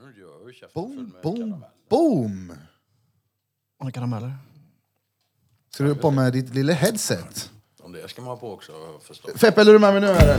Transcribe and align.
Du 0.00 0.20
gör 0.20 0.46
ju 0.48 0.52
käften 0.52 0.82
full 0.82 0.96
Boom, 0.96 1.10
med 1.12 1.22
boom, 1.22 1.36
karamell. 1.36 1.68
boom! 1.90 2.52
Många 3.80 3.92
karameller. 3.92 4.32
Ska 5.74 5.84
du 5.84 5.90
upp 5.90 6.00
på 6.00 6.10
med 6.10 6.32
ditt 6.32 6.54
lilla 6.54 6.72
headset? 6.72 7.50
Om 7.82 7.92
det 7.92 8.08
ska 8.10 8.22
man 8.22 8.30
ha 8.30 8.36
på 8.36 8.52
också, 8.52 8.72
har 8.72 8.98
förstått. 8.98 9.40
Feppe, 9.40 9.60
är 9.60 9.64
du 9.64 9.78
med 9.78 9.92
mig 9.92 10.00
nu 10.00 10.08
eller? 10.08 10.38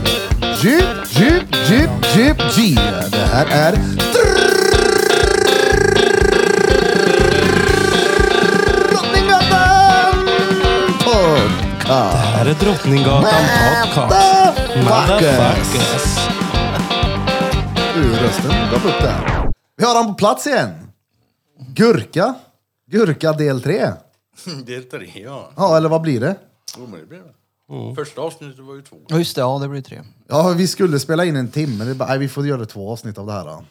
Djup, 0.64 0.84
djup, 1.10 1.70
djup, 1.70 2.16
djup, 2.16 2.38
G. 2.56 2.74
Det 3.10 3.26
här 3.26 3.46
är... 3.70 4.82
Drottninggatan 8.92 10.28
Podcast. 11.04 12.16
Här 12.16 12.46
är 12.46 12.54
Drottninggatan 12.54 13.22
Podcast. 13.24 14.58
Motherfuckers. 14.76 16.18
Ur 17.96 18.12
rösten 18.14 18.50
gav 18.70 18.86
upp 18.86 19.00
där. 19.02 19.41
Vi 19.82 19.86
har 19.86 19.94
han 19.94 20.06
på 20.06 20.14
plats 20.14 20.46
igen. 20.46 20.70
Gurka. 21.74 22.34
Gurka 22.90 23.32
del 23.32 23.62
3. 23.62 23.92
Det 24.66 24.74
är 24.74 24.82
tre, 24.82 25.22
ja. 25.24 25.50
Ja, 25.56 25.76
eller 25.76 25.88
vad 25.88 26.00
blir 26.02 26.20
det? 26.20 26.36
Jo, 26.78 26.86
men 26.86 27.00
det 27.00 27.06
blir 27.06 27.18
det. 27.18 27.94
Första 27.94 28.20
avsnittet 28.20 28.58
var 28.58 28.74
ju 28.74 28.82
två. 28.82 28.96
Ja 29.08 29.18
just 29.18 29.34
det, 29.34 29.40
ja 29.40 29.58
det 29.58 29.68
blir 29.68 29.82
tre. 29.82 30.00
Ja, 30.28 30.54
vi 30.56 30.68
skulle 30.68 30.98
spela 30.98 31.24
in 31.24 31.36
en 31.36 31.48
timme. 31.48 31.84
Det 31.84 31.90
är 31.90 31.94
bara, 31.94 32.08
nej, 32.08 32.18
vi 32.18 32.28
får 32.28 32.46
göra 32.46 32.66
två 32.66 32.92
avsnitt 32.92 33.18
av 33.18 33.26
det 33.26 33.32
här. 33.32 33.44
Då. 33.44 33.64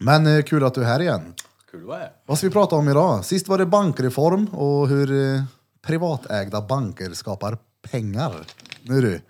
Men 0.00 0.26
eh, 0.26 0.42
kul 0.42 0.64
att 0.64 0.74
du 0.74 0.80
är 0.80 0.86
här 0.86 1.00
igen. 1.00 1.34
Kul 1.70 1.84
vad 1.84 2.00
är. 2.00 2.12
Vad 2.26 2.38
ska 2.38 2.46
vi 2.46 2.52
prata 2.52 2.76
om 2.76 2.88
idag? 2.88 3.24
Sist 3.24 3.48
var 3.48 3.58
det 3.58 3.66
bankreform 3.66 4.46
och 4.46 4.88
hur 4.88 5.34
eh, 5.34 5.42
privatägda 5.86 6.60
banker 6.60 7.10
skapar 7.10 7.58
pengar. 7.90 8.34
Nu 8.82 9.00
du. 9.00 9.20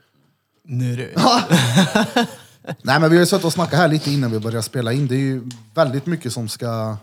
Nu 0.62 0.96
du. 0.96 1.14
Nej, 2.82 3.00
men 3.00 3.10
vi 3.10 3.16
har 3.16 3.22
ju 3.22 3.26
suttit 3.26 3.44
och 3.44 3.52
snackat 3.52 3.78
här 3.78 3.88
lite 3.88 4.10
innan 4.10 4.30
vi 4.30 4.38
började 4.38 4.62
spela 4.62 4.92
in. 4.92 5.06
Det 5.08 5.14
är 5.14 5.18
ju 5.18 5.42
väldigt 5.74 6.06
mycket 6.06 6.32
som 6.32 6.48
ska 6.48 6.96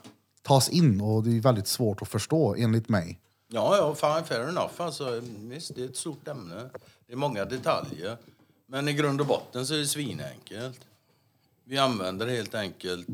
tas 0.44 0.70
in 0.70 1.02
och 1.02 1.24
det 1.24 1.38
är 1.38 1.42
väldigt 1.42 1.68
svårt 1.68 2.02
att 2.02 2.08
förstå 2.08 2.56
enligt 2.58 2.90
mig. 2.90 3.20
Ja, 3.52 3.78
ja, 3.78 3.96
fan, 3.96 4.24
fair 4.24 4.50
enough. 4.50 4.72
Alltså, 4.78 5.22
visst, 5.50 5.76
det 5.76 5.82
är 5.82 5.86
ett 5.86 5.98
stort 5.98 6.28
ämne. 6.28 6.56
Det 7.08 7.14
är 7.14 7.18
många 7.18 7.46
detaljer. 7.46 8.18
Men 8.68 8.88
i 8.88 8.94
grund 8.94 9.22
och 9.22 9.28
botten 9.28 9.66
så 9.66 9.74
är 9.74 9.78
det 9.78 9.86
svinenkelt. 9.88 10.80
Vi 11.68 11.78
använder 11.78 12.28
helt 12.28 12.56
enkelt... 12.56 13.08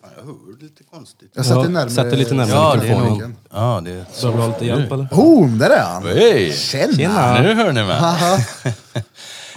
Fan, 0.00 0.10
jag 0.16 0.24
hör 0.24 0.62
lite 0.62 0.84
konstigt. 0.84 1.30
Jag 1.34 1.44
sätter 1.46 1.60
Ja, 1.60 1.68
närmare 1.68 1.90
sätter 1.90 2.16
lite 2.16 2.34
närmare 2.34 2.56
Ja, 2.56 2.76
det 2.76 2.88
är 2.88 2.94
mikrofonen. 3.00 3.30
nog... 3.30 3.38
Ja, 3.50 3.80
det 3.84 3.90
är... 3.90 4.04
Behöver 4.22 4.36
du 4.38 4.42
ha 4.42 4.48
lite 4.48 4.66
hjälp 4.66 4.92
eller? 4.92 5.04
Boom, 5.04 5.58
där 5.58 5.70
är 5.70 5.84
han! 5.84 6.02
Hej! 6.02 6.52
Tjena. 6.52 7.42
Nu 7.42 7.54
hör 7.54 7.72
ni 7.72 7.84
mig. 7.84 7.98
Haha. 7.98 8.38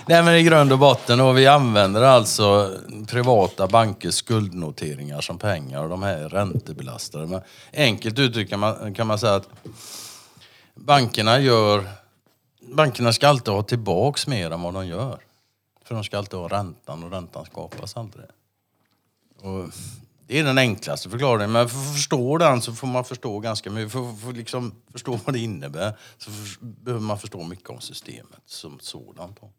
Nej, 0.10 0.24
men 0.24 0.36
i 0.36 0.44
grund 0.44 0.72
och 0.72 0.80
botten, 0.80 1.20
och 1.20 1.38
vi 1.38 1.48
använder 1.48 2.02
alltså 2.02 2.78
privata 3.08 3.68
bankers 3.68 4.14
skuldnoteringar 4.14 5.22
som 5.22 5.38
pengar 5.38 5.84
och 5.84 5.90
de 5.90 6.04
här 6.04 6.18
är 6.18 6.30
räntebelastade. 6.30 7.28
Men 7.28 7.42
enkelt 7.74 8.20
uttryckt 8.20 8.50
kan 8.50 8.60
man, 8.60 8.94
kan 8.94 9.08
man 9.08 9.20
säga 9.20 9.36
att 9.36 9.50
bankerna 10.76 11.40
gör... 11.40 11.90
Bankerna 12.62 13.14
ska 13.14 13.28
alltid 13.28 13.54
ha 13.54 13.64
tillbaks 13.64 14.28
mer 14.28 14.52
än 14.52 14.62
vad 14.62 14.74
de 14.74 14.88
gör. 14.88 15.20
För 15.86 15.96
de 15.96 16.04
ska 16.04 16.18
alltid 16.18 16.40
ha 16.40 16.48
räntan 16.48 17.04
och 17.04 17.12
räntan 17.12 17.46
skapas 17.46 17.98
aldrig. 17.98 18.26
Och 19.42 19.70
det 20.28 20.40
är 20.40 20.44
den 20.44 20.58
enklaste 20.58 21.10
förklaringen. 21.10 21.52
Men 21.52 21.70
för 21.70 21.78
att 21.78 21.94
förstå 21.94 22.38
den 22.38 22.62
så 22.62 22.74
får 22.74 22.88
man 22.88 23.06
förstå 23.06 23.40
ganska 23.40 23.70
mycket. 23.70 23.92
För 23.92 24.10
att 24.10 24.20
för 24.20 24.34
liksom 24.34 24.76
förstå 24.92 25.20
vad 25.26 25.36
det 25.36 25.40
innebär 25.40 25.94
så 26.18 26.32
för, 26.32 26.66
behöver 26.66 27.06
man 27.06 27.20
förstå 27.20 27.44
mycket 27.44 27.70
om 27.70 27.82
systemet 27.82 28.42
som 28.46 28.80
sådant. 28.82 29.42
då. 29.42 29.50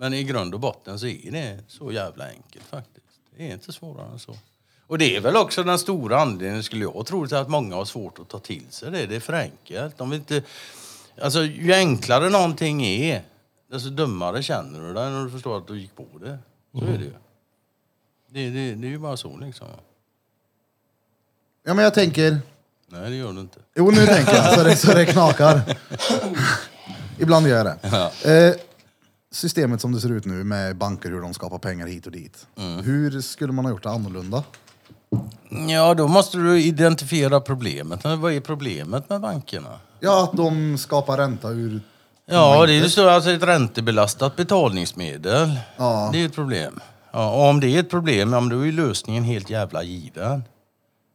Men 0.00 0.14
i 0.14 0.24
grund 0.24 0.54
och 0.54 0.60
botten 0.60 0.98
så 0.98 1.06
är 1.06 1.30
det 1.30 1.58
så 1.68 1.92
jävla 1.92 2.28
enkelt 2.28 2.64
faktiskt. 2.64 3.20
Det 3.36 3.48
är 3.48 3.52
inte 3.52 3.72
svårare 3.72 4.12
än 4.12 4.18
så. 4.18 4.36
Och 4.86 4.98
det 4.98 5.16
är 5.16 5.20
väl 5.20 5.36
också 5.36 5.62
den 5.62 5.78
stora 5.78 6.20
anledningen, 6.20 6.62
skulle 6.62 6.84
jag 6.84 7.06
tro, 7.06 7.26
till 7.26 7.36
att 7.36 7.48
många 7.48 7.74
har 7.74 7.84
svårt 7.84 8.18
att 8.18 8.28
ta 8.28 8.38
till 8.38 8.64
sig 8.70 8.90
det. 8.90 9.06
Det 9.06 9.16
är 9.16 9.20
för 9.20 9.32
enkelt. 9.32 9.98
De 9.98 10.12
inte... 10.12 10.42
Alltså, 11.22 11.44
ju 11.44 11.72
enklare 11.72 12.30
någonting 12.30 12.86
är, 12.86 13.22
desto 13.70 13.90
dummare 13.90 14.42
känner 14.42 14.80
du 14.80 14.94
dig 14.94 15.10
när 15.10 15.24
du 15.24 15.30
förstår 15.30 15.58
att 15.58 15.66
du 15.66 15.80
gick 15.80 15.96
på 15.96 16.06
det. 16.20 16.38
Så 16.72 16.84
är 16.84 16.98
det 16.98 17.04
ju. 17.04 17.12
Det, 18.28 18.50
det, 18.50 18.74
det 18.74 18.86
är 18.86 18.90
ju 18.90 18.98
bara 18.98 19.16
så 19.16 19.36
liksom. 19.36 19.66
Ja, 21.64 21.74
men 21.74 21.84
jag 21.84 21.94
tänker... 21.94 22.38
Nej, 22.86 23.10
det 23.10 23.16
gör 23.16 23.32
du 23.32 23.40
inte. 23.40 23.58
Jo, 23.74 23.90
nu 23.90 24.06
tänker 24.06 24.34
jag 24.34 24.54
så 24.54 24.62
det, 24.62 24.76
så 24.76 24.94
det 24.94 25.06
knakar. 25.06 25.60
Ibland 27.18 27.48
gör 27.48 27.56
jag 27.56 27.78
det. 28.22 28.48
Eh, 28.48 28.67
systemet 29.32 29.80
som 29.80 29.92
det 29.92 30.00
ser 30.00 30.12
ut 30.12 30.24
nu 30.24 30.44
med 30.44 30.76
banker, 30.76 31.10
hur 31.10 31.20
de 31.20 31.34
skapar 31.34 31.58
pengar 31.58 31.86
hit 31.86 32.06
och 32.06 32.12
dit. 32.12 32.46
Hur 32.82 33.20
skulle 33.20 33.52
man 33.52 33.64
ha 33.64 33.72
gjort 33.72 33.82
det 33.82 33.90
annorlunda? 33.90 34.44
Ja, 35.68 35.94
då 35.94 36.08
måste 36.08 36.38
du 36.38 36.62
identifiera 36.62 37.40
problemet. 37.40 38.04
Men 38.04 38.20
vad 38.20 38.32
är 38.32 38.40
problemet 38.40 39.10
med 39.10 39.20
bankerna? 39.20 39.80
Ja, 40.00 40.24
att 40.24 40.32
de 40.32 40.78
skapar 40.78 41.16
ränta 41.16 41.48
ur... 41.48 41.80
Ja, 42.26 42.66
det 42.66 42.72
är 42.72 42.82
ju 42.82 42.88
så, 42.88 43.08
alltså 43.08 43.30
ett 43.30 43.42
räntebelastat 43.42 44.36
betalningsmedel. 44.36 45.58
Ja. 45.76 46.10
Det 46.12 46.22
är 46.22 46.26
ett 46.26 46.34
problem. 46.34 46.80
Ja, 47.12 47.30
och 47.30 47.48
om 47.48 47.60
det 47.60 47.76
är 47.76 47.80
ett 47.80 47.90
problem, 47.90 48.32
ja, 48.32 48.40
men 48.40 48.48
då 48.48 48.60
är 48.60 48.64
ju 48.64 48.72
lösningen 48.72 49.24
helt 49.24 49.50
jävla 49.50 49.82
given. 49.82 50.44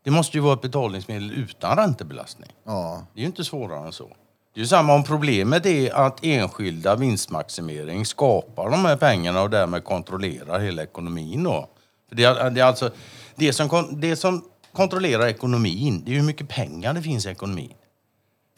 Det 0.03 0.12
måste 0.12 0.38
ju 0.38 0.41
vara 0.41 0.53
ett 0.53 0.62
betalningsmedel 0.62 1.31
utan 1.31 1.78
räntebelastning. 1.78 2.50
Ja. 2.66 3.06
Det 3.13 3.19
är 3.19 3.22
ju 3.22 3.28
inte 3.28 3.44
svårare 3.44 3.85
än 3.85 3.94
så. 3.94 4.09
Det 4.55 4.61
är 4.61 4.65
samma 4.65 4.93
om 4.93 5.03
problemet 5.03 5.65
är 5.65 5.93
att 5.93 6.19
enskilda 6.23 6.95
vinstmaximering 6.95 8.05
skapar 8.05 8.69
de 8.69 8.85
här 8.85 8.95
pengarna 8.95 9.41
och 9.41 9.49
därmed 9.49 9.83
kontrollerar 9.83 10.59
hela 10.59 10.83
ekonomin 10.83 11.43
då. 11.43 11.69
För 12.09 12.15
det, 12.15 12.23
är, 12.23 12.49
det, 12.49 12.61
är 12.61 12.65
alltså, 12.65 12.91
det, 13.35 13.53
som, 13.53 13.69
kon- 13.69 13.99
det 14.01 14.15
som 14.15 14.43
kontrollerar 14.73 15.27
ekonomin, 15.27 16.03
det 16.05 16.11
är 16.11 16.15
hur 16.15 16.23
mycket 16.23 16.49
pengar 16.49 16.93
det 16.93 17.01
finns 17.01 17.25
i 17.25 17.29
ekonomin. 17.29 17.73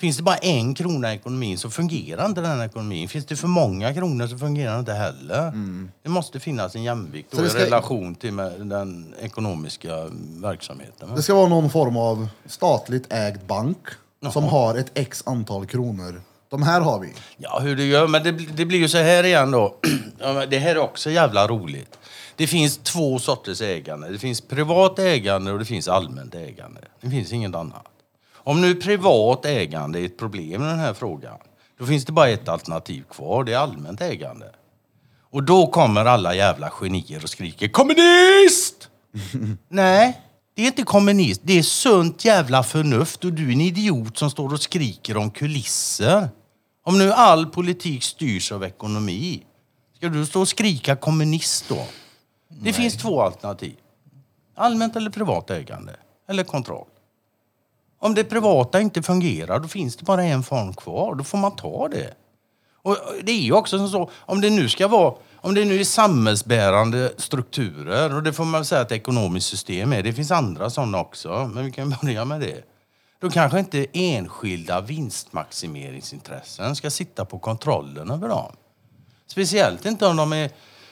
Finns 0.02 0.18
det 0.18 0.24
bara 0.24 0.36
en 0.38 0.74
krona 0.76 1.14
i 1.14 1.16
ekonomin 1.16 1.58
så 1.58 1.70
fungerar 1.70 2.26
inte 2.26 2.42
den 2.42 2.62
ekonomin. 2.62 3.08
Finns 3.10 3.26
det 3.26 3.36
för 3.36 3.48
många 3.48 3.94
kronor 3.94 4.28
så 4.28 4.38
fungerar 4.38 4.80
inte 4.80 4.94
heller. 4.94 5.52
Det 6.04 6.10
måste 6.10 6.40
finnas 6.40 6.76
en 6.76 6.84
jämvikt 6.84 7.32
Så 7.32 7.38
och 7.38 7.44
det 7.44 7.50
ska- 7.50 7.66
relation 7.66 8.16
till 8.16 8.34
med 8.34 8.52
den 8.68 9.14
ekonomiska 9.22 9.96
verksamheten. 10.42 11.16
Det 11.16 11.22
ska 11.24 11.36
vara 11.36 11.48
någon 11.50 11.70
form 11.70 11.98
av 11.98 12.28
statligt 12.46 13.14
ägd 13.14 13.40
bank 13.48 13.78
som 14.32 14.44
har 14.44 14.76
ett 14.76 14.92
x 14.94 15.24
antal 15.26 15.66
kronor. 15.66 16.22
De 16.50 16.64
här 16.64 16.82
har 16.82 17.00
vi. 17.00 17.14
Ja, 17.38 17.60
hur 17.60 17.76
det 17.76 17.84
gör, 17.86 18.08
men 18.08 18.24
det, 18.24 18.32
det 18.32 18.66
blir 18.66 18.80
ju 18.80 18.88
så 18.90 18.98
här 18.98 19.24
igen 19.24 19.52
då. 19.52 19.76
Det 20.50 20.58
här 20.58 20.76
är 20.76 20.80
också 20.80 21.12
jävla 21.12 21.48
roligt. 21.48 22.00
Det 22.36 22.48
finns 22.48 22.78
två 22.78 23.20
sorters 23.20 23.62
ägande. 23.62 24.10
Det 24.10 24.20
finns 24.20 24.42
privat 24.42 25.00
ägande 25.00 25.52
och 25.52 25.60
det 25.60 25.66
finns 25.66 25.88
allmänt 25.88 26.36
ägande. 26.36 26.82
Det 27.02 27.10
finns 27.10 27.34
inget 27.34 27.56
annat. 27.56 27.88
Om 28.34 28.62
nu 28.62 28.76
privat 28.76 29.46
ägande 29.46 30.00
är 30.00 30.06
ett 30.06 30.18
problem 30.18 30.64
i 30.64 30.66
den 30.66 30.80
här 30.80 30.94
frågan, 30.94 31.38
då 31.80 31.86
finns 31.86 32.06
det 32.06 32.12
bara 32.12 32.30
ett 32.30 32.50
alternativ 32.50 33.04
kvar. 33.10 33.44
Det 33.44 33.54
är 33.54 33.58
allmänt 33.58 34.02
ägande. 34.02 34.46
Och 35.32 35.44
då 35.44 35.68
kommer 35.68 36.06
alla 36.06 36.36
jävla 36.36 36.70
genier 36.70 37.24
och 37.24 37.30
skriker 37.30 37.68
kommunist! 37.68 38.90
Nej, 39.70 40.22
det 40.56 40.62
är 40.62 40.68
inte 40.68 40.84
kommunist. 40.84 41.42
Det 41.44 41.58
är 41.58 41.64
sunt 41.64 42.26
jävla 42.26 42.64
förnuft 42.64 43.26
och 43.26 43.34
du 43.34 43.48
är 43.48 43.52
en 43.52 43.62
idiot 43.62 44.18
som 44.18 44.30
står 44.30 44.54
och 44.54 44.62
skriker 44.62 45.18
om 45.18 45.32
kulisser. 45.32 46.30
Om 46.84 46.98
nu 46.98 47.12
all 47.12 47.46
politik 47.46 48.04
styrs 48.04 48.52
av 48.52 48.64
ekonomi, 48.64 49.44
ska 49.96 50.10
du 50.10 50.26
stå 50.26 50.42
och 50.42 50.48
skrika 50.48 50.96
kommunist 50.96 51.70
då? 51.70 51.88
Det 52.50 52.74
finns 52.74 52.98
två 52.98 53.22
alternativ. 53.22 53.76
Allmänt 54.56 54.96
eller 54.96 55.10
privat 55.10 55.50
ägande. 55.50 55.96
Eller 56.30 56.44
kontroll. 56.44 56.88
Om 58.00 58.16
det 58.16 58.24
privata 58.24 58.82
inte 58.82 59.04
fungerar, 59.04 59.60
då 59.60 59.68
finns 59.68 59.96
det 59.96 60.06
bara 60.06 60.24
en 60.24 60.44
form 60.44 60.74
kvar. 60.74 61.16
Då 61.16 61.24
får 61.24 61.38
man 61.38 61.56
ta 61.56 61.88
det. 61.88 62.14
Och 62.82 62.98
det 63.24 63.32
är 63.32 63.42
ju 63.42 63.54
också 63.54 63.78
som 63.78 63.90
så, 63.90 64.10
om 64.16 64.42
det 64.42 64.50
nu 64.50 64.70
ska 64.70 64.88
vara, 64.88 65.16
om 65.46 65.54
det 65.54 65.66
nu 65.66 65.80
är 65.80 65.84
samhällsbärande 65.84 67.14
strukturer, 67.18 68.16
och 68.16 68.24
det 68.24 68.34
får 68.34 68.46
man 68.46 68.66
säga 68.66 68.82
att 68.82 68.92
ekonomiskt 68.92 69.48
system 69.48 69.94
är, 69.94 70.04
det 70.04 70.14
finns 70.14 70.32
andra 70.32 70.70
sådana 70.70 71.00
också, 71.00 71.52
men 71.54 71.66
vi 71.66 71.72
kan 71.72 71.90
börja 72.02 72.26
med 72.26 72.42
det. 72.42 72.64
Då 73.20 73.30
kanske 73.30 73.60
inte 73.60 73.86
enskilda 73.94 74.82
vinstmaximeringsintressen 74.82 76.76
ska 76.76 76.90
sitta 76.90 77.26
på 77.26 77.40
kontrollen 77.40 78.12
över 78.12 78.30
dem. 78.30 78.56
Speciellt 79.28 79.86
inte 79.86 80.08
om 80.08 80.18
de 80.18 80.34
är 80.34 80.52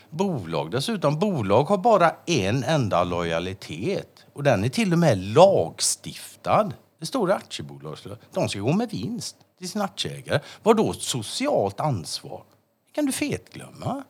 bolag. 0.10 0.72
Dessutom, 0.72 1.20
bolag 1.20 1.64
har 1.64 1.78
bara 1.78 2.12
en 2.26 2.64
enda 2.64 3.04
lojalitet. 3.04 4.26
Och 4.34 4.44
den 4.44 4.64
är 4.64 4.70
till 4.70 4.94
och 4.94 5.00
med 5.00 5.18
lagstiftad. 5.18 6.72
Det 7.00 7.06
står 7.06 7.30
i 7.30 7.34
aktiebolagslagen. 7.34 8.20
De 8.34 8.50
ska 8.50 8.60
gå 8.60 8.74
med 8.74 8.90
vinst 8.90 9.36
till 9.60 9.70
sina 9.70 9.84
aktieägare. 9.84 10.40
Vad 10.64 10.78
då 10.78 10.94
socialt 10.94 11.80
ansvar? 11.80 12.44
Det 12.88 12.94
kan 12.96 13.06
du 13.06 13.12
fetglömma. 13.12 14.04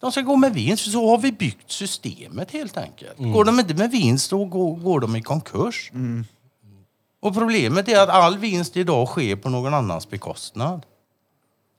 De 0.00 0.12
ska 0.12 0.20
gå 0.20 0.36
med 0.36 0.54
vinst, 0.54 0.84
för 0.84 0.90
så 0.90 1.10
har 1.10 1.18
vi 1.18 1.32
byggt 1.32 1.70
systemet 1.70 2.50
helt 2.50 2.76
enkelt. 2.76 3.18
Går 3.18 3.44
de 3.44 3.60
inte 3.60 3.74
med 3.74 3.90
vinst, 3.90 4.30
då 4.30 4.44
går, 4.44 4.76
går 4.76 5.00
de 5.00 5.16
i 5.16 5.22
konkurs. 5.22 5.90
Och 7.20 7.34
problemet 7.34 7.88
är 7.88 8.00
att 8.00 8.08
all 8.08 8.38
vinst 8.38 8.76
idag 8.76 9.08
sker 9.08 9.36
på 9.36 9.50
någon 9.50 9.74
annans 9.74 10.10
bekostnad. 10.10 10.86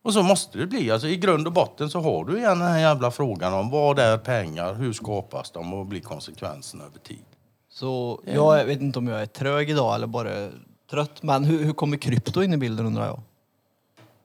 Och 0.03 0.13
så 0.13 0.23
måste 0.23 0.57
det 0.57 0.67
bli. 0.67 0.91
Alltså, 0.91 1.07
I 1.07 1.17
grund 1.17 1.47
och 1.47 1.53
botten 1.53 1.89
så 1.89 1.99
har 1.99 2.25
du 2.25 2.37
igen 2.37 2.59
den 2.59 2.67
här 2.67 2.79
jävla 2.79 3.11
frågan 3.11 3.53
om 3.53 3.69
vad 3.69 3.99
är 3.99 4.17
pengar, 4.17 4.73
hur 4.73 4.93
skapas 4.93 5.51
de 5.51 5.73
och 5.73 5.77
vad 5.77 5.87
blir 5.87 6.01
konsekvenserna 6.01 6.83
över 6.83 6.99
tid. 6.99 7.25
Så 7.71 8.21
jag 8.25 8.65
vet 8.65 8.81
inte 8.81 8.99
om 8.99 9.07
jag 9.07 9.21
är 9.21 9.25
trög 9.25 9.69
idag 9.69 9.95
eller 9.95 10.07
bara 10.07 10.49
trött. 10.91 11.23
Men 11.23 11.43
hur, 11.43 11.63
hur 11.63 11.73
kommer 11.73 11.97
krypto 11.97 12.43
in 12.43 12.53
i 12.53 12.57
bilden 12.57 12.85
undrar 12.85 13.05
jag? 13.05 13.21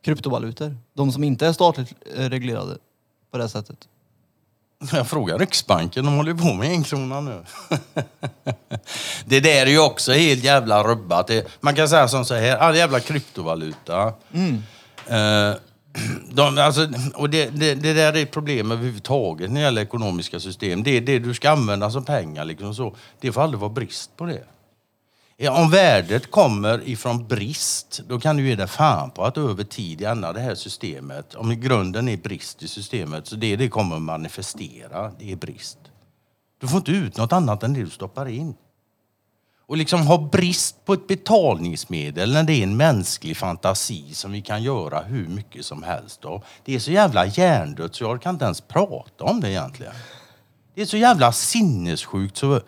Kryptovalutor. 0.03 0.77
De 0.95 1.13
som 1.13 1.25
inte 1.25 1.47
är 1.47 1.53
statligt 1.53 1.95
eh, 2.17 2.29
reglerade 2.29 2.79
på 3.35 3.39
det 3.39 3.49
sättet. 3.49 3.89
Jag 4.93 5.07
frågar 5.07 5.39
Riksbanken, 5.39 6.05
de 6.05 6.17
håller 6.17 6.35
på 6.35 6.55
med 6.55 6.71
en 6.71 6.83
krona 6.83 7.21
nu. 7.21 7.45
det 9.25 9.41
där 9.41 9.67
är 9.67 9.71
ju 9.71 9.79
också 9.79 10.13
helt 10.13 10.45
jävla 10.45 10.83
rubbat. 10.85 11.31
Man 11.61 11.75
kan 11.75 11.89
säga 11.89 12.09
som 12.09 12.25
så 12.25 12.35
här, 12.35 12.57
all 12.57 12.77
jävla 12.77 13.01
kryptovaluta. 13.01 14.13
Eh, 15.07 15.53
de, 16.31 16.59
alltså, 16.59 16.89
och 17.15 17.31
det, 17.31 17.51
det, 17.51 17.75
det 17.75 17.93
där 17.93 18.13
är 18.13 18.23
ett 18.23 18.31
problem 18.31 18.73
överhuvudtaget 18.73 19.51
när 19.51 19.61
det 19.61 19.65
gäller 19.65 19.83
ekonomiska 19.83 20.41
system. 20.41 20.83
Det, 20.83 21.01
det 21.01 21.19
du 21.19 21.35
ska 21.35 21.51
använda 21.51 21.91
som 21.91 22.05
pengar, 22.05 22.45
liksom 22.45 22.75
så, 22.75 22.97
det 23.21 23.33
får 23.33 23.43
aldrig 23.43 23.61
vara 23.61 23.71
brist 23.71 24.17
på 24.17 24.25
det. 24.25 24.45
Om 25.41 25.71
värdet 25.71 26.31
kommer 26.31 26.89
ifrån 26.89 27.29
brist, 27.29 28.01
då 28.09 28.21
kan 28.21 28.37
du 28.37 28.49
ge 28.49 28.55
dig 28.55 28.67
fan 28.67 29.11
på 29.11 29.25
att 29.25 29.39
över 29.39 29.65
tid 29.65 30.03
ändra 30.03 30.33
det 30.33 30.41
här 30.41 30.55
systemet. 30.55 31.35
Om 31.35 31.61
grunden 31.61 32.09
är 32.09 32.17
brist 32.17 32.63
i 32.63 32.69
systemet, 32.69 33.27
så 33.27 33.37
det 33.37 33.57
det 33.57 33.69
kommer 33.69 33.99
manifestera, 33.99 35.13
det 35.19 35.33
är 35.33 35.37
brist. 35.37 35.79
Du 36.61 36.69
får 36.69 36.79
inte 36.79 36.91
ut 36.91 37.17
något 37.17 37.33
annat 37.33 37.63
än 37.63 37.75
det 37.75 37.81
du 37.81 37.91
stoppar 37.91 38.29
in. 38.29 38.55
Och 39.67 39.77
liksom 39.77 40.07
ha 40.07 40.19
brist 40.19 40.85
på 40.85 40.93
ett 40.93 41.07
betalningsmedel 41.07 42.33
när 42.33 42.43
det 42.43 42.53
är 42.53 42.63
en 42.63 42.77
mänsklig 42.77 43.37
fantasi 43.37 44.15
som 44.15 44.33
vi 44.33 44.43
kan 44.43 44.63
göra 44.63 45.01
hur 45.03 45.29
mycket 45.29 45.65
som 45.65 45.83
helst 45.83 46.21
då. 46.21 46.43
Det 46.65 46.75
är 46.75 46.79
så 46.79 46.91
jävla 46.91 47.27
hjärndött 47.27 47.95
så 47.95 48.05
jag 48.05 48.23
kan 48.23 48.35
inte 48.35 48.45
ens 48.45 48.61
prata 48.61 49.25
om 49.25 49.41
det 49.41 49.51
egentligen. 49.51 49.95
Det 50.75 50.83
är 50.83 50.87
så 50.87 50.97
jävla 50.97 51.33
sinnessjukt 51.33 52.37
så... 52.37 52.61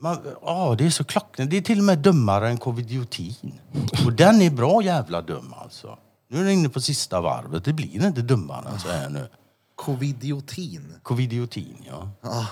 Man, 0.00 0.18
ja, 0.42 0.74
det 0.78 0.86
är 0.86 0.90
så 0.90 1.04
klockrent. 1.04 1.50
Det 1.50 1.56
är 1.56 1.60
till 1.60 1.78
och 1.78 1.84
med 1.84 1.98
dummare 1.98 2.48
än 2.48 2.58
covidiotin. 2.58 3.60
Och 4.06 4.12
den 4.12 4.42
är 4.42 4.50
bra 4.50 4.82
jävla 4.82 5.22
dum 5.22 5.54
alltså. 5.62 5.98
Nu 6.28 6.38
är 6.40 6.42
den 6.44 6.52
inne 6.52 6.68
på 6.68 6.80
sista 6.80 7.20
varvet. 7.20 7.64
Det 7.64 7.72
blir 7.72 8.06
inte 8.06 8.22
dummare 8.22 8.68
än 8.68 8.80
så 8.80 8.88
här 8.88 9.08
nu. 9.08 9.28
Covidiotin. 9.76 10.94
Covidiotin, 11.02 11.76
ja. 11.90 12.08
Ah, 12.22 12.46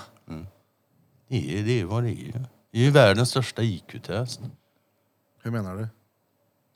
Det 1.29 1.59
är, 1.59 1.63
det 1.63 1.81
är 1.81 1.85
vad 1.85 2.03
det 2.03 2.11
är. 2.11 2.45
Det 2.71 2.79
är 2.79 2.83
ju 2.83 2.91
världens 2.91 3.29
största 3.29 3.61
IQ-test. 3.61 4.39
hur 5.43 5.51
menar 5.51 5.75
du? 5.75 5.87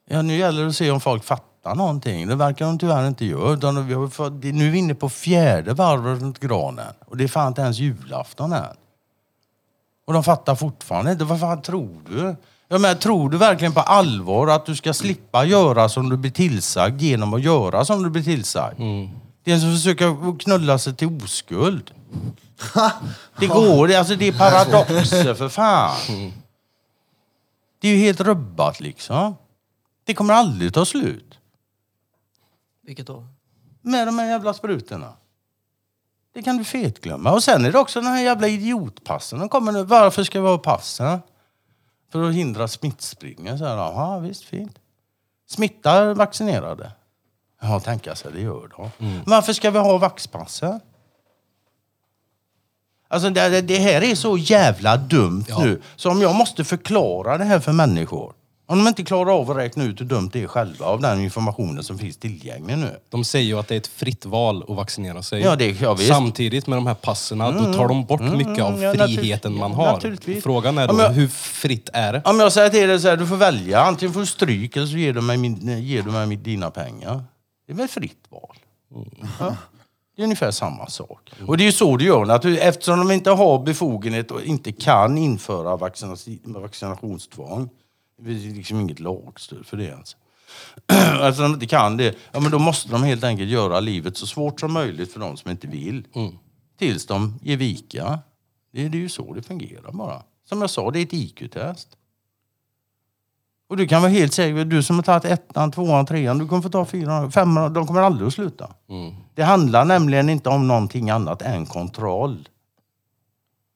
Ja, 0.09 0.21
nu 0.21 0.37
gäller 0.37 0.61
det 0.61 0.67
att 0.67 0.75
se 0.75 0.91
om 0.91 0.99
folk 1.01 1.23
fattar 1.23 1.75
någonting. 1.75 2.27
Det 2.27 2.35
verkar 2.35 2.65
de 2.65 2.79
tyvärr 2.79 3.07
inte 3.07 3.25
göra. 3.25 3.53
Utan 3.53 3.87
vi 3.87 3.93
har 3.93 4.07
fått, 4.07 4.41
det- 4.41 4.51
nu 4.51 4.67
är 4.67 4.71
vi 4.71 4.77
inne 4.77 4.95
på 4.95 5.09
fjärde 5.09 5.73
varvet 5.73 6.21
runt 6.21 6.39
granen. 6.39 6.93
Och 7.05 7.17
det 7.17 7.23
är 7.23 7.27
fan 7.27 7.47
inte 7.47 7.61
ens 7.61 7.77
julafton 7.79 8.53
än. 8.53 8.75
Och 10.11 10.13
de 10.15 10.23
fattar 10.23 10.55
fortfarande 10.55 11.11
inte. 11.11 11.23
Vad 11.23 11.39
fan 11.39 11.61
tror 11.61 12.01
du? 12.09 12.35
Jag 12.67 12.81
menar, 12.81 12.95
tror 12.95 13.29
du 13.29 13.37
verkligen 13.37 13.73
på 13.73 13.79
allvar 13.79 14.47
att 14.47 14.65
du 14.65 14.75
ska 14.75 14.93
slippa 14.93 15.45
göra 15.45 15.89
som 15.89 16.09
du 16.09 16.17
blir 16.17 16.31
tillsagd 16.31 17.01
genom 17.01 17.33
att 17.33 17.41
göra 17.41 17.85
som 17.85 18.03
du 18.03 18.09
blir 18.09 18.23
tillsagd? 18.23 18.79
Det 19.43 19.51
är 19.51 19.59
som 19.59 19.69
att 19.69 19.75
försöka 19.75 20.15
knulla 20.39 20.77
sig 20.77 20.95
till 20.95 21.07
oskuld. 21.23 21.91
Det 23.39 23.47
går, 23.47 23.87
det- 23.87 23.95
alltså 23.95 24.15
det 24.15 24.27
är 24.27 24.31
paradoxer 24.31 25.33
för 25.33 25.49
fan. 25.49 26.31
Det 27.81 27.87
är 27.87 27.91
ju 27.91 27.97
helt 27.97 28.21
rubbat 28.21 28.79
liksom. 28.79 29.35
Det 30.05 30.13
kommer 30.13 30.33
aldrig 30.33 30.73
ta 30.73 30.85
slut 30.85 31.39
Vilket 32.85 33.07
då? 33.07 33.27
med 33.81 34.07
de 34.07 34.19
här 34.19 34.27
jävla 34.27 34.53
sprutorna. 34.53 35.13
Det 36.33 36.41
kan 36.43 36.57
du 36.57 36.63
fetglömma. 36.63 37.31
Och 37.31 37.43
sen 37.43 37.65
är 37.65 37.71
det 37.71 37.79
också 37.79 38.01
den 38.01 38.09
här 38.11 38.23
jävla 38.23 38.47
idiotpassen. 38.47 39.39
De 39.39 39.49
kommer 39.49 39.71
nu. 39.71 39.83
Varför 39.83 40.23
ska 40.23 40.41
vi 40.41 40.47
ha 40.47 40.57
passen? 40.57 41.19
För 42.11 42.23
att 42.29 42.33
hindra 42.35 42.67
smittspridning. 42.67 43.57
Så 43.57 43.65
här, 43.65 43.75
Jaha, 43.77 44.19
visst, 44.19 44.43
fint. 44.43 44.79
Smittar 45.49 46.13
vaccinerade? 46.13 46.91
Ja, 47.61 47.79
tänka 47.79 48.15
sig, 48.15 48.31
det 48.31 48.41
gör 48.41 48.69
de. 48.77 48.89
Varför 49.25 49.53
ska 49.53 49.71
vi 49.71 49.79
ha 49.79 49.97
vaxpassen? 49.97 50.79
Alltså 53.07 53.29
det, 53.29 53.61
det- 53.61 53.77
här 53.77 54.01
är 54.03 54.15
så 54.15 54.37
jävla 54.37 54.97
dumt 54.97 55.45
nu. 55.59 55.81
Så 55.95 56.11
om 56.11 56.21
jag 56.21 56.35
måste 56.35 56.63
förklara 56.63 57.37
det 57.37 57.43
här 57.43 57.59
för 57.59 57.71
människor. 57.71 58.33
Om 58.71 58.77
de 58.77 58.87
inte 58.87 59.03
klarar 59.03 59.31
av 59.39 59.51
att 59.51 59.57
räkna 59.57 59.83
ut 59.83 60.01
hur 60.01 60.05
dumt 60.05 60.29
det 60.33 60.43
är 60.43 60.47
själva 60.47 60.85
av 60.85 61.01
den 61.01 61.19
informationen 61.21 61.83
som 61.83 61.97
finns 61.97 62.17
tillgänglig 62.17 62.77
nu. 62.77 62.99
De 63.09 63.23
säger 63.23 63.45
ju 63.45 63.59
att 63.59 63.67
det 63.67 63.75
är 63.75 63.77
ett 63.77 63.87
fritt 63.87 64.25
val 64.25 64.63
att 64.69 64.75
vaccinera 64.75 65.23
sig. 65.23 65.41
Ja, 65.41 65.55
det- 65.55 65.81
ja, 65.81 65.93
visst. 65.93 66.09
Samtidigt 66.09 66.67
med 66.67 66.77
de 66.77 66.87
här 66.87 66.93
passen, 66.93 67.37
då 67.37 67.73
tar 67.73 67.87
de 67.87 68.05
bort 68.05 68.21
mycket 68.21 68.63
av 68.63 68.83
ja, 68.83 68.93
friheten 68.93 69.53
man 69.57 69.71
ja, 69.71 69.77
har. 69.77 70.41
Frågan 70.41 70.77
är 70.77 70.81
Ja, 70.81 70.87
då, 70.87 70.93
men- 70.93 71.13
hur 71.13 71.27
fritt 71.27 71.89
är 71.93 72.13
det? 72.13 72.21
Om 72.25 72.39
jag 72.39 72.53
säger 72.53 72.69
till 72.69 72.87
dig 72.87 72.99
så 72.99 73.07
här, 73.07 73.17
du 73.17 73.27
får 73.27 73.35
välja. 73.35 73.81
Antingen 73.81 74.13
får 74.13 74.19
du 74.19 74.25
stryk 74.25 74.75
eller 74.77 74.87
så 74.87 74.97
ger 74.97 75.13
du 75.13 75.21
mig, 75.21 75.37
min, 75.37 75.83
ger 75.83 76.01
du 76.03 76.11
mig 76.11 76.35
dina 76.35 76.71
pengar. 76.71 77.23
Det 77.67 77.73
är 77.73 77.77
väl 77.77 77.87
fritt 77.87 78.25
val? 78.29 78.55
Ja. 79.39 79.55
Det 80.15 80.21
är 80.21 80.23
ungefär 80.23 80.51
samma 80.51 80.87
sak. 80.87 81.31
Och 81.47 81.57
det 81.57 81.63
är 81.63 81.65
ju 81.65 81.71
så 81.71 81.97
du 81.97 82.05
gör. 82.05 82.29
Att 82.31 82.45
eftersom 82.45 82.99
de 82.99 83.11
inte 83.11 83.29
har 83.31 83.59
befogenhet 83.63 84.31
och 84.31 84.41
inte 84.43 84.71
kan 84.71 85.17
införa 85.17 85.77
vaccinationstvång. 86.45 87.69
Det 88.21 88.25
finns 88.25 88.55
liksom 88.55 88.79
inget 88.79 88.99
lagstöd 88.99 89.65
för 89.65 89.77
det 89.77 89.83
ens. 89.85 90.15
Alltså 91.21 91.41
de 91.41 91.53
inte 91.53 91.65
kan 91.65 91.97
det, 91.97 92.15
ja 92.31 92.39
men 92.39 92.51
då 92.51 92.59
måste 92.59 92.91
de 92.91 93.03
helt 93.03 93.23
enkelt 93.23 93.49
göra 93.49 93.79
livet 93.79 94.17
så 94.17 94.27
svårt 94.27 94.59
som 94.59 94.73
möjligt 94.73 95.13
för 95.13 95.19
de 95.19 95.37
som 95.37 95.51
inte 95.51 95.67
vill. 95.67 96.07
Tills 96.77 97.05
de 97.05 97.39
ger 97.41 97.57
vika. 97.57 98.19
Det, 98.73 98.87
det 98.89 98.97
är 98.97 99.01
ju 99.01 99.09
så 99.09 99.33
det 99.33 99.41
fungerar 99.41 99.91
bara. 99.91 100.23
Som 100.49 100.61
jag 100.61 100.69
sa, 100.69 100.91
det 100.91 100.99
är 100.99 101.03
ett 101.03 101.13
IQ-test. 101.13 101.87
Och 103.69 103.77
du 103.77 103.87
kan 103.87 104.01
vara 104.01 104.11
helt 104.11 104.33
säker, 104.33 104.65
du 104.65 104.83
som 104.83 104.95
har 104.95 105.03
tagit 105.03 105.25
ettan, 105.25 105.71
tvåan, 105.71 106.05
trean, 106.05 106.37
du 106.37 106.47
kommer 106.47 106.61
få 106.61 106.69
ta 106.69 106.85
fyran, 106.85 107.31
femman, 107.31 107.73
de 107.73 107.87
kommer 107.87 108.01
aldrig 108.01 108.27
att 108.27 108.33
sluta. 108.33 108.73
Det 109.35 109.43
handlar 109.43 109.85
nämligen 109.85 110.29
inte 110.29 110.49
om 110.49 110.67
någonting 110.67 111.09
annat 111.09 111.41
än 111.41 111.65
kontroll. 111.65 112.49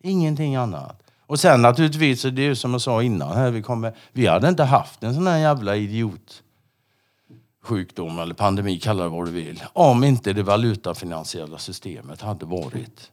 Ingenting 0.03 0.55
annat. 0.55 1.04
Och 1.27 1.39
sen 1.39 1.61
naturligtvis, 1.61 2.21
det 2.21 2.41
är 2.41 2.45
ju 2.45 2.55
som 2.55 2.71
jag 2.71 2.81
sa 2.81 3.03
innan, 3.03 3.37
här, 3.37 3.51
vi, 3.51 3.61
kommer, 3.61 3.93
vi 4.11 4.27
hade 4.27 4.49
inte 4.49 4.63
haft 4.63 5.03
en 5.03 5.13
sån 5.13 5.27
här 5.27 5.37
jävla 5.37 5.75
idiot 5.75 6.43
sjukdom 7.63 8.19
eller 8.19 8.33
pandemi, 8.33 8.79
kalla 8.79 9.03
det 9.03 9.09
vad 9.09 9.25
du 9.25 9.31
vill, 9.31 9.63
om 9.73 10.03
inte 10.03 10.33
det 10.33 10.43
valutafinansiella 10.43 11.57
systemet 11.57 12.21
hade 12.21 12.45
varit 12.45 13.11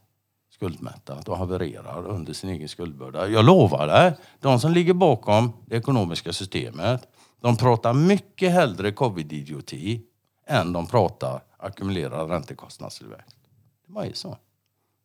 skuldmättat 0.50 1.28
och 1.28 1.38
havererar 1.38 2.06
under 2.06 2.32
sin 2.32 2.50
egen 2.50 2.68
skuldbörda. 2.68 3.28
Jag 3.28 3.44
lovar 3.44 3.86
dig, 3.86 4.14
de 4.40 4.60
som 4.60 4.72
ligger 4.72 4.94
bakom 4.94 5.52
det 5.66 5.76
ekonomiska 5.76 6.32
systemet, 6.32 7.08
de 7.40 7.56
pratar 7.56 7.92
mycket 7.92 8.52
hellre 8.52 8.92
covid-idioti 8.92 10.02
än 10.46 10.72
de 10.72 10.86
pratar 10.86 11.42
ackumulerad 11.56 12.30
räntekostnadstillväxt. 12.30 13.36
Det 13.86 13.92
bara 13.92 14.06
är 14.06 14.12
så. 14.12 14.36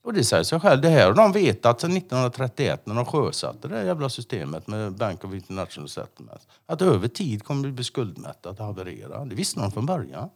Och 0.08 0.14
det 0.14 0.24
säger 0.24 0.44
sig 0.44 0.60
själv. 0.60 0.82
Det 0.82 0.90
här 0.90 1.06
har 1.06 1.14
de 1.14 1.32
vetat 1.32 1.82
sedan 1.82 1.98
1931 1.98 2.86
när 2.86 2.96
de 2.96 3.06
sjösatte 3.06 3.68
det 3.68 3.76
här 3.76 3.84
jävla 3.84 4.10
systemet 4.10 4.68
med 4.68 4.94
Bank 4.94 5.24
of 5.24 5.34
International 5.34 5.90
Settlements. 5.90 6.48
Att 6.66 6.82
över 6.82 7.08
tid 7.08 7.44
kommer 7.44 7.68
det 7.68 7.74
bli 7.74 7.84
skuldmättat 7.84 8.60
och 8.60 8.66
haverera. 8.66 9.26
Det 9.26 9.36
visste 9.36 9.60
de 9.60 9.72
från 9.72 9.86
början. 9.86 10.30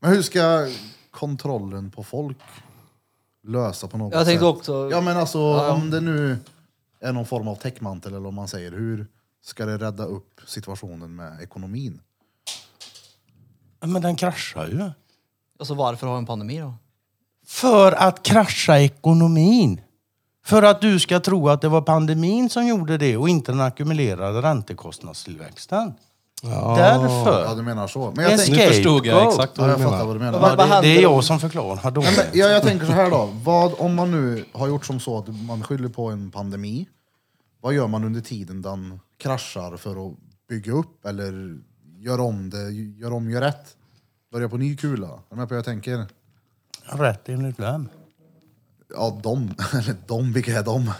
Men 0.00 0.10
hur 0.10 0.22
ska 0.22 0.68
kontrollen 1.10 1.90
på 1.90 2.02
folk 2.02 2.38
lösa 3.42 3.88
på 3.88 3.98
något 3.98 4.14
Jag 4.14 4.26
tänkte 4.26 4.46
sätt? 4.46 4.56
också... 4.56 4.88
Ja 4.90 5.00
men 5.00 5.16
alltså 5.16 5.40
om 5.70 5.90
det 5.90 6.00
nu 6.00 6.38
är 7.00 7.12
någon 7.12 7.26
form 7.26 7.48
av 7.48 7.56
täckmantel 7.56 8.14
eller 8.14 8.28
om 8.28 8.34
man 8.34 8.48
säger 8.48 8.72
hur 8.72 9.06
ska 9.40 9.66
det 9.66 9.78
rädda 9.78 10.04
upp 10.04 10.40
situationen 10.46 11.16
med 11.16 11.40
ekonomin? 11.40 12.00
Men 13.80 14.02
den 14.02 14.16
kraschar 14.16 14.66
ju. 14.66 14.90
Alltså 15.58 15.74
varför 15.74 16.06
ha 16.06 16.18
en 16.18 16.26
pandemi 16.26 16.58
då? 16.58 16.74
För 17.46 17.92
att 17.92 18.22
krascha 18.22 18.78
ekonomin. 18.80 19.80
För 20.44 20.62
att 20.62 20.80
du 20.80 21.00
ska 21.00 21.20
tro 21.20 21.48
att 21.48 21.60
det 21.60 21.68
var 21.68 21.82
pandemin 21.82 22.50
som 22.50 22.66
gjorde 22.66 22.98
det 22.98 23.16
och 23.16 23.28
inte 23.28 23.52
den 23.52 23.60
ackumulerade 23.60 24.42
räntekostnadstillväxten. 24.42 25.94
Därför. 26.76 27.44
Ja 27.44 27.54
du 27.54 27.62
menar 27.62 27.88
så. 27.88 28.12
Men 28.16 28.24
En 28.24 28.30
jag, 28.30 28.30
Nu 28.30 28.36
tänker, 28.38 28.54
scapegoat. 28.54 28.74
förstod 28.74 29.06
jag 29.06 29.28
exakt 29.28 29.52
ja, 29.56 29.62
vad 29.62 29.70
jag 29.70 29.78
du 29.78 29.84
menar. 29.84 30.04
vad 30.06 30.16
du 30.16 30.20
menar. 30.20 30.56
Ja, 30.58 30.80
det, 30.80 30.88
det 30.88 30.96
är 30.98 31.02
jag 31.02 31.24
som 31.24 31.40
förklarar. 31.40 31.90
Då. 31.90 32.02
Ja, 32.02 32.10
men, 32.16 32.24
ja, 32.32 32.46
jag 32.48 32.62
tänker 32.62 32.86
så 32.86 32.92
här 32.92 33.10
då. 33.10 33.30
Vad, 33.44 33.72
om 33.78 33.94
man 33.94 34.10
nu 34.10 34.44
har 34.52 34.68
gjort 34.68 34.86
som 34.86 35.00
så 35.00 35.18
att 35.18 35.28
man 35.46 35.62
skyller 35.62 35.88
på 35.88 36.10
en 36.10 36.30
pandemi, 36.30 36.88
vad 37.60 37.74
gör 37.74 37.86
man 37.86 38.04
under 38.04 38.20
tiden 38.20 38.62
den 38.62 39.00
kraschar 39.22 39.76
för 39.76 40.06
att 40.06 40.12
bygga 40.48 40.72
upp 40.72 41.06
eller 41.06 41.56
göra 41.98 42.22
om 42.22 42.50
det, 42.50 42.70
gör 42.72 43.12
om, 43.12 43.30
gör 43.30 43.40
rätt? 43.40 43.76
Börja 44.32 44.48
på 44.48 44.56
ny 44.56 44.76
kula? 44.76 45.06
Är 45.06 45.20
du 45.30 45.36
med 45.36 45.48
på 45.48 45.54
vad 45.54 45.58
jag 45.58 45.64
tänker? 45.64 46.06
Rätt 46.84 47.28
enligt 47.28 47.58
vem? 47.58 47.88
Ja, 48.94 49.20
de. 49.22 49.54
Eller 49.72 49.94
de, 50.06 50.32
vilka 50.32 50.58
är 50.58 50.62
de? 50.64 50.90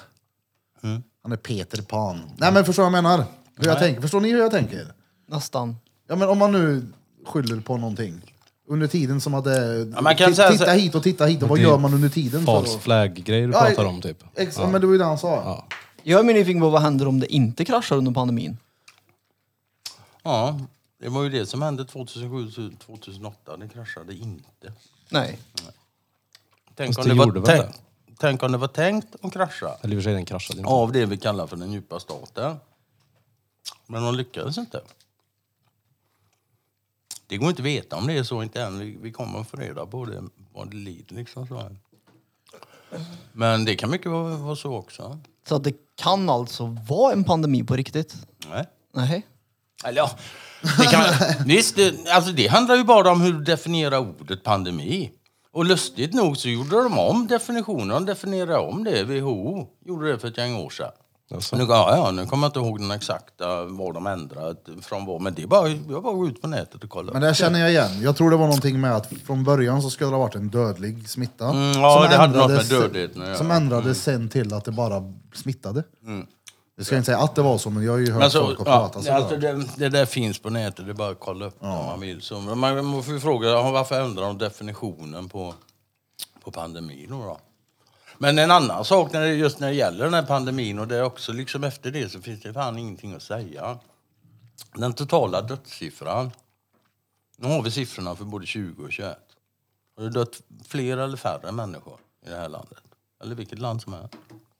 Han 1.22 1.32
är 1.32 1.36
Peter 1.36 1.82
Pan. 1.82 2.20
Nej 2.36 2.52
men 2.52 2.64
förstår 2.64 2.82
vad 2.82 2.92
jag 2.92 3.02
menar? 3.02 3.24
Hur 3.56 3.66
jag 3.66 3.78
tänker. 3.78 4.00
Förstår 4.00 4.20
ni 4.20 4.30
hur 4.30 4.38
jag 4.38 4.50
tänker? 4.50 4.86
Nästan. 5.26 5.76
Ja 6.08 6.16
men 6.16 6.28
om 6.28 6.38
man 6.38 6.52
nu 6.52 6.86
skyller 7.26 7.60
på 7.60 7.76
någonting. 7.76 8.22
Under 8.68 8.86
tiden 8.86 9.20
som 9.20 9.34
att 9.34 9.44
det... 9.44 9.86
man 10.02 10.16
kan 10.16 10.30
ti- 10.32 10.34
säga 10.34 10.50
titta 10.50 10.72
hit 10.72 10.94
och 10.94 11.02
titta 11.02 11.24
hit. 11.26 11.42
Och 11.42 11.48
vad 11.48 11.58
Det 11.58 11.62
är 11.62 11.66
gör 11.68 11.78
man 11.78 11.94
under 11.94 12.08
tiden? 12.08 12.40
för 12.40 12.52
False 12.52 12.76
att- 12.76 12.82
flag-grejer 12.82 13.46
du 13.48 13.52
Ja, 13.54 13.60
pratar 13.60 13.84
om 13.84 14.00
typ. 14.00 14.24
Ex- 14.34 14.56
ja. 14.58 14.68
Men 14.68 14.80
det 14.80 14.86
var 14.86 14.92
ju 14.94 14.98
det 14.98 15.04
han 15.04 15.18
sa. 15.18 15.34
Ja. 15.34 15.66
Jag 16.02 16.20
är 16.20 16.24
mer 16.24 16.34
nyfiken 16.34 16.60
på 16.60 16.70
vad 16.70 16.82
händer 16.82 17.08
om 17.08 17.20
det 17.20 17.32
inte 17.34 17.64
kraschar 17.64 17.96
under 17.96 18.12
pandemin? 18.12 18.56
Ja, 20.22 20.60
det 21.00 21.08
var 21.08 21.22
ju 21.22 21.28
det 21.28 21.46
som 21.46 21.62
hände 21.62 21.84
2007-2008. 21.84 23.32
Det 23.60 23.68
kraschade 23.68 24.14
inte. 24.14 24.72
Nej. 25.12 25.38
Tänk 26.74 26.88
Fast 26.94 26.98
om 26.98 27.04
det 27.08 27.24
det, 27.24 27.26
var 27.26 27.32
väl 27.32 27.42
tänk, 27.44 27.76
tänk 28.18 28.42
om 28.42 28.52
det 28.52 28.58
var 28.58 28.68
tänkt 28.68 29.16
att 29.22 29.32
krascha 29.32 29.76
Eller 29.82 29.96
i 29.96 29.98
och 29.98 30.02
för 30.02 30.04
sig 30.04 30.14
den 30.14 30.24
kraschade 30.24 30.58
inte. 30.58 30.70
av 30.70 30.92
det 30.92 31.06
vi 31.06 31.16
kallar 31.16 31.46
för 31.46 31.56
den 31.56 31.72
djupa 31.72 32.00
staten. 32.00 32.56
Men 33.86 34.02
de 34.02 34.14
lyckades 34.14 34.58
inte. 34.58 34.80
Det 37.26 37.36
går 37.36 37.48
inte 37.48 37.62
att 37.62 37.66
veta 37.66 37.96
om 37.96 38.06
det 38.06 38.18
är 38.18 38.22
så 38.22 38.42
inte 38.42 38.62
än. 38.62 38.78
Vi, 38.78 38.98
vi 39.02 39.12
kommer 39.12 39.40
att 39.40 39.48
få 39.48 39.56
reda 39.56 39.86
på 39.86 40.04
det, 40.04 40.22
vad 40.52 40.70
det 40.70 40.76
lider 40.76 41.16
liksom. 41.16 41.46
Så. 41.46 41.58
här. 41.58 41.76
Men 43.32 43.64
det 43.64 43.76
kan 43.76 43.90
mycket 43.90 44.10
vara, 44.10 44.36
vara 44.36 44.56
så 44.56 44.74
också. 44.76 45.18
Så 45.48 45.56
att 45.56 45.64
det 45.64 45.74
kan 45.94 46.30
alltså 46.30 46.66
vara 46.88 47.12
en 47.12 47.24
pandemi 47.24 47.62
på 47.64 47.76
riktigt? 47.76 48.14
Nej. 48.50 48.66
Nej. 48.92 49.26
Eller 49.84 49.98
ja, 49.98 50.10
det 50.78 50.86
kan, 50.86 51.04
visst, 51.46 51.76
det, 51.76 51.94
alltså 52.10 52.32
det 52.32 52.46
handlar 52.46 52.76
ju 52.76 52.84
bara 52.84 53.10
om 53.10 53.20
hur 53.20 53.32
du 53.32 53.44
definierar 53.44 53.98
ordet 53.98 54.42
pandemi. 54.42 55.10
Och 55.54 55.64
lustigt 55.64 56.14
nog 56.14 56.36
så 56.36 56.48
gjorde 56.48 56.82
de 56.82 56.98
om 56.98 57.26
definitionen. 57.26 57.88
De 57.88 58.06
definierade 58.06 58.58
om 58.58 58.84
det. 58.84 59.04
WHO 59.04 59.66
gjorde 59.86 60.12
det 60.12 60.18
för 60.18 60.28
ett 60.28 60.38
gäng 60.38 60.56
år 60.56 60.70
sedan. 60.70 60.90
Alltså. 61.34 61.56
Nu, 61.56 61.64
ja, 61.68 61.96
ja, 61.96 62.10
nu 62.10 62.26
kommer 62.26 62.46
jag 62.46 62.48
inte 62.48 62.58
ihåg 62.58 62.78
den 62.80 62.90
exakta 62.90 63.64
vad 63.64 63.94
de 63.94 64.06
ändrat 64.06 64.68
från 64.82 65.06
vad. 65.06 65.20
Men 65.20 65.34
det 65.34 65.42
är 65.42 65.46
bara, 65.46 65.68
jag 65.68 66.02
bara 66.02 66.12
gå 66.12 66.26
ut 66.26 66.42
på 66.42 66.48
nätet 66.48 66.84
och 66.84 66.90
kolla. 66.90 67.12
Men 67.12 67.22
det 67.22 67.34
känner 67.34 67.60
jag 67.60 67.70
igen. 67.70 68.02
Jag 68.02 68.16
tror 68.16 68.30
det 68.30 68.36
var 68.36 68.46
någonting 68.46 68.80
med 68.80 68.96
att 68.96 69.12
från 69.26 69.44
början 69.44 69.82
så 69.82 69.90
skulle 69.90 70.10
det 70.10 70.16
ha 70.16 70.22
varit 70.24 70.34
en 70.34 70.48
dödlig 70.48 71.08
smitta. 71.08 71.48
Mm, 71.48 71.72
ja, 71.80 72.06
det 72.10 72.16
hade 72.16 72.38
något 72.38 72.50
med 72.50 72.58
ändrades- 72.60 72.68
dödligheten 72.68 73.22
göra. 73.22 73.36
Som 73.36 73.50
ändrades 73.50 74.02
sen 74.02 74.28
till 74.28 74.54
att 74.54 74.64
det 74.64 74.72
bara 74.72 75.02
smittade. 75.34 75.84
Jag 76.82 76.86
ska 76.86 76.96
inte 76.96 77.06
säga 77.06 77.18
att 77.18 77.34
det 77.34 77.42
var 77.42 77.58
så, 77.58 77.70
men 77.70 77.84
jag 77.84 77.92
har 77.92 77.98
ju 77.98 78.10
hört 78.10 78.20
Men 78.20 78.30
så, 78.30 78.46
folk 78.46 78.60
ja, 78.60 78.64
prata 78.64 79.02
så. 79.02 79.12
alltså 79.12 79.36
det, 79.36 79.68
det 79.76 79.88
där 79.88 80.06
finns 80.06 80.38
på 80.38 80.50
nätet, 80.50 80.86
det 80.86 80.92
är 80.92 80.94
bara 80.94 81.10
att 81.10 81.20
kolla 81.20 81.46
upp 81.46 81.56
om 81.58 81.68
man 81.68 82.00
vill. 82.00 82.22
Så, 82.22 82.40
men 82.40 82.58
man, 82.58 82.86
man 82.86 83.02
får 83.02 83.14
ju 83.14 83.20
fråga 83.20 83.48
ja, 83.48 83.70
varför 83.70 84.00
ändrar 84.00 84.22
de 84.24 84.38
definitionen 84.38 85.28
på, 85.28 85.54
på 86.44 86.50
pandemin 86.50 87.06
då, 87.10 87.24
då? 87.24 87.38
Men 88.18 88.38
en 88.38 88.50
annan 88.50 88.84
sak 88.84 89.12
när 89.12 89.20
det, 89.20 89.34
just 89.34 89.58
när 89.60 89.68
det 89.68 89.74
gäller 89.74 90.04
den 90.04 90.14
här 90.14 90.22
pandemin 90.22 90.78
och 90.78 90.88
det 90.88 90.96
är 90.96 91.02
också 91.02 91.32
liksom 91.32 91.64
efter 91.64 91.90
det 91.90 92.08
så 92.08 92.20
finns 92.20 92.40
det 92.42 92.52
fan 92.52 92.78
ingenting 92.78 93.14
att 93.14 93.22
säga. 93.22 93.78
Den 94.74 94.92
totala 94.92 95.42
dödssiffran. 95.42 96.30
Nu 97.36 97.48
har 97.48 97.62
vi 97.62 97.70
siffrorna 97.70 98.16
för 98.16 98.24
både 98.24 98.46
20 98.46 98.84
och 98.84 98.92
21. 98.92 99.18
Har 99.96 100.04
det 100.04 100.10
dött 100.10 100.42
fler 100.68 100.96
eller 100.96 101.16
färre 101.16 101.52
människor 101.52 101.98
i 102.26 102.30
det 102.30 102.36
här 102.36 102.48
landet? 102.48 102.82
Eller 103.22 103.34
vilket 103.34 103.58
land 103.58 103.82
som 103.82 103.92
helst? 103.92 104.14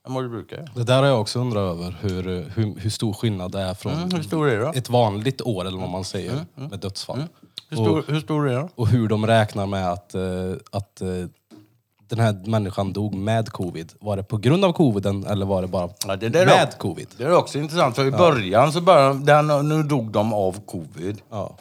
Än 0.06 0.14
vad 0.14 0.24
det 0.24 0.28
brukar 0.28 0.56
göra. 0.56 0.68
Det 0.74 0.84
där 0.84 0.98
har 1.02 1.06
jag 1.08 1.20
också 1.20 1.38
undrat 1.40 1.62
över, 1.62 1.96
hur, 2.00 2.22
hur, 2.54 2.80
hur 2.80 2.90
stor 2.90 3.12
skillnad 3.12 3.52
det 3.52 3.60
är 3.60 3.74
från 3.74 3.92
Mm, 3.92 4.10
hur 4.10 4.22
stor 4.22 4.48
är 4.48 4.58
det 4.58 4.64
då? 4.64 4.72
ett 4.72 4.88
vanligt 4.88 5.40
år, 5.42 5.64
eller 5.66 5.78
vad 5.78 5.88
man 5.90 6.04
säger, 6.04 6.32
med 6.54 6.78
dödsfall. 6.78 7.22
Hur 7.68 7.76
stor, 7.76 8.04
hur 8.08 8.20
stor 8.20 8.48
är 8.48 8.54
det 8.54 8.60
då? 8.60 8.68
Och 8.74 8.88
hur 8.88 9.08
de 9.08 9.26
räknar 9.26 9.66
med 9.66 9.92
att, 9.92 10.14
eh, 10.14 10.22
att 10.70 11.00
eh, 11.00 11.08
den 12.08 12.18
här 12.20 12.42
människan 12.46 12.92
dog 12.92 13.14
med 13.14 13.48
covid. 13.50 13.92
Var 14.00 14.16
det 14.16 14.22
på 14.22 14.36
grund 14.36 14.64
av 14.64 14.72
coviden 14.72 15.24
eller 15.26 15.46
var 15.46 15.62
det 15.62 15.68
bara 15.68 15.88
Ja, 16.06 16.16
det 16.16 16.28
där 16.28 16.46
med 16.46 16.54
är, 16.54 16.78
covid? 16.78 17.06
Det 17.16 17.24
är 17.24 17.36
också 17.36 17.58
intressant, 17.58 17.96
för 17.96 18.04
i 18.06 18.10
början 18.10 18.72
så 18.72 18.80
började, 18.80 19.18
den, 19.24 19.68
nu 19.68 19.82
dog 19.82 20.10
de 20.12 20.32
av 20.32 20.60
covid. 20.66 21.20
Ja. 21.30 21.56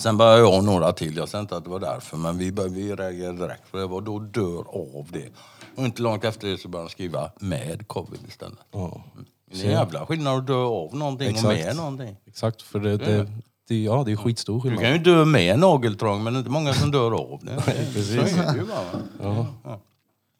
Sen 0.00 0.16
började 0.16 0.38
jag 0.40 0.54
och 0.58 0.64
några 0.64 0.92
till, 0.92 1.16
jag 1.16 1.28
säger 1.28 1.42
inte 1.42 1.56
att 1.56 1.64
det 1.64 1.70
var 1.70 1.80
därför, 1.80 2.16
men 2.16 2.38
vi, 2.38 2.52
bör- 2.52 2.68
vi 2.68 2.94
reagerade 2.94 3.38
direkt 3.38 3.68
för 3.70 3.78
det 3.78 3.86
var 3.86 4.00
då 4.00 4.18
dör 4.18 4.58
av 4.68 5.06
det. 5.12 5.28
Och 5.76 5.84
inte 5.84 6.02
långt 6.02 6.24
efter 6.24 6.48
det 6.48 6.58
så 6.58 6.68
började 6.68 6.88
de 6.88 6.92
skriva 6.92 7.30
med 7.40 7.88
covid 7.88 8.20
istället. 8.28 8.58
Ja. 8.72 9.04
Det 9.50 9.60
är 9.60 9.64
en 9.64 9.70
jävla 9.70 10.06
skillnad 10.06 10.38
att 10.38 10.46
dö 10.46 10.54
av 10.54 10.94
någonting 10.96 11.28
och 11.30 11.34
Exakt. 11.36 11.64
med 11.64 11.76
någonting. 11.76 12.16
Exakt, 12.26 12.62
för 12.62 12.80
det, 12.80 12.96
det, 12.96 13.30
det, 13.68 13.82
ja, 13.82 14.02
det 14.06 14.12
är 14.12 14.16
skitstor 14.16 14.54
Du 14.54 14.60
skillnad. 14.60 14.80
kan 14.80 14.92
ju 14.92 14.98
dö 14.98 15.24
med 15.24 15.58
nageltrång 15.58 16.24
men 16.24 16.32
det 16.32 16.36
är 16.36 16.38
inte 16.38 16.50
många 16.50 16.74
som 16.74 16.90
dör 16.90 17.12
av 17.20 17.40
det. 17.42 17.62
Precis. 17.94 18.34
Så 18.34 18.40
är 18.40 18.52
det 18.52 18.58
ju 18.58 18.66
bara. 18.66 19.46
Ja. 19.64 19.80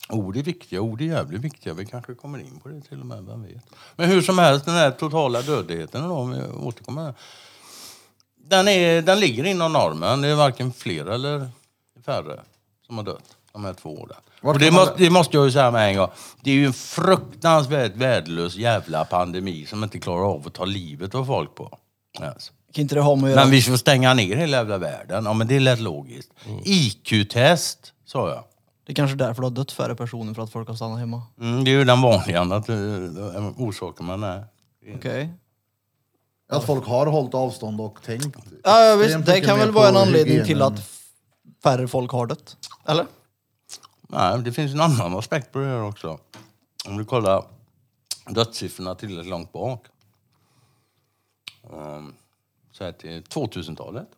Ord 0.09 0.37
är 0.37 0.43
viktiga, 0.43 0.81
ord 0.81 1.01
är 1.01 1.05
jävligt 1.05 1.41
viktiga. 1.41 1.75
Vi 1.75 1.87
kanske 1.87 2.15
kommer 2.15 2.39
in 2.39 2.61
på 2.63 2.69
det 2.69 2.81
till 2.81 3.01
och 3.01 3.07
med, 3.07 3.25
vem 3.25 3.43
vet. 3.43 3.65
Men 3.97 4.09
hur 4.09 4.23
som 4.23 4.39
helst, 4.39 4.65
den 4.65 4.75
här 4.75 4.91
totala 4.91 5.43
dödligheten 5.43 6.09
då, 6.09 6.15
om 6.15 6.31
vi 6.31 6.43
återkommer. 6.67 7.15
Den, 8.37 8.69
är, 8.69 9.03
den 9.03 9.21
ligger 9.21 9.45
inom 9.45 9.73
normen. 9.73 10.21
Det 10.21 10.29
är 10.29 10.35
varken 10.35 10.73
fler 10.73 11.07
eller 11.07 11.49
färre 12.05 12.41
som 12.87 12.97
har 12.97 13.05
dött 13.05 13.37
de 13.55 13.65
här 13.65 13.75
två 13.75 13.95
åren. 13.95 14.17
Och 14.43 14.59
det, 14.59 14.71
måste, 14.71 14.95
det 14.97 15.11
måste 15.11 15.37
jag 15.37 15.45
ju 15.45 15.53
säga 15.53 15.71
med 15.71 15.89
en 15.89 15.97
gång. 15.97 16.11
Det 16.43 16.51
är 16.51 16.55
ju 16.55 16.67
en 16.67 16.73
fruktansvärt 16.73 17.97
värdelös 17.97 18.57
jävla 18.57 19.05
pandemi 19.05 19.67
som 19.67 19.85
inte 19.85 19.99
klarar 19.99 20.25
av 20.25 20.47
att 20.47 20.55
ta 20.55 20.65
livet 20.65 21.15
av 21.15 21.25
folk 21.25 21.55
på. 21.55 21.79
Alltså. 22.21 22.53
Kan 22.73 22.83
inte 22.83 22.95
det 22.95 23.01
ha 23.01 23.17
med 23.17 23.25
att 23.25 23.31
göra... 23.31 23.41
Men 23.41 23.51
vi 23.51 23.63
får 23.63 23.77
stänga 23.77 24.15
ner 24.15 24.37
hela 24.37 24.57
jävla 24.57 24.79
världen. 24.79 25.25
Ja, 25.25 25.33
men 25.33 25.47
det 25.47 25.61
lät 25.61 25.81
logiskt. 25.81 26.31
Mm. 26.47 26.61
IQ-test, 26.65 27.93
sa 28.05 28.29
jag. 28.29 28.45
Det 28.87 28.93
är 28.93 28.95
kanske 28.95 29.17
därför 29.17 29.43
det 29.43 29.47
har 29.47 29.51
dött 29.51 29.73
färre 29.73 29.95
personer 29.95 30.35
för 30.35 30.43
att 30.43 30.51
folk 30.51 30.69
har 30.69 30.75
stannat 30.75 30.99
hemma. 30.99 31.23
Mm, 31.41 31.65
det 31.65 31.71
är 31.71 31.73
ju 31.73 31.85
den 31.85 32.03
vanliga 32.03 32.41
att, 32.41 32.71
uh, 32.71 33.61
orsaken 33.61 34.07
man 34.07 34.23
är. 34.23 34.45
Okej. 34.97 35.35
Att 36.53 36.65
folk 36.65 36.87
har 36.87 37.07
hållit 37.07 37.35
avstånd 37.35 37.81
och 37.81 38.03
tänkt. 38.03 38.37
Ja, 38.65 38.85
ja, 38.85 38.97
visst. 38.97 39.05
extremt 39.05 39.27
Det 39.27 39.33
mycket 39.33 39.49
kan 39.49 39.59
mer 39.59 39.65
väl 39.65 39.75
vara 39.75 39.89
en 39.89 39.95
på 39.95 40.01
anledning 40.01 40.35
till 40.35 40.43
hygienen. 40.43 40.63
att 40.63 40.91
färre 41.63 41.89
folk 41.89 42.11
har 42.11 42.27
dött. 42.27 42.57
Eller? 42.87 43.07
Nej, 44.15 44.43
det 44.43 44.53
finns 44.53 44.73
en 44.75 44.81
annan 44.81 45.19
aspekt 45.19 45.53
på 45.53 45.59
det 45.59 45.67
här 45.67 45.83
också. 45.83 46.19
Om 46.89 46.97
du 46.97 47.05
kollar 47.05 47.45
dödssiffrorna 48.27 48.95
tillräckligt 48.95 49.31
långt 49.31 49.53
bak. 49.53 49.87
Um, 51.63 52.15
så 52.73 52.85
här 52.85 52.93
till 52.93 53.23
2000-talet. 53.23 54.09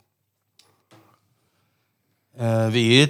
Uh, 2.40 2.46
eh, 2.46 2.68
vi 2.68 3.02
är 3.02 3.08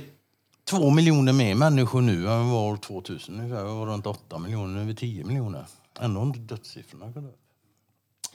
två 0.64 0.90
miljoner 0.90 1.32
mer 1.32 1.54
människor 1.54 2.00
nu 2.00 2.28
än 2.28 2.44
vi 2.44 2.52
var 2.52 2.62
år 2.62 2.76
2000. 2.76 3.40
Ungefär. 3.40 3.64
Vi 3.64 3.70
var 3.70 3.86
runt 3.86 4.06
åtta 4.06 4.38
miljoner, 4.38 4.74
nu 4.74 4.80
är 4.80 4.84
vi 4.84 4.94
tio 4.94 5.24
miljoner. 5.24 5.66
Ändå 6.00 6.20
har 6.20 6.26
inte 6.26 6.38
dödssiffrorna 6.38 7.06
gått 7.06 7.24
upp. 7.24 7.40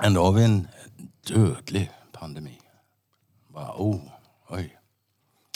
Ändå 0.04 0.24
har 0.24 0.32
vi 0.32 0.44
en 0.44 0.68
dödlig 1.28 1.92
pandemi. 2.12 2.60
Bara, 3.48 3.74
oh, 3.78 4.02
oj. 4.48 4.81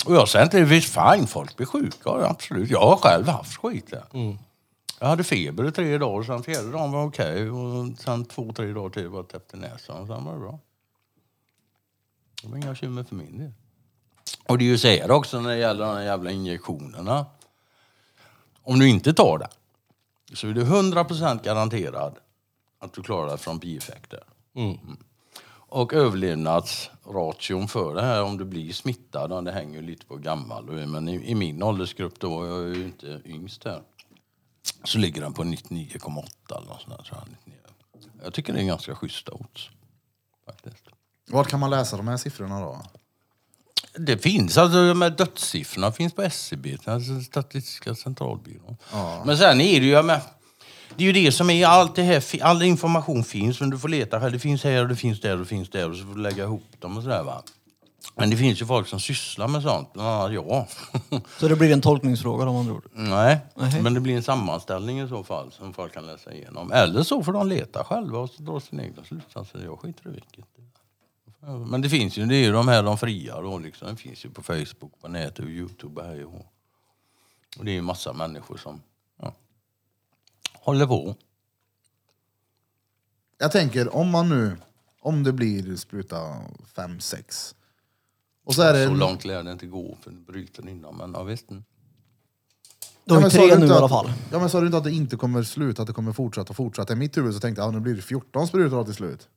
Och 0.05 0.15
jag 0.15 0.29
säger 0.29 0.45
inte 0.45 0.63
visst 0.63 0.93
fine, 0.93 1.27
folk 1.27 1.57
blir 1.57 1.67
sjuka, 1.67 1.97
ja, 2.03 2.29
absolut. 2.29 2.69
Jag 2.69 2.81
har 2.81 2.97
själv 2.97 3.27
haft 3.27 3.57
skit 3.57 3.91
där. 3.91 4.37
Jag 4.99 5.07
hade 5.07 5.23
feber 5.23 5.67
i 5.67 5.71
tre 5.71 5.97
dagar, 5.97 6.23
sen 6.23 6.43
fjärde 6.43 6.71
dagen 6.71 6.91
var 6.91 7.05
okej 7.05 7.51
och 7.51 7.97
sen 7.97 8.25
två, 8.25 8.53
tre 8.53 8.73
dagar 8.73 8.89
till 8.89 9.07
var 9.07 9.19
jag 9.19 9.27
täppt 9.27 9.53
i 9.53 9.57
näsan 9.57 10.07
sen 10.07 10.25
var 10.25 10.33
det 10.33 10.39
bra. 10.39 10.59
Det 12.41 12.47
var 12.47 12.57
inga 12.57 12.69
bekymmer 12.69 13.03
för 13.03 13.15
min 13.15 13.37
del. 13.37 13.51
Och 14.47 14.57
det 14.57 14.63
är 14.63 14.67
ju 14.67 14.77
så 14.77 14.87
här 14.87 15.11
också 15.11 15.41
när 15.41 15.49
det 15.49 15.57
gäller 15.57 15.95
de 15.95 16.03
jävla 16.03 16.31
injektionerna. 16.31 17.25
Om 18.61 18.79
du 18.79 18.89
inte 18.89 19.13
tar 19.13 19.37
det 19.37 19.49
så 20.35 20.47
är 20.47 20.53
du 20.53 20.63
100% 20.63 21.43
garanterad 21.43 22.15
att 22.79 22.93
du 22.93 23.01
klarar 23.01 23.27
dig 23.27 23.37
från 23.37 23.59
bieffekter. 23.59 24.23
Mm. 24.55 24.97
Och 25.47 25.93
överlevnadsration 27.05 27.67
för 27.67 27.95
det 27.95 28.01
här 28.01 28.23
om 28.23 28.37
du 28.37 28.45
blir 28.45 28.73
smittad, 28.73 29.31
ja, 29.31 29.41
det 29.41 29.51
hänger 29.51 29.81
lite 29.81 30.05
på 30.05 30.15
gammal 30.17 30.87
men 30.87 31.07
i, 31.09 31.31
i 31.31 31.35
min 31.35 31.63
åldersgrupp 31.63 32.19
då, 32.19 32.45
jag 32.45 32.63
är 32.63 32.75
ju 32.75 32.83
inte 32.85 33.21
yngst 33.25 33.63
här, 33.63 33.81
så 34.83 34.97
ligger 34.97 35.21
den 35.21 35.33
på 35.33 35.43
99,8 35.43 36.57
eller 36.57 36.67
något 36.67 36.81
sånt 36.81 36.97
där, 36.97 37.07
jag. 37.11 37.27
99. 37.29 37.53
Jag 38.23 38.33
tycker 38.33 38.53
det 38.53 38.61
är 38.61 38.65
ganska 38.65 38.95
schyssta 38.95 39.31
odds. 39.31 39.69
Faktiskt. 40.45 40.83
Vart 41.27 41.47
kan 41.47 41.59
man 41.59 41.69
läsa 41.69 41.97
de 41.97 42.07
här 42.07 42.17
siffrorna 42.17 42.59
då? 42.59 42.81
Det 43.97 44.17
finns, 44.17 44.57
alltså 44.57 44.87
de 44.87 45.01
här 45.01 45.09
dödssiffrorna 45.09 45.91
finns 45.91 46.13
på 46.13 46.21
SCB, 46.21 46.77
alltså 46.85 47.21
Statistiska 47.21 47.95
centralbyrån. 47.95 48.77
Men 49.25 49.37
sen 49.37 49.61
är 49.61 49.79
det 49.79 49.85
ju, 49.85 49.91
jag 49.91 50.05
med, 50.05 50.21
det 50.97 51.03
är 51.03 51.05
ju 51.05 51.11
det 51.11 51.31
som 51.31 51.49
är, 51.49 51.67
allt 51.67 51.95
det 51.95 52.03
här, 52.03 52.43
all 52.43 52.63
information 52.63 53.23
finns, 53.23 53.59
men 53.59 53.69
du 53.69 53.79
får 53.79 53.89
leta 53.89 54.19
själv. 54.19 54.33
Det 54.33 54.39
finns 54.39 54.63
här 54.63 54.81
och 54.81 54.87
det 54.89 54.95
finns 54.95 55.19
där 55.19 55.33
och 55.33 55.39
det 55.39 55.45
finns 55.45 55.69
där 55.69 55.89
och 55.89 55.95
så 55.95 56.05
får 56.05 56.15
du 56.15 56.21
lägga 56.21 56.43
ihop 56.43 56.63
dem 56.79 56.97
och 56.97 57.03
sådär 57.03 57.23
va. 57.23 57.43
Men 58.15 58.29
det 58.29 58.37
finns 58.37 58.61
ju 58.61 58.65
folk 58.65 58.87
som 58.87 58.99
sysslar 58.99 59.47
med 59.47 59.61
sånt, 59.61 59.93
bland 59.93 60.09
annat 60.09 60.33
jag. 60.33 60.67
Så 61.39 61.47
det 61.47 61.55
blir 61.55 61.73
en 61.73 61.81
tolkningsfråga 61.81 62.45
om 62.45 62.55
man 62.55 62.65
tror. 62.65 62.81
Nej, 62.93 63.39
Nej. 63.55 63.81
men 63.81 63.93
det 63.93 63.99
blir 63.99 64.15
en 64.15 64.23
sammanställning 64.23 64.99
i 64.99 65.07
så 65.07 65.23
fall 65.23 65.51
som 65.51 65.73
folk 65.73 65.93
kan 65.93 66.05
läsa 66.05 66.33
igenom. 66.33 66.71
Eller 66.71 67.03
så 67.03 67.23
får 67.23 67.33
de 67.33 67.47
leta 67.47 67.83
själva 67.83 68.19
och 68.19 68.29
dra 68.37 68.59
sina 68.59 68.83
egna 68.83 69.03
slutsatser. 69.03 69.61
Jag 69.63 69.79
skiter 69.79 70.09
i 70.09 70.11
vilket. 70.11 70.45
Men 71.67 71.81
det 71.81 71.89
finns 71.89 72.17
ju, 72.17 72.25
det 72.25 72.35
är 72.35 72.43
ju 72.43 72.51
de 72.51 72.67
här 72.67 72.83
de 72.83 72.97
fria 72.97 73.41
då 73.41 73.59
liksom. 73.59 73.87
Det 73.87 73.95
finns 73.95 74.25
ju 74.25 74.29
på 74.29 74.43
Facebook, 74.43 75.01
på 75.01 75.07
nätet 75.07 75.39
och 75.39 75.51
Youtube 75.51 76.03
här 76.03 76.25
och 77.57 77.65
det 77.65 77.71
är 77.71 77.75
ju 77.75 77.81
massa 77.81 78.13
människor 78.13 78.57
som 78.57 78.81
håller 80.65 80.87
på. 80.87 81.15
Jag 83.37 83.51
tänker 83.51 83.95
om 83.95 84.09
man 84.09 84.29
nu, 84.29 84.57
om 85.01 85.23
det 85.23 85.33
blir 85.33 85.75
spruta 85.75 86.15
5-6 86.75 87.55
Och 88.45 88.55
så 88.55 88.61
är 88.61 88.73
det... 88.73 88.85
Så 88.87 88.93
långt 88.93 89.25
lär 89.25 89.43
det 89.43 89.51
inte 89.51 89.65
gå 89.67 89.97
för 90.01 90.11
bryter 90.11 90.69
innan, 90.69 90.95
men 90.97 91.13
jag 91.13 91.25
vet 91.25 91.51
inte. 91.51 91.63
Du 93.05 93.13
har 93.13 93.21
ju 93.21 93.23
men 93.23 93.31
sa 93.31 93.37
tre 93.37 93.55
du 93.55 93.59
nu 93.59 93.65
i 93.65 93.69
alla 93.69 93.85
att- 93.85 93.91
fall. 93.91 94.13
Ja 94.31 94.39
men 94.39 94.49
sa 94.49 94.59
du 94.59 94.65
inte 94.65 94.77
att 94.77 94.83
det 94.83 94.91
inte 94.91 95.15
kommer 95.15 95.43
sluta, 95.43 95.81
att 95.81 95.87
det 95.87 95.93
kommer 95.93 96.13
fortsätta 96.13 96.49
och 96.49 96.55
fortsätta? 96.55 96.93
I 96.93 96.95
mitt 96.95 97.17
huvud 97.17 97.33
så 97.33 97.39
tänkte 97.39 97.61
jag, 97.61 97.67
ja, 97.67 97.71
nu 97.71 97.79
blir 97.79 97.95
det 97.95 98.01
14 98.01 98.47
sprutor 98.47 98.83
till 98.83 98.93
slut. 98.93 99.27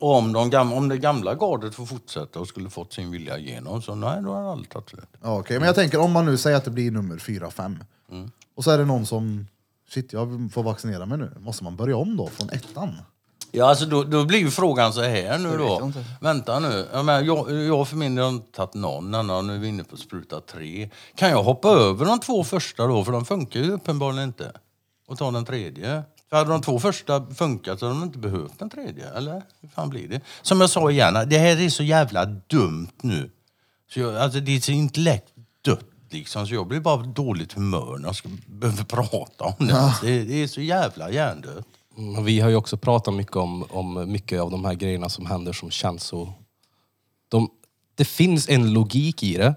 Och 0.00 0.14
om, 0.16 0.32
de 0.32 0.50
gamla, 0.50 0.76
om 0.76 0.88
det 0.88 0.98
gamla 0.98 1.34
gardet 1.34 1.74
får 1.74 1.86
fortsätta 1.86 2.40
och 2.40 2.48
skulle 2.48 2.70
fått 2.70 2.92
sin 2.92 3.10
vilja 3.10 3.38
igenom, 3.38 3.82
så 3.82 3.94
nej, 3.94 4.22
då 4.22 4.32
har 4.32 4.52
allt 4.52 4.70
tagit 4.70 4.88
slut. 4.90 5.08
Ja, 5.22 5.38
okej. 5.38 5.58
Men 5.58 5.66
jag 5.66 5.74
tänker 5.74 5.98
om 6.00 6.12
man 6.12 6.24
nu 6.26 6.36
säger 6.36 6.56
att 6.56 6.64
det 6.64 6.70
blir 6.70 6.90
nummer 6.90 7.18
4, 7.18 7.50
5. 7.50 7.78
Mm. 8.10 8.30
Och 8.54 8.64
så 8.64 8.70
är 8.70 8.78
det 8.78 8.84
någon 8.84 9.06
som, 9.06 9.46
shit 9.94 10.12
jag 10.12 10.50
får 10.52 10.62
vaccinera 10.62 11.06
mig 11.06 11.18
nu. 11.18 11.32
Måste 11.38 11.64
man 11.64 11.76
börja 11.76 11.96
om 11.96 12.16
då 12.16 12.26
från 12.26 12.50
ettan? 12.50 12.96
Ja, 13.50 13.68
alltså 13.68 13.86
då, 13.86 14.04
då 14.04 14.24
blir 14.24 14.38
ju 14.38 14.50
frågan 14.50 14.92
så 14.92 15.02
här 15.02 15.38
nu 15.38 15.56
då. 15.58 15.92
Vänta 16.20 16.58
nu. 16.58 16.88
Jag, 16.92 17.04
menar, 17.04 17.22
jag, 17.22 17.52
jag 17.52 17.88
för 17.88 17.96
min 17.96 18.14
del 18.14 18.24
har 18.24 18.32
inte 18.32 18.52
tagit 18.52 18.74
någon 18.74 19.14
annan. 19.14 19.46
Nu 19.46 19.54
är 19.54 19.58
vi 19.58 19.68
inne 19.68 19.84
på 19.84 19.96
spruta 19.96 20.40
tre. 20.40 20.90
Kan 21.14 21.30
jag 21.30 21.42
hoppa 21.42 21.68
över 21.68 22.04
de 22.04 22.20
två 22.20 22.44
första 22.44 22.86
då? 22.86 23.04
För 23.04 23.12
de 23.12 23.24
funkar 23.24 23.60
ju 23.60 23.72
uppenbarligen 23.72 24.28
inte. 24.28 24.52
Och 25.08 25.18
ta 25.18 25.30
den 25.30 25.44
tredje. 25.44 26.02
För 26.30 26.36
hade 26.36 26.50
de 26.50 26.62
två 26.62 26.80
första 26.80 27.26
funkat 27.26 27.78
så 27.78 27.86
hade 27.86 27.98
de 27.98 28.04
inte 28.04 28.18
behövt 28.18 28.58
den 28.58 28.70
tredje. 28.70 29.08
Eller 29.08 29.42
hur 29.60 29.68
fan 29.68 29.88
blir 29.88 30.08
det? 30.08 30.20
Som 30.42 30.60
jag 30.60 30.70
sa 30.70 30.90
igen, 30.90 31.14
det 31.26 31.38
här 31.38 31.60
är 31.60 31.68
så 31.68 31.82
jävla 31.82 32.24
dumt 32.24 32.92
nu. 33.00 33.30
Så 33.90 34.00
jag, 34.00 34.16
alltså 34.16 34.40
det 34.40 34.56
är 34.56 34.60
så 34.60 34.72
intellekt 34.72 35.32
liksom. 36.14 36.46
Så 36.46 36.54
jag 36.54 36.66
blir 36.68 36.80
bara 36.80 37.02
dåligt 37.02 37.52
humör 37.52 37.98
när 37.98 38.08
jag 38.08 38.16
ska, 38.16 38.28
behöver 38.46 38.84
prata 38.84 39.44
om 39.58 39.66
det. 39.66 39.74
Alltså, 39.78 40.06
det. 40.06 40.24
Det 40.24 40.42
är 40.42 40.46
så 40.46 40.60
jävla 40.60 41.10
hjärndött. 41.10 41.66
Mm, 41.98 42.24
Vi 42.24 42.40
har 42.40 42.48
ju 42.48 42.56
också 42.56 42.76
pratat 42.76 43.14
mycket 43.14 43.36
om, 43.36 43.64
om 43.70 44.12
mycket 44.12 44.40
av 44.40 44.50
de 44.50 44.64
här 44.64 44.74
grejerna 44.74 45.08
som 45.08 45.26
händer 45.26 45.52
som 45.52 45.70
känns 45.70 46.02
så... 46.04 46.32
De, 47.28 47.48
det 47.94 48.04
finns 48.04 48.48
en 48.48 48.72
logik 48.72 49.22
i 49.22 49.36
det. 49.36 49.54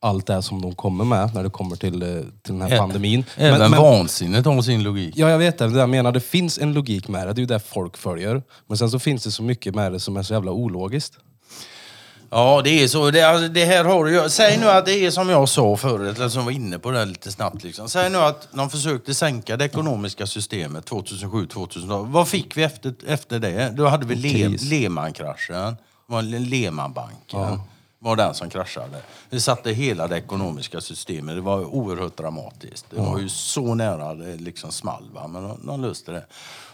Allt 0.00 0.26
det 0.26 0.42
som 0.42 0.62
de 0.62 0.74
kommer 0.74 1.04
med 1.04 1.34
när 1.34 1.42
det 1.42 1.50
kommer 1.50 1.76
till, 1.76 2.02
eh, 2.02 2.08
till 2.42 2.52
den 2.58 2.60
här 2.62 2.70
Ä- 2.72 2.78
pandemin. 2.78 3.24
Även 3.36 3.58
Men- 3.60 3.70
men- 3.70 3.80
vansinnet 3.82 4.44
har 4.46 4.62
sin 4.62 4.82
logik. 4.82 5.14
Ja, 5.16 5.30
jag 5.30 5.38
vet 5.38 5.58
det. 5.58 5.68
Det 5.68 5.78
jag 5.78 5.88
menar, 5.90 6.12
det 6.12 6.20
finns 6.20 6.58
en 6.58 6.72
logik 6.72 7.08
med 7.08 7.26
det. 7.26 7.32
Det 7.32 7.38
är 7.38 7.42
ju 7.42 7.46
det 7.46 7.60
folk 7.60 7.96
följer. 7.96 8.42
Men 8.66 8.78
sen 8.78 8.90
så 8.90 8.98
finns 8.98 9.24
det 9.24 9.30
så 9.30 9.42
mycket 9.42 9.74
med 9.74 9.92
det 9.92 10.00
som 10.00 10.16
är 10.16 10.22
så 10.22 10.34
jävla 10.34 10.52
ologiskt. 10.52 11.18
Ja, 12.30 12.60
det 12.64 12.70
är 12.70 12.88
så. 12.88 13.10
Det, 13.10 13.22
alltså, 13.22 13.48
det 13.48 13.64
här 13.64 13.84
har 13.84 14.04
du 14.04 14.12
ju... 14.22 14.28
Säg 14.28 14.58
nu 14.58 14.68
att 14.68 14.86
det 14.86 15.06
är 15.06 15.10
som 15.10 15.28
jag 15.28 15.48
sa 15.48 15.76
förut, 15.76 16.16
eller 16.16 16.28
som 16.28 16.44
var 16.44 16.52
inne 16.52 16.78
på 16.78 16.90
det 16.90 17.04
lite 17.04 17.32
snabbt. 17.32 17.64
Liksom. 17.64 17.88
Säg 17.88 18.10
nu 18.10 18.18
att 18.18 18.48
de 18.52 18.70
försökte 18.70 19.14
sänka 19.14 19.56
det 19.56 19.64
ekonomiska 19.64 20.26
systemet 20.26 20.90
2007-2008. 20.90 22.12
Vad 22.12 22.28
fick 22.28 22.56
vi 22.56 22.62
efter, 22.62 22.94
efter 23.06 23.38
det? 23.38 23.72
Då 23.76 23.86
hade 23.86 24.06
vi 24.06 24.14
Le. 24.14 24.48
Lehman-kraschen. 24.48 25.76
Det 26.06 26.12
var 26.12 26.22
Lehman-banken. 26.22 27.60
var 27.98 28.16
den 28.16 28.34
som 28.34 28.50
kraschade. 28.50 29.02
Det 29.30 29.40
satte 29.40 29.70
hela 29.72 30.08
det 30.08 30.16
ekonomiska 30.16 30.80
systemet. 30.80 31.34
Det 31.34 31.40
var 31.40 31.64
oerhört 31.64 32.16
dramatiskt. 32.16 32.86
Det 32.90 33.00
var 33.00 33.18
ju 33.18 33.28
så 33.28 33.74
nära 33.74 34.14
det 34.14 34.36
liksom 34.36 34.72
small. 34.72 35.10
Va? 35.12 35.26
Men 35.28 35.42
de, 35.42 35.66
de 35.66 35.82
löste 35.82 36.12
det. 36.12 36.26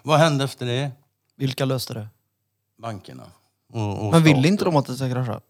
Vad 0.03 0.19
hände 0.19 0.45
efter 0.45 0.67
det? 0.67 0.91
Vilka 1.37 1.65
löste 1.65 1.95
det? 1.95 2.09
Bankerna. 2.83 3.23
Och, 3.75 4.07
och 4.07 4.12
Men 4.12 4.23
vill 4.23 4.47
inte 4.47 4.64
de 4.64 4.76
att 4.76 4.87
det 4.87 4.95
ska 4.95 5.11
krascha? 5.11 5.40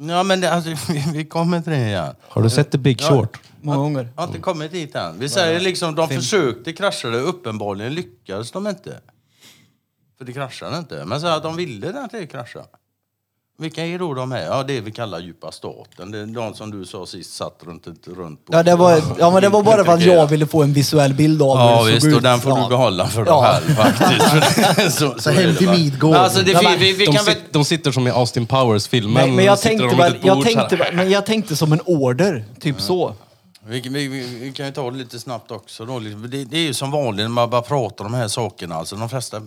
Ja, 0.00 0.22
men 0.22 0.40
det, 0.40 0.52
alltså, 0.52 0.70
vi, 0.92 1.04
vi 1.12 1.24
kommer 1.24 1.60
till 1.60 1.72
det 1.72 1.86
igen. 1.86 2.14
Har 2.28 2.42
du 2.42 2.50
sett 2.50 2.70
The 2.70 2.78
Big 2.78 3.00
Short? 3.00 3.40
Många 3.60 3.78
gånger. 3.78 4.08
Jag 4.14 4.22
har 4.22 4.28
inte 4.28 4.40
kommit 4.40 4.72
dit 4.72 4.94
än. 4.94 5.18
Vi 5.18 5.28
säger 5.28 5.60
liksom, 5.60 5.94
de 5.94 6.08
försökte 6.08 6.72
krascha 6.72 7.08
det, 7.08 7.18
uppenbarligen 7.18 7.94
lyckades 7.94 8.50
de 8.50 8.66
inte. 8.66 9.00
För 10.18 10.24
det 10.24 10.32
kraschade 10.32 10.78
inte. 10.78 11.04
Men 11.04 11.20
så 11.20 11.26
att 11.26 11.42
de 11.42 11.56
ville 11.56 12.04
att 12.04 12.10
det 12.10 12.26
kraschade. 12.26 12.66
Vilka 13.58 13.86
är 13.86 13.98
då 13.98 14.14
de 14.14 14.32
här? 14.32 14.42
Ja, 14.44 14.62
det 14.62 14.80
vi 14.80 14.92
kallar 14.92 15.20
djupa 15.20 15.52
staten. 15.52 16.10
Det 16.10 16.18
är 16.18 16.26
de 16.26 16.54
som 16.54 16.70
du 16.70 16.86
sa 16.86 17.06
sist 17.06 17.34
satt 17.36 17.58
runt 17.66 17.86
runt 18.06 18.46
bord. 18.46 18.54
Ja, 18.56 18.62
det 18.62 18.76
var, 18.76 19.02
ja, 19.18 19.30
men 19.30 19.42
det 19.42 19.48
var 19.48 19.62
bara 19.62 19.84
för 19.84 19.92
att 19.92 20.02
jag 20.02 20.26
ville 20.26 20.46
få 20.46 20.62
en 20.62 20.72
visuell 20.72 21.14
bild 21.14 21.42
av 21.42 21.48
Ja 21.48 21.78
hur 21.78 21.86
det 21.86 21.92
visst, 21.94 22.02
såg 22.04 22.12
och 22.12 22.16
ut. 22.18 22.22
den 22.22 22.40
får 22.40 22.52
Ja. 22.58 22.62
du 22.62 22.68
behålla 22.68 23.06
för 23.08 23.24
dig 23.24 23.32
Ja. 23.34 23.42
själv 23.60 23.74
faktiskt. 23.76 24.98
så, 24.98 25.14
Så 25.18 25.30
hem 25.30 25.42
är 25.42 25.46
det, 25.46 25.54
till 25.54 25.66
va? 25.66 25.72
Midgård. 25.72 26.14
Alltså, 26.16 26.42
det, 26.42 26.62
men- 26.62 26.78
vi, 26.78 26.92
vi 26.92 27.06
de, 27.06 27.12
kan 27.12 27.24
väl... 27.24 27.34
sit, 27.34 27.52
de 27.52 27.64
sitter 27.64 27.92
som 27.92 28.06
i 28.06 28.10
Austin 28.10 28.46
Powers-filmen. 28.46 29.12
Men, 29.26 29.36
men, 29.36 29.44
jag 29.44 29.58
de 29.58 29.62
tänkte 29.62 29.96
väl, 29.96 30.16
jag 30.22 30.42
så 30.52 30.58
här. 30.58 30.92
men 30.92 31.10
jag 31.10 31.26
tänkte 31.26 31.56
som 31.56 31.72
en 31.72 31.80
order, 31.84 32.44
typ 32.60 32.80
så. 32.80 33.14
Vi, 33.66 33.80
vi, 33.80 34.08
vi, 34.08 34.38
vi 34.40 34.52
kan 34.52 34.66
ju 34.66 34.72
ta 34.72 34.90
det 34.90 34.96
lite 34.96 35.18
snabbt 35.18 35.50
också. 35.50 35.84
Då. 35.84 35.98
Det, 35.98 36.44
det 36.44 36.56
är 36.56 36.62
ju 36.62 36.74
som 36.74 36.90
vanligt 36.90 37.24
när 37.24 37.28
man 37.30 37.50
bara 37.50 37.62
pratar 37.62 38.04
om 38.04 38.12
de 38.12 38.18
här 38.18 38.28
sakerna. 38.28 38.74
Alltså, 38.74 38.96
de 38.96 39.08
flesta 39.08 39.42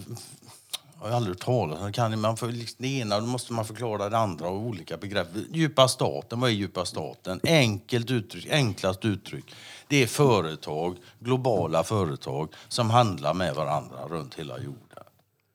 har 1.05 1.11
ju 1.11 1.15
aldrig 1.15 1.39
talas 1.39 1.81
om. 1.81 1.91
Kan 1.93 2.19
man 2.21 2.37
för, 2.37 2.47
liksom, 2.47 2.75
det 2.79 2.87
ena 2.87 3.19
då 3.19 3.25
måste 3.25 3.53
man 3.53 3.65
förklara 3.65 4.09
det 4.09 4.17
andra 4.17 4.47
och 4.47 4.59
olika 4.59 4.97
begrepp. 4.97 5.27
Djupa 5.53 5.87
staten, 5.87 6.39
vad 6.39 6.49
är 6.49 6.53
djupa 6.53 6.85
staten? 6.85 7.39
Enkelt 7.43 8.11
uttryck, 8.11 8.47
enklast 8.51 9.05
uttryck. 9.05 9.55
Det 9.87 10.03
är 10.03 10.07
företag, 10.07 10.95
globala 11.19 11.83
företag 11.83 12.49
som 12.67 12.89
handlar 12.89 13.33
med 13.33 13.55
varandra 13.55 13.97
runt 14.09 14.35
hela 14.35 14.57
jorden. 14.59 14.79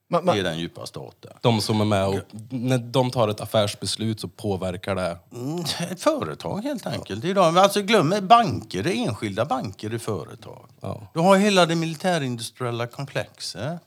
Men, 0.08 0.26
Det 0.26 0.38
är 0.38 0.42
den 0.42 0.58
djupa 0.58 0.86
staten. 0.86 1.32
De 1.40 1.60
som 1.60 1.80
är 1.80 1.84
med 1.84 2.08
och 2.08 2.18
när 2.50 2.78
de 2.78 3.10
tar 3.10 3.28
ett 3.28 3.40
affärsbeslut 3.40 4.20
så 4.20 4.28
påverkar 4.28 4.94
det. 4.94 5.18
Mm, 5.32 5.64
Ett 5.90 6.02
företag 6.02 6.60
helt 6.62 6.86
enkelt. 6.86 7.24
Idag, 7.24 7.54
men 7.54 7.62
alltså 7.62 7.82
glöm 7.82 8.14
banker, 8.22 8.82
det 8.82 8.96
är 8.96 9.08
enskilda 9.08 9.44
banker 9.44 9.94
i 9.94 9.98
företag. 9.98 10.66
Ja. 10.80 11.10
Du 11.14 11.20
har 11.20 11.36
hela 11.36 11.66
det 11.66 11.74
militärindustriella 11.74 12.86
komplexet. 12.86 13.80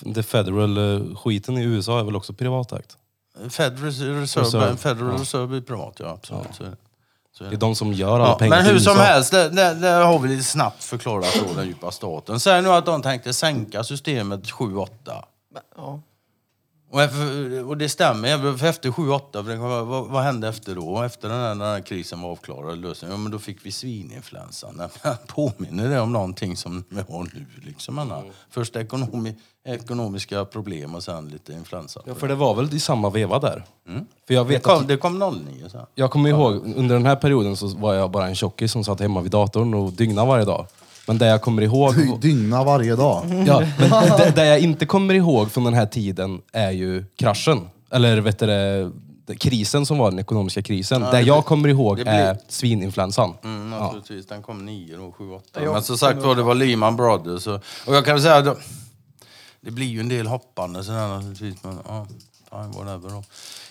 Det 0.00 0.22
federal 0.22 0.76
eh, 1.10 1.16
skiten 1.16 1.58
i 1.58 1.62
USA 1.64 2.00
är 2.00 2.04
väl 2.04 2.16
också 2.16 2.32
privatägt? 2.32 2.96
Federal 3.50 3.82
Reserve, 3.84 4.20
Reserve, 4.22 4.76
Federal 4.76 5.18
Reserve 5.18 5.56
är 5.56 5.60
privat, 5.60 5.96
ja 6.00 6.06
absolut. 6.20 6.54
Så 6.54 6.62
det. 6.62 6.76
Så 7.32 7.44
är 7.44 7.48
Det 7.48 7.50
det. 7.50 7.56
är 7.56 7.60
de 7.60 7.74
som 7.74 7.92
gör 7.92 8.14
alla 8.20 8.28
Ja, 8.28 8.38
pengar 8.38 8.56
men 8.56 8.66
hur 8.66 8.78
som 8.78 8.92
USA. 8.92 9.02
helst, 9.02 9.30
där, 9.30 9.50
där, 9.50 9.74
där 9.74 10.04
har 10.04 10.18
vi 10.18 10.28
lite 10.28 10.42
snabbt 10.44 10.84
förklarat 10.84 11.40
då 11.48 11.54
den 11.54 11.66
djupa 11.66 11.90
staten. 11.90 12.40
Säg 12.40 12.62
nu 12.62 12.68
att 12.68 12.86
de 12.86 13.02
tänkte 13.02 13.32
sänka 13.32 13.84
systemet 13.84 14.40
7-8. 14.44 14.88
ja. 15.76 16.00
Och, 16.90 17.02
efter, 17.02 17.64
och 17.68 17.76
det 17.76 17.88
stämmer, 17.88 18.56
för 18.56 18.66
efter 18.66 18.90
7-8, 18.90 19.44
för 19.44 19.50
det 19.50 19.56
kom- 19.56 19.88
vad, 19.88 20.06
vad 20.06 20.22
hände 20.22 20.48
efter 20.48 20.74
då? 20.74 21.02
Efter 21.02 21.28
den 21.28 21.38
här, 21.40 21.48
den 21.48 21.60
här 21.60 21.80
krisen 21.80 22.20
var 22.20 22.30
avklarad, 22.30 22.96
ja, 23.02 23.16
men 23.16 23.30
då 23.32 23.38
fick 23.38 23.66
vi 23.66 23.72
svininfluensan. 23.72 24.82
Påminner 25.26 25.88
det 25.90 26.00
om 26.00 26.12
någonting 26.12 26.56
som 26.56 26.84
vi 26.88 26.96
har 27.08 27.22
nu? 27.34 27.46
Liksom, 27.64 27.98
Anna? 27.98 28.22
Först 28.50 28.76
ekonomi, 28.76 29.34
ekonomiska 29.64 30.44
problem 30.44 30.94
och 30.94 31.02
sen 31.02 31.28
lite 31.28 31.52
influensa. 31.52 32.00
Ja, 32.06 32.14
för 32.14 32.28
det 32.28 32.34
var 32.34 32.54
väl 32.54 32.74
i 32.74 32.80
samma 32.80 33.10
veva 33.10 33.38
där. 33.38 33.64
Mm. 33.88 34.04
För 34.26 34.34
jag 34.34 34.46
Det 34.46 34.52
vet 34.52 34.62
kom, 34.62 34.80
att, 34.80 34.88
det 34.88 34.96
kom 34.96 35.18
09 35.18 35.68
sen. 35.68 35.80
jag 35.94 36.10
kommer 36.10 36.28
ihåg, 36.30 36.54
under 36.76 36.94
den 36.94 37.06
här 37.06 37.16
perioden 37.16 37.56
så 37.56 37.66
var 37.68 37.94
jag 37.94 38.10
bara 38.10 38.26
en 38.28 38.34
tjockis 38.34 38.72
som 38.72 38.84
satt 38.84 39.00
hemma 39.00 39.20
vid 39.20 39.32
datorn 39.32 39.74
och 39.74 39.92
dygnade 39.92 40.28
varje 40.28 40.44
dag. 40.44 40.66
Men 41.06 41.18
det 41.18 41.26
jag 41.26 41.42
kommer 41.42 41.62
ihåg... 41.62 41.94
Dy- 41.94 42.18
Dygna 42.20 42.64
varje 42.64 42.96
dag. 42.96 43.24
Ja, 43.46 43.62
men 43.78 43.90
det, 44.18 44.32
det 44.36 44.46
jag 44.46 44.60
inte 44.60 44.86
kommer 44.86 45.14
ihåg 45.14 45.50
från 45.50 45.64
den 45.64 45.74
här 45.74 45.86
tiden 45.86 46.40
är 46.52 46.70
ju 46.70 47.04
kraschen. 47.16 47.68
Eller 47.90 48.20
vet 48.20 48.38
du 48.38 48.46
det, 48.46 49.36
krisen 49.38 49.86
som 49.86 49.98
var 49.98 50.10
den 50.10 50.18
ekonomiska 50.20 50.62
krisen. 50.62 51.00
det 51.00 51.10
det 51.10 51.20
jag 51.20 51.44
kommer 51.44 51.68
ihåg 51.68 51.96
det 51.96 52.02
blir- 52.04 52.12
är 52.12 52.38
svininfluensan. 52.48 53.34
Mm, 53.44 53.72
ja. 53.72 53.78
naturligtvis. 53.84 54.26
Den 54.26 54.42
kom 54.42 54.66
9 54.66 54.96
då, 54.96 55.12
7, 55.12 55.30
8. 55.30 55.44
Ja, 55.64 55.72
Men 55.72 55.82
som 55.82 55.98
sagt 55.98 56.22
var, 56.22 56.34
det 56.34 56.42
var 56.42 56.54
Lehman 56.54 56.96
Brothers. 56.96 57.46
Och, 57.46 57.60
och 57.86 57.94
jag 57.96 58.04
kan 58.04 58.14
väl 58.14 58.22
säga, 58.22 58.40
då, 58.42 58.56
det 59.60 59.70
blir 59.70 59.86
ju 59.86 60.00
en 60.00 60.08
del 60.08 60.26
hoppande 60.26 60.84
sådär 60.84 61.08
naturligtvis. 61.08 61.54
Men 61.64 61.78
ja, 61.88 62.06
fine, 62.50 62.70
whatever 62.72 63.10
då. 63.10 63.22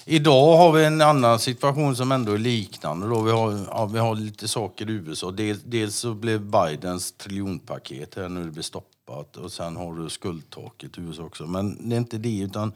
Idag 0.07 0.57
har 0.57 0.71
vi 0.71 0.85
en 0.85 1.01
annan 1.01 1.39
situation 1.39 1.95
som 1.95 2.11
ändå 2.11 2.33
är 2.33 2.37
liknande. 2.37 3.07
Då. 3.07 3.21
Vi, 3.21 3.31
har, 3.31 3.65
ja, 3.69 3.85
vi 3.85 3.99
har 3.99 4.15
lite 4.15 4.47
saker 4.47 4.89
i 4.89 4.93
USA. 4.93 5.31
Dels, 5.31 5.59
dels 5.63 5.95
så 5.95 6.13
blev 6.13 6.41
Bidens 6.41 7.11
triljonpaket 7.11 8.15
här 8.15 8.29
nu 8.29 8.43
det 8.43 8.51
blev 8.51 8.63
stoppat. 8.63 9.37
Och 9.37 9.51
sen 9.51 9.75
har 9.75 9.95
du 9.95 10.09
skuldtaket 10.09 10.97
i 10.97 11.01
USA 11.01 11.23
också. 11.23 11.45
Men 11.45 11.89
det 11.89 11.95
är 11.95 11.97
inte 11.97 12.17
det 12.17 12.39
utan 12.39 12.73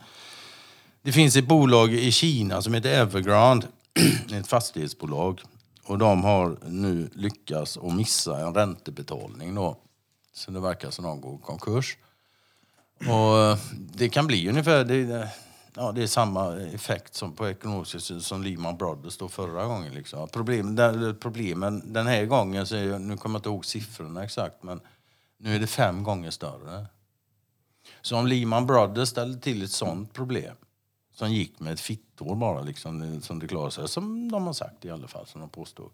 det 1.02 1.12
finns 1.12 1.36
ett 1.36 1.48
bolag 1.48 1.94
i 1.94 2.12
Kina 2.12 2.62
som 2.62 2.74
heter 2.74 3.02
Evergrande, 3.02 3.68
ett 4.34 4.48
fastighetsbolag. 4.48 5.42
Och 5.84 5.98
de 5.98 6.24
har 6.24 6.58
nu 6.66 7.10
lyckats 7.14 7.78
att 7.78 7.94
missa 7.94 8.40
en 8.40 8.54
räntebetalning 8.54 9.56
då. 9.56 9.78
Så 10.34 10.52
det 10.52 10.60
verkar 10.60 10.90
som 10.90 11.06
de 11.06 11.22
går 11.22 11.36
i 11.36 11.42
konkurs. 11.42 11.98
Och 13.00 13.58
det 13.94 14.10
kan 14.10 14.28
bli 14.28 14.50
ungefär, 14.50 14.84
det, 14.84 15.30
ja, 15.80 15.92
det 15.92 16.04
är 16.04 16.08
samma 16.08 16.56
effekt 16.56 17.14
som 17.14 17.34
på 17.34 17.50
ekonomiska 17.50 18.00
sy- 18.00 18.20
som 18.20 18.44
Lehman 18.44 18.78
Brothers 18.78 19.18
då 19.18 19.30
förra 19.30 19.66
gången. 19.66 19.94
Liksom. 19.94 20.28
Problem, 20.30 20.76
där, 20.76 21.14
problemen 21.14 21.94
den 21.94 22.08
här 22.08 22.26
gången, 22.26 22.68
så 22.68 22.76
är, 22.76 23.00
nu 23.00 23.18
kommer 23.18 23.36
jag 23.36 23.40
inte 23.40 23.50
ihåg 23.50 23.66
siffrorna 23.66 24.24
exakt, 24.24 24.64
men 24.64 24.82
nu 25.38 25.56
är 25.56 25.60
det 25.60 25.68
fem 25.68 26.04
gånger 26.04 26.32
större. 26.32 26.86
Så 28.02 28.18
om 28.18 28.28
Lehman 28.28 28.68
Brothers 28.68 29.10
ställde 29.10 29.40
till 29.40 29.64
ett 29.64 29.72
sånt 29.72 30.14
problem 30.14 30.56
som 31.14 31.34
gick 31.34 31.60
med 31.60 31.74
ett 31.74 31.80
fittår 31.80 32.36
bara, 32.36 32.62
liksom, 32.62 33.22
som 33.22 33.40
det 33.40 33.48
klarade 33.48 33.72
sig, 33.72 33.88
som 33.88 34.32
de 34.32 34.46
har 34.48 34.54
sagt 34.54 34.86
i 34.86 34.90
alla 34.92 35.08
fall, 35.08 35.28
som 35.28 35.42
de 35.42 35.50
påstod. 35.50 35.92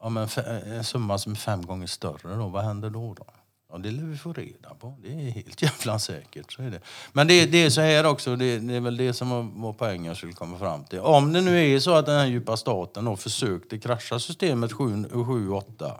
Ja, 0.00 0.08
men 0.08 0.28
en 0.66 0.84
summa 0.84 1.18
som 1.18 1.32
är 1.32 1.36
fem 1.36 1.66
gånger 1.66 1.86
större, 1.86 2.34
då, 2.36 2.48
vad 2.48 2.64
händer 2.64 2.90
då? 2.90 3.14
då? 3.14 3.26
Ja, 3.74 3.78
det 3.78 3.90
lär 3.90 4.02
vi 4.02 4.16
få 4.16 4.32
reda 4.32 4.74
på. 4.74 4.94
Det 5.02 5.08
är 5.08 5.30
helt 5.30 5.62
jävla 5.62 5.98
säkert. 5.98 6.52
Så 6.52 6.62
är 6.62 6.70
det. 6.70 6.80
Men 7.12 7.26
det, 7.26 7.46
det 7.46 7.64
är 7.64 7.70
så 7.70 7.80
här 7.80 8.06
också, 8.06 8.36
det, 8.36 8.58
det 8.58 8.74
är 8.74 8.80
väl 8.80 8.96
det 8.96 9.12
som 9.12 9.60
var, 9.62 9.72
poängen 9.72 10.16
skulle 10.16 10.32
komma 10.32 10.58
fram 10.58 10.84
till. 10.84 11.00
Om 11.00 11.32
det 11.32 11.40
nu 11.40 11.74
är 11.74 11.78
så 11.78 11.94
att 11.94 12.06
den 12.06 12.18
här 12.18 12.26
djupa 12.26 12.56
staten 12.56 13.04
då 13.04 13.16
försökte 13.16 13.78
krascha 13.78 14.18
systemet 14.18 14.72
7-8, 14.72 15.92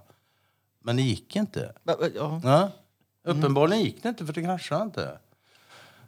men 0.85 0.97
det 0.97 1.03
gick 1.03 1.37
inte. 1.37 1.73
Ja. 2.15 2.41
Ja. 2.45 2.71
Uppenbarligen 3.25 3.85
gick 3.85 4.03
det 4.03 4.09
inte 4.09 4.27
för 4.27 4.33
det 4.33 4.43
kraschade 4.43 4.83
inte. 4.83 5.19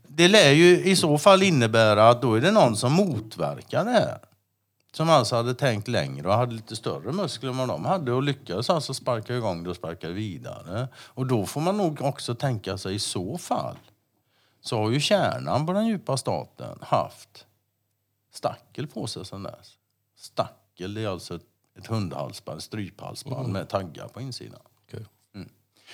Det 0.03 0.29
lär 0.29 0.51
ju 0.51 0.85
i 0.85 0.97
så 0.97 1.19
fall 1.19 1.43
innebära 1.43 2.09
att 2.09 2.23
då 2.23 2.35
är 2.35 2.41
det 2.41 2.51
någon 2.51 2.77
som 2.77 2.93
motverkar 2.93 3.85
det 3.85 3.91
här. 3.91 4.19
Som 4.97 5.11
alltså 5.11 5.37
hade 5.37 5.55
tänkt 5.55 5.89
längre 5.89 6.29
och 6.29 6.35
hade 6.35 6.55
lite 6.55 6.77
större 6.77 7.13
muskler 7.13 7.51
än 7.51 7.57
vad 7.57 7.69
de 7.69 7.85
hade 7.85 8.13
och 8.13 8.23
lyckades 8.23 8.71
alltså 8.71 8.95
sparka 8.95 9.37
igång 9.37 9.65
det 9.65 9.71
och 9.71 9.77
sparka 9.77 10.09
vidare. 10.09 10.89
Och 10.97 11.27
då 11.27 11.47
får 11.47 11.61
man 11.61 11.77
nog 11.77 12.01
också 12.03 12.35
tänka 12.35 12.79
sig 12.79 12.95
i 12.95 12.99
så 12.99 13.39
fall 13.39 13.77
så 14.61 14.79
har 14.79 14.91
ju 14.91 15.01
kärnan 15.01 15.67
på 15.67 15.73
den 15.73 15.87
djupa 15.87 16.17
staten 16.17 16.79
haft 16.81 17.47
stackel 18.33 18.87
på 18.87 19.07
sig 19.07 19.25
sedan 19.25 19.43
dess. 19.43 19.79
Stackel 20.17 20.97
är 20.97 21.09
alltså 21.09 21.35
ett, 21.35 21.47
ett 21.79 21.87
hundhalsband, 21.87 22.63
stryphalsband 22.63 23.53
med 23.53 23.69
taggar 23.69 24.09
på 24.09 24.21
insidan. 24.21 24.61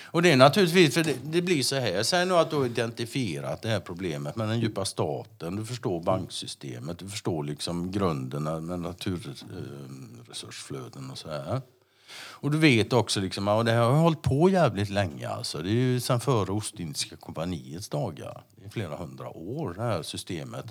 Och 0.00 0.22
det 0.22 0.32
är 0.32 0.36
naturligtvis, 0.36 0.94
för 0.94 1.04
det, 1.04 1.16
det 1.24 1.42
blir 1.42 1.62
så 1.62 1.76
här, 1.76 2.02
säg 2.02 2.26
nu 2.26 2.34
att 2.34 2.50
du 2.50 2.56
har 2.56 2.66
identifierat 2.66 3.62
det 3.62 3.68
här 3.68 3.80
problemet 3.80 4.36
med 4.36 4.48
den 4.48 4.60
djupa 4.60 4.84
staten, 4.84 5.56
du 5.56 5.66
förstår 5.66 6.00
banksystemet, 6.00 6.98
du 6.98 7.08
förstår 7.08 7.44
liksom 7.44 7.90
grunderna 7.90 8.60
med 8.60 8.80
naturresursflöden 8.80 11.10
och 11.10 11.18
så 11.18 11.28
här. 11.28 11.60
Och 12.14 12.50
du 12.50 12.58
vet 12.58 12.92
också 12.92 13.20
liksom, 13.20 13.48
och 13.48 13.64
det 13.64 13.72
här 13.72 13.80
har 13.80 13.92
hållit 13.92 14.22
på 14.22 14.48
jävligt 14.48 14.90
länge 14.90 15.28
alltså. 15.28 15.62
Det 15.62 15.70
är 15.70 15.72
ju 15.72 16.00
sedan 16.00 16.20
före 16.20 16.52
Ostindiska 16.52 17.16
kompaniets 17.16 17.88
dagar. 17.88 18.44
Det 18.56 18.64
är 18.64 18.70
flera 18.70 18.96
hundra 18.96 19.28
år 19.28 19.74
det 19.74 19.82
här 19.82 20.02
systemet 20.02 20.66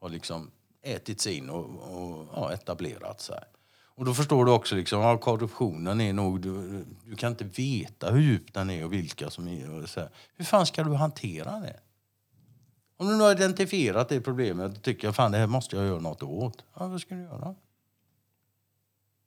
har 0.00 0.08
liksom 0.08 0.50
ätits 0.82 1.26
in 1.26 1.50
och, 1.50 1.64
och 1.64 2.28
ja, 2.34 2.52
etablerat 2.52 3.20
sig. 3.20 3.44
Och 4.02 4.06
då 4.06 4.14
förstår 4.14 4.44
du 4.44 4.52
också 4.52 4.74
liksom, 4.74 5.00
ja, 5.00 5.18
korruptionen 5.18 6.00
är 6.00 6.12
nog, 6.12 6.40
du, 6.40 6.84
du 7.04 7.16
kan 7.16 7.30
inte 7.30 7.44
veta 7.44 8.10
hur 8.10 8.20
djup 8.20 8.54
den 8.54 8.70
är 8.70 8.84
och 8.84 8.92
vilka 8.92 9.30
som 9.30 9.48
är. 9.48 9.70
Och 9.70 9.88
så 9.88 10.00
här. 10.00 10.08
Hur 10.36 10.44
fan 10.44 10.66
ska 10.66 10.84
du 10.84 10.94
hantera 10.94 11.60
det? 11.60 11.76
Om 12.96 13.08
du 13.08 13.16
nu 13.16 13.22
har 13.22 13.32
identifierat 13.32 14.08
det 14.08 14.20
problemet 14.20 14.76
och 14.76 14.82
tycker 14.82 15.12
fan 15.12 15.32
det 15.32 15.38
här 15.38 15.46
måste 15.46 15.76
jag 15.76 15.86
göra 15.86 16.00
något 16.00 16.22
åt. 16.22 16.64
Ja, 16.78 16.86
vad 16.86 17.00
ska 17.00 17.14
du 17.14 17.20
göra? 17.20 17.54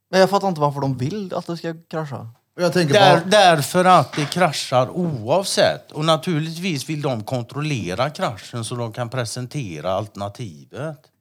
Men 0.09 0.19
jag 0.19 0.29
fattar 0.29 0.47
inte 0.47 0.61
varför 0.61 0.81
de 0.81 0.97
vill 0.97 1.33
att 1.33 1.47
det 1.47 1.57
ska 1.57 1.75
krascha. 1.87 2.29
Jag 2.55 2.73
tänker 2.73 2.93
Där, 2.93 3.17
bara, 3.17 3.25
därför 3.25 3.85
att 3.85 4.13
det 4.13 4.25
kraschar 4.25 4.89
oavsett. 4.89 5.91
Och 5.91 6.05
naturligtvis 6.05 6.89
vill 6.89 7.01
de 7.01 7.23
kontrollera 7.23 8.09
kraschen 8.09 8.65
så 8.65 8.75
de 8.75 8.93
kan 8.93 9.09
presentera 9.09 9.91
alternativet. 9.91 11.11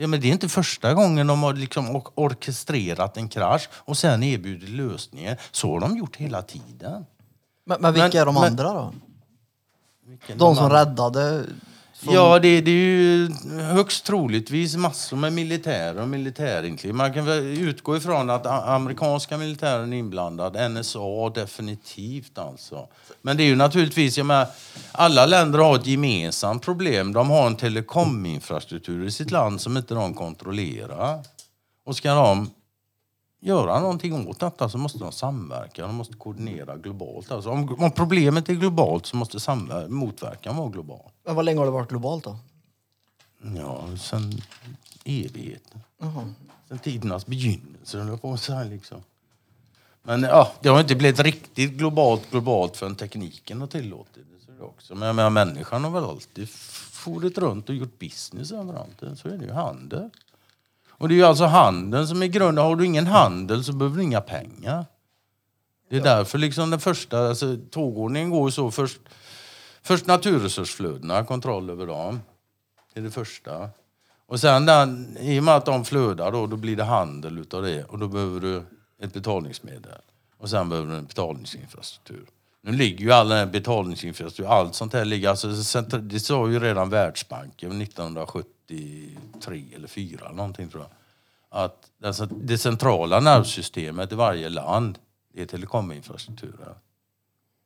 Ja, 0.00 0.06
men 0.06 0.20
det 0.20 0.28
är 0.28 0.32
inte 0.32 0.48
första 0.48 0.94
gången 0.94 1.26
de 1.26 1.42
har 1.42 1.54
liksom 1.54 1.96
or- 1.96 2.10
orkestrerat 2.14 3.16
en 3.16 3.28
krasch 3.28 3.68
och 3.72 3.96
sen 3.98 4.22
erbjudit 4.22 4.68
lösningen. 4.68 5.36
Så 5.50 5.72
har 5.72 5.80
de 5.80 5.96
gjort 5.96 6.16
hela 6.16 6.42
tiden. 6.42 7.06
Men, 7.66 7.80
men 7.80 7.92
vilka 7.92 8.08
Men- 8.08 8.16
är 8.22 8.26
de 8.26 8.34
men- 8.34 8.44
andra 8.44 8.72
då? 8.72 8.94
Vilken 10.06 10.38
De 10.38 10.54
som 10.56 10.64
andra- 10.64 10.80
räddade? 10.80 11.44
Från... 12.00 12.14
Ja, 12.14 12.38
det, 12.38 12.60
det 12.60 12.70
är 12.70 12.74
ju 12.74 13.28
högst 13.60 14.04
troligtvis 14.04 14.76
massor 14.76 15.16
med 15.16 15.32
militärer 15.32 16.02
och 16.02 16.08
militärinkliv. 16.08 16.94
Man 16.94 17.14
kan 17.14 17.24
väl 17.24 17.44
utgå 17.44 17.96
ifrån 17.96 18.30
att 18.30 18.46
amerikanska 18.46 19.38
militären 19.38 19.92
är 19.92 19.96
inblandad. 19.96 20.70
NSA 20.70 21.30
definitivt 21.34 22.38
alltså. 22.38 22.88
Men 23.22 23.36
det 23.36 23.42
är 23.42 23.46
ju 23.46 23.56
naturligtvis, 23.56 24.16
jag 24.16 24.26
menar, 24.26 24.46
alla 24.92 25.26
länder 25.26 25.58
har 25.58 25.76
ett 25.76 25.86
gemensamt 25.86 26.62
problem. 26.62 27.12
De 27.12 27.30
har 27.30 27.46
en 27.46 27.56
telekominfrastruktur 27.56 29.06
i 29.06 29.10
sitt 29.10 29.30
land 29.30 29.60
som 29.60 29.76
inte 29.76 29.94
de 29.94 30.14
kontrollerar. 30.14 31.22
Och 31.84 31.96
ska 31.96 32.14
de 32.14 32.50
göra 33.40 33.80
någonting 33.80 34.28
åt 34.28 34.40
detta 34.40 34.68
så 34.68 34.78
måste 34.78 34.98
de 34.98 35.12
samverka. 35.12 35.86
De 35.86 35.94
måste 35.94 36.14
koordinera 36.14 36.76
globalt. 36.76 37.30
Alltså 37.30 37.50
om, 37.50 37.82
om 37.82 37.90
problemet 37.90 38.48
är 38.48 38.54
globalt 38.54 39.06
så 39.06 39.16
måste 39.16 39.54
motverkan 39.88 40.56
vara 40.56 40.68
global. 40.68 41.10
Men 41.24 41.34
vad 41.34 41.44
länge 41.44 41.58
har 41.58 41.64
det 41.66 41.72
varit 41.72 41.88
globalt 41.88 42.24
då? 42.24 42.36
Ja, 43.56 43.84
sen 43.96 44.32
evigheten. 45.04 45.80
Jaha. 45.98 46.34
Sen 46.68 46.78
tidernas 46.78 47.26
begynnelse, 47.26 48.18
på 48.22 48.32
att 48.32 48.40
säga. 48.40 48.64
Liksom. 48.64 49.02
Men 50.02 50.22
ja, 50.22 50.52
det 50.60 50.68
har 50.68 50.80
inte 50.80 50.96
blivit 50.96 51.20
riktigt 51.20 51.72
globalt 51.72 52.30
globalt 52.30 52.76
förrän 52.76 52.94
tekniken 52.94 53.60
har 53.60 53.68
tillåtit 53.68 54.14
det. 54.14 54.44
Så 54.46 54.52
det 54.52 54.62
också. 54.62 54.94
Men 54.94 55.06
jag 55.06 55.16
menar, 55.16 55.30
människan 55.30 55.84
har 55.84 55.90
väl 55.90 56.04
alltid 56.04 56.48
forit 56.90 57.38
runt 57.38 57.68
och 57.68 57.74
gjort 57.74 57.98
business 57.98 58.52
överallt. 58.52 59.02
Så 59.16 59.28
är 59.28 59.38
det 59.38 59.44
ju 59.44 59.52
handel. 59.52 60.10
Och 61.00 61.08
det 61.08 61.14
är 61.14 61.16
ju 61.16 61.24
alltså 61.24 61.44
handeln 61.44 62.08
som 62.08 62.22
är 62.22 62.26
grunden. 62.26 62.64
Har 62.64 62.76
du 62.76 62.86
ingen 62.86 63.06
handel 63.06 63.64
så 63.64 63.72
behöver 63.72 63.96
du 63.96 64.02
inga 64.02 64.20
pengar. 64.20 64.86
Det 65.90 65.96
är 65.96 66.00
därför 66.00 66.38
liksom 66.38 66.70
den 66.70 66.80
första, 66.80 67.28
alltså 67.28 67.56
tågordningen 67.70 68.30
går 68.30 68.50
så 68.50 68.70
först, 68.70 69.00
först 69.82 70.06
naturresursflödena, 70.06 71.24
kontroll 71.24 71.70
över 71.70 71.86
dem. 71.86 72.20
Det 72.94 73.00
är 73.00 73.04
det 73.04 73.10
första. 73.10 73.70
Och 74.26 74.40
sen 74.40 74.66
den, 74.66 75.16
i 75.20 75.40
och 75.40 75.44
med 75.44 75.56
att 75.56 75.66
de 75.66 75.84
flödar 75.84 76.32
då, 76.32 76.46
då 76.46 76.56
blir 76.56 76.76
det 76.76 76.84
handel 76.84 77.38
utav 77.38 77.62
det 77.62 77.84
och 77.84 77.98
då 77.98 78.08
behöver 78.08 78.40
du 78.40 78.62
ett 79.02 79.12
betalningsmedel. 79.12 80.00
Och 80.38 80.50
sen 80.50 80.68
behöver 80.68 80.90
du 80.90 80.96
en 80.96 81.06
betalningsinfrastruktur. 81.06 82.26
Nu 82.62 82.72
ligger 82.72 83.04
ju 83.04 83.12
all 83.12 83.28
den 83.28 83.38
här 83.38 83.46
betalningsinfrastruktur, 83.46 84.52
allt 84.52 84.74
sånt 84.74 84.92
här 84.92 85.04
ligger, 85.04 85.28
alltså, 85.28 85.48
det 85.98 86.20
sa 86.20 86.48
ju 86.48 86.60
redan 86.60 86.90
Världsbanken 86.90 87.78
83 88.70 89.74
eller 89.74 89.88
4 89.88 90.32
någonting 90.32 90.68
tror 90.68 90.82
jag. 90.82 90.90
Att 91.64 91.90
alltså, 92.04 92.26
det 92.26 92.58
centrala 92.58 93.20
nervsystemet 93.20 94.12
i 94.12 94.14
varje 94.14 94.48
land, 94.48 94.98
är 95.34 95.46
telekominfrastrukturen. 95.46 96.74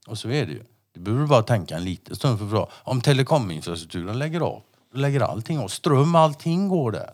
Och 0.07 0.19
så 0.19 0.29
är 0.29 0.47
det 0.47 0.53
ju. 0.53 0.63
Du 0.93 1.01
behöver 1.01 1.27
bara 1.27 1.43
tänka 1.43 1.77
en 1.77 1.85
liten 1.85 2.17
stund 2.17 2.39
för 2.39 2.47
bra. 2.47 2.71
Om 2.73 3.01
telekominfrastrukturen 3.01 4.19
lägger 4.19 4.41
av, 4.41 4.63
då 4.93 4.99
lägger 4.99 5.21
allting 5.21 5.59
av. 5.59 5.69
Ström, 5.69 6.15
allting 6.15 6.69
går 6.69 6.93
där. 6.93 7.13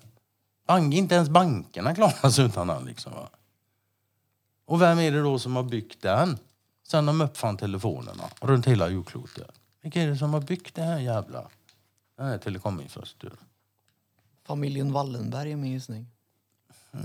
Bank, 0.67 0.95
inte 0.95 1.15
ens 1.15 1.29
bankerna 1.29 1.95
klarar 1.95 2.31
sig 2.31 2.45
utan 2.45 2.67
den. 2.67 2.85
Liksom, 2.85 3.13
va? 3.13 3.29
Och 4.67 4.83
vem 4.83 4.99
är 4.99 5.13
det 5.13 5.21
då 5.21 5.39
som 5.39 5.57
har 5.57 5.63
byggt 5.63 6.03
den? 6.03 6.39
Sen 6.87 7.07
de 7.07 7.21
uppfann 7.21 7.57
telefonerna 7.57 8.25
runt 8.41 8.67
hela 8.67 8.89
jordklotet. 8.89 9.51
Vilka 9.83 10.03
är 10.03 10.07
det 10.07 10.17
som 10.17 10.35
har 10.35 10.41
byggt 10.41 10.75
det 10.75 10.83
här 10.83 10.99
jävla 10.99 11.49
den 12.17 12.27
här 12.27 12.39
telekominfrastrukturen? 12.39 13.37
Familjen 14.51 14.93
Wallenberg 14.93 15.53
är 15.53 15.57
min 15.57 15.73
gissning. 15.73 16.07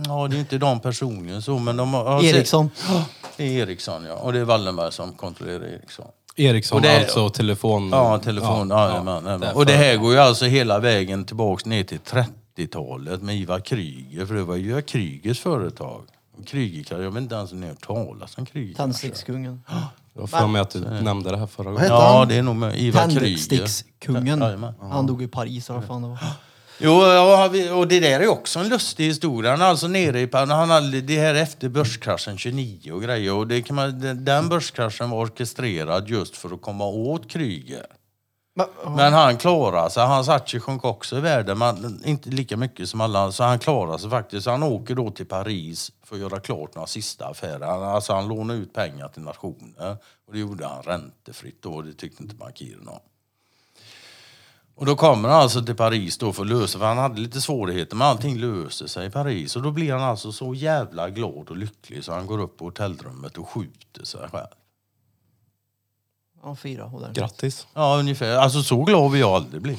Ja, 0.05 0.27
det 0.27 0.35
är 0.35 0.39
inte 0.39 0.57
de 0.57 0.79
personligen 0.79 1.41
så, 1.41 1.59
men 1.59 1.77
de 1.77 1.93
har... 1.93 2.23
Ericsson. 2.23 2.69
Det 3.37 3.43
är 3.43 3.51
Ericsson, 3.67 4.05
ja. 4.05 4.13
Och 4.13 4.33
det 4.33 4.39
är 4.39 4.43
Wallenberg 4.43 4.91
som 4.91 5.13
kontrollerar 5.13 5.63
Ericsson. 5.65 6.05
Ericsson, 6.35 6.75
Och 6.75 6.81
det- 6.81 6.97
alltså 6.99 7.29
telefon... 7.29 7.89
Ja, 7.89 8.19
telefon. 8.19 8.69
Ja, 8.69 9.03
ja, 9.05 9.21
ja, 9.25 9.39
ja. 9.41 9.53
Och 9.53 9.65
det 9.65 9.73
här 9.75 9.97
går 9.97 10.13
ju 10.13 10.19
alltså 10.19 10.45
hela 10.45 10.79
vägen 10.79 11.25
tillbaks 11.25 11.65
ner 11.65 11.83
till 11.83 11.99
30-talet 11.99 13.21
med 13.21 13.35
Ivar 13.37 13.59
Kryger, 13.59 14.25
för 14.25 14.33
det 14.35 14.43
var 14.43 14.55
ju 14.55 14.69
Ivar 14.69 14.81
Krygers 14.81 15.39
företag. 15.39 16.03
Kryger, 16.45 17.01
jag 17.01 17.11
vet 17.11 17.21
inte 17.21 17.35
ens 17.35 17.51
om 17.51 17.59
ni 17.59 17.65
har 17.67 17.73
hört 17.73 17.85
talas 17.87 18.37
om 18.37 18.45
Kryger. 18.45 18.75
Tändstickskungen. 18.75 19.63
Jag 20.13 20.21
har 20.21 20.27
för 20.27 20.47
mig 20.47 20.61
att 20.61 20.69
du 20.69 20.79
nämnde 20.79 21.31
det 21.31 21.37
här 21.37 21.47
förra 21.47 21.63
vad 21.63 21.73
gången. 21.73 21.81
hette 21.81 21.93
Ja, 21.93 22.17
han? 22.19 22.27
det 22.27 22.35
är 22.35 22.41
nog 22.43 22.55
med 22.55 22.79
Ivar 22.79 23.03
Kryger. 23.09 23.19
Tändstickskungen. 23.19 24.39
Jajamän. 24.39 24.73
Han 24.81 25.07
dog 25.07 25.21
i 25.23 25.27
Paris 25.27 25.69
eller 25.69 25.79
vad 25.79 25.87
fan 25.87 26.01
det 26.01 26.07
var. 26.07 26.17
Jo, 26.77 26.91
och 27.77 27.87
det 27.87 27.99
där 27.99 28.19
är 28.19 28.27
också 28.27 28.59
en 28.59 28.69
lustig 28.69 29.05
historia. 29.05 29.51
Han 29.51 29.61
alltså 29.61 29.87
nere 29.87 30.21
i... 30.21 30.29
Han 30.31 30.69
hade 30.69 31.01
det 31.01 31.19
här 31.19 31.35
efter 31.35 31.69
börskraschen 31.69 32.37
29 32.37 32.91
och 32.91 33.01
grejer. 33.01 33.33
Och 33.33 33.47
det 33.47 33.61
kan 33.61 33.75
man, 33.75 34.25
den- 34.25 34.49
börskraschen 34.49 35.09
var 35.09 35.17
orkestrerad 35.17 36.09
just 36.09 36.37
för 36.37 36.53
att 36.53 36.61
komma 36.61 36.85
åt 36.85 37.29
Kryger. 37.31 37.85
Men, 38.95 39.13
han 39.13 39.37
klarade 39.37 39.89
sig. 39.89 40.03
Hans 40.05 40.29
aktie 40.29 40.59
sjönk 40.59 40.85
också 40.85 41.17
i 41.17 41.21
värde, 41.21 41.55
men 41.55 42.01
inte 42.05 42.29
lika 42.29 42.57
mycket 42.57 42.89
som 42.89 43.01
alla. 43.01 43.31
Så 43.31 43.43
han 43.43 43.59
klarade 43.59 43.99
sig 43.99 44.09
faktiskt. 44.09 44.47
Han 44.47 44.63
åker 44.63 44.95
då 44.95 45.11
till 45.11 45.25
Paris 45.25 45.91
för 46.03 46.15
att 46.15 46.21
göra 46.21 46.39
klart 46.39 46.75
några 46.75 46.87
sista 46.87 47.25
affärer. 47.27 47.61
Alltså 47.95 48.13
han 48.13 48.27
lånade 48.27 48.59
ut 48.59 48.73
pengar 48.73 49.07
till 49.07 49.21
nationer. 49.21 49.97
Och 50.27 50.33
det 50.33 50.39
gjorde 50.39 50.67
han 50.67 50.83
räntefritt 50.83 51.61
då. 51.61 51.81
Det 51.81 51.93
tyckte 51.93 52.23
inte 52.23 52.35
bankirerna 52.35 52.91
om. 52.91 52.99
Och 54.77 54.85
då 54.85 54.95
kommer 54.95 55.29
han 55.29 55.41
alltså 55.41 55.61
till 55.61 55.75
Paris 55.75 56.17
då 56.17 56.33
för 56.33 56.43
att 56.43 56.49
lösa, 56.49 56.79
för 56.79 56.85
han 56.85 56.97
hade 56.97 57.21
lite 57.21 57.41
svårigheter 57.41 57.95
men 57.95 58.07
allting 58.07 58.37
löser 58.37 58.87
sig 58.87 59.07
i 59.07 59.09
Paris. 59.09 59.55
Och 59.55 59.61
då 59.61 59.71
blir 59.71 59.93
han 59.93 60.01
alltså 60.01 60.31
så 60.31 60.53
jävla 60.53 61.09
glad 61.09 61.49
och 61.49 61.57
lycklig 61.57 62.03
så 62.03 62.13
han 62.13 62.27
går 62.27 62.41
upp 62.41 62.57
på 62.57 62.65
hotellrummet 62.65 63.37
och 63.37 63.49
skjuter 63.49 64.05
sig 64.05 64.29
själv. 64.31 64.47
Ja, 66.47 66.55
fyra. 66.55 66.83
Och 66.85 67.01
där. 67.01 67.09
Grattis. 67.13 67.67
Ja, 67.75 67.95
ungefär. 67.99 68.35
Alltså 68.37 68.61
så 68.63 68.83
glad 68.83 69.11
vill 69.11 69.21
jag 69.21 69.29
aldrig 69.29 69.61
bli. 69.61 69.77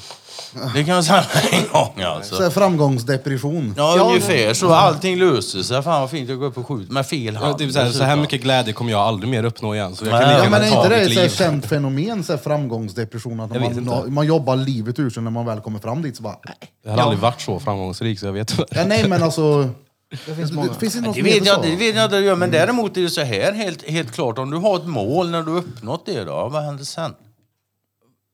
Det 0.75 0.85
kan 0.85 0.95
jag 0.95 1.05
säga 1.05 1.25
en 1.53 1.63
gång 1.73 1.93
Så 1.97 2.07
alltså. 2.07 2.43
här 2.43 2.51
framgångsdepression. 2.51 3.75
Ja, 3.77 3.95
Ja, 3.97 4.05
ungefär 4.05 4.55
så. 4.55 4.73
Allting 4.75 5.19
löser 5.19 5.63
sig. 5.63 5.83
Fan 5.83 6.01
vad 6.01 6.11
fint 6.11 6.31
att 6.31 6.39
gå 6.39 6.45
upp 6.45 6.59
och 6.59 6.67
skjuta 6.67 6.93
med 6.93 7.07
fel 7.07 7.35
Ja, 7.35 7.41
hand. 7.47 7.59
typ 7.59 7.73
så, 7.73 7.79
här, 7.79 7.87
så 7.91 7.93
här 7.93 8.05
dessutom. 8.07 8.21
mycket 8.21 8.41
glädje 8.43 8.73
kommer 8.73 8.91
jag 8.91 9.01
aldrig 9.01 9.31
mer 9.31 9.45
uppnå 9.45 9.75
igen. 9.75 9.97
Så 9.97 10.05
jag 10.05 10.13
Nej. 10.13 10.21
kan 10.21 10.31
lika 10.31 10.45
Ja, 10.45 10.51
men 10.51 10.61
är 10.63 10.65
gärna 10.67 10.77
ta 10.77 10.85
inte 10.85 10.95
det 10.97 11.01
mitt 11.01 11.09
ett 11.09 11.15
så 11.15 11.21
här 11.21 11.29
liv. 11.29 11.37
känt 11.61 11.67
fenomen, 11.67 12.25
så 12.25 12.33
här 12.33 12.41
framgångsdepression? 12.41 13.41
Att 13.41 13.55
Jag 13.55 13.85
man, 13.87 14.15
man 14.15 14.27
jobbar 14.27 14.57
livet 14.57 14.99
ur 14.99 15.11
sig 15.11 15.23
när 15.23 15.31
man 15.31 15.47
väl 15.47 15.61
kommer 15.61 15.79
fram 15.79 16.03
dit 16.03 16.17
så 16.17 16.23
bara... 16.23 16.37
nej. 16.47 16.55
Jag 16.85 16.93
har 16.93 16.99
aldrig 16.99 17.21
varit 17.21 17.41
så 17.41 17.61
framgångsrik 17.61 18.21
så 18.21 18.27
jag 18.27 18.33
vet 18.33 18.51
inte. 18.51 18.65
Ja, 18.71 18.85
nej 18.87 19.09
men 19.09 19.23
alltså... 19.23 19.69
Det 20.11 20.17
finns 20.35 20.53
många. 20.53 20.69
Det 20.69 20.75
finns 20.75 20.97
inte 20.97 21.07
något 21.09 21.17
Det 21.17 21.23
vet, 21.23 21.47
jag, 21.47 21.63
det 21.63 21.77
vet 21.77 21.97
jag 21.97 22.05
inte 22.05 22.17
det 22.17 22.23
gör, 22.27 22.37
men 22.37 22.51
däremot 22.51 22.97
är 22.97 23.03
det 23.03 23.11
så 23.11 23.21
här 23.21 23.53
helt, 23.53 23.89
helt 23.91 24.13
klart. 24.13 24.39
Om 24.39 24.51
du 24.51 24.57
har 24.57 24.77
ett 24.77 24.87
mål 24.87 25.31
när 25.31 25.43
du 25.43 25.51
har 25.51 25.59
uppnått 25.59 26.07
det 26.07 26.25
då, 26.25 26.49
vad 26.49 26.63
händer 26.63 26.85
sen? 26.85 27.15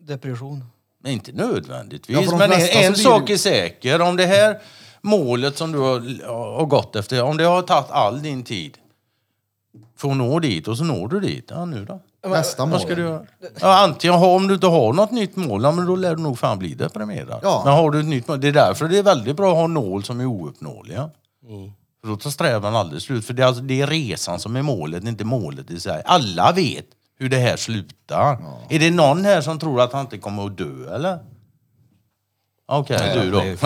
Depression. 0.03 0.65
Men 1.03 1.13
inte 1.13 1.33
nödvändigtvis. 1.33 2.19
Ja, 2.31 2.37
men 2.37 2.53
en, 2.53 2.61
en 2.85 2.95
sak 2.95 3.27
det- 3.27 3.33
är 3.33 3.37
säker. 3.37 4.01
Om 4.01 4.17
det 4.17 4.27
här 4.27 4.59
målet 5.01 5.57
som 5.59 5.73
du 5.73 5.79
har, 5.79 6.27
har 6.57 6.67
gått 6.67 6.97
efter, 6.97 7.23
om 7.23 7.37
det 7.37 7.45
har 7.45 7.63
tagit 7.63 7.91
all 7.91 8.23
din 8.23 8.43
tid 8.45 8.79
för 9.97 10.11
att 10.11 10.17
nå 10.17 10.39
dit 10.39 10.69
och 10.69 10.79
så 10.79 10.85
når 10.85 11.09
du 11.09 11.21
dit. 11.21 11.47
Ja, 11.51 11.65
nu 11.65 11.85
då? 11.85 12.01
Nästa 12.29 12.67
mål. 12.67 12.73
Vad 12.73 12.81
ska 12.83 12.95
du 12.95 13.03
göra? 13.03 13.23
Ja, 13.61 13.85
antingen 13.85 14.17
om 14.17 14.49
du 14.49 14.55
inte 14.55 14.67
har 14.67 14.93
något 14.93 15.11
nytt 15.11 15.37
mål, 15.37 15.63
ja, 15.63 15.73
men 15.73 15.87
då 15.87 15.97
lär 15.97 16.15
du 16.17 16.23
nog 16.23 16.39
fan 16.39 16.59
bli 16.59 16.75
deprimerad. 16.75 17.41
Ja. 17.43 17.63
Men 17.65 17.75
har 17.75 17.91
du 17.91 18.01
ett 18.01 18.07
nytt 18.07 18.29
mål, 18.29 18.41
det 18.41 18.49
är 18.49 18.53
därför 18.53 18.89
det 18.89 18.99
är 18.99 19.03
väldigt 19.03 19.37
bra 19.37 19.51
att 19.51 19.57
ha 19.57 19.67
mål 19.67 20.05
som 20.05 20.21
är 20.21 20.27
ouppnåeliga. 20.27 21.11
För 22.00 22.09
då 22.09 22.16
tar 22.16 22.31
strävan 22.31 22.76
aldrig 22.76 23.02
slut. 23.02 23.24
För 23.24 23.35
det 23.35 23.42
är, 23.42 23.46
alltså, 23.46 23.62
det 23.62 23.81
är 23.81 23.87
resan 23.87 24.38
som 24.38 24.57
är 24.57 24.62
målet, 24.62 25.05
inte 25.05 25.24
målet 25.24 25.70
i 25.70 25.81
sig. 25.81 26.02
Alla 26.07 26.52
vet 26.52 26.87
hur 27.18 27.28
det 27.28 27.37
här 27.37 27.57
slutar. 27.57 28.38
Är 28.68 28.78
det 28.78 28.90
någon 28.90 29.24
här 29.24 29.40
som 29.40 29.59
tror 29.59 29.81
att 29.81 29.92
han 29.92 30.00
inte 30.00 30.18
kommer 30.18 30.46
att 30.46 30.59
dö, 30.59 30.94
eller? 30.94 31.18
Okej, 32.66 32.96
Nej, 33.00 33.18
du 33.18 33.31
då. 33.31 33.38
Nej. 33.38 33.57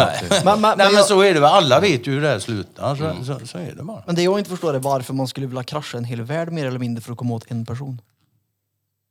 Men, 0.45 0.61
men, 0.61 0.79
Nej 0.79 0.87
men, 0.87 0.95
jag, 0.95 1.05
så 1.05 1.21
är 1.21 1.35
det 1.35 1.41
väl. 1.41 1.51
Alla 1.51 1.81
vet 1.81 2.07
ju 2.07 2.13
hur 2.13 2.21
det 2.23 2.29
här 2.29 2.39
slutar. 2.39 2.97
Så, 2.97 3.25
så, 3.25 3.47
så 3.47 3.59
är 3.59 3.75
det 3.75 3.83
bara. 3.83 4.03
men 4.07 4.15
det 4.15 4.23
jag 4.23 4.39
inte 4.39 4.51
förstår 4.51 4.75
är 4.75 4.79
varför 4.79 5.15
man 5.15 5.29
skulle 5.29 5.47
vilja 5.47 5.63
krascha 5.63 5.99
en 5.99 6.05
hel 6.05 6.23
värld 6.23 6.53
mer 6.53 6.67
eller 6.67 6.79
mindre 6.79 7.03
för 7.03 7.13
att 7.13 7.19
komma 7.19 7.35
åt 7.35 7.51
en 7.51 7.67
person. 7.67 8.01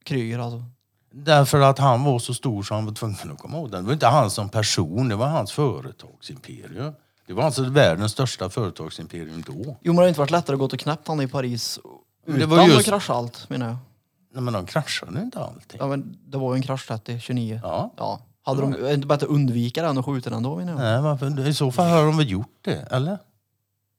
Kryger 0.05 0.39
alltså. 0.39 0.63
Därför 1.11 1.61
att 1.61 1.79
han 1.79 2.03
var 2.03 2.19
så 2.19 2.33
stor 2.33 2.63
så 2.63 2.73
han 2.73 2.85
var 2.85 2.93
tvungen 2.93 3.31
att 3.31 3.39
komma 3.39 3.59
åt 3.59 3.71
den. 3.71 3.83
Det 3.83 3.87
var 3.87 3.93
inte 3.93 4.07
han 4.07 4.31
som 4.31 4.49
person, 4.49 5.09
det 5.09 5.15
var 5.15 5.27
hans 5.27 5.51
företagsimperium. 5.51 6.93
Det 7.27 7.33
var 7.33 7.43
alltså 7.43 7.63
världens 7.63 8.11
största 8.11 8.49
företagsimperium 8.49 9.41
då. 9.47 9.53
Jo 9.81 9.93
men 9.93 9.95
det 9.95 10.01
har 10.01 10.07
inte 10.07 10.19
varit 10.19 10.31
lättare 10.31 10.53
att 10.53 10.59
gå 10.59 10.67
till 10.67 10.79
knäppt 10.79 11.07
han 11.07 11.21
i 11.21 11.27
Paris 11.27 11.79
Det 12.25 12.31
utan 12.33 12.49
var 12.49 12.63
just- 12.67 12.79
att 12.79 12.85
krascha 12.85 13.13
allt 13.13 13.49
menar 13.49 13.67
jag. 13.67 13.77
Nej, 14.33 14.43
men 14.43 14.53
de 14.53 14.65
kraschade 14.65 15.21
inte 15.21 15.39
allting. 15.39 15.77
Ja 15.79 15.87
men 15.87 16.17
det 16.27 16.37
var 16.37 16.53
ju 16.53 16.57
en 16.57 16.63
krasch 16.63 16.87
30, 16.87 17.19
29. 17.19 17.59
Ja. 17.63 17.91
Ja. 17.97 18.19
Hade 18.43 18.61
de 18.61 18.71
det 18.71 18.93
inte 18.93 19.07
bättre 19.07 19.27
undvika 19.27 19.83
den 19.83 19.97
och 19.97 20.05
skjuta 20.05 20.29
den 20.29 20.43
då 20.43 20.55
menar 20.55 20.71
jag? 20.73 20.79
Nej, 20.81 21.01
varför? 21.01 21.47
I 21.47 21.53
så 21.53 21.71
fall 21.71 21.89
har 21.89 22.05
de 22.05 22.17
väl 22.17 22.29
gjort 22.31 22.57
det, 22.61 22.87
eller? 22.91 23.17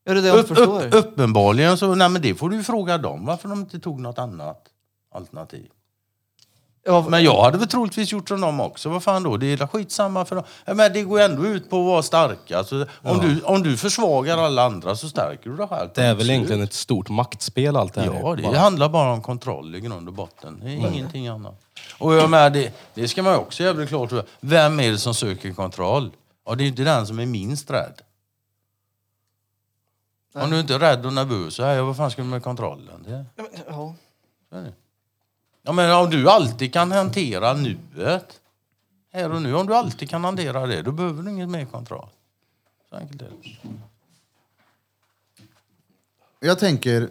Är 0.09 0.15
det 0.15 0.21
det 0.21 0.29
jag 0.29 0.39
Upp, 0.39 0.49
förstår? 0.49 0.87
upp, 0.87 0.95
uppenbarligen 0.95 1.79
så, 1.79 1.95
nej 1.95 2.09
men 2.09 2.23
det 2.23 2.35
får 2.35 2.51
du 2.51 2.57
ju 2.57 2.63
fråga 2.63 2.99
dem 2.99 3.27
varför 3.27 3.49
de 3.49 3.61
inte 3.61 3.79
tog 3.79 4.01
något 4.01 4.19
annat 4.19 4.65
alternativ. 5.15 5.69
Ja, 6.87 7.07
Men 7.09 7.23
jag 7.25 7.43
hade 7.43 7.59
väl 7.59 7.69
troligtvis 7.69 8.13
gjort 8.13 8.29
som 8.29 8.41
dem 8.41 8.61
också. 8.61 8.89
Vad 8.89 9.03
fan 9.03 9.23
då? 9.23 9.37
Det 9.37 9.47
är 9.53 9.67
skitsamma 9.67 10.25
för 10.25 10.37
dem. 10.37 10.45
Men 10.77 10.93
det 10.93 11.03
går 11.03 11.21
ändå 11.21 11.47
ut 11.47 11.71
på 11.71 11.81
att 11.81 11.87
vara 11.87 12.03
starka. 12.03 12.59
Alltså, 12.59 12.87
om, 13.03 13.19
du, 13.21 13.43
om 13.43 13.63
du 13.63 13.77
försvagar 13.77 14.39
alla 14.39 14.65
andra 14.65 14.97
så 14.97 15.09
stärker 15.09 15.51
du 15.51 15.57
dig 15.57 15.67
själv. 15.69 15.89
Det 15.95 16.03
är 16.03 16.15
väl 16.15 16.31
egentligen 16.31 16.63
ett 16.63 16.73
stort 16.73 17.09
maktspel 17.09 17.77
allt 17.77 17.95
det 17.95 18.01
här. 18.01 18.21
Ja, 18.23 18.35
det 18.35 18.43
Bara- 18.43 18.59
handlar 18.59 18.89
bara 18.89 19.13
om 19.13 19.23
kontroll 19.23 19.75
i 19.75 19.81
grund 19.81 20.09
och 20.09 20.15
botten. 20.15 20.61
Det 20.63 20.67
är 20.71 20.75
ingenting 20.75 21.29
annat. 21.29 21.61
Och 21.99 22.15
jag 22.15 22.31
med, 22.31 22.53
det, 22.53 22.73
det 22.95 23.09
ska 23.09 23.23
man 23.23 23.33
ju 23.33 23.39
också 23.39 23.63
jävligt 23.63 23.89
klart 23.89 24.11
för. 24.11 24.25
Vem 24.41 24.81
är 24.81 24.91
det 24.91 24.99
som 24.99 25.15
söker 25.15 25.53
kontroll? 25.53 26.11
Ja, 26.47 26.55
det 26.55 26.65
är 26.65 26.69
inte 26.69 26.83
den 26.85 27.07
som 27.07 27.19
är 27.19 27.27
minst 27.27 27.71
rädd. 27.71 28.01
Om 30.35 30.51
du 30.51 30.61
inte 30.61 30.75
är 30.75 30.79
rädd 30.79 31.07
och 31.07 31.13
nervös, 31.13 31.55
så 31.55 31.65
här, 31.65 31.75
ja, 31.75 31.85
vad 31.85 31.97
fan 31.97 32.11
ska 32.11 32.23
du 32.23 32.29
med 32.29 32.43
kontrollen? 32.43 33.03
Det, 33.09 33.25
Ja, 33.37 33.45
men- 33.53 33.63
ja. 33.69 33.95
Så. 35.67 35.69
Ja, 35.69 35.73
men 35.73 35.93
om 35.93 36.11
du 36.11 36.31
alltid 36.31 36.73
kan 36.73 36.93
hantera 36.93 37.55
nuet, 37.55 38.41
här 39.13 39.33
och 39.33 39.43
nu, 39.43 39.55
om 39.55 39.67
du 39.67 39.75
alltid 39.75 40.11
kan 40.11 40.25
hantera 40.25 40.67
det, 40.67 40.83
då 40.83 40.93
behöver 40.93 41.23
du 41.23 41.31
inget 41.31 41.49
mer 41.49 41.65
kontroll. 41.65 42.09
Så 42.91 42.97
enkelt 42.97 43.23
är 43.23 43.27
det. 43.27 43.69
Jag 46.41 46.59
tänker... 46.59 47.09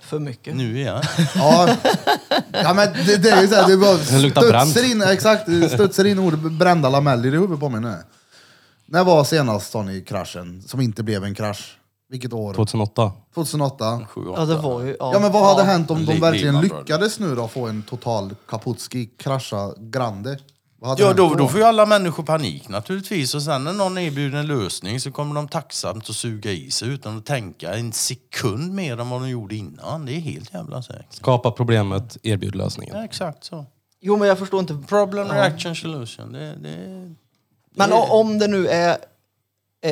För 0.00 0.18
mycket. 0.18 0.56
Nu 0.56 0.78
igen. 0.78 1.02
Ja, 1.34 1.76
ja 2.52 2.74
men 2.74 2.92
det, 2.92 3.16
det 3.16 3.30
är 3.30 3.42
ju 3.42 3.48
såhär, 3.48 3.68
det 3.68 3.76
bara 3.76 3.96
Det 3.96 4.18
luktar 4.18 4.48
bränt. 4.48 4.70
studsar 4.70 4.90
in, 4.90 5.02
exakt, 5.02 5.42
studsar 5.72 6.04
in 6.04 6.18
ord 6.18 6.38
brända 6.38 6.88
lameller 6.88 7.28
i 7.28 7.30
huvudet 7.30 7.60
på 7.60 7.68
mig 7.68 7.80
nu. 7.80 7.96
När 8.86 9.04
var 9.04 9.24
senast 9.24 9.70
sa 9.70 9.82
ni 9.82 10.00
kraschen 10.00 10.62
som 10.62 10.80
inte 10.80 11.02
blev 11.02 11.24
en 11.24 11.34
krasch? 11.34 11.78
Vilket 12.10 12.32
år? 12.32 12.54
2008. 12.54 13.12
2008? 13.34 14.00
Sju, 14.08 14.20
Ja 14.36 14.44
det 14.44 14.56
var 14.56 14.80
ju... 14.82 14.96
Ja 15.00 15.18
men 15.20 15.32
vad 15.32 15.42
hade 15.44 15.62
hänt 15.62 15.90
om 15.90 16.06
de 16.06 16.12
Li- 16.12 16.20
verkligen 16.20 16.46
Lehman 16.54 16.68
Brothers. 16.68 16.88
lyckades 16.88 17.18
nu 17.18 17.34
då 17.34 17.48
få 17.48 17.66
en 17.66 17.82
total 17.82 18.34
Kaputski 18.48 19.06
krascha 19.06 19.72
Grande? 19.78 20.38
Vad 20.80 20.90
hade 20.90 21.02
Ja, 21.02 21.06
hänt 21.08 21.16
då, 21.18 21.34
då 21.34 21.48
får 21.48 21.60
ju 21.60 21.66
alla 21.66 21.86
människor 21.86 22.22
panik 22.22 22.68
naturligtvis. 22.68 23.34
Och 23.34 23.42
sen 23.42 23.64
när 23.64 23.72
någon 23.72 23.98
erbjuder 23.98 24.38
en 24.38 24.46
lösning 24.46 25.00
så 25.00 25.12
kommer 25.12 25.34
de 25.34 25.48
tacksamt 25.48 26.10
att 26.10 26.16
suga 26.16 26.50
i 26.52 26.70
sig 26.70 26.88
utan 26.88 27.18
att 27.18 27.26
tänka 27.26 27.74
en 27.74 27.92
sekund 27.92 28.74
mer 28.74 29.00
än 29.00 29.08
vad 29.10 29.20
de 29.20 29.28
gjorde 29.28 29.54
innan. 29.56 30.06
Det 30.06 30.12
är 30.12 30.20
helt 30.20 30.54
jävla 30.54 30.82
säkert. 30.82 31.12
Skapa 31.12 31.50
problemet, 31.50 32.16
erbjud 32.22 32.54
lösningen. 32.54 32.96
Ja, 32.96 33.04
exakt 33.04 33.44
så. 33.44 33.64
Jo 34.00 34.16
men 34.16 34.28
jag 34.28 34.38
förstår 34.38 34.60
inte. 34.60 34.78
Problem, 34.88 35.28
reaction, 35.28 35.76
solution. 35.76 36.32
Det, 36.32 36.54
det, 36.62 37.14
Men 37.74 37.90
det- 37.90 37.96
o- 37.96 38.06
om 38.10 38.38
det 38.38 38.46
nu 38.48 38.66
är 38.68 38.96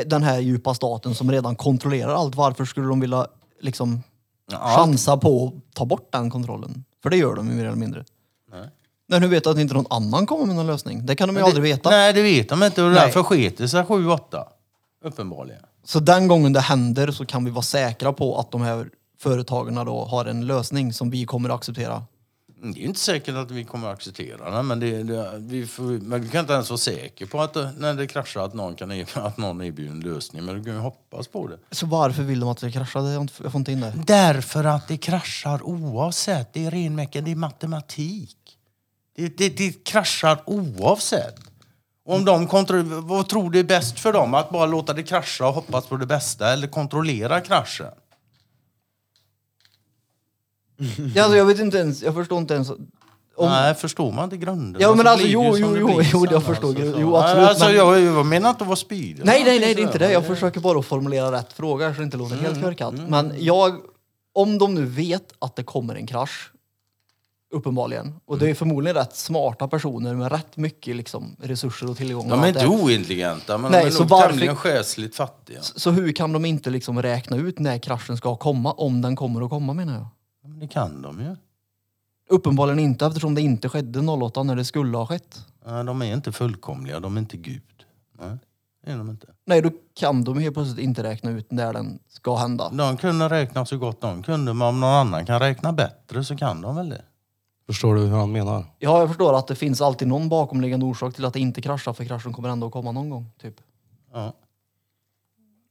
den 0.06 0.22
här 0.22 0.38
djupa 0.38 0.74
staten 0.74 1.14
som 1.14 1.30
redan 1.30 1.56
kontrollerar 1.56 2.14
allt, 2.14 2.34
varför 2.34 2.64
skulle 2.64 2.86
de 2.86 3.00
vilja 3.00 3.26
liksom 3.60 4.02
chansa 4.50 5.16
på 5.16 5.46
att 5.46 5.74
ta 5.74 5.84
bort 5.84 6.12
den 6.12 6.30
kontrollen? 6.30 6.84
För 7.02 7.10
det 7.10 7.16
gör 7.16 7.34
de 7.34 7.48
ju 7.48 7.54
mer 7.54 7.64
eller 7.64 7.76
mindre. 7.76 8.04
Nej. 8.52 8.68
När 9.08 9.20
du 9.20 9.28
vet 9.28 9.46
att 9.46 9.58
inte 9.58 9.74
någon 9.74 9.86
annan 9.90 10.26
kommer 10.26 10.46
med 10.46 10.56
någon 10.56 10.66
lösning. 10.66 11.06
Det 11.06 11.16
kan 11.16 11.28
de 11.28 11.36
ju 11.36 11.42
aldrig 11.42 11.62
veta. 11.62 11.90
Nej, 11.90 12.12
det 12.12 12.22
vet 12.22 12.48
de 12.48 12.62
inte 12.62 12.82
och 12.82 12.90
Nej. 12.90 13.00
därför 13.00 13.22
sket 13.22 13.58
det 13.58 13.68
sig 13.68 13.82
7-8. 13.82 14.44
Uppenbarligen. 15.04 15.62
Så 15.84 16.00
den 16.00 16.28
gången 16.28 16.52
det 16.52 16.60
händer 16.60 17.10
så 17.10 17.26
kan 17.26 17.44
vi 17.44 17.50
vara 17.50 17.62
säkra 17.62 18.12
på 18.12 18.38
att 18.38 18.50
de 18.50 18.62
här 18.62 18.90
företagen 19.18 19.74
då 19.74 20.04
har 20.04 20.24
en 20.24 20.46
lösning 20.46 20.92
som 20.92 21.10
vi 21.10 21.24
kommer 21.24 21.48
att 21.48 21.54
acceptera. 21.54 22.02
Det 22.62 22.68
är 22.80 22.84
inte 22.84 23.00
säkert 23.00 23.34
att 23.34 23.50
vi 23.50 23.64
kommer 23.64 23.88
att 23.88 23.94
acceptera 23.94 24.50
det, 24.56 24.62
men, 24.62 24.80
det, 24.80 25.02
det, 25.02 25.32
vi, 25.38 25.66
får, 25.66 25.82
men 25.82 26.20
vi 26.22 26.28
kan 26.28 26.40
inte 26.40 26.52
ens 26.52 26.70
vara 26.70 26.78
säker 26.78 27.26
på 27.26 27.40
att 27.40 27.54
det- 27.54 27.72
när 27.78 27.94
det 27.94 28.06
kraschar 28.06 28.40
att 28.44 28.54
någon, 28.54 28.74
kan, 28.74 29.04
att 29.14 29.36
någon 29.38 29.62
erbjuder 29.62 29.90
en 29.92 30.00
lösning. 30.00 30.44
Men 30.44 30.54
du 30.58 30.64
kan 30.64 30.72
ju 30.74 30.78
hoppas 30.80 31.28
på 31.28 31.46
det. 31.46 31.58
Så 31.70 31.86
varför 31.86 32.22
vill 32.22 32.40
de 32.40 32.48
att 32.48 32.60
det 32.60 32.70
kraschar? 32.72 33.00
Jag 33.42 33.52
får 33.52 33.56
inte 33.56 33.72
in 33.72 33.80
det. 33.80 33.92
Därför 34.06 34.64
att 34.64 34.88
det 34.88 34.96
kraschar 34.96 35.62
oavsett. 35.62 36.52
Det 36.52 36.66
är 36.66 36.70
ren 36.70 36.96
det 36.96 37.16
är 37.30 37.34
matematik. 37.36 38.36
Det, 39.16 39.38
det, 39.38 39.48
det 39.48 39.84
kraschar 39.84 40.42
oavsett. 40.46 41.34
Om 42.06 42.24
de 42.24 42.46
kontro- 42.48 43.00
vad 43.08 43.28
tror 43.28 43.50
du 43.50 43.58
är 43.58 43.64
bäst 43.64 43.98
för 44.00 44.12
dem? 44.12 44.34
Att 44.34 44.50
bara 44.50 44.66
låta 44.66 44.92
det 44.92 45.02
krascha 45.02 45.48
och 45.48 45.54
hoppas 45.54 45.86
på 45.86 45.96
det 45.96 46.06
bästa 46.06 46.52
eller 46.52 46.66
kontrollera 46.66 47.40
kraschen? 47.40 47.86
Ja, 51.14 51.22
alltså, 51.22 51.36
jag 51.38 51.44
vet 51.44 51.58
inte 51.58 51.78
ens, 51.78 52.02
jag 52.02 52.14
förstår 52.14 52.38
inte 52.38 52.54
ens. 52.54 52.70
Om, 52.70 53.48
Nej, 53.48 53.74
förstår 53.74 54.12
man 54.12 54.24
inte 54.24 54.36
grunden? 54.36 54.82
Ja, 54.82 54.94
men 54.94 55.06
så 55.06 55.10
alltså, 55.12 55.26
blir 55.26 55.38
det 55.38 55.44
jo, 55.48 55.56
ju 55.56 55.62
som 55.62 55.68
jo, 55.68 55.74
det 55.74 55.80
jo, 55.80 55.86
blir 55.96 56.08
jo, 56.12 56.20
sen, 56.20 56.28
jag 56.32 56.42
förstår. 56.42 56.74
så. 56.74 56.80
Jo, 57.00 57.16
absolut, 57.16 57.48
Alltså, 57.48 57.64
men- 57.64 57.74
jag, 57.76 58.00
jag 58.00 58.26
menar 58.26 58.50
inte 58.50 58.62
att 58.62 58.68
vara 58.68 58.76
spydig. 58.76 59.24
Nej, 59.24 59.42
nej, 59.44 59.60
nej, 59.60 59.74
det 59.74 59.80
är 59.82 59.86
inte 59.86 59.98
det. 59.98 60.12
Jag 60.12 60.26
försöker 60.26 60.60
bara 60.60 60.78
att 60.78 60.86
formulera 60.86 61.32
rätt 61.32 61.52
fråga 61.52 61.94
så 61.94 61.98
det 62.00 62.04
inte 62.04 62.16
låter 62.16 62.34
Mm, 62.34 62.44
helt 62.44 62.62
korkat. 62.64 62.94
Men 63.08 63.32
jag, 63.38 63.76
om 64.32 64.58
de 64.58 64.74
nu 64.74 64.84
vet 64.84 65.32
att 65.38 65.56
det 65.56 65.62
kommer 65.62 65.94
en 65.94 66.06
krasch, 66.06 66.52
uppenbarligen, 67.54 68.14
och 68.26 68.38
det 68.38 68.50
är 68.50 68.54
förmodligen 68.54 68.96
rätt 68.96 69.16
smarta 69.16 69.68
personer 69.68 70.14
med 70.14 70.32
rätt 70.32 70.56
mycket 70.56 70.96
liksom, 70.96 71.36
resurser 71.40 71.90
och 71.90 71.96
tillgångar. 71.96 72.30
De 72.30 72.40
och 72.40 72.46
är 72.46 72.48
allt 72.48 72.62
inte 72.62 72.82
ointelligenta, 72.84 73.58
men 73.58 73.70
Nej, 73.72 73.80
de 73.80 73.86
är 73.86 73.90
så 73.90 73.98
nog 74.00 74.08
varför- 74.08 74.28
tämligen 74.28 74.56
själsligt 74.56 75.16
fattiga. 75.16 75.58
Så 75.62 75.90
hur 75.90 76.12
kan 76.12 76.32
de 76.32 76.44
inte 76.44 76.70
liksom 76.70 77.02
räkna 77.02 77.36
ut 77.36 77.58
när 77.58 77.78
kraschen 77.78 78.16
ska 78.16 78.36
komma, 78.36 78.72
om 78.72 79.02
den 79.02 79.16
kommer 79.16 79.42
att 79.44 79.50
komma 79.50 79.72
menar 79.74 79.94
jag? 79.94 80.06
Det 80.60 80.68
kan 80.68 81.02
de 81.02 81.20
ju. 81.20 81.36
Uppenbarligen 82.28 82.78
inte 82.78 83.06
eftersom 83.06 83.34
det 83.34 83.40
inte 83.40 83.68
skedde 83.68 84.00
08 84.00 84.42
när 84.42 84.56
det 84.56 84.64
skulle 84.64 84.96
ha 84.96 85.06
skett. 85.06 85.46
Nej, 85.66 85.84
De 85.84 86.02
är 86.02 86.14
inte 86.14 86.32
fullkomliga, 86.32 87.00
de 87.00 87.16
är 87.16 87.20
inte 87.20 87.36
Gud. 87.36 87.62
Nej, 88.12 88.38
det 88.84 88.90
är 88.92 88.98
de 88.98 89.10
inte. 89.10 89.26
Nej, 89.44 89.62
då 89.62 89.70
kan 89.94 90.24
de 90.24 90.38
helt 90.38 90.54
plötsligt 90.54 90.78
inte 90.78 91.02
räkna 91.02 91.30
ut 91.30 91.52
när 91.52 91.72
den 91.72 91.98
ska 92.08 92.36
hända. 92.36 92.68
De 92.68 92.96
kunde 92.96 93.28
räkna 93.28 93.66
så 93.66 93.78
gott 93.78 94.00
de 94.00 94.22
kunde, 94.22 94.54
men 94.54 94.68
om 94.68 94.80
någon 94.80 94.90
annan 94.90 95.26
kan 95.26 95.40
räkna 95.40 95.72
bättre 95.72 96.24
så 96.24 96.36
kan 96.36 96.60
de 96.60 96.76
väl 96.76 96.88
det. 96.88 97.02
Förstår 97.66 97.94
du 97.94 98.00
hur 98.00 98.16
han 98.16 98.32
menar? 98.32 98.64
Ja, 98.78 98.98
jag 98.98 99.08
förstår 99.08 99.38
att 99.38 99.46
det 99.46 99.54
finns 99.54 99.80
alltid 99.80 100.08
någon 100.08 100.28
bakomliggande 100.28 100.86
orsak 100.86 101.14
till 101.14 101.24
att 101.24 101.32
det 101.32 101.40
inte 101.40 101.62
kraschar, 101.62 101.92
för 101.92 102.04
kraschen 102.04 102.32
kommer 102.32 102.48
ändå 102.48 102.66
att 102.66 102.72
komma 102.72 102.92
någon 102.92 103.10
gång. 103.10 103.30
Typ. 103.40 103.54
Ja. 104.12 104.32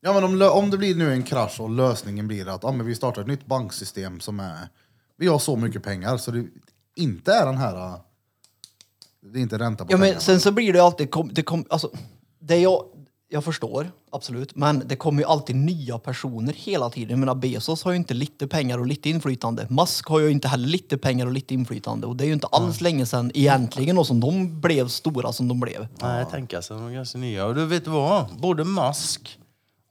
Ja 0.07 0.13
men 0.13 0.23
om, 0.23 0.35
lö- 0.35 0.49
om 0.49 0.69
det 0.69 0.77
blir 0.77 0.95
nu 0.95 1.13
en 1.13 1.23
krasch 1.23 1.59
och 1.59 1.69
lösningen 1.69 2.27
blir 2.27 2.47
att 2.47 2.63
ah, 2.63 2.71
men 2.71 2.85
vi 2.85 2.95
startar 2.95 3.21
ett 3.21 3.27
nytt 3.27 3.45
banksystem 3.45 4.19
som 4.19 4.39
är... 4.39 4.69
Vi 5.17 5.27
har 5.27 5.39
så 5.39 5.55
mycket 5.55 5.83
pengar 5.83 6.17
så 6.17 6.31
det 6.31 6.45
inte 6.95 7.33
är 7.33 7.45
den 7.45 7.57
här 7.57 7.75
ah, 7.75 8.05
Det 9.33 9.39
är 9.39 9.41
inte 9.41 9.59
ränta 9.59 9.85
på 9.85 9.93
Ja, 9.93 9.97
men 9.97 10.19
sen 10.19 10.39
så 10.39 10.51
blir 10.51 10.73
det 10.73 10.83
alltid, 10.83 11.11
kom, 11.11 11.33
det 11.33 11.41
kom, 11.43 11.65
alltså, 11.69 11.91
det 12.39 12.57
jag, 12.57 12.83
jag 13.29 13.43
förstår, 13.43 13.91
absolut, 14.11 14.55
men 14.55 14.83
det 14.85 14.95
kommer 14.95 15.21
ju 15.21 15.27
alltid 15.27 15.55
nya 15.55 15.99
personer 15.99 16.53
hela 16.53 16.89
tiden. 16.89 17.09
Jag 17.09 17.19
menar, 17.19 17.35
Bezos 17.35 17.83
har 17.83 17.91
ju 17.91 17.97
inte 17.97 18.13
lite 18.13 18.47
pengar 18.47 18.77
och 18.77 18.87
lite 18.87 19.09
inflytande. 19.09 19.67
Musk 19.69 20.07
har 20.07 20.19
ju 20.19 20.29
inte 20.29 20.47
heller 20.47 20.67
lite 20.67 20.97
pengar 20.97 21.25
och 21.25 21.31
lite 21.31 21.53
inflytande. 21.53 22.07
Och 22.07 22.15
det 22.15 22.23
är 22.23 22.27
ju 22.27 22.33
inte 22.33 22.47
alls 22.47 22.81
länge 22.81 23.05
sedan 23.05 23.31
egentligen 23.33 23.95
då, 23.95 24.03
som 24.03 24.19
de 24.19 24.61
blev 24.61 24.87
stora 24.87 25.33
som 25.33 25.47
de 25.47 25.59
blev. 25.59 25.87
Nej, 26.01 26.25
tänka 26.31 26.61
sig 26.61 26.77
de 26.77 26.87
är 26.87 26.91
ganska 26.91 27.17
nya. 27.17 27.45
Och 27.45 27.55
du 27.55 27.65
vet 27.65 27.87
vad? 27.87 28.25
Både 28.39 28.63
Musk 28.63 29.39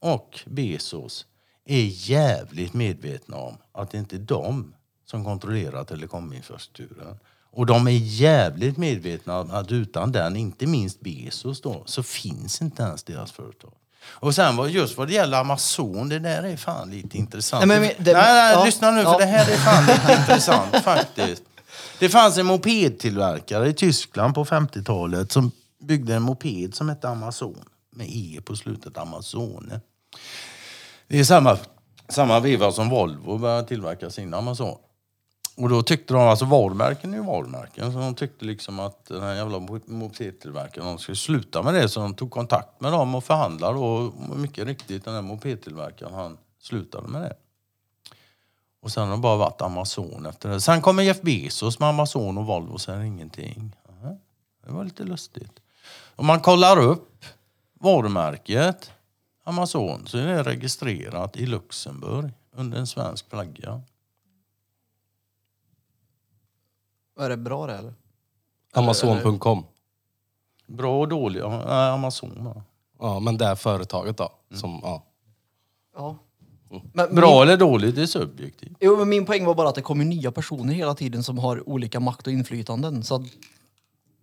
och 0.01 0.41
Bezos 0.47 1.27
är 1.67 1.85
jävligt 2.11 2.75
medvetna 2.75 3.37
om 3.37 3.57
att 3.73 3.91
det 3.91 3.99
inte 3.99 4.17
är 4.17 4.21
de 4.21 4.73
som 5.07 5.25
kontrollerar 5.25 5.85
telekominfrastrukturen. 5.85 7.19
Och 7.53 7.67
de 7.67 7.87
är 7.87 7.91
jävligt 8.03 8.77
medvetna 8.77 9.41
om 9.41 9.51
att 9.51 9.73
utan 9.73 10.13
den, 10.13 10.37
inte 10.37 10.67
minst 10.67 11.01
Bezos 11.01 11.61
då, 11.61 11.83
så 11.87 12.03
finns 12.03 12.63
inte 12.63 12.83
ens 12.83 13.03
deras 13.03 13.33
företag. 13.33 13.73
Och 14.09 14.35
sen 14.35 14.57
vad- 14.57 14.71
just 14.71 14.99
vad 14.99 15.09
det 15.09 15.15
gäller 15.15 15.39
Amazon, 15.41 16.09
det 16.09 16.19
där 16.19 16.43
är 16.43 16.57
fan 16.57 16.91
lite 16.91 17.19
intressant. 17.19 17.67
Nej, 17.67 17.81
men 17.81 17.89
det- 18.05 18.13
nej, 18.13 18.23
nej, 18.33 18.53
ja, 18.53 18.65
lyssna 18.65 18.91
nu 18.91 19.01
ja. 19.01 19.13
för 19.13 19.19
det 19.19 19.27
här 19.27 19.51
är 19.53 19.57
fan 19.57 19.87
lite 19.87 20.13
intressant 20.21 20.77
faktiskt. 20.77 21.43
Det 21.99 22.09
fanns 22.09 22.39
en 22.39 22.47
mopedtillverkare 22.47 23.69
i 23.69 23.73
Tyskland 23.75 24.35
på 24.35 24.45
50-talet 24.45 25.33
som 25.33 25.51
byggde 25.83 26.15
en 26.15 26.23
moped 26.23 26.75
som 26.75 26.89
hette 26.89 27.09
Amazon. 27.09 27.65
Med 27.97 28.07
E 28.11 28.41
på 28.45 28.57
slutet, 28.57 28.99
Amazone. 28.99 29.81
Det 31.09 31.19
är 31.19 31.25
samma, 31.25 31.59
samma 32.09 32.41
veva 32.41 32.73
som 32.73 32.89
Volvo 32.89 33.39
började 33.39 33.69
tillverka 33.69 34.11
sin 34.11 34.35
Amazon. 34.35 34.79
Och 35.57 35.69
då 35.69 35.83
tyckte 35.83 36.15
de, 36.15 36.23
alltså 36.23 36.45
varumärken 36.45 37.15
är 37.15 37.19
ju 37.19 37.25
varumärken, 37.25 37.93
så 37.93 37.99
de 37.99 38.15
tyckte 38.15 38.45
liksom 38.45 38.81
att 38.81 39.05
den 39.05 39.23
här 39.23 39.35
jävla 39.35 39.59
mopedtillverkaren, 39.87 40.87
de 40.87 40.99
skulle 40.99 41.17
sluta 41.17 41.63
med 41.63 41.75
det. 41.75 41.89
Så 41.89 42.01
de 42.01 42.15
tog 42.15 42.31
kontakt 42.31 42.81
med 42.81 42.93
dem 42.93 43.15
och 43.15 43.25
förhandlade 43.25 43.79
och 43.79 44.13
mycket 44.39 44.67
riktigt 44.67 45.05
den 45.05 45.15
här 45.15 45.23
mopedtillverkaren, 45.23 46.15
han 46.15 46.39
slutade 46.63 47.09
med 47.09 47.23
det. 47.23 47.37
Och 48.83 48.91
sen 48.91 49.09
har 49.09 49.17
det 49.17 49.23
bara 49.23 49.37
varit 49.37 49.63
Amazon 49.63 50.27
efter 50.27 50.49
det. 50.49 50.61
Sen 50.61 50.83
kommer 50.83 51.03
Jeff 51.03 51.21
Bezos 51.23 51.79
med 51.79 51.89
Amazon 51.89 52.39
och 52.39 52.47
Volvo 52.47 52.79
säger 52.79 53.01
ingenting. 53.01 53.77
Det 54.67 54.73
var 54.73 54.85
lite 54.85 55.05
lustigt. 55.05 55.61
Om 56.17 56.27
man 56.27 56.41
kollar 56.41 56.79
upp 56.79 57.16
varumärket 57.81 58.91
Amazon 59.45 60.07
så 60.07 60.19
är 60.19 60.27
det 60.27 60.43
registrerat 60.43 61.37
i 61.37 61.47
Luxemburg 61.47 62.31
under 62.53 62.79
en 62.79 62.87
svensk 62.87 63.31
flagga. 63.31 63.83
Är 67.19 67.29
det 67.29 67.37
bra 67.37 67.67
det 67.67 67.75
eller? 67.75 67.95
Amazon.com. 68.73 69.65
Bra 70.67 71.01
och 71.01 71.09
dålig? 71.09 71.41
Ja, 71.41 71.93
Amazon 71.93 72.45
va? 72.45 72.63
Ja, 72.99 73.21
men 73.21 73.39
det 73.39 73.45
är 73.45 73.55
företaget 73.55 74.17
då. 74.17 74.33
Som, 74.55 74.81
ja. 74.83 75.03
Ja. 75.97 76.19
Men 76.93 77.15
Bra 77.15 77.31
min, 77.31 77.43
eller 77.43 77.57
dåligt, 77.57 77.95
det 77.95 78.03
är 78.03 78.07
subjektivt. 78.07 78.77
jo, 78.81 78.97
men 78.97 79.09
min 79.09 79.25
poäng 79.27 79.45
var 79.45 79.55
bara 79.55 79.69
att 79.69 79.75
det 79.75 79.83
kommer 79.83 80.05
nya 80.05 80.33
personer 80.33 80.75
hela 80.75 80.95
tiden 80.95 81.23
som 81.23 81.39
har 81.39 81.69
olika 81.69 82.01
makt 82.01 82.27
och 82.27 82.33
inflytanden. 82.33 83.03
Så 83.03 83.15
att 83.15 83.23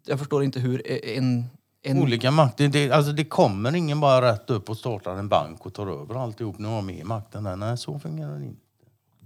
jag 0.05 0.19
förstår 0.19 0.43
inte 0.43 0.59
hur 0.59 0.87
en... 1.17 1.45
en 1.83 2.01
Olika 2.01 2.31
makt. 2.31 2.57
Det, 2.57 2.91
alltså 2.91 3.11
det 3.11 3.23
kommer 3.25 3.75
ingen 3.75 3.99
bara 3.99 4.31
rätt 4.33 4.49
upp 4.49 4.69
och 4.69 4.77
startar 4.77 5.15
en 5.15 5.29
bank 5.29 5.65
och 5.65 5.73
tar 5.73 5.87
över 6.01 6.23
alltihop. 6.23 6.59
Nu 6.59 6.67
har 6.67 6.81
med 6.81 7.05
makten 7.05 7.43
där. 7.43 7.55
Nej, 7.55 7.77
så 7.77 7.99
fungerar 7.99 8.37
det 8.39 8.45
inte. 8.45 8.59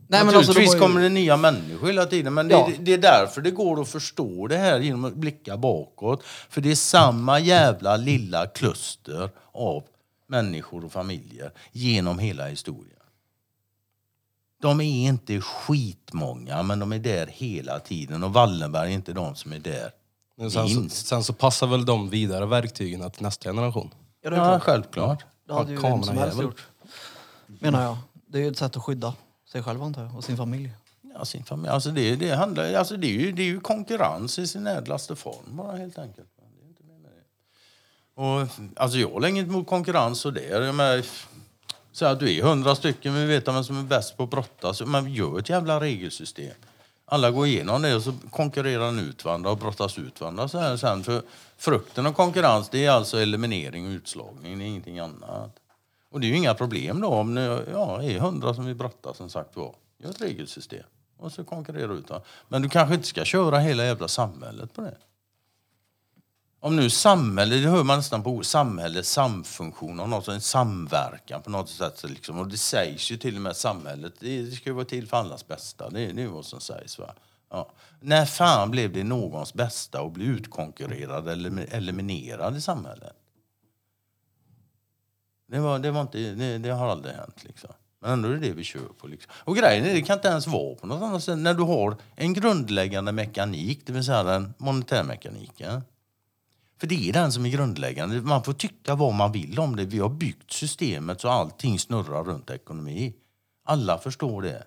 Nej, 0.10 0.26
men 0.26 0.36
alltså, 0.36 0.54
de 0.54 0.60
Naturligtvis 0.60 0.70
har 0.70 0.76
ju- 0.76 0.80
kommer 0.94 1.02
det 1.02 1.10
nya 1.10 1.38
människor 1.38 1.88
hela 1.88 2.06
tiden, 2.06 2.34
men 2.34 2.50
Ja. 2.50 2.70
det, 2.78 2.84
det 2.84 2.94
är 2.94 2.98
därför 2.98 3.42
det 3.42 3.52
går 3.52 3.82
att 3.82 3.88
förstå 3.88 4.48
det 4.48 4.58
här 4.58 4.80
genom 4.80 5.06
att 5.06 5.14
blicka 5.16 5.58
bakåt. 5.58 6.24
För 6.24 6.62
det 6.62 6.72
är 6.72 6.76
samma 6.76 7.40
jävla 7.40 7.98
lilla 7.98 8.46
kluster 8.48 9.30
av 9.52 9.84
människor 10.28 10.86
och 10.86 10.92
familjer 10.92 11.52
genom 11.72 12.20
hela 12.20 12.48
historien. 12.48 12.94
De 14.62 14.82
är 14.82 15.08
inte 15.08 15.42
skitmånga, 15.42 16.64
men 16.64 16.80
de 16.80 16.94
är 16.94 17.00
där 17.00 17.28
hela 17.28 17.80
tiden. 17.80 18.24
Och 18.24 18.34
Wallenberg 18.34 18.90
är 18.90 18.94
inte 18.94 19.14
de 19.14 19.36
som 19.36 19.54
är 19.54 19.60
där 19.60 19.92
Men 20.40 20.52
sen, 20.52 20.70
så, 20.70 20.80
minst. 20.80 21.08
sen 21.08 21.24
så 21.24 21.34
passar 21.34 21.68
väl 21.68 21.86
de 21.86 22.10
vidare 22.10 22.46
verktygen 22.46 23.12
till 23.12 23.24
nästa 23.24 23.50
generation. 23.50 23.90
Ja, 24.22 24.30
det 24.30 24.36
är 24.36 24.40
Ja, 24.40 24.46
klart. 24.46 24.64
självklart. 24.64 25.26
Det 25.48 25.54
hade 25.54 25.72
ju 25.72 25.78
vem 25.82 25.82
som 25.82 25.98
helst 25.98 26.08
kamerajävel. 26.14 26.44
gjort. 26.46 26.68
Menar 27.48 27.84
jag. 27.84 27.98
Det 28.28 28.38
är 28.38 28.42
ju 28.42 28.48
ett 28.52 28.58
sätt 28.58 28.78
att 28.78 28.84
skydda 28.84 29.14
sig 29.52 29.64
själv 29.64 29.84
antar 29.84 30.04
jag, 30.04 30.16
och 30.16 30.24
sin 30.24 30.38
familj. 30.38 30.72
Ja, 31.14 31.26
sin 31.26 31.44
familj. 31.44 31.70
Alltså 31.70 31.90
det, 31.92 32.16
det, 32.16 32.36
handlar, 32.36 32.74
alltså 32.74 32.98
det, 32.98 33.08
är 33.08 33.20
ju, 33.20 33.32
det 33.32 33.42
är 33.42 33.46
ju 33.46 33.60
konkurrens 33.60 34.40
i 34.40 34.48
sin 34.48 34.68
ädlaste 34.68 35.16
form 35.16 35.44
bara 35.50 35.78
helt 35.78 35.98
enkelt. 35.98 36.28
Det 36.38 36.66
är 36.66 36.70
inte 36.70 36.84
mer 36.84 36.94
med 37.00 37.12
det. 37.12 38.44
Och, 38.44 38.82
alltså 38.84 38.98
jag 38.98 39.10
har 39.10 39.28
inget 39.28 39.48
emot 39.48 39.68
konkurrens 39.68 40.26
och 40.26 40.34
det. 40.34 40.44
Jag 40.48 40.76
menar, 40.76 41.04
så 41.92 42.06
att 42.06 42.20
du 42.20 42.38
är 42.38 42.44
hundra 42.44 42.76
stycken, 42.76 43.14
men 43.14 43.28
vi 43.28 43.34
vet 43.34 43.48
vem 43.48 43.64
som 43.64 43.78
är 43.80 43.84
bäst 43.84 44.18
på 44.18 44.24
att 44.24 44.30
brottas. 44.30 44.82
Men 44.82 45.14
gör 45.14 45.40
ett 45.40 45.50
jävla 45.50 45.80
regelsystem. 45.80 46.56
Alla 47.10 47.32
går 47.32 47.48
igenom 47.48 47.82
det 47.82 47.96
och 47.96 48.02
så 48.02 48.14
konkurrerar 48.32 48.86
den 48.86 49.00
ut 49.00 49.26
varandra 49.26 49.52
och 49.52 49.58
brottas 49.58 50.00
ut 50.00 50.22
varandra. 50.22 50.48
Så 50.48 50.60
här 50.60 50.78
sen. 50.78 51.04
För 51.04 51.22
frukten 51.58 52.06
av 52.06 52.14
konkurrens 52.14 52.70
det 52.70 52.86
är 52.86 52.92
alltså 52.92 53.20
eliminering 53.20 53.86
och 53.86 53.92
utslagning, 53.92 54.60
det 54.60 54.66
är 54.66 54.68
ingenting 54.68 55.00
annat. 55.00 55.60
Och 56.12 56.20
det 56.20 56.28
är 56.28 56.30
ju 56.30 56.38
inga 56.38 56.54
problem 56.54 57.02
då 57.02 57.08
om 57.08 57.36
det 57.36 57.66
ja, 57.72 58.04
är 58.04 58.20
hundra 58.20 58.54
som 58.54 58.66
vill 58.66 58.76
brottas 58.76 59.18
som 59.18 59.30
sagt 59.30 59.56
var. 59.56 59.76
Gör 59.98 60.10
ett 60.10 60.22
regelsystem 60.22 60.84
och 61.18 61.32
så 61.32 61.44
konkurrera 61.44 61.94
ut 61.94 62.10
varandra. 62.10 62.28
Men 62.48 62.62
du 62.62 62.70
kanske 62.70 62.96
inte 62.96 63.08
ska 63.08 63.26
köra 63.26 63.60
hela 63.60 63.86
jävla 63.86 64.08
samhället 64.08 64.74
på 64.74 64.82
det. 64.82 64.98
Om 66.60 66.76
nu 66.76 66.90
samhälle, 66.90 67.56
det 67.56 67.70
hör 67.70 67.84
man 67.84 67.98
nästan 67.98 68.24
på 68.24 68.44
samhälle, 68.44 69.04
samfunktion, 69.04 70.00
och 70.00 70.10
något, 70.10 70.28
en 70.28 70.42
samverkan 70.42 71.42
på 71.42 71.50
något 71.50 71.70
sätt. 71.70 71.98
så 71.98 72.08
Liksom. 72.08 72.40
Och 72.40 72.48
det 72.48 72.58
sägs 72.58 73.12
ju 73.12 73.18
till 73.18 73.36
och 73.36 73.42
med 73.42 73.50
att 73.50 73.58
samhället, 73.58 74.14
det, 74.20 74.52
ska 74.52 74.70
ju 74.70 74.74
vara 74.74 74.86
till 74.86 75.08
för 75.08 75.18
allas 75.18 75.48
bästa. 75.48 75.90
Det, 75.90 76.12
det 76.12 76.24
är 76.24 76.28
vad 76.28 76.46
som 76.46 76.60
sägs. 76.60 77.00
Va? 77.00 77.14
Ja. 77.50 77.72
När 78.00 78.26
fan 78.26 78.72
blev 78.72 78.94
det 78.94 79.04
någons 79.04 79.54
bästa 79.54 80.02
att 80.02 80.12
bli 80.12 80.26
utkonkurrerad 80.26 81.28
eller 81.28 81.68
eliminerad 81.72 82.58
i 82.58 82.62
samhället? 82.62 83.14
Det, 85.48 85.60
var, 85.60 85.80
det, 85.80 85.92
var 85.92 86.02
inte, 86.02 86.18
det, 86.18 86.58
det 86.58 86.70
har 86.70 86.88
aldrig 86.88 87.16
hänt. 87.16 87.44
Liksom. 87.44 87.70
Men 88.00 88.12
ändå 88.12 88.30
är 88.30 88.34
det 88.34 88.40
det 88.40 88.54
vi 88.54 88.64
kör 88.64 88.90
på. 88.98 89.08
Liksom. 89.08 89.32
Och 89.36 89.56
grejen 89.56 89.86
är, 89.86 89.94
det 89.94 90.02
kan 90.02 90.18
inte 90.18 90.28
ens 90.28 90.48
vara 90.48 90.76
på 90.76 90.88
något 90.88 91.02
annat 91.02 91.24
sätt. 91.24 91.38
När 91.38 91.54
du 91.54 91.64
har 91.64 91.98
en 92.16 92.34
grundläggande 92.34 93.12
mekanik, 93.12 93.82
det 93.86 93.94
vill 93.94 94.06
säga 94.06 94.24
den 94.24 94.54
monetärmekaniken. 94.58 95.74
Ja? 95.74 95.82
För 96.80 96.88
det 96.88 97.10
är 97.10 97.14
den 97.14 97.32
som 97.32 97.46
är 97.46 97.50
grundläggande. 97.50 98.22
Man 98.22 98.44
får 98.44 98.54
tycka 98.54 98.96
vad 98.96 99.14
man 99.14 99.32
vill 99.32 99.60
om 99.60 99.76
det. 99.76 99.86
Vi 99.86 100.00
har 100.00 100.10
byggt 100.10 100.52
systemet 100.52 101.22
så 101.22 101.30
allting 101.30 101.80
snurrar 101.80 102.24
runt 102.24 102.50
ekonomi. 102.50 103.14
Alla 103.66 103.98
förstår 103.98 104.42
det. 104.42 104.64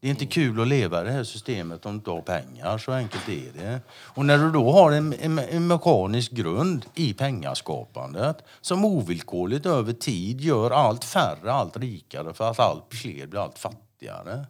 Det 0.00 0.06
är 0.06 0.10
inte 0.10 0.26
kul 0.26 0.60
att 0.60 0.68
leva 0.68 1.00
i 1.00 1.04
det 1.04 1.10
här 1.10 1.24
systemet 1.24 1.86
om 1.86 1.92
du 1.92 1.96
inte 1.96 2.10
har 2.10 2.20
pengar. 2.20 2.78
Så 2.78 2.92
enkelt 2.92 3.28
är 3.28 3.52
det. 3.54 3.80
Och 3.90 4.26
när 4.26 4.38
du 4.38 4.50
då 4.50 4.72
har 4.72 4.92
en, 4.92 5.14
en, 5.20 5.38
en 5.38 5.66
mekanisk 5.66 6.32
grund 6.32 6.86
i 6.94 7.14
pengaskapandet 7.14 8.44
som 8.60 8.84
ovillkorligt 8.84 9.66
över 9.66 9.92
tid 9.92 10.40
gör 10.40 10.70
allt 10.70 11.04
färre 11.04 11.52
allt 11.52 11.76
rikare 11.76 12.34
för 12.34 12.50
att 12.50 12.60
allt 12.60 12.94
fler 12.94 13.26
blir 13.26 13.40
allt 13.40 13.58
fattigare. 13.58 14.46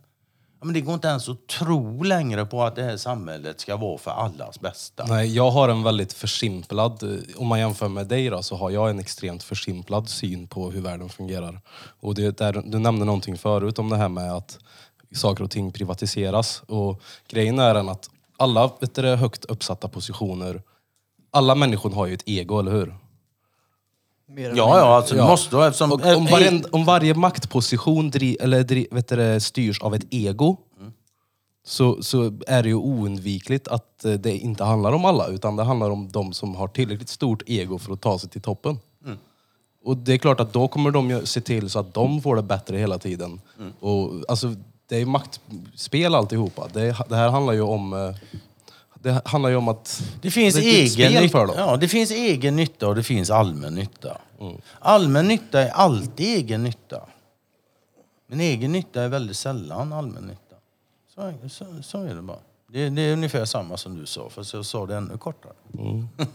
Ja, 0.61 0.67
men 0.67 0.75
det 0.75 0.81
går 0.81 0.95
inte 0.95 1.09
ens 1.09 1.29
att 1.29 1.47
tro 1.47 2.03
längre 2.03 2.47
på 2.47 2.63
att 2.63 2.77
det 2.77 2.83
här 2.83 2.97
samhället 2.97 3.61
ska 3.61 3.77
vara 3.77 3.99
för 3.99 4.11
allas 4.11 4.61
bästa. 4.61 5.05
Nej, 5.07 5.35
jag 5.35 5.51
har 5.51 5.69
en 5.69 5.83
väldigt 5.83 6.13
försimplad, 6.13 7.03
eh, 7.03 7.19
om 7.37 7.47
man 7.47 7.59
jämför 7.59 7.89
med 7.89 8.07
dig 8.07 8.31
då, 8.31 8.43
så 8.43 8.57
har 8.57 8.71
jag 8.71 8.91
en 8.91 8.99
extremt 8.99 9.43
försimplad 9.43 10.09
syn 10.09 10.47
på 10.47 10.71
hur 10.71 10.81
världen 10.81 11.09
fungerar. 11.09 11.61
Och 12.01 12.15
det, 12.15 12.39
där, 12.39 12.63
du 12.67 12.79
nämnde 12.79 13.05
någonting 13.05 13.39
förut 13.39 13.79
om 13.79 13.89
det 13.89 13.97
här 13.97 14.09
med 14.09 14.33
att 14.33 14.59
saker 15.13 15.45
och 15.45 15.51
ting 15.51 15.73
privatiseras. 15.73 16.63
Och 16.67 17.03
grejen 17.29 17.59
är 17.59 17.75
den 17.75 17.89
att 17.89 18.11
alla 18.37 18.71
vet 18.81 18.95
du, 18.95 19.15
högt 19.15 19.45
uppsatta 19.45 19.89
positioner, 19.89 20.63
alla 21.31 21.55
människor 21.55 21.91
har 21.91 22.07
ju 22.07 22.15
ett 22.15 22.29
ego, 22.29 22.59
eller 22.59 22.73
hur? 22.73 22.95
Mer 24.31 24.49
Ja, 24.49 24.79
ja, 24.79 24.97
alltså 24.97 25.15
det 25.15 25.23
måste 25.23 25.57
vara 25.57 25.67
eftersom... 25.67 25.93
Och 25.93 26.07
om, 26.17 26.27
varje, 26.27 26.63
om 26.71 26.85
varje 26.85 27.15
maktposition 27.15 28.11
dri, 28.11 28.37
eller 28.41 28.63
dri, 28.65 28.89
vet 28.91 29.09
du, 29.09 29.17
det, 29.17 29.41
styrs 29.41 29.81
av 29.81 29.95
ett 29.95 30.07
ego 30.11 30.57
så, 31.67 32.03
så 32.03 32.33
är 32.47 32.63
det 32.63 32.69
ju 32.69 32.75
oundvikligt 32.75 33.69
att 33.69 34.05
eh, 34.05 34.13
det 34.13 34.37
inte 34.37 34.65
handlar 34.65 34.93
om 34.93 35.05
alla 35.05 35.27
utan 35.27 35.57
det 35.57 35.65
handlar 35.65 35.91
om 35.91 36.09
de 36.09 36.33
som 36.33 36.55
har 36.55 36.69
tillräckligt 36.69 37.09
stort 37.09 37.43
ego 37.47 37.79
för 37.79 37.93
att 37.93 38.01
ta 38.01 38.19
sig 38.19 38.31
till 38.31 38.41
toppen. 38.43 38.79
Och 39.85 39.97
det 39.97 40.13
är 40.13 40.19
klart 40.19 40.41
att 40.41 40.53
då 40.53 40.69
kommer 40.69 40.91
de 40.91 41.11
ju 41.11 41.27
se 41.27 41.41
till 41.41 41.71
så 41.71 41.79
att 41.79 41.95
de 41.95 42.23
får 42.23 42.37
det 42.37 42.43
bättre 42.43 42.77
hela 42.77 42.99
tiden. 42.99 43.41
Och, 43.81 44.13
alltså, 44.29 44.55
det 44.89 44.95
är 44.95 44.99
ju 44.99 45.07
maktspel 45.07 46.15
alltihopa. 46.15 46.69
Det, 46.73 46.97
det 47.09 47.17
här 47.17 47.31
handlar 47.31 47.53
ju 47.53 47.61
om... 47.61 47.93
eh, 47.93 48.15
Det 49.03 49.23
handlar 49.25 49.51
ju 49.51 49.57
om 49.57 49.69
att... 49.69 50.03
Det 50.23 50.31
finns, 50.31 50.55
det 50.55 50.61
egen 50.61 51.13
för 51.13 51.21
nytta, 51.21 51.47
dem. 51.47 51.55
ja, 51.57 51.77
det 51.77 51.89
finns 51.89 52.11
egen 52.11 52.57
nytta 52.57 52.89
och 52.89 52.95
det 52.95 53.03
finns 53.03 53.31
allmän 53.31 53.75
nytta. 53.75 54.21
Allmän 54.79 55.29
nytta 55.29 55.61
är 55.61 55.71
alltid 55.71 56.27
egen 56.27 56.65
nytta. 56.65 57.03
Men 58.27 58.41
egen 58.41 58.73
nytta 58.73 59.03
är 59.03 59.09
väldigt 59.09 59.37
sällan 59.37 59.93
allmän 59.93 60.23
nytta. 60.23 60.57
Så, 61.15 61.49
så, 61.49 61.83
så 61.83 62.03
är 62.03 62.15
det 62.15 62.23
bara. 62.23 62.39
Det, 62.73 62.89
det 62.89 63.03
är 63.03 63.13
ungefär 63.13 63.45
samma 63.45 63.77
som 63.77 63.99
du 63.99 64.07
sa, 64.07 64.31
fast 64.31 64.53
jag 64.53 64.67
sa 64.67 64.87
det 64.87 64.97
ännu 64.97 65.19
kortare. 65.19 65.53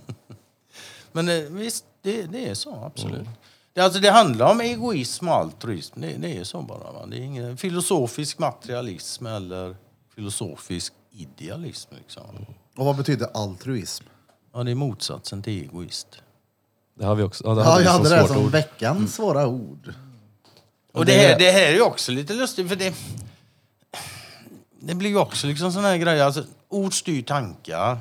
Men 1.11 1.29
eh, 1.29 1.35
visst, 1.35 1.85
det, 2.01 2.23
det 2.23 2.49
är 2.49 2.53
så, 2.53 2.75
absolut. 2.75 3.27
Det, 3.73 3.81
alltså, 3.81 3.99
det 3.99 4.11
handlar 4.11 4.51
om 4.51 4.61
egoism 4.61 5.27
och 5.27 5.33
altruism. 5.33 6.01
Det, 6.01 6.17
det 6.17 6.37
är 6.37 6.43
så 6.43 6.61
bara. 6.61 6.91
Va? 6.91 7.05
Det 7.05 7.17
är 7.17 7.21
ingen 7.21 7.57
filosofisk 7.57 8.39
materialism 8.39 9.25
eller 9.25 9.75
filosofisk 10.15 10.93
idealism. 11.13 11.95
Liksom. 11.95 12.45
Och 12.75 12.85
vad 12.85 12.95
betyder 12.95 13.27
altruism? 13.33 14.05
Ja, 14.53 14.63
det 14.63 14.71
är 14.71 14.75
motsatsen 14.75 15.41
till 15.43 15.63
egoist. 15.63 16.07
Det 16.95 17.05
har 17.05 17.15
vi 17.15 17.23
också. 17.23 17.43
Ja, 17.47 17.53
det 17.53 17.61
Ja, 17.61 17.65
hade 17.65 17.79
vi 17.79 17.85
jag 17.85 17.95
som 17.95 18.03
hade 18.03 18.15
det 18.15 18.21
svårt 18.21 18.27
som 18.27 18.37
ord. 18.37 18.41
Mm. 18.41 18.51
veckans 18.51 19.15
svåra 19.15 19.47
ord. 19.47 19.93
Och 20.91 21.05
det 21.05 21.13
här, 21.13 21.39
det 21.39 21.51
här 21.51 21.61
är 21.61 21.73
ju 21.73 21.81
också 21.81 22.11
lite 22.11 22.33
lustigt 22.33 22.69
för 22.69 22.75
det... 22.75 22.95
Det 24.79 24.95
blir 24.95 25.09
ju 25.09 25.17
också 25.17 25.47
liksom 25.47 25.71
såna 25.71 25.87
här 25.87 25.97
grejer. 25.97 26.23
Alltså, 26.23 26.43
ord 26.69 26.93
styr 26.93 27.21
tankar. 27.21 27.97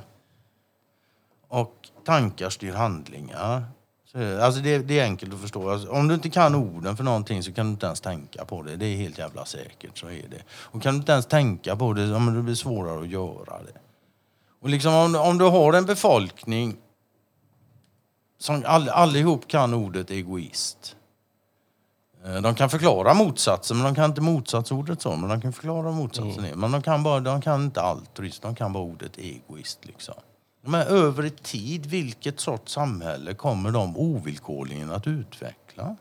Och 1.48 1.88
tankar 2.04 2.50
styr 2.50 2.72
handlingar. 2.72 3.64
Så, 4.12 4.40
alltså 4.42 4.60
det, 4.60 4.78
det 4.78 4.98
är 4.98 5.04
enkelt 5.04 5.34
att 5.34 5.40
förstå. 5.40 5.70
Alltså, 5.70 5.88
om 5.90 6.08
du 6.08 6.14
inte 6.14 6.30
kan 6.30 6.54
orden 6.54 6.96
för 6.96 7.04
någonting 7.04 7.42
så 7.42 7.52
kan 7.52 7.66
du 7.66 7.72
inte 7.72 7.86
ens 7.86 8.00
tänka 8.00 8.44
på 8.44 8.62
det. 8.62 8.76
Det 8.76 8.86
är 8.86 8.96
helt 8.96 9.18
jävla 9.18 9.44
säkert. 9.44 9.98
Så 9.98 10.06
är 10.06 10.28
det. 10.30 10.42
Och 10.50 10.82
kan 10.82 10.94
du 10.94 10.98
inte 11.00 11.12
ens 11.12 11.26
tänka 11.26 11.76
på 11.76 11.92
det, 11.92 12.02
ja, 12.02 12.18
men 12.18 12.34
det 12.34 12.42
blir 12.42 12.54
svårare 12.54 13.00
att 13.00 13.08
göra 13.08 13.62
det. 13.62 13.78
Och 14.60 14.68
liksom 14.68 14.94
om, 14.94 15.14
om 15.14 15.38
du 15.38 15.44
har 15.44 15.72
en 15.72 15.84
befolkning 15.86 16.76
som 18.38 18.62
all, 18.66 18.88
allihop 18.88 19.48
kan 19.48 19.74
ordet 19.74 20.10
egoist. 20.10 20.96
Eh, 22.24 22.34
De 22.42 22.54
kan 22.54 22.70
förklara 22.70 23.14
motsatsen, 23.14 23.76
men 23.76 23.84
de 23.86 23.94
kan 23.94 24.04
inte 24.10 24.20
motsatsordet 24.20 25.02
så. 25.02 25.16
Men 25.16 25.28
de 25.30 25.40
kan 25.40 25.52
förklara 25.52 25.90
motsatsen. 25.92 26.44
är. 26.44 26.54
Men 26.54 26.72
de 26.72 26.82
kan, 26.82 27.02
bara, 27.02 27.20
de 27.20 27.40
kan 27.42 27.62
inte 27.64 27.80
altruist, 27.82 28.42
de 28.42 28.54
kan 28.54 28.72
bara 28.72 28.82
ordet 28.82 29.18
egoist. 29.18 29.84
Liksom. 29.84 30.14
Men 30.64 30.86
över 30.86 31.28
tid, 31.28 31.86
vilket 31.86 32.40
sorts 32.40 32.72
samhälle 32.72 33.34
kommer 33.34 33.70
de 33.70 33.96
ovillkorligen 33.96 34.90
att 34.90 35.06
utveckla? 35.06 35.96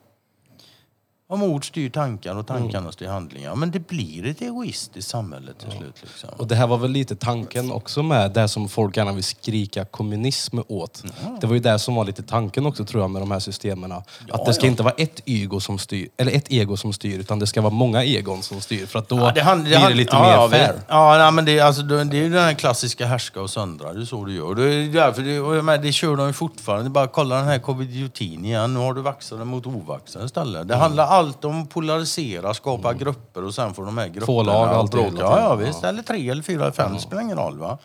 Om 1.32 1.44
ord 1.44 1.68
styr 1.68 1.90
tankar 1.90 2.36
och 2.36 2.48
tankarna 2.48 2.92
styr 2.92 3.08
handlingar. 3.08 3.56
Men 3.56 3.72
det 3.72 3.80
blir 3.88 4.26
ett 4.26 4.42
egoistiskt 4.42 5.10
samhälle 5.12 5.52
till 5.54 5.72
slut. 5.72 5.96
Liksom. 6.02 6.30
Och 6.38 6.48
det 6.48 6.56
här 6.56 6.68
var 6.68 6.78
väl 6.78 6.92
lite 6.92 7.16
tanken 7.16 7.72
också 7.72 8.04
med 8.04 8.32
det 8.32 8.48
som 8.48 8.70
folk 8.70 8.98
gärna 8.98 9.12
vill 9.12 9.24
skrika 9.24 9.86
kommunism 9.86 10.60
åt. 10.68 11.04
Det 11.42 11.48
var 11.48 11.54
ju 11.54 11.60
det 11.60 11.80
som 11.80 11.96
var 11.96 12.06
lite 12.06 12.24
tanken 12.24 12.66
också 12.66 12.86
tror 12.86 13.04
jag 13.04 13.10
med 13.10 13.22
de 13.22 13.32
här 13.32 13.40
systemen. 13.40 13.92
Att 13.92 14.46
det 14.46 14.54
ska 14.54 14.68
inte 14.68 14.84
vara 14.84 14.94
ett 14.98 15.22
ego 15.26 15.60
som 15.60 15.78
styr, 15.80 16.08
eller 16.18 16.32
ett 16.32 16.52
ego 16.52 16.78
som 16.78 16.94
styr, 16.94 17.20
utan 17.20 17.40
det 17.40 17.48
ska 17.48 17.62
vara 17.62 17.74
många 17.74 18.04
egon 18.04 18.42
som 18.44 18.62
styr. 18.62 18.86
För 18.86 19.00
att 19.00 19.10
då 19.10 19.32
Ja, 19.36 19.44
hand- 19.44 19.64
blir 19.64 19.72
det 19.74 19.80
hand- 19.80 19.96
lite 19.96 20.16
ja, 20.16 20.22
mer 20.24 20.32
ja, 20.32 20.50
fair. 20.50 20.82
Ja, 20.88 21.18
nej, 21.18 21.32
men 21.32 21.46
det, 21.46 21.60
är, 21.60 21.64
alltså, 21.64 21.82
det 21.82 22.04
det 22.04 22.18
är 22.18 22.24
ju 22.24 22.30
den 22.30 22.44
här 22.44 22.54
klassiska 22.54 23.06
härska 23.06 23.42
och 23.42 23.50
söndra. 23.50 23.94
Det 23.94 24.02
är 24.02 24.06
så 24.06 24.26
du 24.26 24.34
gör. 24.36 24.56
Det 24.56 24.74
är 24.74 24.88
därför 24.94 25.22
det, 25.22 25.40
och 25.40 25.66
menar, 25.66 25.84
det 25.84 25.92
kör 25.92 26.16
de 26.16 26.28
ju 26.28 26.34
fortfarande. 26.34 26.84
Det 26.84 26.90
bara 26.90 27.08
kolla 27.08 27.36
den 27.36 27.46
här 27.46 27.60
covid-19 27.60 28.46
igen. 28.46 28.74
Nu 28.74 28.80
har 28.80 28.94
du 28.94 29.02
vaxade 29.02 29.46
mot 29.46 29.66
ovaxade 29.66 30.26
istället. 30.26 30.56
Mm. 30.56 30.68
Det 30.68 30.76
handlar 30.76 31.06
allt 31.22 31.46
om 31.46 31.62
att 31.64 31.70
polarisera, 31.70 32.54
skapa 32.54 32.94
grupper 32.94 33.44
och 33.44 33.54
sen 33.56 33.74
får 33.74 33.86
de 33.86 33.98
här 33.98 34.08
grupperna 34.08 34.26
Två 34.26 34.44
lag 34.44 34.68
alltid 34.70 35.00
bråka. 35.00 35.16
hela 35.16 35.30
Ja, 35.30 35.40
ja, 35.40 35.56
tiden. 35.56 35.68
visst. 35.74 35.84
Eller 35.84 36.04
tre 36.04 36.30
eller 36.30 36.44
fyra 36.44 36.62
eller 36.64 36.72
fem, 36.72 37.00
spelar 37.00 37.22
ingen 37.22 37.38
roll. 37.38 37.58
Va? 37.60 37.78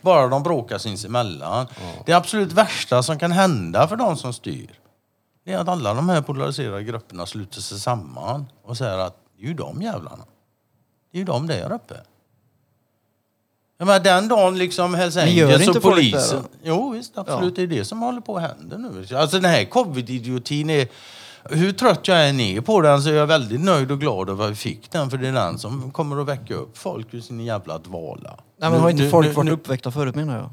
Bara 0.00 0.28
de 0.28 0.42
bråkar 0.42 0.78
sinsemellan. 0.78 1.66
Det 2.06 2.12
absolut 2.12 2.52
värsta 2.52 3.02
som 3.02 3.18
kan 3.18 3.32
hända 3.32 3.88
för 3.88 3.96
de 3.96 4.16
som 4.16 4.32
styr 4.32 4.80
det 5.44 5.52
är 5.52 5.58
att 5.58 5.68
alla 5.68 5.94
de 5.94 6.08
här 6.08 6.22
polariserade 6.22 6.84
grupperna 6.84 7.26
sluter 7.26 7.60
sig 7.60 7.80
samman 7.80 8.46
och 8.62 8.76
säger 8.76 8.98
att 8.98 9.16
det 9.38 9.44
är 9.44 9.48
ju 9.48 9.54
de 9.54 9.82
jävlarna. 9.82 10.24
Det 11.12 11.16
är 11.16 11.18
ju 11.18 11.24
de 11.24 11.46
där 11.46 11.72
uppe. 11.72 11.94
Jag 13.78 13.86
menar, 13.86 14.00
den 14.00 14.28
dagen 14.28 14.58
liksom 14.58 14.94
Hells 14.94 15.16
Men 15.16 15.34
gör 15.34 15.46
Angels 15.46 15.66
inte 15.66 15.78
och 15.78 15.82
folk 15.82 15.96
det 15.96 16.10
polisen... 16.10 16.42
då? 16.42 16.48
Jo 16.62 16.90
visst, 16.90 17.18
absolut. 17.18 17.56
Det 17.56 17.62
är 17.62 17.66
det 17.66 17.84
som 17.84 18.02
håller 18.02 18.20
på 18.20 18.36
att 18.36 18.42
hända 18.42 18.76
nu. 18.78 19.06
Alltså 19.16 19.40
den 19.40 19.50
här 19.50 19.64
covid-idiotin 19.64 20.70
är... 20.70 20.88
Hur 21.50 21.72
trött 21.72 22.08
jag 22.08 22.28
än 22.28 22.40
är 22.40 22.60
på 22.60 22.80
den 22.80 23.02
så 23.02 23.08
är 23.08 23.14
jag 23.14 23.26
väldigt 23.26 23.60
nöjd 23.60 23.90
och 23.90 24.00
glad 24.00 24.30
över 24.30 24.44
att 24.44 24.50
vi 24.50 24.54
fick 24.54 24.90
den. 24.90 25.10
För 25.10 25.18
det 25.18 25.28
är 25.28 25.32
den 25.32 25.58
som 25.58 25.90
kommer 25.90 26.20
att 26.20 26.28
väcka 26.28 26.54
upp 26.54 26.78
folk 26.78 27.14
ur 27.14 27.20
sin 27.20 27.40
jävla 27.40 27.78
dvala. 27.78 28.36
Nej 28.60 28.70
men 28.70 28.80
har 28.80 28.90
inte 28.90 29.08
folk 29.08 29.36
varit 29.36 29.50
uppväckta 29.52 29.90
förut 29.90 30.14
menar 30.14 30.36
jag? 30.36 30.50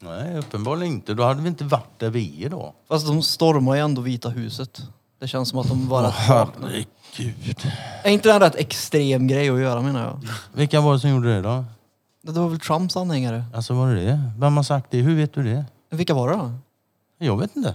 Nej, 0.00 0.38
uppenbarligen 0.38 0.94
inte. 0.94 1.14
Då 1.14 1.22
hade 1.22 1.42
vi 1.42 1.48
inte 1.48 1.64
varit 1.64 1.98
där 1.98 2.10
vi 2.10 2.44
är 2.44 2.50
då. 2.50 2.74
Fast 2.88 3.06
de 3.06 3.22
stormar 3.22 3.74
ju 3.74 3.80
ändå 3.80 4.02
Vita 4.02 4.28
huset. 4.28 4.82
Det 5.20 5.28
känns 5.28 5.48
som 5.48 5.58
att 5.58 5.68
de 5.68 5.88
vakna. 5.88 6.10
Herregud. 6.10 7.72
Är 8.02 8.10
inte 8.10 8.28
det 8.28 8.34
en 8.34 8.40
rätt 8.40 8.56
extrem 8.56 9.26
grej 9.26 9.50
att 9.50 9.60
göra 9.60 9.80
menar 9.82 10.02
jag? 10.02 10.20
Vilka 10.52 10.80
var 10.80 10.92
det 10.92 11.00
som 11.00 11.10
gjorde 11.10 11.34
det 11.34 11.42
då? 11.42 11.64
Det 12.22 12.32
var 12.32 12.48
väl 12.48 12.60
Trumps 12.60 12.96
anhängare? 12.96 13.44
Alltså 13.54 13.74
var 13.74 13.94
det 13.94 14.04
det? 14.04 14.30
Vem 14.38 14.56
har 14.56 14.64
sagt 14.64 14.90
det? 14.90 14.98
Hur 14.98 15.16
vet 15.16 15.34
du 15.34 15.42
det? 15.42 15.64
Vilka 15.90 16.14
var 16.14 16.28
det 16.28 16.36
då? 16.36 16.52
Jag 17.18 17.36
vet 17.36 17.56
inte. 17.56 17.74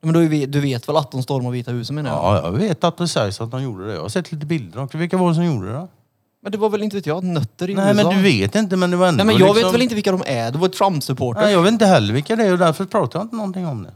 Men 0.00 0.12
du, 0.14 0.28
vet- 0.28 0.52
du 0.52 0.60
vet 0.60 0.88
väl 0.88 0.96
att 0.96 1.10
de 1.10 1.22
stormar 1.22 1.50
Vita 1.50 1.70
huset 1.70 1.94
menar 1.94 2.10
jag? 2.10 2.18
Ja, 2.18 2.44
jag 2.44 2.52
vet 2.52 2.84
att 2.84 2.96
det 2.96 3.08
sägs 3.08 3.40
att 3.40 3.50
de 3.50 3.62
gjorde 3.62 3.86
det. 3.86 3.94
Jag 3.94 4.02
har 4.02 4.08
sett 4.08 4.32
lite 4.32 4.46
bilder 4.46 4.82
också. 4.82 4.98
Vilka 4.98 5.16
var 5.16 5.28
det 5.28 5.34
som 5.34 5.44
gjorde 5.44 5.66
det 5.66 5.72
då? 5.72 5.88
Men 6.42 6.52
det 6.52 6.58
var 6.58 6.68
väl 6.70 6.82
inte 6.82 6.96
vet 6.96 7.06
jag, 7.06 7.24
nötter 7.24 7.70
i 7.70 7.74
Nej, 7.74 7.94
USA? 7.94 8.08
men 8.08 8.16
du 8.16 8.22
vet 8.22 8.54
inte, 8.54 8.76
men 8.76 8.90
det 8.90 8.96
var 8.96 9.08
ändå 9.08 9.24
Nej 9.24 9.26
men 9.26 9.36
jag 9.40 9.54
liksom... 9.54 9.64
vet 9.68 9.74
väl 9.74 9.82
inte 9.82 9.94
vilka 9.94 10.12
de 10.12 10.22
är. 10.26 10.50
Det 10.50 10.58
var 10.58 10.68
Trump-supporters. 10.68 11.42
Nej, 11.42 11.52
jag 11.52 11.62
vet 11.62 11.72
inte 11.72 11.86
heller 11.86 12.14
vilka 12.14 12.36
det 12.36 12.44
är 12.44 12.52
och 12.52 12.58
därför 12.58 12.84
pratar 12.84 13.18
jag 13.18 13.24
inte 13.26 13.36
någonting 13.36 13.66
om 13.66 13.82
det. 13.82 13.90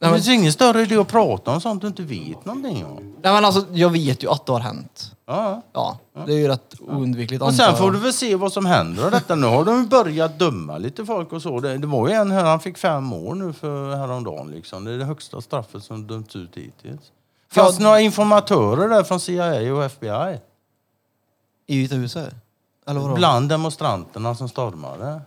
Det 0.00 0.06
Nej, 0.06 0.10
men- 0.12 0.20
finns 0.22 0.28
ingen 0.40 0.52
större 0.52 0.82
idé 0.82 0.96
att 0.96 1.08
prata 1.08 1.50
om 1.50 1.60
sånt 1.60 1.80
du 1.82 1.86
inte 1.88 2.02
vet 2.02 2.44
någonting 2.44 2.84
om. 2.86 2.96
Nej 3.22 3.32
men 3.32 3.44
alltså, 3.44 3.64
jag 3.72 3.90
vet 3.90 4.22
ju 4.22 4.30
att 4.30 4.46
det 4.46 4.52
har 4.52 4.60
hänt. 4.60 5.12
Ja. 5.26 5.62
Ja, 5.72 5.98
det 6.26 6.32
är 6.32 6.36
ju 6.38 6.48
rätt 6.48 6.74
oundvikligt 6.80 7.42
Och 7.42 7.48
antar 7.48 7.64
sen 7.64 7.70
jag. 7.74 7.78
får 7.78 7.90
du 7.90 7.98
väl 7.98 8.12
se 8.12 8.36
vad 8.36 8.52
som 8.52 8.66
händer 8.66 9.04
av 9.04 9.10
detta. 9.10 9.34
Nu 9.34 9.46
har 9.46 9.64
de 9.64 9.82
ju 9.82 9.88
börjat 9.88 10.38
döma 10.38 10.78
lite 10.78 11.04
folk 11.06 11.32
och 11.32 11.42
så. 11.42 11.60
Det, 11.60 11.78
det 11.78 11.86
var 11.86 12.08
ju 12.08 12.14
en 12.14 12.30
här, 12.30 12.44
han 12.44 12.60
fick 12.60 12.78
fem 12.78 13.12
år 13.12 13.34
nu 13.34 13.52
för 13.52 13.96
häromdagen 13.96 14.50
liksom. 14.50 14.84
Det 14.84 14.92
är 14.92 14.98
det 14.98 15.04
högsta 15.04 15.40
straffet 15.40 15.82
som 15.84 16.06
dömts 16.06 16.36
ut 16.36 16.50
hittills. 16.56 17.00
Fanns 17.52 17.76
det 17.76 17.82
några 17.82 18.00
informatörer 18.00 18.88
där 18.88 19.02
från 19.02 19.20
CIA 19.20 19.74
och 19.74 19.84
FBI? 19.84 20.38
I 21.66 21.78
Vita 21.78 21.94
huset? 21.94 22.34
Eller 22.86 23.00
vadå? 23.00 23.14
Bland 23.14 23.48
demonstranterna 23.48 24.34
som 24.34 24.48
stormade. 24.48 25.20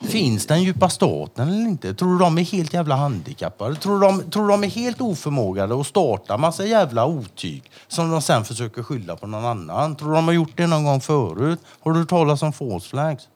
Finns 0.00 0.46
den 0.46 0.62
djupa 0.62 0.88
staten 0.88 1.48
eller 1.48 1.60
inte? 1.60 1.94
Tror 1.94 2.12
du 2.12 2.18
de 2.18 2.38
är 2.38 2.42
helt 2.42 2.74
jävla 2.74 2.96
handikappade? 2.96 3.76
Tror 3.76 4.00
du 4.00 4.06
de, 4.06 4.30
tror 4.30 4.42
du 4.42 4.48
de 4.48 4.64
är 4.64 4.68
helt 4.68 5.00
oförmågade 5.00 5.80
att 5.80 5.86
starta 5.86 6.36
massa 6.36 6.66
jävla 6.66 7.06
otyg 7.06 7.70
som 7.88 8.10
de 8.10 8.22
sen 8.22 8.44
försöker 8.44 8.82
skylla 8.82 9.16
på 9.16 9.26
någon 9.26 9.44
annan? 9.44 9.96
Tror 9.96 10.08
du 10.08 10.14
de 10.14 10.24
har 10.24 10.34
gjort 10.34 10.56
det 10.56 10.66
någon 10.66 10.84
gång 10.84 11.00
förut? 11.00 11.60
Har 11.80 11.92
du 11.92 12.04
talat 12.04 12.42
om 12.42 12.52
false 12.52 12.88
flags? 12.88 13.28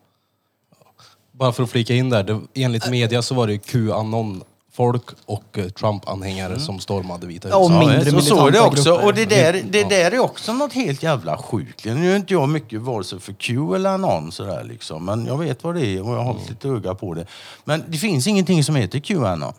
Bara 1.33 1.53
för 1.53 1.63
att 1.63 1.71
flika 1.71 1.95
in 1.95 2.11
där, 2.11 2.23
det, 2.23 2.41
enligt 2.55 2.91
media 2.91 3.23
så 3.23 3.35
var 3.35 3.47
det 3.47 3.53
ju 3.53 3.59
Qanon 3.59 4.43
Qanon-folk 4.77 5.03
och 5.27 5.59
eh, 5.59 5.69
Trump-anhängare 5.69 6.59
som 6.61 6.81
stormade 6.81 7.27
Vita 7.27 7.49
Ja, 7.49 7.57
och 7.57 7.71
huset. 7.71 7.89
mindre 7.89 8.17
och 8.17 8.23
så 8.25 8.47
är 8.47 8.51
det 8.51 8.61
också. 8.61 8.91
grupper. 8.91 9.07
Och 9.07 9.15
det 9.15 9.25
där, 9.25 9.63
det 9.71 9.89
där 9.89 10.11
är 10.11 10.19
också 10.19 10.53
något 10.53 10.73
helt 10.73 11.03
jävla 11.03 11.37
sjukt. 11.39 11.85
Nu 11.85 12.13
är 12.13 12.17
inte 12.17 12.33
jag 12.35 12.49
mycket 12.49 12.81
vare 12.81 13.05
sig 13.05 13.21
för 13.21 13.33
Q 13.33 13.75
eller 13.75 13.99
någon 13.99 14.33
sådär 14.33 14.65
liksom. 14.65 15.05
Men 15.05 15.27
jag 15.27 15.39
vet 15.39 15.65
vad 15.65 15.75
det 15.75 15.87
är 15.87 16.03
och 16.03 16.13
jag 16.13 16.17
har 16.17 16.25
hållit 16.25 16.51
lite 16.51 16.69
öga 16.69 16.95
på 16.95 17.15
det. 17.15 17.27
Men 17.65 17.85
det 17.89 17.99
finns 17.99 18.27
ingenting 18.27 18.65
som 18.65 18.77
heter 18.77 18.99
Qanon. 18.99 19.53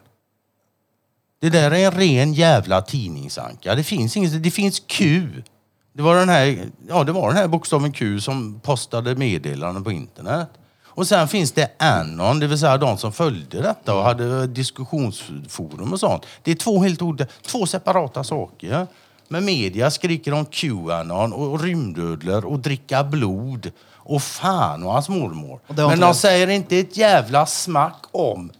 Det 1.41 1.49
där 1.49 1.71
är 1.71 1.85
en 1.85 1.91
ren 1.91 2.33
jävla 2.33 2.81
tidningsanka. 2.81 3.75
Det 3.75 3.83
finns 3.83 4.17
inget, 4.17 4.43
det 4.43 4.51
finns 4.51 4.79
Q. 4.79 5.27
Det 5.95 6.01
var 6.01 6.15
den 6.15 6.29
här, 6.29 6.69
ja 6.87 7.03
det 7.03 7.11
var 7.11 7.27
den 7.27 7.37
här 7.37 7.47
bokstaven 7.47 7.91
Q 7.91 8.19
som 8.21 8.59
postade 8.59 9.15
meddelanden 9.15 9.83
på 9.83 9.91
internet. 9.91 10.49
Och 10.95 11.07
sen 11.07 11.27
finns 11.27 11.51
det 11.51 11.71
Anon, 11.79 12.39
det 12.39 12.47
vill 12.47 12.59
säga 12.59 12.77
de 12.77 12.97
som 12.97 13.11
följde 13.11 13.61
detta 13.61 13.95
och 13.95 14.03
hade 14.03 14.47
diskussionsforum 14.47 15.93
och 15.93 15.99
sånt. 15.99 16.25
Det 16.43 16.51
är 16.51 16.55
två 16.55 16.79
helt 16.83 17.01
olika, 17.01 17.25
två 17.41 17.65
separata 17.65 18.23
saker. 18.23 18.87
Men 19.27 19.45
media 19.45 19.91
skriker 19.91 20.33
om 20.33 20.45
Qanon 20.45 21.33
och 21.33 21.61
rymdödlor 21.61 22.45
och 22.45 22.59
dricka 22.59 23.03
blod 23.03 23.71
och 23.91 24.23
fan 24.23 24.83
och 24.83 24.91
hans 24.91 25.09
mormor. 25.09 25.59
Och 25.67 25.75
Men 25.75 25.99
de 25.99 26.13
säger 26.13 26.47
inte 26.47 26.77
ett 26.77 26.97
jävla 26.97 27.45
smack 27.45 28.03
om 28.11 28.51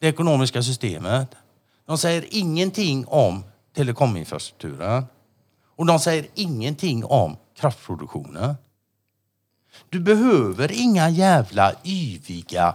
det 0.00 0.06
ekonomiska 0.06 0.62
systemet. 0.62 1.34
De 1.86 1.98
säger 1.98 2.24
ingenting 2.30 3.06
om 3.06 3.44
telekominfrastrukturen. 3.76 5.06
Och 5.76 5.86
de 5.86 5.98
säger 5.98 6.26
ingenting 6.34 7.04
om 7.04 7.36
kraftproduktionen. 7.60 8.54
Du 9.88 10.00
behöver 10.00 10.72
inga 10.72 11.10
jävla 11.10 11.72
yviga 11.84 12.74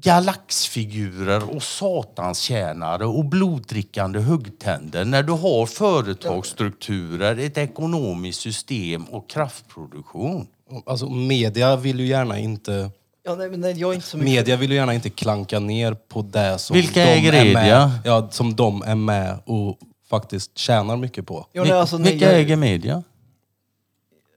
galaxfigurer 0.00 1.56
och 1.56 1.62
satanstjänare 1.62 3.06
och 3.06 3.24
bloddrickande 3.24 4.18
huggtänder 4.18 5.04
när 5.04 5.22
du 5.22 5.32
har 5.32 5.66
företagsstrukturer, 5.66 7.38
ett 7.38 7.58
ekonomiskt 7.58 8.40
system 8.40 9.04
och 9.04 9.30
kraftproduktion. 9.30 10.46
Alltså 10.86 11.10
media 11.10 11.76
vill 11.76 12.00
ju 12.00 12.06
gärna 12.06 12.38
inte 12.38 12.90
Ja, 13.26 13.34
nej, 13.34 13.50
men 13.50 13.60
nej, 13.60 13.74
jag 13.76 13.90
är 13.90 13.94
inte 13.94 14.06
så 14.06 14.16
mycket... 14.16 14.32
Media 14.32 14.56
vill 14.56 14.70
ju 14.70 14.76
gärna 14.76 14.94
inte 14.94 15.10
klanka 15.10 15.58
ner 15.58 15.94
på 15.94 16.22
det 16.22 16.58
som 16.58 16.74
Vilka 16.74 17.04
de 17.04 17.28
är 17.28 17.54
med, 17.54 17.90
ja, 18.04 18.28
som 18.30 18.56
de 18.56 18.82
är 18.82 18.94
med 18.94 19.38
och 19.44 19.78
faktiskt 20.10 20.58
tjänar 20.58 20.96
mycket 20.96 21.26
på. 21.26 21.46
Ja, 21.52 21.62
nej, 21.62 21.72
alltså, 21.72 21.98
nej, 21.98 22.12
Vilka 22.12 22.26
jag, 22.26 22.40
äger 22.40 22.56
media? 22.56 23.02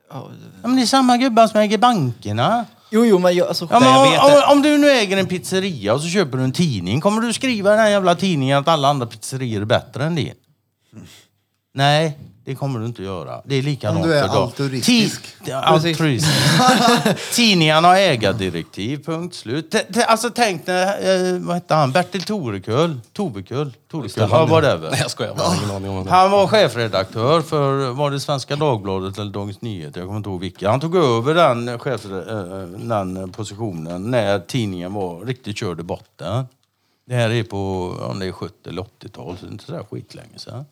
Ja, 0.10 0.30
men 0.62 0.76
det 0.76 0.82
är 0.82 0.86
samma 0.86 1.18
gubbar 1.18 1.48
som 1.48 1.60
äger 1.60 1.78
bankerna. 1.78 2.66
Jo, 2.92 3.06
jo, 3.06 3.20
men 3.20 3.36
jag, 3.36 3.48
alltså, 3.48 3.68
Ja, 3.72 3.80
men 3.80 3.90
jag 3.90 4.12
vet 4.12 4.22
om, 4.22 4.30
det. 4.32 4.38
om, 4.46 4.52
om 4.58 4.62
du 4.62 4.78
nu 4.78 4.90
äger 4.92 5.18
en 5.18 5.26
pizzeria 5.28 5.94
och 5.94 6.02
så 6.02 6.08
köper 6.08 6.38
du 6.38 6.44
en 6.44 6.52
tidning, 6.52 7.02
kommer 7.02 7.22
du 7.22 7.34
skriva 7.34 7.70
i 7.70 7.72
den 7.72 7.80
här 7.80 7.90
jävla 7.90 8.16
tidningen 8.16 8.58
att 8.58 8.68
alla 8.68 8.88
andra 8.88 9.06
pizzerior 9.08 9.62
är 9.62 9.66
bättre 9.66 10.04
än 10.04 10.16
din? 10.16 10.34
Nej, 11.74 12.18
det 12.48 12.56
kommer 12.56 12.80
du 12.80 12.86
inte 12.86 13.04
göra. 13.04 13.42
Det 13.46 13.56
är 13.56 13.62
likadant 13.62 14.04
Om 14.04 14.08
du 14.10 14.16
är 14.16 14.24
altruistisk. 14.28 15.22
Altruistisk. 15.54 16.28
Tidningarna 17.36 17.88
har 17.88 17.96
ägardirektiv, 17.96 19.04
punkt 19.06 19.36
slut. 19.36 19.72
T- 19.72 19.84
t- 19.94 20.04
Alltså 20.04 20.30
tänk 20.36 20.68
när, 20.68 20.88
eh, 21.34 21.40
vad 21.40 21.56
hette 21.56 21.74
han, 21.76 21.92
Bertil 21.92 22.22
Torekull? 22.24 23.00
Tovekull? 23.14 23.74
Torekull? 23.92 24.28
Ja, 24.32 24.46
whatever. 24.46 24.90
Nej 24.92 25.00
jag 25.02 25.12
skojar, 25.12 25.34
jag 25.38 25.44
har 25.44 25.56
ingen 25.56 25.72
aning 25.76 25.90
om 25.90 26.06
det. 26.06 26.12
Han 26.12 26.32
var 26.32 26.48
chefredaktör 26.48 27.42
för, 27.42 27.90
var 27.92 28.12
det 28.12 28.20
Svenska 28.20 28.56
Dagbladet 28.56 29.18
eller 29.18 29.32
Dagens 29.32 29.62
Nyheter? 29.62 30.00
Jag 30.00 30.08
kommer 30.08 30.18
inte 30.18 30.30
ihåg 30.30 30.40
vilka. 30.42 30.70
Han 30.72 30.80
tog 30.80 30.96
över 30.96 31.34
den, 31.36 31.80
chef, 31.80 32.06
eh, 32.06 32.12
den 32.88 33.32
positionen 33.32 34.12
när 34.12 34.40
tidningen 34.40 34.94
var 34.94 35.26
riktigt 35.26 35.58
körd 35.58 35.80
i 35.80 35.84
botten. 35.84 36.46
Det 37.10 37.16
här 37.16 37.30
är 37.30 37.44
på 37.44 37.90
om 38.12 38.20
det 38.20 38.26
är 38.26 38.32
70 38.32 38.54
eller 38.70 38.82
80-tal, 38.82 39.38
så 39.38 39.46
det 39.46 39.50
är 39.50 39.52
inte 39.52 39.64
sådär 39.66 39.84
skitlänge 39.92 40.38
sedan. 40.40 40.66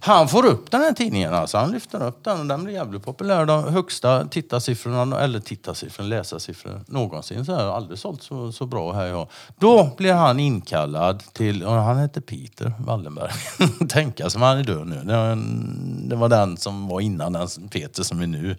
Han 0.00 0.28
får 0.28 0.46
upp 0.46 0.70
den 0.70 0.80
här 0.80 0.92
tidningen, 0.92 1.34
alltså. 1.34 1.58
han 1.58 1.70
lyfter 1.70 2.06
upp 2.06 2.24
den 2.24 2.40
och 2.40 2.46
den 2.46 2.64
blir 2.64 2.74
jävligt 2.74 3.04
populär. 3.04 3.46
De 3.46 3.64
högsta 3.74 4.24
tittarsiffrorna, 4.24 5.20
eller 5.20 5.40
tittarsiffrorna, 5.40 6.08
läsarsiffror 6.08 6.80
någonsin. 6.86 7.44
Så 7.44 7.52
har 7.54 7.62
jag 7.62 7.74
aldrig 7.74 7.98
sålt 7.98 8.22
så, 8.22 8.52
så 8.52 8.66
bra 8.66 8.92
här 8.92 9.06
jag. 9.06 9.28
Då 9.58 9.88
blir 9.96 10.12
han 10.12 10.40
inkallad 10.40 11.22
till, 11.32 11.62
och 11.64 11.72
han 11.72 11.98
heter 11.98 12.20
Peter 12.20 12.72
Wallenberg. 12.78 13.30
Tänka 13.88 14.30
som 14.30 14.42
han 14.42 14.58
är 14.58 14.62
död 14.64 14.86
nu. 14.86 15.02
Det 15.04 15.16
var, 15.16 15.24
en, 15.26 16.08
det 16.08 16.16
var 16.16 16.28
den 16.28 16.56
som 16.56 16.88
var 16.88 17.00
innan 17.00 17.32
den 17.32 17.48
Peter 17.70 18.02
som 18.02 18.20
är 18.20 18.26
nu. 18.26 18.56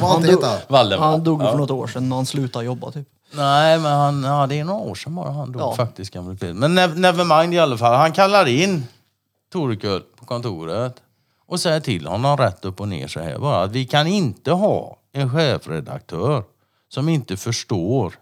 Har 0.00 0.14
alltid 0.14 0.30
dog-. 0.34 0.44
Wallenberg. 0.68 1.10
Han 1.10 1.24
dog 1.24 1.42
Ja. 1.42 1.50
för 1.50 1.58
något 1.58 1.70
år 1.70 1.86
sedan 1.86 2.08
när 2.08 2.16
han 2.16 2.26
slutade 2.26 2.64
jobba 2.64 2.90
typ. 2.90 3.08
Nej, 3.34 3.78
men 3.78 3.92
han, 3.92 4.22
ja, 4.24 4.46
det 4.46 4.58
är 4.60 4.64
några 4.64 4.80
år 4.80 4.94
sedan 4.94 5.14
bara 5.14 5.30
han 5.32 5.52
dog 5.52 5.62
Ja. 5.62 5.74
faktiskt, 5.76 6.12
gamle 6.14 6.34
Peter. 6.34 6.52
Men 6.54 6.78
nev- 6.78 6.96
never 6.98 7.40
mind 7.40 7.54
i 7.54 7.58
alla 7.58 7.78
fall. 7.78 7.94
Han 7.94 8.12
kallar 8.12 8.48
in 8.48 8.84
Torekull 9.48 10.02
på 10.16 10.24
kontoret 10.24 11.02
och 11.46 11.60
säger 11.60 11.80
till 11.80 12.06
honom 12.06 12.36
rätt 12.36 12.64
upp 12.64 12.80
och 12.80 12.88
ner 12.88 13.08
så 13.08 13.20
här 13.20 13.38
bara 13.38 13.62
att 13.62 13.72
vi 13.72 13.86
kan 13.86 14.06
inte 14.06 14.52
ha 14.52 14.98
en 15.12 15.30
chefredaktör 15.30 16.44
som 16.88 17.08
inte 17.08 17.36
förstår 17.36 18.14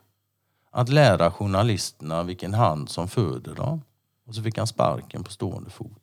att 0.71 0.89
lära 0.89 1.31
journalisterna 1.31 2.23
vilken 2.23 2.55
hand 2.55 2.89
som 2.89 3.09
föder 3.09 3.55
dem. 3.55 3.83
Och 4.27 4.35
så 4.35 4.43
fick 4.43 4.59
han 4.59 4.67
sparken 4.67 5.25
på 5.25 5.31
stående 5.31 5.71
fot. 5.71 6.03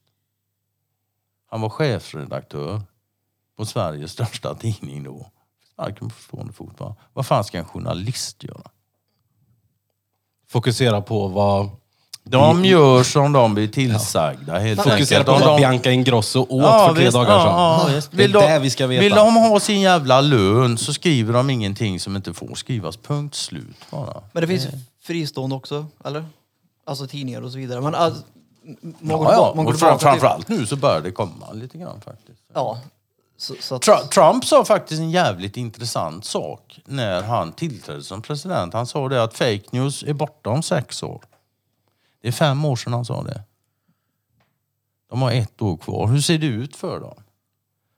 Han 1.49 1.61
var 1.61 1.69
chefredaktör 1.69 2.82
på 3.57 3.65
Sveriges 3.65 4.11
största 4.11 4.55
tidning 4.59 5.03
då. 5.03 5.32
Sparken 5.74 6.09
på 6.09 6.15
stående 6.15 6.53
fot. 6.53 6.80
Va? 6.80 6.95
Vad 7.13 7.26
fan 7.26 7.43
ska 7.43 7.57
en 7.57 7.65
journalist 7.65 8.43
göra? 8.43 8.72
Fokusera 10.47 11.01
på 11.01 11.28
vad... 11.28 11.69
De 12.24 12.65
gör 12.65 13.03
som 13.03 13.34
de 13.34 13.53
blir 13.53 13.67
tillsagda 13.67 14.59
helt 14.59 14.84
Fokusera 14.84 15.19
enkelt. 15.19 15.26
på 15.26 15.32
Om 15.32 15.39
vad 15.39 15.49
de- 15.49 15.57
Bianca 15.57 15.91
Ingrosso 15.91 16.39
åt 16.41 16.47
Ja, 16.63 16.88
för 16.88 16.95
tre 16.95 17.03
visst, 17.03 17.13
dagar 17.15 17.32
ja, 17.32 17.39
sedan. 17.43 17.51
ja, 17.91 17.95
visst. 17.95 18.11
det 18.11 18.15
är 18.15 18.17
Vill, 18.17 18.32
det 18.32 18.53
de, 18.53 18.59
vi 18.61 18.69
ska 18.69 18.88
veta. 18.88 19.01
vill 19.01 19.15
de 19.15 19.36
ha 19.36 19.59
sin 19.59 19.82
jävla 19.82 20.22
lön 20.22 20.78
så 20.78 20.93
skriver 20.93 21.34
de 21.34 21.49
ingenting 21.49 21.99
som 21.99 22.15
inte 22.15 22.34
får 22.34 22.55
skrivas. 22.55 22.97
Punkt 22.97 23.36
slut 23.36 23.76
bara. 23.91 24.22
Men 24.32 24.41
det 24.41 24.47
finns 24.47 24.67
fristående 25.03 25.55
också, 25.55 25.86
eller? 26.05 26.26
Alltså 26.86 27.07
tidningar 27.07 27.41
och 27.41 27.51
så 27.51 27.57
vidare. 27.57 27.82
Men 27.82 27.95
alltså, 27.95 28.24
m- 28.67 28.95
man 28.99 29.17
går 29.17 29.28
Ja, 29.28 29.32
ja. 29.32 29.36
tillbaka- 29.36 29.55
man 29.55 29.65
går 29.65 29.74
Och 29.74 29.80
fram, 29.80 29.97
tillbaka 29.97 30.11
till- 30.13 30.22
framförallt 30.22 30.47
nu 30.49 30.65
så 30.65 30.76
börjar 30.76 31.01
det 31.01 31.11
komma 31.11 31.51
lite 31.53 31.78
grann 31.78 32.01
faktiskt. 32.05 32.39
Ja. 32.53 32.80
Så, 33.38 33.53
så 33.61 33.76
att, 33.76 33.82
Tru- 33.88 34.07
Trump 34.07 34.45
sa 34.45 34.65
faktiskt 34.65 34.99
en 34.99 35.11
jävligt 35.11 35.57
intressant 35.57 36.26
sak 36.26 36.80
när 36.86 37.22
han 37.22 37.51
tillträdde 37.51 38.03
som 38.03 38.22
president. 38.22 38.74
Han 38.74 38.88
sa 38.88 39.09
det 39.09 39.24
att 39.24 39.34
fake 39.34 39.61
news 39.72 40.03
är 40.03 40.13
borta 40.13 40.49
om 40.49 40.63
sex 40.63 41.03
år. 41.03 41.22
Det 42.22 42.28
är 42.28 42.32
fem 42.32 42.65
år 42.65 42.76
sedan 42.76 42.93
han 42.93 43.05
sa 43.05 43.24
det. 43.24 43.41
De 45.09 45.22
har 45.22 45.32
ett 45.32 45.61
år 45.61 45.78
kvar. 45.78 46.07
Hur 46.07 46.22
ser 46.22 46.38
det 46.38 46.45
ut 46.47 46.76
för 46.76 46.99
dem? 46.99 47.24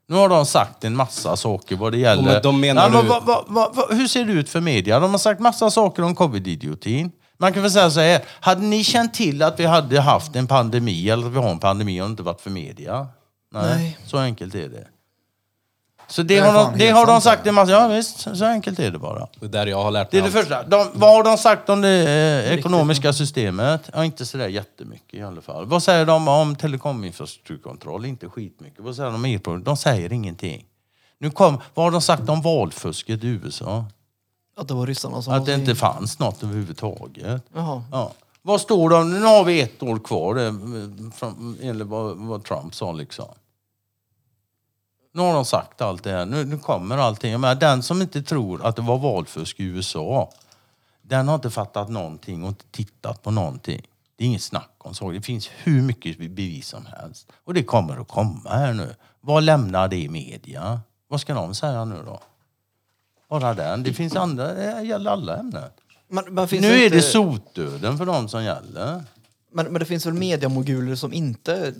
Nu 0.07 0.15
har 0.15 0.29
de 0.29 0.45
sagt 0.45 0.83
en 0.83 0.95
massa 0.95 1.35
saker 1.37 1.75
vad 1.75 1.91
det 1.91 1.97
gäller... 1.97 2.23
men 2.23 2.41
de 2.41 2.59
menar 2.59 2.89
men 2.89 3.01
du- 3.03 3.09
vad- 3.09 3.23
vad- 3.25 3.45
vad- 3.47 3.75
vad- 3.75 3.93
hur 3.97 4.07
ser 4.07 4.25
det 4.25 4.33
ut 4.33 4.49
för 4.49 4.61
media? 4.61 4.99
De 4.99 5.11
har 5.11 5.17
sagt 5.17 5.39
massa 5.39 5.71
saker 5.71 6.03
om 6.03 6.15
covid-idiotin. 6.15 7.11
Man 7.37 7.53
kan 7.53 7.61
väl 7.61 7.71
säga 7.71 7.91
så 7.91 7.99
här, 7.99 8.21
hade 8.39 8.61
ni 8.61 8.83
känt 8.83 9.13
till 9.13 9.41
att 9.43 9.59
vi 9.59 9.65
hade 9.65 10.01
haft 10.01 10.35
en 10.35 10.47
pandemi, 10.47 11.09
eller 11.09 11.27
att 11.27 11.33
vi 11.33 11.37
har 11.37 11.49
en 11.51 11.59
pandemi, 11.59 12.01
och 12.01 12.05
inte 12.05 12.23
varit 12.23 12.41
för 12.41 12.49
media? 12.49 13.07
Nej, 13.51 13.75
Nej. 13.75 13.97
så 14.05 14.17
enkelt 14.17 14.55
är 14.55 14.69
det. 14.69 14.87
Så 16.13 16.23
det, 16.23 16.35
Det 16.35 16.39
har, 16.49 16.71
de, 16.71 16.77
det 16.77 16.89
har 16.89 17.05
de 17.05 17.21
sagt 17.21 17.43
det. 17.43 17.49
en 17.49 17.55
massa, 17.55 17.71
ja 17.71 17.87
visst, 17.87 18.19
så 18.37 18.45
enkelt 18.45 18.79
är 18.79 18.91
det 18.91 18.99
bara. 18.99 19.27
Det 19.39 19.45
är 19.45 19.49
där 19.49 19.65
jag 19.67 19.83
har 19.83 19.91
lärt 19.91 20.11
Det 20.11 20.21
mig 20.21 20.27
är 20.29 20.31
det 20.33 20.39
allt. 20.39 20.47
första. 20.47 20.63
De, 20.63 20.87
vad 20.99 21.09
har 21.15 21.23
de 21.23 21.37
sagt 21.37 21.69
om 21.69 21.81
det 21.81 21.89
eh, 22.49 22.53
ekonomiska 22.59 23.13
systemet? 23.13 23.89
Ja, 23.93 24.05
inte 24.05 24.25
sådär 24.25 24.47
jättemycket 24.47 25.13
i 25.19 25.23
alla 25.23 25.41
fall. 25.41 25.65
Vad 25.65 25.83
säger 25.83 26.05
de 26.05 26.27
om 26.27 26.55
telekominfrastrukturkontroll? 26.55 28.05
Inte 28.05 28.29
skitmycket. 28.29 28.79
Vad 28.79 28.95
säger 28.95 29.09
de 29.09 29.15
om 29.15 29.25
elproduktion? 29.25 29.63
De 29.63 29.77
säger 29.77 30.13
ingenting. 30.13 30.65
Nu 31.19 31.31
kom, 31.31 31.59
vad 31.73 31.85
har 31.85 31.91
de 31.91 32.01
sagt 32.01 32.29
om 32.29 32.41
valfusket 32.41 33.23
i 33.23 33.27
USA? 33.27 33.85
att 34.57 34.67
det 34.67 34.73
var 34.73 34.87
ryssarna 34.87 35.21
som 35.21 35.33
Att 35.33 35.45
det 35.45 35.53
inte 35.53 35.75
fanns 35.75 36.19
något 36.19 36.43
överhuvudtaget. 36.43 37.43
Jaha. 37.55 37.83
Ja. 37.91 38.11
Vad 38.41 38.61
står 38.61 38.89
det 38.89 38.95
om, 38.95 39.13
nu 39.19 39.25
har 39.25 39.43
vi 39.43 39.61
ett 39.61 39.83
år 39.83 39.99
kvar, 39.99 40.35
det, 40.35 40.55
från, 41.15 41.57
enligt 41.61 41.87
vad, 41.87 42.17
vad 42.17 42.43
Trump 42.43 42.75
sa 42.75 42.91
liksom. 42.91 43.25
Nu 45.15 45.21
har 45.21 45.33
de 45.33 45.45
sagt 45.45 45.81
allt 45.81 46.03
det 46.03 46.11
här, 46.11 46.25
nu, 46.25 46.45
nu 46.45 46.57
kommer 46.57 46.97
allting. 46.97 47.31
Jag 47.31 47.41
menar, 47.41 47.55
den 47.55 47.83
som 47.83 48.01
inte 48.01 48.21
tror 48.21 48.65
att 48.65 48.75
det 48.75 48.81
var 48.81 48.97
valfusk 48.97 49.59
i 49.59 49.63
USA, 49.63 50.29
den 51.01 51.27
har 51.27 51.35
inte 51.35 51.49
fattat 51.49 51.89
någonting 51.89 52.43
och 52.43 52.49
inte 52.49 52.65
tittat 52.71 53.23
på 53.23 53.31
någonting. 53.31 53.81
Det 54.15 54.23
är 54.23 54.27
inget 54.27 54.41
snack 54.41 54.71
om 54.77 54.93
så. 54.93 55.11
Det 55.11 55.21
finns 55.21 55.49
hur 55.63 55.81
mycket 55.81 56.17
bevis 56.17 56.67
som 56.67 56.85
helst. 56.85 57.31
Och 57.43 57.53
det 57.53 57.63
kommer 57.63 58.01
att 58.01 58.07
komma 58.07 58.49
här 58.49 58.73
nu. 58.73 58.95
Vad 59.21 59.43
lämnar 59.43 59.87
det 59.87 59.97
i 59.97 60.09
media? 60.09 60.81
Vad 61.07 61.21
ska 61.21 61.33
de 61.33 61.55
säga 61.55 61.85
nu 61.85 62.03
då? 62.05 62.19
Bara 63.29 63.53
den. 63.53 63.83
Det 63.83 63.93
finns 63.93 64.15
andra, 64.15 64.53
det 64.53 64.81
gäller 64.81 65.11
alla 65.11 65.37
ämnen. 65.37 65.69
Men, 66.07 66.33
men 66.33 66.47
Nu 66.51 66.67
är 66.67 66.83
inte, 66.83 66.95
det 66.95 67.01
sotdöden 67.01 67.97
för 67.97 68.05
de 68.05 68.29
som 68.29 68.43
gäller. 68.43 69.03
Men, 69.51 69.65
men 69.65 69.79
det 69.79 69.85
finns 69.85 70.05
väl 70.05 70.13
mediamoguler 70.13 70.95
som 70.95 71.13
inte 71.13 71.73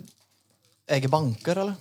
äger 0.86 1.08
banker 1.08 1.56
eller? 1.56 1.74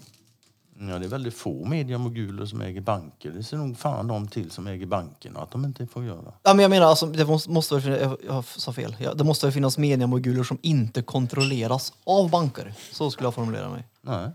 Ja, 0.79 0.99
det 0.99 1.05
är 1.05 1.09
väldigt 1.09 1.33
få 1.33 1.65
mediamoguler 1.65 2.45
som 2.45 2.61
äger 2.61 2.81
banker. 2.81 3.31
Det 3.31 3.43
ser 3.43 3.57
nog 3.57 3.77
fan 3.77 4.07
de 4.07 4.27
till 4.27 4.51
som 4.51 4.67
äger 4.67 4.85
bankerna 4.85 5.39
att 5.39 5.51
de 5.51 5.65
inte 5.65 5.87
får 5.87 6.05
göra. 6.05 6.33
Ja, 6.43 6.53
men 6.53 6.59
jag 6.59 6.69
menar, 6.69 6.87
alltså, 6.87 7.05
det 7.05 7.25
måste, 7.25 7.49
måste 7.49 7.75
väl, 7.75 8.01
jag, 8.01 8.17
jag 8.27 8.45
sa 8.45 8.73
fel. 8.73 8.95
Ja, 8.99 9.13
det 9.13 9.23
måste 9.23 9.45
väl 9.45 9.53
finnas 9.53 9.77
mediamoguler 9.77 10.43
som 10.43 10.57
inte 10.61 11.01
kontrolleras 11.01 11.93
av 12.03 12.29
banker. 12.29 12.73
Så 12.91 13.11
skulle 13.11 13.27
jag 13.27 13.33
formulera 13.33 13.69
mig. 13.69 13.87
Nej. 14.01 14.29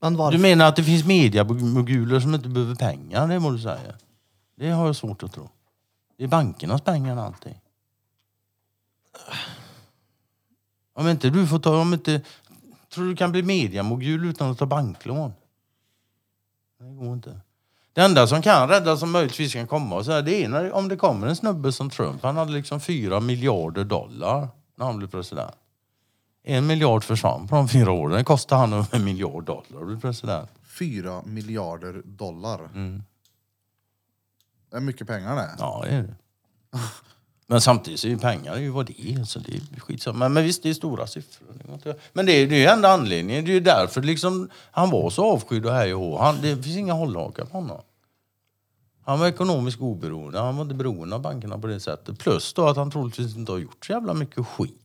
Men 0.00 0.16
varför? 0.16 0.36
Du 0.36 0.42
menar 0.42 0.68
att 0.68 0.76
det 0.76 0.84
finns 0.84 1.04
mediamoguler 1.04 2.20
som 2.20 2.34
inte 2.34 2.48
behöver 2.48 2.74
pengar? 2.74 3.28
Det 3.28 3.34
är 3.34 3.38
vad 3.38 3.52
du 3.52 3.58
säger. 3.58 3.96
Det 4.56 4.70
har 4.70 4.86
jag 4.86 4.96
svårt 4.96 5.22
att 5.22 5.32
tro. 5.32 5.48
Det 6.18 6.24
är 6.24 6.28
bankernas 6.28 6.80
pengar 6.82 7.16
allting. 7.16 7.60
Om 10.92 11.08
inte 11.08 11.30
du 11.30 11.46
får 11.46 11.58
ta, 11.58 11.80
om 11.80 11.94
inte... 11.94 12.22
Tror 12.94 13.04
du 13.04 13.16
kan 13.16 13.32
bli 13.32 13.42
mediamogul 13.42 14.24
utan 14.24 14.50
att 14.50 14.58
ta 14.58 14.66
banklån? 14.66 15.32
Det 16.78 16.84
går 16.84 17.12
inte. 17.12 17.40
Det 17.92 18.00
enda 18.00 18.26
som 18.26 18.42
kan 18.42 18.68
rädda 18.68 18.96
som 18.96 19.10
möjligtvis 19.10 19.52
kan 19.52 19.66
komma 19.66 19.96
och 19.96 20.04
så 20.04 20.12
här, 20.12 20.22
det 20.22 20.44
är 20.44 20.48
när, 20.48 20.72
om 20.72 20.88
det 20.88 20.96
kommer 20.96 21.26
en 21.26 21.36
snubbe 21.36 21.72
som 21.72 21.90
Trump. 21.90 22.22
Han 22.22 22.36
hade 22.36 22.52
liksom 22.52 22.80
fyra 22.80 23.20
miljarder 23.20 23.84
dollar 23.84 24.48
när 24.74 24.86
han 24.86 24.98
blev 24.98 25.08
president. 25.08 25.54
En 26.42 26.66
miljard 26.66 27.04
försvann 27.04 27.48
på 27.48 27.56
de 27.56 27.68
fyra 27.68 27.92
åren. 27.92 28.16
Det 28.16 28.24
kostade 28.24 28.60
han 28.60 28.72
över 28.72 28.96
en 28.96 29.04
miljard 29.04 29.44
dollar 29.44 29.80
att 29.80 29.86
bli 29.86 29.96
president. 30.00 30.50
Fyra 30.62 31.22
miljarder 31.26 32.02
dollar. 32.04 32.68
Mm. 32.74 33.02
Det 34.70 34.76
är 34.76 34.80
mycket 34.80 35.06
pengar 35.06 35.36
det. 35.36 35.54
Ja, 35.58 35.84
det 35.84 35.90
är 35.90 36.02
det. 36.02 36.14
Men 37.50 37.60
samtidigt 37.60 38.00
så 38.00 38.06
är 38.06 38.10
ju 38.10 38.18
pengar 38.18 38.56
ju 38.56 38.68
vad 38.68 38.86
det 38.86 39.00
är. 39.00 39.24
Så 39.24 39.38
det 39.38 39.52
är 39.52 39.80
skitsamma. 39.80 40.18
Men, 40.18 40.32
men 40.32 40.44
visst, 40.44 40.62
det 40.62 40.70
är 40.70 40.74
stora 40.74 41.06
siffror. 41.06 41.48
Men 42.12 42.26
det 42.26 42.32
är 42.32 42.46
det 42.46 42.54
är 42.54 42.58
ju 42.58 42.66
enda 42.66 42.88
anledningen. 42.88 43.44
Det 43.44 43.50
är 43.50 43.54
ju 43.54 43.60
därför 43.60 44.02
liksom, 44.02 44.48
han 44.70 44.90
var 44.90 45.10
så 45.10 45.24
avskydd 45.24 45.66
och 45.66 45.72
hej 45.72 45.94
och 45.94 46.00
hå. 46.00 46.18
han, 46.18 46.38
Det 46.42 46.62
finns 46.62 46.76
inga 46.76 46.92
hållhakar 46.92 47.44
på 47.44 47.52
honom. 47.52 47.80
Han 49.04 49.20
var 49.20 49.26
ekonomiskt 49.26 49.80
oberoende. 49.80 50.40
Han 50.40 50.56
var 50.56 50.62
inte 50.62 50.74
beroende 50.74 51.16
av 51.16 51.22
bankerna 51.22 51.58
på 51.58 51.66
det 51.66 51.80
sättet. 51.80 52.18
Plus 52.18 52.52
då 52.52 52.66
att 52.68 52.76
han 52.76 52.90
troligtvis 52.90 53.36
inte 53.36 53.52
har 53.52 53.58
gjort 53.58 53.86
så 53.86 53.92
jävla 53.92 54.14
mycket 54.14 54.46
skit 54.46 54.80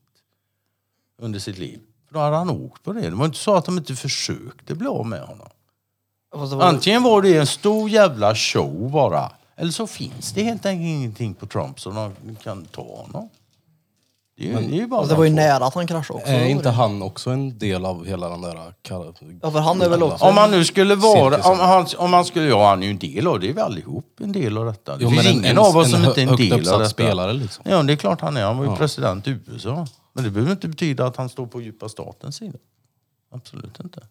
under 1.21 1.39
sitt 1.39 1.57
liv. 1.57 1.79
För 2.07 2.13
då 2.13 2.19
hade 2.19 2.35
han 2.35 2.49
åkt 2.49 2.83
på 2.83 2.93
det. 2.93 3.01
Det 3.01 3.15
var 3.15 3.25
inte 3.25 3.37
så 3.37 3.55
att 3.55 3.65
de 3.65 3.77
inte 3.77 3.95
försökte 3.95 4.75
bli 4.75 4.87
av 4.87 5.05
med 5.05 5.21
honom. 5.21 5.47
Antingen 6.61 7.03
var 7.03 7.21
det 7.21 7.37
en 7.37 7.47
stor 7.47 7.89
jävla 7.89 8.35
show 8.35 8.91
bara. 8.91 9.31
Eller 9.57 9.71
så 9.71 9.87
finns 9.87 10.31
det 10.33 10.43
helt 10.43 10.65
enkelt 10.65 10.87
ingenting 10.87 11.33
på 11.33 11.45
Trump 11.47 11.79
så 11.79 11.89
de 11.91 12.35
kan 12.43 12.65
ta 12.65 12.81
honom. 12.81 13.29
Det 14.37 14.43
är, 14.43 14.61
ju- 14.61 14.67
det 14.67 14.75
är 14.75 14.79
ju 14.79 14.87
bara 14.87 14.99
Alltså, 14.99 15.13
det 15.15 15.17
var 15.17 15.25
ju 15.25 15.31
nära 15.33 15.65
att 15.65 15.73
han 15.73 15.87
kraschade 15.87 16.19
också. 16.19 16.31
Är 16.31 16.45
inte 16.45 16.69
han 16.69 17.01
också 17.01 17.29
en 17.29 17.57
del 17.57 17.85
av 17.85 18.05
hela 18.05 18.29
den 18.29 18.41
där... 18.41 18.73
kar- 18.81 19.13
Ja, 19.41 19.51
för 19.51 19.59
han 19.59 19.81
är 19.81 19.89
väl 19.89 20.03
också... 20.03 20.25
Om 20.25 20.35
man 20.35 20.51
nu 20.51 20.65
skulle 20.65 20.95
vara, 20.95 21.31
Cirkusen. 21.35 21.51
om 21.51 21.59
han, 21.59 21.85
om 21.97 22.11
man 22.11 22.25
skulle, 22.25 22.45
ja 22.47 22.69
han 22.69 22.83
är 22.83 22.87
ju 22.87 22.91
en 22.91 22.97
del 22.99 23.27
av 23.27 23.39
det, 23.39 23.49
är 23.49 23.53
vi 23.53 23.61
allihop 23.61 24.05
en 24.21 24.31
del 24.31 24.57
av 24.57 24.65
detta. 24.65 24.97
Det 24.97 25.03
Jo, 25.03 25.09
finns 25.09 25.23
men 25.23 25.31
en- 25.33 25.39
ingen 25.39 25.51
en- 25.51 25.57
av 25.57 25.77
oss 25.77 25.85
en 25.85 25.91
som 25.91 26.01
hö- 26.01 26.07
inte 26.07 26.21
är 26.21 26.23
en 26.23 26.29
högt 26.29 26.39
del 26.41 26.51
av 26.53 26.59
uppsatt 26.59 26.79
detta. 26.79 26.89
spelare, 26.89 27.33
liksom. 27.33 27.63
Ja 27.67 27.83
det 27.83 27.93
är 27.93 27.97
klart 27.97 28.21
han 28.21 28.37
är, 28.37 28.43
han 28.43 28.57
var 28.57 28.63
ju 28.65 28.69
Ja. 28.71 28.75
president 28.77 29.27
i 29.27 29.37
USA. 29.47 29.87
Men 30.13 30.23
det 30.23 30.29
behöver 30.29 30.51
inte 30.51 30.67
betyda 30.67 31.05
att 31.07 31.17
han 31.17 31.29
står 31.29 31.45
på 31.47 31.61
djupa 31.61 31.89
statens 31.89 32.35
sida. 32.35 32.57
Absolut 33.31 33.79
inte. 33.83 34.01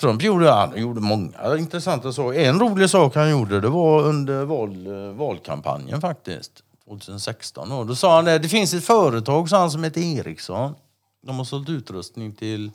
Trump 0.00 0.22
gjorde, 0.22 0.50
han 0.50 0.80
gjorde 0.80 1.00
många 1.00 1.56
intressanta 1.58 2.12
saker. 2.12 2.40
En 2.40 2.60
rolig 2.60 2.90
sak 2.90 3.14
han 3.14 3.30
gjorde 3.30 3.60
det 3.60 3.68
var 3.68 4.02
under 4.02 4.44
val, 4.44 4.88
valkampanjen 5.12 6.00
faktiskt. 6.00 6.62
2016. 6.88 7.72
Och 7.72 7.86
då 7.86 7.94
sa 7.94 8.16
han 8.16 8.24
det, 8.24 8.38
det 8.38 8.48
finns 8.48 8.74
ett 8.74 8.84
företag 8.84 9.48
sa 9.48 9.58
han, 9.58 9.70
som 9.70 9.84
heter 9.84 10.00
Ericsson. 10.00 10.74
De 11.22 11.38
har 11.38 11.44
sålt 11.44 11.68
utrustning 11.68 12.32
till, 12.32 12.70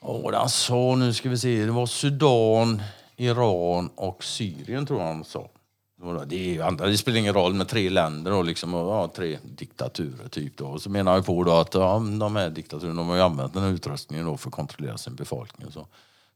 åh 0.00 0.22
vad 0.22 0.34
han 0.34 0.48
sa 0.48 0.94
nu 0.96 1.12
ska 1.12 1.28
vi 1.28 1.38
se, 1.38 1.64
det 1.64 1.70
var 1.70 1.86
Sudan, 1.86 2.82
Iran 3.16 3.90
och 3.94 4.24
Syrien 4.24 4.86
tror 4.86 5.00
jag 5.00 5.06
han 5.06 5.24
sa. 5.24 5.48
Det, 6.26 6.56
är 6.56 6.86
det 6.90 6.98
spelar 6.98 7.18
ingen 7.18 7.34
roll 7.34 7.54
med 7.54 7.68
tre 7.68 7.90
länder 7.90 8.32
och, 8.32 8.44
liksom, 8.44 8.74
och 8.74 8.94
ja, 8.94 9.12
tre 9.16 9.38
diktaturer. 9.42 10.28
Typ 10.28 10.56
då. 10.56 10.66
Och 10.66 10.82
så 10.82 10.90
menar 10.90 11.14
jag 11.14 11.26
på 11.26 11.44
då 11.44 11.52
att 11.52 11.74
ja, 11.74 12.02
de 12.20 12.36
här 12.36 12.50
diktaturerna 12.50 12.94
de 12.94 13.08
har 13.08 13.16
ju 13.16 13.22
använt 13.22 13.54
den 13.54 13.62
här 13.62 13.70
utrustningen 13.70 14.26
då 14.26 14.36
för 14.36 14.48
att 14.48 14.54
kontrollera 14.54 14.98
sin 14.98 15.14
befolkning. 15.14 15.66
Och 15.66 15.72
så. 15.72 15.86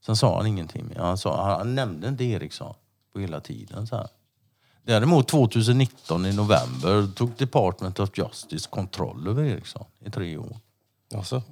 Sen 0.07 0.17
sa 0.17 0.37
han 0.37 0.47
ingenting 0.47 0.89
mer. 0.89 0.99
Han, 0.99 1.19
sa, 1.19 1.57
han 1.59 1.75
nämnde 1.75 2.09
inte 2.09 2.25
Ericsson 2.25 2.75
på 3.13 3.21
hela 3.21 3.41
tiden. 3.41 3.87
Så 3.87 3.97
här. 3.97 4.09
Däremot 4.83 5.29
2019 5.29 6.27
i 6.27 6.33
november 6.33 7.15
tog 7.15 7.31
Department 7.37 8.01
of 8.01 8.11
Justice 8.19 8.69
kontroll 8.71 9.29
över 9.29 9.45
Ericsson 9.45 9.85
i 10.01 10.11
tre 10.11 10.37
år. 10.37 10.57
Alltså, 11.15 11.43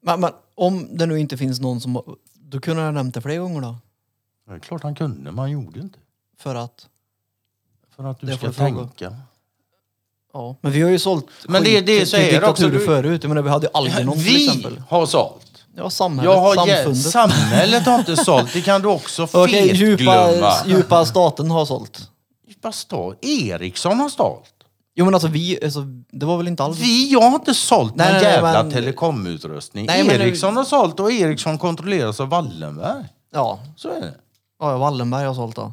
Men, 0.00 0.20
men 0.20 0.32
om 0.54 0.96
det 0.96 1.06
nu 1.06 1.20
inte 1.20 1.36
finns 1.36 1.60
någon 1.60 1.80
som... 1.80 2.16
Då 2.34 2.60
kunde 2.60 2.82
ha 2.82 2.90
nämnt 2.90 3.14
det 3.14 3.20
fler 3.20 3.38
gånger 3.38 3.60
då. 3.60 3.76
Det 4.48 4.54
är 4.54 4.58
klart 4.58 4.82
han 4.82 4.94
kunde, 4.94 5.22
men 5.30 5.38
han 5.38 5.50
gjorde 5.50 5.80
inte. 5.80 5.98
För 6.38 6.54
att... 6.54 6.86
För 7.96 8.10
att 8.10 8.20
du 8.20 8.26
Det 8.26 8.36
ska 8.36 8.46
får 8.46 8.52
fråga. 8.52 8.70
tänka. 8.74 9.16
Ja. 10.32 10.56
Men 10.60 10.72
vi 10.72 10.82
har 10.82 10.90
ju 10.90 10.98
sålt 10.98 11.26
Men 11.48 11.62
det- 11.64 11.68
skit 11.70 11.86
det 11.86 12.04
till, 12.06 12.10
till 12.10 12.18
också. 12.20 12.40
diktaturer 12.46 12.78
Du- 12.78 12.86
förut. 12.86 13.22
Jag 13.24 13.28
menar, 13.28 13.42
vi 13.42 13.50
hade 13.50 13.66
ju 13.66 13.70
aldrig 13.74 14.06
någon 14.06 14.14
till 14.14 14.24
Vi 14.24 14.46
exempel. 14.48 14.82
har 14.88 15.06
sålt. 15.06 15.64
Ja, 15.76 15.90
samhället, 15.90 16.32
Jag 16.34 16.40
har 16.40 16.66
ge- 16.66 16.74
samfundet. 16.76 17.10
samhället 17.10 17.86
har 17.86 17.98
inte 17.98 18.16
sålt. 18.16 18.52
Det 18.52 18.60
kan 18.62 18.82
du 18.82 18.88
också 18.88 19.22
Okej, 19.32 19.74
djupa, 19.76 19.98
fetglömma. 20.26 20.52
djupa 20.66 21.04
staten 21.04 21.50
har 21.50 21.64
sålt. 21.66 22.10
Djupa 22.48 22.72
stat. 22.72 23.24
Ericsson 23.24 24.00
har 24.00 24.08
sålt. 24.08 24.54
Jo 24.94 25.04
men 25.04 25.14
alltså 25.14 25.28
vi, 25.28 25.64
alltså, 25.64 25.80
det 26.10 26.26
var 26.26 26.36
väl 26.36 26.48
inte 26.48 26.64
alls... 26.64 26.78
Vi, 26.78 27.12
jag 27.12 27.20
har 27.20 27.34
inte 27.34 27.54
sålt 27.54 27.94
Nej, 27.96 28.06
någon 28.06 28.14
nej, 28.14 28.22
nej, 28.22 28.32
jävla 28.32 28.62
men- 28.62 28.72
telekomutrustning. 28.72 29.86
Nej, 29.86 30.04
men- 30.04 30.20
Ericsson 30.20 30.56
har 30.56 30.64
sålt 30.64 31.00
och 31.00 31.12
Ericsson 31.12 31.58
kontrolleras 31.58 32.20
av 32.20 32.28
Wallenberg. 32.28 33.04
Ja, 33.32 33.58
Så 33.76 33.88
är 33.90 34.00
det. 34.00 34.14
Ja 34.58 34.78
Wallenberg 34.78 35.24
har 35.26 35.34
sålt 35.34 35.56
då. 35.56 35.72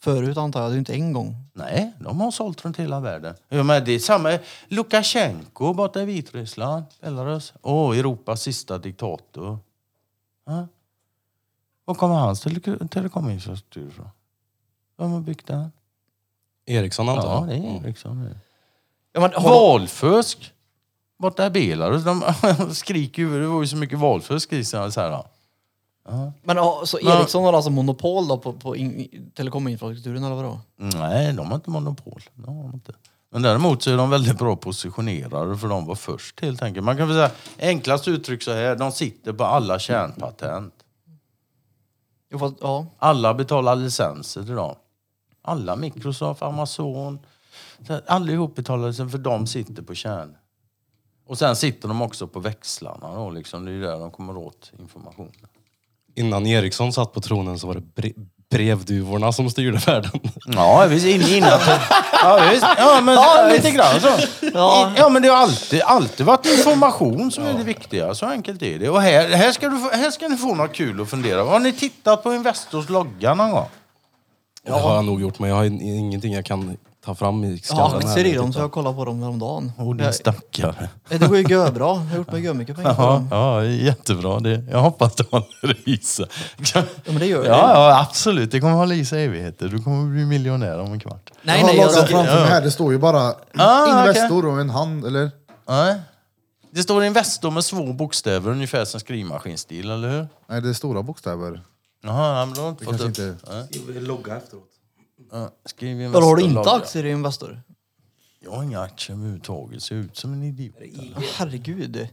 Förut 0.00 0.36
antar 0.36 0.62
jag, 0.62 0.70
det 0.70 0.74
är 0.76 0.78
inte 0.78 0.94
en 0.94 1.12
gång. 1.12 1.36
Nej, 1.52 1.92
de 2.00 2.20
har 2.20 2.30
sålt 2.30 2.64
runt 2.64 2.76
hela 2.76 3.00
världen. 3.00 3.34
Ja, 3.48 3.62
men 3.62 3.84
det 3.84 3.92
är 3.92 3.98
samma. 3.98 4.38
Lukasjenko 4.68 5.72
borta 5.74 6.02
i 6.02 6.04
Vitryssland, 6.04 6.84
Belarus. 7.00 7.52
Åh, 7.62 7.98
Europas 7.98 8.42
sista 8.42 8.78
diktator. 8.78 9.58
Ja. 10.46 10.66
Var 11.84 11.94
kommer 11.94 12.14
hans 12.14 12.40
tele 12.40 12.60
telekominfrastruktur 12.88 13.88
ifrån? 13.88 14.08
Vem 14.98 15.10
har 15.10 15.20
byggt 15.20 15.46
den? 15.46 15.72
Eriksson 16.66 17.08
antar 17.08 17.22
Ja, 17.28 17.38
jag. 17.38 17.48
det 17.48 17.68
är. 17.68 17.84
Ericsson. 17.86 18.30
Ja, 19.12 19.20
men, 19.20 19.32
har 19.34 19.50
Valfusk! 19.50 20.52
Borta 21.18 21.46
i 21.46 21.50
Belarus. 21.50 22.04
De 22.04 22.22
skriker 22.74 23.22
ju, 23.22 23.40
det 23.40 23.46
var 23.46 23.60
ju 23.60 23.66
så 23.66 23.76
mycket 23.76 23.98
valfusk 23.98 24.52
i 24.52 24.64
sig. 24.64 24.92
Så 24.92 25.00
här, 25.00 25.10
ja. 25.10 25.26
Men 26.42 26.56
ja, 26.56 26.82
så 26.84 26.98
Ericsson 26.98 27.44
har 27.44 27.52
alltså 27.52 27.70
monopol 27.70 28.28
då 28.28 28.38
på, 28.38 28.52
på 28.52 28.76
in, 28.76 29.30
telekominfrastrukturen 29.34 30.24
eller 30.24 30.36
vadå? 30.36 30.60
Nej, 30.76 31.32
de 31.32 31.46
har 31.46 31.54
inte 31.54 31.70
monopol. 31.70 32.22
Det 32.34 32.50
har 32.50 32.62
de 32.62 32.74
inte. 32.74 32.92
Men 33.32 33.42
däremot 33.42 33.82
så 33.82 33.90
är 33.90 33.96
de 33.96 34.10
väldigt 34.10 34.38
bra 34.38 34.56
positionerade 34.56 35.58
för 35.58 35.68
de 35.68 35.86
var 35.86 35.94
först 35.94 36.40
helt 36.40 36.62
enkelt. 36.62 36.84
Man 36.84 36.96
kan 36.96 37.08
väl 37.08 37.16
säga 37.16 37.30
enklast 37.58 38.08
uttryck 38.08 38.42
så 38.42 38.52
här, 38.52 38.76
de 38.76 38.92
sitter 38.92 39.32
på 39.32 39.44
alla 39.44 39.78
kärnpatent. 39.78 40.74
Jo, 42.30 42.38
fast, 42.38 42.56
ja. 42.60 42.86
Alla 42.98 43.34
betalar 43.34 43.76
licenser 43.76 44.42
till 44.42 44.54
dem. 44.54 44.74
Alla, 45.42 45.76
Microsoft, 45.76 46.42
Amazon. 46.42 47.18
Allihop 48.06 48.54
betalar 48.54 48.88
licenser 48.88 49.18
för 49.18 49.24
de 49.24 49.46
sitter 49.46 49.82
på 49.82 49.94
kärn. 49.94 50.36
Och 51.26 51.38
sen 51.38 51.56
sitter 51.56 51.88
de 51.88 52.02
också 52.02 52.26
på 52.26 52.40
växlarna 52.40 53.14
då, 53.14 53.30
liksom. 53.30 53.64
Det 53.64 53.72
är 53.72 53.80
där 53.80 53.98
de 53.98 54.10
kommer 54.10 54.36
åt 54.36 54.72
informationen. 54.78 55.48
Innan 56.16 56.46
Eriksson 56.46 56.92
satt 56.92 57.12
på 57.12 57.20
tronen 57.20 57.58
så 57.58 57.66
var 57.66 57.74
det 57.74 57.94
bre 57.94 58.12
brevduvorna 58.50 59.32
som 59.32 59.50
styrde 59.50 59.78
världen. 59.78 60.10
Ja, 60.46 60.86
visst. 60.86 61.06
In, 61.06 61.22
innan... 61.22 61.60
Ja, 62.22 62.48
visst. 62.52 62.66
Ja, 62.78 63.00
men 63.00 63.18
lite 63.52 63.70
grann 63.70 64.00
så. 64.00 64.08
Ja. 64.54 64.92
Ja, 64.96 65.08
men 65.08 65.22
det 65.22 65.28
har 65.28 65.36
alltid, 65.36 65.82
alltid 65.82 66.26
varit 66.26 66.46
information 66.46 67.30
som 67.32 67.46
är 67.46 67.52
det 67.52 67.64
viktiga. 67.64 68.14
Så 68.14 68.26
enkelt 68.26 68.62
är 68.62 68.78
det. 68.78 68.88
Och 68.88 69.02
här, 69.02 69.28
här, 69.28 69.52
ska, 69.52 69.68
du 69.68 69.78
få, 69.78 69.90
här 69.96 70.10
ska 70.10 70.28
ni 70.28 70.36
få 70.36 70.54
något 70.54 70.72
kul 70.72 71.00
att 71.00 71.10
fundera 71.10 71.44
på. 71.44 71.50
Har 71.50 71.60
ni 71.60 71.72
tittat 71.72 72.22
på 72.22 72.34
Investors 72.34 72.88
logga 72.88 73.34
någon 73.34 73.50
gång? 73.50 73.68
Det 74.66 74.72
har 74.72 74.94
jag 74.94 75.04
nog 75.04 75.20
gjort, 75.20 75.38
men 75.38 75.50
jag 75.50 75.56
har 75.56 75.64
in- 75.64 75.80
ingenting 75.80 76.32
jag 76.32 76.44
kan 76.44 76.76
ta 77.04 77.14
fram 77.14 77.44
i 77.44 77.58
skallen. 77.58 77.96
aktier 77.96 78.24
här. 78.24 78.24
i 78.26 78.32
dem 78.36 78.52
så 78.52 78.58
jag 78.60 78.72
kollade 78.72 78.96
på 78.96 79.04
dem 79.04 79.22
häromdagen. 79.22 79.72
Åh, 79.78 79.96
din 79.96 80.12
stackare. 80.12 80.88
Det 81.08 81.18
går 81.18 81.36
ju 81.36 81.42
görbra. 81.48 81.84
Jag 81.86 81.94
har 81.94 82.16
gjort 82.16 82.32
mig 82.32 82.54
mycket 82.54 82.76
pengar 82.76 82.94
på 82.94 83.02
Ja, 83.02 83.08
dem. 83.12 83.28
ja, 83.30 83.64
jättebra. 83.64 84.40
Det, 84.40 84.64
jag 84.70 84.78
hoppas 84.80 85.14
det 85.14 85.24
håller 85.30 85.88
i 85.88 85.96
sig. 85.98 86.26
Ja, 86.74 86.82
men 87.06 87.18
det 87.18 87.26
gör 87.26 87.42
det. 87.42 87.48
Ja, 87.48 87.72
ja, 87.90 88.00
absolut. 88.00 88.50
Det 88.50 88.60
kommer 88.60 88.74
hålla 88.74 88.94
i 88.94 89.04
sig 89.04 89.24
evigheter. 89.24 89.68
Du 89.68 89.82
kommer 89.82 90.10
bli 90.10 90.24
miljonär 90.26 90.78
om 90.78 90.92
en 90.92 91.00
kvart. 91.00 91.30
Nej, 91.42 91.60
jag 91.60 91.66
har 91.66 91.72
nej, 91.72 91.76
jag, 91.80 91.86
loggan 91.86 91.98
jag, 92.00 92.08
framför 92.10 92.34
mig 92.40 92.48
här, 92.50 92.60
det 92.62 92.70
står 92.70 92.92
ju 92.92 92.98
bara 92.98 93.34
Ah, 93.54 94.00
Investor 94.06 94.46
och 94.46 94.60
en 94.60 94.70
hand, 94.70 95.04
eller? 95.06 95.30
Nej. 95.68 96.00
Det 96.70 96.82
står 96.82 97.04
Investor 97.04 97.50
med 97.50 97.64
små 97.64 97.92
bokstäver, 97.92 98.50
ungefär 98.50 98.84
som 98.84 99.00
skrivmaskinstil, 99.00 99.90
eller 99.90 100.08
hur? 100.10 100.28
Nej, 100.48 100.60
det 100.62 100.68
är 100.68 100.72
stora 100.72 101.02
bokstäver. 101.02 101.60
Jaha, 102.02 102.38
ja, 102.38 102.44
men 102.46 102.54
då 102.54 102.62
har 102.62 102.68
inte 102.68 102.84
Det 102.84 102.92
fått 102.92 103.00
upp. 103.00 103.06
inte... 103.06 103.36
Nej. 103.50 104.00
Logga 104.00 104.36
efteråt. 104.36 104.69
Ja, 105.32 105.50
skriv 105.64 106.00
Investor 106.00 106.22
har 106.22 106.36
du 106.36 106.42
inte 106.42 106.70
aktier 106.70 107.04
i 107.04 107.10
Investor? 107.10 107.62
Jag 108.40 108.50
har 108.50 108.62
inga 108.62 108.80
aktier 108.80 109.16
överhuvudtaget. 109.16 109.82
Ser 109.82 109.94
ut 109.94 110.16
som 110.16 110.32
en 110.32 110.42
idiot. 110.42 110.74
eller? 110.76 111.26
Herregud. 111.36 112.08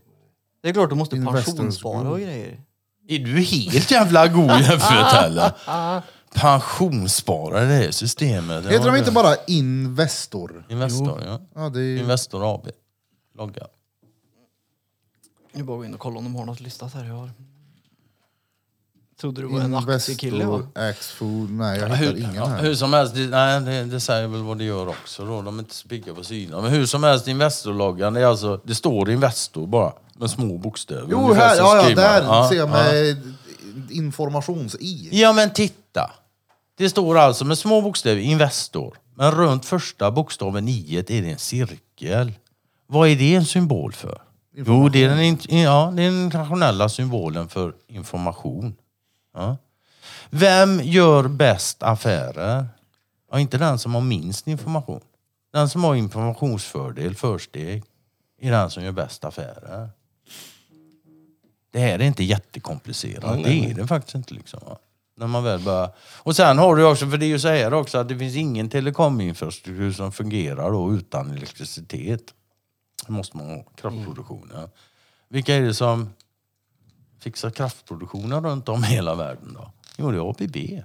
Det 0.63 0.69
är 0.69 0.73
klart 0.73 0.89
du 0.89 0.95
måste 0.95 1.15
Investors 1.15 1.45
pensionsspara 1.45 2.09
och 2.09 2.19
grejer. 2.19 2.61
Är 3.07 3.19
du 3.19 3.41
helt 3.41 3.91
jävla 3.91 4.27
god 4.27 4.51
huvudet 4.51 5.13
eller? 5.23 5.51
Pensionssparare, 6.33 7.65
det 7.65 7.73
här 7.73 7.91
systemet. 7.91 8.65
Heter 8.65 8.85
de 8.85 8.95
inte 8.95 9.09
det- 9.09 9.13
bara 9.13 9.35
Investor? 9.47 10.65
Investor, 10.69 11.23
ja. 11.25 11.39
Ja, 11.55 11.69
det 11.69 11.81
är... 11.81 11.97
Investor 11.97 12.55
AB. 12.55 12.67
Logga. 13.37 13.67
Jag 15.53 15.65
bara 15.65 15.77
gå 15.77 15.85
in 15.85 15.93
och 15.93 15.99
kolla 15.99 16.17
om 16.17 16.23
de 16.23 16.35
har 16.35 16.45
något 16.45 16.59
listat 16.59 16.93
här. 16.93 17.05
Jag 17.05 17.13
har. 17.13 17.29
Trodde 19.21 19.41
du 19.41 19.47
var 19.47 19.59
en 19.59 19.75
aktiekille 19.75 20.45
va? 20.45 20.61
Axfood, 20.75 21.51
nej 21.51 21.79
jag 21.79 21.89
hittar 21.89 22.13
Hur, 22.13 22.17
ingen 22.17 22.35
ja, 22.35 22.45
här. 22.45 22.61
hur 22.61 22.75
som 22.75 22.93
helst, 22.93 23.13
nej, 23.15 23.61
det, 23.61 23.83
det 23.83 23.99
säger 23.99 24.27
väl 24.27 24.41
vad 24.41 24.57
det 24.57 24.63
gör 24.63 24.87
också 24.87 25.25
då. 25.25 25.41
De 25.41 25.55
är 25.55 25.59
inte 25.59 25.75
så 25.75 25.87
pigga 25.87 26.13
på 26.13 26.23
synen. 26.23 26.61
Men 26.61 26.71
hur 26.71 26.85
som 26.85 27.03
helst, 27.03 27.27
Investor-loggan, 27.27 28.13
det, 28.13 28.21
är 28.21 28.25
alltså, 28.25 28.59
det 28.63 28.75
står 28.75 29.09
Investor 29.09 29.67
bara. 29.67 29.93
Med 30.19 30.29
små 30.29 30.57
bokstäver. 30.57 31.07
Jo, 31.11 31.33
här, 31.33 31.55
ja, 31.57 31.89
ja, 31.89 31.95
där 31.95 32.23
Ja, 32.23 32.49
ser 32.49 32.55
jag 32.57 32.69
ja. 32.69 32.73
med 32.73 33.35
informations-i. 33.89 35.09
Ja 35.11 35.33
men 35.33 35.53
titta. 35.53 36.11
Det 36.77 36.89
står 36.89 37.17
alltså 37.17 37.45
med 37.45 37.57
små 37.57 37.81
bokstäver 37.81 38.21
Investor. 38.21 38.97
Men 39.15 39.31
runt 39.31 39.65
första 39.65 40.11
bokstaven 40.11 40.67
i 40.67 40.95
är 40.95 41.03
det 41.03 41.31
en 41.31 41.37
cirkel. 41.37 42.31
Vad 42.87 43.09
är 43.09 43.15
det 43.15 43.35
en 43.35 43.45
symbol 43.45 43.93
för? 43.93 44.21
Jo, 44.55 44.89
det 44.89 45.03
är 45.03 45.09
den, 45.09 45.37
ja, 45.61 45.93
det 45.95 46.03
är 46.03 46.11
den 46.11 46.23
internationella 46.23 46.89
symbolen 46.89 47.49
för 47.49 47.73
information. 47.87 48.75
Ja. 49.37 49.57
Vem 50.29 50.81
gör 50.83 51.27
bäst 51.27 51.83
affärer? 51.83 52.67
Ja, 53.31 53.39
inte 53.39 53.57
den 53.57 53.79
som 53.79 53.93
har 53.93 54.01
minst 54.01 54.47
information. 54.47 55.01
Den 55.53 55.69
som 55.69 55.83
har 55.83 55.95
informationsfördel, 55.95 57.15
försteg, 57.15 57.83
är 58.41 58.51
den 58.51 58.69
som 58.69 58.83
gör 58.83 58.91
bäst 58.91 59.25
affärer. 59.25 59.89
Det 61.71 61.79
här 61.79 61.99
är 61.99 62.03
inte 62.03 62.23
jättekomplicerat. 62.23 63.43
Det 63.43 63.49
är 63.49 63.73
det 63.73 63.87
faktiskt 63.87 64.15
inte. 64.15 64.33
Liksom, 64.33 64.59
va? 64.65 64.77
När 65.17 65.27
man 65.27 65.43
väl 65.43 65.59
börjar... 65.59 65.91
Och 65.99 66.35
sen 66.35 66.57
har 66.57 66.75
du 66.75 66.85
också, 66.85 67.09
för 67.09 67.17
det 67.17 67.25
är 67.25 67.27
ju 67.27 67.39
så 67.39 67.47
här 67.47 67.73
också, 67.73 67.97
att 67.97 68.07
det 68.09 68.17
finns 68.17 68.35
ingen 68.35 68.69
telekominfrastruktur 68.69 69.91
som 69.91 70.11
fungerar 70.11 70.71
då 70.71 70.93
utan 70.93 71.31
elektricitet. 71.31 72.33
Det 73.05 73.11
måste 73.11 73.37
man 73.37 73.49
ha, 73.49 73.63
kraftproduktionen. 73.75 74.69
Vilka 75.29 75.55
är 75.55 75.61
det 75.61 75.73
som 75.73 76.13
fixar 77.27 77.49
kraftproduktionen 77.49 78.43
runt 78.43 78.69
om 78.69 78.83
i 78.83 78.87
hela 78.87 79.15
världen 79.15 79.53
då? 79.53 79.71
Jo, 79.97 80.11
det 80.11 80.17
är 80.17 80.29
ABB. 80.29 80.83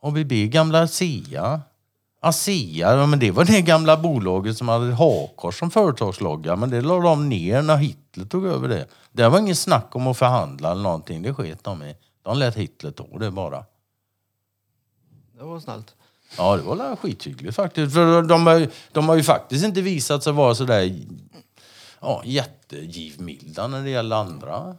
ABB, 0.00 0.32
gamla 0.32 0.88
SEA. 0.88 1.60
ASEA, 2.20 2.96
ja, 2.96 3.06
men 3.06 3.18
det 3.18 3.30
var 3.30 3.44
det 3.44 3.60
gamla 3.62 3.96
bolaget 3.96 4.56
som 4.56 4.68
hade 4.68 4.92
hakkors 4.92 5.58
som 5.58 5.70
företagslogga. 5.70 6.56
Men 6.56 6.70
det 6.70 6.80
la 6.80 7.00
de 7.00 7.28
ner 7.28 7.62
när 7.62 7.76
Hitler 7.76 8.24
tog 8.24 8.46
över 8.46 8.68
det. 8.68 8.86
Det 9.12 9.28
var 9.28 9.38
ingen 9.38 9.56
snack 9.56 9.96
om 9.96 10.06
att 10.06 10.18
förhandla 10.18 10.70
eller 10.70 10.82
någonting. 10.82 11.22
Det 11.22 11.34
sket 11.34 11.64
de 11.64 11.82
i. 11.82 11.94
De 12.22 12.38
lät 12.38 12.56
Hitler 12.56 12.90
ta 12.90 13.18
det 13.18 13.30
bara. 13.30 13.64
Det 15.38 15.44
var 15.44 15.60
snällt. 15.60 15.94
Ja, 16.36 16.56
det 16.56 16.62
var 16.62 16.96
skithyggligt 16.96 17.56
faktiskt. 17.56 17.94
För 17.94 18.22
de, 18.22 18.46
har 18.46 18.68
de 18.92 19.08
har 19.08 19.16
ju 19.16 19.22
faktiskt 19.22 19.64
inte 19.64 19.82
visat 19.82 20.22
sig 20.22 20.32
vara 20.32 20.54
sådär 20.54 21.06
ja, 22.00 22.22
jättegivmilda 22.24 23.66
när 23.66 23.82
det 23.82 23.90
gäller 23.90 24.16
andra 24.16 24.76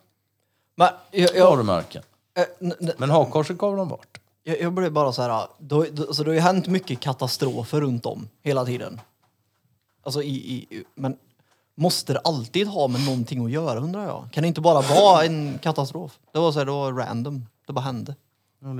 Men 0.75 0.87
jag, 1.11 1.35
jag, 1.35 1.45
varumärken. 1.49 2.03
eh, 2.37 2.43
n- 2.61 2.73
n- 2.81 2.91
Men 2.97 3.09
hakkorset 3.09 3.57
gav 3.57 3.77
de 3.77 3.87
bort. 3.87 4.17
jag, 4.43 4.61
jag 4.61 4.73
blev 4.73 4.91
bara 4.91 5.11
så 5.11 5.21
här... 5.21 5.47
Då, 5.57 5.85
då, 5.91 6.03
alltså 6.03 6.23
det 6.23 6.29
har 6.29 6.35
ju 6.35 6.39
hänt 6.41 6.67
mycket 6.67 6.99
katastrofer 6.99 7.81
runt 7.81 8.05
om 8.05 8.27
hela 8.41 8.65
tiden. 8.65 9.01
Alltså 10.03 10.23
i, 10.23 10.33
i, 10.69 10.83
men 10.95 11.17
måste 11.75 12.13
det 12.13 12.19
alltid 12.19 12.67
ha 12.67 12.87
med 12.87 13.05
någonting 13.05 13.45
att 13.45 13.51
göra 13.51 13.79
undrar 13.79 14.03
jag? 14.05 14.27
Kan 14.31 14.41
det 14.41 14.47
inte 14.47 14.61
bara 14.61 14.81
vara 14.81 15.25
en 15.25 15.59
katastrof? 15.61 16.19
Det 16.33 16.39
var 16.39 16.51
så 16.51 16.59
här, 16.59 16.65
det 16.65 16.71
var 16.71 16.93
random. 16.93 17.45
Det 17.67 17.73
bara 17.73 17.81
hände. 17.81 18.15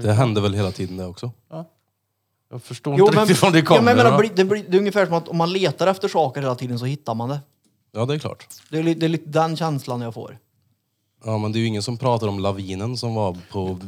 Det 0.04 0.14
händer 0.14 0.41
väl 0.41 0.54
hela 0.54 0.72
tiden 0.72 0.98
det 0.98 1.06
också. 1.06 1.32
Jag 2.50 2.64
förstår 2.64 2.94
inte 2.94 3.20
riktigt 3.22 3.41
var 3.41 3.52
det 3.52 3.62
kommer. 3.62 3.78
ja, 3.80 3.82
men 3.82 3.98
jag 3.98 4.04
menar, 4.06 4.18
va? 4.24 4.30
det, 4.36 4.46
blir, 4.46 4.66
det 4.70 4.78
är 4.78 4.80
ungefär 4.80 5.06
som 5.06 5.16
att 5.16 5.28
om 5.28 5.38
man 5.38 5.54
letar 5.54 5.88
efter 5.88 6.08
saker 6.08 6.41
hela 6.41 6.56
tiden 6.56 6.80
så 6.80 6.86
hittar 6.86 7.14
man 7.16 7.30
det. 7.30 7.39
Ja, 7.91 8.06
det 8.06 8.14
är 8.14 8.20
klart. 8.20 8.48
Det 8.70 8.78
är, 8.80 8.84
li- 8.84 8.94
det 8.94 9.06
är 9.06 9.10
lite 9.10 9.30
den 9.30 9.58
känslan 9.58 10.02
jag 10.02 10.14
får. 10.14 10.38
Ja, 11.26 11.38
men 11.38 11.52
det 11.52 11.58
är 11.58 11.62
ju 11.62 11.68
ingen 11.68 11.84
som 11.84 11.98
pratar 11.98 12.28
om 12.28 12.40
lavinen 12.40 12.98
som 12.98 13.14
var 13.16 13.38
på 13.52 13.80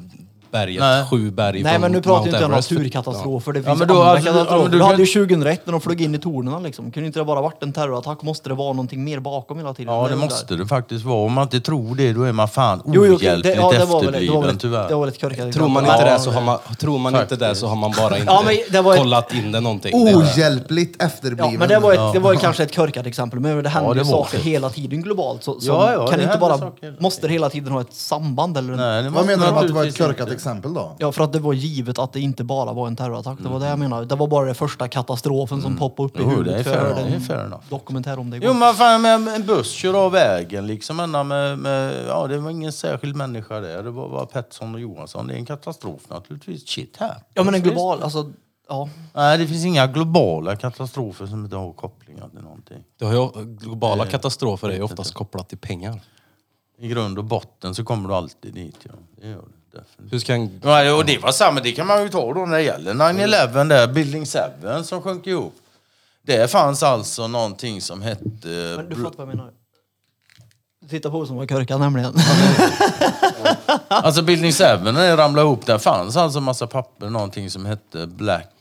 berget, 0.52 0.80
Nej. 0.80 1.06
sju 1.10 1.32
berg 1.32 1.64
Nej 1.64 1.72
från 1.74 1.82
men 1.82 1.92
nu 1.92 2.02
pratar 2.02 2.16
Mount 2.20 2.30
vi 2.30 2.36
inte 2.36 2.46
om 2.46 2.52
Everest. 2.52 2.72
naturkatastrofer, 2.72 3.54
det 3.54 3.60
Ja, 3.60 3.64
finns 3.66 3.80
men 3.80 3.88
då, 3.88 3.94
andra 3.94 4.12
alltså, 4.12 4.30
ja, 4.50 4.58
men 4.62 4.72
du 4.72 4.78
du 4.78 4.84
hade 4.84 5.04
ju 5.04 5.06
2001 5.28 5.62
när 5.66 5.72
de 5.72 5.82
flög 5.82 6.02
in 6.02 6.16
i 6.16 6.18
tornen 6.18 6.64
liksom. 6.64 6.92
Kunde 6.92 7.08
inte 7.08 7.20
det 7.20 7.26
bara 7.26 7.42
varit 7.42 7.64
en 7.64 7.74
terrorattack? 7.74 8.22
Måste 8.22 8.50
det 8.50 8.56
vara 8.56 8.74
någonting 8.74 9.04
mer 9.04 9.20
bakom 9.20 9.58
hela 9.58 9.74
tiden? 9.74 9.94
Ja, 9.94 10.04
det 10.04 10.10
väl 10.10 10.18
måste 10.20 10.56
det 10.56 10.68
faktiskt 10.68 11.06
vara. 11.06 11.26
Om 11.26 11.34
man 11.34 11.44
inte 11.44 11.60
tror 11.60 11.96
det, 11.96 12.14
då 12.14 12.24
är 12.24 12.32
man 12.32 12.48
fan 12.48 12.82
Jo, 12.86 13.06
jo, 13.06 13.16
ohjälpligt 13.16 13.44
det, 13.44 13.62
ja, 13.62 13.72
det 13.72 13.86
var 13.86 14.02
väl, 14.04 14.12
det 14.12 14.12
var 14.12 14.12
väl, 14.12 14.14
efterbliven 14.16 14.50
ett- 14.56 14.60
tyvär. 14.62 14.88
det 14.90 14.96
var 14.96 15.08
ett 15.08 15.22
korkat 15.22 15.52
Tror 15.54 15.68
man 15.68 15.84
inte 15.86 15.98
Ja, 16.06 16.14
det 16.14 16.20
så 16.20 16.32
har 16.32 16.42
man, 16.42 16.58
tror 16.80 17.00
man 17.00 17.16
inte 17.22 17.36
det 17.36 17.56
så 17.56 17.68
har 17.68 17.76
man 17.76 17.92
bara 17.98 18.18
inte 18.18 18.32
Ja, 18.34 18.44
men 18.46 18.56
det 18.72 18.82
var 18.82 18.94
ett- 18.94 19.00
kollat 19.00 19.34
in 19.34 19.52
det 19.52 19.60
någonting. 19.60 20.06
Det 20.06 20.16
Ohjälpligt 20.16 21.04
efterbliven. 21.04 21.52
Ja, 21.54 21.60
men 21.60 21.68
det 21.70 21.80
var, 21.80 21.94
ett, 21.94 22.14
det 22.14 22.20
var 22.20 22.34
ju 22.34 22.40
kanske 22.40 22.64
ett 22.64 22.76
korkat 22.76 23.06
exempel, 23.06 23.40
men 23.40 23.64
det 23.64 23.70
händer 23.70 23.90
Ja, 23.90 23.94
det 23.94 24.00
ju 24.00 24.06
saker 24.06 24.38
det. 24.38 24.44
hela 24.44 24.70
tiden 24.70 25.02
globalt. 25.02 25.44
Så, 25.44 25.60
så 25.60 25.68
Ja, 25.68 25.94
ja, 25.94 26.08
kan 26.08 26.20
det 26.20 26.26
det 26.26 26.34
inte 26.34 26.38
bara, 26.38 26.72
måste 27.00 27.28
det 27.28 27.34
hela 27.34 27.50
tiden 27.50 27.72
ha 27.72 27.82
ett 27.82 27.94
samband? 27.94 28.58
Eller 28.58 28.74
en, 28.74 28.80
Nej, 28.80 29.04
det 29.04 29.10
Vad 29.10 29.26
menar 29.26 29.46
du 29.48 29.52
med 29.54 29.62
att 29.62 29.68
det 29.68 29.74
var 29.74 29.86
ett 29.86 29.98
korkat. 29.98 30.30
Exempel 30.36 30.74
då? 30.74 30.96
Ja, 31.00 31.12
för 31.12 31.24
att 31.24 31.34
det 31.34 31.40
var 31.40 31.54
givet 31.54 32.00
att 32.00 32.14
det 32.14 32.20
inte 32.20 32.44
bara 32.44 32.74
var 32.74 32.88
en 32.88 32.96
terrorattack. 32.96 33.38
Det 33.42 33.50
var 33.50 33.60
det 33.60 33.68
jag 33.68 33.80
menade. 33.80 34.06
Det 34.06 34.16
var 34.16 34.28
bara 34.28 34.46
den 34.46 34.56
första 34.56 34.88
katastrofen 34.88 35.62
som 35.62 35.78
poppade 35.78 36.08
upp 36.10 36.18
i 36.18 36.20
Jo, 36.22 36.28
det 36.30 36.34
är 36.34 36.38
huvudet. 36.38 36.68
fair- 36.68 36.74
för 36.80 36.96
det 36.96 37.02
är 37.02 37.16
en 37.16 37.22
fair 37.22 37.46
enough. 37.46 37.64
dokumentär 37.70 38.20
om 38.20 38.30
det 38.30 38.38
Jo 38.44 38.54
men 38.54 38.74
fan 38.74 39.02
med 39.02 39.28
en 39.28 39.46
buss 39.46 39.72
kör 39.72 40.06
av 40.06 40.12
vägen 40.12 40.68
liksom 40.68 41.00
ända 41.00 41.24
med, 41.24 41.60
med, 41.60 42.06
ja 42.08 42.28
det 42.28 42.38
var 42.38 42.52
ingen 42.52 42.72
särskild 42.72 43.16
människa 43.16 43.60
där. 43.60 43.84
Det 43.84 43.92
var 43.92 44.10
bara 44.10 44.26
Pettersson 44.26 44.74
och 44.74 44.80
Johansson. 44.82 45.28
Det 45.28 45.34
är 45.34 45.38
en 45.38 45.46
katastrof 45.46 46.02
naturligtvis. 46.10 46.68
Shit 46.70 46.98
här. 47.00 47.16
Ja 47.34 47.44
men 47.44 47.56
en 47.56 47.62
global, 47.62 48.04
alltså, 48.04 48.32
ja. 48.70 48.90
Nej 49.14 49.38
det 49.38 49.48
finns 49.48 49.66
inga 49.66 49.88
globala 49.88 50.56
katastrofer 50.56 51.26
som 51.26 51.44
inte 51.44 51.56
har 51.56 51.74
kopplingar 51.74 52.30
till 52.30 52.42
någonting. 52.42 52.84
Det 53.00 53.06
har 53.06 53.14
ju, 53.14 53.46
globala 53.46 54.06
katastrofer 54.06 54.70
är 54.70 54.74
ju 54.76 54.82
oftast 54.82 55.14
kopplat 55.14 55.50
till 55.50 55.58
pengar. 55.58 56.02
I 56.80 56.88
grund 56.88 57.18
och 57.18 57.24
botten 57.24 57.76
så 57.76 57.84
kommer 57.84 58.10
du 58.10 58.16
alltid 58.16 58.54
dit 58.54 58.76
ja. 58.84 58.92
Det 59.22 59.28
gör 59.28 59.36
du. 59.36 59.55
Hur 60.12 60.20
ska 60.20 60.34
en, 60.34 60.62
Ja, 60.64 60.94
och 60.94 61.06
det 61.06 61.18
var 61.18 61.32
samma, 61.32 61.60
det 61.60 61.72
kan 61.72 61.88
man 61.88 62.04
ju 62.04 62.10
ta 62.10 62.34
då 62.34 62.46
när 62.46 62.58
det 62.58 62.64
gäller 62.64 62.94
9-11 62.94 63.70
där, 63.70 63.88
Building 63.88 64.26
7 64.26 64.40
som 64.84 65.02
sjönk 65.02 65.28
ihop. 65.28 65.56
Det 66.22 66.52
fanns 66.52 66.84
alltså 66.84 67.28
någonting 67.28 67.82
som 67.82 68.02
hette... 68.02 68.74
Men 68.78 68.90
du 68.90 68.96
fattar 68.96 69.18
vad 69.18 69.28
jag 69.28 69.36
menar. 69.36 69.52
Du 70.82 70.88
tittar 70.88 71.10
på 71.10 71.26
som 71.26 71.36
var 71.36 71.46
korkad 71.46 71.80
nämligen. 71.80 72.14
Alltså 73.88 74.22
Building 74.22 74.52
7 74.52 74.64
när 74.64 74.94
det 74.94 75.18
ramlade 75.18 75.48
ihop, 75.48 75.66
där 75.66 75.78
fanns 75.78 76.18
alltså 76.18 76.42
massa 76.42 76.68
papper, 76.68 77.10
någonting 77.10 77.50
som 77.50 77.66
hette 77.66 78.08
Black... 78.08 78.52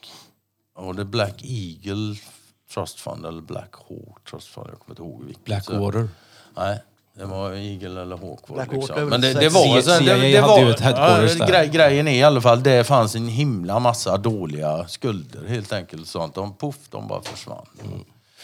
Och 0.77 0.95
det 0.95 1.05
Black 1.05 1.43
Eagle 1.43 2.17
Trust 2.75 3.01
Fund 3.01 3.27
eller 3.27 3.41
Black 3.41 3.75
Hawk 3.75 4.25
Trust 4.31 4.49
Fund, 4.49 4.69
jag 4.71 4.79
kommer 4.79 4.93
inte 4.93 5.03
ihåg 5.03 5.25
vilket. 5.25 5.45
Blackwater? 5.45 6.09
Nej, 6.57 6.83
det 7.17 7.25
var 7.25 7.53
Eagle 7.53 8.03
eller 8.03 8.17
Hawk 8.17 8.49
var 8.49 8.57
det 8.57 8.77
liksom. 8.77 9.09
Men 9.09 9.21
det, 9.21 9.35
det 9.35 9.49
var... 9.49 9.81
CIA 9.81 10.17
det, 10.17 10.33
det, 10.33 10.41
var 10.41 11.47
grej, 11.47 11.69
Grejen 11.69 12.09
är 12.09 12.15
i 12.15 12.23
alla 12.23 12.41
fall, 12.41 12.63
det 12.63 12.85
fanns 12.85 13.15
en 13.15 13.29
himla 13.29 13.79
massa 13.79 14.17
dåliga 14.17 14.89
skulder 14.89 15.47
helt 15.49 15.73
enkelt. 15.73 16.09
Sånt. 16.09 16.35
De, 16.35 16.57
puff, 16.57 16.77
de 16.91 17.09
bara 17.09 17.23
försvann. 17.23 17.67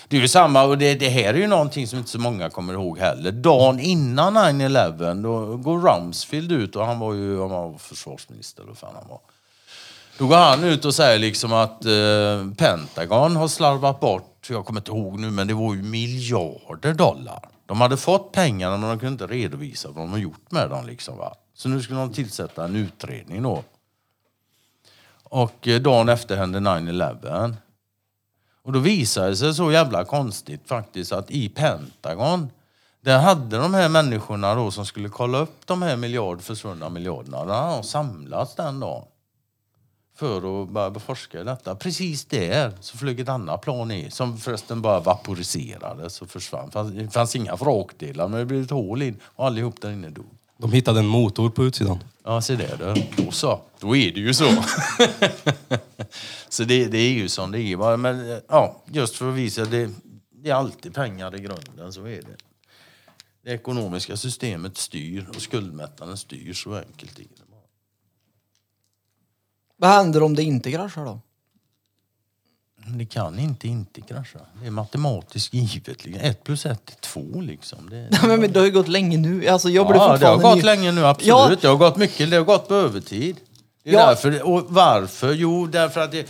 Det 0.08 0.16
är 0.16 0.20
ju 0.20 0.28
samma, 0.28 0.62
och 0.62 0.78
det, 0.78 0.94
det 0.94 1.08
här 1.08 1.34
är 1.34 1.38
ju 1.38 1.46
någonting 1.46 1.86
som 1.86 1.98
inte 1.98 2.10
så 2.10 2.18
många 2.18 2.50
kommer 2.50 2.72
ihåg 2.72 2.98
heller. 2.98 3.32
Dagen 3.32 3.80
innan 3.80 4.36
9-11, 4.36 5.22
då 5.22 5.56
går 5.56 5.78
Rumsfeld 5.78 6.52
ut 6.52 6.76
och 6.76 6.86
han 6.86 6.98
var 6.98 7.14
ju 7.14 7.40
han 7.40 7.50
var 7.50 7.78
försvarsminister 7.78 8.62
eller 8.62 8.74
fan 8.74 8.94
han 8.94 9.08
var. 9.08 9.20
Då 10.18 10.26
går 10.26 10.36
han 10.36 10.64
ut 10.64 10.84
och 10.84 10.94
säger 10.94 11.18
liksom 11.18 11.52
att 11.52 11.84
eh, 11.84 12.54
Pentagon 12.56 13.36
har 13.36 13.48
slarvat 13.48 14.00
bort, 14.00 14.46
jag 14.50 14.66
kommer 14.66 14.80
inte 14.80 14.90
ihåg 14.90 15.18
nu, 15.18 15.30
men 15.30 15.46
det 15.46 15.54
var 15.54 15.74
ju 15.74 15.82
miljarder 15.82 16.94
dollar. 16.94 17.48
De 17.70 17.80
hade 17.80 17.96
fått 17.96 18.32
pengarna 18.32 18.76
men 18.76 18.88
de 18.88 18.98
kunde 18.98 19.24
inte 19.24 19.34
redovisa 19.34 19.88
vad 19.88 19.96
de 19.96 20.10
har 20.10 20.18
gjort 20.18 20.50
med 20.50 20.70
dem. 20.70 20.86
Liksom, 20.86 21.18
va? 21.18 21.34
Så 21.54 21.68
nu 21.68 21.82
skulle 21.82 21.98
de 21.98 22.12
tillsätta 22.12 22.64
en 22.64 22.76
utredning 22.76 23.42
då. 23.42 23.64
Och 25.22 25.68
eh, 25.68 25.80
dagen 25.80 26.08
efter 26.08 26.36
hände 26.36 26.58
9-11. 26.58 27.54
Och 28.62 28.72
då 28.72 28.78
visade 28.78 29.28
det 29.28 29.36
sig 29.36 29.54
så 29.54 29.72
jävla 29.72 30.04
konstigt 30.04 30.68
faktiskt 30.68 31.12
att 31.12 31.30
i 31.30 31.48
Pentagon 31.48 32.50
där 33.00 33.18
hade 33.18 33.58
de 33.58 33.74
här 33.74 33.88
människorna 33.88 34.54
då 34.54 34.70
som 34.70 34.86
skulle 34.86 35.08
kolla 35.08 35.38
upp 35.38 35.66
de 35.66 35.82
här 35.82 35.96
miljard, 35.96 36.42
försvunna 36.42 36.88
miljarderna, 36.88 37.44
de 37.44 37.50
hade 37.50 37.76
de 37.76 37.82
samlats 37.82 38.54
den 38.54 38.80
dagen 38.80 39.04
för 40.20 40.62
att 40.62 40.68
börja 40.68 40.94
forska 40.94 41.40
i 41.40 41.44
detta. 41.44 41.74
Precis 41.74 42.24
där 42.24 42.72
så 42.80 42.98
flög 42.98 43.20
ett 43.20 43.28
annat 43.28 43.60
plan 43.60 43.90
i 43.90 44.10
som 44.10 44.38
förresten 44.38 44.82
bara 44.82 45.00
vaporiserades 45.00 46.22
och 46.22 46.30
försvann. 46.30 46.66
Det 46.66 46.72
fanns, 46.72 46.92
det 46.92 47.10
fanns 47.10 47.36
inga 47.36 47.56
vrakdelar 47.56 48.28
men 48.28 48.38
det 48.38 48.46
blev 48.46 48.62
ett 48.62 48.70
hål 48.70 49.02
in 49.02 49.16
och 49.22 49.46
allihop 49.46 49.80
där 49.80 49.90
inne 49.90 50.10
dog. 50.10 50.26
De 50.58 50.72
hittade 50.72 51.00
en 51.00 51.06
motor 51.06 51.50
på 51.50 51.64
utsidan. 51.64 51.98
Ja, 52.24 52.40
se 52.40 52.56
där 52.56 52.94
du. 52.94 53.22
Då 53.24 53.30
så. 53.30 53.60
Då 53.80 53.96
är 53.96 54.12
det 54.12 54.20
ju 54.20 54.34
så. 54.34 54.48
så 56.48 56.64
det, 56.64 56.86
det 56.86 56.98
är 56.98 57.12
ju 57.12 57.28
som 57.28 57.52
det 57.52 57.60
är. 57.60 57.96
Men 57.96 58.40
ja, 58.48 58.82
just 58.86 59.16
för 59.16 59.28
att 59.28 59.34
visa, 59.34 59.64
det, 59.64 59.90
det 60.42 60.50
är 60.50 60.54
alltid 60.54 60.94
pengar 60.94 61.36
i 61.36 61.40
grunden, 61.40 61.92
så 61.92 62.00
är 62.00 62.22
det. 62.22 62.36
Det 63.44 63.50
ekonomiska 63.50 64.16
systemet 64.16 64.76
styr 64.76 65.26
och 65.28 65.42
skuldmättnaden 65.42 66.16
styr, 66.16 66.52
så 66.52 66.74
enkelt 66.74 67.18
är 67.18 67.22
det. 67.22 67.39
Vad 69.80 69.90
händer 69.90 70.22
om 70.22 70.34
det 70.36 70.42
inte 70.42 70.70
kraschar 70.72 71.04
då? 71.04 71.20
Det 72.98 73.06
kan 73.06 73.38
inte 73.38 73.68
inte 73.68 74.00
krascha. 74.00 74.38
Det 74.60 74.66
är 74.66 74.70
matematiskt 74.70 75.54
givet. 75.54 76.04
liksom. 76.04 76.24
Ett 76.24 76.44
plus 76.44 76.66
ett 76.66 76.90
är 76.90 76.94
två 77.00 77.40
liksom. 77.40 77.90
Det, 77.90 78.08
Nej, 78.22 78.38
men 78.38 78.52
det 78.52 78.58
har 78.58 78.66
ju 78.66 78.72
gått 78.72 78.88
länge 78.88 79.16
nu. 79.18 79.48
Alltså, 79.48 79.68
jag 79.70 79.86
blir 79.86 79.96
ja, 79.96 80.02
det 80.02 80.08
har 80.08 80.16
fortfarande 80.16 80.42
gått 80.42 80.56
ny- 80.56 80.62
länge 80.62 80.92
nu, 80.92 81.06
absolut. 81.06 81.28
Ja. 81.28 81.56
Det 81.60 81.68
har 81.68 81.76
gått 81.76 81.96
mycket. 81.96 82.30
Det 82.30 82.36
har 82.36 82.44
gått 82.44 82.68
på 82.68 82.74
övertid. 82.74 83.36
Det 83.84 83.90
är 83.90 83.94
Ja. 83.94 84.06
därför. 84.06 84.42
Och 84.42 84.64
varför? 84.68 85.32
Jo, 85.32 85.66
därför 85.66 86.00
att 86.00 86.12
det... 86.12 86.28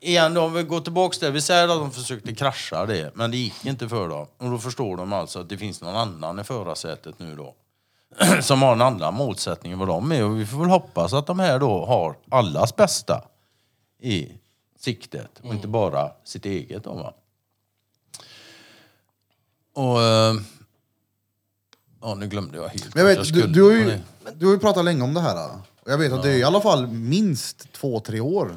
Igen, 0.00 0.36
om 0.36 0.52
vi 0.52 0.62
går 0.62 0.80
tillbaka 0.80 1.16
där. 1.20 1.30
Vi 1.30 1.40
säger 1.40 1.64
att 1.64 1.78
de 1.78 1.90
försökte 1.90 2.34
krascha 2.34 2.86
det, 2.86 3.10
men 3.14 3.30
det 3.30 3.36
gick 3.36 3.66
inte 3.66 3.88
för 3.88 4.08
dem. 4.08 4.26
Och 4.38 4.50
då 4.50 4.58
förstår 4.58 4.96
de 4.96 5.12
alltså 5.12 5.40
att 5.40 5.48
det 5.48 5.58
finns 5.58 5.80
någon 5.80 5.96
annan 5.96 6.38
i 6.40 6.44
förarsätet 6.44 7.14
nu 7.18 7.34
då. 7.36 7.54
Som 8.42 8.62
har 8.62 8.72
en 8.72 8.80
annan 8.80 9.14
målsättning 9.14 9.72
än 9.72 9.78
vad 9.78 9.88
de 9.88 10.12
är. 10.12 10.24
Och 10.24 10.40
vi 10.40 10.46
får 10.46 10.58
väl 10.58 10.68
hoppas 10.68 11.12
att 11.12 11.26
de 11.26 11.38
här 11.38 11.58
då 11.58 11.86
har 11.86 12.16
allas 12.30 12.76
bästa 12.76 13.24
i 14.02 14.28
siktet 14.78 15.30
och 15.42 15.54
inte 15.54 15.68
bara 15.68 16.10
sitt 16.24 16.46
eget. 16.46 16.84
Då, 16.84 16.94
va? 16.94 17.12
Och... 19.74 20.02
eh, 20.02 20.34
Ja, 22.04 22.14
nu 22.14 22.26
glömde 22.28 22.56
jag 22.58 22.68
helt. 22.68 22.94
Men 22.94 23.00
jag 23.00 23.08
vet, 23.08 23.16
jag 23.16 23.24
du, 23.24 23.28
skulle. 23.40 23.46
du, 23.54 23.62
har 23.62 23.70
ju, 23.72 23.98
du 24.34 24.46
har 24.46 24.52
ju 24.52 24.58
pratat 24.58 24.84
länge 24.84 25.02
om 25.02 25.14
det 25.14 25.20
här. 25.20 25.48
Och 25.84 25.90
jag 25.90 25.98
vet 25.98 26.12
att 26.12 26.22
det 26.22 26.30
är 26.32 26.36
i 26.38 26.44
alla 26.44 26.60
fall 26.60 26.86
minst 26.86 27.72
två, 27.72 28.00
tre 28.00 28.20
år 28.20 28.56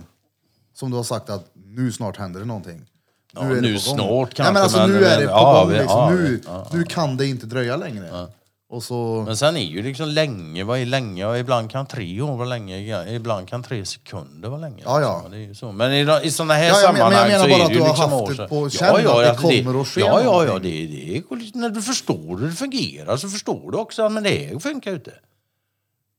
som 0.73 0.91
du 0.91 0.97
har 0.97 1.03
sagt 1.03 1.29
att 1.29 1.45
nu 1.53 1.91
snart 1.91 2.17
händer 2.17 2.39
det 2.39 2.45
någonting. 2.45 2.85
Ja, 3.33 3.41
är 3.41 3.49
det 3.55 3.61
nu 3.61 3.67
på 3.67 3.89
gång. 3.89 3.97
snart 3.97 4.09
Nej, 4.09 4.53
men 4.53 4.53
kanske, 4.55 4.59
alltså 4.61 4.77
men- 4.77 4.89
nu 4.91 5.05
är 5.05 5.19
det 5.19 5.25
på 5.25 5.31
ja, 5.31 5.59
gång. 5.63 5.71
vi- 5.71 5.77
Liksom. 5.79 5.97
ja, 5.99 6.09
nu, 6.09 6.41
ja, 6.45 6.67
nu 6.73 6.83
kan 6.83 7.17
det 7.17 7.25
inte 7.27 7.45
dröja 7.45 7.75
längre. 7.77 8.27
Och 8.75 8.83
så... 8.83 9.23
Men 9.25 9.37
sen 9.37 9.57
är 9.57 9.61
ju 9.61 9.81
liksom 9.83 10.07
länge, 10.09 10.63
vad 10.63 10.79
är 10.79 10.85
länge? 10.85 11.25
Och 11.25 11.37
ibland 11.37 11.71
kan 11.71 11.85
tre 11.85 12.21
år 12.21 12.35
vara 12.37 12.47
länge, 12.47 13.05
ibland 13.15 13.47
kan 13.49 13.63
tre 13.63 13.85
sekunder 13.85 14.49
vara 14.49 14.59
länge. 14.59 14.83
Ja, 14.85 15.01
ja. 15.01 15.15
liksom. 15.17 15.31
Det 15.31 15.37
är 15.37 15.47
ju 15.47 15.55
så. 15.55 15.71
Men 15.71 15.93
i, 15.93 16.27
i 16.27 16.31
sådana 16.31 16.53
här 16.53 16.67
Ja, 16.69 16.81
ja, 16.81 16.91
men- 16.91 16.99
men 16.99 17.11
jag 17.11 17.11
sammanhang 17.21 17.27
menar 17.27 17.43
så 17.43 17.49
bara 17.49 17.59
är 17.59 17.63
att 17.63 17.67
det 17.67 17.73
ju 17.73 17.79
du 17.79 17.83
har 17.83 17.89
liksom 17.89 18.11
haft 18.11 18.37
det 18.37 18.47
på 18.47 18.69
känn 18.69 18.95
att 18.95 19.41
det 19.41 19.63
kommer 19.63 19.81
att 19.81 19.87
ske 19.87 19.99
Ja, 20.01 20.21
ja, 20.23 20.45
ja. 20.45 20.53
Det, 20.53 20.59
det 20.87 21.17
är, 21.17 21.57
när 21.57 21.69
du 21.69 21.81
förstår 21.81 22.37
hur 22.37 22.47
det 22.47 22.53
fungerar 22.53 23.17
så 23.17 23.29
förstår 23.29 23.71
du 23.71 23.77
också 23.77 24.03
att 24.03 24.11
men 24.11 24.23
det 24.23 24.29
här 24.29 24.59
funkar 24.59 24.91
ju 24.91 24.97
inte. 24.97 25.13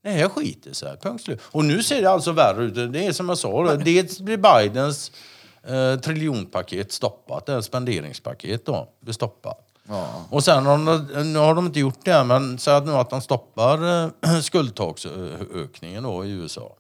Det 0.05 0.11
här 0.11 0.29
skiter 0.29 0.73
sig, 0.73 0.97
punkt 1.03 1.25
slut. 1.25 1.41
Och 1.45 1.65
nu 1.65 1.83
ser 1.83 2.03
det 2.03 2.11
alltså 2.11 2.33
värre 2.33 2.65
ut. 2.65 2.93
Det 2.93 3.07
är 3.07 3.13
som 3.13 3.29
jag 3.29 3.39
sa, 3.39 3.65
då, 3.65 3.75
dels 3.77 4.21
blir 4.21 4.37
Bidens 4.37 5.13
eh, 5.69 6.01
triljonpaket 6.01 6.93
stoppat, 6.93 7.47
det 7.47 7.53
är 7.53 7.61
spenderingspaket 7.61 8.67
då, 8.67 8.89
blir 9.01 9.15
stoppat. 9.15 9.66
Ja. 9.89 10.25
Och 10.31 10.45
sen 10.45 10.67
har 10.67 10.79
de, 10.79 11.33
nu 11.33 11.39
har 11.39 11.55
de 11.55 11.67
inte 11.67 11.81
gjort 11.81 12.05
det, 12.05 12.25
men 12.25 12.59
säg 12.59 12.75
att 12.75 12.87
nu 12.87 12.93
att 12.93 13.11
de 13.11 13.21
stoppar 13.21 14.05
eh, 14.05 14.41
skuldtaksökningen 14.41 16.03
då 16.03 16.25
i 16.25 16.31
USA. 16.31 16.77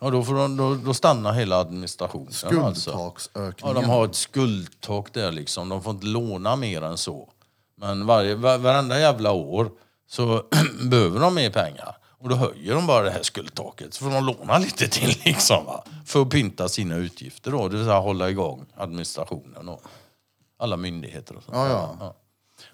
Ja, 0.00 0.10
då, 0.10 0.24
får 0.24 0.34
de, 0.34 0.56
då, 0.56 0.74
då 0.74 0.94
stannar 0.94 1.32
hela 1.32 1.56
administrationen. 1.56 2.26
Alltså. 2.64 2.90
Skuldtaksökningen. 2.90 3.76
Ja, 3.76 3.80
de 3.82 3.90
har 3.90 4.04
ett 4.04 4.14
skuldtak 4.14 5.12
där 5.12 5.32
liksom. 5.32 5.68
De 5.68 5.82
får 5.82 5.92
inte 5.92 6.06
låna 6.06 6.56
mer 6.56 6.82
än 6.82 6.96
så. 6.96 7.28
Men 7.76 8.06
varje, 8.06 8.34
var, 8.34 8.58
varenda 8.58 9.00
jävla 9.00 9.32
år 9.32 9.70
så 10.08 10.42
behöver 10.82 11.20
de 11.20 11.34
mer 11.34 11.50
pengar. 11.50 11.96
Och 12.20 12.28
då 12.28 12.34
höjer 12.34 12.74
de 12.74 12.86
bara 12.86 13.04
det 13.04 13.10
här 13.10 13.22
skuldtaket. 13.22 13.94
Så 13.94 14.04
får 14.04 14.10
de 14.10 14.24
låna 14.24 14.58
lite 14.58 14.88
till 14.88 15.20
liksom. 15.24 15.64
Va? 15.64 15.84
För 16.06 16.22
att 16.22 16.30
pynta 16.30 16.68
sina 16.68 16.96
utgifter 16.96 17.50
då. 17.50 17.68
Det 17.68 17.76
vill 17.76 17.86
säga 17.86 17.98
hålla 17.98 18.30
igång 18.30 18.66
administrationen 18.76 19.68
och 19.68 19.82
alla 20.58 20.76
myndigheter 20.76 21.36
och 21.36 21.42
sånt. 21.42 21.56
Ja, 21.56 21.64
där. 21.64 21.70
ja. 22.00 22.14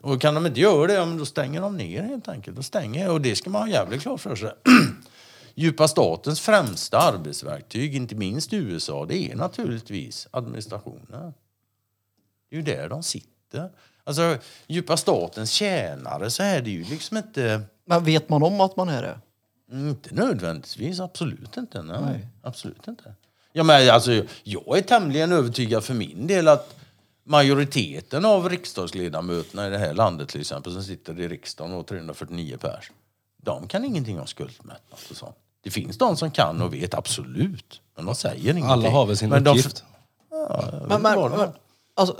Och 0.04 0.20
kan 0.20 0.34
de 0.34 0.46
inte 0.46 0.60
göra 0.60 0.86
det, 0.86 0.94
ja, 0.94 1.06
men 1.06 1.16
då 1.16 1.26
stänger 1.26 1.60
de 1.60 1.76
ner 1.76 2.02
helt 2.02 2.28
enkelt. 2.28 2.56
Då 2.56 2.62
stänger, 2.62 3.10
och 3.10 3.20
det 3.20 3.36
ska 3.36 3.50
man 3.50 3.62
ha 3.62 3.68
jävligt 3.68 4.02
klart 4.02 4.20
för 4.20 4.36
sig. 4.36 4.52
Djupa 5.54 5.88
statens 5.88 6.40
främsta 6.40 6.98
arbetsverktyg, 6.98 7.94
inte 7.94 8.14
minst 8.14 8.52
i 8.52 8.56
USA, 8.56 9.06
det 9.06 9.32
är 9.32 9.36
naturligtvis 9.36 10.28
administrationen. 10.30 11.32
Det 12.50 12.56
är 12.56 12.60
ju 12.60 12.62
där 12.62 12.88
de 12.88 13.02
sitter. 13.02 13.70
Alltså, 14.04 14.36
djupa 14.66 14.96
statens 14.96 15.50
tjänare 15.50 16.30
så 16.30 16.42
är 16.42 16.62
det 16.62 16.70
ju 16.70 16.84
liksom 16.84 17.16
inte... 17.16 17.62
Men 17.84 18.04
vet 18.04 18.28
man 18.28 18.42
om 18.42 18.60
att 18.60 18.76
man 18.76 18.88
är 18.88 19.02
det? 19.02 19.18
Mm, 19.72 19.88
Inte 19.88 20.14
nödvändigtvis, 20.14 21.00
absolut 21.00 21.56
inte. 21.56 21.82
Nej. 21.82 22.26
Absolut 22.42 22.88
inte. 22.88 23.14
Ja, 23.52 23.62
men 23.62 23.90
alltså, 23.90 24.22
jag 24.42 24.78
är 24.78 24.82
tämligen 24.82 25.32
övertygad 25.32 25.84
för 25.84 25.94
min 25.94 26.26
del 26.26 26.48
att 26.48 26.83
majoriteten 27.24 28.24
av 28.24 28.48
riksdagsledamöterna 28.48 29.66
i 29.66 29.70
det 29.70 29.78
här 29.78 29.94
landet 29.94 30.28
till 30.28 30.40
exempel 30.40 30.72
som 30.72 30.82
sitter 30.82 31.20
i 31.20 31.28
riksdagen 31.28 31.74
och 31.74 31.86
349 31.86 32.56
pers, 32.60 32.90
de 33.42 33.68
kan 33.68 33.84
ingenting 33.84 34.20
om 34.20 34.26
skuldmättnad 34.26 35.00
och 35.10 35.16
sånt. 35.16 35.36
Det 35.62 35.70
finns 35.70 35.98
de 35.98 36.16
som 36.16 36.30
kan 36.30 36.62
och 36.62 36.74
vet 36.74 36.94
absolut, 36.94 37.80
men 37.96 38.06
de 38.06 38.14
säger 38.14 38.42
ingenting. 38.42 38.64
Alla 38.64 38.90
har 38.90 39.06
väl 39.06 39.16
sin 39.16 39.28
men 39.30 39.44
de- 39.44 39.50
uppgift. 39.50 39.84
Men, 40.88 41.02
men, 41.02 41.30
men, 41.30 41.52
alltså, 41.94 42.16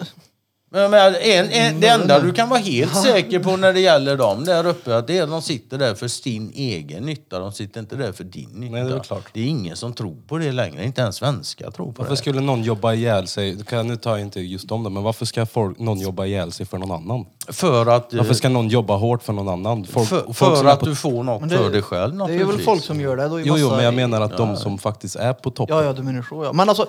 Men, 0.75 0.91
men 0.91 1.15
en, 1.15 1.51
en, 1.51 1.81
det 1.81 1.89
enda 1.89 2.21
du 2.21 2.33
kan 2.33 2.49
vara 2.49 2.61
helt 2.61 2.97
säker 2.97 3.39
på 3.39 3.57
när 3.57 3.73
det 3.73 3.81
gäller 3.81 4.17
dem 4.17 4.45
där 4.45 4.67
uppe, 4.67 4.97
att 4.97 5.07
det 5.07 5.19
är 5.19 5.23
att 5.23 5.31
de 5.31 5.43
sitter 5.43 5.79
där 5.79 5.95
för 5.95 6.09
sin 6.09 6.53
egen 6.55 7.03
nytta. 7.03 7.39
De 7.39 7.53
sitter 7.53 7.81
inte 7.81 7.97
där 7.97 8.13
för 8.13 8.25
din 8.25 8.49
nytta. 8.51 8.73
Nej, 8.75 8.85
det 8.85 8.95
är 8.95 8.99
klart. 9.01 9.25
Det 9.33 9.41
är 9.41 9.47
ingen 9.47 9.77
som 9.77 9.93
tror 9.93 10.17
på 10.29 10.39
det 10.39 10.53
längre. 10.53 10.85
Inte 10.85 11.01
ens 11.01 11.17
svenskar 11.17 11.71
tror 11.71 11.87
på 11.93 12.03
Varför 12.03 12.11
det. 12.11 12.17
skulle 12.17 12.41
någon 12.41 12.63
jobba 12.63 12.93
ihjäl 12.95 13.27
sig? 13.27 13.55
Det 13.55 13.65
kan- 13.65 13.87
Nu 13.89 13.97
tar 13.97 14.11
jag 14.11 14.21
inte 14.21 14.41
just 14.41 14.71
om 14.71 14.85
det, 14.85 14.91
men 14.91 15.03
varför 15.03 15.25
ska 15.27 15.47
folk, 15.47 15.79
någon 15.79 15.99
jobba 16.01 16.25
ihjäl 16.27 16.53
sig 16.53 16.67
för 16.67 16.79
någon 16.79 16.91
annan? 16.91 17.27
För 17.49 17.87
att, 17.87 18.13
eh, 18.13 18.17
Varför 18.19 18.35
ska 18.35 18.49
någon 18.49 18.69
jobba 18.69 18.97
hårt 18.97 19.23
för 19.23 19.33
någon 19.33 19.49
annan? 19.49 19.85
Folk, 19.85 20.09
för, 20.09 20.33
folk 20.33 20.57
för 20.59 20.65
att 20.65 20.81
på, 20.81 20.87
du 20.87 20.95
får 20.95 21.23
något 21.23 21.49
det- 21.51 21.57
för 21.59 21.71
dig 21.71 21.83
själv 21.83 22.17
det 22.17 22.25
är 22.25 22.29
ju 22.29 22.45
väl 22.45 22.59
folk 22.59 22.85
som 22.85 23.01
gör 23.01 23.17
det. 23.17 23.29
Då 23.29 23.41
Jo, 23.41 23.57
jo, 23.59 23.71
men 23.71 23.85
jag 23.85 23.95
menar 23.95 24.21
att 24.21 24.37
de 24.37 24.57
som 24.57 24.79
faktiskt 24.79 25.17
är 25.17 25.33
på 25.33 25.51
toppen. 25.51 25.77
Ja, 25.77 25.85
ja, 25.85 25.93
du 25.93 26.03
menar 26.03 26.23
så 26.23 26.45
ja. 26.45 26.53
Men 26.53 26.69
alltså, 26.69 26.87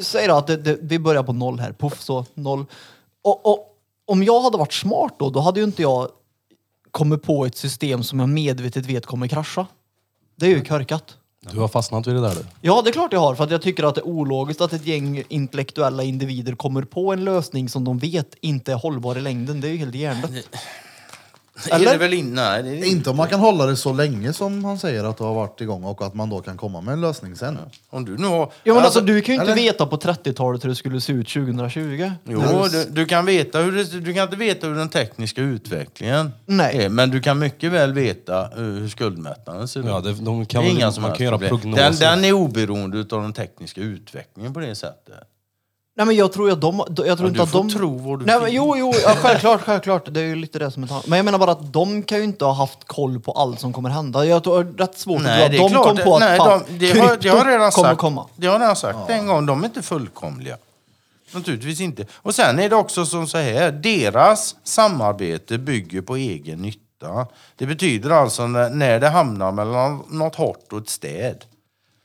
säg 0.00 0.28
då 0.28 0.34
att 0.34 0.46
det, 0.46 0.56
det, 0.56 0.78
vi 0.82 0.98
börjar 0.98 1.22
på 1.22 1.32
noll 1.32 1.58
här. 1.60 1.72
Puff, 1.72 2.00
så 2.00 2.24
noll. 2.34 2.64
Och, 3.24 3.46
och 3.46 3.78
om 4.06 4.22
jag 4.22 4.40
hade 4.40 4.58
varit 4.58 4.72
smart 4.72 5.14
då, 5.18 5.30
då 5.30 5.40
hade 5.40 5.60
ju 5.60 5.66
inte 5.66 5.82
jag 5.82 6.08
kommit 6.90 7.22
på 7.22 7.46
ett 7.46 7.56
system 7.56 8.02
som 8.02 8.20
jag 8.20 8.28
medvetet 8.28 8.86
vet 8.86 9.06
kommer 9.06 9.28
krascha. 9.28 9.66
Det 10.36 10.46
är 10.46 10.50
ju 10.50 10.64
körkat. 10.64 11.16
Du 11.52 11.58
har 11.58 11.68
fastnat 11.68 12.06
vid 12.06 12.14
det 12.14 12.20
där 12.20 12.34
du. 12.34 12.46
Ja, 12.60 12.82
det 12.82 12.90
är 12.90 12.92
klart 12.92 13.12
jag 13.12 13.20
har. 13.20 13.34
För 13.34 13.44
att 13.44 13.50
jag 13.50 13.62
tycker 13.62 13.84
att 13.84 13.94
det 13.94 14.00
är 14.00 14.06
ologiskt 14.06 14.60
att 14.60 14.72
ett 14.72 14.86
gäng 14.86 15.22
intellektuella 15.28 16.02
individer 16.02 16.54
kommer 16.54 16.82
på 16.82 17.12
en 17.12 17.24
lösning 17.24 17.68
som 17.68 17.84
de 17.84 17.98
vet 17.98 18.34
inte 18.40 18.72
är 18.72 18.76
hållbar 18.76 19.16
i 19.16 19.20
längden. 19.20 19.60
Det 19.60 19.68
är 19.68 19.72
ju 19.72 19.78
helt 19.78 19.94
hjärndött. 19.94 20.46
Är 21.70 21.74
Eller? 21.76 21.92
det 21.92 21.98
väl 21.98 22.12
in, 22.14 22.34
nej, 22.34 22.62
det 22.62 22.68
är 22.70 22.84
Inte 22.84 23.10
om 23.10 23.16
man 23.16 23.28
kan 23.28 23.40
hålla 23.40 23.66
det 23.66 23.76
så 23.76 23.92
länge 23.92 24.32
som 24.32 24.64
han 24.64 24.78
säger 24.78 25.04
att 25.04 25.16
det 25.18 25.24
har 25.24 25.34
varit 25.34 25.60
igång 25.60 25.84
och 25.84 26.02
att 26.06 26.14
man 26.14 26.30
då 26.30 26.40
kan 26.40 26.56
komma 26.56 26.80
med 26.80 26.92
en 26.92 27.00
lösning 27.00 27.36
sen. 27.36 27.58
Om 27.90 28.04
du 28.04 28.16
nu 28.16 28.26
har... 28.26 28.52
Ja, 28.64 28.74
men 28.74 28.84
alltså, 28.84 29.00
du 29.00 29.20
kan 29.20 29.34
ju 29.34 29.40
inte 29.40 29.52
eller? 29.52 29.62
veta 29.62 29.86
på 29.86 29.96
30-talet 29.96 30.64
hur 30.64 30.68
det 30.68 30.74
skulle 30.74 31.00
se 31.00 31.12
ut 31.12 31.28
2020. 31.28 32.10
Jo, 32.24 32.42
du, 32.72 32.84
du, 32.90 33.06
kan 33.06 33.26
veta 33.26 33.58
hur 33.58 33.72
det, 33.72 33.84
du 34.00 34.14
kan 34.14 34.22
inte 34.24 34.36
veta 34.36 34.66
hur 34.66 34.74
den 34.74 34.88
tekniska 34.88 35.40
utvecklingen 35.42 36.30
Nej. 36.46 36.84
är, 36.84 36.88
men 36.88 37.10
du 37.10 37.20
kan 37.20 37.38
mycket 37.38 37.72
väl 37.72 37.92
veta 37.92 38.42
eh, 38.42 38.48
hur 38.62 38.88
skuldmättnaden 38.88 39.68
ser 39.68 39.80
ut. 39.80 39.86
Ja, 39.86 40.00
det- 40.00 40.12
de 40.24 40.46
kan 40.46 40.62
det 40.62 40.68
är 40.68 40.70
väl- 40.70 40.78
inga 40.78 40.92
som 40.92 41.02
man 41.02 41.12
kan 41.12 41.26
göra 41.26 41.38
prognoser. 41.38 41.82
Den, 41.82 41.96
den 41.96 42.24
är 42.24 42.32
oberoende 42.32 42.98
av 43.16 43.22
den 43.22 43.32
tekniska 43.32 43.80
utvecklingen 43.80 44.54
på 44.54 44.60
det 44.60 44.74
sättet. 44.74 45.14
Nej 45.96 46.06
men 46.06 46.16
jag 46.16 46.32
tror 46.32 46.50
att 46.50 46.60
de... 46.60 46.76
Jag 46.78 46.96
tror 46.96 47.06
Ja, 47.06 47.12
inte 47.12 47.30
du 47.30 47.42
att 47.42 47.50
får 47.50 47.58
de... 47.58 47.70
tro 47.70 47.98
vad 47.98 48.18
du 48.20 48.26
Nej, 48.26 48.40
men, 48.40 48.52
jo, 48.52 48.76
jo, 48.76 48.92
ja, 49.04 49.14
självklart, 49.16 49.60
självklart. 49.62 50.14
Det 50.14 50.20
är 50.20 50.24
ju 50.24 50.34
lite 50.36 50.58
det 50.58 50.70
som 50.70 50.82
är 50.82 50.86
tanken. 50.86 51.10
Men 51.10 51.16
jag 51.16 51.24
menar 51.24 51.38
bara 51.38 51.50
att 51.52 51.72
de 51.72 52.02
kan 52.02 52.18
ju 52.18 52.24
inte 52.24 52.44
ha 52.44 52.52
haft 52.52 52.84
koll 52.84 53.20
på 53.20 53.32
allt 53.32 53.60
som 53.60 53.72
kommer 53.72 53.90
hända. 53.90 54.24
Jag 54.26 54.44
tror 54.44 54.64
det 54.64 54.70
är 54.70 54.86
rätt 54.86 54.98
svårt 54.98 55.22
Nej, 55.22 55.46
att 55.46 55.52
tro 55.52 55.64
att 55.66 55.72
de 55.72 55.74
klart. 55.82 55.86
kom 55.86 56.04
på 56.04 56.14
att 56.14 56.20
Nej, 56.20 56.38
fan, 56.38 56.62
de, 56.68 56.78
det, 56.92 57.00
har, 57.00 57.16
det 57.16 57.28
har 57.28 57.44
redan 57.44 57.70
kommer 57.70 57.88
sagt. 57.88 58.00
komma. 58.00 58.26
Det 58.36 58.46
har 58.46 58.58
redan 58.60 58.76
sagt 58.76 59.10
en 59.10 59.26
gång. 59.26 59.46
De 59.46 59.60
är 59.60 59.64
inte 59.66 59.82
fullkomliga. 59.82 60.56
Naturligtvis 61.34 61.80
inte. 61.80 62.06
Och 62.14 62.34
sen 62.34 62.58
är 62.58 62.68
det 62.70 62.76
också 62.76 63.06
som 63.06 63.26
så 63.26 63.38
här. 63.38 63.72
Deras 63.72 64.56
samarbete 64.64 65.58
bygger 65.58 66.02
på 66.02 66.16
egen 66.16 66.58
nytta. 66.62 67.26
Det 67.56 67.66
betyder 67.66 68.10
alltså 68.10 68.46
när, 68.46 68.70
när 68.70 69.00
det 69.00 69.08
hamnar 69.08 69.52
mellan 69.52 70.02
något 70.10 70.34
hårt 70.34 70.72
och 70.72 70.78
ett 70.78 70.88
städ 70.88 71.44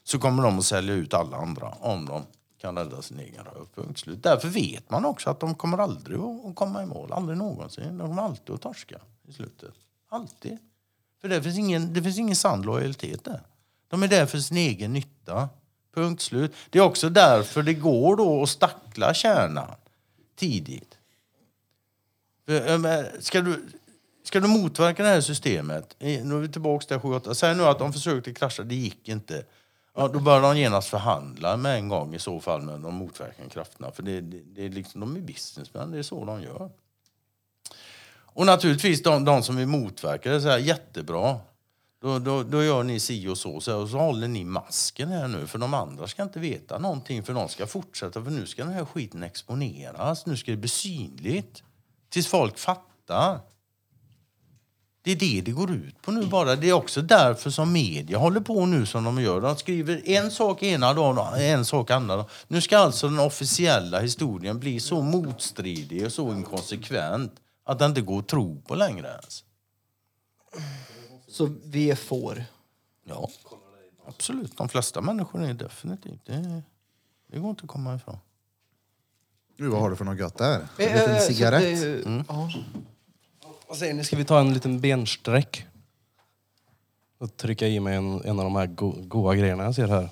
så 0.03 0.19
kommer 0.19 0.43
de 0.43 0.59
att 0.59 0.65
sälja 0.65 0.93
ut 0.93 1.13
alla 1.13 1.37
andra 1.37 1.67
om 1.81 2.05
de 2.05 2.23
kan 2.61 2.77
rädda 2.77 3.01
sin 3.01 3.19
egen 3.19 3.43
röv. 3.43 3.65
Punkt 3.75 3.99
slut. 3.99 4.23
Därför 4.23 4.47
vet 4.47 4.89
man 4.89 5.05
också 5.05 5.29
att 5.29 5.39
de 5.39 5.55
kommer 5.55 5.77
aldrig 5.77 6.19
att 6.19 6.55
komma 6.55 6.83
i 6.83 6.85
mål. 6.85 7.13
Aldrig 7.13 7.37
någonsin. 7.37 7.97
De 7.97 8.07
kommer 8.07 8.21
alltid 8.21 8.55
att 8.55 8.61
torska 8.61 8.99
i 9.27 9.33
slutet. 9.33 9.73
Alltid. 10.09 10.57
För 11.21 11.29
det 11.29 11.43
finns 11.43 11.57
ingen, 11.57 11.93
det 11.93 12.03
finns 12.03 12.17
ingen 12.17 12.35
sann 12.35 12.61
lojalitet 12.61 13.23
där. 13.23 13.41
De 13.87 14.03
är 14.03 14.07
där 14.07 14.25
för 14.25 14.37
sin 14.37 14.57
egen 14.57 14.93
nytta. 14.93 15.49
Punkt 15.93 16.21
slut. 16.21 16.53
Det 16.69 16.79
är 16.79 16.83
också 16.83 17.09
därför 17.09 17.63
det 17.63 17.73
går 17.73 18.15
då 18.15 18.43
att 18.43 18.49
stackla 18.49 19.13
kärnan 19.13 19.75
tidigt. 20.35 20.97
För, 22.45 23.21
Ska 23.21 23.41
du, 23.41 23.65
ska 24.23 24.39
du 24.39 24.47
motverka 24.47 25.03
det 25.03 25.09
här 25.09 25.21
systemet, 25.21 25.95
nu 25.99 26.35
är 26.35 26.39
vi 26.39 26.49
tillbaka 26.49 26.85
till 26.85 26.99
78, 26.99 27.35
säg 27.35 27.55
nu 27.55 27.63
att 27.63 27.79
de 27.79 27.93
försökte 27.93 28.33
krascha, 28.33 28.63
det 28.63 28.75
gick 28.75 29.09
inte. 29.09 29.43
Ja, 29.99 30.07
då 30.07 30.19
bör 30.19 30.41
de 30.41 30.57
genast 30.57 30.89
förhandla 30.89 31.57
med 31.57 31.75
en 31.75 31.87
gång 31.87 32.15
i 32.15 32.19
så 32.19 32.39
fall 32.39 32.61
med 32.61 32.79
de 32.79 32.93
motverkande 32.93 33.53
krafterna. 33.53 33.91
För 33.91 34.03
det, 34.03 34.21
det, 34.21 34.41
det 34.55 34.65
är 34.65 34.69
liksom, 34.69 35.01
de 35.01 35.15
är 35.15 35.19
businessmen, 35.19 35.91
det 35.91 35.97
är 35.97 36.03
så 36.03 36.25
de 36.25 36.41
gör. 36.41 36.69
Och 38.11 38.45
naturligtvis 38.45 39.03
de, 39.03 39.25
de 39.25 39.43
som 39.43 39.55
vill 39.55 39.67
motverka 39.67 40.41
så 40.41 40.49
här, 40.49 40.57
jättebra. 40.57 41.39
Då, 42.01 42.19
då, 42.19 42.43
då 42.43 42.63
gör 42.63 42.83
ni 42.83 42.99
si 42.99 43.27
och 43.27 43.37
så, 43.37 43.59
så, 43.59 43.71
här, 43.71 43.77
och 43.77 43.89
så 43.89 43.97
håller 43.97 44.27
ni 44.27 44.43
masken 44.43 45.09
här 45.09 45.27
nu. 45.27 45.47
För 45.47 45.59
de 45.59 45.73
andra 45.73 46.07
ska 46.07 46.23
inte 46.23 46.39
veta 46.39 46.77
någonting, 46.77 47.23
för 47.23 47.33
de 47.33 47.49
ska 47.49 47.67
fortsätta. 47.67 48.23
För 48.23 48.31
nu 48.31 48.45
ska 48.45 48.63
den 48.63 48.73
här 48.73 48.85
skiten 48.85 49.23
exponeras, 49.23 50.25
nu 50.25 50.37
ska 50.37 50.51
det 50.51 50.57
bli 50.57 50.69
synligt. 50.69 51.63
Tills 52.09 52.27
folk 52.27 52.57
fattar. 52.57 53.39
Det 55.01 55.11
är 55.11 55.15
det 55.15 55.41
det 55.41 55.51
går 55.51 55.71
ut 55.71 56.01
på 56.01 56.11
nu 56.11 56.25
bara. 56.25 56.55
Det 56.55 56.69
är 56.69 56.73
också 56.73 57.01
därför 57.01 57.49
som 57.49 57.71
media 57.73 58.17
håller 58.17 58.39
på 58.41 58.65
nu 58.65 58.85
som 58.85 59.03
de 59.03 59.21
gör. 59.21 59.41
De 59.41 59.55
skriver 59.55 60.09
en 60.09 60.31
sak 60.31 60.63
ena 60.63 60.93
dagen 60.93 61.17
och 61.17 61.39
en 61.39 61.65
sak 61.65 61.91
andra 61.91 62.15
dagen. 62.15 62.29
Nu 62.47 62.61
ska 62.61 62.77
alltså 62.77 63.07
den 63.09 63.19
officiella 63.19 63.99
historien 63.99 64.59
bli 64.59 64.79
så 64.79 65.01
motstridig 65.01 66.05
och 66.05 66.11
så 66.13 66.31
inkonsekvent 66.31 67.33
att 67.63 67.79
den 67.79 67.89
inte 67.91 68.01
går 68.01 68.19
att 68.19 68.27
tro 68.27 68.61
på 68.61 68.75
längre 68.75 69.07
ens. 69.07 69.43
Så 71.27 71.49
vi 71.63 71.91
är 71.91 71.95
får. 71.95 72.43
Ja, 73.05 73.29
absolut. 74.07 74.57
De 74.57 74.69
flesta 74.69 75.01
människor 75.01 75.43
är 75.43 75.53
definitivt. 75.53 76.25
Det, 76.25 76.61
det 77.31 77.39
går 77.39 77.49
inte 77.49 77.61
att 77.63 77.69
komma 77.69 77.95
ifrån. 77.95 78.17
Vad 79.59 79.81
har 79.81 79.89
du 79.89 79.95
för 79.95 80.05
något 80.05 80.19
gött 80.19 80.37
där? 80.37 80.67
En 80.77 80.87
Eh, 80.87 80.93
liten 80.93 81.15
eh, 81.15 81.21
cigarett. 81.21 81.81
det 81.81 82.05
Mm. 82.05 82.23
Vad 83.69 83.77
säger 83.77 83.93
ni, 83.93 84.03
ska 84.03 84.15
vi 84.15 84.25
ta 84.25 84.39
en 84.39 84.53
liten 84.53 84.79
bensträck? 84.79 85.65
Och 87.19 87.37
trycka 87.37 87.67
i 87.67 87.79
mig 87.79 87.95
en, 87.95 88.21
en 88.25 88.39
av 88.39 88.45
de 88.45 88.55
här 88.55 88.65
go 88.65 88.95
goa 88.97 89.35
grejerna 89.35 89.63
jag 89.63 89.75
ser 89.75 89.87
här. 89.87 90.09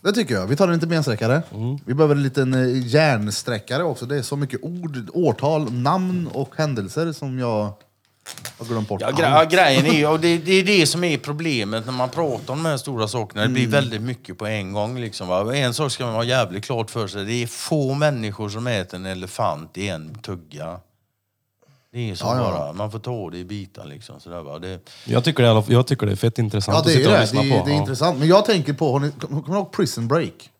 Det 0.00 0.12
tycker 0.12 0.34
jag. 0.34 0.46
Vi 0.46 0.56
tar 0.56 0.68
en 0.68 0.74
liten 0.74 0.88
bensträckare. 0.88 1.42
Mm. 1.54 1.78
Vi 1.86 1.94
behöver 1.94 2.14
en 2.14 2.22
liten 2.22 2.54
eh, 2.54 2.86
järnsträckare 2.86 3.82
också. 3.82 4.06
Det 4.06 4.18
är 4.18 4.22
så 4.22 4.36
mycket 4.36 4.60
ord, 4.62 5.08
årtal, 5.12 5.72
namn 5.72 6.26
och 6.32 6.56
händelser 6.56 7.12
som 7.12 7.38
jag 7.38 7.72
har 8.58 8.66
glömt 8.66 8.88
bort. 8.88 9.00
Ja, 9.00 9.10
gre 9.10 9.26
ja, 9.26 9.44
grejen 9.44 9.86
är, 9.86 10.10
och 10.10 10.20
det, 10.20 10.38
det 10.38 10.52
är 10.52 10.64
det 10.64 10.86
som 10.86 11.04
är 11.04 11.18
problemet 11.18 11.86
när 11.86 11.92
man 11.92 12.08
pratar 12.08 12.52
om 12.52 12.62
de 12.62 12.68
här 12.68 12.76
stora 12.76 13.08
sakerna. 13.08 13.42
Det 13.42 13.48
blir 13.48 13.68
väldigt 13.68 14.02
mycket 14.02 14.38
på 14.38 14.46
en 14.46 14.72
gång. 14.72 15.00
Liksom, 15.00 15.28
va? 15.28 15.56
En 15.56 15.74
sak 15.74 15.92
ska 15.92 16.06
man 16.06 16.14
ha 16.14 16.24
jävligt 16.24 16.64
klart 16.64 16.90
för 16.90 17.06
sig. 17.06 17.24
Det 17.24 17.42
är 17.42 17.46
få 17.46 17.94
människor 17.94 18.48
som 18.48 18.66
äter 18.66 18.96
en 18.96 19.06
elefant 19.06 19.78
i 19.78 19.88
en 19.88 20.14
tugga. 20.14 20.80
Det 21.96 22.10
är 22.10 22.14
så 22.14 22.24
Ja, 22.26 22.36
ja. 22.36 22.42
bara. 22.58 22.72
Man 22.72 22.90
får 22.90 22.98
ta 22.98 23.30
det 23.30 23.38
i 23.38 23.44
bitar 23.44 23.84
liksom. 23.86 24.20
Sådär, 24.20 24.40
va? 24.42 24.58
Det, 24.58 24.80
Jag 25.04 25.24
tycker 25.24 25.42
det, 25.42 25.48
är 25.48 25.52
i 25.52 25.54
alla 25.54 25.62
fall- 25.62 25.72
jag 25.72 25.86
tycker 25.86 26.06
det 26.06 26.12
är 26.12 26.16
fett 26.16 26.38
intressant 26.38 26.74
Ja, 26.74 26.78
att 26.80 26.84
det 26.86 26.92
är 26.92 26.96
sitta 26.96 27.08
och 27.10 27.14
det. 27.14 27.20
lyssna 27.20 27.42
Det 27.42 27.48
är, 27.50 27.58
på. 27.60 27.66
det 27.66 27.70
är 27.70 27.74
Ja. 27.74 27.80
intressant. 27.80 28.18
Men 28.18 28.28
jag 28.28 28.44
tänker 28.44 28.72
på, 28.72 28.92
har 28.92 29.00
ni- 29.00 29.10
kommer 29.10 29.42
ni 29.48 29.54
ihåg 29.54 29.72
Prison 29.72 30.08
Break? 30.08 30.50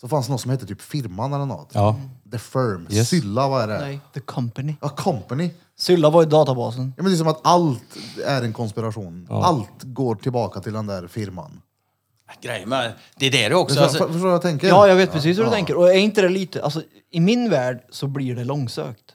så 0.00 0.08
fanns 0.08 0.26
det 0.26 0.32
något 0.32 0.40
som 0.40 0.50
hette 0.50 0.66
typ 0.66 0.80
Firman 0.82 1.32
eller 1.32 1.44
något. 1.46 1.70
Ja. 1.72 1.96
The 2.32 2.38
Firm. 2.38 2.86
Yes. 2.90 3.08
Sylla, 3.08 3.48
vad 3.48 3.62
är 3.62 3.68
det? 3.68 3.78
Nej, 3.80 4.00
The 4.14 4.20
Company. 4.20 4.74
Ja, 4.80 4.88
Company. 4.88 5.50
Sylla 5.78 6.10
var 6.10 6.22
ju 6.22 6.28
databasen. 6.28 6.94
Ja, 6.96 7.02
men 7.02 7.12
det 7.12 7.16
är 7.16 7.18
som 7.18 7.28
att 7.28 7.40
allt 7.42 7.82
är 8.26 8.42
en 8.42 8.52
konspiration. 8.52 9.26
Allt 9.30 9.82
går 9.82 10.14
tillbaka 10.14 10.60
till 10.60 10.72
den 10.72 10.86
där 10.86 11.06
firman. 11.06 11.62
Grejen 12.42 12.68
med 12.68 12.92
det 13.16 13.26
är 13.26 13.30
det 13.30 13.48
det 13.48 13.54
också. 13.54 13.74
Förstår, 13.74 13.84
Alltså, 13.84 13.98
förstår 13.98 14.14
du 14.18 14.24
vad 14.24 14.32
jag 14.34 14.42
tänker? 14.42 14.68
Ja, 14.68 14.88
jag 14.88 14.96
vet 14.96 15.12
precis 15.12 15.38
hur 15.38 15.44
du 15.44 15.50
tänker. 15.50 15.76
Och 15.76 15.88
är 15.88 15.98
inte 15.98 16.22
det 16.22 16.28
lite, 16.28 16.62
alltså 16.64 16.82
i 17.10 17.20
min 17.20 17.50
värld 17.50 17.80
så 17.90 18.06
blir 18.06 18.34
det 18.36 18.44
långsökt. 18.44 19.09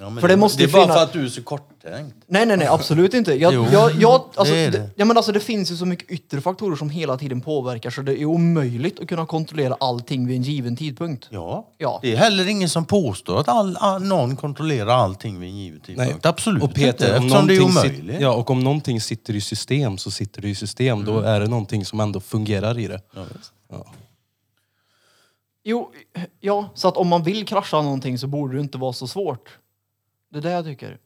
Ja, 0.00 0.10
men 0.10 0.20
för 0.20 0.28
det 0.28 0.36
måste 0.36 0.58
det 0.58 0.64
är 0.64 0.66
ju 0.66 0.72
bara 0.72 0.82
finnas- 0.82 0.96
för 0.96 1.02
att 1.04 1.12
du 1.12 1.24
är 1.24 1.28
så 1.28 1.42
korttänkt. 1.42 2.16
Nej, 2.26 2.46
nej, 2.46 2.56
nej, 2.56 2.66
absolut 2.66 3.14
inte. 3.14 3.34
Jag, 3.34 3.54
Jo, 3.54 3.66
jag, 3.72 3.92
jag, 4.00 4.12
alltså, 4.34 4.54
det 4.54 4.60
är 4.60 4.70
det 4.70 4.78
det. 4.78 4.90
ja, 4.96 5.04
men 5.04 5.16
alltså, 5.16 5.32
det 5.32 5.40
finns 5.40 5.72
ju 5.72 5.76
så 5.76 5.86
mycket 5.86 6.10
yttre 6.10 6.40
faktorer 6.40 6.76
som 6.76 6.90
hela 6.90 7.16
tiden 7.16 7.40
påverkar 7.40 7.90
så 7.90 8.02
det 8.02 8.20
är 8.20 8.24
omöjligt 8.24 9.00
att 9.00 9.08
kunna 9.08 9.26
kontrollera 9.26 9.76
allting 9.80 10.26
vid 10.26 10.36
en 10.36 10.42
given 10.42 10.76
tidpunkt. 10.76 11.28
Ja. 11.30 11.68
Ja. 11.78 11.98
Det 12.02 12.12
är 12.12 12.16
heller 12.16 12.48
ingen 12.48 12.68
som 12.68 12.84
påstår 12.84 13.40
att 13.40 13.48
all, 13.48 13.76
all, 13.76 14.02
någon 14.02 14.36
kontrollerar 14.36 14.90
allting 14.96 15.40
vid 15.40 15.48
en 15.50 15.56
given 15.56 15.80
tidpunkt. 15.80 16.26
Absolut 16.26 16.62
och 16.62 16.74
Peter, 16.74 16.88
inte, 17.06 17.18
om 17.18 17.24
eftersom 17.26 17.46
det 17.46 17.54
är 17.54 17.58
någonting 17.60 17.78
omöjligt. 17.82 18.16
sit- 18.16 18.22
ja, 18.22 18.32
och 18.34 18.50
om 18.50 18.64
någonting 18.64 19.00
sitter 19.00 19.34
i 19.36 19.40
system 19.40 19.98
så 19.98 20.10
sitter 20.10 20.42
det 20.42 20.48
i 20.48 20.54
system. 20.54 21.04
Då 21.04 21.20
är 21.20 21.40
det 21.40 21.46
någonting 21.46 21.84
som 21.84 22.00
ändå 22.00 22.20
fungerar 22.20 22.78
i 22.78 22.86
det. 22.88 23.00
Ja, 23.14 23.20
visst. 23.36 23.52
Ja. 23.70 23.86
Jo, 25.64 25.90
ja, 26.40 26.70
så 26.74 26.88
att 26.88 26.96
om 26.96 27.08
man 27.08 27.22
vill 27.22 27.46
krascha 27.46 27.82
någonting 27.82 28.18
så 28.18 28.26
borde 28.26 28.54
det 28.54 28.60
inte 28.60 28.78
vara 28.78 28.92
så 28.92 29.06
svårt. 29.06 29.48
Det 30.30 30.38
är 30.38 30.42
det 30.42 30.50
jag 30.50 30.64
tycker. 30.64 30.98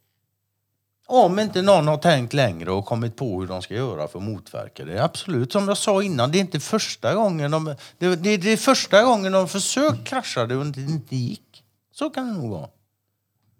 Om 1.06 1.38
inte 1.38 1.62
någon 1.62 1.88
har 1.88 1.96
tänkt 1.96 2.32
längre 2.32 2.70
och 2.70 2.86
kommit 2.86 3.16
på 3.16 3.40
hur 3.40 3.46
de 3.46 3.62
ska 3.62 3.74
göra 3.74 4.08
för 4.08 4.18
att 4.18 4.24
motverka 4.24 4.84
det. 4.84 5.04
Absolut, 5.04 5.52
som 5.52 5.68
jag 5.68 5.76
sa 5.76 6.02
innan, 6.02 6.32
det 6.32 6.38
är 6.38 6.40
inte 6.40 6.60
första 6.60 7.14
gången 7.14 7.50
de... 7.50 7.64
Det, 7.98 8.16
det, 8.16 8.36
det 8.36 8.50
är 8.50 8.56
första 8.56 9.02
gången 9.02 9.32
de 9.32 9.48
försökt 9.48 10.04
krascha 10.04 10.46
det 10.46 10.56
och 10.56 10.66
det 10.66 10.80
inte 10.80 11.16
gick. 11.16 11.64
Så 11.92 12.10
kan 12.10 12.26
det 12.26 12.32
nog 12.32 12.50
vara. 12.50 12.68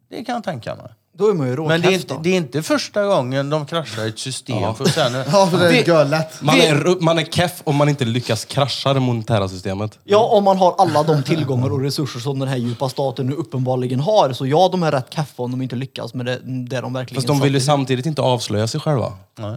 Det 0.09 0.25
kan 0.25 0.35
jag 0.35 0.45
tänka 0.45 0.75
mig. 0.75 0.93
Då 1.19 1.29
är 1.31 1.35
man 1.35 1.47
ju 1.49 1.57
Men 1.57 1.81
det 1.81 1.89
är, 1.89 1.93
inte, 1.93 2.17
det 2.23 2.31
är 2.31 2.37
inte 2.37 2.62
första 2.62 3.05
gången 3.07 3.51
de 3.51 3.67
kraschar 3.67 4.07
ett 4.07 4.19
system 4.19 4.59
Ja. 4.62 4.75
för 4.75 4.85
att 4.85 4.95
sen... 4.95 5.12
Ja, 5.33 5.47
för 5.47 5.59
det 5.59 5.79
är 5.81 5.89
görlätt. 5.89 6.43
Man, 6.43 6.61
är, 6.61 7.01
man 7.03 7.19
är 7.19 7.25
keff 7.25 7.62
om 7.65 7.77
man 7.77 7.89
inte 7.89 8.05
lyckas 8.05 8.45
krascha 8.45 8.93
det 8.95 9.01
monetära 9.01 9.49
systemet. 9.49 9.99
Ja, 10.05 10.19
om 10.25 10.45
man 10.45 10.57
har 10.57 10.75
alla 10.79 11.03
de 11.03 11.23
tillgångar 11.23 11.73
och 11.73 11.81
resurser 11.81 12.21
som 12.21 12.39
den 12.39 12.49
här 12.49 12.57
djupa 12.57 12.89
staten 12.89 13.27
nu 13.27 13.33
uppenbarligen 13.35 14.01
har. 14.01 14.33
Så 14.33 14.47
ja, 14.47 14.69
de 14.73 14.83
är 14.83 14.93
rätt 14.93 15.11
kaffa 15.11 15.43
om 15.43 15.51
de 15.51 15.62
inte 15.62 15.77
lyckas 15.77 16.15
med 16.15 16.27
det, 16.27 16.39
det 16.45 16.81
de 16.81 16.93
verkligen 16.93 17.15
Fast 17.23 17.27
de 17.27 17.41
vill 17.41 17.55
ju 17.55 17.61
samtidigt 17.61 18.07
inte 18.07 18.23
avslöja 18.23 18.67
sig 18.67 18.81
själva. 18.81 19.12
Nej. 19.39 19.57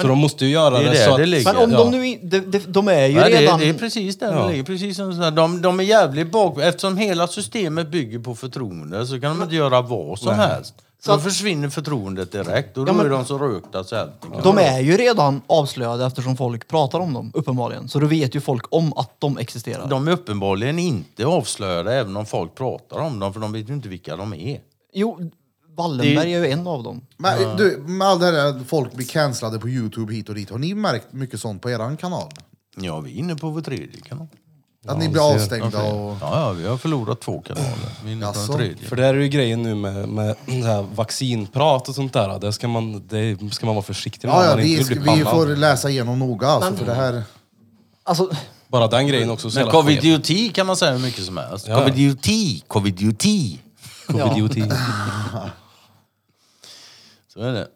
Så 0.00 0.06
de 0.06 0.18
måste 0.18 0.44
ju 0.44 0.50
göra 0.50 0.78
Det 0.78 0.84
det, 0.84 0.90
där 0.90 1.04
så 1.06 1.10
att... 1.10 1.16
det 1.16 1.26
ligger. 1.26 1.52
Men 1.52 1.62
om 1.64 1.72
Ja. 1.72 1.78
de 1.78 1.90
nu 1.90 2.18
de, 2.22 2.40
de, 2.40 2.58
de 2.58 2.88
är 2.88 3.06
ju 3.06 3.14
Nej, 3.14 3.30
det, 3.32 3.40
redan... 3.40 3.60
det 3.60 3.68
är 3.68 3.74
precis 3.74 4.18
där 4.18 4.32
Ja. 4.32 4.42
det 4.42 4.50
ligger. 4.50 4.64
Precis 4.64 4.96
som 4.96 5.14
så 5.14 5.22
här, 5.22 5.30
de, 5.30 5.62
de 5.62 5.80
är 5.80 5.84
jävligt 5.84 6.30
bak... 6.32 6.58
Eftersom 6.58 6.96
hela 6.96 7.26
systemet 7.28 7.88
bygger 7.88 8.18
på 8.18 8.34
förtroende 8.34 9.06
så 9.06 9.20
kan 9.20 9.38
de 9.38 9.42
inte 9.42 9.54
göra 9.56 9.80
vad 9.82 10.18
som 10.18 10.36
Nej. 10.36 10.48
helst. 10.48 10.74
Så 11.04 11.10
då 11.10 11.16
att- 11.16 11.22
försvinner 11.24 11.68
förtroendet 11.68 12.32
direkt 12.32 12.76
och 12.78 12.86
då 12.86 12.92
Ja, 12.92 12.96
men- 12.96 13.06
är 13.06 13.10
de 13.10 13.24
så 13.24 13.38
rökta 13.38 13.84
så 13.84 13.96
kan 13.96 14.42
De 14.42 14.58
är 14.58 14.80
ju 14.80 14.96
redan 14.96 15.42
avslöjade 15.46 16.06
eftersom 16.06 16.36
folk 16.36 16.68
pratar 16.68 17.00
om 17.00 17.12
dem, 17.14 17.30
uppenbarligen. 17.34 17.88
Så 17.88 17.98
då 17.98 18.06
vet 18.06 18.34
ju 18.36 18.40
folk 18.40 18.64
om 18.70 18.92
att 18.96 19.20
de 19.20 19.38
existerar. 19.38 19.86
De 19.88 20.08
är 20.08 20.12
uppenbarligen 20.12 20.78
inte 20.78 21.26
avslöjade 21.26 21.94
även 21.94 22.16
om 22.16 22.26
folk 22.26 22.54
pratar 22.54 22.98
om 22.98 23.18
dem 23.20 23.32
för 23.32 23.40
de 23.40 23.52
vet 23.52 23.68
ju 23.70 23.74
inte 23.74 23.88
vilka 23.88 24.16
de 24.16 24.34
är. 24.34 24.60
Jo, 24.92 25.30
Wallenberg 25.76 26.34
är 26.34 26.38
ju 26.44 26.50
en 26.50 26.66
av 26.66 26.82
dem. 26.82 27.00
Men 27.16 27.56
du, 27.56 27.84
med 27.86 28.08
allt 28.08 28.20
det 28.20 28.26
här 28.26 28.46
att 28.46 28.66
folk 28.68 28.92
blir 28.92 29.06
cancellade 29.06 29.58
på 29.58 29.68
Youtube 29.68 30.14
hit 30.14 30.28
och 30.28 30.34
dit, 30.34 30.50
har 30.50 30.58
ni 30.58 30.74
märkt 30.74 31.12
mycket 31.12 31.40
sånt 31.40 31.62
på 31.62 31.70
eran 31.70 31.96
kanal? 31.96 32.28
Ja, 32.76 33.00
vi 33.00 33.10
är 33.10 33.16
inne 33.16 33.36
på 33.36 33.50
vår 33.50 33.60
tredje 33.60 34.00
kanal. 34.04 34.26
Att 34.86 34.98
ni 34.98 35.08
blir 35.08 35.32
avstängda 35.34 35.82
och... 35.82 36.16
Ja, 36.20 36.40
ja, 36.40 36.52
vi 36.52 36.66
har 36.66 36.76
förlorat 36.76 37.20
två 37.20 37.40
kanaler. 37.40 37.68
Vi 38.04 38.08
är 38.08 38.12
inne 38.12 38.26
på 38.26 38.30
Jaså? 38.30 38.52
den 38.52 38.58
tredje. 38.60 38.88
För 38.88 38.96
det 38.96 39.06
är 39.06 39.14
ju 39.14 39.28
grejen 39.28 39.62
nu 39.62 39.74
med, 39.74 40.08
med 40.08 40.36
så 40.46 40.52
här 40.52 40.82
vaccinprat 40.94 41.88
och 41.88 41.94
sånt 41.94 42.12
där. 42.12 42.38
Det 42.38 42.52
ska 42.52 42.68
man, 42.68 43.06
det 43.08 43.52
ska 43.52 43.66
man 43.66 43.74
vara 43.74 43.84
försiktig 43.84 44.28
med. 44.28 44.36
Ja, 44.36 44.44
ja, 44.44 44.50
man 44.50 44.60
inte 44.60 44.82
vi, 44.82 44.88
vill 44.88 45.00
bli 45.00 45.12
vi 45.14 45.24
pannad. 45.24 45.34
får 45.34 45.46
läsa 45.56 45.90
igenom 45.90 46.18
noga 46.18 46.48
alltså, 46.48 46.76
för 46.76 46.86
det 46.86 46.94
här... 46.94 47.22
Alltså, 48.02 48.30
Bara 48.68 48.86
den 48.88 49.06
grejen 49.06 49.30
också. 49.30 49.50
så 49.50 49.58
Men 49.58 49.66
jävla 49.66 49.82
skev. 49.82 49.88
covid-idioti 49.88 50.48
kan 50.48 50.66
man 50.66 50.76
säga 50.76 50.92
hur 50.92 50.98
mycket 50.98 51.24
som 51.24 51.36
helst. 51.36 51.68
Ja. 51.68 51.78
Covid-idioti, 51.78 52.62
covid-idioti. 52.68 53.58
Covid-idioti. 54.06 54.62
Så 57.34 57.40
är 57.40 57.52
det. 57.52 57.66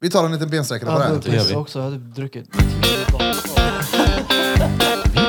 Vi 0.00 0.10
tar 0.10 0.24
en 0.24 0.32
liten 0.32 0.50
bensträckare 0.50 0.86
på 0.86 0.92
jag 0.92 1.00
det 1.00 1.14
hade 1.14 1.38
här. 1.38 1.48
vi. 1.48 1.54
också. 1.54 1.78
Jag 1.78 1.84
hade 1.84 1.98
druckit. 1.98 2.48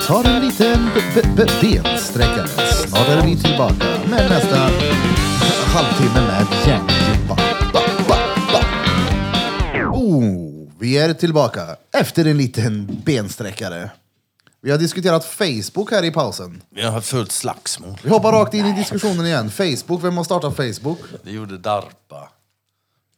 Tar 0.10 0.24
en 0.24 0.42
liten 0.48 0.90
bensträckare. 1.36 2.48
Snart 2.88 3.08
är 3.08 3.26
vi 3.26 3.38
tillbaka 3.38 3.86
med 4.10 4.30
nästa 4.30 4.58
halvtimme 5.66 6.22
med 6.28 7.28
ba. 7.28 7.36
Oh, 9.94 10.68
vi 10.80 10.98
är 10.98 11.14
tillbaka 11.14 11.76
efter 11.94 12.26
en 12.26 12.38
liten 12.38 13.02
bensträckare. 13.06 13.90
Vi 14.62 14.72
har 14.72 14.78
diskuterat 14.78 15.26
Facebook 15.26 15.92
här 15.92 16.04
i 16.04 16.12
pausen. 16.12 16.62
Vi 16.70 16.82
har 16.82 17.02
fullt 17.02 17.32
slagsmål. 17.32 17.98
Vi 18.04 18.10
hoppar 18.10 18.32
rakt 18.32 18.54
in 18.54 18.66
i 18.66 18.74
diskussionen 18.76 19.26
igen. 19.26 19.52
Facebook, 19.52 20.04
vem 20.04 20.18
har 20.18 20.24
startat 20.24 20.56
Facebook? 20.56 21.00
Det 21.24 21.32
gjorde 21.32 21.58
DARPA. 21.58 22.30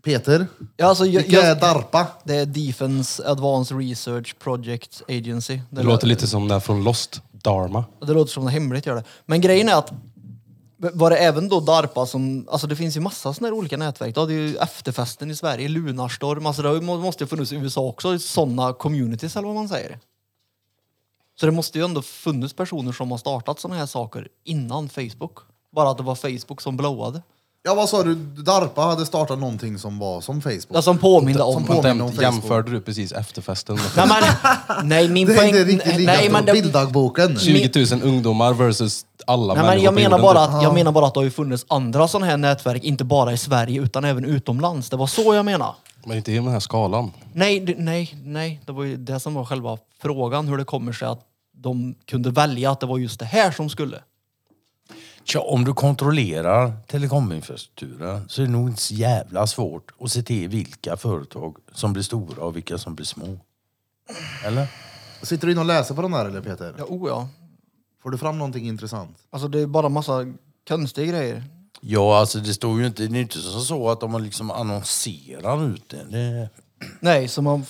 Peter? 0.03 0.47
Ja, 0.77 0.85
alltså, 0.87 1.05
jag, 1.05 1.21
Vilka 1.23 1.41
är 1.41 1.47
jag, 1.47 1.59
DARPA? 1.59 2.07
det 2.23 2.35
är 2.35 2.45
Defense 2.45 3.27
Advanced 3.29 3.77
Research 3.77 4.35
Project 4.39 5.01
Agency. 5.07 5.59
Det 5.69 5.83
låter 5.83 6.07
lite 6.07 6.27
som 6.27 6.47
det 6.47 6.53
här 6.53 6.59
från 6.59 6.83
Lost. 6.83 7.21
Dharma. 7.31 7.85
Det 8.07 8.13
låter 8.13 8.31
som 8.31 8.45
det 8.45 8.51
hemligt 8.51 8.85
gör 8.85 8.95
det. 8.95 9.03
Men 9.25 9.41
grejen 9.41 9.69
är 9.69 9.75
att 9.75 9.91
var 10.77 11.09
det 11.09 11.17
även 11.17 11.49
då 11.49 11.59
DARPA 11.59 12.05
som, 12.05 12.47
alltså 12.51 12.67
det 12.67 12.75
finns 12.75 12.95
ju 12.97 12.99
massa 12.99 13.33
sådana 13.33 13.47
här 13.47 13.59
olika 13.59 13.77
nätverk. 13.77 14.15
Då 14.15 14.21
hade 14.21 14.33
ju 14.33 14.55
efterfesten 14.57 15.31
i 15.31 15.35
Sverige, 15.35 15.67
Lunarstorm, 15.67 16.45
alltså 16.45 16.61
det 16.61 16.67
har 16.67 16.75
ju- 16.75 16.81
måste 16.81 17.23
ju 17.23 17.27
funnits 17.27 17.51
i 17.51 17.55
USA 17.55 17.81
också, 17.81 18.19
sådana 18.19 18.73
communities 18.73 19.35
eller 19.35 19.47
vad 19.47 19.55
man 19.55 19.69
säger. 19.69 19.99
Så 21.39 21.45
det 21.45 21.51
måste 21.51 21.77
ju 21.77 21.85
ändå 21.85 22.01
funnits 22.01 22.53
personer 22.53 22.91
som 22.91 23.11
har 23.11 23.17
startat 23.17 23.59
sådana 23.59 23.79
här 23.79 23.85
saker 23.85 24.27
innan 24.43 24.89
Facebook. 24.89 25.37
Bara 25.71 25.89
att 25.89 25.97
det 25.97 26.03
var 26.03 26.15
Facebook 26.15 26.61
som 26.61 26.77
blowade. 26.77 27.21
Ja, 27.63 27.75
vad 27.75 27.89
sa 27.89 28.03
du? 28.03 28.15
DARPA 28.15 28.81
hade 28.81 29.05
startat 29.05 29.39
någonting 29.39 29.77
som 29.79 29.99
var 29.99 30.21
som 30.21 30.41
Facebook? 30.41 30.65
Ja, 30.69 30.81
som 30.81 30.97
påminde 30.97 31.43
om. 31.43 31.53
Som 31.53 31.63
påminner 31.65 31.89
om 31.91 31.97
Jäm, 31.97 32.07
Facebook. 32.09 32.23
jämförde 32.23 32.71
du 32.71 32.81
precis 32.81 33.11
efterfesten 33.11 33.79
Nej, 33.97 34.07
men, 34.07 34.23
nej 34.89 35.09
min 35.09 35.27
Det 35.27 35.33
är 35.33 35.37
poäng... 35.37 35.47
inte 35.47 35.63
riktigt 35.63 35.97
lika 35.97 36.11
nej, 36.11 36.29
men 36.29 36.45
det, 36.45 36.53
bilddagboken. 36.53 37.39
20 37.39 37.85
000 37.95 38.03
ungdomar 38.03 38.53
versus 38.53 39.05
alla 39.27 39.53
Nej, 39.53 39.63
människor 39.63 39.75
men 39.75 39.83
jag, 39.83 39.93
på 39.93 39.95
menar 39.99 40.17
jorden, 40.17 40.35
bara 40.35 40.47
typ. 40.47 40.55
att, 40.55 40.63
jag 40.63 40.73
menar 40.73 40.91
bara 40.91 41.07
att 41.07 41.13
det 41.13 41.19
har 41.19 41.25
ju 41.25 41.31
funnits 41.31 41.65
andra 41.67 42.07
sådana 42.07 42.25
här 42.25 42.37
nätverk, 42.37 42.83
inte 42.83 43.03
bara 43.03 43.33
i 43.33 43.37
Sverige 43.37 43.81
utan 43.81 44.05
även 44.05 44.25
utomlands. 44.25 44.89
Det 44.89 44.97
var 44.97 45.07
så 45.07 45.33
jag 45.35 45.45
menar. 45.45 45.75
Men 46.05 46.17
inte 46.17 46.31
i 46.31 46.35
den 46.35 46.47
här 46.47 46.59
skalan. 46.59 47.11
Nej, 47.33 47.59
det, 47.59 47.75
nej, 47.77 48.15
nej. 48.23 48.61
Det 48.65 48.71
var 48.71 48.83
ju 48.83 48.97
det 48.97 49.19
som 49.19 49.33
var 49.33 49.45
själva 49.45 49.77
frågan, 50.01 50.47
hur 50.47 50.57
det 50.57 50.63
kommer 50.65 50.93
sig 50.93 51.07
att 51.07 51.19
de 51.57 51.95
kunde 52.05 52.29
välja 52.31 52.71
att 52.71 52.79
det 52.79 52.85
var 52.85 52.97
just 52.97 53.19
det 53.19 53.25
här 53.25 53.51
som 53.51 53.69
skulle. 53.69 53.99
Tja, 55.23 55.39
om 55.39 55.63
du 55.63 55.73
kontrollerar 55.73 56.73
telekominfrastrukturen 56.87 58.29
så 58.29 58.41
är 58.41 58.45
det 58.45 58.51
nog 58.51 58.69
inte 58.69 58.81
så 58.81 58.93
jävla 58.93 59.47
svårt 59.47 59.91
att 59.99 60.11
se 60.11 60.23
till 60.23 60.49
vilka 60.49 60.97
företag 60.97 61.57
som 61.73 61.93
blir 61.93 62.03
stora 62.03 62.43
och 62.43 62.55
vilka 62.55 62.77
som 62.77 62.95
blir 62.95 63.05
små. 63.05 63.39
Eller? 64.45 64.67
Sitter 65.21 65.47
du 65.47 65.53
in 65.53 65.59
och 65.59 65.65
läser 65.65 65.95
på 65.95 66.01
den 66.01 66.11
där 66.11 66.25
eller 66.25 66.41
Peter? 66.41 66.75
Ja, 66.77 66.83
oh 66.83 67.09
ja. 67.09 67.29
Får 68.03 68.11
du 68.11 68.17
fram 68.17 68.37
någonting 68.37 68.67
intressant? 68.67 69.17
Alltså 69.29 69.47
det 69.47 69.59
är 69.59 69.67
bara 69.67 69.89
massa 69.89 70.25
konstiga 70.67 71.11
grejer. 71.11 71.43
Ja, 71.81 72.19
alltså 72.19 72.39
det 72.39 72.53
står 72.53 72.79
ju 72.79 72.87
inte, 72.87 73.07
det 73.07 73.17
är 73.17 73.21
inte 73.21 73.39
som 73.39 73.61
så 73.61 73.89
att 73.89 73.99
de 73.99 74.23
liksom 74.23 74.51
annonserar 74.51 75.65
ut 75.73 75.89
det. 75.89 76.03
det 76.09 76.49
Nej, 76.99 77.27
så 77.27 77.41
man 77.41 77.65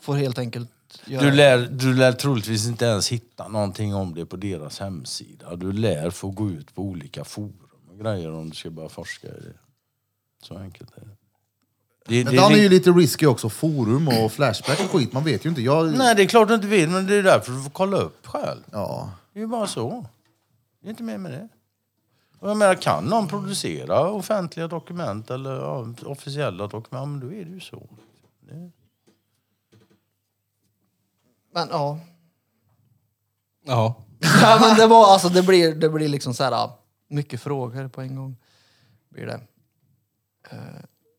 får 0.00 0.14
helt 0.14 0.38
enkelt. 0.38 0.68
Du, 1.06 1.30
lär, 1.30 1.58
du 1.58 1.94
lär 1.94 2.12
troligtvis 2.12 2.66
inte 2.66 2.84
ens 2.84 3.08
hitta 3.08 3.48
någonting 3.48 3.94
om 3.94 4.14
det 4.14 4.26
på 4.26 4.36
deras 4.36 4.78
hemsida. 4.80 5.56
Du 5.56 5.72
lär 5.72 6.10
få 6.10 6.30
gå 6.30 6.50
ut 6.50 6.74
på 6.74 6.82
olika 6.82 7.24
forum 7.24 7.68
och 7.90 7.98
grejer 7.98 8.32
om 8.32 8.50
du 8.50 8.56
ska 8.56 8.70
börja 8.70 8.88
forska 8.88 9.28
i 9.28 9.30
det. 9.30 9.54
Så 10.42 10.58
enkelt 10.58 10.90
är 10.96 11.00
det. 11.00 11.16
det, 12.06 12.24
Men 12.24 12.34
det 12.34 12.40
den 12.40 12.52
är 12.52 12.56
ju 12.56 12.68
lite 12.68 12.90
risky 12.90 13.26
också, 13.26 13.48
forum 13.48 14.08
och 14.08 14.32
flashback 14.32 14.80
och 14.80 14.90
skit, 14.90 15.12
man 15.12 15.24
vet 15.24 15.46
ju 15.46 15.48
inte. 15.48 15.62
Jag... 15.62 15.98
Nej, 15.98 16.14
det 16.14 16.22
är 16.22 16.26
klart 16.26 16.48
du 16.48 16.54
inte 16.54 16.66
vill, 16.66 16.88
men 16.88 17.06
det 17.06 17.14
är 17.14 17.22
därför 17.22 17.52
du 17.52 17.62
får 17.62 17.70
kolla 17.70 17.96
upp 17.96 18.26
själv. 18.26 18.62
Ja. 18.70 19.10
Det 19.32 19.38
är 19.38 19.42
ju 19.42 19.46
bara 19.46 19.66
så. 19.66 20.06
Det 20.80 20.88
är 20.88 20.90
inte 20.90 21.02
mer 21.02 21.18
med 21.18 21.32
det. 21.32 21.48
Och 22.38 22.50
jag 22.50 22.56
menar, 22.56 22.74
kan 22.74 23.04
någon 23.04 23.28
producera 23.28 24.10
offentliga 24.10 24.68
dokument 24.68 25.30
eller 25.30 25.50
ja, 25.50 25.86
officiella 26.04 26.66
dokument, 26.66 27.10
men 27.10 27.20
då 27.20 27.36
är 27.36 27.44
det 27.44 27.50
ju 27.50 27.60
så. 27.60 27.88
Det, 28.40 28.70
Men 31.52 31.68
ja. 31.70 31.98
Ja. 33.64 33.94
ja 34.42 34.58
men 34.60 34.76
det 34.76 34.86
var 34.86 35.12
alltså, 35.12 35.28
det 35.28 35.42
blir, 35.42 35.74
det 35.74 35.88
blir 35.88 36.08
liksom 36.08 36.34
så 36.34 36.44
här 36.44 36.70
mycket 37.08 37.40
frågor 37.40 37.88
på 37.88 38.00
en 38.00 38.16
gång. 38.16 38.36
Blir 39.08 39.26
det. 39.26 39.40
Eh, 40.50 40.58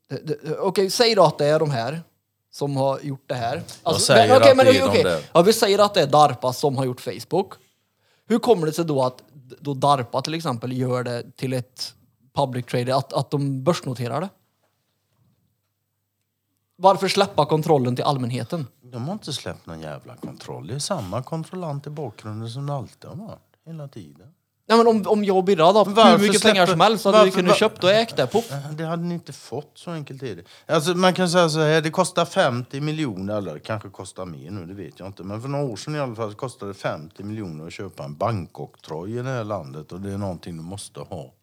det, 0.10 0.38
det 0.44 0.58
Okej, 0.58 0.90
säg 0.90 1.16
då 1.16 1.24
att 1.24 1.38
det 1.38 1.46
är 1.46 1.60
de 1.60 1.72
här 1.72 2.02
som 2.52 2.78
har 2.78 3.00
gjort 3.00 3.24
det 3.26 3.36
här. 3.36 3.64
Alltså, 3.84 4.02
säger 4.02 4.28
men- 4.28 4.38
okej, 4.38 4.52
att 4.52 4.58
men 4.58 4.66
det 4.66 4.78
är 4.78 4.82
de 4.82 4.90
okej. 4.90 5.04
där. 5.04 5.30
Ja, 5.34 5.42
vi 5.42 5.54
säger 5.54 5.80
att 5.80 5.94
det 5.94 6.02
är 6.02 6.08
DARPA 6.08 6.54
som 6.54 6.78
har 6.78 6.86
gjort 6.86 7.02
Facebook. 7.02 7.54
Hur 8.26 8.40
kommer 8.40 8.66
det 8.66 8.74
sig 8.74 8.86
då 8.86 9.04
att 9.04 9.24
då 9.60 9.74
DARPA 9.74 10.22
till 10.22 10.34
exempel 10.34 10.78
gör 10.78 11.04
det 11.04 11.38
till 11.38 11.54
ett 11.54 11.94
public 12.34 12.66
trade, 12.66 12.96
att, 12.96 13.14
att 13.14 13.32
de 13.32 13.64
börsnoterar 13.64 14.22
det? 14.22 14.30
Varför 16.76 17.08
släppa 17.08 17.46
kontrollen 17.46 17.96
till 17.96 18.06
allmänheten? 18.06 18.68
De 18.94 19.06
har 19.06 19.14
inte 19.14 19.34
släppt 19.34 19.66
någon 19.66 19.80
jävla 19.82 20.16
kontroll. 20.16 20.68
Det 20.68 20.76
är 20.76 20.80
samma 20.80 21.24
kontrollant 21.24 21.88
i 21.88 21.90
bakgrunden 21.90 22.50
som 22.50 22.66
det 22.66 22.74
alltid 22.74 23.10
har 23.10 23.16
varit. 23.16 23.40
Hela 23.66 23.88
tiden. 23.88 24.28
Nej, 24.68 24.78
men 24.78 24.88
om, 24.88 25.04
om 25.08 25.24
jag 25.24 25.38
och 25.38 25.44
Birra 25.44 25.66
hade 25.66 25.80
haft 25.80 25.90
hur 25.98 26.18
mycket 26.28 26.42
släpper- 26.42 26.54
pengar 26.54 26.66
som 26.68 26.80
helst 26.80 27.04
så 27.04 27.10
hade 27.12 27.24
vi 27.24 27.30
varför- 27.30 27.40
kunnat 27.42 27.50
var- 27.52 27.56
köpt 27.58 27.84
och 27.84 27.92
ägt 27.92 28.16
det. 28.18 28.28
Poff. 28.28 28.52
Eh, 28.52 28.72
Det 28.72 28.86
hade 28.86 29.04
ni 29.04 29.14
inte 29.14 29.34
fått, 29.34 29.72
så 29.76 29.92
enkelt 29.92 30.24
är 30.24 30.36
det. 30.36 30.74
Alltså, 30.74 30.94
man 30.96 31.14
kan 31.14 31.30
säga 31.30 31.50
så 31.50 31.60
här, 31.60 31.82
det 31.82 31.90
kostar 31.90 32.26
50 32.26 32.82
miljoner, 32.82 33.38
eller 33.38 33.60
kanske 33.60 33.90
kostar 33.90 34.26
mer 34.26 34.52
nu, 34.52 34.66
det 34.66 34.74
vet 34.74 35.00
jag 35.00 35.08
inte. 35.08 35.24
Men 35.24 35.42
för 35.42 35.50
några 35.50 35.66
år 35.66 35.76
sedan 35.76 35.96
i 35.96 36.00
alla 36.00 36.16
fall 36.16 36.34
kostade 36.34 36.72
det 36.72 36.76
50 36.78 37.24
miljoner 37.24 37.68
att 37.68 37.74
köpa 37.74 38.04
en 38.04 38.16
bankoktroj 38.16 39.12
i 39.12 39.22
det 39.22 39.30
här 39.30 39.44
landet. 39.44 39.92
Och 39.92 40.02
det 40.02 40.12
är 40.14 40.18
någonting 40.18 40.58
du 40.58 40.64
måste 40.64 41.00
ha 41.00 41.34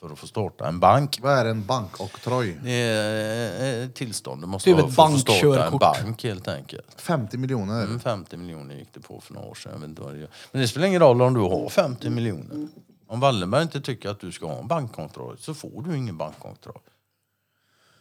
för 0.00 0.10
att 0.12 0.18
få 0.18 0.26
starta 0.26 0.68
en 0.68 0.80
bank. 0.80 1.18
Vad 1.22 1.38
är 1.38 1.44
en 1.44 1.66
bankoktroj? 1.66 2.58
Det 2.64 2.70
är 2.72 3.82
eh, 3.82 3.88
tillstånd 3.88 4.42
du 4.42 4.46
måste 4.46 4.70
Typ 4.70 4.80
ha 4.80 4.88
ett 4.88 4.94
för 4.94 5.02
att 5.04 5.12
få 5.12 5.18
starta 5.18 5.46
en 5.46 5.52
bankkörkort. 5.70 5.80
bank 5.80 6.24
helt 6.24 6.48
enkelt. 6.48 7.00
50 7.00 7.36
miljoner. 7.38 7.84
Mm, 7.84 8.00
50 8.00 8.36
miljoner 8.36 8.74
gick 8.74 8.88
det 8.92 9.00
på 9.00 9.20
för 9.20 9.34
några 9.34 9.48
år 9.48 9.54
sedan. 9.54 9.72
Jag 9.72 9.80
vet 9.80 9.88
inte 9.88 10.02
vad 10.02 10.12
det 10.14 10.18
gör. 10.20 10.28
Men 10.52 10.62
det 10.62 10.68
spelar 10.68 10.86
ingen 10.86 11.00
roll 11.00 11.22
om 11.22 11.34
du 11.34 11.40
har 11.40 11.68
50 11.68 12.10
miljoner. 12.10 12.68
Om 13.06 13.20
Wallenberg 13.20 13.62
inte 13.62 13.80
tycker 13.80 14.08
att 14.08 14.20
du 14.20 14.32
ska 14.32 14.46
ha 14.46 14.58
en 14.58 14.66
bankkontroll 14.68 15.36
så 15.38 15.54
får 15.54 15.82
du 15.82 15.96
ingen 15.96 16.16
bankkontroll. 16.16 16.78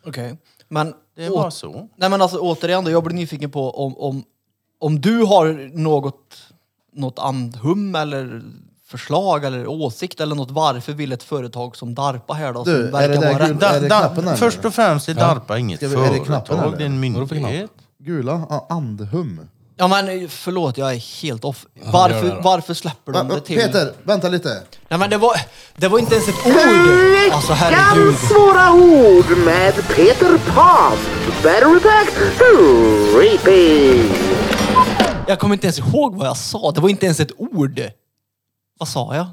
Okej. 0.05 0.37
Men, 0.67 0.93
Det 1.15 1.25
är 1.25 1.31
å- 1.31 1.35
bara 1.35 1.51
så. 1.51 1.89
nej, 1.95 2.09
men 2.09 2.21
alltså, 2.21 2.37
återigen 2.39 2.83
då, 2.83 2.91
jag 2.91 3.03
blir 3.03 3.15
nyfiken 3.15 3.51
på 3.51 3.71
om, 3.85 3.97
om, 3.97 4.23
om 4.79 5.01
du 5.01 5.23
har 5.23 5.71
något, 5.77 6.37
något 6.93 7.19
andhum 7.19 7.95
eller 7.95 8.41
förslag 8.89 9.45
eller 9.45 9.67
åsikt 9.67 10.19
eller 10.21 10.35
något. 10.35 10.51
Varför 10.51 10.93
vill 10.93 11.11
ett 11.11 11.23
företag 11.23 11.75
som 11.75 11.95
DARPA 11.95 12.33
här 12.33 12.53
då, 12.53 12.63
Du, 12.63 12.85
som 12.91 12.95
är 12.99 13.09
det 13.09 13.15
där 13.17 13.33
vara 13.33 13.47
gul- 13.47 13.59
rätt? 13.59 13.63
är 13.71 13.81
det 13.81 13.87
knappen 13.87 14.37
först 14.37 14.65
och 14.65 14.73
främst 14.73 15.09
är 15.09 15.13
DARPA 15.13 15.57
inget 15.57 15.77
Ska 15.79 15.87
vi- 15.87 15.95
är 15.95 15.99
det 15.99 16.05
företag, 16.07 16.25
knappen 16.25 16.59
eller? 16.59 16.77
det 16.77 16.83
är 16.83 16.85
en 16.85 17.13
Vadå 17.13 17.27
för 17.27 17.35
knapp? 17.35 17.43
myndighet. 17.49 17.71
Gula? 18.03 18.63
Andhum. 18.69 19.39
Ja 19.75 19.87
men 19.87 20.29
förlåt, 20.29 20.77
jag 20.77 20.93
är 20.93 21.21
helt 21.21 21.45
off. 21.45 21.65
gör 21.75 21.85
det 21.85 21.91
Varför, 21.91 22.29
då. 22.35 22.41
varför 22.41 22.73
släpper 22.73 23.11
de 23.11 23.27
det 23.27 23.39
till... 23.41 23.57
Peter, 23.59 23.93
vänta 24.03 24.29
lite. 24.29 24.61
Nej 24.89 24.99
men 24.99 25.09
det 25.09 25.17
var, 25.17 25.33
det 25.75 25.87
var 25.87 25.99
inte 25.99 26.15
ens 26.15 26.27
ett 26.27 26.45
ord! 26.45 27.33
Alltså 27.33 27.53
herregud. 27.53 28.05
Veckans 28.05 28.29
svåra 28.29 28.73
ord 28.73 29.37
med 29.45 29.73
Peter 29.95 30.37
Pan. 30.53 30.97
Better 31.43 31.75
attack, 31.75 32.09
repeat. 33.21 34.17
Jag 35.27 35.39
kommer 35.39 35.53
inte 35.55 35.67
ens 35.67 35.79
ihåg 35.79 36.15
vad 36.15 36.27
jag 36.27 36.37
sa. 36.37 36.71
Det 36.71 36.81
var 36.81 36.89
inte 36.89 37.05
ens 37.05 37.19
ett 37.19 37.31
ord. 37.37 37.81
Vad 38.79 38.87
sa 38.87 39.15
jag? 39.15 39.27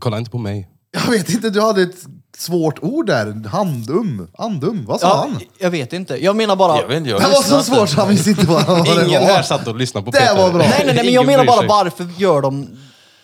Kolla 0.00 0.18
inte 0.18 0.30
på 0.30 0.38
mig. 0.38 0.68
Jag 0.90 1.10
vet 1.10 1.28
inte, 1.30 1.50
du 1.50 1.60
hade 1.60 1.82
ett 1.82 2.06
svårt 2.36 2.78
ord 2.82 3.06
där. 3.06 3.48
Handum. 3.48 4.28
Andum. 4.38 4.84
Vad 4.84 5.00
sa 5.00 5.06
Ja, 5.08 5.16
han? 5.16 5.40
jag 5.58 5.70
vet 5.70 5.92
inte. 5.92 6.24
Jag 6.24 6.36
menar 6.36 6.56
bara... 6.56 6.80
Jag 6.80 6.88
vet 6.88 6.96
inte, 6.96 7.10
jag 7.10 7.20
Det 7.20 7.26
var 7.26 7.42
så 7.42 7.56
lyssnar 7.56 7.76
svårt 7.76 7.88
så 7.88 8.00
han 8.00 8.08
visste 8.08 8.30
inte 8.30 8.46
vad, 8.46 8.66
vad 8.66 8.84
det 8.98 9.06
Ingen 9.06 9.22
var. 9.22 9.28
här 9.28 9.42
satt 9.42 9.66
och 9.66 9.76
lyssnade 9.76 10.04
på 10.04 10.10
Det 10.10 10.18
Peter. 10.18 10.36
var 10.36 10.50
bra. 10.50 10.58
Nej, 10.58 10.68
nej, 10.70 10.86
nej, 10.86 10.94
men 10.96 11.04
jag 11.04 11.22
Ingen 11.22 11.26
menar 11.26 11.38
bryr 11.44 11.46
bara 11.48 11.58
sig. 11.58 11.68
varför 11.68 12.08
gör 12.18 12.42
de... 12.42 12.68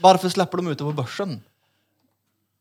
Varför 0.01 0.29
släpper 0.29 0.57
de 0.57 0.69
ut 0.69 0.79
det 0.79 0.85
på 0.85 0.93
börsen? 0.93 1.41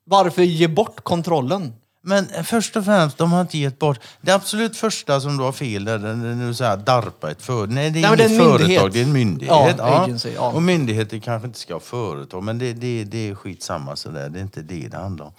Varför 0.06 0.42
ge 0.44 0.68
bort 0.68 1.04
kontrollen? 1.04 1.74
Men 2.04 2.28
först 2.44 2.76
och 2.76 2.86
främst, 2.86 3.18
de 3.18 3.32
har 3.32 3.42
inte 3.42 3.58
gett 3.58 3.80
bort... 3.80 4.00
Det 4.22 4.32
absolut 4.32 4.78
första 4.78 5.22
som 5.22 5.38
du 5.38 5.44
har 5.44 5.52
fel 5.52 5.86
där, 5.86 5.98
det 5.98 6.10
är 6.10 6.16
när 6.16 6.48
du 6.48 6.54
säger 6.54 6.78
DARPA 6.78 7.32
ett 7.32 7.42
företag. 7.42 7.76
Nej, 7.76 7.90
det 7.92 8.00
är 8.00 8.10
Nej, 8.10 8.18
det 8.18 8.24
är 8.24 8.40
företag, 8.40 8.60
myndighet. 8.60 8.94
det 8.94 9.00
är 9.00 9.04
en 9.04 9.14
myndighet. 9.14 9.76
Ja, 9.78 10.04
agency, 10.04 10.34
ja. 10.36 10.52
Och 10.52 10.64
myndigheter 10.64 11.20
kanske 11.20 11.48
inte 11.48 11.60
ska 11.60 11.74
ha 11.74 11.80
företag, 11.80 12.44
men 12.44 12.60
det, 12.60 12.74
det, 12.74 13.04
det 13.04 13.30
är 13.30 13.36
skitsamma 13.36 13.96
sådär. 13.96 14.30
Det 14.30 14.40
är 14.40 14.44
inte 14.44 14.62
det 14.62 14.88
det 14.88 14.98
handlar 14.98 15.26
om. 15.26 15.34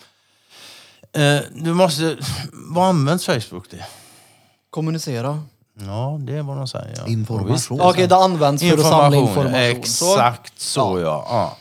Eh, 1.22 1.40
du 1.54 1.74
måste... 1.74 2.16
Vad 2.52 2.88
används 2.88 3.26
Facebook 3.26 3.68
till? 3.68 3.82
Kommunicera. 4.70 5.42
Ja, 5.80 6.16
det 6.20 6.36
är 6.36 6.42
vad 6.42 6.56
de 6.56 6.68
säger. 6.68 6.94
Ja. 6.96 7.06
Information. 7.06 7.78
Ja, 7.78 7.90
Okej, 7.90 8.06
det 8.06 8.16
används 8.16 8.62
för 8.62 8.74
att 8.74 8.80
samla 8.80 9.16
information. 9.16 9.54
Exakt 9.54 10.60
så, 10.60 11.00
ja. 11.00 11.26
ja. 11.28 11.56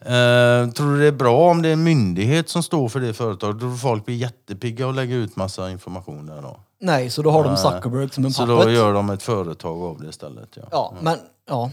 Eh, 0.00 0.70
tror 0.70 0.92
du 0.94 0.98
det 1.00 1.06
är 1.06 1.12
bra 1.12 1.50
om 1.50 1.62
det 1.62 1.68
är 1.68 1.72
en 1.72 1.82
myndighet 1.84 2.48
som 2.48 2.62
står 2.62 2.88
för 2.88 3.00
det 3.00 3.14
företaget? 3.14 3.60
Tror 3.60 3.70
du 3.70 3.76
folk 3.76 4.04
blir 4.04 4.16
jättepigga 4.16 4.86
och 4.86 4.94
lägger 4.94 5.16
ut 5.16 5.36
massa 5.36 5.70
information 5.70 6.26
där 6.26 6.42
då? 6.42 6.60
Nej, 6.80 7.10
så 7.10 7.22
då 7.22 7.30
har 7.30 7.44
de 7.44 7.56
Zuckerberg 7.56 8.08
som 8.10 8.24
en 8.24 8.32
Så 8.32 8.46
puppet. 8.46 8.64
då 8.66 8.70
gör 8.72 8.92
de 8.92 9.10
ett 9.10 9.22
företag 9.22 9.82
av 9.82 10.00
det 10.00 10.08
istället. 10.08 10.48
Ja. 10.54 10.62
Ja, 10.70 10.94
men 11.00 11.18
ja. 11.48 11.70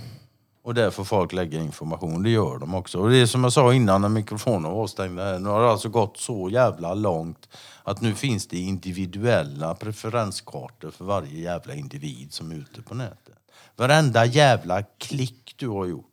Och 0.66 0.74
där 0.74 0.90
får 0.92 1.04
folk 1.04 1.34
lägga 1.34 1.60
information, 1.60 2.24
det 2.24 2.30
gör 2.30 2.58
de 2.58 2.76
också. 2.76 3.00
Och 3.00 3.10
det 3.10 3.18
är 3.18 3.26
som 3.26 3.44
jag 3.44 3.54
sa 3.54 3.74
innan 3.74 4.02
när 4.02 4.10
mikrofonen 4.10 4.72
var 4.72 4.82
avstängd, 4.84 5.20
här, 5.20 5.40
nu 5.40 5.50
har 5.50 5.62
det 5.62 5.70
alltså 5.72 5.90
gått 5.90 6.18
så 6.18 6.50
jävla 6.50 6.94
långt 6.94 7.50
att 7.84 8.02
nu 8.02 8.14
finns 8.16 8.48
det 8.48 8.58
individuella 8.58 9.76
preferenskartor 9.76 10.92
för 10.92 11.06
varje 11.06 11.40
jävla 11.40 11.74
individ 11.74 12.34
som 12.34 12.52
är 12.52 12.56
ute 12.56 12.82
på 12.82 12.96
nätet. 12.96 13.36
Varenda 13.76 14.26
jävla 14.26 14.84
klick 14.84 15.56
du 15.58 15.68
har 15.68 15.86
gjort 15.86 16.06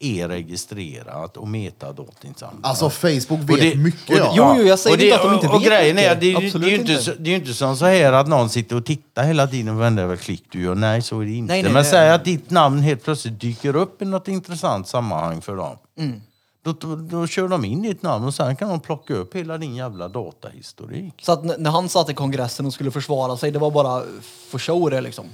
är 0.00 0.28
registrerat 0.28 1.36
och 1.36 1.48
metadatinsamlat. 1.48 2.60
Alltså 2.66 2.90
Facebook 2.90 3.40
vet 3.40 3.50
Och 3.50 3.56
det- 3.58 3.74
mycket 3.74 4.08
och 4.10 4.14
det- 4.14 4.18
ja. 4.20 4.32
Jo, 4.36 4.54
jo, 4.58 4.62
jag 4.62 4.78
säger 4.78 4.94
och 4.96 4.98
det, 4.98 5.04
inte 5.04 5.16
att 5.16 5.22
de 5.22 5.34
inte 5.34 5.48
och, 5.48 5.54
och 5.54 5.60
vet 5.62 5.68
grejen 5.68 5.98
är, 5.98 6.02
mycket. 6.16 6.20
det, 6.20 6.58
det, 6.58 6.66
är 6.66 6.70
ju 6.70 6.76
inte, 6.76 6.92
inte. 6.92 7.02
så- 7.04 7.12
det 7.18 7.30
är 7.30 7.32
ju 7.32 7.36
inte 7.36 7.54
som 7.54 7.76
så 7.76 7.84
här 7.86 8.12
att 8.12 8.28
någon 8.28 8.48
sitter 8.50 8.76
och 8.76 8.84
tittar 8.86 9.24
hela 9.24 9.46
tiden 9.46 9.74
på 9.74 9.78
varenda 9.80 10.16
klick 10.16 10.44
du 10.50 10.62
gör. 10.62 10.74
Nej, 10.74 11.02
så 11.02 11.20
är 11.20 11.24
det 11.24 11.30
inte. 11.32 11.52
Nej, 11.52 11.62
nej, 11.62 11.72
Men 11.72 11.82
nej. 11.82 11.90
säg 11.90 12.10
att 12.10 12.24
ditt 12.24 12.50
namn 12.50 12.78
helt 12.80 13.04
plötsligt 13.04 13.40
dyker 13.40 13.76
upp 13.76 14.02
i 14.02 14.04
något 14.04 14.28
intressant 14.28 14.88
sammanhang 14.88 15.40
för 15.40 15.56
dem. 15.56 15.76
Mm. 15.98 16.20
Då, 16.62 16.72
då, 16.72 16.96
då 16.96 17.26
kör 17.26 17.48
de 17.48 17.64
in 17.64 17.82
ditt 17.82 18.02
namn 18.02 18.24
och 18.24 18.34
sen 18.34 18.56
kan 18.56 18.68
de 18.68 18.80
plocka 18.80 19.14
upp 19.14 19.34
hela 19.36 19.58
din 19.58 19.74
jävla 19.76 20.08
datahistorik. 20.08 21.14
Så 21.22 21.32
att 21.32 21.58
när 21.60 21.70
han 21.70 21.88
satt 21.88 22.10
i 22.10 22.14
kongressen 22.14 22.66
och 22.66 22.72
skulle 22.72 22.90
försvara 22.90 23.36
sig, 23.36 23.50
det 23.50 23.58
var 23.58 23.70
bara 23.70 24.02
för 24.48 24.58
show 24.58 24.90
det 24.90 25.00
liksom. 25.00 25.24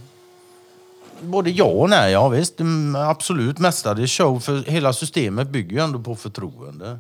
Både 1.23 1.51
ja 1.51 1.65
och 1.65 1.91
nej, 1.91 2.13
ja 2.13 2.29
visst. 2.29 2.61
Mm, 2.61 2.97
Absolut, 2.97 3.59
mestadels 3.59 4.13
show. 4.13 4.41
För 4.41 4.71
hela 4.71 4.93
systemet 4.93 5.49
bygger 5.49 5.77
ju 5.77 5.83
ändå 5.83 5.99
på 5.99 6.15
förtroende. 6.15 6.99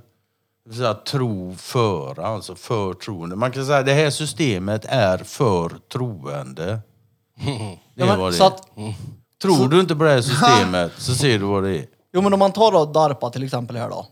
Det 0.64 0.70
vill 0.78 0.94
tro 1.06 1.54
föra, 1.56 2.26
alltså 2.26 2.54
förtroende. 2.54 3.36
Man 3.36 3.52
kan 3.52 3.66
säga 3.66 3.78
att 3.78 3.86
det 3.86 3.92
här 3.92 4.10
systemet 4.10 4.84
är 4.88 5.18
för 5.18 5.72
troende. 5.92 6.78
Det 7.96 8.02
är 8.02 8.16
vad 8.16 8.32
det 8.32 8.36
så 8.36 8.44
är. 8.44 8.46
att, 8.48 8.68
Tror 9.42 9.68
du 9.68 9.80
inte 9.80 9.96
på 9.96 10.04
det 10.04 10.10
här 10.10 10.20
systemet 10.22 10.92
så 10.98 11.14
ser 11.14 11.38
du 11.38 11.44
vad 11.44 11.62
det 11.62 11.78
är. 11.78 11.86
jo 12.14 12.20
men 12.22 12.32
om 12.32 12.38
man 12.38 12.52
tar 12.52 12.72
då 12.72 12.84
DARPA 12.84 13.30
till 13.30 13.42
exempel 13.42 13.76
här 13.76 13.90
då. 13.90 14.06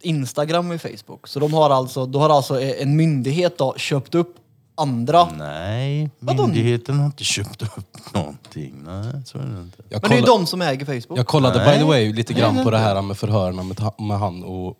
Instagram 0.00 0.70
och 0.70 0.80
Facebook. 0.80 1.28
Så 1.28 1.40
de 1.40 1.54
har 1.54 1.70
alltså, 1.70 2.06
då 2.06 2.18
har 2.18 2.30
alltså 2.30 2.60
en 2.60 2.96
myndighet 2.96 3.58
då 3.58 3.74
köpt 3.76 4.14
upp 4.14 4.34
andra. 4.78 5.28
Nej, 5.38 6.10
Vadå? 6.18 6.42
myndigheten 6.46 6.98
har 6.98 7.06
inte 7.06 7.24
köpt 7.24 7.62
upp 7.62 8.14
någonting. 8.14 8.74
Nej, 8.84 9.12
så 9.24 9.38
är 9.38 9.42
det 9.42 9.60
inte. 9.60 9.82
Jag, 9.88 10.02
Men 10.02 10.10
det 10.10 10.16
är 10.16 10.20
ju 10.20 10.24
kolla, 10.26 10.38
de 10.38 10.46
som 10.46 10.62
äger 10.62 10.86
Facebook. 10.86 11.18
jag 11.18 11.26
kollade 11.26 11.58
by 11.72 11.78
the 11.78 11.84
way 11.84 12.12
lite 12.12 12.34
grann 12.34 12.54
Nej, 12.54 12.64
på 12.64 12.70
det 12.70 12.78
här 12.78 13.02
med 13.02 13.18
förhörerna 13.18 13.62
med, 13.62 13.76
ta- 13.76 13.94
med 13.98 14.18
han 14.18 14.44
och 14.44 14.76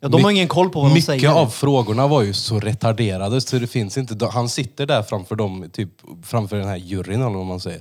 Ja, 0.00 0.08
de 0.08 0.24
har 0.24 0.30
ingen 0.30 0.48
koll 0.48 0.70
på 0.70 0.80
vad 0.80 0.90
de 0.90 0.94
Mycket 0.94 1.06
säger. 1.06 1.28
av 1.30 1.46
frågorna 1.46 2.06
var 2.06 2.22
ju 2.22 2.32
så 2.32 2.60
retarderade 2.60 3.40
så 3.40 3.58
det 3.58 3.66
finns 3.66 3.98
inte. 3.98 4.26
Han 4.26 4.48
sitter 4.48 4.86
där 4.86 5.02
framför 5.02 5.36
dem, 5.36 5.70
typ 5.72 5.90
framför 6.22 6.56
den 6.56 6.68
här 6.68 6.76
juryn 6.76 7.22
eller 7.22 7.36
vad 7.36 7.46
man 7.46 7.60
säger. 7.60 7.80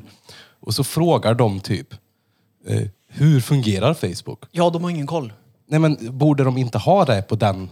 Och 0.60 0.74
så 0.74 0.84
frågar 0.84 1.34
de 1.34 1.60
typ, 1.60 1.94
eh, 2.68 2.82
hur 3.08 3.42
fungerar 3.42 3.94
Facebook? 3.94 4.44
Ja, 4.52 4.70
de 4.70 4.84
har 4.84 4.90
ingen 4.90 5.08
koll. 5.08 5.34
Nej 5.70 5.80
men 5.80 5.98
borde 6.18 6.44
de 6.44 6.58
inte 6.58 6.78
ha 6.78 7.06
det 7.06 7.22
på 7.22 7.36
den 7.36 7.70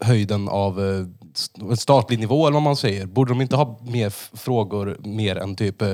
höjden 0.00 0.48
av 0.48 0.80
eh, 0.80 1.06
st- 1.34 1.76
statlig 1.76 2.18
nivå 2.18 2.46
eller 2.46 2.54
vad 2.54 2.62
man 2.62 2.76
säger? 2.76 3.06
Borde 3.06 3.30
de 3.30 3.40
inte 3.40 3.56
ha 3.56 3.78
mer 3.82 4.10
frågor 4.36 4.96
mer 5.00 5.36
än 5.36 5.56
typ... 5.56 5.82
Eh, 5.82 5.88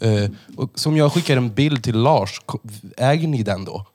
eh, 0.00 0.30
och 0.56 0.70
som 0.74 0.96
jag 0.96 1.12
skickar 1.12 1.36
en 1.36 1.54
bild 1.54 1.84
till 1.84 1.96
Lars, 1.98 2.40
ko- 2.46 2.60
äger 2.96 3.28
ni 3.28 3.42
den 3.42 3.64
då? 3.64 3.86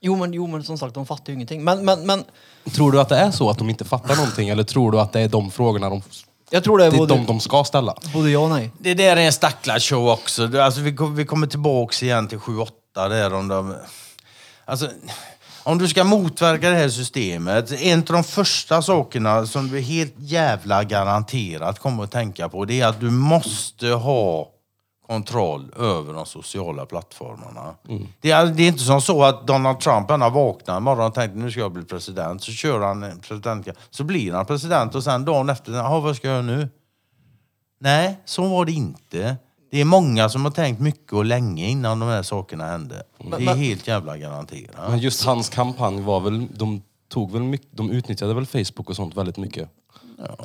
Jo 0.00 0.16
men, 0.16 0.32
jo, 0.32 0.46
men 0.46 0.64
som 0.64 0.78
sagt, 0.78 0.94
de 0.94 1.06
fattar 1.06 1.24
ju 1.28 1.34
ingenting. 1.34 1.64
Men, 1.64 1.84
men, 1.84 2.06
men 2.06 2.24
Tror 2.74 2.92
du 2.92 3.00
att 3.00 3.08
det 3.08 3.16
är 3.16 3.30
så 3.30 3.50
att 3.50 3.58
de 3.58 3.70
inte 3.70 3.84
fattar 3.84 4.16
någonting 4.16 4.48
eller 4.48 4.62
tror 4.64 4.92
du 4.92 5.00
att 5.00 5.12
det 5.12 5.20
är 5.20 5.28
de 5.28 5.50
frågorna 5.50 5.90
de, 5.90 6.02
jag 6.50 6.64
tror 6.64 6.78
det 6.78 6.84
är 6.86 6.90
det 6.90 6.96
är 6.96 6.98
både, 6.98 7.14
de, 7.14 7.26
de 7.26 7.40
ska 7.40 7.64
ställa? 7.64 7.94
både 8.14 8.30
ja 8.30 8.38
och 8.38 8.50
nej. 8.50 8.70
Det 8.78 8.94
där 8.94 9.16
är 9.16 9.20
en 9.26 9.32
stacklarshow 9.32 10.08
också. 10.08 10.46
Det- 10.46 10.64
Alltså, 10.64 10.80
vi, 10.80 10.96
kom- 10.96 11.14
vi 11.16 11.24
kommer 11.24 11.46
tillbaks 11.46 12.02
igen 12.02 12.28
till 12.28 12.38
7-8 12.38 12.68
där 12.94 13.34
om 13.34 13.48
de... 13.48 13.74
Alltså, 14.64 14.88
om 15.64 15.78
du 15.78 15.88
ska 15.88 16.04
motverka 16.04 16.70
det 16.70 16.76
här 16.76 16.88
systemet, 16.88 17.72
en 17.72 17.98
av 17.98 18.04
de 18.04 18.24
första 18.24 18.82
sakerna 18.82 19.46
som 19.46 19.68
du 19.68 19.80
helt 19.80 20.14
jävla 20.18 20.84
garanterat 20.84 21.78
kommer 21.78 22.04
att 22.04 22.10
tänka 22.10 22.48
på, 22.48 22.64
det 22.64 22.80
är 22.80 22.86
att 22.86 23.00
du 23.00 23.10
måste 23.10 23.88
ha 23.88 24.48
kontroll 25.06 25.72
över 25.78 26.14
de 26.14 26.26
sociala 26.26 26.86
plattformarna. 26.86 27.74
Det, 28.20 28.30
är, 28.30 28.46
det 28.46 28.62
är 28.62 28.68
inte 28.68 28.82
som 28.82 29.00
så 29.00 29.24
att 29.24 29.46
Donald 29.46 29.80
Trump 29.80 30.10
han 30.10 30.20
har 30.20 30.30
vaknat 30.30 30.76
en 30.76 30.82
morgon 30.82 31.06
och 31.06 31.14
tänkt 31.14 31.36
nu 31.36 31.50
ska 31.50 31.60
jag 31.60 31.72
bli 31.72 31.84
president. 31.84 32.42
Så 32.42 32.52
kör 32.52 32.80
han 32.80 33.02
en 33.02 33.18
president, 33.20 33.68
så 33.90 34.04
blir 34.04 34.32
han 34.32 34.46
president 34.46 34.94
och 34.94 35.04
sen 35.04 35.24
dagen 35.24 35.48
efter, 35.48 35.72
jaha 35.72 36.00
vad 36.00 36.16
ska 36.16 36.28
jag 36.28 36.34
göra 36.34 36.56
nu? 36.56 36.68
Nej, 37.80 38.20
så 38.24 38.48
var 38.48 38.64
det 38.64 38.72
inte. 38.72 39.36
Det 39.72 39.80
är 39.80 39.84
många 39.84 40.28
som 40.28 40.44
har 40.44 40.52
tänkt 40.52 40.80
mycket 40.80 41.12
och 41.12 41.24
länge 41.24 41.66
innan 41.68 41.98
de 42.00 42.08
här 42.08 42.22
sakerna 42.22 42.66
hände. 42.66 43.02
Det 43.18 43.36
är 43.36 43.40
men- 43.40 43.58
helt 43.58 43.88
jävla 43.88 44.16
garanterat. 44.16 44.90
Men 44.90 44.98
just 44.98 45.24
hans 45.24 45.48
kampanj 45.48 46.00
var 46.02 46.20
väl, 46.20 46.46
de 46.54 46.82
tog 47.08 47.32
väl 47.32 47.42
mycket, 47.42 47.68
de 47.70 47.90
utnyttjade 47.90 48.34
väl 48.34 48.46
Facebook 48.46 48.90
och 48.90 48.96
sånt 48.96 49.16
väldigt 49.16 49.36
mycket. 49.36 49.68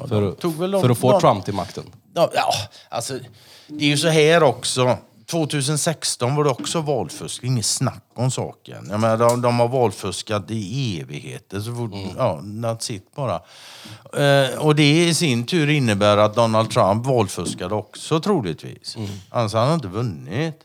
för, 0.08 0.32
tog 0.32 0.56
väl 0.56 0.72
de- 0.72 0.82
för 0.82 0.90
att 0.90 0.98
få 0.98 1.12
de- 1.12 1.22
Trump 1.22 1.46
till 1.46 1.54
makten. 1.54 1.84
Ja, 2.14 2.30
ja, 2.34 2.54
alltså 2.90 3.20
det 3.68 3.86
är 3.86 3.90
ju 3.90 3.98
så 3.98 4.08
här 4.08 4.44
också. 4.44 4.98
2016 5.32 6.36
var 6.36 6.44
det 6.44 6.50
också 6.50 6.82
valfusk, 6.82 7.44
inget 7.44 7.66
snack 7.66 8.04
om 8.14 8.32
saken. 8.32 8.88
Jag 8.90 9.00
menar, 9.00 9.18
de, 9.18 9.42
de 9.42 9.60
har 9.60 9.68
valfuskat 9.68 10.52
i 10.52 11.00
evigheter, 11.02 11.60
så 11.60 11.76
fort, 11.76 11.92
ja, 12.18 12.40
that's 12.42 12.92
it 12.92 13.16
bara. 13.16 13.36
Eh, 14.24 14.58
och 14.58 14.76
det 14.76 15.04
i 15.08 15.14
sin 15.14 15.46
tur 15.46 15.70
innebär 15.70 16.18
att 16.18 16.36
Donald 16.36 16.70
Trump 16.70 17.06
valfuskade 17.06 17.76
också 17.76 18.20
troligtvis. 18.20 18.98
Annars 19.30 19.54
hade 19.54 19.66
han 19.66 19.76
inte 19.76 19.88
vunnit. 19.88 20.64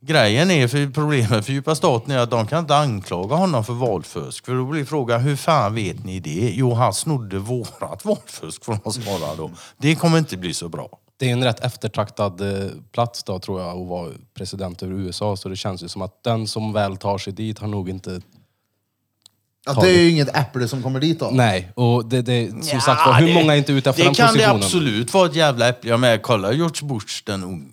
Grejen 0.00 0.50
är, 0.50 0.68
för 0.68 0.92
problemet 0.92 1.46
för 1.46 1.52
djupa 1.52 1.74
staten 1.74 2.10
är 2.10 2.18
att 2.18 2.30
de 2.30 2.46
kan 2.46 2.58
inte 2.58 2.76
anklaga 2.76 3.36
honom 3.36 3.64
för 3.64 3.72
valfusk. 3.72 4.46
För 4.46 4.54
då 4.54 4.64
blir 4.64 4.84
frågan, 4.84 5.20
hur 5.20 5.36
fan 5.36 5.74
vet 5.74 6.04
ni 6.04 6.20
det? 6.20 6.52
Jo, 6.54 6.74
han 6.74 6.94
snodde 6.94 7.38
vårat 7.38 8.04
valfusk 8.04 8.64
får 8.64 8.78
de 8.84 8.92
svara 8.92 9.34
då. 9.36 9.50
Det 9.76 9.94
kommer 9.94 10.18
inte 10.18 10.36
bli 10.36 10.54
så 10.54 10.68
bra. 10.68 10.98
Det 11.18 11.28
är 11.28 11.32
en 11.32 11.44
rätt 11.44 11.60
eftertraktad 11.60 12.40
eh, 12.40 12.70
plats 12.92 13.24
då 13.24 13.38
tror 13.38 13.60
jag 13.60 13.80
att 13.82 13.88
vara 13.88 14.10
president 14.34 14.82
över 14.82 14.94
USA. 14.94 15.36
Så 15.36 15.48
det 15.48 15.56
känns 15.56 15.82
ju 15.82 15.88
som 15.88 16.02
att 16.02 16.22
den 16.24 16.46
som 16.46 16.72
väl 16.72 16.96
tar 16.96 17.18
sig 17.18 17.32
dit 17.32 17.58
har 17.58 17.68
nog 17.68 17.88
inte... 17.90 18.20
Att 19.68 19.80
det 19.80 19.88
är 19.90 20.00
ju 20.02 20.10
inget 20.10 20.36
äpple 20.36 20.68
som 20.68 20.82
kommer 20.82 21.00
dit 21.00 21.20
då. 21.20 21.30
Nej, 21.32 21.72
och 21.74 22.06
det, 22.06 22.22
det 22.22 22.48
som 22.50 22.60
Ja, 22.72 22.80
sagt 22.80 23.06
var, 23.06 23.14
hur 23.20 23.26
det- 23.26 23.34
många 23.34 23.52
är 23.54 23.58
inte 23.58 23.72
ute 23.72 23.90
efter 23.90 24.02
Det 24.02 24.08
den 24.08 24.14
kan 24.14 24.26
det 24.26 24.32
positionen? 24.32 24.56
absolut 24.62 25.14
vara 25.14 25.26
ett 25.26 25.34
jävla 25.36 25.68
äpple. 25.68 25.90
Jag 25.90 26.00
med, 26.00 26.22
kolla 26.22 26.52
George 26.52 26.88
Bush 26.88 27.22
den 27.26 27.44
ung- 27.44 27.72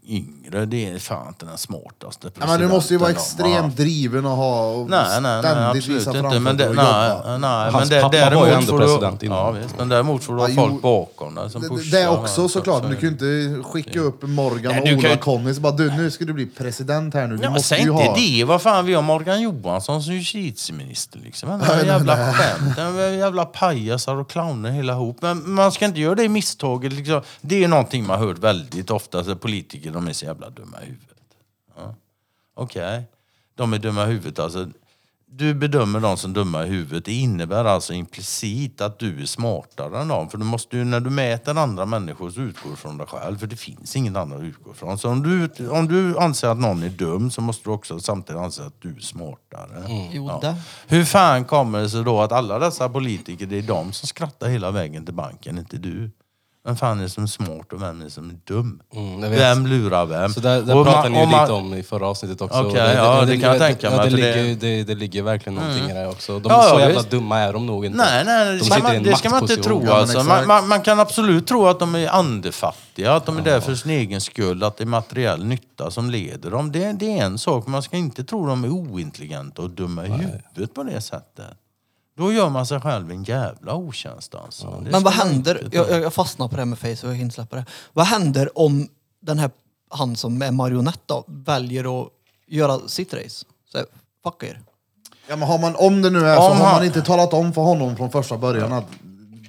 yngre. 0.54 0.66
Det 0.66 0.90
är 0.90 1.00
fan 1.00 1.28
inte 1.28 1.46
den 1.46 1.58
smartaste 1.58 2.30
Ja, 2.40 2.46
men 2.48 2.60
du 2.60 2.68
måste 2.68 2.94
ju 2.94 2.98
vara 2.98 3.12
extremt 3.12 3.78
driven 3.78 4.26
och 4.26 4.32
ha 4.38 4.66
och 4.72 4.90
Nej, 4.90 5.06
nej, 5.12 5.22
nej, 5.22 5.42
ständigt 5.42 5.68
absolut 5.78 5.88
visa 6.02 6.10
inte. 6.10 6.22
framför 6.22 6.40
Men, 6.40 6.58
det, 6.58 6.70
och 6.70 6.76
nej, 6.76 7.10
jobba. 7.10 7.38
nej, 7.38 7.72
Hans 7.72 7.90
men 7.90 7.90
det, 7.90 8.02
pappa 8.02 8.36
var 8.36 8.46
ju 8.46 8.52
däremot 8.52 8.54
ändå 8.54 8.72
får 8.72 8.80
du- 8.80 8.86
president 8.86 9.24
innan. 9.24 9.38
Ja, 9.38 9.52
visst, 9.52 9.76
men 9.78 9.90
däremot 9.90 10.24
får 10.24 10.34
du 10.34 10.40
ha 10.40 10.50
Ja, 10.50 10.56
folk 10.56 10.82
bakom 10.82 11.36
dig 11.36 11.50
som 11.50 11.62
Det- 11.62 11.70
pushar. 11.70 11.92
Det 11.92 12.04
är 12.04 12.08
va, 12.08 12.18
också 12.18 12.34
så- 12.36 12.50
såklart, 12.50 12.78
så 12.84 12.88
men 12.88 12.98
är 12.98 13.02
du 13.02 13.10
det. 13.10 13.18
kan 13.18 13.28
ju 13.30 13.44
inte 13.54 13.64
skicka 13.70 14.00
upp 14.00 14.22
Morgan 14.24 14.72
Nej, 14.72 14.80
och 14.82 14.86
du 14.88 14.92
kan 14.96 15.00
Ola 15.00 15.10
ju- 15.10 15.18
Conny 15.18 15.54
så 15.54 15.62
bara 15.62 15.74
du, 15.74 15.92
nu 15.92 16.12
ska 16.12 16.26
du 16.26 16.34
bli 16.34 16.46
president 16.46 17.14
här 17.14 17.28
nu. 17.28 17.38
Du 17.38 17.44
Ja, 17.44 17.50
måste 17.50 17.68
säg 17.68 17.82
ju 17.84 17.92
inte 17.92 18.04
ha... 18.04 18.16
det. 18.16 18.44
Vad 18.44 18.62
fan, 18.62 18.86
vi 18.86 18.94
har 18.94 19.02
Morgan 19.02 19.42
Johansson 19.42 20.04
som 20.04 20.14
justitieminister. 20.14 21.20
Liksom. 21.20 21.50
Han 21.50 21.62
är 21.62 21.80
en 21.80 21.86
jävla 21.86 22.34
skämt. 22.34 22.78
Han 22.78 23.00
är 23.00 23.10
jävla 23.10 23.46
pajasar 23.46 24.16
och 24.16 24.30
clowner 24.30 24.72
hela 24.72 24.94
ihop. 24.94 25.18
Men 25.22 25.50
man 25.52 25.72
ska 25.72 25.86
inte 25.86 26.00
göra 26.00 26.16
det 26.16 26.30
misstaget. 26.30 26.94
Liksom. 26.94 27.22
Det 27.42 27.64
är 27.64 27.68
någonting 27.68 28.08
man 28.08 28.20
har 28.20 28.28
hört 28.28 28.38
väldigt 28.40 28.92
ofta. 28.92 29.24
Så 29.24 29.36
politiker 29.36 29.92
de 29.92 30.08
är 30.08 30.14
så 30.14 30.26
jävla 30.26 30.43
dumma 30.50 30.82
i 30.82 30.86
huvudet. 30.86 31.18
Ja. 31.76 31.96
Okej, 32.54 33.04
de 33.56 33.74
är 33.74 33.80
dumma 33.80 34.04
i 34.04 34.08
huvudet. 34.08 34.40
Alltså, 34.40 34.68
du 35.36 35.54
bedömer 35.54 36.00
dem 36.00 36.18
som 36.18 36.34
dumma 36.34 36.66
i 36.66 36.70
huvudet. 36.70 37.06
Det 37.06 37.14
innebär 37.14 37.66
alltså 37.66 37.94
implicit 37.94 38.82
att 38.82 39.00
du 39.00 39.22
är 39.22 39.26
smartare 39.26 40.02
än 40.02 40.08
dem. 40.08 40.30
För 40.30 40.38
du 40.38 40.44
måste 40.46 40.78
ju, 40.78 40.84
när 40.84 41.00
du 41.00 41.10
mäter 41.10 41.58
andra 41.58 41.86
människor 41.86 42.30
så 42.30 42.42
utgår 42.42 42.70
du 42.70 42.76
från 42.76 42.98
dig 42.98 43.08
själv. 43.08 43.38
För 43.38 43.48
det 43.48 43.56
finns 43.56 43.96
ingen 43.96 44.16
annan 44.16 44.38
att 44.38 44.44
utgå 44.44 44.74
från. 44.74 44.98
Så 44.98 45.10
om 45.10 45.24
du, 45.24 45.68
om 45.70 45.88
du 45.88 46.18
anser 46.18 46.48
att 46.48 46.60
någon 46.60 46.84
är 46.84 46.90
dum 46.90 47.32
så 47.32 47.42
måste 47.42 47.70
du 47.70 47.74
också 47.74 48.00
samtidigt 48.00 48.42
anse 48.42 48.66
att 48.66 48.82
du 48.82 48.96
är 48.96 49.00
smartare. 49.00 50.08
Jo, 50.12 50.40
Ja. 50.42 50.56
Hur 50.88 51.06
fan 51.06 51.46
kommer 51.46 51.80
det 51.82 51.90
sig 51.90 52.04
då 52.04 52.22
att 52.22 52.32
alla 52.32 52.60
dessa 52.60 52.90
politiker, 52.90 53.46
det 53.46 53.58
är 53.58 53.62
de 53.62 53.92
som 53.94 54.08
skrattar 54.08 54.50
hela 54.50 54.72
vägen 54.72 55.06
till 55.06 55.14
banken, 55.14 55.58
inte 55.58 55.78
du? 55.78 56.12
Vem 56.66 56.76
fan 56.76 57.00
är 57.00 57.04
det 57.04 57.10
som 57.10 57.24
är 57.24 57.28
smart 57.28 57.74
och 57.74 57.82
vem 57.82 58.02
är 58.02 58.04
det 58.06 58.10
som 58.12 58.30
är 58.30 58.36
dum? 58.44 58.80
Mm, 58.96 59.32
vem 59.32 59.68
lurar 59.68 60.06
vem? 60.06 60.34
Så 60.34 60.40
där, 60.40 60.62
där 60.62 60.78
Och 60.78 60.86
pratade 60.86 61.10
man- 61.10 61.12
ni 61.12 61.20
ju 61.20 61.26
man- 61.26 61.42
lite 61.42 61.54
om 61.54 61.74
i 61.74 61.84
förra 61.84 62.08
avsnittet 62.08 62.42
också. 62.42 62.60
Okej, 62.64 62.94
ja, 62.96 63.26
det 63.26 63.38
kan 63.38 63.50
jag 63.50 63.60
tänka 63.60 63.90
mig 63.90 64.00
Ja, 64.00 64.04
det, 64.06 64.10
det- 64.16 64.34
Mm. 64.34 64.46
ligger, 64.48 64.56
det, 64.78 64.84
det 64.84 64.96
ligger 64.96 65.22
verkligen 65.24 65.56
någonting 65.56 65.90
i 65.90 65.94
det 65.94 66.08
också. 66.08 66.40
De 66.40 66.52
Ja, 66.52 66.62
så 66.62 66.76
ja, 66.76 66.80
jävla 66.80 66.96
visst. 67.00 67.10
dumma 67.12 67.40
är 67.40 67.54
de 67.54 67.66
nog 67.66 67.86
inte. 67.86 67.98
Nej, 67.98 68.26
nej, 68.26 68.46
det 68.46 68.70
de 68.76 68.82
man, 68.84 69.04
det 69.04 69.16
ska 69.16 69.30
man 69.30 69.42
inte 69.42 69.56
tro. 69.58 69.84
Ja, 69.86 69.94
alltså. 69.94 70.18
man, 70.18 70.26
exakt. 70.28 70.48
man, 70.48 70.68
man 70.68 70.82
kan 70.82 71.00
absolut 71.00 71.48
tro 71.48 71.68
att 71.68 71.80
de 71.80 71.96
är 71.96 72.08
andefattiga, 72.08 73.14
att 73.14 73.26
de 73.26 73.38
är 73.38 73.42
där 73.42 73.60
för 73.60 73.76
sin 73.76 73.92
egen 73.92 74.22
skull, 74.22 74.64
att 74.64 74.78
det 74.78 74.84
är 74.84 74.86
materiell 74.86 75.46
nytta 75.46 75.92
som 75.92 76.10
leder 76.10 76.52
dem. 76.52 76.72
Det, 76.72 76.94
det 76.94 77.18
är 77.20 77.26
en 77.26 77.38
sak, 77.38 77.68
man 77.68 77.84
ska 77.84 77.98
inte 77.98 78.24
tro 78.24 78.42
att 78.44 78.50
de 78.50 78.64
är 78.64 78.70
ointelligenta 78.70 79.62
och 79.62 79.70
dumma 79.70 80.06
i 80.06 80.10
huvudet 80.10 80.74
på 80.76 80.84
det 80.84 81.02
sättet. 81.02 81.46
Då 82.18 82.34
gör 82.34 82.50
man 82.50 82.66
sig 82.66 82.82
själv 82.82 83.12
en 83.12 83.24
jävla 83.24 83.76
otjänst 83.76 84.36
alltså. 84.36 84.68
Det 84.68 84.92
Men 84.92 84.92
vad 84.92 85.04
man 85.04 85.14
händer, 85.14 85.64
inte 85.64 85.78
jag, 85.78 85.90
jag 85.90 86.02
jag 86.02 86.14
fastnar 86.14 86.48
på 86.48 86.56
det 86.56 86.62
här 86.62 86.66
med 86.66 86.80
Facebook, 86.80 87.04
jag 87.04 87.16
hinner 87.16 87.32
släppa 87.32 87.56
det. 87.56 87.66
Vad 87.94 88.06
händer 88.06 88.58
om 88.58 88.88
den 89.22 89.40
här, 89.40 89.52
han 89.90 90.16
som 90.16 90.42
är 90.42 90.52
marionett 90.52 91.02
då, 91.06 91.24
väljer 91.28 92.02
att 92.02 92.08
göra 92.48 92.80
sitt 92.88 93.14
race? 93.14 93.46
Så, 93.72 93.78
här, 93.78 93.88
fuck 94.24 94.44
er. 94.44 94.62
Ja, 95.28 95.36
men 95.36 95.48
har 95.48 95.60
man, 95.60 95.76
om 95.76 96.02
det 96.02 96.10
nu 96.10 96.20
är 96.28 96.36
så, 96.36 96.42
Om 96.52 96.58
har 96.58 96.66
han- 96.66 96.76
man 96.76 96.86
inte 96.86 97.02
talat 97.02 97.34
om 97.34 97.54
för 97.54 97.62
honom 97.62 97.96
från 97.98 98.12
första 98.12 98.38
början 98.38 98.74
att 98.74 98.86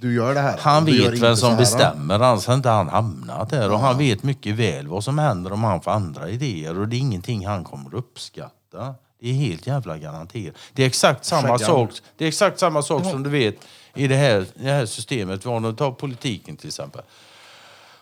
du 0.00 0.14
gör 0.14 0.34
det 0.34 0.40
här. 0.40 0.58
Han 0.60 0.84
Du 0.84 0.92
gör 0.96 1.04
vet 1.04 1.14
inte 1.14 1.26
vem 1.26 1.36
så 1.36 1.40
som 1.40 1.50
här. 1.50 1.58
bestämmer, 1.58 2.14
annars 2.20 2.46
har 2.46 2.54
inte 2.54 2.68
han 2.68 2.88
hamnat 2.88 3.50
där. 3.50 3.72
Och 3.72 3.78
han 3.78 3.98
vet 3.98 4.22
mycket 4.22 4.54
väl 4.54 4.88
vad 4.88 5.04
som 5.04 5.18
händer 5.18 5.52
om 5.52 5.64
han 5.64 5.80
får 5.80 5.90
andra 5.90 6.28
idéer. 6.28 6.78
Och 6.78 6.88
det 6.88 6.96
är 6.96 6.98
ingenting 6.98 7.46
han 7.46 7.64
kommer 7.64 7.88
att 7.88 7.94
uppskatta. 7.94 8.94
Det 9.24 9.30
är 9.30 9.34
helt 9.34 9.66
jävla 9.66 9.98
garanterat. 9.98 10.54
Det 10.72 10.82
är 10.82 10.86
exakt 10.86 11.24
samma 11.24 11.42
Skäggan. 11.42 11.58
sak, 11.58 11.90
det 12.16 12.24
är 12.24 12.28
exakt 12.28 12.58
samma 12.58 12.82
sak 12.82 13.04
som 13.04 13.22
du 13.22 13.30
vet 13.30 13.56
i 13.94 14.06
det 14.08 14.16
här, 14.16 14.46
det 14.54 14.70
här 14.70 14.86
systemet. 14.86 15.46
Om 15.46 15.62
du 15.62 15.72
tar 15.72 15.92
politiken 15.92 16.56
till 16.56 16.68
exempel. 16.68 17.02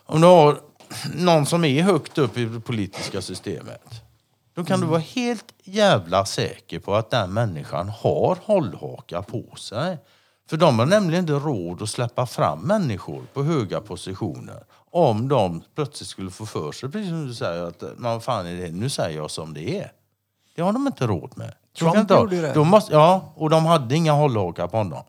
Om 0.05 0.21
du 0.21 0.27
har 0.27 0.59
någon 1.13 1.45
som 1.45 1.65
är 1.65 1.81
högt 1.81 2.17
upp 2.17 2.37
i 2.37 2.45
det 2.45 2.59
politiska 2.59 3.21
systemet. 3.21 3.81
Då 4.53 4.65
kan 4.65 4.81
du 4.81 4.87
vara 4.87 4.99
helt 4.99 5.45
jävla 5.63 6.25
säker 6.25 6.79
på 6.79 6.95
att 6.95 7.09
den 7.09 7.33
människan 7.33 7.89
har 7.89 8.37
hållhaka 8.43 9.21
på 9.21 9.55
sig. 9.55 9.97
För 10.49 10.57
de 10.57 10.79
har 10.79 10.85
nämligen 10.85 11.23
inte 11.23 11.33
råd 11.33 11.81
att 11.81 11.89
släppa 11.89 12.25
fram 12.25 12.59
människor 12.59 13.23
på 13.33 13.43
höga 13.43 13.81
positioner 13.81 14.63
om 14.91 15.27
de 15.27 15.63
plötsligt 15.75 16.09
skulle 16.09 16.31
få 16.31 16.45
för 16.45 16.71
sig, 16.71 16.91
precis 16.91 17.09
som 17.09 17.27
du 17.27 17.33
säger, 17.33 17.63
att 17.63 17.83
man 17.97 18.21
fan 18.21 18.47
är 18.47 18.55
det, 18.55 18.71
nu 18.71 18.89
säger 18.89 19.17
jag 19.17 19.31
som 19.31 19.53
det 19.53 19.79
är. 19.79 19.91
Det 20.55 20.61
har 20.61 20.73
de 20.73 20.87
inte 20.87 21.07
råd 21.07 21.31
med. 21.35 21.53
Trump 21.77 21.95
inte 21.95 22.13
gjorde 22.13 22.41
det. 22.41 22.53
De 22.53 22.67
måste, 22.67 22.93
ja, 22.93 23.33
och 23.35 23.49
de 23.49 23.65
hade 23.65 23.95
inga 23.95 24.11
hållhakar 24.13 24.67
på 24.67 24.77
honom. 24.77 25.03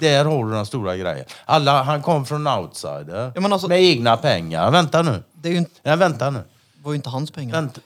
Där 0.00 0.24
har 0.24 0.44
du 0.44 0.52
den 0.52 0.66
stora 0.66 0.96
grejen. 0.96 1.24
Alla, 1.44 1.82
han 1.82 2.02
kom 2.02 2.24
från 2.26 2.46
outsider 2.46 3.32
Ja, 3.34 3.40
men 3.40 3.52
alltså- 3.52 3.68
med 3.68 3.82
egna 3.82 4.16
pengar. 4.16 4.70
Vänta 4.70 5.02
nu. 5.02 5.22
Det 5.32 5.48
är 5.48 5.52
ju 5.52 5.58
inte, 5.58 5.70
Ja, 5.82 5.96
vänta 5.96 6.30
nu. 6.30 6.42
var 6.82 6.92
ju 6.92 6.96
inte 6.96 7.10
hans 7.10 7.30
pengar. 7.30 7.52
Vänta. 7.52 7.80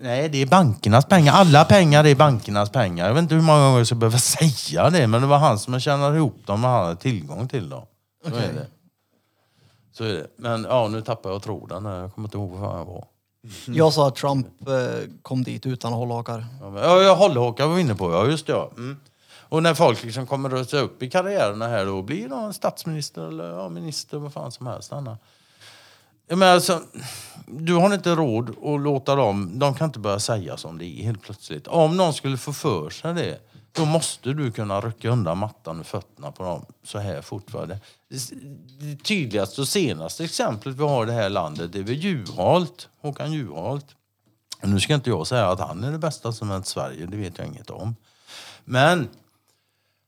Nej, 0.00 0.28
det 0.28 0.42
är 0.42 0.46
bankernas 0.46 1.04
pengar. 1.06 1.32
Alla 1.32 1.64
pengar 1.64 2.04
är 2.06 2.14
bankernas 2.14 2.70
pengar. 2.70 3.06
Jag 3.06 3.14
vet 3.14 3.22
inte 3.22 3.34
hur 3.34 3.42
många 3.42 3.58
gånger 3.64 3.78
jag 3.78 3.86
ska 3.86 3.96
behöva 3.96 4.18
säga 4.18 4.90
det, 4.90 5.06
men 5.06 5.20
det 5.20 5.26
var 5.26 5.38
han 5.38 5.58
som 5.58 5.80
tjänade 5.80 6.16
ihop 6.16 6.46
dem 6.46 6.64
och 6.64 6.70
han 6.70 6.84
hade 6.84 6.96
tillgång 6.96 7.48
till 7.48 7.68
dem. 7.68 7.86
Så 8.24 8.34
är 8.34 8.52
det. 8.52 8.66
Så 9.92 10.04
är 10.04 10.12
det. 10.12 10.26
Men 10.36 10.64
ja, 10.70 10.88
nu 10.88 11.02
tappar 11.02 11.30
jag 11.30 11.42
tråden. 11.42 11.84
Jag 11.84 12.14
kommer 12.14 12.28
inte 12.28 12.36
ihåg 12.36 12.50
vad 12.50 12.78
jag 12.80 12.84
var. 12.84 13.04
Mm. 13.66 13.78
Jag 13.78 13.92
sa 13.92 14.08
att 14.08 14.16
Trump 14.16 14.46
eh, 14.68 14.74
kom 15.22 15.44
dit 15.44 15.66
utan 15.66 15.92
hållhakar. 15.92 16.46
Ja, 16.60 16.70
men- 16.70 16.82
Ja, 16.82 17.02
jag 17.02 17.16
hållhakar 17.16 17.66
var 17.66 17.74
vi 17.74 17.80
inne 17.80 17.94
på. 17.94 18.12
Ja, 18.12 18.26
just 18.26 18.46
det. 18.46 18.52
Ja. 18.52 18.70
Mm. 18.76 18.96
Och 19.50 19.62
när 19.62 19.74
folk 19.74 20.04
liksom 20.04 20.26
kommer 20.26 20.60
att 20.60 20.70
sig 20.70 20.80
upp 20.80 21.02
i 21.02 21.10
karriärerna 21.10 21.68
här 21.68 21.86
då 21.86 22.02
blir 22.02 22.28
de 22.28 22.44
en 22.44 22.54
statsminister 22.54 23.28
eller 23.28 23.50
ja, 23.50 23.68
minister, 23.68 24.18
vad 24.18 24.32
fan 24.32 24.52
som 24.52 24.66
helst. 24.66 24.92
Anna. 24.92 25.18
Jag 26.28 26.38
menar, 26.38 26.52
alltså, 26.54 26.80
du 27.46 27.74
har 27.74 27.94
inte 27.94 28.10
råd 28.14 28.50
att 28.64 28.80
låta 28.80 29.14
dem, 29.14 29.58
de 29.58 29.74
kan 29.74 29.84
inte 29.84 29.98
börja 29.98 30.18
säga 30.18 30.56
som 30.56 30.78
det 30.78 30.84
är 30.84 31.04
helt 31.04 31.22
plötsligt. 31.22 31.66
Om 31.66 31.96
någon 31.96 32.14
skulle 32.14 32.36
få 32.36 32.52
för 32.52 32.90
sig 32.90 33.14
det, 33.14 33.38
då 33.72 33.84
måste 33.84 34.32
du 34.32 34.52
kunna 34.52 34.80
rycka 34.80 35.08
undan 35.08 35.38
mattan 35.38 35.80
ur 35.80 35.84
fötterna 35.84 36.32
på 36.32 36.42
dem 36.42 36.64
så 36.84 36.98
här 36.98 37.22
fortfarande. 37.22 37.78
Det 38.80 38.96
tydligaste 38.96 39.60
och 39.60 39.68
senaste 39.68 40.24
exemplet 40.24 40.76
vi 40.76 40.82
har 40.82 41.02
i 41.02 41.06
det 41.06 41.12
här 41.12 41.28
landet 41.28 41.72
det 41.72 41.78
är 41.78 41.82
väl 41.82 41.94
Juholt, 41.94 42.88
Håkan 43.00 43.32
Juholt. 43.32 43.86
Nu 44.62 44.80
ska 44.80 44.94
inte 44.94 45.10
jag 45.10 45.26
säga 45.26 45.48
att 45.48 45.60
han 45.60 45.84
är 45.84 45.92
det 45.92 45.98
bästa 45.98 46.32
som 46.32 46.50
hänt 46.50 46.66
Sverige, 46.66 47.06
det 47.06 47.16
vet 47.16 47.38
jag 47.38 47.46
inget 47.46 47.70
om. 47.70 47.96
Men 48.64 49.08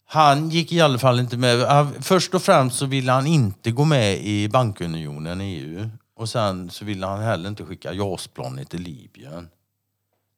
han 0.07 0.51
gick 0.51 0.73
i 0.73 0.81
alla 0.81 0.99
fall 0.99 1.21
inte 1.21 1.37
med. 1.37 1.95
Först 2.01 2.35
och 2.35 2.43
främst 2.43 2.79
så 2.79 2.87
ville 2.87 3.13
han 3.13 3.27
inte 3.27 3.71
gå 3.71 3.85
med 3.85 4.19
i 4.19 4.49
bankunionen, 4.49 5.41
EU. 5.41 5.91
Och 6.17 6.29
sen 6.29 6.71
så 6.71 6.85
ville 6.85 7.07
han 7.07 7.21
heller 7.21 7.49
inte 7.49 7.65
skicka 7.65 7.93
JAS-planet 7.93 8.71
till 8.71 8.83
Libyen. 8.83 9.49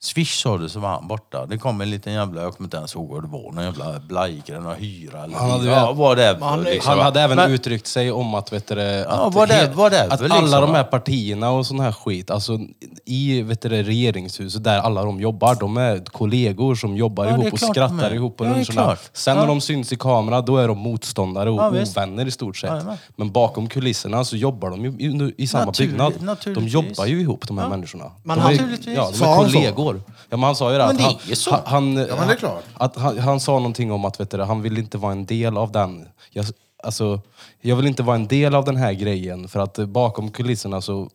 Swish 0.05 0.41
sa 0.43 0.59
du 0.59 0.69
så 0.69 0.81
var 0.81 0.89
han 0.89 1.09
borta. 1.09 1.47
Det 1.47 1.59
kom 1.59 1.81
en 1.81 1.91
liten 1.91 2.13
jävla, 2.13 2.43
jag 2.43 2.53
kommer 2.57 2.67
inte 2.67 2.77
ens 2.77 2.95
ihåg 2.95 3.09
vad 3.11 3.23
det 3.23 3.29
var, 3.29 3.53
någon 3.53 3.65
jävla 3.65 4.01
blajkare, 4.09 4.61
någon 4.61 4.77
hyra 4.77 5.25
eller 5.25 5.37
Han 5.37 5.51
hade 5.51 5.65
ja, 5.71 5.93
vad 5.93 6.17
det 6.17 6.25
är. 6.25 6.41
han- 6.41 6.63
liksom. 6.63 6.91
Han 6.91 6.99
hade 7.01 7.21
även 7.21 7.37
Men- 7.37 7.51
uttryckt 7.51 7.87
sig 7.87 8.13
om 8.13 8.35
att, 8.35 8.53
vet 8.53 8.69
du, 8.69 8.75
Ja, 8.81 9.09
att, 9.27 9.35
vad 9.35 9.49
det- 9.49 9.71
vad 9.75 9.93
det 9.93 9.99
är 9.99 10.09
att 10.11 10.21
väl 10.21 10.33
alla 10.33 10.41
liksom, 10.43 10.61
de 10.61 10.75
här 10.75 10.85
partierna 10.85 11.51
och 11.51 11.67
sån 11.67 11.81
här 11.81 11.93
skit, 11.93 12.31
alltså 12.31 12.59
i 13.05 13.43
vet 13.43 13.61
du, 13.63 13.69
regeringshuset 13.69 14.65
där 14.65 14.79
alla 14.79 15.05
de 15.05 15.21
jobbar, 15.21 15.55
de 15.55 15.77
är 15.77 16.05
kollegor 16.05 16.75
som 16.75 16.97
jobbar 16.97 17.25
Ja, 17.27 17.31
ihop 17.33 17.53
och 17.53 17.61
skrattar 17.61 18.11
är. 18.11 18.15
ihop 18.15 18.37
på 18.37 18.45
Ja, 18.45 18.49
det 18.49 18.55
är 18.55 18.55
luncherna. 18.55 18.73
klart. 18.87 19.01
Sen 19.13 19.35
Ja. 19.37 19.41
när 19.41 19.49
de 19.49 19.61
syns 19.61 19.93
i 19.93 19.97
kamera, 19.97 20.41
då 20.41 20.57
är 20.57 20.69
de 20.69 20.79
motståndare 20.79 21.51
och 21.51 21.57
Ja, 21.63 21.69
ovänner 21.69 22.27
i 22.27 22.31
stort 22.31 22.57
sett. 22.57 22.73
Men 23.17 23.33
bakom 23.33 23.69
kulisserna 23.69 24.25
så 24.25 24.37
jobbar 24.37 24.71
de 24.71 24.85
ju 24.85 24.91
i, 24.91 25.35
i 25.39 25.47
samma 25.47 25.65
Naturligt- 25.65 25.91
byggnad. 25.91 26.39
De 26.55 26.67
jobbar 26.69 27.07
ju 27.07 27.21
ihop 27.21 27.49
de 27.49 27.59
här 27.59 27.69
människorna. 27.69 28.05
Men 28.23 28.39
de 28.39 28.47
är, 28.47 28.53
ja, 28.95 29.11
de 29.19 29.25
är 29.25 29.27
han 29.35 29.92
kollegor. 29.93 30.13
Ja, 30.31 30.37
men 30.37 30.43
han 30.45 30.57
sa 30.57 30.73
ju 30.73 30.79
det. 30.79 30.85
Men 30.87 30.91
att 30.91 30.99
det 30.99 31.05
han, 31.05 31.15
är 31.31 31.35
så. 31.35 31.51
Han, 31.51 31.61
han, 31.67 31.97
Ja, 31.97 32.17
men 32.19 32.29
det 32.29 32.35
är 32.35 32.39
klart. 32.39 32.65
att 32.75 32.97
han, 32.97 33.19
han 33.19 33.41
sa 33.41 33.53
någonting 33.53 33.93
om 33.93 34.05
att 34.05 34.21
vet 34.21 34.31
du, 34.31 34.43
han 34.43 34.63
vill 34.63 34.79
inte 34.79 34.99
vara 34.99 35.13
en 35.13 35.27
del 35.27 35.57
av 35.57 35.73
den. 35.73 36.09
Jag, 36.31 36.47
alltså, 36.83 37.21
jag 37.61 37.77
vill 37.77 37.87
inte 37.87 38.03
vara 38.03 38.17
en 38.17 38.27
del 38.27 38.55
av 38.55 38.65
den 38.65 38.77
här 38.77 38.93
grejen 38.93 39.49
för 39.49 39.61
att 39.61 39.79
eh, 39.79 39.87
bakom 39.87 40.31
kulisserna 40.31 40.81
så, 40.81 41.11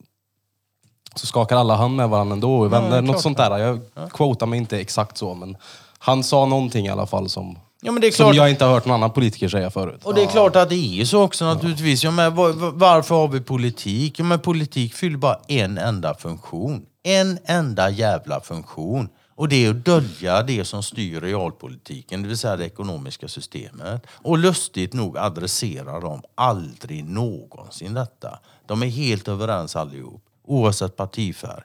så 1.16 1.26
skakar 1.28 1.56
alla 1.58 1.76
hand 1.76 1.96
med 1.96 2.10
varandra 2.10 2.34
ändå 2.34 2.56
och 2.58 2.74
vänner. 2.74 3.02
Något 3.02 3.22
sånt 3.22 3.38
där. 3.38 3.58
Jag 3.58 3.80
quotar 4.12 4.46
mig 4.46 4.60
inte 4.60 4.80
exakt 4.80 5.18
så 5.18 5.34
men 5.34 5.58
han 6.00 6.24
sa 6.24 6.46
någonting 6.46 6.86
i 6.86 6.90
alla 6.90 7.06
fall 7.06 7.30
som, 7.30 7.60
Ja, 7.82 7.92
men 7.92 8.02
det 8.02 8.08
är 8.08 8.12
som 8.12 8.24
klart. 8.26 8.36
jag 8.36 8.50
inte 8.50 8.66
har 8.66 8.74
hört 8.74 8.86
någon 8.86 8.96
annan 8.96 9.12
politiker 9.12 9.50
säga 9.50 9.70
förut. 9.72 10.00
Och 10.04 10.14
det 10.14 10.22
är 10.24 10.28
klart 10.28 10.56
att 10.56 10.70
det 10.70 11.02
är 11.02 11.06
så 11.06 11.22
också 11.24 11.46
naturligtvis. 11.46 12.04
Ja, 12.04 12.12
men 12.12 12.36
var- 12.36 12.52
var- 12.54 12.72
varför 12.72 13.16
har 13.16 13.28
vi 13.28 13.42
politik? 13.42 14.20
Ja, 14.20 14.24
men 14.24 14.40
politik 14.40 14.94
fyller 14.94 15.18
bara 15.18 15.40
en 15.48 15.78
enda 15.78 16.14
funktion. 16.16 16.86
En 17.08 17.40
enda 17.46 17.90
jävla 17.90 18.42
funktion. 18.42 19.10
Och 19.30 19.50
det 19.50 19.66
är 19.66 19.70
att 19.70 19.86
dölja 19.86 20.44
det 20.44 20.66
som 20.66 20.84
styr 20.84 21.22
realpolitiken, 21.22 22.22
det 22.22 22.28
vill 22.28 22.38
säga 22.38 22.56
det 22.56 22.66
ekonomiska 22.66 23.28
systemet. 23.28 24.08
Och 24.10 24.38
lustigt 24.38 24.94
nog 24.94 25.18
adresserar 25.18 26.02
de 26.02 26.22
aldrig 26.36 27.04
någonsin 27.04 27.94
detta. 27.94 28.40
De 28.66 28.84
är 28.84 28.88
helt 28.88 29.28
överens 29.28 29.76
allihop. 29.76 30.24
Oavsett 30.44 30.96
partifärg, 30.96 31.64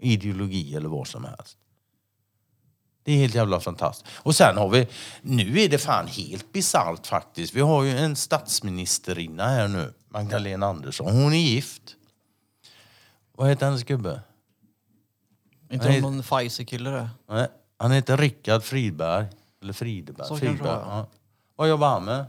ideologi 0.00 0.76
eller 0.76 0.88
vad 0.88 1.06
som 1.06 1.24
helst. 1.24 1.56
Det 3.04 3.12
är 3.12 3.16
helt 3.16 3.34
jävla 3.34 3.60
fantastiskt. 3.60 4.10
Och 4.16 4.36
sen 4.36 4.56
har 4.56 4.68
vi, 4.68 4.88
nu 5.22 5.60
är 5.60 5.68
det 5.68 5.78
fan 5.78 6.06
helt 6.06 6.52
bisarrt 6.52 7.06
faktiskt. 7.06 7.54
Vi 7.54 7.60
har 7.60 7.82
ju 7.82 7.98
en 7.98 8.16
statsministerinna 8.16 9.46
här 9.48 9.68
nu, 9.68 9.92
Magdalena 10.08 10.66
Andersson. 10.66 11.12
Hon 11.12 11.32
är 11.32 11.38
gift. 11.38 11.82
Vad 13.36 13.48
heter 13.48 13.66
hennes 13.66 13.84
gubbe? 13.84 14.20
Inte 15.72 15.88
Nej. 15.88 16.00
någon 16.00 16.22
Pfizer-kille 16.22 16.90
det. 16.90 17.08
Nej, 17.30 17.48
Han 17.78 17.90
heter 17.90 18.16
Rickard 18.16 18.62
Fridberg. 18.62 19.26
Eller 19.62 19.72
Frideberg. 19.72 20.26
Så 20.26 20.28
kanske 20.28 20.46
Fridberg. 20.46 20.68
det 20.68 20.84
var. 20.84 20.96
Ja. 20.96 21.06
Vad 21.56 21.68
jobbar 21.68 21.88
han 21.88 22.04
med? 22.04 22.24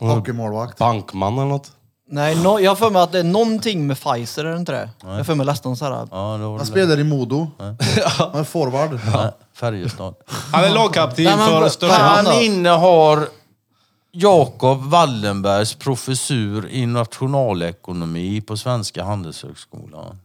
Hockeymålvakt. 0.00 0.78
Bankman 0.78 1.34
eller 1.38 1.44
något? 1.48 1.72
Nej, 2.08 2.42
no, 2.42 2.60
jag 2.60 2.70
har 2.70 2.76
för 2.76 2.90
mig 2.90 3.02
att 3.02 3.12
det 3.12 3.18
är 3.18 3.24
någonting 3.24 3.86
med 3.86 3.96
Pfizer, 4.00 4.44
är 4.44 4.50
det 4.52 4.56
inte 4.58 4.72
det? 4.72 4.90
Jag 5.00 5.08
har 5.08 5.24
för 5.24 5.34
mig 5.34 5.46
läste 5.46 5.68
någon 5.68 5.76
sån 5.76 5.92
här... 5.92 6.08
Ja, 6.10 6.36
Han 6.36 6.66
spelar 6.66 6.98
i 7.00 7.04
Modo. 7.04 7.50
Han 7.58 8.34
är 8.34 8.44
forward. 8.44 9.00
Nej, 9.14 9.30
Färjestad. 9.52 10.14
Han 10.26 10.64
är 10.64 10.70
lagkapten 10.70 11.24
Nej, 11.24 11.36
men 11.36 11.46
för 11.46 11.68
största... 11.68 12.02
han 12.02 12.42
innehar 12.42 13.28
Jakob 14.12 14.82
Wallenbergs 14.82 15.74
professur 15.74 16.68
i 16.70 16.86
nationalekonomi 16.86 18.40
på 18.40 18.56
Svenska 18.56 19.04
Handelshögskolan. 19.04 20.18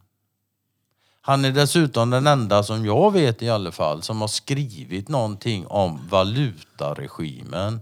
Han 1.30 1.46
är 1.46 1.52
dessutom 1.52 2.10
den 2.10 2.28
enda 2.28 2.64
som 2.64 2.86
jag 2.86 3.12
vet 3.12 3.42
i 3.42 3.50
alla 3.50 3.72
fall 3.72 4.04
som 4.04 4.22
har 4.22 4.28
skrivit 4.28 5.10
någonting 5.10 5.68
om 5.68 6.08
valutaregimen. 6.08 7.82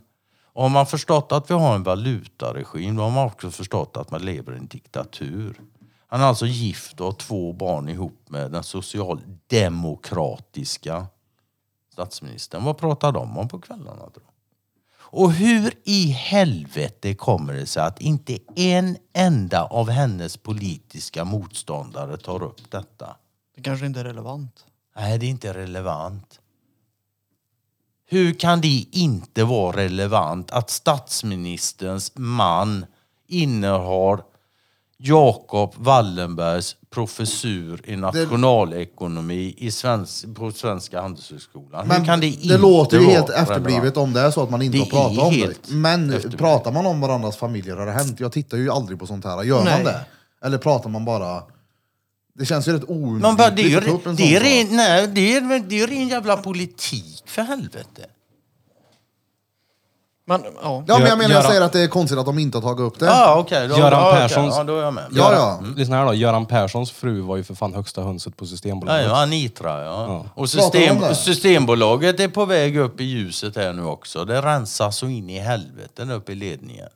Och 0.54 0.64
har 0.64 0.70
man 0.70 0.86
förstått 0.86 1.32
att 1.32 1.50
vi 1.50 1.54
har 1.54 1.76
en 1.76 1.84
valutaregim 1.84 2.96
då 2.96 3.04
har 3.04 3.12
man 3.12 3.26
också 3.26 3.52
förstått 3.52 3.98
att 3.98 4.12
man 4.12 4.22
lever 4.22 4.54
i 4.54 4.58
en 4.58 4.68
diktatur. 4.68 5.62
Han 6.08 6.22
är 6.22 6.26
alltså 6.26 6.46
gift 6.46 7.00
och 7.00 7.06
har 7.06 7.14
två 7.14 7.54
barn 7.54 7.90
ihop 7.90 8.30
med 8.30 8.52
den 8.52 8.64
socialdemokratiska 8.64 11.06
statsministern. 11.94 12.64
Vad 12.64 12.78
pratar 12.78 13.12
de 13.12 13.38
om 13.38 13.48
på 13.48 13.60
kvällarna? 13.60 14.04
Då? 14.14 14.22
Och 14.98 15.32
hur 15.32 15.74
i 15.84 16.08
helvete 16.08 17.14
kommer 17.14 17.54
det 17.54 17.66
sig 17.66 17.84
att 17.84 18.02
inte 18.02 18.38
en 18.56 18.98
enda 19.14 19.64
av 19.64 19.90
hennes 19.90 20.38
politiska 20.38 21.26
motståndare 21.26 22.18
tar 22.18 22.44
upp 22.44 22.72
detta? 22.72 23.16
Det 23.58 23.64
kanske 23.64 23.86
inte 23.86 24.00
är 24.00 24.04
relevant. 24.04 24.66
Nej, 24.96 25.18
det 25.18 25.26
är 25.26 25.30
inte 25.30 25.54
relevant. 25.54 26.40
Hur 28.10 28.34
kan 28.34 28.62
det 28.62 28.86
inte 28.92 29.44
vara 29.44 29.78
relevant 29.78 30.52
att 30.52 30.70
statsministerns 30.70 32.12
man 32.16 32.86
innehar 33.28 34.22
Jakob 34.98 35.74
Wallenbergs 35.78 36.76
professur 36.90 37.82
i 37.86 37.96
nationalekonomi 37.96 39.56
i 39.58 39.72
svensk, 39.72 40.36
på 40.36 40.52
Svenska 40.52 41.02
Handelshögskolan? 41.02 41.88
Men 41.88 42.00
Hur 42.00 42.06
kan 42.06 42.20
det, 42.20 42.30
det, 42.44 42.58
låter 42.58 43.00
ju 43.00 43.06
helt 43.06 43.30
efterblivet 43.30 43.98
om 43.98 44.14
det 44.14 44.22
är 44.22 44.32
så 44.32 44.44
att 44.44 44.50
man 44.50 44.62
inte 44.62 44.78
Det 44.78 44.84
har 44.84 44.90
pratat 44.90 45.20
om 45.20 45.34
det. 45.34 45.70
Men 45.70 46.10
efterblivet. 46.10 46.40
pratar 46.40 46.72
man 46.72 46.86
om 46.86 47.02
varandras 47.02 47.38
familjer 47.38 47.76
har 47.76 47.86
det 47.86 47.92
hänt? 47.92 48.20
Jag 48.20 48.32
tittar 48.32 48.58
ju 48.58 48.72
aldrig 48.72 49.00
på 49.00 49.08
sånt 49.08 49.26
här. 49.26 49.44
Gör 49.44 49.64
Nej. 49.64 49.74
man 49.74 49.84
det? 49.84 50.06
Eller 50.42 50.58
pratar 50.58 50.90
man 50.90 51.06
bara... 51.06 51.44
Det 52.38 52.46
känns 52.46 52.68
ju 52.68 52.74
rätt 52.74 52.88
bara, 52.88 53.50
det 53.50 53.62
är 53.62 53.66
ju 53.66 53.76
oundvikligt 53.76 53.78
att 53.78 53.86
ta 53.86 53.92
upp 53.92 54.06
en 54.08 54.16
det 54.16 54.36
är 54.36 54.40
sak. 54.40 54.48
ren, 54.48 54.78
nej, 54.78 55.08
det 55.08 55.36
är, 55.38 55.60
det 55.60 55.76
är 55.76 55.80
ju 55.80 55.88
ren 55.88 56.08
jävla 56.08 56.38
politik 56.38 57.24
för 57.26 57.42
helvete. 57.42 58.06
Men, 60.30 60.44
ja. 60.64 60.84
Ja, 60.88 60.98
men 61.00 61.08
jag 61.08 61.18
menar, 61.18 61.22
jag 61.22 61.30
Göran- 61.44 61.50
säger 61.50 61.62
att 61.62 61.74
det 61.74 61.82
är 61.82 61.88
konstigt 61.88 62.18
att 62.20 62.26
de 62.26 62.40
inte 62.40 62.58
har 62.58 62.62
tagit 62.62 62.80
upp 62.80 63.00
det. 63.00 63.06
Ja, 63.06 63.36
okej. 63.40 63.68
då- 63.68 63.78
Göran 63.78 63.92
ja, 64.04 64.10
okej. 64.12 64.28
Perssons- 64.38 64.54
Ja, 64.58 64.64
då 64.64 64.78
är 64.80 64.84
jag 64.84 64.94
med. 64.94 65.04
Ja, 65.12 65.34
ja. 65.34 65.64
Lyssna 65.76 65.96
här 65.98 66.06
då, 66.06 66.14
Göran 66.14 66.46
Perssons 66.46 66.92
fru 66.92 67.22
var 67.22 67.38
ju 67.38 67.44
för 67.44 67.56
fan 67.56 67.74
högsta 67.74 68.02
hönset 68.02 68.38
på 68.38 68.46
Ja, 68.46 68.50
Systembolaget. 68.50 69.06
ja, 69.08 69.22
Anitra, 69.22 69.84
ja. 69.86 70.26
Och 70.36 70.50
Pratar 70.52 70.80
vi 70.80 70.90
om 70.90 70.96
system, 70.96 71.10
det? 71.10 71.16
Systembolaget 71.16 72.20
är 72.20 72.28
på 72.28 72.46
väg 72.46 72.78
upp 72.78 73.02
i 73.02 73.04
ljuset 73.04 73.56
här 73.56 73.74
nu 73.74 73.84
också. 73.84 74.26
Det 74.26 74.42
rensas 74.42 74.98
så 74.98 75.06
in 75.08 75.30
i 75.30 75.40
helvete 75.40 76.04
upp 76.04 76.30
i 76.30 76.36
ledningen. 76.36 76.90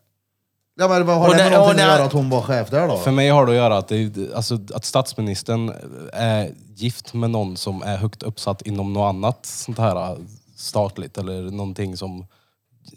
Ja, 0.80 0.88
men 0.88 1.06
vad 1.06 1.18
har 1.18 1.28
Och 1.30 1.36
det 1.36 1.44
med 1.44 1.52
någonting 1.52 1.84
att 1.86 1.92
göra 1.92 2.04
att 2.04 2.14
hon 2.14 2.30
var 2.30 2.42
chef 2.42 2.70
där 2.70 2.88
då? 2.88 2.98
För 2.98 3.12
mig 3.12 3.30
har 3.30 3.46
det 3.46 3.52
att 3.52 3.56
göra 3.58 3.78
att, 3.78 3.88
det, 3.88 4.34
alltså, 4.36 4.58
att 4.74 4.86
statsministern 4.86 5.74
är 6.14 6.52
gift 6.76 7.14
med 7.14 7.30
någon 7.30 7.58
som 7.58 7.82
är 7.84 7.98
högt 7.98 8.24
uppsatt 8.24 8.62
inom 8.62 8.94
något 8.94 9.10
annat 9.10 9.46
sånt 9.46 9.78
här 9.80 10.18
statligt 10.58 11.18
eller 11.18 11.42
någonting 11.52 11.98
som... 11.98 12.26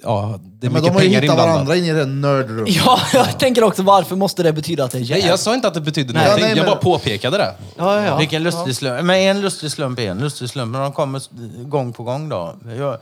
Ja, 0.03 0.39
det 0.43 0.67
är 0.67 0.71
men 0.71 0.83
de 0.83 0.91
har 0.91 1.01
ju 1.03 1.09
hittat 1.09 1.23
inblandat. 1.23 1.47
varandra 1.49 1.77
in 1.77 1.85
i 1.85 1.93
det 1.93 2.07
nördrummet. 2.07 2.77
ja, 2.77 2.99
jag 3.15 3.39
tänker 3.39 3.65
också 3.65 3.83
varför 3.83 4.17
måste 4.17 4.43
det 4.43 4.53
betyda 4.53 4.85
att 4.85 4.91
det 4.91 4.99
är 4.99 5.01
Nej, 5.01 5.09
jäv? 5.21 5.29
jag 5.29 5.39
sa 5.39 5.55
inte 5.55 5.69
att 5.69 5.75
det 5.75 5.81
betydde 5.81 6.13
Nej, 6.13 6.23
någonting, 6.25 6.45
nej, 6.45 6.57
jag 6.57 6.65
men- 6.65 6.73
bara 6.73 6.81
påpekade 6.81 7.37
det. 7.39 7.55
Ja, 7.77 8.01
ja, 8.01 8.07
ja. 8.07 8.17
Vilken 8.17 8.43
lustig 8.43 8.77
slump. 8.77 9.05
Men 9.05 9.17
en 9.17 9.41
lustig 9.41 9.71
slump 9.71 9.99
är 9.99 10.11
en 10.11 10.19
lustig 10.19 10.51
slump. 10.51 10.73
Men 10.73 10.81
de 10.81 10.93
kommer 10.93 11.23
gång 11.65 11.93
på 11.93 12.03
gång 12.03 12.29
då. 12.29 12.55
Jag, 12.79 12.99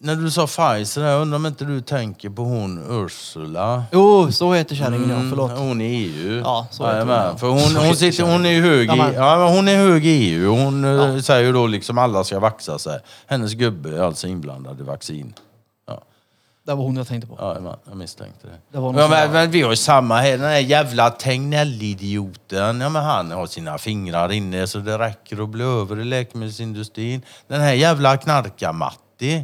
när 0.00 0.16
du 0.16 0.30
sa 0.30 0.46
Pfizer, 0.46 1.02
jag 1.04 1.22
undrar 1.22 1.36
om 1.36 1.46
inte 1.46 1.64
du 1.64 1.80
tänker 1.80 2.30
på 2.30 2.42
hon 2.42 2.84
Ursula? 3.04 3.84
Jo, 3.92 4.32
så 4.32 4.52
heter 4.52 4.76
kärringen 4.76 5.10
ja, 5.10 5.16
förlåt. 5.30 5.50
Mm, 5.50 5.62
Hon 5.68 5.80
i 5.80 5.84
EU. 5.84 6.40
Ja, 6.44 6.66
så 6.70 6.86
heter 6.86 7.00
hon, 7.00 7.08
ja. 7.08 7.36
För 7.36 7.46
hon, 7.46 7.76
hon, 7.86 7.96
sitter, 7.96 8.32
hon 8.32 8.46
är 8.46 8.60
hög 8.60 8.88
i, 8.92 8.96
Ja, 8.98 9.12
ja, 9.14 9.48
hon 9.48 9.68
är 9.68 9.76
hög 9.76 10.06
i 10.06 10.08
EU. 10.10 10.50
Hon 10.56 10.84
eh, 11.16 11.18
säger 11.20 11.44
ju 11.46 11.52
då 11.52 11.66
liksom 11.66 11.98
alla 11.98 12.24
ska 12.24 12.40
vaxa 12.40 12.78
sig. 12.78 13.00
Hennes 13.26 13.52
gubbe 13.52 13.96
är 13.96 14.02
alltså 14.02 14.26
inblandad 14.26 14.80
i 14.80 14.82
vaccin. 14.82 15.34
Ja, 15.86 16.02
Det 16.66 16.74
var 16.74 16.84
hon 16.84 16.96
jag 16.96 17.06
tänkte 17.08 17.28
på. 17.28 17.36
ja 17.38 17.78
jag 17.88 17.96
misstänkte 17.96 18.46
det. 18.46 18.52
Det 18.72 18.78
var 18.78 18.86
ja, 19.00 19.08
men, 19.08 19.10
där- 19.10 19.28
men 19.28 19.50
vi 19.50 19.62
har 19.62 19.70
ju 19.70 19.76
samma 19.76 20.16
här, 20.16 20.30
den 20.30 20.40
här 20.40 20.58
jävla 20.58 21.10
Tegnell-idioten. 21.10 22.80
Ja, 22.80 22.88
men 22.88 23.02
han 23.04 23.30
har 23.30 23.46
sina 23.46 23.78
fingrar 23.78 24.32
inne 24.32 24.66
så 24.66 24.78
det 24.78 24.98
räcker 24.98 25.42
att 25.42 25.48
bli 25.48 25.64
över 25.64 26.00
i 26.00 26.04
läkemedelsindustrin. 26.04 27.22
Den 27.48 27.60
här 27.60 27.72
jävla 27.72 28.16
knarkar-Matti. 28.16 29.42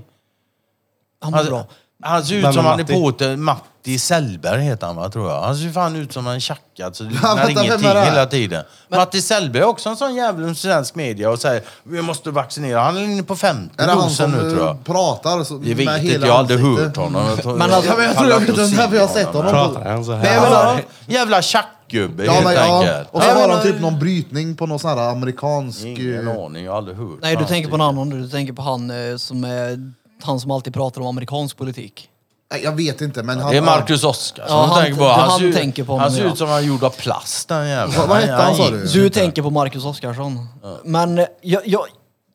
Han 1.24 1.32
var 1.32 1.38
Han, 1.38 1.48
bra. 1.48 1.66
han 2.02 2.24
ser 2.24 2.34
ut 2.34 2.42
Vem 2.44 2.48
är 2.48 2.52
som 2.52 2.64
han 2.64 2.80
är 2.80 2.82
Matti? 2.82 3.26
på 3.36 3.36
Matti 3.36 3.98
Sellberg 3.98 4.60
heter 4.62 4.86
han 4.86 4.96
va, 4.96 5.10
tror 5.10 5.30
jag. 5.30 5.42
Han 5.42 5.56
ser 5.56 5.70
fan 5.70 5.96
ut 5.96 6.12
som 6.12 6.26
en 6.26 6.40
tjackad 6.40 6.96
så 6.96 7.04
det 7.04 7.10
liknar 7.14 7.36
vänta, 7.36 7.46
vem 7.54 7.64
ingenting 7.64 7.88
hela 7.88 8.26
tiden. 8.26 8.64
Matti 8.88 9.22
Sellberg 9.22 9.62
är 9.62 9.66
också 9.66 9.88
en 9.88 9.96
sån 9.96 10.14
jävel 10.14 10.50
i 10.52 10.54
svensk 10.54 10.94
media 10.94 11.30
och 11.30 11.38
säger 11.38 11.62
vi 11.82 12.02
måste 12.02 12.30
vaccinera. 12.30 12.80
Han 12.80 12.96
är 12.96 13.02
inne 13.04 13.22
på 13.22 13.36
femte 13.36 13.82
Är 13.82 13.86
det 13.86 13.92
han 13.92 14.02
dosen 14.02 14.30
som 14.32 14.40
nu 14.40 14.50
tror 14.50 14.60
eh, 14.60 14.66
jag. 14.66 14.84
pratar 14.84 15.44
så, 15.44 15.54
Det 15.54 15.68
med 15.68 15.76
vet 15.76 16.02
inte, 16.04 16.26
jag 16.26 16.32
har 16.32 16.38
aldrig 16.38 16.60
ansiktet? 16.60 16.86
hört 16.86 16.96
honom. 16.96 17.26
Jag 17.28 17.42
tror- 17.42 17.56
Men 17.56 17.72
alltså- 17.72 17.90
Ja, 17.90 17.96
men 17.96 18.06
jag 18.06 18.16
tror 18.16 18.30
jag 18.30 18.40
vet 18.40 18.48
inte 18.48 18.96
jag 18.96 19.00
har 19.06 19.08
sett 19.14 19.26
honom. 19.26 19.50
Pratar 19.52 19.90
han 19.90 20.04
så 20.04 20.12
här? 20.12 20.22
Nej, 20.22 20.40
men, 20.40 20.52
Ja, 20.52 20.78
jävla 21.06 21.42
tjackgubbe 21.42 22.24
Ja, 22.24 22.32
helt 22.32 22.44
men, 22.44 22.54
ja. 22.54 22.78
enkelt. 22.80 23.08
Och 23.10 23.22
så 23.22 23.26
Nej, 23.28 23.36
har 23.40 23.48
men- 23.48 23.56
han 23.56 23.66
typ 23.66 23.80
någon 23.80 23.98
brytning 23.98 24.56
på 24.56 24.66
någon 24.66 24.78
sån 24.78 24.90
här 24.98 25.10
amerikansk... 25.10 25.80
Ingen 25.84 26.28
eh, 26.28 26.44
aning, 26.44 26.64
jag 26.64 26.72
har 26.72 26.78
aldrig 26.78 26.96
hört. 26.96 27.18
Nej, 27.22 27.32
du 27.32 27.36
hans 27.36 27.48
tänker 27.50 27.68
på 27.68 27.74
en 27.74 27.80
annan. 27.80 28.10
Du 28.10 28.28
tänker 28.28 28.52
på 28.52 28.62
han 28.62 28.90
eh, 29.10 29.16
som 29.16 29.44
är 29.44 29.92
han 30.24 30.40
som 30.40 30.50
alltid 30.50 30.74
pratar 30.74 31.00
om 31.00 31.06
amerikansk 31.06 31.56
politik. 31.56 32.08
Nej, 32.52 32.60
jag 32.64 32.72
vet 32.72 33.00
inte, 33.00 33.22
men 33.22 33.38
han... 33.40 33.50
Det 33.50 33.56
är 33.56 33.62
Marcus 33.62 34.04
Oskarsson 34.04 34.56
Ja, 34.58 34.62
du 34.66 34.72
han- 34.72 34.82
tänker 34.84 34.98
på. 34.98 35.04
det 35.04 35.12
Han, 35.12 35.30
han 35.30 35.38
ser, 35.40 35.52
tänker 35.52 35.84
på 35.84 35.96
han 35.98 36.12
ser 36.12 36.24
ja. 36.24 36.32
ut 36.32 36.38
som 36.38 36.48
han 36.48 36.58
är 36.58 36.62
gjord 36.62 36.84
av 36.84 36.90
plast 36.90 37.48
den 37.48 37.68
jäveln. 37.68 37.92
Vad- 37.98 38.08
vad 38.08 38.16
hette 38.18 38.32
han, 38.32 38.56
sa 38.56 38.70
du? 38.70 38.86
Du 38.86 39.04
inte. 39.04 39.20
tänker 39.20 39.42
på 39.42 39.50
Marcus 39.50 39.84
Oskarsson. 39.84 40.48
Men 40.84 41.18
eh, 41.18 41.26
jag, 41.40 41.62
jag, 41.66 41.80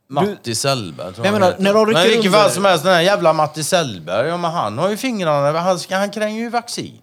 Matti 0.10 0.56
Sellberg 0.56 1.14
tror 1.14 1.26
Jag 1.26 1.32
han 1.32 1.40
menar, 1.42 1.52
heter. 1.52 1.64
när 1.64 1.74
de 1.74 1.86
rycker 1.86 2.00
Men 2.00 2.06
i 2.08 2.10
vilket 2.10 2.26
under- 2.26 2.40
fall 2.40 2.52
som 2.52 2.66
helst, 2.66 2.84
den 2.84 2.94
här 2.94 3.02
jävla 3.02 3.34
Matti 3.34 3.64
Sellberg, 3.64 4.28
ja, 4.28 4.38
men 4.38 4.52
han 4.52 4.78
har 4.78 4.90
ju 4.90 4.98
fingrarna, 4.98 5.60
han, 5.60 5.80
ska, 5.80 5.98
han 5.98 6.10
kränger 6.10 6.40
ju 6.42 6.50
vaccin. 6.50 6.98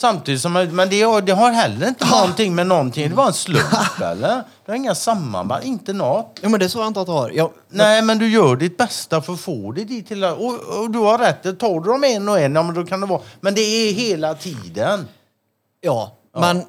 Samtidigt 0.00 0.40
som, 0.40 0.52
men 0.52 0.88
det, 0.88 1.02
har- 1.02 1.20
det 1.22 1.32
har 1.32 1.50
heller 1.50 1.88
inte 1.88 2.06
någonting 2.10 2.54
med 2.54 2.66
någonting, 2.66 3.08
det 3.08 3.14
var 3.14 3.26
en 3.26 3.32
slump 3.32 4.00
eller? 4.02 4.28
Det 4.64 4.72
har 4.72 4.74
inga 4.74 4.94
samband, 4.94 5.64
inte 5.64 5.92
något. 5.92 6.38
ja, 6.42 6.48
men 6.48 6.60
det 6.60 6.68
sa 6.68 6.78
jag 6.78 6.86
inte 6.88 7.00
att 7.00 7.06
det 7.06 7.12
har. 7.12 7.30
Jag, 7.30 7.50
Nej, 7.68 8.02
men 8.02 8.18
du 8.18 8.28
gör 8.28 8.56
ditt 8.56 8.76
bästa 8.76 9.22
för 9.22 9.32
att 9.32 9.40
få 9.40 9.72
det 9.72 9.84
dit 9.84 10.08
till... 10.08 10.24
Och, 10.24 10.54
och 10.80 10.90
du 10.90 10.98
har 10.98 11.18
rätt, 11.18 11.58
tar 11.58 11.80
du 11.80 11.90
dem 11.90 12.04
en 12.04 12.28
och 12.28 12.40
en, 12.40 12.54
ja 12.54 12.62
men 12.62 12.74
då 12.74 12.86
kan 12.86 13.00
det 13.00 13.06
vara... 13.06 13.20
Men 13.40 13.54
det 13.54 13.60
är 13.60 13.92
hela 13.92 14.34
tiden. 14.34 15.08
Ja, 15.80 16.12
men 16.38 16.62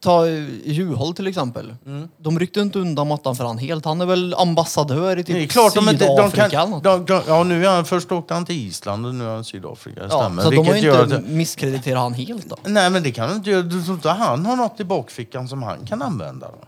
ta 0.00 0.26
Juholt 0.64 1.16
till 1.16 1.26
exempel. 1.26 1.74
De 2.18 2.38
ryckte 2.38 2.60
inte 2.60 2.78
undan 2.78 3.08
mattan 3.08 3.36
för 3.36 3.44
han 3.44 3.58
helt. 3.58 3.84
Han 3.84 4.00
är 4.00 4.06
väl 4.06 4.34
ambassadör 4.34 5.16
i 5.18 5.24
typ 5.24 5.36
Det 5.36 5.42
är 5.42 5.46
klart 5.46 5.74
de 5.74 5.88
inte... 5.88 6.06
De 6.06 6.16
Sydafrika 6.16 6.42
eller 6.44 6.50
kan, 6.50 6.70
något. 6.70 6.82
de, 6.84 7.04
de, 7.04 7.22
ja, 7.26 7.44
nu 7.44 7.66
är 7.66 7.70
han, 7.70 7.84
först 7.84 8.12
åkte 8.12 8.34
han 8.34 8.44
till 8.44 8.66
Island 8.66 9.06
och 9.06 9.14
nu 9.14 9.24
är 9.24 9.28
han 9.30 9.40
i 9.40 9.44
Sydafrika. 9.44 10.00
Det 10.00 10.06
ja, 10.10 10.20
stämmer. 10.20 10.42
så 10.42 10.50
de 10.50 10.56
har 10.56 10.64
Vilket 10.64 10.82
ju 10.82 10.86
gör 10.86 11.04
inte 11.04 11.16
att- 11.16 11.26
misskrediterat 11.28 12.02
han 12.02 12.14
helt 12.14 12.48
då. 12.48 12.56
Nej, 12.64 12.90
men 12.90 13.02
det 13.02 13.10
kan 13.12 13.28
du 13.30 13.34
inte 13.34 13.50
göra. 13.50 13.62
Du 13.62 13.82
tror 13.82 13.94
inte 13.96 14.10
han 14.10 14.46
har 14.46 14.56
något 14.56 14.80
i 14.80 14.84
bakfickan 14.84 15.48
som 15.48 15.62
han 15.62 15.86
kan 15.86 16.02
använda? 16.02 16.46
Då? 16.46 16.66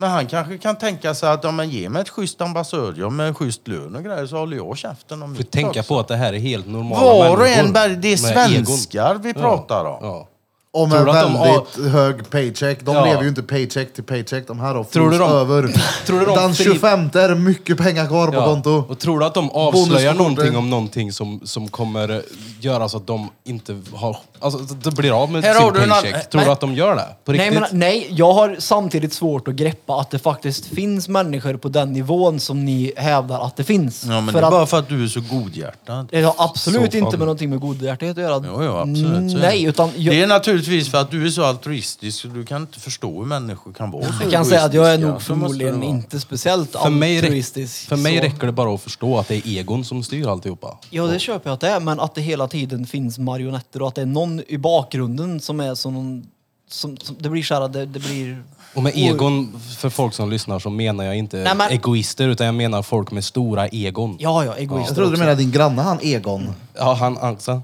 Men 0.00 0.10
han 0.10 0.26
kanske 0.26 0.58
kan 0.58 0.76
tänka 0.76 1.14
sig 1.14 1.28
att 1.30 1.44
om 1.44 1.54
man 1.54 1.70
ger 1.70 1.88
mig 1.88 2.02
ett 2.02 2.08
schysst 2.08 2.40
ambassadör 2.40 3.10
med 3.10 3.28
en 3.28 3.34
schysst 3.34 3.68
lön 3.68 3.96
och 3.96 4.04
grejer 4.04 4.26
så 4.26 4.36
håller 4.36 4.56
jag 4.56 4.76
käften 4.78 5.22
om 5.22 5.34
För 5.34 5.38
mitt 5.42 5.50
tänka 5.50 5.68
också. 5.80 5.82
på 5.94 6.00
att 6.00 6.08
det 6.08 6.16
här 6.16 6.32
är 6.32 6.38
helt 6.38 6.66
normala 6.66 7.00
Var 7.04 7.30
och 7.32 7.38
människor 7.38 7.64
en, 7.66 7.74
bär- 7.74 7.96
det 7.96 8.08
är 8.12 8.22
med 8.22 8.50
egon. 8.52 8.66
svenskar 8.66 9.14
vi 9.22 9.34
pratar 9.34 9.84
om. 9.84 9.98
Ja. 10.02 10.28
Tror 10.74 10.86
med 10.86 11.06
du 11.06 11.10
att 11.10 11.22
de 11.22 11.40
väldigt 11.40 11.92
hög 11.92 12.30
paycheck. 12.30 12.78
De 12.84 12.94
Ja. 12.94 13.04
lever 13.04 13.22
ju 13.22 13.28
inte 13.28 13.42
paycheck 13.42 13.94
till 13.94 14.04
paycheck. 14.04 14.46
De 14.46 14.60
här 14.60 14.74
har 14.74 14.84
Tror 14.84 15.10
du 15.10 15.18
de- 15.18 15.30
över. 15.32 15.62
Tror 16.06 16.20
du 16.20 16.26
de 16.26 16.34
Den 16.34 16.54
fri- 16.54 16.64
25 16.64 17.10
är 17.14 17.28
det 17.28 17.34
mycket 17.34 17.78
pengar 17.78 18.06
kvar 18.06 18.28
på 18.28 18.34
Ja. 18.34 18.44
konto. 18.44 18.84
Och 18.88 18.98
tror 18.98 19.20
du 19.20 19.26
att 19.26 19.34
de 19.34 19.50
avslöjar 19.50 19.72
Bonuskortet. 20.14 20.16
någonting 20.18 20.56
om 20.56 20.70
någonting 20.70 21.12
som, 21.12 21.40
som 21.44 21.68
kommer 21.68 22.08
eh, 22.10 22.20
göra 22.60 22.88
så 22.88 22.96
att 22.96 23.06
de 23.06 23.28
inte 23.44 23.76
har... 23.94 24.16
Alltså, 24.40 24.58
att 24.60 24.84
det 24.84 24.90
blir 24.90 25.22
av 25.22 25.30
med 25.32 25.44
Här 25.44 25.54
har 25.54 25.60
sin 25.60 25.74
du 25.74 25.82
en 25.82 25.88
paycheck? 25.90 26.30
Tror 26.30 26.40
du 26.40 26.44
Nej. 26.46 26.52
att 26.52 26.60
de 26.60 26.74
gör 26.74 26.94
det? 26.96 27.06
På 27.24 27.32
Nej, 27.32 27.40
riktigt? 27.50 27.60
men, 27.70 27.78
nej, 27.80 28.06
jag 28.10 28.32
har 28.32 28.56
samtidigt 28.58 29.12
svårt 29.12 29.48
att 29.48 29.54
greppa 29.54 30.00
att 30.00 30.10
det 30.10 30.18
faktiskt 30.18 30.66
finns 30.66 31.08
människor 31.08 31.54
på 31.56 31.68
den 31.68 31.92
nivån 31.92 32.40
som 32.40 32.64
ni 32.64 32.92
hävdar 32.96 33.40
att 33.46 33.56
det 33.56 33.64
finns. 33.64 34.04
Ja, 34.04 34.20
men 34.20 34.26
för 34.26 34.32
det 34.32 34.38
är 34.38 34.42
att, 34.46 34.50
bara 34.50 34.66
för 34.66 34.78
att 34.78 34.88
du 34.88 35.04
är 35.04 35.08
så 35.08 35.20
godhjärtad. 35.30 36.08
Det 36.10 36.22
har 36.22 36.34
absolut 36.38 36.92
Så 36.92 36.98
fan. 36.98 37.04
inte 37.06 37.16
med 37.18 37.26
någonting 37.26 37.50
med 37.50 37.60
godhjärtighet 37.60 38.16
att 38.18 38.22
göra. 38.22 38.42
Jo, 38.46 38.62
jo, 38.64 38.72
absolut. 38.76 39.30
så 39.32 39.36
är 39.38 39.40
Nej, 39.42 39.64
utan 39.64 39.90
jag, 39.96 40.14
Det 40.14 40.22
är 40.22 40.26
naturligtvis 40.58 40.90
för 40.90 40.98
att 40.98 41.10
du 41.10 41.26
är 41.26 41.30
så 41.30 41.44
altruistisk 41.44 42.24
och 42.24 42.30
du 42.30 42.44
kan 42.44 42.60
inte 42.62 42.80
förstå 42.80 43.18
hur 43.18 43.26
människor 43.26 43.72
kan 43.72 43.90
vara 43.90 44.04
så 44.04 44.22
jag 44.22 44.30
kan 44.32 44.44
säga 44.44 44.64
att 44.64 44.74
jag 44.74 44.94
är 44.94 44.98
nog 44.98 45.14
Så 45.14 45.20
förmodligen 45.20 45.82
inte 45.82 46.20
speciellt 46.20 46.72
För 46.72 46.90
mig, 46.90 47.16
räck, 47.16 47.24
altruistisk. 47.24 47.88
för 47.88 47.96
mig 47.96 48.16
så- 48.18 48.22
räcker 48.24 48.46
det 48.46 48.52
bara 48.52 48.74
att 48.74 48.80
förstå 48.82 49.18
att 49.18 49.28
det 49.28 49.34
är 49.36 49.46
egon 49.58 49.84
som 49.84 50.02
styr 50.02 50.26
alltihopa. 50.26 50.78
Ja, 50.90 51.06
det 51.06 51.18
köper 51.18 51.50
jag 51.50 51.54
att 51.54 51.60
det 51.60 51.68
är, 51.68 51.80
men 51.80 52.00
att 52.00 52.14
det 52.14 52.20
hela 52.20 52.48
tiden 52.48 52.86
finns 52.86 53.18
marionetter 53.18 53.82
och 53.82 53.88
att 53.88 53.94
det 53.94 54.02
är 54.02 54.06
någon 54.06 54.42
i 54.48 54.58
bakgrunden 54.58 55.40
som 55.40 55.60
är 55.60 55.74
som 55.74 55.94
någon... 55.94 56.26
Som, 56.70 56.96
som, 56.96 57.16
det 57.18 57.28
blir 57.28 57.42
så 57.42 57.54
här, 57.54 57.68
det, 57.68 57.86
det 57.86 57.98
blir... 58.00 58.42
Och 58.74 58.82
med 58.82 58.92
egon, 58.96 59.60
för 59.78 59.90
folk 59.90 60.14
som 60.14 60.30
lyssnar, 60.30 60.58
så 60.58 60.70
menar 60.70 61.04
jag 61.04 61.16
inte 61.16 61.36
Nej, 61.36 61.54
men- 61.56 61.70
egoister, 61.70 62.28
utan 62.28 62.46
jag 62.46 62.54
menar 62.54 62.82
folk 62.82 63.10
med 63.10 63.24
stora 63.24 63.68
egon. 63.68 64.16
Ja, 64.20 64.44
ja, 64.44 64.54
egoister 64.56 64.88
Jag 64.90 64.94
trodde 64.96 65.10
du 65.10 65.14
också. 65.14 65.20
menade 65.20 65.36
din 65.42 65.50
granne, 65.50 65.82
han 65.82 65.98
Egon. 66.02 66.54
Ja, 66.74 66.94
han 66.94 67.18
alltså. 67.18 67.62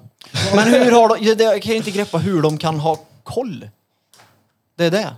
Men 0.54 0.68
hur 0.68 0.90
har 0.92 1.08
de... 1.08 1.24
Jag, 1.24 1.40
jag 1.40 1.62
kan 1.62 1.70
ju 1.72 1.76
inte 1.76 1.90
greppa 1.90 2.18
hur 2.18 2.42
de 2.42 2.58
kan 2.58 2.80
ha 2.80 2.96
koll. 3.24 3.68
Det 4.76 4.84
är 4.84 4.90
det. 4.90 5.14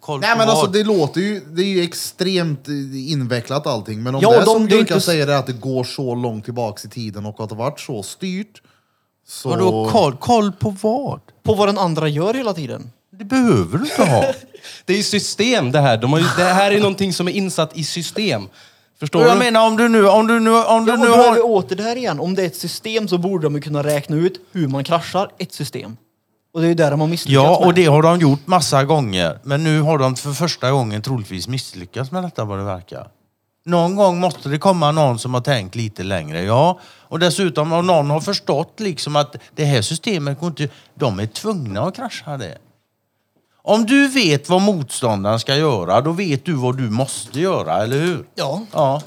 Koll 0.00 0.20
Nej 0.20 0.32
på 0.32 0.38
men 0.38 0.46
vad? 0.46 0.56
alltså 0.56 0.72
det 0.72 0.84
låter 0.84 1.20
ju, 1.20 1.40
det 1.40 1.62
är 1.62 1.66
ju 1.66 1.82
extremt 1.82 2.68
eh, 2.68 3.10
invecklat 3.12 3.66
allting. 3.66 4.02
Men 4.02 4.14
om 4.14 4.20
Ja, 4.22 4.30
det 4.30 4.36
är 4.36 4.40
de- 4.40 4.46
som 4.46 4.66
det 4.68 4.74
är 4.74 4.78
Gurka 4.78 4.94
inte- 4.94 5.06
säger 5.06 5.26
är 5.26 5.36
att 5.36 5.46
det 5.46 5.52
går 5.52 5.84
så 5.84 6.14
långt 6.14 6.44
tillbaks 6.44 6.84
i 6.84 6.88
tiden 6.88 7.26
och 7.26 7.40
att 7.40 7.48
det 7.48 7.54
varit 7.54 7.80
så 7.80 8.02
styrt. 8.02 8.62
Så... 9.26 9.48
Vadå 9.48 9.90
koll? 9.90 10.16
Koll 10.16 10.52
på 10.52 10.70
vad? 10.82 11.20
På 11.42 11.54
vad 11.54 11.68
den 11.68 11.78
andra 11.78 12.08
gör 12.08 12.34
hela 12.34 12.52
tiden. 12.54 12.90
Det 13.10 13.24
behöver 13.24 13.78
du 13.78 13.84
inte 13.84 14.04
ha. 14.04 14.24
Det 14.84 14.92
är 14.92 14.96
ju 14.96 15.02
system 15.02 15.72
det 15.72 15.80
här. 15.80 15.96
De 15.96 16.12
har 16.12 16.18
ju, 16.20 16.26
det 16.36 16.44
här 16.44 16.70
är 16.70 16.80
någonting 16.80 17.12
som 17.12 17.28
är 17.28 17.32
insatt 17.32 17.76
i 17.76 17.84
system. 17.84 18.48
Förstår 19.00 19.22
jag 19.22 19.34
du? 19.36 19.38
menar 19.38 19.66
om 19.66 19.76
du 19.76 19.88
nu, 19.88 20.08
om 20.08 20.26
du 20.26 20.40
nu, 20.40 20.50
om 20.64 20.84
du 20.84 20.90
Ja, 20.90 20.94
och 20.94 21.00
nu 21.00 21.06
då 21.06 21.12
är 21.14 21.32
vi 21.32 21.40
har... 21.40 21.50
åter 21.50 21.76
där 21.76 21.96
igen. 21.96 22.20
Om 22.20 22.34
det 22.34 22.42
är 22.42 22.46
ett 22.46 22.56
system 22.56 23.08
så 23.08 23.18
borde 23.18 23.46
de 23.46 23.54
ju 23.54 23.60
kunna 23.60 23.82
räkna 23.82 24.16
ut 24.16 24.40
hur 24.52 24.68
man 24.68 24.84
kraschar 24.84 25.30
ett 25.38 25.52
system. 25.52 25.96
Och 26.54 26.60
det 26.60 26.66
är 26.66 26.68
ju 26.68 26.74
där 26.74 26.90
de 26.90 27.00
har 27.00 27.06
misslyckats 27.08 27.44
Ja, 27.44 27.56
och 27.56 27.66
med. 27.66 27.74
det 27.74 27.84
har 27.84 28.02
de 28.02 28.18
gjort 28.18 28.46
massa 28.46 28.84
gånger. 28.84 29.38
Men 29.42 29.64
nu 29.64 29.80
har 29.80 29.98
de 29.98 30.16
för 30.16 30.32
första 30.32 30.70
gången 30.70 31.02
troligtvis 31.02 31.48
misslyckats 31.48 32.10
med 32.10 32.22
detta 32.22 32.44
vad 32.44 32.58
det 32.58 32.64
verkar. 32.64 33.08
Någon 33.64 33.96
gång 33.96 34.20
måste 34.20 34.48
det 34.48 34.58
komma 34.58 34.92
någon 34.92 35.18
som 35.18 35.34
har 35.34 35.40
tänkt 35.40 35.74
lite 35.74 36.02
längre, 36.02 36.42
ja. 36.42 36.78
Och 36.84 37.18
dessutom 37.18 37.72
om 37.72 37.86
någon 37.86 38.10
har 38.10 38.20
förstått 38.20 38.80
liksom 38.80 39.16
att 39.16 39.36
det 39.54 39.64
här 39.64 39.82
systemet 39.82 40.40
går 40.40 40.48
inte... 40.48 40.68
De 40.94 41.20
är 41.20 41.26
tvungna 41.26 41.80
att 41.82 41.96
krascha 41.96 42.36
det. 42.36 42.58
Om 43.68 43.86
du 43.86 44.08
vet 44.08 44.48
vad 44.48 44.62
motståndaren 44.62 45.40
ska 45.40 45.56
göra, 45.56 46.00
då 46.00 46.12
vet 46.12 46.44
du 46.44 46.52
vad 46.52 46.76
du 46.76 46.90
måste 46.90 47.40
göra, 47.40 47.82
eller 47.82 47.98
hur? 48.00 48.26
Ja, 48.34 48.62
Ja. 48.72 49.02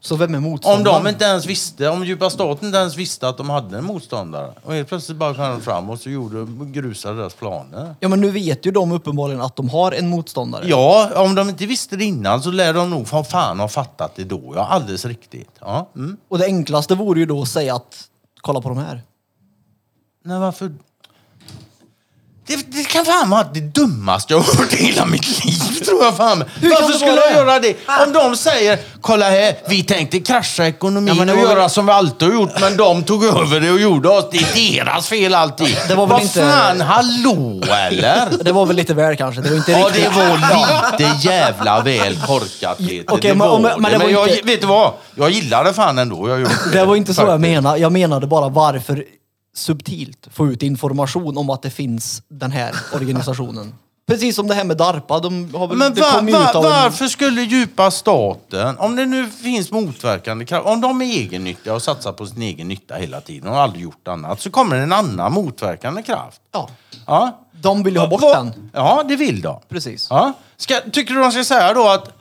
så 0.00 0.16
vem 0.16 0.34
är 0.34 0.38
Om 0.38 0.42
motståndaren? 0.44 1.04
de 1.04 1.08
inte 1.10 1.24
ens 1.24 1.46
visste, 1.46 1.88
om 1.88 2.04
djupa 2.04 2.30
staten 2.30 2.66
inte 2.66 2.78
ens 2.78 2.96
visste 2.96 3.28
att 3.28 3.36
de 3.36 3.50
hade 3.50 3.78
en 3.78 3.84
motståndare 3.84 4.52
och 4.64 4.72
helt 4.74 4.88
plötsligt 4.88 5.18
bara 5.18 5.34
kom 5.34 5.44
de 5.44 5.60
fram 5.60 5.90
och 5.90 6.00
så 6.00 6.10
gjorde, 6.10 6.64
grusade 6.64 7.16
deras 7.20 7.34
planer. 7.34 7.94
Ja, 8.00 8.08
men 8.08 8.20
nu 8.20 8.30
vet 8.30 8.66
ju 8.66 8.70
de 8.70 8.92
uppenbarligen 8.92 9.40
att 9.42 9.56
de 9.56 9.68
har 9.68 9.92
en 9.92 10.08
motståndare. 10.08 10.68
Ja, 10.68 11.10
om 11.16 11.34
de 11.34 11.48
inte 11.48 11.66
visste 11.66 11.96
det 11.96 12.04
innan 12.04 12.42
så 12.42 12.50
lär 12.50 12.74
de 12.74 12.90
nog 12.90 13.08
för 13.08 13.22
fan 13.22 13.60
ha 13.60 13.68
fattat 13.68 14.12
det 14.16 14.24
då. 14.24 14.52
Ja, 14.56 14.66
alldeles 14.66 15.04
riktigt. 15.04 15.50
Ja. 15.60 15.90
Mm. 15.96 16.16
Och 16.28 16.38
det 16.38 16.44
enklaste 16.44 16.94
vore 16.94 17.20
ju 17.20 17.26
då 17.26 17.42
att 17.42 17.48
säga 17.48 17.74
att 17.74 18.04
kolla 18.40 18.60
på 18.60 18.68
de 18.68 18.78
här. 18.78 19.02
Nej, 20.24 20.38
varför? 20.38 20.72
Det, 22.48 22.56
det 22.72 22.84
kan 22.84 23.04
fan 23.04 23.30
vara 23.30 23.44
det 23.54 23.60
dummaste 23.60 24.32
jag 24.34 24.40
har 24.40 24.54
hört 24.58 24.72
i 24.72 24.76
hela 24.84 25.06
mitt 25.06 25.44
liv, 25.44 25.84
tror 25.84 26.04
jag 26.04 26.16
fan. 26.16 26.38
det 26.60 26.68
Varför 26.68 26.92
skulle 26.92 27.10
jag 27.16 27.32
göra 27.32 27.58
det? 27.58 27.74
Om 28.06 28.12
de 28.12 28.36
säger, 28.36 28.78
kolla 29.00 29.30
här, 29.30 29.54
vi 29.68 29.82
tänkte 29.82 30.20
krascha 30.20 30.66
ekonomin 30.66 31.28
Ja, 31.28 31.34
och 31.34 31.38
göra 31.40 31.54
väl- 31.54 31.70
som 31.70 31.86
vi 31.86 31.92
alltid 31.92 32.28
har 32.28 32.34
gjort, 32.34 32.60
men 32.60 32.76
de 32.76 33.02
tog 33.02 33.24
över 33.24 33.60
det 33.60 33.70
och 33.70 33.80
gjorde 33.80 34.08
oss. 34.08 34.24
Det 34.32 34.38
är 34.38 34.84
deras 34.84 35.08
fel 35.08 35.34
alltid. 35.34 35.76
Det 35.88 35.94
var 35.94 36.06
väl 36.06 36.12
Vad 36.12 36.22
inte- 36.22 36.40
fan, 36.50 36.80
hallå 36.80 37.62
eller? 37.88 38.28
Det 38.44 38.52
var 38.52 38.66
väl 38.66 38.76
lite 38.76 38.94
väl 38.94 39.16
kanske. 39.16 39.40
Det 39.40 39.48
var 39.50 39.56
inte 39.56 39.72
Ja, 39.72 39.78
riktigt... 39.78 40.02
det 40.04 40.08
var 40.10 40.98
lite 40.98 41.28
jävla 41.28 41.80
väl 41.80 42.16
korkat 42.26 42.78
Peter. 42.78 43.18
Det 43.22 43.34
men- 43.34 43.62
men- 43.62 43.82
men 43.82 43.98
Men 43.98 44.10
jag, 44.12 44.28
inte- 44.28 44.42
vet 44.46 44.60
du 44.60 44.66
vad? 44.66 44.92
Jag 45.14 45.30
gillar 45.30 45.64
det 45.64 45.72
fan 45.72 45.98
ändå. 45.98 46.28
Jag 46.28 46.40
gjorde 46.40 46.54
Det 46.72 46.84
var 46.84 46.96
inte 46.96 47.14
så 47.14 47.22
jag 47.22 47.40
menade. 47.40 47.78
Jag 47.78 47.92
menade 47.92 48.26
bara 48.26 48.48
varför 48.48 49.04
subtilt 49.58 50.28
få 50.32 50.46
ut 50.48 50.62
information 50.62 51.38
om 51.38 51.50
att 51.50 51.62
det 51.62 51.70
finns 51.70 52.22
den 52.28 52.50
här 52.52 52.74
organisationen. 52.94 53.74
Precis 54.06 54.36
som 54.36 54.46
det 54.48 54.54
här 54.54 54.64
med 54.64 54.76
DARPA. 54.76 55.18
De 55.18 55.54
har 55.54 55.66
väl, 55.68 55.76
Men 55.76 55.94
det 55.94 56.00
va, 56.00 56.10
kom 56.10 56.26
ju 56.28 56.34
va, 56.34 56.50
ut 56.50 56.56
av 56.56 56.64
en- 56.64 56.70
varför 56.70 57.06
skulle 57.06 57.42
djupa 57.42 57.90
staten, 57.90 58.78
om 58.78 58.96
det 58.96 59.06
nu 59.06 59.26
finns 59.30 59.70
motverkande 59.70 60.44
kraft, 60.44 60.66
om 60.66 60.80
de 60.80 61.02
är 61.02 61.06
egennyttiga 61.06 61.74
och 61.74 61.82
satsar 61.82 62.12
på 62.12 62.26
sin 62.26 62.42
egen 62.42 62.68
nytta 62.68 62.94
hela 62.94 63.20
tiden 63.20 63.48
och 63.48 63.58
aldrig 63.60 63.82
gjort 63.82 64.08
annat, 64.08 64.40
så 64.40 64.50
kommer 64.50 64.76
en 64.76 64.92
annan 64.92 65.32
motverkande 65.32 66.02
kraft. 66.02 66.40
Ja, 66.52 66.68
Ja, 67.06 67.40
de 67.52 67.82
vill 67.82 67.94
ju 67.94 68.00
ha 68.00 68.06
bort 68.08 68.22
Vad- 68.22 68.36
den. 68.46 68.70
Ja, 68.74 69.04
det 69.08 69.16
vill 69.16 69.40
de. 69.40 69.60
Precis. 69.68 70.06
Ja. 70.10 70.32
Ska, 70.56 70.80
tycker 70.92 71.14
du 71.14 71.20
de 71.20 71.32
ska 71.32 71.44
säga 71.44 71.74
då 71.74 71.88
att 71.88 72.17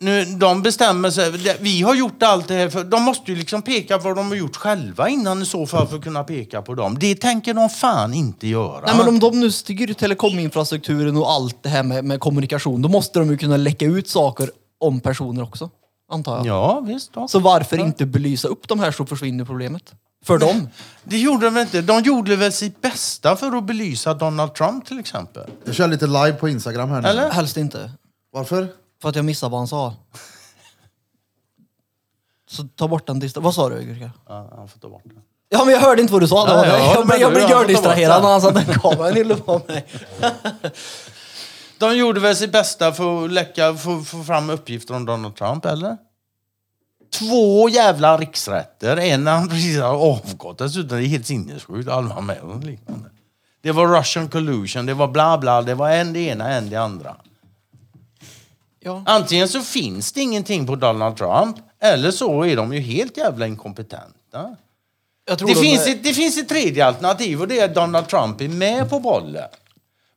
nu, 0.00 0.24
de 0.24 0.62
bestämmer 0.62 1.10
sig, 1.10 1.56
vi 1.60 1.82
har 1.82 1.94
gjort 1.94 2.22
allt 2.22 2.48
det 2.48 2.54
här, 2.54 2.68
för 2.68 2.84
de 2.84 3.02
måste 3.02 3.32
ju 3.32 3.38
liksom 3.38 3.62
peka 3.62 3.98
på 3.98 4.04
vad 4.08 4.16
de 4.16 4.28
har 4.28 4.36
gjort 4.36 4.56
själva 4.56 5.08
innan 5.08 5.42
i 5.42 5.46
så 5.46 5.66
fall 5.66 5.86
för 5.86 5.96
att 5.96 6.04
kunna 6.04 6.24
peka 6.24 6.62
på 6.62 6.74
dem. 6.74 6.96
Det 7.00 7.14
tänker 7.14 7.54
de 7.54 7.68
fan 7.68 8.14
inte 8.14 8.46
göra. 8.46 8.86
Nej, 8.86 8.96
men 8.96 9.08
om 9.08 9.18
de 9.18 9.40
nu 9.40 9.50
styr 9.50 9.94
telekominfrastrukturen 9.94 11.16
och 11.16 11.30
allt 11.30 11.62
det 11.62 11.68
här 11.68 11.82
med, 11.82 12.04
med 12.04 12.20
kommunikation, 12.20 12.82
då 12.82 12.88
måste 12.88 13.18
de 13.18 13.30
ju 13.30 13.38
kunna 13.38 13.56
läcka 13.56 13.84
ut 13.84 14.08
saker 14.08 14.50
om 14.80 15.00
personer 15.00 15.42
också. 15.42 15.70
Antar 16.12 16.36
jag. 16.36 16.46
Ja, 16.46 16.80
visst. 16.80 17.12
Då. 17.12 17.28
Så 17.28 17.38
varför 17.38 17.78
inte 17.78 18.06
belysa 18.06 18.48
upp 18.48 18.68
de 18.68 18.80
här 18.80 18.92
så 18.92 19.06
försvinner 19.06 19.44
problemet? 19.44 19.92
För 20.24 20.38
dem. 20.38 20.68
Det 21.04 21.18
gjorde 21.18 21.46
de 21.46 21.54
väl 21.54 21.62
inte. 21.62 21.82
De 21.82 22.02
gjorde 22.02 22.36
väl 22.36 22.52
sitt 22.52 22.80
bästa 22.80 23.36
för 23.36 23.56
att 23.56 23.64
belysa 23.64 24.14
Donald 24.14 24.54
Trump 24.54 24.86
till 24.86 24.98
exempel. 24.98 25.50
Jag 25.64 25.74
kör 25.74 25.88
lite 25.88 26.06
live 26.06 26.32
på 26.32 26.48
Instagram 26.48 26.90
här 26.90 27.02
nu. 27.02 27.08
Eller? 27.08 27.30
Helst 27.30 27.56
inte. 27.56 27.90
Varför? 28.32 28.68
För 29.02 29.08
att 29.08 29.16
jag 29.16 29.24
missade 29.24 29.50
vad 29.50 29.60
han 29.60 29.68
sa. 29.68 29.94
Så 32.48 32.64
ta 32.64 32.88
bort 32.88 33.06
den 33.06 33.18
distra... 33.18 33.40
Vad 33.40 33.54
sa 33.54 33.68
du, 33.68 33.82
Gurka? 33.82 34.10
Ja, 34.28 34.52
han 34.56 34.68
får 34.68 34.78
ta 34.78 34.88
bort 34.88 35.02
det. 35.04 35.20
Ja, 35.48 35.64
men 35.64 35.74
jag 35.74 35.80
hörde 35.80 36.02
inte 36.02 36.12
vad 36.12 36.22
du 36.22 36.28
sa. 36.28 36.48
Ja, 36.48 36.56
då. 36.56 36.68
ja, 36.68 36.94
jag, 36.94 37.06
men 37.06 37.20
jag 37.20 37.32
blev 37.32 37.42
jag 37.42 37.50
gördistraherad 37.50 38.22
när 38.22 38.30
han 38.30 38.40
satte 38.40 38.60
en 38.60 38.78
kamera 38.78 39.18
i 39.18 39.34
på 39.34 39.60
mig. 39.68 39.86
De 41.78 41.96
gjorde 41.96 42.20
väl 42.20 42.36
sitt 42.36 42.52
bästa 42.52 42.92
för 42.92 43.24
att 43.24 43.32
läcka, 43.32 43.74
få, 43.74 44.00
få 44.02 44.24
fram 44.24 44.50
uppgifter 44.50 44.94
om 44.94 45.06
Donald 45.06 45.36
Trump, 45.36 45.64
eller? 45.64 45.96
två 47.10 47.68
jävla 47.68 48.18
riksrätter. 48.18 48.96
En 48.96 49.24
när 49.24 49.32
han 49.32 49.48
precis 49.48 49.78
har 49.78 49.94
avgått. 49.94 50.58
Dessutom 50.58 50.98
det 50.98 51.04
är 51.04 51.08
helt 51.08 51.26
sinnessjukt. 51.26 51.88
Alma 51.88 52.20
med 52.20 52.40
och 52.40 52.64
liknande. 52.64 53.10
Det 53.62 53.72
var 53.72 53.98
Russian 53.98 54.28
collusion, 54.28 54.86
det 54.86 54.94
var 54.94 55.08
bla 55.08 55.38
bla, 55.38 55.62
det 55.62 55.74
var 55.74 55.90
en 55.90 56.12
det 56.12 56.20
ena, 56.20 56.48
en 56.48 56.70
det 56.70 56.76
andra. 56.76 57.16
Ja. 58.82 59.02
Antingen 59.06 59.48
så 59.48 59.60
finns 59.60 60.12
det 60.12 60.20
ingenting 60.20 60.66
på 60.66 60.76
Donald 60.76 61.16
Trump 61.16 61.56
eller 61.82 62.10
så 62.10 62.42
är 62.44 62.56
de 62.56 62.72
ju 62.74 62.80
helt 62.80 63.16
jävla 63.16 63.46
inkompetenta. 63.46 64.56
Det 65.26 65.36
de 65.36 65.54
finns, 65.54 65.86
är- 65.86 65.90
ett, 65.92 66.02
det 66.04 66.14
finns 66.14 66.38
ett 66.38 66.48
tredje 66.48 66.86
alternativ 66.86 67.40
och 67.40 67.48
det 67.48 67.60
är 67.60 67.64
att 67.64 67.74
Donald 67.74 68.08
Trump 68.08 68.40
är 68.40 68.48
med 68.48 68.90
på 68.90 69.00
bollen. 69.00 69.48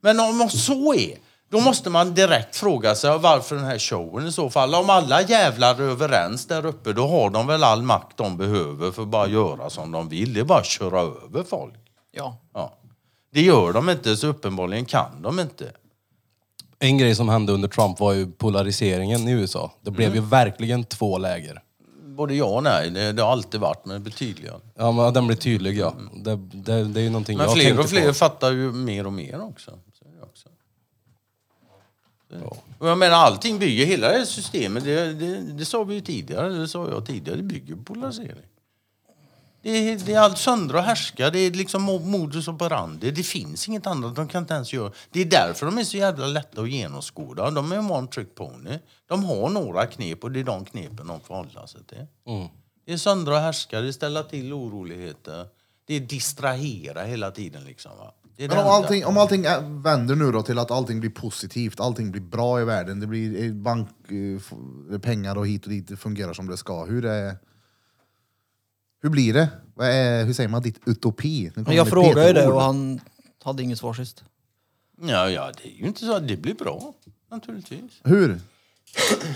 Men 0.01 0.19
om 0.19 0.49
så 0.49 0.93
är, 0.93 1.17
då 1.49 1.59
måste 1.59 1.89
man 1.89 2.13
direkt 2.13 2.55
fråga 2.55 2.95
sig 2.95 3.17
varför 3.17 3.55
den 3.55 3.65
här 3.65 3.79
showen 3.79 4.27
i 4.27 4.31
så 4.31 4.49
fall. 4.49 4.75
Om 4.75 4.89
alla 4.89 5.21
jävlar 5.21 5.75
är 5.75 5.81
överens 5.81 6.45
där 6.45 6.65
uppe 6.65 6.93
då 6.93 7.07
har 7.07 7.29
de 7.29 7.47
väl 7.47 7.63
all 7.63 7.81
makt 7.81 8.17
de 8.17 8.37
behöver 8.37 8.91
för 8.91 9.01
att 9.01 9.07
bara 9.07 9.27
göra 9.27 9.69
som 9.69 9.91
de 9.91 10.09
vill. 10.09 10.33
Det 10.33 10.39
är 10.39 10.43
bara 10.43 10.59
att 10.59 10.65
köra 10.65 10.99
över 11.01 11.43
folk. 11.49 11.73
Ja. 12.11 12.37
Ja. 12.53 12.73
Det 13.33 13.41
gör 13.41 13.73
de 13.73 13.89
inte 13.89 14.17
så 14.17 14.27
uppenbarligen 14.27 14.85
kan 14.85 15.21
de 15.21 15.39
inte. 15.39 15.71
En 16.83 16.97
grej 16.97 17.15
som 17.15 17.29
hände 17.29 17.53
under 17.53 17.67
Trump 17.67 17.99
var 17.99 18.13
ju 18.13 18.31
polariseringen 18.31 19.27
i 19.27 19.31
USA. 19.31 19.71
Det 19.81 19.91
blev 19.91 20.09
Mm. 20.11 20.23
ju 20.23 20.29
verkligen 20.29 20.83
två 20.83 21.17
läger. 21.17 21.61
Både 22.05 22.35
ja 22.35 22.45
och 22.45 22.63
nej, 22.63 22.89
det, 22.89 23.11
det 23.11 23.21
har 23.23 23.31
alltid 23.31 23.59
varit 23.59 23.85
men 23.85 24.03
betydligen. 24.03 24.55
Ja, 24.75 24.91
men 24.91 25.13
den 25.13 25.27
blir 25.27 25.37
tydlig 25.37 25.77
ja. 25.77 25.95
Det, 26.15 26.35
det, 26.53 26.83
det 26.83 26.99
är 26.99 27.03
ju 27.03 27.09
någonting 27.09 27.37
Men 27.37 27.45
jag 27.45 27.53
fler 27.53 27.63
tänkte 27.63 27.83
och 27.83 27.89
fler 27.89 28.07
på. 28.07 28.13
fattar 28.13 28.51
ju 28.51 28.71
mer 28.71 29.05
och 29.05 29.13
mer 29.13 29.41
också. 29.41 29.71
Så 29.99 30.05
är 30.05 30.09
det 30.19 30.21
också. 30.23 30.49
Och 32.79 32.87
jag 32.89 32.97
menar 32.97 33.15
allting 33.17 33.59
bygger, 33.59 33.85
hela 33.85 34.07
det 34.07 34.13
här 34.17 34.25
systemet, 34.25 34.83
det, 34.83 35.13
det, 35.13 35.37
det 35.37 35.65
sa 35.65 35.83
vi 35.83 35.95
ju 35.95 36.01
tidigare, 36.01 36.49
det 36.49 36.67
sa 36.67 36.89
jag 36.89 37.05
tidigare, 37.05 37.37
det 37.37 37.43
bygger 37.43 37.75
på 37.75 37.83
polarisering. 37.83 38.29
Det 39.63 39.69
är, 39.69 39.97
det 40.05 40.13
är 40.13 40.19
allt 40.19 40.37
söndra 40.37 40.77
och 40.77 40.83
härska, 40.83 41.29
det 41.29 41.39
är 41.39 41.51
liksom 41.51 41.89
mo- 41.89 42.05
modus 42.05 42.47
operandi. 42.47 43.11
Det 43.11 43.23
finns 43.23 43.67
inget 43.67 43.87
annat, 43.87 44.15
de 44.15 44.27
kan 44.27 44.41
inte 44.43 44.53
ens 44.53 44.73
göra. 44.73 44.91
Det 45.11 45.21
är 45.21 45.25
därför 45.25 45.65
de 45.65 45.77
är 45.77 45.83
så 45.83 45.97
jävla 45.97 46.27
lätta 46.27 46.61
att 46.61 46.69
genomskåda. 46.69 47.51
De 47.51 47.71
är 47.71 47.75
en 47.75 47.91
one 47.91 48.07
trick 48.07 48.35
pony. 48.35 48.79
De 49.07 49.23
har 49.25 49.49
några 49.49 49.85
knep 49.85 50.23
och 50.23 50.31
det 50.31 50.39
är 50.39 50.43
de 50.43 50.65
knepen 50.65 51.07
de 51.07 51.21
får 51.21 51.35
hålla 51.35 51.67
sig 51.67 51.83
till. 51.83 52.05
Mm. 52.27 52.47
Det 52.85 52.93
är 52.93 52.97
söndra 52.97 53.33
och 53.33 53.39
härska, 53.39 53.81
det 53.81 53.87
är 53.87 53.91
ställa 53.91 54.23
till 54.23 54.53
oroligheter. 54.53 55.45
Det 55.87 55.95
är 55.95 55.99
distrahera 55.99 57.03
hela 57.03 57.31
tiden 57.31 57.63
liksom. 57.63 57.91
Va? 57.97 58.13
Det 58.37 58.43
är 58.43 58.47
Men 58.47 58.57
det 58.57 58.63
om 58.63 58.69
allting, 58.69 59.05
om 59.05 59.17
allting 59.17 59.45
vänder 59.83 60.15
nu 60.15 60.31
då 60.31 60.41
till 60.41 60.59
att 60.59 60.71
allting 60.71 60.99
blir 60.99 61.09
positivt, 61.09 61.79
allting 61.79 62.11
blir 62.11 62.21
bra 62.21 62.61
i 62.61 62.63
världen, 62.63 62.99
det 62.99 63.07
blir 63.07 63.43
eh, 63.43 63.51
bank, 63.51 63.89
eh, 64.91 64.99
pengar 64.99 65.37
och 65.37 65.47
hit 65.47 65.63
och 65.63 65.69
dit, 65.69 65.87
det 65.87 65.97
fungerar 65.97 66.33
som 66.33 66.47
det 66.47 66.57
ska. 66.57 66.85
Hur, 66.85 67.05
är, 67.05 67.35
hur 69.03 69.09
blir 69.09 69.33
det? 69.33 69.49
Vad 69.75 69.87
är, 69.87 70.25
hur 70.25 70.33
säger 70.33 70.49
man 70.49 70.61
ditt 70.61 70.79
utopi? 70.85 71.43
Nu 71.43 71.49
kommer 71.53 71.67
Men 71.67 71.75
jag 71.77 71.85
det 71.85 71.89
frågade 71.89 72.27
ju 72.27 72.33
det 72.33 72.47
och 72.47 72.61
han 72.61 72.99
hade 73.43 73.63
inget 73.63 73.77
svar 73.79 73.93
sist. 73.93 74.23
Ja, 75.01 75.29
ja, 75.29 75.51
det 75.63 75.69
är 75.69 75.79
ju 75.79 75.87
inte 75.87 75.99
så. 76.05 76.19
Det 76.19 76.37
blir 76.37 76.53
bra, 76.53 76.93
naturligtvis. 77.31 77.91
Hur? 78.03 78.39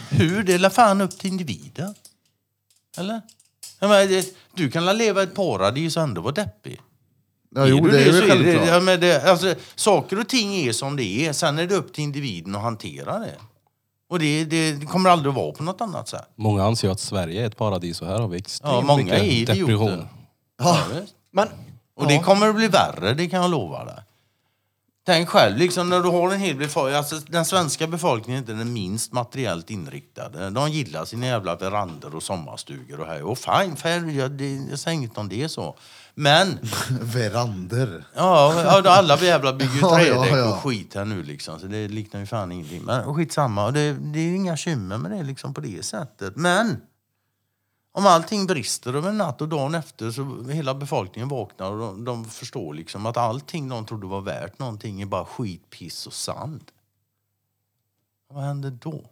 Hur? 0.09 0.43
Det 0.43 0.53
är 0.53 0.59
la 0.59 0.69
fan 0.69 1.01
upp 1.01 1.17
till 1.19 1.29
individen. 1.29 1.93
Eller? 2.97 3.21
Jag 3.79 3.89
menar, 3.89 4.05
det, 4.05 4.35
du 4.55 4.71
kan 4.71 4.85
la 4.85 4.93
leva 4.93 5.21
i 5.21 5.23
ett 5.23 5.35
paradis 5.35 5.97
och 5.97 6.03
ändå 6.03 6.21
vara 6.21 6.33
deppig. 6.33 6.81
Ja, 7.55 7.65
jo, 7.67 7.79
du 7.85 7.91
det 7.91 8.03
är 8.03 8.11
så 8.11 8.17
ju 8.17 8.17
är 8.17 8.21
det- 8.21 8.43
självklart. 8.43 8.67
ja, 8.67 8.79
men 8.79 8.99
det, 8.99 9.23
alltså, 9.23 9.55
saker 9.75 10.19
och 10.19 10.27
ting 10.29 10.55
är 10.55 10.71
som 10.73 10.95
det 10.95 11.03
är. 11.27 11.33
Sen 11.33 11.59
är 11.59 11.67
det 11.67 11.75
upp 11.75 11.93
till 11.93 12.03
individen 12.03 12.55
att 12.55 12.61
hantera 12.61 13.19
det. 13.19 13.35
Och 14.09 14.19
det, 14.19 14.45
det, 14.45 14.85
kommer 14.85 15.09
aldrig 15.09 15.29
att 15.29 15.35
vara 15.35 15.51
på 15.51 15.63
något 15.63 15.81
annat 15.81 16.07
sätt. 16.07 16.29
Många 16.35 16.63
anser 16.63 16.87
ju 16.87 16.91
att 16.91 16.99
Sverige 16.99 17.41
är 17.41 17.45
ett 17.47 17.57
paradis 17.57 18.01
och 18.01 18.07
här 18.07 18.19
har 18.19 18.27
vi 18.27 18.37
extremt 18.37 18.73
Ja, 18.73 18.81
många 18.81 19.03
mycket 19.03 19.23
idioter. 19.23 19.71
depression. 19.73 20.07
Ja. 20.59 20.77
Men, 21.31 21.47
Och 21.95 22.07
det 22.07 22.19
kommer 22.19 22.49
att 22.49 22.55
bli 22.55 22.67
värre, 22.67 23.13
det 23.13 23.27
kan 23.27 23.41
jag 23.41 23.51
lova 23.51 23.85
dig. 23.85 23.95
Tänk 25.07 25.29
själv, 25.29 25.57
liksom, 25.57 25.89
när 25.89 25.99
du 25.99 26.09
har 26.09 26.31
en 26.31 26.39
hel 26.39 26.55
befolkning, 26.55 26.95
alltså, 26.95 27.15
den 27.27 27.45
svenska 27.45 27.87
befolkningen 27.87 28.37
är 28.37 28.41
inte 28.41 28.53
den 28.53 28.73
minst 28.73 29.11
materiellt 29.11 29.69
inriktade. 29.69 30.49
De 30.49 30.71
gillar 30.71 31.05
sina 31.05 31.25
jävla 31.25 31.55
verandor 31.55 32.15
och 32.15 32.23
sommarstugor 32.23 32.99
och 32.99 33.07
här. 33.07 33.23
Och 33.23 33.37
fine, 33.37 33.75
fair, 33.75 34.09
jag, 34.09 34.31
det, 34.31 34.55
jag 34.69 34.79
säger 34.79 34.95
inget 34.95 35.17
om 35.17 35.29
det 35.29 35.49
så. 35.49 35.77
Men, 36.15 36.59
Verander. 37.01 38.03
ja, 38.15 38.53
ja 38.63 38.91
alla 38.91 39.17
jävla 39.17 39.53
bygger 39.53 39.73
ju 39.73 39.79
Ja, 39.81 40.01
ja, 40.01 40.23
trädäck 40.23 40.37
ja. 40.37 40.49
och 40.49 40.63
skit 40.63 40.95
här 40.95 41.05
nu 41.05 41.23
liksom. 41.23 41.59
Så 41.59 41.67
det 41.67 41.87
liknar 41.87 42.19
ju 42.19 42.25
fan 42.25 42.51
ingenting. 42.51 42.83
Men 42.83 43.15
skitsamma, 43.15 43.71
det, 43.71 43.93
det 43.93 44.19
är 44.19 44.23
ju 44.23 44.35
inga 44.35 44.57
kymmer 44.57 44.97
med 44.97 45.11
det 45.11 45.23
liksom 45.23 45.53
på 45.53 45.61
det 45.61 45.85
sättet. 45.85 46.35
Men! 46.35 46.77
Om 47.97 48.05
allting 48.05 48.47
brister 48.47 48.93
över 48.93 49.09
en 49.09 49.17
natt 49.17 49.41
och 49.41 49.49
dagen 49.49 49.75
efter 49.75 50.11
så 50.11 50.43
hela 50.43 50.75
befolkningen 50.75 51.29
vaknar 51.29 51.71
och 51.71 51.77
de, 51.79 52.05
de 52.05 52.25
förstår 52.25 52.73
liksom 52.73 53.05
att 53.05 53.17
allting 53.17 53.69
de 53.69 53.85
trodde 53.85 54.07
var 54.07 54.21
värt 54.21 54.59
någonting 54.59 55.01
är 55.01 55.05
bara 55.05 55.25
skit, 55.25 55.69
piss 55.69 56.07
och 56.07 56.13
sand. 56.13 56.71
Vad 58.29 58.43
händer 58.43 58.69
då? 58.71 59.03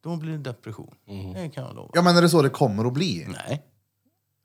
Då 0.00 0.16
blir 0.16 0.32
det 0.32 0.38
depression. 0.38 0.94
Det 1.34 1.48
kan 1.48 1.64
jag 1.64 1.74
lova. 1.74 1.90
Ja 1.94 2.02
men 2.02 2.16
är 2.16 2.22
det 2.22 2.28
så 2.28 2.42
det 2.42 2.48
kommer 2.50 2.84
att 2.84 2.92
bli? 2.92 3.26
Nej, 3.28 3.62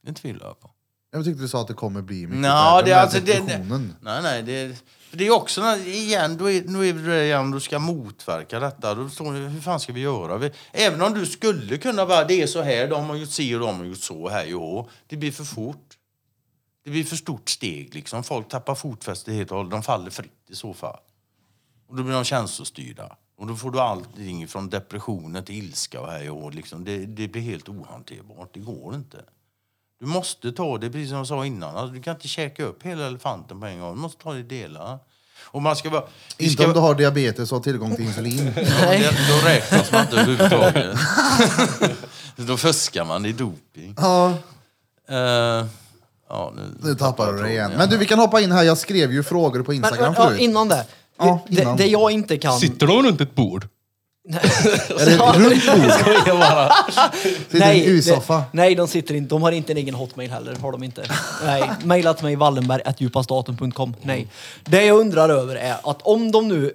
det 0.01 0.13
tvivlar 0.13 0.47
jag 0.47 0.59
på. 0.59 0.71
Jag 1.11 1.25
tyckte 1.25 1.41
du 1.41 1.47
sa 1.47 1.61
att 1.61 1.67
det 1.67 1.73
kommer 1.73 2.01
bli 2.01 2.27
mycket 2.27 2.41
Nå, 2.41 2.47
värre 2.47 2.81
det, 2.85 2.89
med 2.89 2.97
alltså, 2.97 3.19
det, 3.19 3.25
det, 3.25 3.39
depressionen. 3.39 3.95
nej, 4.01 4.21
nej, 4.21 4.43
det, 4.43 4.83
det 5.17 5.27
är 5.27 5.31
också, 5.31 5.61
när- 5.61 5.87
igen, 5.87 6.37
då 6.37 6.51
är, 6.51 6.61
då 6.61 6.85
är 6.85 6.93
det 6.93 7.25
igen, 7.25 7.51
då 7.51 7.59
ska 7.59 7.79
motverka 7.79 8.59
detta, 8.59 8.95
då 8.95 9.09
står 9.09 9.33
det, 9.33 9.39
hur 9.39 9.61
fan 9.61 9.79
ska 9.79 9.93
vi 9.93 10.01
göra? 10.01 10.37
Vi, 10.37 10.51
även 10.71 11.01
om 11.01 11.13
du 11.13 11.25
skulle 11.25 11.77
kunna 11.77 12.05
bara, 12.05 12.23
det 12.23 12.41
är 12.41 12.47
så 12.47 12.61
här, 12.61 12.87
de 12.87 13.05
har 13.09 13.15
gjort 13.15 13.29
si 13.29 13.55
och 13.55 13.59
de 13.59 13.77
har 13.77 13.85
gjort 13.85 13.97
så 13.97 14.29
här, 14.29 14.45
jo, 14.47 14.89
det 15.07 15.17
blir 15.17 15.31
för 15.31 15.43
fort. 15.43 15.97
Det 16.83 16.89
blir 16.89 17.03
för 17.03 17.15
stort 17.15 17.49
steg 17.49 17.95
liksom, 17.95 18.23
folk 18.23 18.49
tappar 18.49 18.75
fotfäste 18.75 19.31
helt 19.33 19.51
och 19.51 19.57
hållet, 19.57 19.71
de 19.71 19.83
faller 19.83 20.09
fritt 20.09 20.49
i 20.49 20.55
så 20.55 20.73
fall. 20.73 20.99
Och 21.87 21.95
då 21.97 22.03
blir 22.03 22.13
de 22.13 22.23
känslostyrda. 22.23 23.17
Och 23.37 23.47
då 23.47 23.55
får 23.55 23.71
du 23.71 23.79
allting 23.79 24.47
från 24.47 24.69
depressioner 24.69 25.41
till 25.41 25.55
ilska 25.55 26.01
och 26.01 26.11
här 26.11 26.29
och 26.29 26.53
liksom, 26.53 26.83
det, 26.85 26.97
det 27.05 27.27
blir 27.27 27.41
helt 27.41 27.69
ohanterbart, 27.69 28.49
det 28.53 28.59
går 28.59 28.95
inte. 28.95 29.23
Du 30.01 30.07
måste 30.07 30.51
ta 30.51 30.77
det, 30.77 30.89
precis 30.89 31.09
som 31.09 31.17
jag 31.17 31.27
sa 31.27 31.45
innan. 31.45 31.77
Alltså, 31.77 31.93
du 31.95 32.01
kan 32.01 32.15
inte 32.15 32.27
käka 32.27 32.63
upp 32.63 32.83
hela 32.83 33.07
elefanten 33.07 33.59
på 33.59 33.65
en 33.65 33.79
gång. 33.79 33.95
Du 33.95 34.01
måste 34.01 34.23
ta 34.23 34.33
det 34.33 34.39
i 34.39 34.43
delar. 34.43 34.99
Och 35.43 35.61
man 35.61 35.75
ska 35.75 35.89
vara... 35.89 36.03
vi 36.37 36.45
Inte 36.45 36.55
ska, 36.63 36.67
om 36.67 36.73
du 36.73 36.79
har 36.79 36.95
diabetes 36.95 37.51
och 37.51 37.57
har 37.57 37.63
tillgång 37.63 37.95
till 37.95 38.05
insulin. 38.05 38.53
ja, 38.55 38.89
det, 38.89 39.17
då 39.29 39.47
räknas 39.47 39.91
man 39.91 40.01
inte 40.01 40.15
överhuvudtaget. 40.15 40.97
då 42.35 42.57
fuskar 42.57 43.05
man, 43.05 43.23
det 43.23 43.29
är 43.29 43.33
doping. 43.33 43.95
ja, 43.97 44.33
Eh, 45.09 45.65
ja, 46.29 46.53
nu, 46.55 46.61
nu 46.83 46.95
tappar 46.95 47.33
du 47.33 47.43
det 47.43 47.49
igen. 47.49 47.71
Ja. 47.71 47.77
Men 47.77 47.89
du, 47.89 47.97
vi 47.97 48.05
kan 48.05 48.19
hoppa 48.19 48.41
in 48.41 48.51
här. 48.51 48.63
Jag 48.63 48.77
skrev 48.77 49.11
ju 49.11 49.23
frågor 49.23 49.63
på 49.63 49.71
men 49.71 49.77
Instagram 49.77 50.13
ja, 50.17 50.25
förut. 50.27 50.39
innan 50.39 50.67
det. 50.67 50.85
Ja, 51.17 51.45
det, 51.47 51.61
innan. 51.61 51.77
det 51.77 51.87
jag 51.87 52.11
inte 52.11 52.37
kan... 52.37 52.59
Sitter 52.59 52.87
de 52.87 53.03
runt 53.03 53.21
ett 53.21 53.35
bord? 53.35 53.67
Är 54.29 55.05
det 55.05 55.13
ett 55.13 55.35
runt 55.35 55.65
bord? 55.65 55.91
Skojar 55.91 56.39
bara. 56.39 56.71
Sitter 57.49 57.73
i 57.73 57.79
en 57.81 57.85
U-soffa? 57.85 58.43
nej, 58.51 58.75
de 58.75 58.87
sitter 58.87 59.15
inte. 59.15 59.35
De 59.35 59.41
har 59.43 59.51
inte 59.51 59.73
en 59.73 59.77
egen 59.77 59.95
hotmail 59.95 60.31
heller. 60.31 60.55
Har 60.55 60.71
de 60.71 60.83
inte. 60.83 61.05
Nej, 61.45 61.71
mejla 61.83 62.13
till 62.13 62.25
mig 62.25 62.35
wallenberg.djupastaten.com. 62.35 63.95
Nej. 64.01 64.27
Det 64.63 64.85
jag 64.85 64.99
undrar 64.99 65.29
över 65.29 65.55
är 65.55 65.89
att 65.89 66.01
om 66.01 66.31
de 66.31 66.47
nu... 66.47 66.73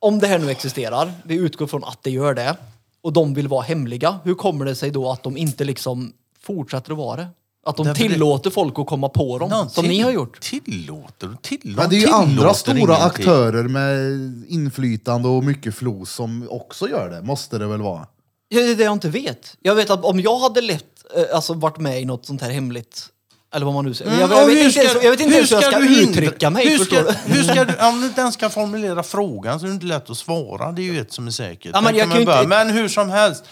Om 0.00 0.18
det 0.18 0.26
här 0.26 0.38
nu 0.38 0.50
existerar, 0.50 1.12
vi 1.24 1.34
utgår 1.34 1.66
från 1.66 1.84
att 1.84 2.02
det 2.02 2.10
gör 2.10 2.34
det, 2.34 2.56
och 3.02 3.12
de 3.12 3.34
vill 3.34 3.48
vara 3.48 3.62
hemliga, 3.62 4.18
hur 4.24 4.34
kommer 4.34 4.64
det 4.64 4.74
sig 4.74 4.90
då 4.90 5.10
att 5.10 5.22
de 5.22 5.36
inte 5.36 5.64
liksom 5.64 6.12
fortsätter 6.40 6.92
att 6.92 6.98
vara 6.98 7.16
det? 7.16 7.26
Att 7.68 7.76
de 7.76 7.86
Därför 7.86 8.02
det- 8.04 8.08
tillåter 8.10 8.50
folk 8.50 8.78
att 8.78 8.86
komma 8.86 9.08
på 9.08 9.38
dem, 9.38 9.68
som 9.70 9.86
ni 9.86 10.00
har 10.00 10.10
gjort? 10.10 10.40
Tillåter? 10.40 11.36
Till, 11.42 11.58
Men 11.64 11.88
det 11.90 11.96
är 11.96 11.98
ju 11.98 12.06
tillåter 12.06 12.22
andra 12.22 12.54
stora 12.54 12.76
ingenting. 12.78 13.02
aktörer 13.06 13.62
med 13.62 14.02
inflytande 14.48 15.28
och 15.28 15.44
mycket 15.44 15.74
flos 15.74 16.10
som 16.12 16.46
också 16.50 16.88
gör 16.88 17.10
det. 17.10 17.22
Måste 17.22 17.58
det 17.58 17.66
väl 17.66 17.82
vara? 17.82 18.06
Ja, 18.48 18.60
det 18.60 18.70
är 18.70 18.76
det 18.76 18.84
jag 18.84 18.92
inte 18.92 19.08
vet. 19.08 19.56
Jag 19.62 19.74
vet 19.74 19.90
att 19.90 20.04
om 20.04 20.20
jag 20.20 20.38
hade 20.38 20.60
lett, 20.60 20.84
eh, 21.16 21.22
alltså 21.36 21.54
varit 21.54 21.78
med 21.78 22.00
i 22.02 22.04
något 22.04 22.26
sånt 22.26 22.42
här 22.42 22.50
hemligt, 22.50 23.06
eller 23.54 23.66
vad 23.66 23.74
man 23.74 23.84
nu 23.84 23.94
säger. 23.94 24.10
Mm, 24.10 24.20
jag, 24.20 24.30
och 24.32 24.36
jag, 24.38 24.46
vet 24.46 24.56
hur 24.58 24.64
inte 24.66 24.78
ens, 24.80 24.90
ska- 24.92 25.02
jag 25.04 25.10
vet 25.10 25.20
inte 25.20 25.30
hur 25.30 25.36
ens 25.36 25.50
hur 25.52 25.56
jag 25.56 25.64
ska 25.72 25.78
du 25.80 25.86
hindra- 25.88 26.10
uttrycka 26.10 26.50
mig. 26.50 26.68
Hur 26.68 26.78
förstår 26.78 26.96
ska, 26.96 27.12
du? 27.26 27.32
hur 27.34 27.42
ska 27.42 27.64
du, 27.64 27.74
om 27.88 28.00
du 28.00 28.06
inte 28.06 28.20
ens 28.20 28.36
kan 28.36 28.50
formulera 28.50 29.02
frågan 29.02 29.60
så 29.60 29.66
är 29.66 29.68
det 29.68 29.74
inte 29.74 29.86
lätt 29.86 30.10
att 30.10 30.16
svara. 30.18 30.72
Det 30.72 30.82
är 30.82 30.92
ju 30.92 31.00
ett 31.00 31.12
som 31.12 31.26
är 31.26 31.30
säkert. 31.30 31.70
Ja, 31.74 31.80
men 31.80 31.96
jag 31.96 32.02
kan 32.04 32.10
kan 32.10 32.20
ju 32.20 32.26
man 32.26 32.34
inte- 32.38 32.48
men 32.48 32.70
hur 32.70 32.88
som 32.88 33.10
helst. 33.10 33.44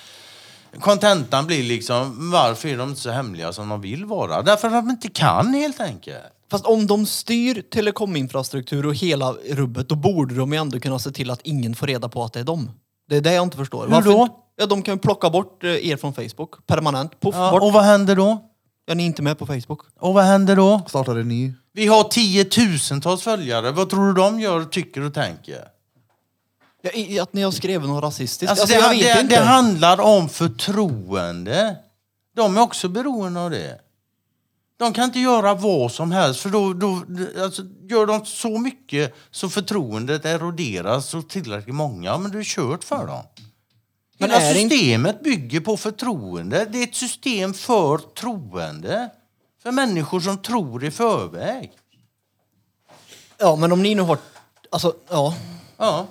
Kontentan 0.81 1.47
blir 1.47 1.63
liksom, 1.63 2.31
varför 2.31 2.69
är 2.69 2.77
de 2.77 2.89
inte 2.89 3.01
så 3.01 3.11
hemliga 3.11 3.53
som 3.53 3.69
de 3.69 3.81
vill 3.81 4.05
vara? 4.05 4.43
Därför 4.43 4.69
att 4.69 4.75
de 4.75 4.91
inte 4.91 5.09
kan 5.09 5.55
helt 5.55 5.81
enkelt. 5.81 6.19
Fast 6.51 6.67
om 6.67 6.87
de 6.87 7.07
styr 7.07 7.63
telekominfrastruktur 7.71 8.87
och 8.87 8.95
hela 8.95 9.33
rubbet, 9.33 9.89
då 9.89 9.95
borde 9.95 10.35
de 10.35 10.53
ju 10.53 10.59
ändå 10.59 10.81
kunna 10.81 10.99
se 10.99 11.11
till 11.11 11.31
att 11.31 11.41
ingen 11.43 11.75
får 11.75 11.87
reda 11.87 12.09
på 12.09 12.25
att 12.25 12.33
det 12.33 12.41
är 12.41 12.45
dem. 12.45 12.71
Det 13.09 13.17
är 13.17 13.21
det 13.21 13.33
jag 13.33 13.43
inte 13.43 13.57
förstår. 13.57 13.89
Hur 13.89 14.03
då? 14.03 14.29
Ja, 14.57 14.67
de 14.67 14.83
kan 14.83 14.95
ju 14.95 15.01
plocka 15.01 15.31
bort 15.31 15.65
eh, 15.65 15.71
er 15.91 15.97
från 15.97 16.15
Facebook. 16.15 16.67
Permanent. 16.67 17.21
Puff, 17.21 17.35
Ja, 17.35 17.51
bort. 17.51 17.63
och 17.63 17.73
vad 17.73 17.83
händer 17.85 18.17
då? 18.17 18.39
Ja, 18.87 18.95
ni 18.95 19.03
är 19.03 19.07
inte 19.07 19.23
med 19.23 19.39
på 19.39 19.47
Facebook. 19.47 19.81
Och 20.01 20.15
vad 20.15 20.25
händer 20.25 20.57
då? 20.57 20.81
Startar 20.89 21.17
en 21.17 21.29
ny? 21.29 21.53
Vi 21.73 21.87
har 21.87 22.05
tiotusentals 22.05 23.23
följare. 23.23 23.71
Vad 23.71 23.91
tror 23.91 24.07
du 24.07 24.13
de 24.13 24.41
gör, 24.41 24.65
tycker 24.65 25.01
och 25.01 25.15
tänker? 25.15 25.59
Ja, 26.95 27.01
i- 27.01 27.19
att 27.19 27.33
ni 27.33 27.43
har 27.43 27.51
skrivit 27.53 27.89
något 27.89 28.03
rasistiskt. 28.05 28.51
Alltså, 28.51 28.75
Alltså, 28.77 28.91
det, 28.91 28.97
jag 29.09 29.27
det, 29.29 29.37
det 29.37 29.43
handlar 29.45 30.01
om 30.01 30.29
förtroende. 30.29 31.77
De 32.37 32.57
är 32.57 32.61
också 32.61 32.89
beroende 32.89 33.41
av 33.41 33.51
det. 33.51 33.81
De 34.79 34.93
kan 34.93 35.05
inte 35.05 35.21
göra 35.21 35.55
vad 35.55 35.93
som 35.93 36.13
helst 36.13 36.41
för 36.41 36.51
då, 36.51 36.73
då 36.73 37.03
alltså, 37.43 37.63
gör 37.89 38.07
de 38.07 38.27
så 38.27 38.59
mycket 38.59 39.15
så 39.31 39.49
förtroendet 39.49 40.25
eroderas 40.25 41.09
så 41.09 41.23
tillräckligt 41.23 41.75
många, 41.75 42.19
men 42.19 42.31
det 42.31 42.39
är 42.39 42.43
kört 42.45 42.85
för 42.85 43.07
dem. 43.07 43.23
Men 44.19 44.31
Hela 44.31 44.55
systemet 44.55 45.23
bygger 45.23 45.61
på 45.61 45.77
förtroende. 45.77 46.65
Det 46.65 46.79
är 46.79 46.83
ett 46.83 46.95
system 46.95 47.55
för 47.55 47.99
troende. 47.99 49.09
För 49.63 49.73
människor 49.73 50.21
som 50.21 50.39
tror 50.39 50.85
i 50.85 50.91
förväg. 50.91 51.73
Ja, 53.39 53.57
men 53.57 53.73
om 53.73 53.83
ni 53.83 53.95
nu 53.95 54.03
har... 54.03 54.19
Alltså, 54.71 54.95
ja. 55.11 55.35
Ja. 55.77 56.07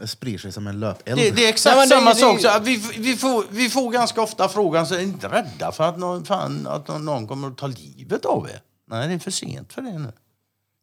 Det 0.00 0.06
sprider 0.06 0.38
sig 0.38 0.52
som 0.52 0.66
en 0.66 0.80
löpeld. 0.80 1.18
Det, 1.18 1.30
det 1.30 1.44
är 1.44 1.48
exakt 1.48 1.76
Nej, 1.76 1.86
det- 1.86 1.94
samma 1.94 2.10
det- 2.10 2.16
sak. 2.20 2.40
Så 2.40 2.60
vi, 2.62 2.76
vi, 2.98 3.16
får, 3.16 3.44
vi 3.50 3.70
får 3.70 3.90
ganska 3.90 4.22
ofta 4.22 4.48
frågan, 4.48 4.86
så 4.86 4.94
är 4.94 5.00
inte 5.02 5.28
rädda 5.28 5.72
för 5.72 5.84
att 5.88 5.98
någon, 5.98 6.24
fan, 6.24 6.66
att 6.66 6.88
någon- 7.02 7.28
kommer 7.28 7.48
att 7.48 7.58
ta 7.58 7.66
livet 7.66 8.24
av 8.24 8.48
er? 8.48 8.60
Nej, 8.90 9.08
det 9.08 9.14
är 9.14 9.18
för 9.18 9.30
sent 9.30 9.72
för 9.72 9.82
det 9.82 9.98
nu. 9.98 10.12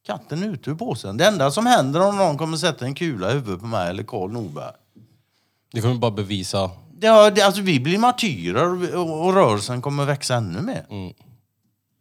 Katten 0.05 0.43
är 0.43 0.47
ute 0.47 0.69
ur 0.69 0.75
påsen. 0.75 1.17
Det 1.17 1.25
enda 1.27 1.51
som 1.51 1.65
händer 1.65 2.07
om 2.07 2.17
någon 2.17 2.37
kommer 2.37 2.57
sätta 2.57 2.85
en 2.85 2.95
kula 2.95 3.29
i 3.29 3.33
huvudet 3.33 3.59
på 3.59 3.65
mig 3.65 3.89
eller 3.89 4.03
Karl 4.03 4.31
Norberg. 4.31 4.71
Det 5.73 5.81
kommer 5.81 5.95
bara 5.95 6.11
bevisa. 6.11 6.71
Ja, 7.01 7.29
det, 7.29 7.41
alltså, 7.41 7.61
vi 7.61 7.79
blir 7.79 7.97
martyrer 7.97 8.95
och, 8.95 9.25
och 9.25 9.33
rörelsen 9.33 9.81
kommer 9.81 10.05
växa 10.05 10.35
ännu 10.35 10.61
mer. 10.61 10.85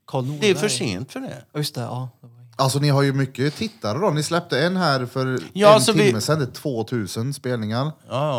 Karl 0.07 0.39
Det 0.41 0.51
är 0.51 0.55
för 0.55 0.69
sent 0.69 1.13
för 1.13 1.21
det. 1.21 1.45
Just 1.55 1.75
det, 1.75 1.81
ja. 1.81 2.09
Det 2.61 2.65
Alltså 2.65 2.79
ni 2.79 2.89
har 2.89 3.03
ju 3.03 3.13
mycket 3.13 3.55
tittare 3.57 3.99
då. 3.99 4.11
Ni 4.11 4.23
släppte 4.23 4.59
en 4.61 4.77
här 4.77 5.07
för 5.07 5.39
Ja, 5.53 5.69
en 5.69 5.75
alltså, 5.75 5.93
vi- 5.93 6.07
timme 6.07 6.21
sedan, 6.21 6.39
det 6.39 6.45
är 6.45 6.51
2000 6.51 7.35
spelningar. 7.35 7.85
Ja, 7.85 7.93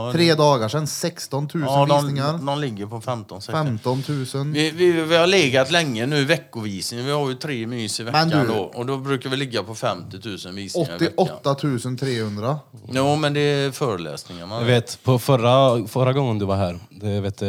ja, 0.08 0.12
Tre 0.14 0.36
dagar 0.36 0.68
sedan, 0.70 0.88
16 0.88 1.48
000 1.54 1.64
ja, 1.68 1.86
visningar. 2.02 2.32
de, 2.34 2.46
de 2.46 2.60
ligger 2.60 2.86
på 2.86 3.02
15 3.02 3.42
sekunder. 3.42 3.66
15 3.66 4.04
000. 4.34 4.54
Vi, 4.54 4.72
vi, 4.72 4.92
vi 4.92 5.16
har 5.16 5.28
legat 5.28 5.72
länge 5.72 6.06
nu 6.06 6.26
veckovisning. 6.26 7.06
Vi 7.06 7.12
har 7.12 7.30
ju 7.30 7.36
tre 7.36 7.68
mys 7.68 8.00
i 8.00 8.04
veckan 8.04 8.28
Men 8.30 8.40
du- 8.48 8.54
då. 8.54 8.60
Och 8.60 8.86
då 8.86 8.98
brukar 8.98 9.30
vi 9.30 9.38
ligga 9.38 9.64
på 9.64 9.76
50 9.76 10.18
000 10.46 10.56
visningar 10.56 10.96
i 10.96 10.98
veckan. 10.98 11.14
88 11.18 11.56
300. 12.00 12.60
Jo, 12.92 13.16
men 13.16 13.34
det 13.34 13.40
är 13.40 13.72
föreläsningarna. 13.72 14.56
Jag 14.60 14.66
vet, 14.66 15.04
på 15.04 15.20
förra, 15.20 15.88
förra 15.88 16.14
gången 16.14 16.40
du 16.40 16.46
var 16.46 16.56
här, 16.56 16.80
det 16.90 17.22
vet 17.22 17.42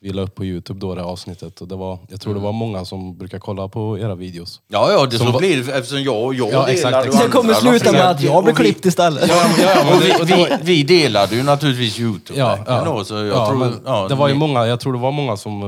vi 0.00 0.12
la 0.12 0.22
upp 0.22 0.34
på 0.34 0.44
Youtube 0.44 0.80
då 0.80 0.94
det 0.94 1.02
avsnittet 1.02 1.60
och 1.60 1.68
det 1.68 1.76
var, 1.76 1.98
jag 2.08 2.20
tror 2.20 2.34
det 2.34 2.40
var 2.40 2.52
många 2.52 2.84
som 2.84 3.18
brukar 3.18 3.38
kolla 3.38 3.68
på 3.68 3.98
era 3.98 4.14
videos. 4.14 4.60
Ja, 4.68 4.92
ja, 4.92 5.06
det 5.06 5.18
Som 5.18 5.26
så 5.26 5.32
var- 5.32 5.40
blir 5.40 5.62
det 5.62 5.72
eftersom 5.72 6.02
jag 6.02 6.24
och 6.24 6.34
jag 6.34 6.52
Ja, 6.52 6.68
exakt, 6.68 6.84
delar 6.84 6.98
och 7.00 7.06
exakt. 7.06 7.18
Det 7.18 7.24
andra, 7.24 7.40
kommer 7.40 7.54
sluta 7.54 7.92
med 7.92 8.10
att 8.10 8.20
jag 8.22 8.44
blir 8.44 8.52
och 8.54 8.60
vi- 8.60 8.64
klippt 8.64 8.86
istället. 8.86 9.28
Ja, 9.28 9.46
ja, 9.60 9.94
Och 9.96 10.02
vi, 10.02 10.22
och 10.22 10.26
det 10.26 10.58
vi, 10.64 10.74
vi 10.76 10.82
delade 10.82 11.36
ju 11.36 11.42
naturligtvis 11.42 11.98
Youtube. 12.00 12.38
Ja, 12.38 12.58
ja. 12.66 12.84
Då, 12.84 13.04
så 13.04 13.14
jag 13.14 13.26
ja, 13.26 13.48
tror, 13.48 13.58
men 13.58 13.80
ja, 13.84 14.08
det 14.08 14.14
var 14.14 14.28
ju 14.28 14.34
ni- 14.34 14.40
många, 14.40 14.66
jag 14.66 14.80
tror 14.80 14.92
det 14.92 14.98
var 14.98 15.12
många 15.12 15.36
som 15.36 15.62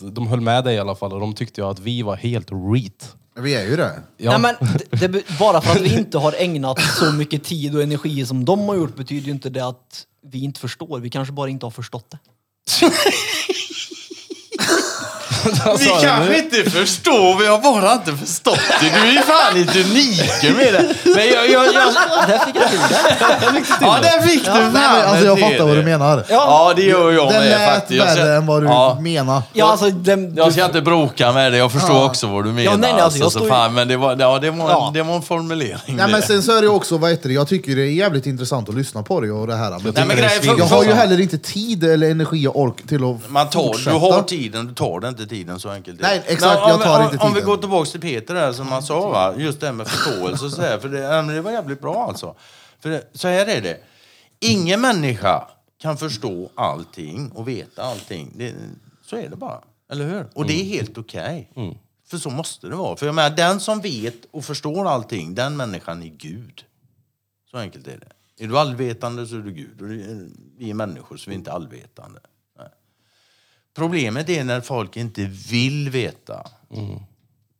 eh, 0.00 0.06
de 0.10 0.26
höll 0.26 0.40
med 0.40 0.64
dig 0.64 0.74
i 0.76 0.78
alla 0.78 0.94
fall 0.94 1.12
och 1.12 1.20
de 1.20 1.34
tyckte 1.34 1.60
ju 1.60 1.66
att 1.66 1.78
vi 1.80 2.02
var 2.02 2.16
helt 2.16 2.48
reet. 2.74 3.14
Vi 3.36 3.54
är 3.54 3.64
ju 3.64 3.76
det. 3.76 3.92
Ja. 4.16 4.38
Nej, 4.38 4.54
men 4.60 4.68
det, 4.90 5.06
det, 5.08 5.38
bara 5.38 5.60
för 5.60 5.70
att 5.70 5.80
vi 5.80 5.98
inte 5.98 6.18
har 6.18 6.34
ägnat 6.38 6.80
så 6.80 7.12
mycket 7.12 7.44
tid 7.44 7.76
och 7.76 7.82
energi 7.82 8.26
som 8.26 8.44
de 8.44 8.68
har 8.68 8.74
gjort 8.76 8.96
betyder 8.96 9.26
ju 9.26 9.32
inte 9.32 9.50
det 9.50 9.66
att 9.66 10.04
vi 10.26 10.44
inte 10.44 10.60
förstår. 10.60 11.00
Vi 11.00 11.10
kanske 11.10 11.32
bara 11.32 11.48
inte 11.48 11.66
har 11.66 11.70
förstått 11.70 12.10
det. 12.10 12.18
Vi 15.78 15.86
kanske 16.02 16.38
inte 16.38 16.70
förstår, 16.70 17.38
vi 17.38 17.46
har 17.46 17.58
bara 17.58 17.92
inte 17.92 18.12
förstått 18.16 18.58
det. 18.80 18.86
Du 19.02 19.08
är 19.08 19.12
ju 19.12 19.18
fan 19.18 19.56
inte 19.56 19.80
unik 19.80 20.56
med 20.56 20.72
det. 20.74 20.94
Men 21.04 21.26
jag... 21.28 21.50
jag, 21.50 21.66
jag 21.66 21.74
Där 22.28 22.38
fick 22.38 22.56
jag 22.56 22.68
till 22.70 22.78
det. 22.78 23.64
ja, 23.80 23.98
där 24.02 24.20
fick 24.26 24.44
du 24.44 24.50
fan 24.50 24.72
Nej, 24.72 24.82
men, 24.92 25.08
alltså 25.08 25.26
jag 25.26 25.40
fattar 25.40 25.58
vad 25.58 25.68
det. 25.68 25.74
du 25.76 25.82
menar. 25.84 26.24
Ja, 26.28 26.72
det 26.76 26.82
gör 26.82 27.12
jag 27.12 27.32
Den 27.32 27.40
med 27.42 27.50
lät 27.50 27.74
faktiskt. 27.74 27.98
Jag 27.98 28.04
värre 28.04 28.14
ska- 28.16 28.32
än 28.32 28.46
vad 28.46 28.62
du 28.62 28.66
Ja. 28.68 28.98
menar. 29.00 29.42
Ja, 29.52 29.70
alltså, 29.70 29.90
den, 29.90 30.34
Jag 30.36 30.52
ska 30.52 30.64
inte 30.64 30.80
bråka 30.80 31.32
med 31.32 31.52
dig, 31.52 31.58
jag 31.60 31.72
förstår 31.72 31.96
Ja. 31.96 32.04
också 32.04 32.26
vad 32.26 32.44
du 32.44 32.48
menar. 32.52 32.62
Ja, 32.72 32.76
nej, 32.76 32.92
nej, 32.92 33.02
alltså, 33.02 33.18
jag 33.18 33.24
så 33.32 33.38
står 33.38 33.42
ju- 33.42 33.48
fan, 33.50 33.74
men 33.74 33.88
det 33.88 33.96
var, 33.96 34.16
ja, 34.20 34.38
det, 34.38 34.50
var, 34.50 34.70
Ja. 34.70 34.90
det 34.94 35.02
var 35.02 35.14
en 35.16 35.22
formulering. 35.22 35.78
Nej, 35.86 35.96
det. 35.96 36.12
men 36.12 36.22
sen 36.22 36.42
så 36.42 36.56
är 36.58 36.62
det 36.62 36.68
också, 36.68 36.98
vad 36.98 37.10
heter 37.10 37.28
det, 37.28 37.34
jag 37.34 37.48
tycker 37.48 37.76
det 37.76 37.82
är 37.82 37.86
jävligt 37.86 38.26
intressant 38.26 38.68
att 38.68 38.74
lyssna 38.74 39.02
på 39.02 39.20
dig 39.20 39.30
och 39.30 39.46
det 39.46 39.56
här. 39.56 39.70
Men 39.70 39.92
Nej, 39.96 40.04
men 40.06 40.16
det 40.16 40.22
svin- 40.28 40.54
jag 40.58 40.64
har 40.66 40.84
ju 40.84 40.92
heller 40.92 41.20
inte 41.20 41.38
tid 41.38 41.84
eller 41.84 42.10
energi 42.10 42.46
och 42.46 42.60
ork 42.60 42.74
till 42.88 43.04
att 43.04 43.30
Man 43.30 43.50
tar, 43.50 43.62
du 43.62 43.68
fortsätta. 43.68 43.96
har 43.98 44.22
tiden, 44.22 44.66
du 44.66 44.74
tar 44.74 45.00
det 45.00 45.08
inte 45.08 45.26
tiden 45.34 45.60
så 45.60 45.70
enkelt. 45.70 46.00
Nej, 46.00 46.22
exakt, 46.26 46.60
Men 46.60 46.68
jag 46.70 46.82
tar 46.82 46.98
om, 46.98 47.04
inte 47.04 47.24
Om 47.24 47.28
vi 47.28 47.34
tiden. 47.34 47.48
går 47.48 47.56
tillbaka 47.56 47.90
till 47.90 48.00
Peter 48.00 48.34
där 48.34 48.52
som 48.52 48.68
han 48.68 48.82
sa, 48.82 49.08
va? 49.08 49.34
just 49.36 49.60
det 49.60 49.66
här 49.66 49.72
med 49.72 49.88
förståelse 49.88 50.44
och 50.44 50.50
så 50.50 50.62
här, 50.62 50.78
för 50.78 50.88
det, 50.88 51.32
det 51.34 51.40
var 51.40 51.50
jävligt 51.50 51.80
bra 51.80 52.06
alltså. 52.08 52.34
För 52.80 52.90
det, 52.90 53.10
så 53.12 53.28
här 53.28 53.46
är 53.46 53.60
det, 53.60 53.80
ingen 54.40 54.80
människa 54.80 55.48
kan 55.78 55.96
förstå 55.96 56.50
allting 56.54 57.30
och 57.34 57.48
veta 57.48 57.82
allting. 57.82 58.32
Det, 58.34 58.54
så 59.04 59.16
är 59.16 59.28
det 59.28 59.36
bara, 59.36 59.60
eller 59.90 60.06
hur? 60.06 60.26
Och 60.34 60.46
det 60.46 60.60
är 60.60 60.64
helt 60.64 60.98
okej. 60.98 61.50
För 62.06 62.18
så 62.18 62.30
måste 62.30 62.66
det 62.68 62.76
vara. 62.76 62.96
För 62.96 63.06
jag 63.06 63.14
menar, 63.14 63.36
den 63.36 63.60
som 63.60 63.80
vet 63.80 64.14
och 64.30 64.44
förstår 64.44 64.88
allting, 64.88 65.34
den 65.34 65.56
människan 65.56 66.02
är 66.02 66.08
Gud. 66.08 66.64
Så 67.50 67.56
enkelt 67.58 67.86
är 67.86 67.98
det. 67.98 68.44
Är 68.44 68.48
du 68.48 68.58
allvetande 68.58 69.26
så 69.26 69.34
är 69.34 69.40
du 69.40 69.52
Gud. 69.52 69.82
Och 69.82 69.90
vi 70.58 70.70
är 70.70 70.74
människor 70.74 71.16
så 71.16 71.30
vi 71.30 71.34
är 71.34 71.38
inte 71.38 71.52
allvetande. 71.52 72.20
Problemet 73.74 74.28
är 74.28 74.44
när 74.44 74.60
folk 74.60 74.96
inte 74.96 75.24
vill 75.24 75.90
veta. 75.90 76.46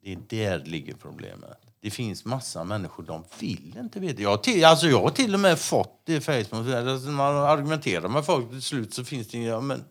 Det 0.03 0.13
är 0.13 0.19
där 0.29 0.65
ligger 0.65 0.95
problemet. 0.95 1.59
Det 1.81 1.91
finns 1.91 2.25
massa 2.25 2.65
människor, 2.65 3.03
de 3.03 3.25
vill 3.39 3.77
inte 3.79 4.01
veta. 4.01 4.23
Jag, 4.23 4.43
till, 4.43 4.65
alltså 4.65 4.87
jag 4.87 5.03
har 5.03 5.11
till 5.11 5.35
och 5.35 5.41
med 5.41 5.59
fått 5.59 6.03
det 6.05 6.15
i 6.15 6.21
Facebook. 6.21 6.75
Alltså 6.75 7.09
man 7.09 7.37
argumenterar 7.37 8.09
med 8.09 8.27
folk 8.27 8.51
till 8.51 8.63
slut 8.63 8.95
så 8.95 9.05
finns 9.05 9.29
det 9.29 9.39
inga... 9.39 9.61
Men 9.61 9.85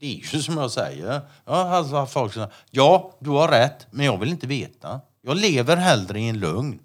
det 0.00 0.06
är 0.06 0.34
ju 0.34 0.42
som 0.42 0.56
jag 0.56 0.70
säger. 0.70 1.20
Har 1.44 1.56
alltså 1.56 2.06
folk 2.06 2.32
säger, 2.32 2.52
ja, 2.70 3.16
du 3.20 3.30
har 3.30 3.48
rätt, 3.48 3.86
men 3.90 4.06
jag 4.06 4.18
vill 4.18 4.28
inte 4.28 4.46
veta. 4.46 5.00
Jag 5.22 5.36
lever 5.36 5.76
hellre 5.76 6.20
i 6.20 6.28
en 6.28 6.40
lögn. 6.40 6.78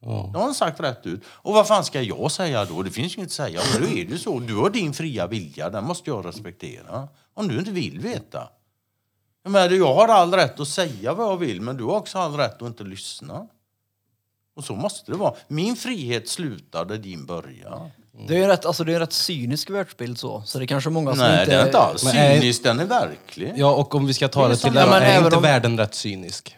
Ja. 0.00 0.30
Det 0.32 0.38
har 0.38 0.44
han 0.44 0.54
sagt 0.54 0.80
rätt 0.80 1.06
ut. 1.06 1.22
Och 1.26 1.54
vad 1.54 1.66
fan 1.66 1.84
ska 1.84 2.02
jag 2.02 2.30
säga 2.32 2.64
då? 2.64 2.82
Det 2.82 2.90
finns 2.90 3.16
ju 3.16 3.16
inget 3.16 3.28
att 3.28 3.32
säga. 3.32 3.60
Och 3.60 3.80
då 3.80 3.86
är 3.86 4.04
det 4.04 4.18
så. 4.18 4.40
Du 4.40 4.56
har 4.56 4.70
din 4.70 4.92
fria 4.92 5.26
vilja, 5.26 5.70
den 5.70 5.84
måste 5.84 6.10
jag 6.10 6.26
respektera. 6.26 7.08
Om 7.38 7.48
du 7.48 7.58
inte 7.58 7.70
vill 7.70 8.00
veta. 8.00 8.48
Jag, 9.42 9.50
menar, 9.52 9.70
jag 9.70 9.94
har 9.94 10.08
all 10.08 10.34
rätt 10.34 10.60
att 10.60 10.68
säga 10.68 11.14
vad 11.14 11.26
jag 11.32 11.36
vill, 11.36 11.60
men 11.60 11.76
du 11.76 11.84
har 11.84 11.96
också 11.96 12.18
all 12.18 12.36
rätt 12.36 12.62
att 12.62 12.68
inte 12.68 12.84
lyssna. 12.84 13.46
Och 14.56 14.64
så 14.64 14.74
måste 14.74 15.12
det 15.12 15.18
vara. 15.18 15.34
Min 15.48 15.76
frihet 15.76 16.28
slutar 16.28 16.84
där 16.84 16.98
din 16.98 17.26
börjar. 17.26 17.90
Det 18.28 18.34
är 18.34 18.38
ju 18.38 18.42
en 18.42 18.48
rätt, 18.48 18.64
alltså, 18.64 18.84
det 18.84 18.92
är 18.92 18.94
en 18.94 19.00
rätt 19.00 19.12
cynisk 19.12 19.70
världsbild 19.70 20.18
så. 20.18 20.42
Så 20.46 20.58
det 20.58 20.64
är 20.64 20.66
kanske 20.66 20.90
många 20.90 21.10
som 21.10 21.18
Nej, 21.18 21.40
inte... 21.40 21.50
den 21.52 21.60
är 21.60 21.66
inte 21.66 21.78
alls 21.78 22.04
Men 22.04 22.16
är- 22.16 22.34
cynisk, 22.40 22.62
den 22.62 22.80
är 22.80 22.84
verklig. 22.84 23.52
ja, 23.56 23.74
och 23.74 23.94
om 23.94 24.06
vi 24.06 24.14
ska 24.14 24.28
ta 24.28 24.40
Det 24.40 24.46
är 24.46 24.48
det 24.50 24.56
som- 24.56 24.70
till 24.70 24.78
Ja, 24.80 24.84
det, 24.84 24.90
men 24.90 25.02
är 25.02 25.06
även 25.06 25.24
inte 25.24 25.36
om- 25.36 25.42
världen 25.42 25.78
rätt 25.78 25.94
cynisk? 25.94 26.56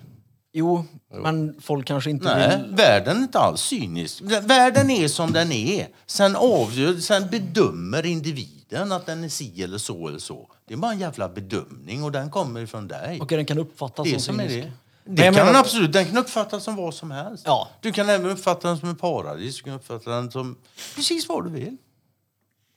Jo, 0.53 0.85
men 1.23 1.57
folk 1.63 1.87
kanske 1.87 2.11
inte 2.11 2.25
Nej, 2.37 2.59
vill... 2.67 2.75
världen 2.77 3.17
är 3.17 3.21
inte 3.23 3.39
alls 3.39 3.61
cynisk. 3.61 4.21
Världen 4.43 4.91
är 4.91 5.09
som 5.09 5.33
den 5.33 5.53
är. 5.53 5.89
Sen, 6.07 6.37
avgör, 6.37 6.95
sen 6.95 7.29
bedömer 7.31 8.07
individen 8.07 8.60
att 8.77 9.07
den 9.07 9.25
är 9.25 9.29
si 9.29 9.63
eller 9.63 9.79
så 9.79 10.09
eller 10.09 10.19
så. 10.19 10.51
Det 10.67 10.75
är 10.75 10.79
bara 10.79 10.93
en 10.93 10.99
jävla 10.99 11.29
bedömning 11.29 12.05
och 12.05 12.13
den 12.13 12.31
kommer 12.31 12.61
ifrån 12.61 12.89
dig. 12.89 13.19
Okej, 13.23 13.37
den 13.37 13.47
kan 13.47 13.59
uppfattas 13.59 14.05
det 14.05 14.11
som 14.11 14.21
som 14.21 14.41
är 14.41 14.49
cynisk. 14.49 14.69
det. 15.05 15.13
Det 15.13 15.23
kan 15.23 15.47
den 15.47 15.57
absolut. 15.57 15.93
Den 15.93 16.05
kan 16.07 16.19
uppfattas 16.19 16.65
som 16.65 16.77
vad 16.77 16.95
som 16.95 17.11
helst. 17.11 17.43
Ja. 17.47 17.69
Du 17.81 17.93
kan 17.93 18.09
även 18.09 18.31
uppfatta 18.31 18.69
den 18.69 18.79
som 18.79 18.89
en 18.89 18.97
paradis. 18.97 19.57
Du 19.57 19.63
kan 19.63 19.73
uppfatta 19.75 20.11
den 20.11 20.31
som 20.31 20.57
precis 20.97 21.29
vad 21.29 21.45
du 21.45 21.51
vill. 21.51 21.77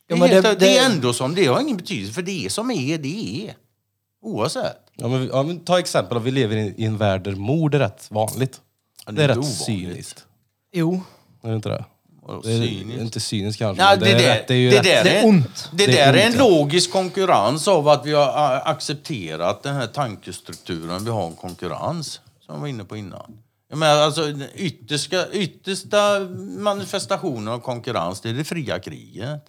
Ja, 0.06 0.14
det, 0.14 0.20
men 0.20 0.22
är 0.22 0.32
helt, 0.32 0.46
det- 0.46 0.54
det, 0.54 0.78
är 0.78 0.88
det- 0.88 0.94
ändå 0.94 1.12
som 1.12 1.34
det 1.34 1.46
har 1.46 1.60
ingen 1.60 1.76
betydelse. 1.76 2.12
För 2.14 2.22
det 2.22 2.52
som 2.52 2.70
är, 2.70 2.98
det 2.98 3.46
är. 3.48 3.54
Oavsett. 4.22 4.76
Ja, 4.96 5.08
men, 5.08 5.26
ja, 5.26 5.42
men 5.42 5.60
ta 5.64 5.78
exempel, 5.78 6.18
vi 6.20 6.30
lever 6.30 6.56
i, 6.56 6.74
i 6.78 6.84
en 6.84 6.96
värld 6.96 7.22
där 7.22 7.34
mord 7.34 7.74
är 7.74 7.78
rätt 7.78 8.06
vanligt. 8.10 8.60
Ja, 9.06 9.12
det 9.12 9.24
är 9.24 9.28
rätt 9.28 9.36
inte 9.36 9.48
ovanligt. 9.48 9.64
cyniskt. 9.66 10.26
Jo, 10.72 11.00
Är 11.42 11.48
det 11.50 11.56
inte 11.56 11.68
det? 11.68 11.84
Vadå, 12.26 12.40
Det 12.40 12.52
är, 12.52 12.58
cyniskt? 12.66 13.00
inte 13.00 13.20
cyniskt 13.20 13.58
kanske, 13.58 13.82
Ja, 13.82 13.90
men 13.90 13.98
det, 13.98 14.04
det, 14.04 14.10
är 14.12 14.18
där, 14.18 14.34
rätt. 14.34 14.48
Det 14.48 14.54
är 14.54 14.58
ju 14.58 14.70
det, 14.70 14.76
rätt. 14.76 14.84
där 14.84 15.04
Det 15.04 15.18
är 15.18 15.26
ont. 15.26 15.68
det, 15.72 15.86
Det 15.86 15.98
är 16.00 16.12
där 16.12 16.18
är 16.20 16.26
en 16.26 16.32
ont, 16.32 16.38
ja. 16.38 16.48
logisk 16.48 16.92
konkurrens 16.92 17.68
av 17.68 17.88
att 17.88 18.06
vi 18.06 18.12
har 18.12 18.26
a- 18.28 18.60
accepterat 18.64 19.62
den 19.62 19.74
här 19.74 19.86
tankestrukturen. 19.86 21.04
Vi 21.04 21.10
har 21.10 21.26
en 21.26 21.32
konkurrens, 21.36 22.20
som 22.46 22.54
jag 22.54 22.60
var 22.60 22.68
inne 22.68 22.84
på 22.84 22.96
innan. 22.96 23.38
Jag 23.70 23.78
menar, 23.78 24.02
alltså, 24.02 24.22
den 24.26 24.44
yttersta, 24.54 25.32
yttersta 25.32 26.20
manifestationen 26.58 27.48
av 27.48 27.58
konkurrens, 27.58 28.20
det 28.20 28.28
är 28.28 28.32
det 28.34 28.44
fria 28.44 28.78
kriget. 28.78 29.44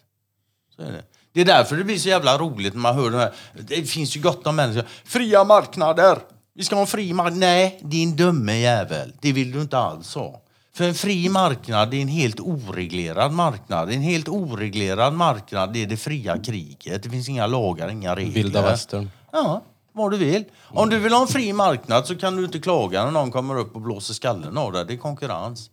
Så 0.76 0.82
är 0.82 0.92
det. 0.92 1.04
Det 1.34 1.42
är 1.42 1.46
därför 1.46 1.76
det 1.78 1.84
blir 1.84 1.98
så 2.00 2.10
jävla 2.10 2.38
roligt 2.38 2.74
när 2.74 2.82
man 2.82 2.96
hör 2.96 3.10
det 3.12 3.18
här. 3.18 3.32
Det 3.68 3.84
finns 3.84 4.18
ju 4.18 4.22
gott 4.22 4.48
om 4.48 4.56
människor. 4.56 4.84
Fria 5.06 5.44
marknader! 5.44 6.18
Vi 6.58 6.64
ska 6.64 6.76
ha 6.76 6.82
en 6.82 6.88
fri 6.88 7.14
marknad. 7.14 7.40
Nej, 7.40 7.80
din 7.84 8.16
dumme 8.16 8.58
jävel. 8.60 9.14
Det 9.22 9.32
vill 9.32 9.52
du 9.52 9.62
inte 9.62 9.78
alls 9.78 10.16
ha. 10.16 10.42
För 10.76 10.84
en 10.84 10.94
fri 10.94 11.30
marknad 11.30 11.94
är 11.94 12.02
en 12.02 12.08
helt 12.08 12.40
oreglerad 12.40 13.32
marknad. 13.32 13.90
En 13.90 14.02
helt 14.02 14.28
oreglerad 14.28 15.14
marknad 15.14 15.78
är 15.78 15.86
det 15.86 15.98
fria 15.98 16.38
kriget. 16.38 17.04
Det 17.04 17.10
finns 17.10 17.30
inga 17.30 17.48
lagar, 17.48 17.90
inga 17.90 18.16
regler. 18.16 18.34
Vilda 18.34 18.62
västern. 18.62 19.10
Ja, 19.32 19.62
vad 19.92 20.12
du 20.12 20.18
vill. 20.18 20.46
Om 20.62 20.90
du 20.90 21.00
vill 21.00 21.14
ha 21.14 21.22
en 21.22 21.28
fri 21.28 21.54
marknad 21.54 22.08
så 22.08 22.16
kan 22.16 22.36
du 22.36 22.46
inte 22.46 22.60
klaga 22.60 23.04
när 23.04 23.12
någon 23.12 23.32
kommer 23.32 23.58
upp 23.58 23.76
och 23.76 23.82
blåser 23.82 24.14
skallen 24.14 24.58
av 24.58 24.72
dig. 24.72 24.86
Det 24.86 24.94
är 24.94 24.98
konkurrens. 24.98 25.70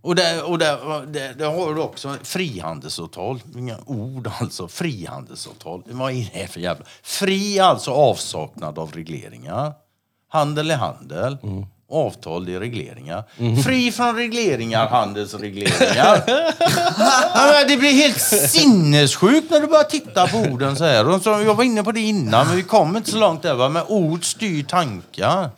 Och, 0.00 0.14
det, 0.14 0.42
och 0.42 0.58
det, 0.58 0.78
det, 1.06 1.34
det 1.38 1.44
har 1.44 1.74
du 1.74 1.80
också 1.80 2.16
frihandelsavtal. 2.22 3.40
Inga 3.56 3.78
ord 3.86 4.30
alltså. 4.40 4.68
Frihandelsavtal. 4.68 5.82
Vad 5.86 6.12
är 6.12 6.30
det 6.34 6.46
för 6.46 6.60
jävla... 6.60 6.84
Fri 7.02 7.58
alltså 7.58 7.90
avsaknad 7.90 8.78
av 8.78 8.92
regleringar. 8.92 9.72
Handel 10.28 10.70
är 10.70 10.76
handel. 10.76 11.38
Avtal 11.94 12.48
är 12.48 12.60
regleringar. 12.60 13.22
Fri 13.64 13.92
från 13.92 14.16
regleringar, 14.16 14.86
handelsregleringar. 14.88 16.22
ja, 17.34 17.52
men 17.52 17.68
det 17.68 17.76
blir 17.76 17.92
helt 17.92 18.20
sinnessjukt 18.50 19.50
när 19.50 19.60
du 19.60 19.66
börjar 19.66 19.84
titta 19.84 20.26
på 20.26 20.36
orden 20.38 20.76
så 20.76 20.84
här. 20.84 21.08
Och 21.08 21.22
så, 21.22 21.30
jag 21.30 21.54
var 21.54 21.64
inne 21.64 21.82
på 21.84 21.92
det 21.92 22.00
innan, 22.00 22.46
men 22.46 22.56
vi 22.56 22.62
kom 22.62 22.96
inte 22.96 23.10
så 23.10 23.18
långt 23.18 23.42
där. 23.42 23.54
Va? 23.54 23.68
Men 23.68 23.82
ord 23.88 24.24
styr 24.24 24.62
tankar. 24.62 25.50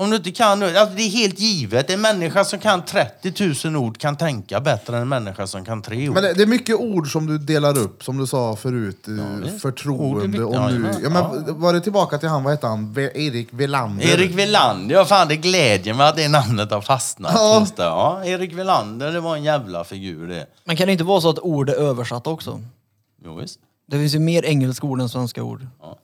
Om 0.00 0.10
du 0.10 0.16
inte 0.16 0.30
kan, 0.30 0.62
alltså 0.62 0.94
det 0.96 1.02
är 1.02 1.10
helt 1.10 1.38
givet. 1.40 1.90
En 1.90 2.00
människa 2.00 2.44
som 2.44 2.58
kan 2.58 2.84
30 2.84 3.68
000 3.68 3.76
ord 3.76 3.98
kan 3.98 4.16
tänka 4.16 4.60
bättre 4.60 4.96
än 4.96 5.02
en 5.02 5.08
människa 5.08 5.46
som 5.46 5.64
kan 5.64 5.82
tre 5.82 6.08
ord. 6.08 6.14
Men 6.14 6.22
det, 6.22 6.32
det 6.34 6.42
är 6.42 6.46
mycket 6.46 6.76
ord 6.76 7.12
som 7.12 7.26
du 7.26 7.38
delar 7.38 7.78
upp, 7.78 8.02
som 8.04 8.18
du 8.18 8.26
sa 8.26 8.56
förut. 8.56 9.08
eh, 9.08 9.14
är 9.54 9.58
förtroende 9.58 10.44
och 10.44 10.54
ja, 10.54 10.68
nu... 10.68 10.90
ja. 10.92 10.98
Ja, 11.02 11.10
men, 11.10 11.60
var 11.60 11.72
det 11.72 11.80
tillbaka 11.80 12.18
till 12.18 12.28
han, 12.28 12.42
vad 12.44 12.52
hette 12.52 12.66
han? 12.66 12.92
Ve- 12.92 13.10
Erik 13.14 13.48
Velander? 13.50 14.04
Erik 14.14 14.38
Velander, 14.38 14.94
ja 14.94 15.04
fan 15.04 15.28
det 15.28 15.36
glädjer 15.36 15.94
mig 15.94 16.08
att 16.08 16.16
det 16.16 16.28
namnet 16.28 16.70
har 16.70 16.80
fastnat. 16.80 17.32
Ja. 17.34 17.60
Just 17.60 17.76
det. 17.76 17.82
Ja, 17.82 18.24
Erik 18.24 18.52
Velander, 18.52 19.12
det 19.12 19.20
var 19.20 19.36
en 19.36 19.44
jävla 19.44 19.84
figur 19.84 20.28
det. 20.28 20.46
Men 20.64 20.76
kan 20.76 20.86
det 20.86 20.92
inte 20.92 21.04
vara 21.04 21.20
så 21.20 21.30
att 21.30 21.38
ord 21.38 21.68
är 21.68 21.74
översatta 21.74 22.30
också? 22.30 22.60
Jo, 23.24 23.34
visst. 23.34 23.58
Det 23.90 23.96
finns 23.96 24.14
ju 24.14 24.18
mer 24.18 24.44
engelska 24.44 24.86
ord 24.86 25.00
än 25.00 25.08
svenska 25.08 25.42
ord. 25.42 25.66
Ja, 25.80 25.98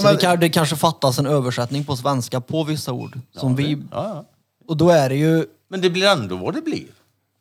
så 0.00 0.06
men- 0.06 0.14
det, 0.16 0.20
kan, 0.20 0.40
det 0.40 0.48
kanske 0.48 0.76
fattas 0.76 1.18
en 1.18 1.26
översättning 1.26 1.84
på 1.84 1.96
svenska 1.96 2.40
på 2.40 2.64
vissa 2.64 2.92
ord. 2.92 3.18
Som 3.32 3.56
vi, 3.56 3.72
Ja, 3.72 3.86
ja. 3.90 4.24
och 4.68 4.76
då 4.76 4.88
är 4.90 5.08
det 5.08 5.16
ju... 5.16 5.46
Men 5.68 5.80
det 5.80 5.90
blir 5.90 6.06
ändå 6.06 6.36
vad 6.36 6.54
det 6.54 6.60
blir. 6.62 6.86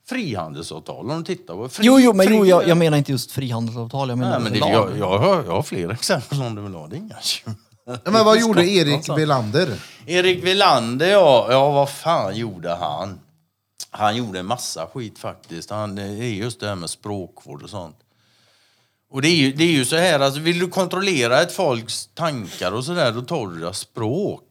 Frihandelsavtal 0.09 1.11
om 1.11 1.17
du 1.17 1.35
tittar 1.35 1.53
på. 1.53 1.69
Fri, 1.69 1.85
Jo, 1.85 1.99
jo, 1.99 2.13
men 2.13 2.27
fri- 2.27 2.35
jo, 2.37 2.45
jag, 2.45 2.67
jag 2.67 2.77
menar 2.77 2.97
inte 2.97 3.11
just 3.11 3.31
frihandelsavtal. 3.31 4.09
Jag 4.09 4.17
menar 4.17 4.31
Nej, 4.39 4.43
men 4.43 4.53
det, 4.53 4.59
lag. 4.59 4.69
jag, 4.71 4.97
jag, 4.97 5.17
har, 5.19 5.43
jag 5.43 5.51
har 5.51 5.63
fler 5.63 5.89
exempel 5.91 6.41
om 6.41 6.55
du 6.55 6.61
vill 6.61 6.73
ha 6.73 6.87
det. 6.87 6.95
är 6.95 6.97
Inga. 6.97 7.15
Ja, 7.85 8.11
men 8.11 8.25
vad 8.25 8.39
gjorde 8.39 8.67
Erik. 8.69 9.09
Velander? 9.09 9.81
Erik 10.05 10.43
Velander, 10.45 11.07
ja, 11.07 11.47
ja 11.49 11.71
vad 11.71 11.89
fan 11.89 12.35
gjorde 12.37 12.73
han? 12.75 13.19
Han 13.89 14.15
gjorde 14.15 14.39
en 14.39 14.45
massa 14.45 14.87
skit 14.93 15.19
faktiskt. 15.19 15.69
Han, 15.69 15.95
det 15.95 16.03
är 16.03 16.23
just 16.23 16.59
det 16.59 16.67
här 16.67 16.75
med 16.75 16.89
språkvård 16.89 17.63
och 17.63 17.69
sånt. 17.69 17.95
Och 19.15 19.21
det 19.21 19.27
är 19.27 19.35
ju, 19.35 19.53
det 19.53 19.63
är 19.63 19.71
ju 19.71 19.85
så 19.85 19.95
här, 19.95 20.19
alltså, 20.19 20.39
vill 20.39 20.59
du 20.59 20.67
kontrollera 20.67 21.41
ett 21.41 21.51
folks 21.51 22.09
tankar 22.13 22.71
och 22.71 22.85
sådär, 22.85 23.11
då 23.11 23.21
tar 23.21 23.47
du 23.47 23.59
deras 23.59 23.79
språk. 23.79 24.43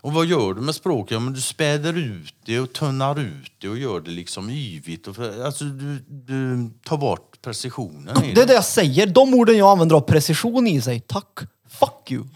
Och 0.00 0.12
vad 0.12 0.26
gör 0.26 0.54
du 0.54 0.60
med 0.60 0.74
språk? 0.74 1.12
Ja, 1.12 1.18
men 1.20 1.32
du 1.32 1.40
späder 1.40 1.92
ut 1.98 2.34
det 2.46 2.60
och 2.60 2.72
tunnar 2.72 3.20
ut 3.20 3.52
det 3.60 3.68
och 3.68 3.78
gör 3.78 4.00
det 4.00 4.10
liksom 4.10 4.50
yvigt. 4.50 5.06
Och 5.06 5.16
alltså, 5.44 5.64
du, 5.64 6.04
du 6.08 6.70
tar 6.84 6.96
bort 6.96 7.36
precisionen 7.42 8.24
i 8.24 8.32
Det 8.34 8.42
är 8.42 8.46
det 8.46 8.54
jag 8.54 8.64
säger. 8.64 9.06
De 9.06 9.34
orden 9.34 9.56
jag 9.56 9.68
använder 9.68 9.94
har 9.94 10.00
precision 10.00 10.66
i 10.66 10.80
sig. 10.82 11.00
Tack. 11.00 11.38
Fuck 11.80 12.10
you. 12.10 12.24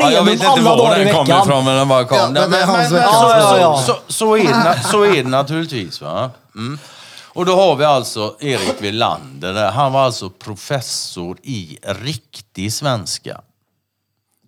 Ja, 0.00 0.10
jag 0.10 0.24
vet 0.24 0.34
inte 0.34 0.48
alla 0.48 0.62
var 0.62 0.76
dagar 0.76 1.00
i 1.00 1.04
den 1.04 1.12
kommer 1.14 1.24
veckan. 1.24 1.42
ifrån, 1.42 1.64
men 1.64 1.76
den 1.76 1.88
bara 1.88 2.04
kom. 2.04 2.18
Ja, 2.18 2.30
men 2.30 2.50
men, 2.50 2.88
så, 4.08 4.36
är 4.36 4.44
det, 4.44 4.52
na- 4.52 4.90
så 4.90 5.04
är 5.04 5.22
det 5.22 5.28
naturligtvis. 5.28 6.00
Va? 6.00 6.30
Mm. 6.54 6.78
Och 7.34 7.46
då 7.46 7.56
har 7.56 7.76
vi 7.76 7.84
alltså 7.84 8.36
Erik 8.40 8.82
Wilander. 8.82 9.70
Han 9.70 9.92
var 9.92 10.02
alltså 10.02 10.30
professor 10.30 11.38
i 11.42 11.78
riktig 11.82 12.72
svenska. 12.72 13.40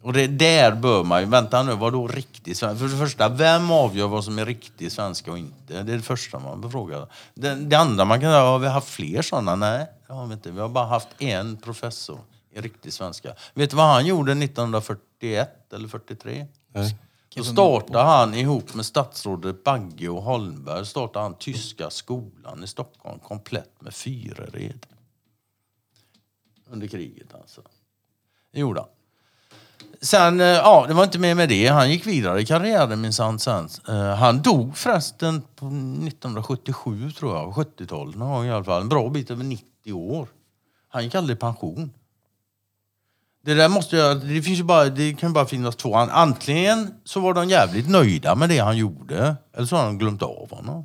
Och 0.02 0.12
det, 0.12 0.27
där 0.27 0.73
bör 0.73 1.05
man 1.05 1.20
ju... 1.20 1.27
Vänta 1.27 1.62
nu, 1.62 1.74
vad 1.74 1.93
då 1.93 2.09
riktig 2.09 2.56
svenska? 2.56 2.78
För 2.78 2.94
det 2.94 3.05
första, 3.05 3.28
vem 3.28 3.70
avgör 3.70 4.09
vad 4.09 4.24
som 4.24 4.39
är 4.39 4.47
riktig 4.47 4.93
svenska 4.93 5.31
och 5.31 5.39
inte? 5.39 5.82
Det 5.82 5.93
är 5.93 5.97
det 5.97 6.02
första 6.02 6.39
man 6.39 6.61
bör. 6.61 7.09
Det, 7.35 7.55
det 7.55 7.77
andra 7.77 8.05
man 8.05 8.20
kan 8.20 8.31
säga, 8.31 8.43
har 8.43 8.59
vi 8.59 8.69
haft 8.69 8.89
fler 8.89 9.23
sådana? 9.23 9.55
Nej, 9.55 9.86
det 10.06 10.12
har 10.12 10.27
vi 10.27 10.35
inte. 10.35 10.51
Vi 10.51 10.61
har 10.61 10.69
bara 10.69 10.86
haft 10.86 11.09
en 11.19 11.56
professor 11.56 12.19
i 12.55 12.61
riktig 12.61 12.93
svenska. 12.93 13.35
Vet 13.55 13.70
du 13.70 13.77
vad 13.77 13.86
han 13.86 14.06
gjorde 14.06 14.32
1941 14.32 15.73
eller 15.73 15.89
43? 15.89 16.47
Nej. 16.74 16.97
Då 17.36 17.44
startade 17.44 18.05
han 18.05 18.35
ihop 18.35 18.74
med 18.74 18.86
statsrådet 18.86 19.65
Bagge 19.65 20.09
och 20.09 20.23
Holmberg 20.23 20.86
startade 20.86 21.24
han 21.24 21.35
Tyska 21.35 21.90
skolan 21.90 22.65
i 22.65 22.66
Stockholm 22.66 23.19
komplett 23.19 23.81
med 23.81 23.94
fyrared. 23.94 24.86
Under 26.70 26.86
kriget 26.86 27.35
alltså. 27.35 27.61
Det 28.52 28.61
gjorde 28.61 28.81
han. 28.81 28.89
Sen, 30.01 30.40
eh, 30.40 30.47
ja, 30.47 30.85
det 30.89 30.94
var 30.94 31.05
inte 31.05 31.19
mer 31.19 31.35
med 31.35 31.48
det. 31.48 31.66
Han 31.66 31.90
gick 31.90 32.06
vidare 32.06 32.40
i 32.40 32.47
karriären 32.47 33.01
minsann 33.01 33.39
sen. 33.39 33.69
Eh, 33.89 34.15
Han 34.15 34.43
dog 34.43 34.77
förresten 34.77 35.43
på 35.56 35.66
1977 35.66 37.11
tror 37.11 37.36
jag, 37.36 37.52
70-talet 37.52 38.16
någon 38.16 38.31
gång 38.31 38.44
i 38.47 38.51
alla 38.51 38.65
fall. 38.65 38.82
En 38.82 38.89
bra 38.89 39.09
bit 39.09 39.31
över 39.31 39.44
90 39.44 39.93
år. 39.93 40.28
Han 40.89 41.05
gick 41.05 41.15
aldrig 41.15 41.36
i 41.36 41.40
pension. 41.40 41.93
Det 43.45 43.55
där 43.55 43.69
måste 43.69 43.97
jag, 43.97 44.21
det 44.21 44.43
finns 44.43 44.59
ju 44.59 44.62
bara, 44.65 44.85
det 44.85 45.15
kan 45.15 45.33
bara 45.33 45.47
finnas 45.47 45.77
två. 45.77 45.95
An- 45.97 46.11
Antingen 46.11 46.95
så 47.05 47.21
var 47.21 47.35
de 47.35 47.49
jävligt 47.49 47.89
nöjda 47.91 48.35
med 48.35 48.49
det 48.49 48.59
han 48.59 48.77
gjorde, 48.77 49.37
eller 49.57 49.66
så 49.66 49.77
har 49.77 49.85
de 49.87 49.99
glömt 49.99 50.23
av 50.23 50.51
honom. 50.51 50.85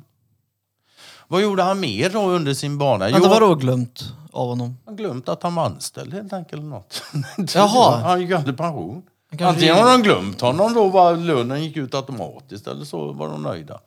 Vad 1.28 1.42
gjorde 1.42 1.62
han 1.62 1.80
mer 1.80 2.10
då 2.10 2.22
under 2.30 2.54
sin 2.54 2.78
bana? 2.78 3.08
Vänta, 3.10 3.28
vadå 3.28 3.54
glömt 3.54 4.12
av 4.32 4.48
honom? 4.48 4.76
han 4.86 4.96
glömt 4.96 5.28
att 5.28 5.42
han 5.42 5.54
var 5.54 5.64
anställd 5.64 6.14
helt 6.14 6.32
enkelt. 6.32 6.52
eller 6.60 6.70
Något. 6.70 7.02
Jaha. 7.54 7.96
Han 8.00 8.20
gick 8.20 8.30
aldrig 8.30 8.56
pension. 8.56 9.02
Antingen 9.40 9.74
har 9.76 9.92
de 9.92 10.02
glömt 10.02 10.40
honom 10.40 10.74
då, 10.74 10.88
var 10.88 11.16
lönen 11.16 11.64
gick 11.64 11.76
ut 11.76 11.94
automatiskt, 11.94 12.66
eller 12.66 12.84
så 12.84 13.12
var 13.12 13.28
de 13.28 13.42
nöjda. 13.42 13.80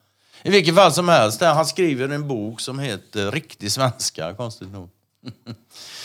I 0.43 0.49
vilket 0.49 0.75
fall 0.75 0.91
som 0.93 1.09
helst, 1.09 1.41
han 1.41 1.65
skriver 1.65 2.09
en 2.09 2.27
bok 2.27 2.59
som 2.61 2.79
heter 2.79 3.31
Riktig 3.31 3.71
svenska, 3.71 4.33
konstigt 4.33 4.71
nog. 4.71 4.89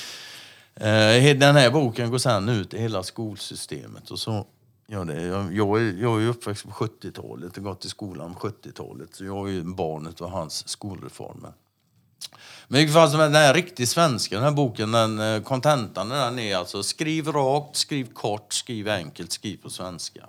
Eh, 0.81 1.37
Den 1.37 1.57
här 1.57 1.71
boken 1.71 2.11
går 2.11 2.19
sen 2.19 2.49
ut 2.49 2.75
i 2.75 2.79
hela 2.79 3.03
skolsystemet. 3.03 4.11
Och 4.11 4.19
så 4.19 4.47
ja, 4.87 5.05
det. 5.05 5.23
Jag, 5.23 5.55
jag, 5.55 5.81
är, 5.81 6.03
jag 6.03 6.23
är 6.23 6.29
uppväxt 6.29 6.65
på 6.65 6.71
70-talet 6.71 7.57
och 7.57 7.63
gått 7.63 7.85
i 7.85 7.89
skolan 7.89 8.35
på 8.35 8.49
70-talet. 8.49 9.15
Så 9.15 9.25
jag 9.25 9.49
är 9.49 9.53
ju 9.53 9.63
barnet 9.63 10.21
av 10.21 10.31
hans 10.31 10.69
skolreformer. 10.69 11.53
Men 12.69 12.81
i 12.81 12.89
fall 12.89 13.11
som 13.11 13.21
den 13.21 13.35
här 13.35 13.55
riktigt 13.55 13.89
svenska, 13.89 14.35
den 14.35 14.45
här 14.45 14.51
boken, 14.51 14.93
den 14.93 15.19
eh, 15.19 15.43
kontentan 15.43 16.09
den 16.09 16.39
är 16.39 16.57
alltså 16.57 16.83
skriv 16.83 17.29
rakt, 17.29 17.77
skriv 17.77 18.13
kort, 18.13 18.53
skriv 18.53 18.89
enkelt, 18.89 19.33
skriv 19.33 19.57
på 19.57 19.71
svenska. 19.71 20.27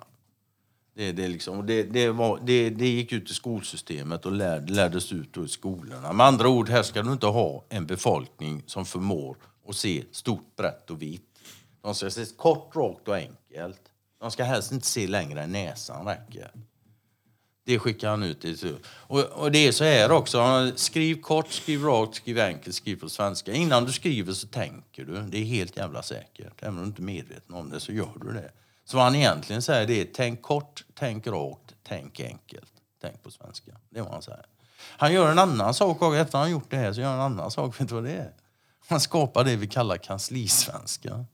Det, 0.96 1.12
det, 1.12 1.28
liksom, 1.28 1.66
det, 1.66 1.82
det, 1.82 2.10
var, 2.10 2.40
det, 2.44 2.70
det 2.70 2.88
gick 2.88 3.12
ut 3.12 3.30
i 3.30 3.34
skolsystemet 3.34 4.26
och 4.26 4.32
lär, 4.32 4.60
lärdes 4.60 5.12
ut 5.12 5.36
i 5.36 5.48
skolorna. 5.48 6.12
Med 6.12 6.26
andra 6.26 6.48
ord, 6.48 6.68
här 6.68 6.82
ska 6.82 7.02
du 7.02 7.12
inte 7.12 7.26
ha 7.26 7.64
en 7.68 7.86
befolkning 7.86 8.62
som 8.66 8.86
förmår 8.86 9.36
och 9.70 9.76
se 9.76 10.04
stort, 10.12 10.56
brett 10.56 10.90
och 10.90 11.02
vitt. 11.02 11.38
De 11.82 11.94
ska 11.94 12.10
se 12.10 12.24
kort, 12.36 12.76
rakt 12.76 13.08
och 13.08 13.16
enkelt. 13.16 13.80
De 14.20 14.30
ska 14.30 14.44
helst 14.44 14.72
inte 14.72 14.86
se 14.86 15.06
längre 15.06 15.42
än 15.42 15.52
näsan 15.52 16.06
räcker. 16.06 16.50
Det 17.64 17.78
skickar 17.78 18.10
han 18.10 18.22
ut. 18.22 18.40
Till. 18.40 18.76
Och, 18.86 19.20
och 19.20 19.52
det 19.52 19.58
är 19.58 19.72
så 19.72 19.84
här 19.84 20.12
också. 20.12 20.70
Skriv 20.76 21.20
kort, 21.20 21.52
skriv 21.52 21.84
rakt, 21.84 22.14
skriv 22.14 22.38
enkelt, 22.38 22.74
skriv 22.74 22.96
på 22.96 23.08
svenska. 23.08 23.52
Innan 23.52 23.84
du 23.84 23.92
skriver 23.92 24.32
så 24.32 24.46
tänker 24.46 25.04
du. 25.04 25.20
Det 25.20 25.38
är 25.38 25.44
helt 25.44 25.76
jävla 25.76 26.02
säkert. 26.02 26.62
Även 26.62 26.78
om 26.78 26.82
du 26.82 26.88
inte 26.88 27.02
är 27.02 27.04
medveten 27.04 27.54
om 27.54 27.70
det 27.70 27.80
så 27.80 27.92
gör 27.92 28.18
du 28.20 28.32
det. 28.32 28.50
Så 28.84 28.96
vad 28.96 29.04
han 29.04 29.14
egentligen 29.14 29.62
säger 29.62 29.86
det 29.86 30.00
är 30.00 30.06
tänk 30.14 30.42
kort, 30.42 30.84
tänk 30.94 31.26
rakt, 31.26 31.74
tänk 31.82 32.20
enkelt. 32.20 32.72
Tänk 33.00 33.22
på 33.22 33.30
svenska. 33.30 33.72
Det 33.90 33.98
är 33.98 34.02
vad 34.02 34.12
han 34.12 34.22
säger. 34.22 34.46
Han 34.80 35.12
gör 35.12 35.30
en 35.30 35.38
annan 35.38 35.74
sak 35.74 36.02
också. 36.02 36.16
Efter 36.16 36.38
han 36.38 36.50
gjort 36.50 36.70
det 36.70 36.76
här 36.76 36.92
så 36.92 37.00
gör 37.00 37.08
han 37.08 37.18
en 37.18 37.24
annan 37.24 37.50
sak. 37.50 37.80
Vet 37.80 37.88
du 37.88 37.94
vad 37.94 38.04
det 38.04 38.12
är? 38.12 38.32
Han 38.90 39.00
skapar 39.00 39.44
det 39.44 39.56
vi 39.56 39.66
kallar 39.66 39.96
kanslisvenska. 39.96 41.24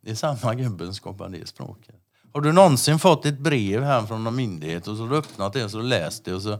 Det 0.00 0.10
är 0.10 0.14
samma 0.14 0.54
gubbe 0.54 0.84
som 0.84 0.94
skapar 0.94 1.28
det 1.28 1.48
språket. 1.48 1.94
Har 2.32 2.40
du 2.40 2.52
någonsin 2.52 2.98
fått 2.98 3.26
ett 3.26 3.38
brev 3.38 3.82
här 3.82 4.06
från 4.06 4.24
någon 4.24 4.36
myndighet 4.36 4.88
och 4.88 4.96
så 4.96 5.02
har 5.02 5.10
du 5.10 5.16
öppnat 5.16 5.52
det 5.52 5.64
och 5.64 5.70
så 5.70 5.80
läst 5.80 6.24
det 6.24 6.34
och 6.34 6.42
så 6.42 6.58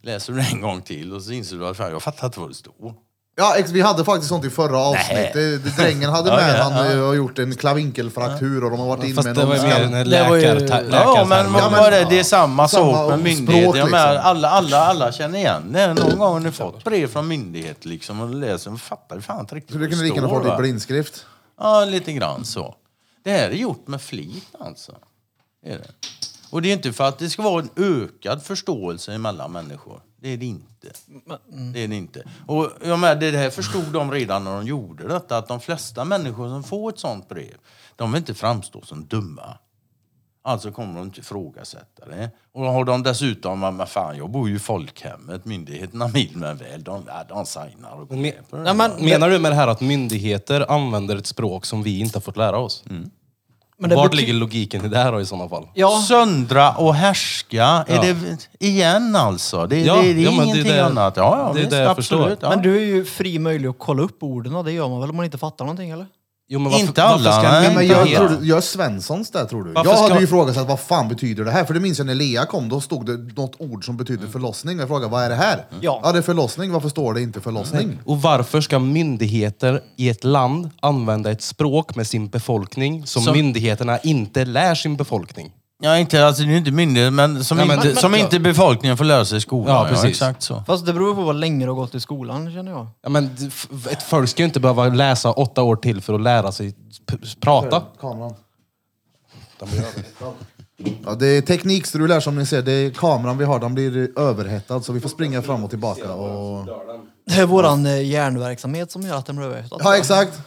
läser 0.00 0.32
du 0.32 0.38
det 0.38 0.46
en 0.52 0.60
gång 0.60 0.82
till 0.82 1.12
och 1.12 1.22
så 1.22 1.32
inser 1.32 1.56
du 1.56 1.66
att 1.66 1.78
jag 1.78 2.02
fattar 2.02 2.26
inte 2.26 2.40
vad 2.40 2.50
det 2.50 2.54
står. 2.54 2.94
Ja, 3.38 3.56
ex, 3.56 3.70
vi 3.70 3.80
hade 3.80 4.04
faktiskt 4.04 4.28
sånt 4.28 4.44
i 4.44 4.50
förra 4.50 4.78
avsnittet. 4.78 5.76
Drängen 5.76 6.10
hade 6.10 6.30
med, 6.36 6.58
ja, 6.58 6.62
han 6.62 6.86
ja. 6.90 7.06
har 7.06 7.14
gjort 7.14 7.38
en 7.38 7.56
klavinkelfraktur 7.56 8.64
och 8.64 8.70
de 8.70 8.80
har 8.80 8.86
varit 8.86 9.04
inne 9.04 9.22
med 9.22 9.34
det 9.34 9.44
var 9.44 9.54
ju 9.54 9.60
någon 9.60 9.68
mer 9.70 9.98
en 10.00 10.10
Det 10.10 10.28
var 10.28 10.36
ju- 10.36 10.42
läkar, 10.42 10.76
Ja, 10.76 10.80
läkarterm. 10.82 11.14
Ja, 11.16 11.24
men 11.24 11.52
vad 11.52 11.72
var 11.72 11.90
det? 11.90 12.06
Det 12.10 12.18
är 12.18 12.24
samma, 12.24 12.68
Samma 12.68 12.92
sak 12.92 13.10
med 13.10 13.18
myndigheter. 13.20 13.72
Liksom. 13.72 13.94
alla, 14.22 14.48
alla, 14.50 14.78
alla 14.78 15.12
känner 15.12 15.38
igen 15.38 15.72
det. 15.72 15.94
Någon 15.94 16.18
gång 16.18 16.32
har 16.32 16.40
ni 16.40 16.52
fått 16.52 16.84
brev 16.84 17.06
från 17.06 17.28
myndighet 17.28 17.84
liksom 17.84 18.20
och 18.20 18.34
läser 18.34 18.72
och 18.72 18.80
fattar 18.80 19.20
fan 19.20 19.40
inte 19.40 19.54
riktigt 19.54 19.72
Så 19.72 19.78
det 19.78 19.88
kunde 19.88 20.04
lika 20.04 20.16
gärna 20.16 20.42
det 20.42 20.54
i 20.54 20.56
blindskrift. 20.56 21.26
Ja, 21.60 21.84
lite 21.84 22.12
grann 22.12 22.44
så. 22.44 22.74
Det 23.24 23.30
här 23.30 23.48
är 23.48 23.54
gjort 23.54 23.88
med 23.88 24.02
flit 24.02 24.54
alltså. 24.60 24.92
Det 25.64 25.72
är 25.72 25.78
det. 25.78 25.90
Och 26.50 26.62
det 26.62 26.68
är 26.68 26.72
inte 26.72 26.92
för 26.92 27.04
att 27.08 27.18
det 27.18 27.30
ska 27.30 27.42
vara 27.42 27.62
en 27.62 27.70
ökad 27.76 28.42
förståelse 28.42 29.18
mellan 29.18 29.52
människor. 29.52 30.00
Det 30.26 30.32
är 30.32 30.36
det 30.36 30.46
inte. 30.46 30.92
Det 31.72 31.84
är 31.84 31.88
det 31.88 31.96
inte. 31.96 32.22
Och 32.46 32.70
jag 32.84 32.98
menar, 32.98 33.14
det 33.14 33.30
här 33.30 33.50
förstod 33.50 33.84
de 33.92 34.10
redan 34.12 34.44
när 34.44 34.50
de 34.56 34.66
gjorde 34.66 35.08
detta, 35.08 35.38
att 35.38 35.48
de 35.48 35.60
flesta 35.60 36.04
människor 36.04 36.48
som 36.48 36.62
får 36.64 36.90
ett 36.90 36.98
sånt 36.98 37.28
brev, 37.28 37.54
de 37.96 38.12
vill 38.12 38.18
inte 38.18 38.34
framstå 38.34 38.82
som 38.82 39.06
dumma. 39.06 39.58
Alltså 40.44 40.72
kommer 40.72 40.94
de 40.94 41.02
inte 41.06 41.20
ifrågasätta 41.20 42.06
det. 42.08 42.30
Och 42.52 42.62
har 42.64 42.84
de 42.84 43.02
dessutom, 43.02 43.62
"Ja, 43.62 43.70
men 43.70 43.86
fan 43.86 44.16
jag 44.16 44.30
bor 44.30 44.48
ju 44.48 44.56
i 44.56 44.58
folkhemmet, 44.58 45.44
myndigheterna 45.44 46.06
vill 46.14 46.36
mig 46.36 46.54
väl, 46.54 46.84
de, 46.84 47.04
de 47.28 47.46
signar 47.46 47.90
och 47.92 48.08
går 48.08 48.14
Men- 48.16 48.22
med 48.22 48.48
på 48.50 48.56
det. 48.56 48.74
Men, 48.74 48.90
Menar 49.04 49.30
du 49.30 49.38
med 49.38 49.52
det 49.52 49.56
här 49.56 49.68
att 49.68 49.80
myndigheter 49.80 50.70
använder 50.72 51.16
ett 51.16 51.26
språk 51.26 51.66
som 51.66 51.82
vi 51.82 52.00
inte 52.00 52.16
har 52.16 52.22
fått 52.22 52.36
lära 52.36 52.58
oss? 52.58 52.84
Men 53.78 53.90
det 53.90 53.96
Vart 53.96 54.14
ligger 54.14 54.32
logiken 54.34 54.84
i 54.84 54.88
det 54.88 54.98
här 54.98 55.12
då 55.12 55.20
i 55.20 55.26
sådana 55.26 55.48
fall? 55.48 55.68
Ja, 55.74 56.02
Söndra 56.08 56.72
och 56.72 56.94
härska, 56.94 57.64
är 57.64 57.94
Ja. 57.94 58.00
det 58.02 58.16
igen 58.66 59.16
alltså? 59.16 59.66
Det, 59.66 59.80
Ja, 59.80 59.96
det, 59.96 60.12
det 60.12 60.20
är 60.20 60.24
ja, 60.24 60.30
men 60.30 60.36
det 60.38 60.42
är 60.42 60.44
ingenting 60.44 60.72
det- 60.72 60.84
annat. 60.86 61.14
Ja, 61.16 61.38
ja, 61.38 61.52
det 61.52 61.58
är 61.58 61.60
visst, 61.60 61.70
det 61.70 61.78
jag 61.78 61.96
förstår. 61.96 62.16
absolut. 62.16 62.38
Ja. 62.42 62.48
men 62.50 62.62
du 62.62 62.76
är 62.76 62.80
ju 62.86 63.04
fri 63.04 63.38
möjlig 63.38 63.68
att 63.68 63.78
kolla 63.78 64.02
upp 64.02 64.22
orden 64.22 64.56
och 64.56 64.64
det 64.64 64.72
gör 64.72 64.88
man 64.88 65.00
väl 65.00 65.10
om 65.10 65.16
man 65.16 65.24
inte 65.24 65.38
fattar 65.38 65.64
någonting 65.64 65.90
eller? 65.90 66.06
Jo, 66.48 66.58
men 66.60 66.72
varför, 66.72 66.86
Inte 66.86 67.02
alla, 67.02 67.30
varför 67.30 67.42
ska 67.42 67.52
nej. 67.52 67.74
Men 67.74 67.86
jag, 67.86 68.08
tror 68.08 68.28
du, 68.40 68.46
jag 68.48 68.56
är 68.58 68.62
Svenssons 68.62 69.30
där 69.30 69.44
tror 69.44 69.64
du. 69.64 69.72
Varför 69.72 69.90
jag 69.90 69.98
ska- 69.98 70.08
hade 70.08 70.20
ju 70.20 70.24
ifrågasatt 70.24 70.68
vad 70.68 70.80
fan 70.80 71.08
betyder 71.08 71.44
det 71.44 71.50
här? 71.50 71.64
För 71.64 71.74
det 71.74 71.80
minns 71.80 71.98
jag 71.98 72.06
när 72.06 72.14
Lea 72.14 72.46
kom, 72.46 72.68
då 72.68 72.80
stod 72.80 73.06
det 73.06 73.34
något 73.42 73.54
ord 73.58 73.84
som 73.84 73.96
betydde 73.96 74.28
förlossning. 74.28 74.78
Jag 74.78 74.88
frågade 74.88 75.10
vad 75.12 75.22
är 75.24 75.28
det 75.28 75.34
här? 75.34 75.64
Ja. 75.80 76.00
ja 76.04 76.12
det 76.12 76.18
är 76.18 76.22
förlossning, 76.22 76.72
varför 76.72 76.88
står 76.88 77.14
det 77.14 77.22
inte 77.22 77.40
förlossning? 77.40 77.98
Och 78.04 78.22
varför 78.22 78.60
ska 78.60 78.78
myndigheter 78.78 79.80
i 79.96 80.08
ett 80.08 80.24
land 80.24 80.70
använda 80.80 81.30
ett 81.30 81.42
språk 81.42 81.96
med 81.96 82.06
sin 82.06 82.28
befolkning 82.28 83.06
som, 83.06 83.22
Som- 83.22 83.32
myndigheterna 83.32 83.98
inte 83.98 84.44
lär 84.44 84.74
sin 84.74 84.96
befolkning? 84.96 85.52
Ja, 85.82 85.98
inte, 85.98 86.26
alltså, 86.26 86.42
det 86.42 86.52
är 86.52 86.56
inte 86.56 86.70
myndighet, 86.70 87.12
men 87.12 87.44
som, 87.44 87.56
Nej, 87.56 87.66
men- 87.66 87.76
inte, 87.76 87.88
men- 87.88 87.96
som 87.96 88.12
ja. 88.12 88.18
inte 88.18 88.40
befolkningen 88.40 88.96
får 88.96 89.04
lära 89.04 89.24
sig 89.24 89.38
i 89.38 89.40
skolan. 89.40 89.74
Ja, 89.76 89.86
precis. 89.88 90.04
exakt 90.04 90.42
så. 90.42 90.62
Fast 90.66 90.86
det 90.86 90.92
beror 90.92 91.14
på 91.14 91.22
vad 91.22 91.36
länge 91.36 91.64
du 91.64 91.70
har 91.70 91.76
gått 91.76 91.94
i 91.94 92.00
skolan 92.00 92.52
känner 92.52 92.72
jag. 92.72 92.86
Ja, 93.02 93.08
men 93.08 93.24
d- 93.26 93.46
f- 93.48 93.68
ett 93.90 94.02
folk 94.02 94.28
ska 94.28 94.42
ju 94.42 94.46
inte 94.46 94.60
behöva 94.60 94.88
läsa 94.88 95.30
åtta 95.32 95.62
år 95.62 95.76
till 95.76 96.00
för 96.00 96.14
att 96.14 96.20
lära 96.20 96.52
sig 96.52 96.74
p- 97.10 97.16
prata. 97.40 97.82
Kameran. 98.00 98.34
Ja, 101.04 101.14
det 101.14 101.26
är 101.26 101.40
teknikstrul 101.42 102.12
här 102.12 102.20
som 102.20 102.36
ni 102.36 102.46
ser. 102.46 102.62
Det 102.62 102.72
är 102.72 102.90
kameran 102.90 103.38
vi 103.38 103.44
har, 103.44 103.58
den 103.60 103.74
blir 103.74 104.18
överhettad 104.18 104.80
så 104.82 104.92
vi 104.92 105.00
får 105.00 105.08
springa 105.08 105.42
fram 105.42 105.64
och 105.64 105.70
tillbaka. 105.70 106.12
Och... 106.12 106.66
Det 107.26 107.34
är 107.40 107.46
våran 107.46 107.86
eh, 107.86 108.02
hjärnverksamhet 108.08 108.90
som 108.90 109.02
gör 109.02 109.16
att 109.16 109.26
den 109.26 109.36
blir 109.36 109.46
överhettad. 109.46 109.76
Ja 109.80 109.96
exakt. 109.96 110.40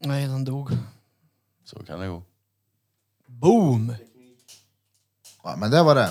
Nej, 0.00 0.26
den 0.26 0.44
dog. 0.44 0.70
Så 1.64 1.82
kan 1.82 2.00
det 2.00 2.08
gå. 2.08 2.22
Boom! 3.26 3.94
Ja, 5.42 5.56
men 5.56 5.70
det 5.70 5.82
var 5.82 5.94
det. 5.94 6.10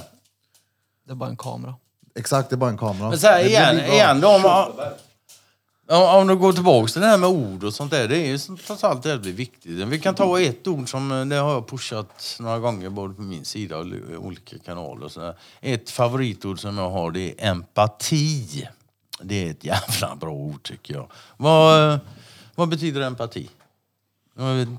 Det 1.06 1.12
är 1.12 1.16
bara 1.16 1.30
en 1.30 1.38
kamera. 1.38 1.76
Exakt, 2.16 2.50
det 2.50 2.56
är 2.56 2.58
bara 2.58 2.70
en 2.70 2.78
kamera. 2.78 3.10
Men 3.10 3.20
så 3.20 3.28
här, 3.28 3.38
Det 3.38 3.44
blir 3.44 3.52
igen, 3.52 3.76
bra. 3.76 3.86
igen 3.94 4.22
då, 4.22 4.36
om, 4.36 4.46
om, 5.88 6.16
om 6.22 6.28
du 6.28 6.36
går 6.36 6.54
tillbaka 6.54 6.88
till 6.88 7.02
det 7.02 7.08
här 7.08 7.18
med 7.18 7.30
ord 7.30 7.64
och 7.64 7.74
sånt 7.74 7.92
där. 7.92 8.08
Det 8.08 8.18
är 8.18 8.28
ju 8.28 8.38
som- 8.40 8.58
trots 8.58 8.84
allt 8.84 9.06
väldigt 9.06 9.36
viktigt. 9.36 9.72
Vi 9.88 10.00
kan 10.00 10.16
ta 10.16 10.40
ett 10.42 10.68
ord 10.68 10.90
som 10.90 11.12
eh, 11.12 11.26
det 11.26 11.36
har 11.36 11.52
jag 11.54 11.68
pushat 11.68 12.38
några 12.40 12.60
gånger 12.60 12.90
både 12.90 13.14
på 13.14 13.22
min 13.22 13.46
sida 13.46 13.78
och 13.78 13.86
i 13.88 14.16
olika 14.18 14.58
kanaler. 14.60 15.04
Och 15.06 15.12
så 15.12 15.20
där. 15.20 15.36
Ett 15.62 15.90
favoritord 15.90 16.60
som 16.60 16.78
jag 16.78 16.90
har 16.90 17.12
det 17.12 17.20
är 17.42 17.50
empati. 17.52 18.68
Det 19.22 19.48
är 19.48 19.52
ett 19.52 19.64
jävla 19.64 20.16
bra 20.16 20.32
ord 20.32 20.64
tycker 20.64 20.94
jag. 20.94 21.12
Vad, 21.38 21.94
eh, 21.94 22.00
vad 22.56 22.70
betyder 22.70 23.02
empati? 23.02 23.50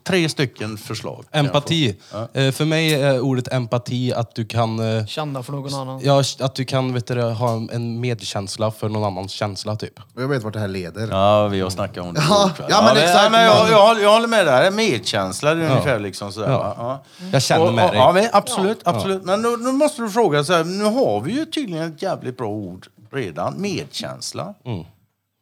Tre 0.04 0.28
stycken 0.28 0.76
förslag. 0.78 1.24
Empati. 1.32 1.96
Eh, 2.32 2.50
För 2.52 2.64
mig 2.64 2.94
är 2.94 3.20
ordet 3.20 3.52
empati 3.52 4.12
att 4.12 4.34
du 4.34 4.44
kan, 4.44 4.96
eh, 4.98 5.06
Kända 5.06 5.42
för 5.42 5.52
någon 5.52 5.74
annan. 5.74 6.00
ja, 6.04 6.22
att 6.40 6.54
du 6.54 6.64
kan 6.64 6.92
vet 6.94 7.06
du, 7.06 7.22
ha 7.22 7.52
en 7.72 8.00
medkänsla 8.00 8.70
för 8.70 8.88
någon 8.88 9.04
annans 9.04 9.32
känsla 9.32 9.76
typ. 9.76 9.98
Och 10.14 10.22
Jag 10.22 10.28
vet 10.28 10.42
vart 10.42 10.52
det 10.52 10.60
här 10.60 10.68
leder. 10.68 11.08
Ja, 11.10 11.48
vi 11.48 11.60
har 11.60 11.70
snackat 11.70 12.04
om 12.06 12.14
det. 12.14 12.20
Ja, 12.28 12.50
ja, 12.68 12.82
men 12.84 12.94
det- 12.94 13.02
exakt. 13.02 13.32
men 13.32 13.42
jag, 13.44 13.70
jag, 13.70 13.86
håller- 13.88 14.02
jag 14.02 14.12
håller 14.12 14.28
med 14.28 14.46
där. 14.46 14.70
Medkänsla, 14.70 15.54
det 15.54 15.64
är 15.64 15.70
ungefär 15.70 15.98
liksom 15.98 16.32
sådär. 16.32 16.48
Ja. 16.50 16.74
Ja. 16.78 17.04
Jag 17.32 17.42
känner 17.42 17.66
Och- 17.66 17.74
med 17.74 17.84
och- 17.84 17.90
dig. 17.90 17.98
Ja, 18.00 18.12
men 18.12 18.28
absolut, 18.32 18.80
absolut. 18.84 19.24
Men 19.24 19.42
nu, 19.42 19.56
nu 19.56 19.72
måste 19.72 20.02
du 20.02 20.10
fråga, 20.10 20.44
så 20.44 20.52
här, 20.52 20.64
nu 20.64 20.84
har 20.84 21.20
vi 21.20 21.32
ju 21.32 21.44
tydligen 21.44 21.92
ett 21.92 22.02
jävligt 22.02 22.36
bra 22.38 22.48
ord 22.48 22.86
redan. 23.12 23.54
Medkänsla. 23.60 24.54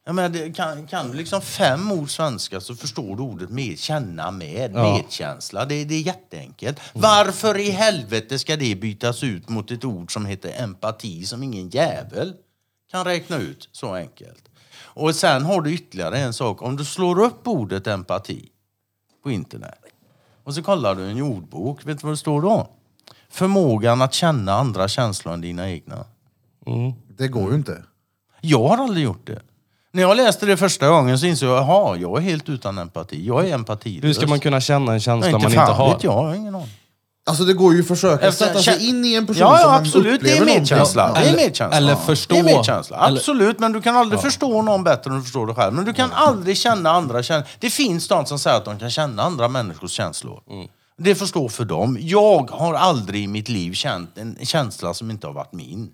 Mm. 0.09 0.23
Jag 0.23 0.31
menar, 0.33 0.47
det, 0.47 0.53
kan, 0.53 0.87
kan 0.87 1.09
du 1.11 1.15
liksom 1.17 1.41
fem 1.41 1.93
ord 1.93 2.11
svenska 2.11 2.61
så 2.61 2.75
förstår 2.75 3.17
du 3.17 3.23
ordet 3.23 3.51
med, 3.51 3.79
känna 3.79 4.31
med, 4.31 4.73
Ja. 4.75 4.83
medkänsla. 4.95 5.65
Det, 5.65 5.85
det 5.85 5.95
är 5.95 6.01
jätteenkelt. 6.01 6.81
Varför 6.95 7.59
i 7.59 7.71
helvete 7.71 8.39
ska 8.39 8.57
det 8.57 8.75
bytas 8.75 9.23
ut 9.23 9.49
mot 9.49 9.71
ett 9.71 9.85
ord 9.85 10.13
som 10.13 10.27
heter 10.27 10.63
empati 10.63 11.25
som 11.25 11.43
ingen 11.43 11.69
jävel 11.69 12.35
kan 12.91 13.05
räkna 13.05 13.37
ut 13.37 13.69
så 13.73 13.95
enkelt? 13.95 14.45
Och 14.81 15.15
sen 15.15 15.45
har 15.45 15.61
du 15.63 15.73
ytterligare 15.75 16.19
en 16.19 16.33
sak. 16.33 16.63
Om 16.63 16.77
du 16.77 16.85
slår 16.85 17.21
upp 17.21 17.49
ordet 17.49 17.87
empati 17.87 18.49
på 19.23 19.31
internet 19.31 19.79
och 20.45 20.55
så 20.55 20.63
kollar 20.63 20.95
du 20.95 21.11
en 21.11 21.23
ordbok, 21.23 21.87
vet 21.87 22.01
du 22.01 22.07
vad 22.07 22.13
det 22.13 22.17
står 22.17 22.43
då? 22.43 22.69
Förmågan 23.31 24.03
att 24.03 24.15
känna 24.15 24.53
andra 24.53 24.89
känslor 24.89 25.35
än 25.35 25.41
dina 25.41 25.71
egna. 25.71 26.05
Det 27.17 27.29
går 27.29 27.51
ju 27.51 27.57
inte. 27.57 27.85
Jag 28.41 28.69
har 28.69 28.79
aldrig 28.85 29.05
gjort 29.05 29.27
det. 29.27 29.43
När 29.93 30.03
jag 30.03 30.17
läste 30.17 30.47
det 30.47 30.57
första 30.57 30.89
gången 30.89 31.19
så 31.19 31.27
insåg 31.27 31.49
jag, 31.49 31.57
jaha, 31.57 31.97
jag 31.97 32.17
är 32.17 32.21
helt 32.23 32.49
utan 32.49 32.79
empati. 32.79 33.27
Jag 33.27 33.49
är 33.49 33.55
empatilös. 33.55 34.05
Hur 34.05 34.13
ska 34.13 34.27
man 34.27 34.41
kunna 34.41 34.61
känna 34.61 34.93
en 34.93 35.01
känsla 35.01 35.27
inte 35.31 35.43
man 35.43 35.51
fan 35.53 35.63
inte 35.69 35.73
har? 35.83 35.95
vet 35.95 36.05
jag, 36.05 36.13
jag 36.13 36.23
har 36.23 36.35
ingen 36.35 36.55
aning. 36.55 36.69
Alltså 37.29 37.45
det 37.45 37.53
går 37.53 37.75
ju 37.75 37.81
att 37.81 37.89
försöka 37.89 38.27
Efter- 38.29 38.47
sätta 38.47 38.59
sig 38.63 38.89
in 38.89 39.05
i 39.05 39.15
en 39.15 39.27
person 39.27 39.41
Ja, 39.41 39.59
som 39.59 39.61
ja 39.61 39.69
man 39.69 39.81
absolut. 39.81 40.05
Det 40.07 40.15
upplever 40.17 40.37
är 40.37 40.41
någonting. 40.41 40.61
medkänsla. 40.63 41.13
Ja. 41.15 41.21
Det 41.21 41.29
är 41.29 41.37
medkänsla. 41.37 41.77
eller 41.77 41.95
förstå. 41.97 42.35
Det 42.35 42.41
är 42.41 42.45
medkänsla. 42.45 43.07
Eller- 43.07 43.17
Absolut, 43.19 43.59
men 43.59 43.73
du 43.73 43.81
kan 43.81 43.97
aldrig 43.97 44.21
förstå 44.21 44.63
någon 44.63 44.85
bättre 44.85 45.11
än 45.11 45.17
du 45.17 45.23
förstår 45.23 45.47
dig 45.47 45.57
själv. 45.57 45.75
Men 45.75 45.85
du 45.85 45.93
kan 45.93 46.13
aldrig 46.13 46.59
känna 46.59 46.91
andra 46.91 47.23
känslor. 47.23 47.51
Det 47.59 47.71
finns 47.71 48.09
de 48.09 48.27
som 48.27 48.39
säger 48.39 48.57
att 48.57 48.65
de 48.65 48.79
kan 48.79 48.91
känna 48.91 49.23
andra 49.23 49.49
människors 49.49 49.91
känslor. 49.91 50.41
Mm. 50.51 50.69
Det 50.99 51.15
får 51.15 51.27
stå 51.27 51.49
för 51.49 51.65
dem. 51.65 51.99
Jag 52.01 52.51
har 52.51 52.75
aldrig 52.75 53.25
i 53.25 53.27
mitt 53.27 53.49
liv 53.49 53.73
känt 53.73 54.19
en 54.19 54.37
känsla 54.43 54.95
som 54.95 55.11
inte 55.11 55.27
har 55.27 55.35
varit 55.35 55.53
min. 55.53 55.89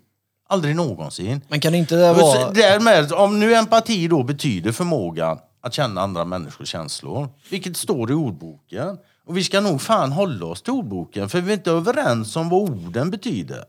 Aldrig 0.47 0.75
någonsin. 0.75 1.41
Men 1.47 1.59
kan 1.59 1.75
inte 1.75 1.95
det 1.95 2.13
vara... 2.13 2.51
Därmed, 2.51 3.11
om 3.11 3.39
nu 3.39 3.53
empati 3.55 4.07
då 4.07 4.23
betyder 4.23 4.71
förmågan 4.71 5.37
att 5.61 5.73
känna 5.73 6.01
andra 6.01 6.25
människors 6.25 6.67
känslor, 6.67 7.29
vilket 7.49 7.77
står 7.77 8.11
i 8.11 8.13
ordboken, 8.13 8.97
och 9.27 9.37
vi 9.37 9.43
ska 9.43 9.61
nog 9.61 9.81
fan 9.81 10.11
hålla 10.11 10.45
oss 10.45 10.61
till 10.61 10.73
ordboken, 10.73 11.29
för 11.29 11.41
vi 11.41 11.51
är 11.51 11.57
inte 11.57 11.71
överens 11.71 12.35
om 12.35 12.49
vad 12.49 12.61
orden 12.61 13.11
betyder. 13.11 13.63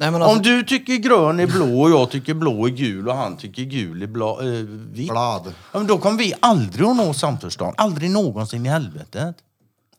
Nej, 0.00 0.10
men 0.10 0.22
alltså, 0.22 0.36
Om 0.36 0.42
du 0.42 0.62
tycker 0.62 0.96
grön 0.96 1.40
är 1.40 1.46
blå 1.46 1.80
och 1.80 1.90
jag 1.90 2.10
tycker 2.10 2.34
blå 2.34 2.66
är 2.66 2.70
gul 2.70 3.08
och 3.08 3.14
han 3.14 3.36
tycker 3.36 3.62
gul 3.62 4.02
är 4.02 4.06
blå, 4.06 4.40
eh, 4.40 4.46
vit, 4.92 5.10
Blad. 5.10 5.42
ja, 5.72 5.78
men 5.78 5.86
då 5.86 5.98
kommer 5.98 6.18
vi 6.18 6.34
aldrig 6.40 6.86
att 6.86 6.96
nå 6.96 7.14
samförstånd. 7.14 7.74
Aldrig 7.76 8.10
någonsin 8.10 8.66
i 8.66 8.68
helvetet. 8.68 9.36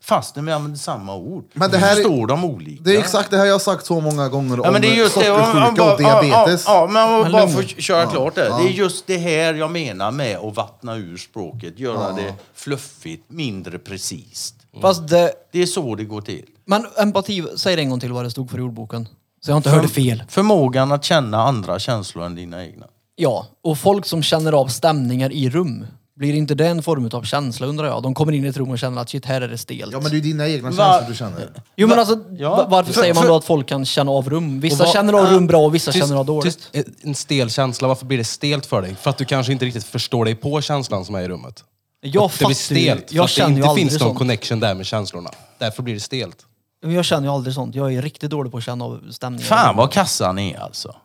Fastän 0.03 0.45
vi 0.45 0.51
använder 0.51 0.79
samma 0.79 1.15
ord. 1.15 1.45
Men 1.53 1.71
det 1.71 1.77
här 1.77 1.91
är- 1.91 1.95
förstår 1.95 2.27
de 2.27 2.45
olika. 2.45 2.83
Det 2.83 2.95
är 2.95 2.99
exakt 2.99 3.31
det 3.31 3.37
här 3.37 3.45
jag 3.45 3.53
har 3.53 3.59
sagt 3.59 3.85
så 3.85 3.99
många 3.99 4.29
gånger 4.29 4.57
Ja, 4.57 4.67
om 4.67 4.73
men 4.73 4.81
det 4.81 4.87
är 4.87 4.95
just 4.95 5.19
det. 5.19 5.31
Om, 5.31 5.39
om, 5.39 5.45
sockersjuka 5.45 5.71
bara- 5.83 5.93
och 5.93 6.23
diabetes. 6.23 6.63
Ja, 6.67 6.73
ja, 6.81 6.87
men 6.87 7.13
om 7.25 7.31
bara 7.31 7.45
lugn. 7.45 7.53
få 7.53 7.61
köra 7.63 8.05
klart 8.05 8.35
det. 8.35 8.41
Det 8.41 8.63
är 8.69 8.69
just 8.69 9.07
det 9.07 9.17
här 9.17 9.53
jag 9.53 9.71
menar 9.71 10.11
med 10.11 10.37
att 10.37 10.55
vattna 10.55 10.95
ur 10.95 11.17
språket. 11.17 11.79
Göra 11.79 12.11
det 12.11 12.33
fluffigt, 12.55 13.23
mindre 13.31 13.79
precis. 13.79 14.53
fast 14.81 15.07
det... 15.07 15.31
Det 15.51 15.61
är 15.61 15.65
så 15.65 15.95
det 15.95 16.03
går 16.03 16.21
till. 16.21 16.45
Men 16.65 16.85
empati, 16.97 17.43
säg 17.55 17.75
det 17.75 17.81
en 17.81 17.89
gång 17.89 17.99
till 17.99 18.11
vad 18.13 18.25
det 18.25 18.31
stod 18.31 18.51
för 18.51 18.57
i 18.57 18.61
ordboken. 18.61 19.07
Så 19.45 19.51
jag 19.51 19.57
inte 19.57 19.69
hörde 19.69 19.87
fel. 19.87 20.23
Förmågan 20.27 20.91
att 20.91 21.03
känna 21.03 21.43
andra 21.43 21.79
känslor 21.79 22.25
än 22.25 22.35
dina 22.35 22.65
egna. 22.65 22.85
Ja, 23.15 23.45
och 23.63 23.77
folk 23.77 24.05
som 24.05 24.23
känner 24.23 24.51
av 24.53 24.67
stämningar 24.67 25.31
i 25.31 25.49
rum. 25.49 25.85
Blir 26.19 26.33
inte 26.33 26.55
det 26.55 26.67
en 26.67 26.83
form 26.83 27.09
av 27.13 27.23
känsla 27.23 27.67
undrar 27.67 27.87
jag? 27.87 28.03
De 28.03 28.13
kommer 28.13 28.31
in 28.33 28.45
i 28.45 28.47
ett 28.47 28.57
rum 28.57 28.69
och 28.69 28.79
känner 28.79 29.01
att 29.01 29.09
shit, 29.09 29.25
här 29.25 29.41
är 29.41 29.47
det 29.47 29.57
stelt. 29.57 29.91
Ja 29.93 29.99
men 29.99 30.11
det 30.11 30.17
är 30.17 30.21
dina 30.21 30.47
egna 30.49 30.69
Va- 30.71 30.75
känslor 30.77 31.09
du 31.09 31.15
känner. 31.15 31.51
Jo 31.75 31.87
men 31.87 31.99
alltså, 31.99 32.19
Ja. 32.37 32.49
va- 32.55 32.67
varför 32.69 32.93
För- 32.93 33.01
säger 33.01 33.13
man 33.13 33.27
då 33.27 33.35
att 33.35 33.45
folk 33.45 33.67
kan 33.67 33.85
känna 33.85 34.11
av 34.11 34.29
rum? 34.29 34.59
Vissa 34.59 34.75
Och 34.75 34.79
vad- 34.79 34.93
känner 34.93 35.13
av 35.13 35.25
rum 35.25 35.47
bra 35.47 35.65
och 35.65 35.75
vissa 35.75 35.91
Tyst- 35.91 36.05
känner 36.07 36.19
av 36.19 36.25
dåligt. 36.25 36.71
tyst, 36.73 36.87
en 37.03 37.15
stel 37.15 37.49
känsla, 37.49 37.87
varför 37.87 38.05
blir 38.05 38.17
det 38.17 38.23
stelt 38.23 38.65
för 38.65 38.81
dig? 38.81 38.95
För 38.95 39.09
att 39.09 39.17
du 39.17 39.25
kanske 39.25 39.51
inte 39.53 39.65
riktigt 39.65 39.83
förstår 39.83 40.25
dig 40.25 40.35
på 40.35 40.61
känslan 40.61 41.05
som 41.05 41.15
är 41.15 41.21
i 41.21 41.27
rummet. 41.27 41.63
Jag 42.01 42.23
Att 42.23 42.31
det 42.31 42.37
blir 42.37 42.45
fattar 42.45 42.49
ju- 42.49 42.55
stelt, 42.55 43.09
för 43.09 43.15
jag 43.15 43.23
att 43.23 43.29
det 43.29 43.33
känner 43.33 43.49
ju 43.49 43.55
inte 43.55 43.69
aldrig 43.69 43.89
finns 43.89 43.99
någon 44.01 44.07
sånt. 44.09 44.17
connection 44.17 44.59
där 44.59 44.75
med 44.75 44.85
känslorna. 44.85 45.29
Därför 45.57 45.83
blir 45.83 45.93
det 45.93 45.99
stelt. 45.99 46.45
Men 46.81 46.91
Jag 46.93 47.05
känner 47.05 47.27
ju 47.27 47.33
aldrig 47.33 47.53
sånt. 47.55 47.75
Jag 47.75 47.93
är 47.93 48.01
riktigt 48.01 48.29
dålig 48.31 48.51
på 48.51 48.57
att 48.57 48.63
känna 48.63 48.85
av 48.85 49.11
stämningar. 49.11 49.45
Fan 49.45 49.75
vad 49.75 49.91
kassan 49.91 50.39
är 50.39 50.59
alltså. 50.59 50.95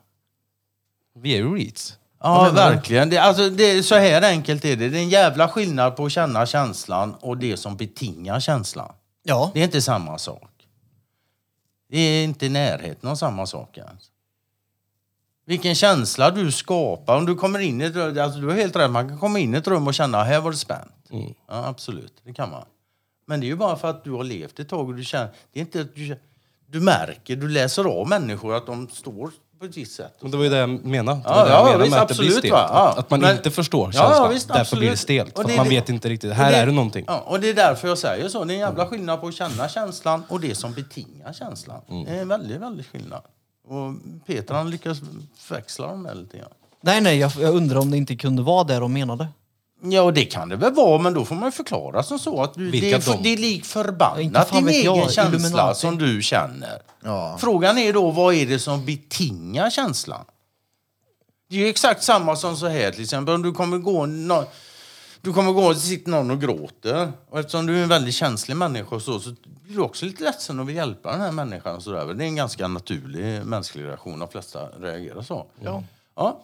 Vi 1.19 1.33
är 1.33 1.37
ju 1.37 1.55
reats. 1.55 1.93
Ja, 2.25 2.51
verkligen. 2.51 3.09
Det, 3.09 3.17
alltså, 3.17 3.49
det, 3.49 3.63
är- 3.63 3.81
så 3.81 3.95
här 3.95 4.21
enkelt 4.21 4.65
är 4.65 4.75
det. 4.75 4.89
Det 4.89 4.97
är 4.97 5.01
en 5.01 5.09
jävla 5.09 5.47
skillnad 5.49 5.95
på 5.95 6.05
att 6.05 6.11
känna 6.11 6.45
känslan 6.45 7.15
och 7.21 7.37
det 7.37 7.57
som 7.57 7.77
betingar 7.77 8.39
känslan. 8.39 8.91
Ja. 9.23 9.51
Det 9.53 9.59
är 9.59 9.63
inte 9.63 9.81
samma 9.81 10.17
sak. 10.17 10.51
Det 11.89 11.99
är 11.99 12.23
inte 12.23 12.45
i 12.45 12.49
närheten 12.49 13.09
av 13.09 13.15
samma 13.15 13.45
sak 13.45 13.77
ens. 13.77 14.03
Vilken 15.45 15.75
känsla 15.75 16.31
du 16.31 16.51
skapar. 16.51 17.17
Om 17.17 17.25
du 17.25 17.35
kommer 17.35 17.59
in 17.59 17.81
i 17.81 17.83
ett 17.85 17.95
rum, 17.95 18.19
alltså 18.19 18.39
du 18.39 18.47
har 18.47 18.53
helt 18.55 18.75
rätt, 18.75 18.91
man 18.91 19.09
kan 19.09 19.19
komma 19.19 19.39
in 19.39 19.53
i 19.55 19.57
ett 19.57 19.67
rum 19.67 19.87
och 19.87 19.93
känna 19.93 20.23
här 20.23 20.39
var 20.41 20.51
det 20.51 20.57
spänt. 20.57 20.91
Ja, 21.47 21.65
absolut, 21.67 22.13
det 22.23 22.33
kan 22.33 22.51
man. 22.51 22.65
Men 23.27 23.39
det 23.39 23.45
är 23.45 23.47
ju 23.47 23.55
bara 23.55 23.75
för 23.75 23.87
att 23.89 24.03
du 24.03 24.11
har 24.11 24.23
levt 24.23 24.59
ett 24.59 24.69
tag 24.69 24.87
och 24.89 24.95
du 24.95 25.03
känner, 25.03 25.29
det 25.53 25.59
är 25.59 25.61
inte 25.61 25.81
att 25.81 25.95
du, 25.95 26.17
du 26.67 26.79
märker, 26.79 27.35
du 27.35 27.47
läser 27.49 27.83
av 27.85 28.07
människor 28.09 28.55
att 28.55 28.65
de 28.65 28.89
står 28.89 29.31
på 29.67 29.71
ett 29.71 29.77
visst 29.77 29.95
sätt. 29.95 30.17
Men 30.21 30.31
det 30.31 30.37
var 30.37 30.43
ju 30.43 30.49
det 30.49 30.57
jag 30.57 30.85
menade. 30.85 31.17
Det 31.19 31.23
Ja, 31.29 31.43
det 31.43 31.49
jag 31.49 31.59
ja, 31.59 31.63
menade 31.63 31.83
visst, 31.83 31.91
med 31.95 32.01
att 32.01 32.07
det 32.07 32.13
blir 32.17 32.25
absolut, 32.27 32.39
stelt. 32.39 32.53
Ja. 32.53 32.89
Att, 32.89 32.97
att 32.97 33.09
man 33.09 33.19
Men- 33.21 33.35
inte 33.37 33.51
förstår 33.51 33.87
Ja, 33.87 33.91
känslan. 33.91 34.23
ja, 34.23 34.27
visst, 34.27 34.47
Därför 34.47 34.77
blir 34.77 34.87
det 34.87 34.93
absolut. 34.93 34.99
stelt. 35.25 35.37
För 35.37 35.43
det 35.51 35.57
man 35.57 35.69
vet 35.69 35.89
inte 35.89 36.09
riktigt. 36.09 36.33
Här 36.33 36.51
det- 36.51 36.57
är 36.57 36.65
det 36.65 36.71
någonting. 36.71 37.05
Ja, 37.07 37.23
och 37.27 37.39
det 37.39 37.49
är 37.49 37.53
därför 37.53 37.87
jag 37.87 37.97
säger 37.97 38.29
så. 38.29 38.43
Det 38.43 38.53
är 38.53 38.55
en 38.55 38.59
jävla 38.59 38.85
skillnad 38.87 39.21
på 39.21 39.27
att 39.27 39.33
känna 39.35 39.69
känslan 39.69 40.23
och 40.29 40.39
det 40.39 40.55
som 40.55 40.73
betingar 40.73 41.33
känslan. 41.33 41.81
Mm. 41.89 42.03
Det 42.05 42.11
är 42.11 42.21
en 42.21 42.27
väldigt, 42.27 42.61
väldigt 42.61 42.87
skillnad. 42.87 43.21
Och 43.67 43.93
Peter 44.25 44.53
han 44.53 44.69
lyckas 44.69 44.97
förväxla 45.37 45.87
dem 45.87 46.03
där 46.03 46.15
lite 46.15 46.37
grann. 46.37 46.49
Nej, 46.81 47.01
nej, 47.01 47.17
jag, 47.17 47.31
jag 47.39 47.55
undrar 47.55 47.79
om 47.79 47.91
det 47.91 47.97
inte 47.97 48.15
kunde 48.15 48.41
vara 48.41 48.63
det 48.63 48.79
de 48.79 48.93
menade. 48.93 49.27
Ja, 49.81 50.11
det 50.11 50.25
kan 50.25 50.49
det 50.49 50.55
väl 50.55 50.73
vara, 50.73 51.01
men 51.01 51.13
då 51.13 51.25
får 51.25 51.35
man 51.35 51.51
förklara 51.51 52.03
som 52.03 52.19
så 52.19 52.43
att 52.43 52.53
du, 52.53 52.71
det, 52.71 52.91
är, 52.93 52.99
för, 52.99 53.13
de? 53.13 53.23
det 53.23 53.29
är 53.33 53.37
lik 53.37 53.65
förbannat 53.65 54.51
din 54.51 54.65
vet 54.65 54.83
jag. 54.83 54.97
egen 54.97 55.09
känsla 55.09 55.37
Illuminati. 55.37 55.79
som 55.79 55.97
du 55.97 56.21
känner. 56.21 56.81
Ja. 57.03 57.37
Frågan 57.39 57.77
är 57.77 57.93
då, 57.93 58.11
vad 58.11 58.33
är 58.33 58.45
det 58.45 58.59
som 58.59 58.85
betingar 58.85 59.69
känslan? 59.69 60.25
Det 61.49 61.63
är 61.65 61.69
exakt 61.69 62.03
samma 62.03 62.35
som 62.35 62.57
så 62.57 62.67
här 62.67 62.91
till 62.91 63.03
exempel, 63.03 63.35
om 63.35 63.41
du 63.41 63.51
kommer 63.51 63.77
gå 63.77 64.05
nå- 64.05 64.45
du 65.21 65.33
kommer 65.33 65.51
gå 65.51 65.65
och 65.65 65.77
sitter 65.77 66.11
någon 66.11 66.31
och 66.31 66.41
gråter. 66.41 67.11
Och 67.29 67.39
eftersom 67.39 67.65
du 67.65 67.77
är 67.79 67.83
en 67.83 67.89
väldigt 67.89 68.15
känslig 68.15 68.57
människa 68.57 68.99
så, 68.99 69.19
så 69.19 69.29
blir 69.63 69.75
du 69.75 69.81
också 69.81 70.05
lite 70.05 70.23
ledsen 70.23 70.59
och 70.59 70.69
vill 70.69 70.75
hjälpa 70.75 71.11
den 71.11 71.21
här 71.21 71.31
människan. 71.31 71.75
Och 71.75 71.83
så 71.83 71.91
där. 71.91 72.13
Det 72.13 72.23
är 72.23 72.27
en 72.27 72.35
ganska 72.35 72.67
naturlig 72.67 73.45
mänsklig 73.45 73.85
reaktion. 73.85 74.19
De 74.19 74.27
flesta 74.29 74.59
reagerar 74.79 75.21
så. 75.21 75.45
Ja. 75.61 75.83
Ja. 76.15 76.39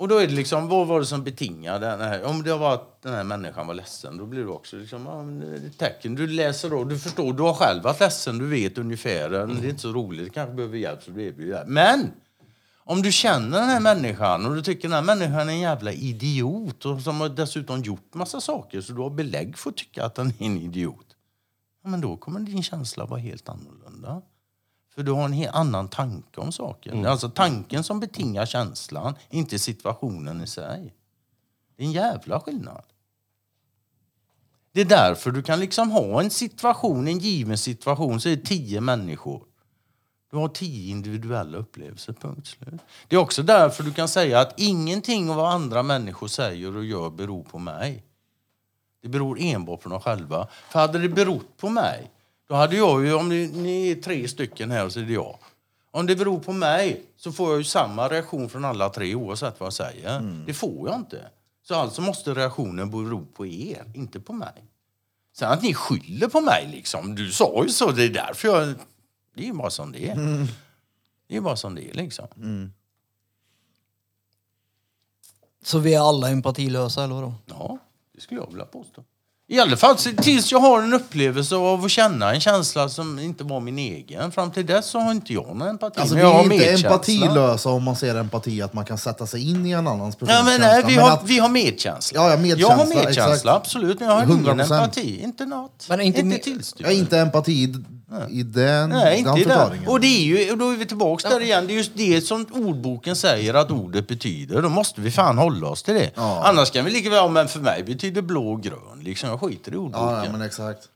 Och 0.00 0.08
då 0.08 0.18
är 0.18 0.26
det 0.26 0.32
liksom, 0.32 0.68
vad 0.68 0.86
var 0.86 1.00
det 1.00 1.06
som 1.06 1.24
betingade 1.24 1.86
den 1.86 2.00
här? 2.00 2.24
Om 2.24 2.42
det 2.42 2.56
var 2.56 2.74
att 2.74 3.02
den 3.02 3.14
här 3.14 3.24
människan 3.24 3.66
var 3.66 3.74
ledsen, 3.74 4.16
då 4.16 4.26
blir 4.26 4.40
du 4.40 4.48
också 4.48 4.76
liksom, 4.76 5.06
ja, 5.06 5.22
men 5.22 5.40
det 5.40 5.46
är 5.46 5.66
ett 5.66 5.78
tecken. 5.78 6.14
Du 6.14 6.26
läser 6.26 6.70
då, 6.70 6.84
du 6.84 6.98
förstår, 6.98 7.32
du 7.32 7.42
har 7.42 7.54
själv 7.54 7.82
varit 7.82 8.00
ledsen, 8.00 8.38
du 8.38 8.46
vet 8.46 8.78
ungefär, 8.78 9.32
mm. 9.32 9.60
det 9.60 9.66
är 9.66 9.70
inte 9.70 9.82
så 9.82 9.92
roligt, 9.92 10.24
du 10.24 10.30
kanske 10.30 10.54
behöver 10.54 10.78
hjälp 10.78 11.02
så 11.02 11.10
blir 11.10 11.32
det 11.32 11.44
hjälp. 11.44 11.68
Men! 11.68 12.10
Om 12.76 13.02
du 13.02 13.12
känner 13.12 13.60
den 13.60 13.68
här 13.68 13.80
människan 13.80 14.46
och 14.46 14.54
du 14.54 14.62
tycker 14.62 14.88
den 14.88 14.92
här 14.92 15.16
människan 15.16 15.48
är 15.48 15.52
en 15.52 15.60
jävla 15.60 15.92
idiot 15.92 16.84
och 16.84 17.00
som 17.00 17.20
har 17.20 17.28
dessutom 17.28 17.82
gjort 17.82 18.14
massa 18.14 18.40
saker 18.40 18.80
så 18.80 18.92
du 18.92 19.00
har 19.00 19.10
belägg 19.10 19.58
för 19.58 19.70
att 19.70 19.76
tycka 19.76 20.04
att 20.04 20.14
den 20.14 20.32
är 20.38 20.46
en 20.46 20.56
idiot. 20.56 21.06
Ja, 21.82 21.90
men 21.90 22.00
då 22.00 22.16
kommer 22.16 22.40
din 22.40 22.62
känsla 22.62 23.04
vara 23.04 23.20
helt 23.20 23.48
annorlunda. 23.48 24.22
För 24.94 25.02
du 25.02 25.12
har 25.12 25.24
en 25.24 25.32
helt 25.32 25.54
annan 25.54 25.88
tanke 25.88 26.40
om 26.40 26.52
saken. 26.52 27.04
Är 27.04 27.08
alltså 27.08 27.30
tanken 27.30 27.84
som 27.84 28.00
betingar 28.00 28.46
känslan, 28.46 29.14
inte 29.30 29.58
situationen 29.58 30.40
i 30.40 30.46
sig. 30.46 30.94
Det 31.76 31.82
är 31.82 31.86
en 31.86 31.92
jävla 31.92 32.40
skillnad. 32.40 32.82
Det 34.72 34.80
är 34.80 34.84
därför 34.84 35.30
du 35.30 35.42
kan 35.42 35.60
liksom 35.60 35.90
ha 35.90 36.22
en 36.22 36.30
situation, 36.30 37.08
en 37.08 37.18
given 37.18 37.58
situation, 37.58 38.20
så 38.20 38.28
är 38.28 38.36
det 38.36 38.42
tio 38.42 38.80
människor. 38.80 39.44
Du 40.30 40.36
har 40.36 40.48
tio 40.48 40.90
individuella 40.90 41.58
upplevelser, 41.58 42.12
punkt 42.12 42.46
slut. 42.46 42.80
Det 43.08 43.16
är 43.16 43.20
också 43.20 43.42
därför 43.42 43.82
du 43.82 43.92
kan 43.92 44.08
säga 44.08 44.40
att 44.40 44.60
ingenting 44.60 45.30
av 45.30 45.36
vad 45.36 45.52
andra 45.52 45.82
människor 45.82 46.28
säger 46.28 46.76
och 46.76 46.84
gör 46.84 47.10
beror 47.10 47.42
på 47.42 47.58
mig. 47.58 48.04
Det 49.02 49.08
beror 49.08 49.40
enbart 49.40 49.80
på 49.80 49.88
dem 49.88 50.00
själva. 50.00 50.48
För 50.68 50.78
hade 50.78 50.98
det 50.98 51.08
berott 51.08 51.56
på 51.56 51.68
mig, 51.68 52.10
då 52.50 52.56
hade 52.56 52.76
jag 52.76 53.04
ju, 53.06 53.14
om 53.14 53.28
ni, 53.28 53.46
ni 53.46 53.90
är 53.90 53.94
tre 53.94 54.28
stycken 54.28 54.70
här 54.70 54.88
så 54.88 55.00
är 55.00 55.04
det 55.04 55.12
jag. 55.12 55.38
Om 55.90 56.06
det 56.06 56.16
beror 56.16 56.40
på 56.40 56.52
mig 56.52 57.02
så 57.16 57.32
får 57.32 57.50
jag 57.50 57.58
ju 57.58 57.64
samma 57.64 58.08
reaktion 58.08 58.48
från 58.48 58.64
alla 58.64 58.88
tre 58.88 59.14
oavsett 59.14 59.60
vad 59.60 59.66
jag 59.66 59.72
säger. 59.72 60.44
Det 60.46 60.54
får 60.54 60.88
jag 60.88 60.96
inte. 60.96 61.30
Så 61.62 61.74
alltså 61.74 62.02
måste 62.02 62.34
reaktionen 62.34 62.90
bero 62.90 63.26
på 63.26 63.46
er, 63.46 63.84
inte 63.94 64.20
på 64.20 64.32
mig. 64.32 64.64
Sen 65.32 65.50
att 65.50 65.62
ni 65.62 65.74
skyller 65.74 66.28
på 66.28 66.40
mig 66.40 66.68
liksom, 66.72 67.14
du 67.14 67.32
sa 67.32 67.62
ju 67.64 67.70
så, 67.70 67.90
det 67.90 68.04
är 68.04 68.08
därför 68.08 68.48
jag... 68.48 68.74
Det 69.34 69.42
är 69.42 69.46
ju 69.46 69.52
bara 69.52 69.70
som 69.70 69.92
det 69.92 70.08
är. 70.08 70.16
Det 71.26 71.34
är 71.34 71.34
ju 71.34 71.40
bara 71.40 71.56
som 71.56 71.74
det 71.74 71.90
är 71.90 71.94
liksom. 71.94 72.26
Så 75.64 75.78
vi 75.78 75.94
är 75.94 76.00
alla 76.00 76.28
empatilösa, 76.28 77.04
eller 77.04 77.14
vadå? 77.14 77.34
Ja, 77.46 77.78
det 78.14 78.20
skulle 78.20 78.40
jag 78.40 78.46
vilja 78.50 78.66
påstå. 78.66 79.04
I 79.52 79.60
alla 79.60 79.76
fall 79.76 79.96
tills 79.96 80.52
jag 80.52 80.58
har 80.60 80.82
en 80.82 80.92
upplevelse 80.94 81.56
av 81.56 81.84
att 81.84 81.90
känna 81.90 82.34
en 82.34 82.40
känsla 82.40 82.88
som 82.88 83.18
inte 83.18 83.44
var 83.44 83.60
min 83.60 83.78
egen. 83.78 84.32
Fram 84.32 84.50
till 84.50 84.66
dess 84.66 84.86
så 84.86 84.98
har 84.98 85.10
inte 85.12 85.32
jag 85.32 85.56
någon 85.56 85.68
empati. 85.68 86.00
Alltså, 86.00 86.14
men 86.16 86.48
vi 86.48 86.64
är 86.64 86.72
inte 86.72 86.86
empatilösa 86.86 87.68
om 87.70 87.82
man 87.84 87.96
ser 87.96 88.14
empati, 88.14 88.62
att 88.62 88.72
man 88.72 88.84
kan 88.84 88.98
sätta 88.98 89.26
sig 89.26 89.50
in 89.50 89.66
i 89.66 89.70
en 89.70 89.86
annans 89.86 90.16
Ja, 90.20 90.42
men 90.44 90.60
nej, 90.60 90.82
vi, 90.86 90.94
Men 90.96 91.04
har, 91.04 91.10
att- 91.10 91.22
vi 91.24 91.38
har 91.38 91.48
medkänsla. 91.48 92.20
Ja, 92.20 92.30
ja, 92.30 92.36
medkänsla, 92.36 92.68
Jag 92.68 92.76
har 92.76 92.86
medkänsla, 92.86 93.34
exakt. 93.34 93.46
absolut. 93.46 94.00
Men 94.00 94.08
jag 94.08 94.14
har 94.16 94.22
ingen 94.22 94.46
100%. 94.46 94.60
empati. 94.60 95.20
Inte 95.22 95.46
något. 95.46 95.86
Men 95.88 96.00
inte 96.00 96.20
inte 96.20 96.38
tillstyrkt. 96.38 96.90
Ja, 96.90 96.96
inte 96.96 97.18
empati 97.18 97.74
i- 98.30 98.40
i 98.40 98.42
den, 98.42 98.90
Nej, 98.90 99.18
inte 99.18 99.30
den 99.30 99.38
i 99.38 99.44
den. 99.44 99.50
förklaringen. 99.58 99.88
Och 99.88 100.00
det 100.00 100.06
är 100.06 100.20
ju, 100.22 100.52
och 100.52 100.58
då 100.58 100.70
är 100.70 100.76
vi 100.76 100.86
tillbaks 100.86 101.24
där 101.24 101.40
igen. 101.40 101.66
Det 101.66 101.72
är 101.72 101.76
just 101.76 101.92
det 101.94 102.20
som 102.20 102.46
ordboken 102.52 103.16
säger 103.16 103.54
att 103.54 103.70
ordet 103.70 104.08
betyder. 104.08 104.62
Då 104.62 104.68
måste 104.68 105.00
vi 105.00 105.10
fan 105.10 105.38
hålla 105.38 105.68
oss 105.68 105.82
till 105.82 105.94
det. 105.94 106.10
Ja. 106.14 106.42
Annars 106.44 106.70
kan 106.70 106.84
vi 106.84 106.90
lika 106.90 107.10
väl, 107.10 107.16
ja, 107.16 107.28
men 107.28 107.48
för 107.48 107.60
mig 107.60 107.82
betyder 107.82 108.22
blå 108.22 108.52
och 108.52 108.62
grön. 108.62 109.00
Liksom, 109.02 109.28
jag 109.30 109.40
skiter 109.40 109.72
i 109.72 109.76
ordboken. 109.76 110.08
Ja, 110.08 110.24
ja, 110.24 110.32
men 110.32 110.42
exakt. 110.42 110.88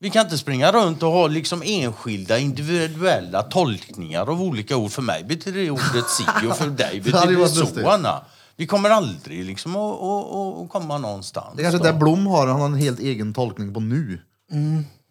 Vi 0.00 0.10
kan 0.10 0.24
inte 0.26 0.38
springa 0.38 0.72
runt 0.72 1.02
och 1.02 1.10
ha 1.10 1.26
liksom 1.26 1.62
enskilda 1.64 2.38
individuella 2.38 3.42
tolkningar 3.42 4.30
av 4.30 4.42
olika 4.42 4.76
ord. 4.76 4.90
För 4.90 5.02
mig 5.02 5.24
betyder 5.24 5.60
det 5.60 5.70
ordet 5.70 6.08
si 6.10 6.24
och 6.50 6.56
för 6.56 6.66
dig 6.70 7.00
betyder 7.00 7.28
ju 7.30 7.36
det 7.36 7.48
så. 7.48 7.88
Anna. 7.90 8.24
Vi 8.56 8.66
kommer 8.66 8.90
aldrig 8.90 9.44
liksom 9.44 9.76
att, 9.76 10.02
att, 10.02 10.62
att, 10.64 10.68
komma 10.70 10.98
någonstans. 10.98 11.46
Det 11.56 11.62
är 11.62 11.70
kanske 11.70 11.78
då. 11.78 11.84
där 11.84 11.92
Blom 11.98 12.26
har, 12.26 12.46
han 12.46 12.60
har 12.60 12.66
en 12.66 12.74
helt 12.74 13.00
egen 13.00 13.34
tolkning 13.34 13.74
på 13.74 13.80
nu. 13.80 14.20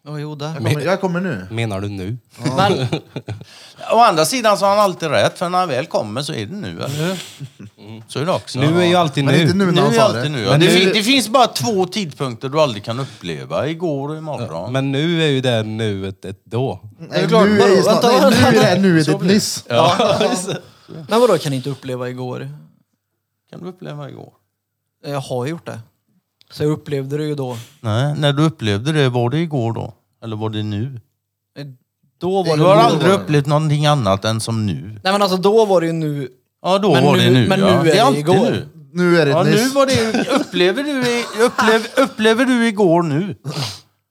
Ja, 0.06 0.18
jo, 0.18 0.34
det. 0.34 0.44
Jag 0.44 0.56
kommer, 0.56 0.80
jag 0.80 1.00
kommer 1.00 1.20
nu. 1.20 1.46
Menar 1.50 1.80
du 1.80 1.88
nu? 1.88 2.16
Men, 2.56 2.72
Å 3.92 3.98
andra 3.98 4.24
sidan 4.24 4.58
så 4.58 4.64
har 4.64 4.70
han 4.76 4.84
alltid 4.84 5.08
rätt, 5.10 5.38
för 5.38 5.48
när 5.48 5.58
han 5.58 5.68
väl 5.68 5.86
kommer 5.86 6.22
så 6.22 6.32
är 6.34 6.46
det 6.46 6.54
nu, 6.54 6.68
eller 6.82 6.88
hur? 7.06 7.18
Så 8.08 8.18
är 8.20 8.24
det 8.26 8.32
också. 8.32 8.58
Nu 8.60 8.82
är 8.82 8.86
ju 8.86 8.94
alltid 8.94 9.24
Men 9.24 9.34
nu. 9.34 9.42
inte 9.42 9.54
nu 9.54 9.64
när 9.64 9.72
Nu 9.72 9.80
han 9.80 9.90
är 9.90 9.94
sa 9.96 10.02
alltid 10.02 10.22
det. 10.22 10.28
nu. 10.28 10.44
Men 10.46 10.60
Det, 10.60 10.66
nu- 10.66 10.72
fin- 10.72 10.90
det 10.94 11.02
finns 11.02 11.28
bara 11.28 11.46
två 11.46 11.86
tidpunkter 11.86 12.48
du 12.48 12.60
aldrig 12.60 12.84
kan 12.84 13.00
uppleva, 13.00 13.66
igår 13.68 14.08
och 14.08 14.16
imorgon. 14.16 14.72
Men 14.72 14.92
nu 14.92 15.22
är 15.22 15.28
ju 15.28 15.40
det 15.40 15.62
nuet 15.62 16.24
ett 16.24 16.40
då. 16.44 16.80
Nej, 16.98 17.28
klart, 17.28 17.46
nu 17.48 17.60
är 17.62 17.68
ju 17.68 17.74
vadå? 17.82 17.82
snart, 17.82 18.04
Vänta, 18.04 18.30
nej, 18.30 18.40
nu 18.40 18.46
är 18.46 18.52
det 18.60 18.66
här 18.66 18.78
nu 18.78 19.00
är 19.00 19.04
det 19.18 19.24
nyss. 19.34 19.64
men 21.08 21.20
vadå, 21.20 21.38
kan 21.38 21.50
ni 21.50 21.56
inte 21.56 21.70
uppleva 21.70 22.08
igår? 22.08 22.48
kan 23.50 23.60
du 23.62 23.68
uppleva 23.68 24.08
igår? 24.10 24.32
Jag 25.06 25.20
har 25.20 25.46
gjort 25.46 25.66
det. 25.66 25.80
Så 26.54 26.62
jag 26.62 26.70
upplevde 26.70 27.16
det 27.16 27.24
ju 27.24 27.34
då. 27.34 27.56
Nej, 27.80 28.14
när 28.18 28.32
du 28.32 28.42
upplevde 28.42 28.92
det, 28.92 29.08
var 29.08 29.30
det 29.30 29.38
igår 29.38 29.72
då? 29.72 29.94
Eller 30.24 30.36
var 30.36 30.50
det 30.50 30.62
nu? 30.62 31.00
Då 32.18 32.42
var 32.42 32.56
Du 32.56 32.62
det 32.62 32.68
har 32.68 32.76
aldrig 32.76 33.12
upplevt 33.12 33.46
någonting 33.46 33.86
annat 33.86 34.24
än 34.24 34.40
som 34.40 34.66
nu? 34.66 35.00
Nej 35.04 35.12
men 35.12 35.22
alltså 35.22 35.36
då 35.36 35.64
var 35.64 35.80
det 35.80 35.86
ju 35.86 35.92
nu. 35.92 36.28
Ja, 36.62 36.78
då 36.78 36.92
Men 36.94 37.04
var 37.04 37.16
nu- 37.16 37.18
det 37.24 37.30
nu. 37.30 37.48
men 37.48 37.60
ja. 37.60 37.66
nu 37.66 37.72
är 37.72 37.84
det 37.84 37.90
det 37.90 38.00
alltid 38.00 38.20
igår. 38.20 38.34
nu. 38.50 38.68
Nu 38.92 39.18
är 39.20 39.24
det 39.26 39.30
Ja, 39.30 39.40
ett 39.40 39.46
nu 39.46 39.52
nyss. 39.52 39.74
var 39.74 39.86
det... 39.86 40.28
Upplever 40.40 40.82
du, 40.82 40.90
i- 40.90 41.24
upplev, 41.46 41.86
upplever 42.04 42.44
du 42.44 42.68
igår 42.68 43.02
nu? 43.02 43.36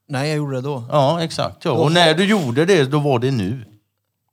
Nej, 0.08 0.28
jag 0.28 0.36
gjorde 0.36 0.54
det 0.56 0.60
då. 0.62 0.84
Ja, 0.90 1.22
exakt. 1.22 1.64
Ja. 1.64 1.70
Och 1.72 1.92
när 1.92 2.14
du 2.14 2.24
gjorde 2.24 2.64
det, 2.64 2.84
då 2.84 2.98
var 3.00 3.18
det 3.18 3.30
nu. 3.30 3.64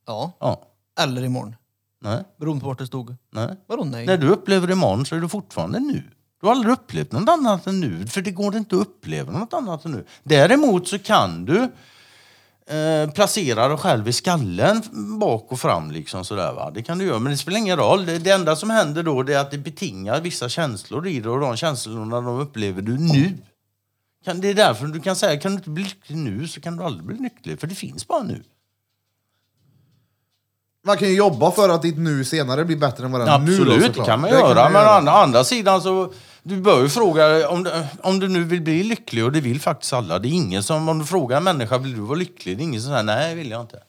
Ja. 0.07 0.31
Ja. 0.39 0.61
Eller 1.01 1.23
imorgon. 1.23 1.55
Nej, 2.03 2.23
Beroende 2.39 2.61
på 2.61 2.67
vart 2.67 2.77
det 2.79 2.87
stod. 2.87 3.15
nej. 3.33 3.47
Vadå 3.67 3.83
nej? 3.83 4.05
När 4.05 4.17
du 4.17 4.27
upplever 4.29 4.67
det 4.67 4.73
imorgon 4.73 5.05
så 5.05 5.15
är 5.15 5.19
det 5.19 5.29
fortfarande 5.29 5.79
nu. 5.79 6.03
Du 6.41 6.47
har 6.47 6.55
aldrig 6.55 6.73
upplevt 6.73 7.11
något 7.11 7.29
annat 7.29 7.67
än 7.67 7.79
nu, 7.79 8.07
för 8.07 8.21
det 8.21 8.31
går 8.31 8.55
inte 8.55 8.75
att 8.75 8.81
uppleva 8.81 9.31
något 9.31 9.53
annat 9.53 9.85
än 9.85 9.91
nu. 9.91 10.05
Däremot 10.23 10.87
så 10.87 10.99
kan 10.99 11.45
du 11.45 11.71
eh, 12.75 13.11
placera 13.11 13.67
dig 13.67 13.77
själv 13.77 14.07
i 14.07 14.13
skallen 14.13 14.81
bak 15.19 15.51
och 15.51 15.59
fram. 15.59 15.91
Liksom 15.91 16.25
sådär, 16.25 16.53
va? 16.53 16.71
Det 16.71 16.83
kan 16.83 16.97
du 16.97 17.05
göra, 17.05 17.19
men 17.19 17.31
det 17.31 17.37
spelar 17.37 17.57
ingen 17.57 17.77
roll. 17.77 18.05
Det, 18.05 18.17
det 18.19 18.31
enda 18.31 18.55
som 18.55 18.69
händer 18.69 19.03
då 19.03 19.19
är 19.19 19.37
att 19.37 19.51
det 19.51 19.57
betingar 19.57 20.21
vissa 20.21 20.49
känslor 20.49 21.07
i 21.07 21.19
dig 21.19 21.31
och 21.31 21.39
de 21.39 21.57
känslorna 21.57 22.21
de 22.21 22.39
upplever 22.39 22.81
du 22.81 22.97
nu. 22.97 23.37
Kan, 24.25 24.41
det 24.41 24.49
är 24.49 24.53
därför 24.53 24.85
du 24.87 24.99
kan 24.99 25.15
säga, 25.15 25.39
kan 25.39 25.51
du 25.51 25.57
inte 25.57 25.69
bli 25.69 25.83
lycklig 25.83 26.17
nu 26.17 26.47
så 26.47 26.61
kan 26.61 26.77
du 26.77 26.83
aldrig 26.83 27.05
bli 27.05 27.17
lycklig, 27.17 27.59
för 27.59 27.67
det 27.67 27.75
finns 27.75 28.07
bara 28.07 28.23
nu. 28.23 28.43
Man 30.85 30.97
kan 30.97 31.07
ju 31.07 31.15
jobba 31.15 31.51
för 31.51 31.69
att 31.69 31.81
ditt 31.81 31.97
nu 31.97 32.23
senare 32.23 32.65
blir 32.65 32.77
bättre 32.77 33.05
än 33.05 33.11
vad 33.11 33.21
det 33.21 33.31
är 33.31 33.39
nu. 33.39 33.51
Absolut, 33.53 33.93
det 33.93 34.03
kan 34.03 34.21
man 34.21 34.29
göra. 34.29 34.69
men 34.69 35.07
å 35.07 35.11
andra 35.11 35.43
sidan 35.43 35.81
så... 35.81 36.13
Du 36.43 36.61
bör 36.61 36.81
ju 36.81 36.89
fråga 36.89 37.49
om 37.49 37.63
du, 37.63 37.71
om 38.01 38.19
du 38.19 38.27
nu 38.27 38.43
vill 38.43 38.61
bli 38.61 38.83
lycklig 38.83 39.25
och 39.25 39.31
det 39.31 39.41
vill 39.41 39.61
faktiskt 39.61 39.93
alla. 39.93 40.19
Det 40.19 40.27
är 40.27 40.31
ingen 40.31 40.63
som, 40.63 40.89
om 40.89 40.99
du 40.99 41.05
frågar 41.05 41.37
en 41.37 41.43
människa, 41.43 41.77
vill 41.77 41.93
du 41.93 42.01
vara 42.01 42.17
lycklig? 42.17 42.57
Det 42.57 42.61
är 42.61 42.65
ingen 42.65 42.81
som 42.81 42.91
säger 42.91 43.03
nej, 43.03 43.35
vill 43.35 43.51
jag 43.51 43.61
inte. 43.61 43.79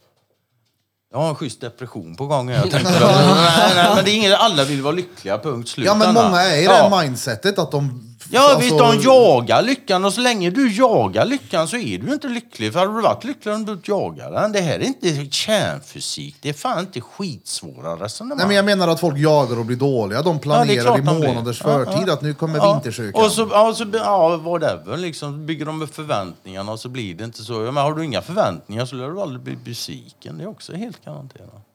Jag 1.13 1.19
har 1.19 1.29
en 1.29 1.35
schysst 1.35 1.61
depression 1.61 2.17
på 2.17 2.27
gång. 2.27 2.49
här. 2.49 2.57
Jag 2.57 2.71
tänkte, 2.71 2.91
nej, 3.01 3.73
nej, 3.75 3.95
men 3.95 4.05
det 4.05 4.11
är 4.11 4.15
ingen, 4.15 4.33
alla 4.33 4.65
vill 4.65 4.83
vara 4.83 4.95
lyckliga, 4.95 5.39
punkt 5.39 5.69
slut. 5.69 5.87
Ja 5.87 5.95
men 5.95 6.15
många 6.15 6.41
är 6.41 6.63
i 6.63 6.67
det 6.67 6.73
här 6.73 7.03
mindsetet 7.03 7.59
att 7.59 7.71
de... 7.71 8.12
Ja 8.35 8.41
alltså- 8.41 8.59
visst, 8.59 8.79
de 8.79 9.01
jagar 9.03 9.63
lyckan 9.63 10.05
och 10.05 10.13
så 10.13 10.21
länge 10.21 10.51
du 10.51 10.73
jagar 10.73 11.25
lyckan 11.25 11.69
så 11.69 11.77
är 11.77 11.99
du 11.99 12.13
inte 12.13 12.29
lycklig. 12.29 12.73
För 12.73 12.81
hade 12.81 12.93
du 12.95 13.01
varit 13.03 13.25
lycklig 13.25 13.55
om 13.55 13.65
du 13.65 13.73
inte 13.73 13.91
jagar 13.91 14.31
den. 14.33 14.53
Det 14.53 14.61
här 14.61 14.75
är 14.79 14.83
inte 14.83 15.31
kärnfysik. 15.31 16.37
Det 16.41 16.49
är 16.49 16.53
fan 16.53 16.79
inte 16.79 17.01
skitsvåra 17.01 17.97
resonemang. 18.05 18.39
Nej 18.39 18.47
men 18.47 18.57
jag 18.57 18.65
menar 18.65 18.89
att 18.89 19.01
folk 19.01 19.19
jagar 19.19 19.59
och 19.59 19.65
blir 19.67 19.77
dåliga. 19.77 20.23
De 20.23 20.39
planerar 20.39 20.83
klart 20.83 20.99
i 20.99 21.03
månaders 21.03 21.61
Ja, 21.65 21.67
förtid 21.67 22.05
ja. 22.07 22.13
att 22.13 22.23
nu 22.23 22.35
kommer 22.35 22.57
Ja. 22.59 22.73
vintersjukan. 22.73 23.25
Och 23.25 23.33
så, 23.33 23.49
ja, 23.51 23.75
så, 23.75 23.85
ja, 23.93 24.37
whatever. 24.37 24.97
Liksom, 24.97 25.47
bygger 25.47 25.65
de 25.67 25.83
upp 25.83 25.95
förväntningarna 25.95 26.73
och 26.73 26.81
så 26.81 26.89
blir 26.89 27.15
det 27.15 27.25
inte 27.25 27.43
så. 27.43 27.53
Ja, 27.65 27.71
Men 27.71 27.83
har 27.85 27.95
du 27.95 28.05
inga 28.05 28.23
förväntningar 28.23 28.85
så 28.85 28.97
lär 28.97 29.09
du 29.09 29.21
aldrig 29.21 29.41
bli 29.43 29.57
besviken. 29.57 30.39
Det 30.39 30.45
är 30.45 30.49
också 30.49 30.73
helt 30.75 31.05
garanterat. 31.05 31.67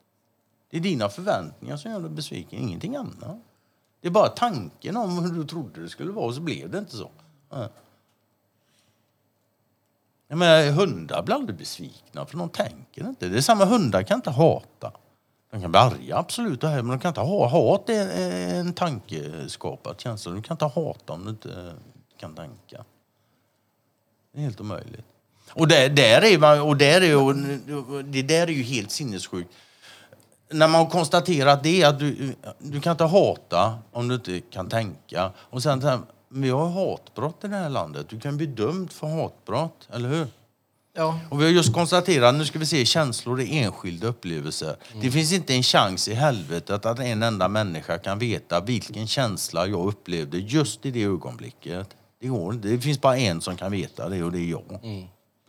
Det 0.71 0.77
är 0.77 0.81
dina 0.81 1.09
förväntningar 1.09 1.77
som 1.77 1.91
gör 1.91 1.99
dig 1.99 2.09
besviken, 2.09 2.59
ingenting 2.59 2.95
annat. 2.95 3.37
Det 4.07 4.09
är 4.09 4.13
bara 4.13 4.29
tanken 4.29 4.97
om 4.97 5.23
hur 5.23 5.31
du 5.31 5.47
trodde 5.47 5.81
det 5.81 5.89
skulle 5.89 6.11
vara, 6.11 6.25
och 6.25 6.33
så 6.33 6.41
blev 6.41 6.69
det 6.69 6.77
inte 6.77 6.97
så. 6.97 7.11
Ja. 7.49 7.69
Jag 10.27 10.37
menar, 10.37 10.71
hundar 10.71 11.23
blir 11.23 11.35
aldrig 11.35 11.57
besvikna 11.57 12.25
för 12.25 12.37
de 12.37 12.49
tänker 12.49 13.07
inte. 13.07 13.27
Det 13.27 13.37
är 13.37 13.41
samma, 13.41 13.65
hundar 13.65 14.03
kan 14.03 14.15
inte 14.15 14.29
hata. 14.29 14.91
De 15.51 15.61
kan 15.61 15.71
bli 15.71 15.79
arga, 15.79 16.17
absolut, 16.17 16.61
men 16.61 16.87
de 16.87 16.99
kan 16.99 17.09
inte 17.09 17.21
ha 17.21 17.47
hat. 17.47 17.89
är 17.89 17.93
eh, 17.93 18.55
är 18.55 18.59
en 18.59 18.73
tankeskapad 18.73 19.99
känsla. 19.99 20.31
Du 20.31 20.41
kan 20.41 20.55
inte 20.55 20.65
hata 20.65 21.13
om 21.13 21.23
du 21.23 21.29
inte 21.29 21.49
eh, 21.49 21.73
kan 22.17 22.35
tänka. 22.35 22.85
Det 24.31 24.39
är 24.39 24.43
helt 24.43 24.61
omöjligt. 24.61 25.05
Och 25.53 25.67
där, 25.67 25.89
där 25.89 26.23
är 26.23 26.39
man, 26.39 26.61
och 26.61 26.77
där 26.77 27.01
är 27.01 27.15
och 27.15 27.35
det 28.05 28.21
där 28.21 28.47
är 28.47 28.51
ju 28.51 28.63
helt 28.63 28.91
sinnessjukt. 28.91 29.53
När 30.49 30.67
man 30.67 30.87
konstaterar 30.87 31.53
att 31.53 31.63
det 31.63 31.83
att 31.83 31.99
du, 31.99 32.35
du 32.59 32.81
kan 32.81 32.91
inte 32.91 33.03
hata 33.03 33.79
om 33.91 34.07
du 34.07 34.15
inte 34.15 34.41
kan 34.41 34.69
tänka. 34.69 35.31
Och 35.37 35.63
sen, 35.63 35.81
så 35.81 35.87
här, 35.87 35.99
vi 36.29 36.49
har 36.49 36.69
hatbrott 36.69 37.43
i 37.43 37.47
det 37.47 37.55
här 37.55 37.69
landet. 37.69 38.09
Du 38.09 38.19
kan 38.19 38.37
bli 38.37 38.45
dömd 38.45 38.91
för 38.91 39.07
hatbrott, 39.07 39.87
eller 39.93 40.09
hur? 40.09 40.27
Ja. 40.93 41.19
Och 41.29 41.41
vi 41.41 41.43
har 41.43 41.51
just 41.51 41.73
konstaterat, 41.73 42.35
nu 42.35 42.45
ska 42.45 42.59
vi 42.59 42.65
se, 42.65 42.85
känslor 42.85 43.41
är 43.41 43.63
enskilda 43.63 44.07
upplevelser. 44.07 44.75
Det 45.01 45.11
finns 45.11 45.33
inte 45.33 45.53
en 45.53 45.63
chans 45.63 46.07
i 46.07 46.13
helvetet 46.13 46.85
att 46.85 46.99
en 46.99 47.23
enda 47.23 47.47
människa 47.47 47.97
kan 47.97 48.19
veta 48.19 48.59
vilken 48.59 49.07
känsla 49.07 49.67
jag 49.67 49.87
upplevde 49.87 50.37
just 50.37 50.85
i 50.85 50.91
det 50.91 51.03
ögonblicket. 51.03 51.87
Det 52.21 52.27
går 52.27 52.53
inte. 52.53 52.67
Det 52.67 52.79
finns 52.79 53.01
bara 53.01 53.17
en 53.17 53.41
som 53.41 53.57
kan 53.57 53.71
veta 53.71 54.09
det 54.09 54.23
och 54.23 54.31
det 54.31 54.39
är 54.39 54.49
jag. 54.51 54.79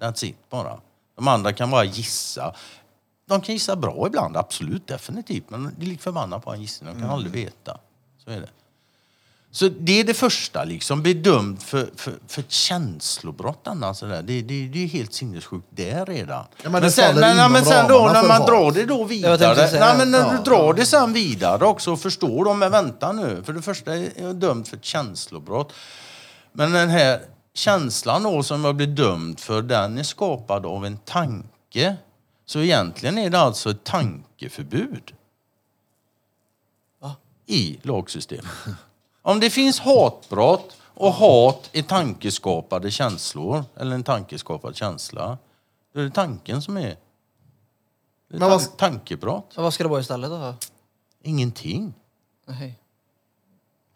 That's 0.01 0.25
it 0.25 0.37
bara. 0.51 0.81
De 1.17 1.29
andra 1.29 1.53
kan 1.53 1.71
bara 1.71 1.85
gissa. 1.85 2.55
De 3.29 3.41
kan 3.41 3.55
gissa 3.55 3.77
bra 3.77 4.07
ibland, 4.07 4.37
absolut, 4.37 4.87
definitivt. 4.87 5.51
Men 5.51 5.75
det 5.79 5.87
är 5.87 5.89
lik 5.89 6.03
förbannat 6.03 6.45
på 6.45 6.53
en 6.53 6.61
gissning. 6.61 6.95
De 6.95 7.01
kan 7.01 7.11
aldrig 7.11 7.33
veta. 7.33 7.79
Så 8.25 8.31
är 8.31 8.41
det. 8.41 8.49
Så 9.51 9.69
det 9.69 10.01
är 10.01 10.05
det 10.05 10.15
första, 10.15 10.65
liksom. 10.65 11.03
Bli 11.03 11.15
dömd 11.15 11.63
för, 11.63 11.91
för, 11.97 12.15
för 12.27 12.43
känslobrott. 12.49 13.61
Annars. 13.65 14.01
Det, 14.01 14.23
det, 14.23 14.43
det 14.43 14.85
är 14.85 14.87
helt 14.87 15.13
sinnessjukt 15.13 15.67
där 15.71 16.07
redan. 16.07 16.45
Ja, 16.63 16.71
men 16.71 16.83
det 16.83 16.91
sen, 16.91 17.21
men, 17.21 17.37
ja, 17.37 17.49
men 17.49 17.65
sen 17.65 17.89
då 17.89 18.11
när 18.13 18.29
man 18.29 18.47
drar 18.47 18.73
det 18.73 18.85
då 18.85 19.05
vidare. 19.05 19.69
Nej, 19.81 19.99
men 19.99 20.11
när 20.11 20.19
ja, 20.19 20.33
du 20.33 20.51
drar 20.51 20.73
det 20.73 20.87
sen 20.87 21.13
vidare 21.13 21.65
också 21.65 21.93
och 21.93 22.01
förstår 22.01 22.45
de, 22.45 22.59
men 22.59 22.73
vänta 22.73 23.13
nu. 23.13 23.43
För 23.45 23.53
det 23.53 23.63
första 23.63 23.97
är 23.97 24.11
jag 24.17 24.37
dömd 24.37 24.69
för 24.69 24.77
ett 24.77 24.85
känslobrott. 24.85 25.73
Men 26.53 26.73
den 26.73 26.89
här 26.89 27.21
känslan 27.55 28.23
då 28.23 28.43
som 28.43 28.65
jag 28.65 28.77
blir 28.77 28.87
dömd 28.87 29.41
för, 29.41 29.63
den 29.63 29.99
är 29.99 30.03
skapad 30.03 30.67
av 30.67 30.87
en 30.87 30.97
tanke. 30.97 31.97
Så 32.49 32.61
egentligen 32.61 33.19
är 33.19 33.31
det 33.31 33.39
alltså 33.39 33.71
ett 33.71 33.85
tankeförbud 33.85 35.15
Va? 37.01 37.17
i 37.47 37.79
lagsystemet. 37.83 38.47
Om 39.23 39.41
det 39.41 39.51
finns 39.51 39.81
hatbrott 39.81 40.77
och 40.83 41.13
hat 41.13 41.71
är 41.73 41.83
tankeskapade 41.83 42.91
känslor, 42.91 43.65
eller 43.77 43.95
en 43.95 44.03
tankeskapad 44.05 44.77
känsla, 44.77 45.39
då 45.93 46.01
är 46.01 46.05
det 46.05 46.11
tanken 46.11 46.63
som 46.63 46.77
är... 46.77 46.83
Det 48.29 48.37
är 48.37 48.39
Men 48.39 48.51
vad- 48.51 48.77
tankebrott. 48.77 49.53
Vad 49.57 49.75
ska 49.75 49.85
det 49.85 49.91
vara 49.91 50.01
istället 50.01 50.31
då? 50.31 50.55
Ingenting. 51.23 51.95
Nej. 52.47 52.79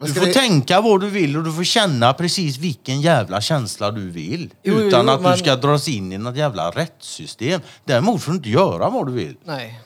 Du 0.07 0.13
får 0.13 0.25
det- 0.25 0.33
tänka 0.33 0.81
vad 0.81 1.01
du 1.01 1.09
vill 1.09 1.37
och 1.37 1.43
du 1.43 1.53
får 1.53 1.63
känna 1.63 2.13
precis 2.13 2.57
vilken 2.57 3.01
jävla 3.01 3.41
känsla 3.41 3.91
du 3.91 4.09
vill. 4.09 4.53
Jo, 4.63 4.73
jo, 4.77 4.79
utan 4.79 5.05
jo, 5.05 5.11
att 5.11 5.21
men- 5.21 5.31
du 5.31 5.37
ska 5.37 5.55
dras 5.55 5.87
in 5.87 6.11
i 6.13 6.17
något 6.17 6.35
jävla 6.37 6.69
rättssystem. 6.71 7.61
Däremot 7.85 8.21
får 8.23 8.31
du 8.31 8.37
inte 8.37 8.49
göra 8.49 8.89
vad 8.89 9.07
du 9.07 9.11
vill. 9.11 9.35
Nej. 9.45 9.79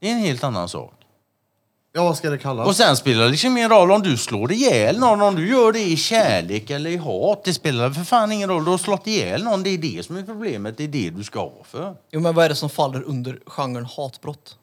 Det 0.00 0.08
är 0.08 0.12
en 0.12 0.18
helt 0.18 0.44
annan 0.44 0.68
sak. 0.68 0.92
Ja, 1.92 2.04
vad 2.04 2.16
ska 2.16 2.30
det 2.30 2.38
kallas? 2.38 2.66
Och 2.68 2.76
sen 2.76 2.96
spelar 2.96 3.24
det 3.24 3.30
liksom 3.30 3.56
ingen 3.56 3.70
roll 3.70 3.90
om 3.90 4.02
du 4.02 4.16
slår 4.16 4.52
ihjäl 4.52 4.98
någon, 4.98 5.22
om 5.22 5.34
du 5.36 5.48
gör 5.48 5.72
det 5.72 5.80
i 5.80 5.96
kärlek 5.96 6.70
eller 6.70 6.90
i 6.90 6.96
hat. 6.96 7.44
Det 7.44 7.54
spelar 7.54 7.90
för 7.90 8.04
fan 8.04 8.32
ingen 8.32 8.48
roll. 8.48 8.64
Du 8.64 8.70
har 8.70 8.78
slått 8.78 9.06
ihjäl 9.06 9.44
någon, 9.44 9.62
det 9.62 9.70
är 9.70 9.78
det 9.78 10.06
som 10.06 10.16
är 10.16 10.22
problemet. 10.22 10.76
Det 10.76 10.84
är 10.84 10.88
det 10.88 11.10
du 11.10 11.24
ska 11.24 11.40
ha 11.40 11.52
för. 11.64 11.94
Jo 12.12 12.20
men 12.20 12.34
vad 12.34 12.44
är 12.44 12.48
det 12.48 12.54
som 12.54 12.70
faller 12.70 13.02
under 13.02 13.38
genren 13.46 13.86
hatbrott? 13.96 14.56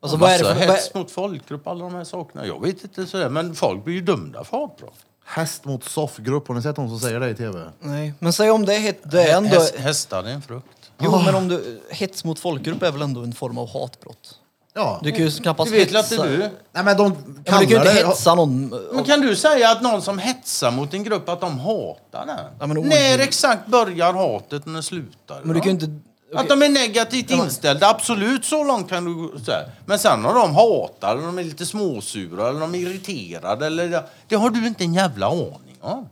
Alltså 0.00 0.16
vad 0.16 0.30
är 0.30 0.38
det 0.38 0.44
för... 0.44 0.54
Vad 0.54 0.62
hets 0.62 0.94
mot 0.94 1.10
folkgrupp, 1.10 1.66
alla 1.66 1.84
de 1.84 1.94
här 1.94 2.04
sakerna. 2.04 2.46
Jag 2.46 2.62
vet 2.62 2.82
inte 2.82 3.06
sådär, 3.06 3.28
men 3.28 3.54
folk 3.54 3.84
blir 3.84 3.94
ju 3.94 4.00
dömda 4.00 4.44
för 4.44 4.56
hatbrott. 4.56 4.94
Häst 5.24 5.64
mot 5.64 5.84
soffgrupp, 5.84 6.48
har 6.48 6.54
ni 6.54 6.62
sett 6.62 6.76
någon 6.76 6.88
som 6.88 7.00
säger 7.00 7.20
det 7.20 7.30
i 7.30 7.34
tv? 7.34 7.58
nej. 7.80 8.14
Men 8.18 8.32
säg 8.32 8.50
om 8.50 8.66
det 8.66 8.74
är 8.74 8.80
het, 8.80 9.00
det 9.02 9.22
är 9.22 9.36
ändå... 9.36 9.48
Häst, 9.48 9.76
hästar 9.76 10.22
är 10.22 10.28
en 10.28 10.42
frukt. 10.42 10.90
Jo 10.98 11.22
men 11.24 11.34
om 11.34 11.48
du... 11.48 11.80
Hets 11.90 12.24
mot 12.24 12.38
folkgrupp 12.38 12.82
är 12.82 12.90
väl 12.92 13.02
ändå 13.02 13.22
en 13.22 13.32
form 13.32 13.58
av 13.58 13.72
hatbrott? 13.72 14.38
Ja. 14.74 15.00
Du 15.02 15.10
kan 15.10 15.20
ju 15.20 15.30
knappast 15.30 15.70
Det 15.70 15.78
vet 15.78 15.88
inte 15.88 15.98
hetsa... 15.98 16.26
du? 16.26 16.40
Ja, 16.42 16.48
Nej 16.72 16.84
men 16.84 16.96
de 16.96 17.16
men 17.24 17.34
du 17.34 17.42
kan 17.42 17.60
ju 17.60 17.76
inte 17.76 17.84
det... 17.84 18.06
hetsa 18.06 18.34
någon... 18.34 18.68
Men 18.92 19.04
kan 19.04 19.20
du 19.20 19.36
säga 19.36 19.70
att 19.70 19.82
någon 19.82 20.02
som 20.02 20.18
hetsar 20.18 20.70
mot 20.70 20.94
en 20.94 21.04
grupp 21.04 21.28
att 21.28 21.40
de 21.40 21.58
hatar 21.58 22.26
den? 22.26 22.36
Ja, 22.60 22.66
men 22.66 22.78
oj. 22.78 22.84
När 22.84 23.18
exakt 23.18 23.66
börjar 23.66 24.12
hatet 24.12 24.62
och 24.64 24.70
när 24.70 24.82
slutar 24.82 25.40
det 25.40 25.44
Men 25.44 25.54
du 25.54 25.60
kan 25.60 25.78
ju 25.78 25.86
inte... 25.86 26.09
Att 26.34 26.48
de 26.48 26.62
är 26.62 26.68
negativt 26.68 27.30
inställda, 27.30 27.88
absolut 27.88 28.44
så 28.44 28.64
långt 28.64 28.88
kan 28.88 29.04
du 29.04 29.14
gå. 29.14 29.38
så 29.44 29.52
här. 29.52 29.70
Men 29.86 29.98
sen 29.98 30.26
om 30.26 30.34
de 30.34 30.54
hatar, 30.54 31.12
eller 31.16 31.26
de 31.26 31.38
är 31.38 31.44
lite 31.44 31.66
småsura, 31.66 32.48
eller 32.48 32.60
de 32.60 32.74
är 32.74 32.78
irriterade, 32.78 33.66
eller, 33.66 34.02
det 34.28 34.36
har 34.36 34.50
du 34.50 34.66
inte 34.66 34.84
en 34.84 34.94
jävla 34.94 35.26
aning 35.26 35.76
om. 35.80 36.08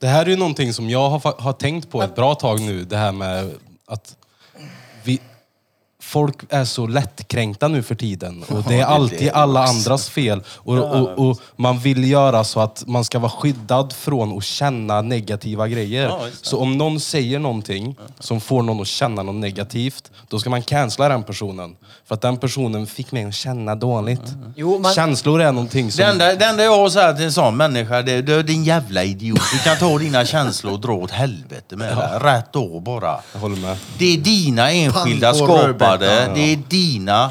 Det 0.00 0.06
här 0.06 0.26
är 0.26 0.30
ju 0.30 0.36
någonting 0.36 0.72
som 0.72 0.90
jag 0.90 1.10
har, 1.10 1.18
fa- 1.18 1.40
har 1.40 1.52
tänkt 1.52 1.90
på 1.90 2.02
ett 2.02 2.14
bra 2.14 2.34
tag 2.34 2.60
nu. 2.60 2.84
Det 2.84 2.96
här 2.96 3.12
med 3.12 3.50
att 3.86 4.16
folk 6.10 6.36
är 6.48 6.64
så 6.64 6.86
lättkränkta 6.86 7.68
nu 7.68 7.82
för 7.82 7.94
tiden. 7.94 8.44
Och 8.48 8.62
det 8.68 8.80
är 8.80 8.84
alltid 8.84 9.30
alla 9.32 9.64
andras 9.64 10.08
fel. 10.08 10.42
Och, 10.56 10.78
och, 10.78 11.28
och 11.28 11.40
man 11.56 11.78
vill 11.78 12.10
göra 12.10 12.44
så 12.44 12.60
att 12.60 12.84
man 12.86 13.04
ska 13.04 13.18
vara 13.18 13.30
skyddad 13.30 13.92
från 13.92 14.38
att 14.38 14.44
känna 14.44 15.00
negativa 15.02 15.68
grejer. 15.68 16.12
Så 16.42 16.58
om 16.58 16.78
någon 16.78 17.00
säger 17.00 17.38
någonting 17.38 17.96
som 18.20 18.40
får 18.40 18.62
någon 18.62 18.80
att 18.80 18.86
känna 18.86 19.22
något 19.22 19.34
negativt, 19.34 20.10
då 20.28 20.38
ska 20.38 20.50
man 20.50 20.62
cancella 20.62 21.08
den 21.08 21.22
personen. 21.22 21.76
För 22.06 22.14
att 22.14 22.20
den 22.20 22.36
personen 22.36 22.86
fick 22.86 23.12
mig 23.12 23.24
att 23.24 23.34
känna 23.34 23.74
dåligt. 23.74 24.20
Jo, 24.56 24.78
men- 24.78 24.92
Känslor 24.94 25.40
är 25.42 25.52
någonting 25.52 25.92
som... 25.92 26.02
Det 26.04 26.10
enda, 26.10 26.34
det 26.34 26.44
enda 26.44 26.62
jag 26.64 26.76
har 26.76 26.86
att 26.86 26.92
säga 26.92 27.12
till 27.12 27.24
en 27.24 27.32
sån 27.32 27.56
människa, 27.56 28.02
det 28.02 28.12
är 28.12 28.22
du 28.22 28.42
din 28.42 28.64
jävla 28.64 29.04
idiot. 29.04 29.40
Du 29.52 29.58
kan 29.58 29.76
ta 29.76 29.98
dina 29.98 30.24
känslor 30.24 30.72
och 30.72 30.80
dra 30.80 30.92
åt 30.92 31.10
helvete 31.10 31.76
med 31.76 31.96
det. 31.96 32.18
Rätt 32.22 32.52
då 32.52 32.80
bara. 32.80 33.16
Jag 33.32 33.40
håller 33.40 33.56
med. 33.56 33.76
Det 33.98 34.14
är 34.14 34.18
dina 34.18 34.70
enskilda 34.70 35.34
skapade. 35.34 35.99
Ja. 36.06 36.34
Det 36.34 36.52
är 36.52 36.56
dina, 36.68 37.30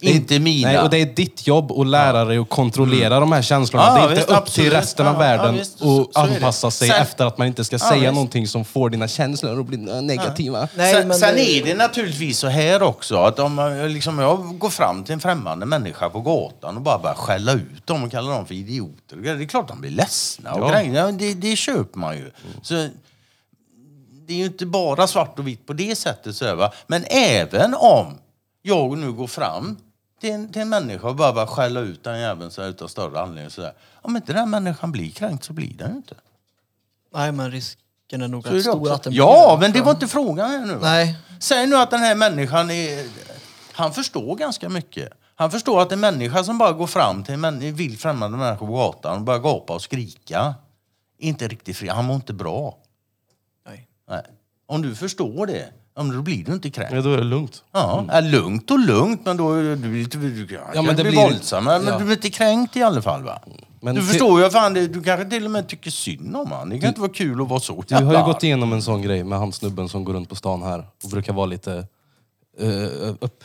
inte 0.00 0.38
mina. 0.38 0.68
Nej, 0.68 0.78
och 0.80 0.90
det 0.90 0.98
är 0.98 1.06
ditt 1.06 1.46
jobb 1.46 1.72
att 1.72 1.86
lära 1.86 2.24
dig 2.24 2.38
att 2.38 2.48
kontrollera 2.48 3.20
de 3.20 3.32
här 3.32 3.42
känslorna. 3.42 3.86
Ja, 3.86 3.94
det 3.94 4.00
är 4.00 4.02
inte 4.04 4.14
visst, 4.14 4.28
upp 4.28 4.36
absolut. 4.36 4.70
till 4.70 4.78
resten 4.78 5.06
av 5.06 5.12
Ja, 5.14 5.18
världen 5.18 5.46
ja, 5.54 5.58
visst, 5.60 5.78
så- 5.78 6.00
att 6.02 6.12
så 6.14 6.20
är 6.20 6.26
det. 6.28 6.34
anpassa 6.34 6.70
sig 6.70 6.88
Sen- 6.88 7.02
efter 7.02 7.24
att 7.26 7.38
man 7.38 7.46
inte 7.46 7.64
ska 7.64 7.78
säga 7.78 8.00
visst. 8.00 8.12
någonting 8.12 8.48
som 8.48 8.64
får 8.64 8.90
dina 8.90 9.08
känslor 9.08 9.60
att 9.60 9.66
bli 9.66 9.76
negativa. 10.02 10.68
Nej, 10.76 10.94
sen 10.94 11.08
men 11.08 11.18
sen 11.18 11.34
det- 11.34 11.50
är 11.58 11.64
det 11.64 11.74
naturligtvis 11.74 12.38
så 12.38 12.48
här 12.48 12.82
också 12.82 13.16
att 13.16 13.38
om 13.38 13.54
man, 13.54 13.92
liksom, 13.92 14.18
jag 14.18 14.58
går 14.58 14.70
fram 14.70 15.04
till 15.04 15.12
en 15.14 15.20
främmande 15.20 15.66
människa 15.66 16.10
på 16.10 16.20
gatan 16.20 16.76
och 16.76 16.82
bara 16.82 16.98
börjar 16.98 17.16
skälla 17.16 17.52
ut 17.52 17.86
dem 17.86 18.04
och 18.04 18.10
kalla 18.10 18.30
dem 18.30 18.46
för 18.46 18.54
idioter. 18.54 19.16
Det 19.16 19.30
är 19.30 19.46
klart 19.48 19.68
de 19.68 19.80
blir 19.80 19.90
ledsna. 19.90 20.52
Och 20.52 20.60
Ja. 20.70 20.72
grejer. 20.72 20.94
ja, 20.94 21.10
det, 21.12 21.34
det 21.34 21.56
köper 21.56 21.98
man 21.98 22.16
ju. 22.16 22.30
Så, 22.62 22.88
det 24.26 24.32
är 24.34 24.38
ju 24.38 24.44
inte 24.44 24.66
bara 24.66 25.06
svart 25.06 25.38
och 25.38 25.46
vitt 25.48 25.66
på 25.66 25.72
det 25.72 25.96
sättet. 25.96 26.36
Så 26.36 26.44
här? 26.44 26.74
Men 26.86 27.04
även 27.10 27.74
om 27.74 28.18
jag 28.62 28.98
nu 28.98 29.12
går 29.12 29.26
fram 29.26 29.76
till 30.20 30.30
en, 30.32 30.52
till 30.52 30.62
en 30.62 30.68
människa 30.68 31.08
och 31.08 31.16
bara 31.16 31.46
skälla 31.46 31.80
ut 31.80 32.04
den 32.04 32.20
jäveln 32.20 32.50
så 32.50 32.62
här, 32.62 32.68
utan 32.68 32.88
större 32.88 33.20
anledning. 33.20 33.50
Så 33.50 33.62
här. 33.62 33.72
Om 33.94 34.16
inte 34.16 34.32
den 34.32 34.50
människan 34.50 34.92
blir 34.92 35.10
kränkt 35.10 35.44
så 35.44 35.52
blir 35.52 35.74
den 35.74 35.90
ju 35.90 35.96
inte. 35.96 36.14
Nej 37.14 37.32
men 37.32 37.50
risken 37.50 38.22
är 38.22 38.28
nog 38.28 38.46
rätt 38.52 38.62
stor 38.62 38.92
att 38.92 39.02
den 39.02 39.12
Ja, 39.12 39.56
blir 39.58 39.68
men 39.68 39.72
det 39.72 39.80
var 39.84 39.90
inte 39.92 40.08
frågan 40.08 40.50
här 40.50 40.66
nu. 40.66 40.74
va? 40.74 40.78
Nej. 40.82 41.16
Säg 41.40 41.66
nu 41.66 41.76
att 41.76 41.90
den 41.90 42.00
här 42.00 42.14
människan 42.14 42.70
är... 42.70 43.06
Han 43.72 43.92
förstår 43.92 44.36
ganska 44.36 44.68
mycket. 44.68 45.08
Han 45.36 45.50
förstår 45.50 45.82
att 45.82 45.92
en 45.92 46.00
människa 46.00 46.44
som 46.44 46.58
bara 46.58 46.72
går 46.72 46.86
fram 46.86 47.24
till 47.24 47.34
en 47.44 47.74
vild 47.74 48.00
främmande 48.00 48.38
människa 48.38 48.58
på 48.58 48.66
gatan 48.72 49.16
och 49.18 49.22
börjar 49.22 49.40
gapa 49.40 49.72
och 49.74 49.82
skrika 49.82 50.54
är 51.18 51.28
inte 51.28 51.48
riktigt 51.48 51.76
fri. 51.76 51.88
Han 51.88 52.04
mår 52.04 52.16
inte 52.16 52.32
bra. 52.32 52.78
Nej. 54.10 54.22
Om 54.66 54.82
du 54.82 54.94
förstår 54.94 55.46
det, 55.46 55.68
ja, 55.96 56.02
då 56.02 56.22
blir 56.22 56.44
du 56.44 56.52
inte 56.52 56.70
kränkt. 56.70 56.92
Ja, 56.92 57.00
då 57.02 57.12
är 57.12 57.16
det 57.16 57.24
lugnt. 57.24 57.62
Ja, 57.72 58.04
är 58.08 58.22
lugnt 58.22 58.70
och 58.70 58.78
lugnt, 58.78 59.20
men 59.24 59.36
då 59.36 59.52
är 59.52 59.62
du, 59.62 59.76
du, 59.76 60.04
du, 60.04 60.44
du 60.46 60.60
Ja, 60.74 60.82
men 60.82 60.96
det 60.96 61.02
bli 61.02 61.10
blir- 61.10 61.22
våldsam. 61.22 61.64
Men 61.64 61.86
ja. 61.86 61.98
du 61.98 62.04
blir 62.04 62.16
inte 62.16 62.30
kränkt 62.30 62.76
i 62.76 62.82
alla 62.82 63.02
fall 63.02 63.22
va? 63.22 63.42
Men 63.80 63.94
du 63.94 64.00
till- 64.00 64.10
förstår 64.10 64.42
ju, 64.42 64.50
fan, 64.50 64.74
du 64.74 65.02
kanske 65.02 65.30
till 65.30 65.44
och 65.44 65.50
med 65.50 65.68
tycker 65.68 65.90
synd 65.90 66.36
om 66.36 66.50
honom. 66.50 66.70
Det 66.70 66.78
kan 66.78 66.88
inte 66.88 67.00
vara 67.00 67.12
kul 67.12 67.42
att 67.42 67.48
vara 67.48 67.60
så 67.60 67.84
Du 67.88 67.94
har 67.94 68.14
ju 68.18 68.24
gått 68.24 68.42
igenom 68.42 68.72
en 68.72 68.82
sån 68.82 69.02
grej 69.02 69.24
med 69.24 69.38
han 69.38 69.52
snubben 69.52 69.88
som 69.88 70.04
går 70.04 70.12
runt 70.14 70.28
på 70.28 70.34
stan 70.34 70.62
här 70.62 70.86
och 71.04 71.10
brukar 71.10 71.32
vara 71.32 71.46
lite 71.46 71.86
eh, 72.58 73.14
upp... 73.20 73.44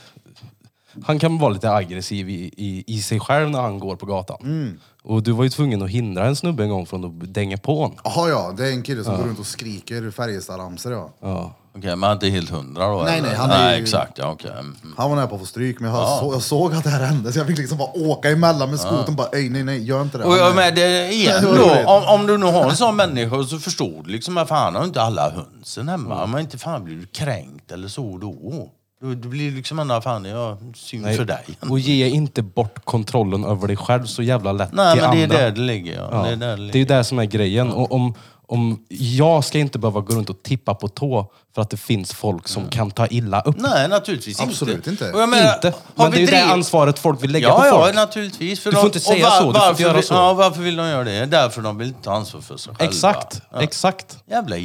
han 1.05 1.19
kan 1.19 1.38
vara 1.38 1.49
lite 1.53 1.71
aggressiv 1.71 2.30
i, 2.30 2.51
i, 2.57 2.84
i 2.88 3.01
sig 3.01 3.19
själv 3.19 3.49
när 3.49 3.61
han 3.61 3.80
går 3.80 3.95
på 3.95 4.05
gatan. 4.05 4.80
Och 5.03 5.23
du 5.23 5.31
var 5.31 5.43
ju 5.43 5.49
tvungen 5.49 5.81
att 5.81 5.89
hindra 5.89 6.26
en 6.26 6.35
snubbe 6.35 6.63
en 6.63 6.69
gång 6.69 6.85
från 6.85 7.05
att 7.05 7.34
dänga 7.34 7.57
på 7.57 7.76
honom. 7.81 7.97
Jaha 8.03 8.30
ja, 8.30 8.53
det 8.57 8.67
är 8.67 8.71
en 8.71 8.84
kille 8.84 9.03
som 9.03 9.17
går 9.17 9.23
runt 9.23 9.39
och 9.39 9.45
skriker 9.45 10.11
Färjestad-ramsor 10.11 10.91
ja. 10.91 11.09
Ja. 11.21 11.53
Okej, 11.77 11.95
men 11.95 12.11
inte 12.11 12.27
helt 12.30 12.49
hundra 12.49 12.88
då? 12.88 13.01
Nej, 13.03 13.17
eller? 13.19 13.27
nej, 13.27 13.38
han 13.38 13.49
är 13.51 13.57
nej 13.65 13.77
ju- 13.77 13.84
exakt. 13.84 14.17
Ja, 14.17 14.31
okej. 14.31 14.51
Mm. 14.51 14.76
Han 14.97 15.09
var 15.09 15.15
nära 15.17 15.27
på 15.27 15.35
att 15.35 15.41
få 15.41 15.47
stryk, 15.47 15.80
men 15.80 15.91
jag, 15.91 16.19
så, 16.19 16.34
jag 16.34 16.41
såg 16.41 16.73
att 16.73 16.84
det 16.84 16.89
här 16.89 17.05
hände 17.05 17.34
så 17.34 17.39
jag 17.39 17.47
fick 17.47 17.57
liksom 17.57 17.77
bara 17.77 17.89
åka 17.97 18.30
emellan 18.30 18.69
med 18.69 18.80
skotern 18.80 19.15
bara 19.15 19.27
"Ej, 19.27 19.49
nej 19.49 19.63
nej, 19.63 19.84
gör 19.84 20.01
inte 20.01 20.17
det. 20.17 20.23
Och 20.23 20.38
jag 20.38 20.49
är- 20.51 20.55
med 20.55 20.76
det 20.76 21.07
igen 21.13 21.41
Det 21.41 21.47
var 21.47 21.57
då, 21.57 21.63
roligt. 21.63 21.88
om, 21.88 22.03
om 22.21 22.27
du 22.27 22.38
nu 22.38 22.45
har 22.45 22.69
en 22.69 22.76
sån 22.76 22.95
människa 22.95 23.43
så 23.43 23.59
förstår 23.59 24.03
du 24.03 24.11
liksom 24.11 24.38
att 24.38 24.47
fan 24.47 24.76
har 24.76 24.84
inte 24.84 25.01
alla 25.01 25.30
hönsen 25.31 25.89
hemma. 25.89 26.26
Men 26.26 26.39
inte 26.41 26.57
fan 26.57 26.84
blir 26.84 26.95
du 26.95 27.05
kränkt 27.05 27.71
eller 27.71 27.88
så 27.88 28.17
då. 28.17 28.69
Du, 29.01 29.15
du 29.15 29.27
blir 29.27 29.51
liksom 29.51 29.80
ändå 29.80 30.01
fan, 30.01 30.26
ja, 30.26 30.57
synd 30.76 31.03
Nej. 31.03 31.17
för 31.17 31.26
dig. 31.26 31.45
Och 31.69 31.80
ge 31.80 32.07
inte 32.07 32.41
bort 32.41 32.85
kontrollen 32.85 33.43
över 33.45 33.67
dig 33.67 33.77
själv 33.77 34.05
så 34.05 34.23
jävla 34.23 34.51
lätt 34.51 34.73
Nej 34.73 34.93
till 34.93 35.01
men 35.01 35.11
det 35.11 35.19
är 35.21 35.23
andra. 35.23 35.38
där 35.38 35.51
det 35.51 35.61
ligger 35.61 35.95
ja. 35.95 36.09
Ja. 36.11 36.21
Det 36.23 36.30
är 36.30 36.35
där 36.35 36.47
det 36.47 36.55
Det 36.55 36.69
är 36.69 36.73
ligger. 36.73 36.97
det 36.97 37.03
som 37.03 37.19
är 37.19 37.26
grejen. 37.26 37.71
Och 37.71 37.91
om, 37.91 38.13
om 38.47 38.85
jag 38.89 39.43
ska 39.43 39.59
inte 39.59 39.80
behöva 39.80 40.01
gå 40.01 40.15
runt 40.15 40.30
och 40.30 40.43
tippa 40.43 40.73
på 40.76 40.88
tå 40.88 41.31
för 41.55 41.61
att 41.61 41.69
det 41.69 41.77
finns 41.77 42.13
folk 42.13 42.47
som 42.47 42.67
kan 42.69 42.91
ta 42.91 43.07
illa 43.07 43.41
upp. 43.41 43.55
Nej 43.59 43.88
naturligtvis 43.89 44.39
Absolut 44.41 44.88
inte. 44.88 45.11
Och 45.11 45.21
jag 45.21 45.30
menar, 45.30 45.53
inte. 45.55 45.73
har 45.95 46.03
Men 46.05 46.11
det 46.11 46.17
är 46.17 46.19
vi 46.19 46.26
ju 46.26 46.31
det 46.31 46.43
ansvaret 46.45 46.99
folk 46.99 47.23
vill 47.23 47.31
lägga 47.31 47.47
Ja, 47.47 47.59
på 47.59 47.65
ja, 47.65 47.80
folk. 47.84 47.95
naturligtvis. 47.95 48.59
För 48.59 48.69
Du 48.71 48.76
får 48.76 48.81
de- 48.84 48.88
inte 48.88 48.97
och 48.99 49.03
säga 49.03 49.30
så, 49.30 49.39
du 49.39 49.53
får 49.53 49.53
varför 49.53 49.69
inte 49.69 49.84
göra 49.84 50.01
så. 50.01 50.13
Ja, 50.13 50.34
varför 50.34 50.61
vill 50.61 50.76
de 50.76 50.88
göra 50.88 51.03
det? 51.03 51.26
Därför 51.26 51.61
de 51.61 51.77
vill 51.77 51.88
inte 51.88 52.01
ta 52.03 52.13
ansvar 52.13 52.41
för 52.41 52.57
sig 52.57 52.73
själva. 52.76 52.91
Exakt, 52.93 53.41
Ja. 53.51 53.61
exakt. 53.61 54.17
Jävla 54.30 54.57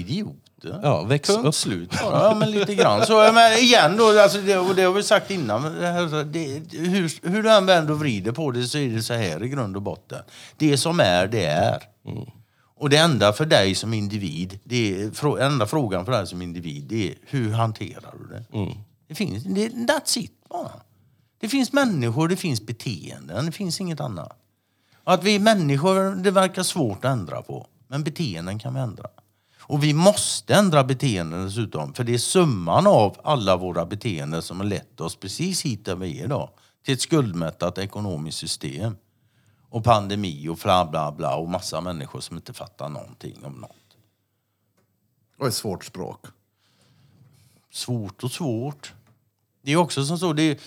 idioter. 0.68 0.88
Ja, 0.88 1.02
väx 1.02 1.28
Punkt 1.28 1.46
upp. 1.46 1.54
slut. 1.54 1.90
Ja, 2.00 2.36
men 2.38 2.50
lite 2.50 2.74
grann. 2.74 3.06
Så, 3.06 3.14
menar, 3.14 3.62
igen 3.62 3.96
då, 3.96 4.20
alltså, 4.20 4.38
det, 4.38 4.56
och 4.56 4.74
det 4.74 4.82
har 4.82 4.92
vi 4.92 5.02
sagt 5.02 5.30
innan. 5.30 5.62
men 5.62 5.74
Det, 5.74 5.86
här, 5.86 6.24
det, 6.24 6.78
hur, 6.78 7.28
hur 7.28 7.42
du 7.42 7.50
än 7.50 7.66
vänder 7.66 7.92
och 7.92 7.98
vrider 7.98 8.32
på 8.32 8.50
det 8.50 8.62
så 8.64 8.78
är 8.78 8.88
det 8.88 9.02
så 9.02 9.14
här 9.14 9.42
i 9.42 9.48
grund 9.48 9.76
och 9.76 9.82
botten. 9.82 10.22
Det 10.56 10.78
som 10.78 11.00
är, 11.00 11.26
det 11.26 11.44
är. 11.46 11.82
Och 12.76 12.90
det 12.90 12.96
enda 12.96 13.32
för 13.32 13.46
dig 13.46 13.74
som 13.74 13.94
individ, 13.94 14.58
det 14.64 15.02
är, 15.02 15.38
enda 15.40 15.66
frågan 15.66 16.04
för 16.04 16.12
dig 16.12 16.26
som 16.26 16.42
individ, 16.42 16.84
det 16.84 17.10
är 17.10 17.14
hur 17.26 17.52
hanterar 17.52 18.14
du 18.18 18.34
det? 18.34 18.44
Det 19.08 19.14
finns, 19.14 19.44
det, 19.44 19.68
that's 19.68 20.18
it 20.18 20.32
bara. 20.50 20.70
Det 21.40 21.48
finns 21.48 21.72
människor, 21.72 22.28
det 22.28 22.36
finns 22.36 22.66
beteenden, 22.66 23.46
det 23.46 23.52
finns 23.52 23.80
inget 23.80 24.00
annat. 24.00 24.38
Att 25.04 25.24
vi 25.24 25.34
är 25.34 25.40
människor, 25.40 26.16
det 26.16 26.30
verkar 26.30 26.62
svårt 26.62 27.04
att 27.04 27.12
ändra 27.12 27.42
på. 27.42 27.66
Men 27.88 28.04
beteenden 28.04 28.58
kan 28.58 28.74
vi 28.74 28.80
ändra. 28.80 29.06
Och 29.66 29.84
vi 29.84 29.94
måste 29.94 30.54
ändra 30.54 30.84
beteenden 30.84 31.44
dessutom. 31.44 31.94
För 31.94 32.04
det 32.04 32.14
är 32.14 32.18
summan 32.18 32.86
av 32.86 33.16
alla 33.24 33.56
våra 33.56 33.86
beteenden 33.86 34.42
som 34.42 34.60
har 34.60 34.66
lett 34.66 35.00
oss 35.00 35.16
precis 35.16 35.62
hit 35.62 35.84
där 35.84 35.96
vi 35.96 36.20
är 36.20 36.24
idag. 36.24 36.50
Till 36.84 36.94
ett 36.94 37.00
skuldmättat 37.00 37.78
ekonomiskt 37.78 38.38
system. 38.38 38.96
Och 39.68 39.84
pandemi 39.84 40.48
och 40.48 40.56
bla 40.56 40.86
bla 40.86 41.12
bla 41.12 41.36
och 41.36 41.48
massa 41.48 41.80
människor 41.80 42.20
som 42.20 42.36
inte 42.36 42.52
fattar 42.52 42.88
någonting 42.88 43.44
om 43.44 43.52
något. 43.52 43.96
Och 45.38 45.46
ett 45.46 45.54
svårt 45.54 45.84
språk. 45.84 46.26
Svårt 47.72 48.24
och 48.24 48.32
svårt. 48.32 48.92
Det 49.62 49.72
är 49.72 49.76
också 49.76 50.04
som 50.04 50.18
så, 50.18 50.32
det, 50.32 50.60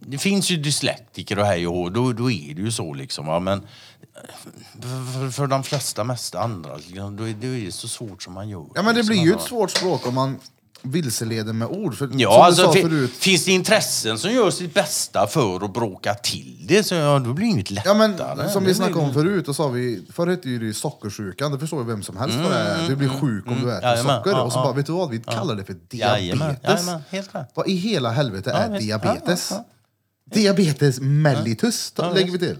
det 0.00 0.18
finns 0.18 0.50
ju 0.50 0.56
dyslektiker 0.56 1.38
och 1.38 1.46
hej 1.46 1.66
och 1.66 1.92
då, 1.92 2.12
då 2.12 2.30
är 2.30 2.54
det 2.54 2.62
ju 2.62 2.72
så 2.72 2.94
liksom. 2.94 3.26
Va? 3.26 3.40
Men 3.40 3.66
för, 5.14 5.30
för 5.30 5.46
de 5.46 5.62
flesta 5.62 6.04
mest 6.04 6.34
andra, 6.34 6.76
liksom, 6.76 7.16
då 7.16 7.28
är 7.28 7.34
det, 7.40 7.64
det 7.64 7.72
så 7.72 7.88
svårt 7.88 8.22
som 8.22 8.32
man 8.32 8.48
gör. 8.48 8.66
Ja 8.74 8.82
men 8.82 8.84
det 8.84 8.92
liksom, 8.92 9.12
blir 9.14 9.22
ju 9.24 9.32
ett 9.34 9.40
svårt 9.42 9.70
språk 9.70 10.06
om 10.06 10.14
man 10.14 10.36
vilseleder 10.82 11.52
med 11.52 11.68
ord. 11.68 11.94
För, 11.96 12.10
Ja, 12.14 12.44
alltså, 12.44 12.72
förut, 12.72 13.10
finns 13.10 13.44
det 13.44 13.52
intressen 13.52 14.18
som 14.18 14.32
gör 14.32 14.50
sitt 14.50 14.74
bästa 14.74 15.26
för 15.26 15.64
att 15.64 15.72
bråka 15.72 16.14
till 16.14 16.64
det, 16.68 16.82
så 16.84 16.94
ja, 16.94 17.18
då 17.18 17.32
blir 17.32 17.46
det 17.46 17.50
inget 17.50 17.70
Ja 17.70 17.94
lättare. 17.94 18.34
men 18.36 18.50
som 18.50 18.64
vi 18.64 18.74
snackade 18.74 19.00
om 19.00 19.12
förut, 19.14 19.46
då 19.46 19.54
sa 19.54 19.68
vi, 19.68 20.02
förr 20.12 20.26
hette 20.26 20.48
ju 20.48 20.58
det 20.68 20.74
sockersjukan, 20.74 21.52
det 21.52 21.58
förstår 21.58 21.80
ju 21.80 21.86
vem 21.86 22.02
som 22.02 22.16
helst 22.16 22.36
vad 22.38 22.52
det 22.52 22.58
är. 22.58 22.88
Du 22.88 22.96
blir 22.96 23.08
sjuk 23.08 23.46
om 23.46 23.54
du 23.54 23.58
äter 23.60 23.70
Mm, 23.70 23.82
Jajamän, 23.82 24.18
socker. 24.18 24.30
ja, 24.30 24.42
och 24.42 24.52
så 24.52 24.58
ja. 24.58 24.62
bara, 24.64 24.72
vet 24.74 24.86
du 24.86 24.92
vad, 24.92 25.10
vi 25.10 25.18
kallar 25.18 25.54
det 25.54 25.64
för 25.64 25.76
Jajamän, 25.90 26.38
diabetes. 26.48 26.80
jajamän, 26.86 27.02
helt 27.10 27.34
rätt. 27.34 27.50
Vad 27.54 27.68
i 27.68 27.74
hela 27.74 28.10
helvete 28.10 28.50
Ja, 28.54 28.58
är 28.58 28.78
diabetes? 28.80 29.48
Ja, 29.50 29.56
ja, 29.56 29.64
Diabetes 30.34 31.00
mellitus 31.00 31.92
Ja, 31.96 32.10
lägger 32.12 32.32
vi 32.32 32.38
till. 32.38 32.56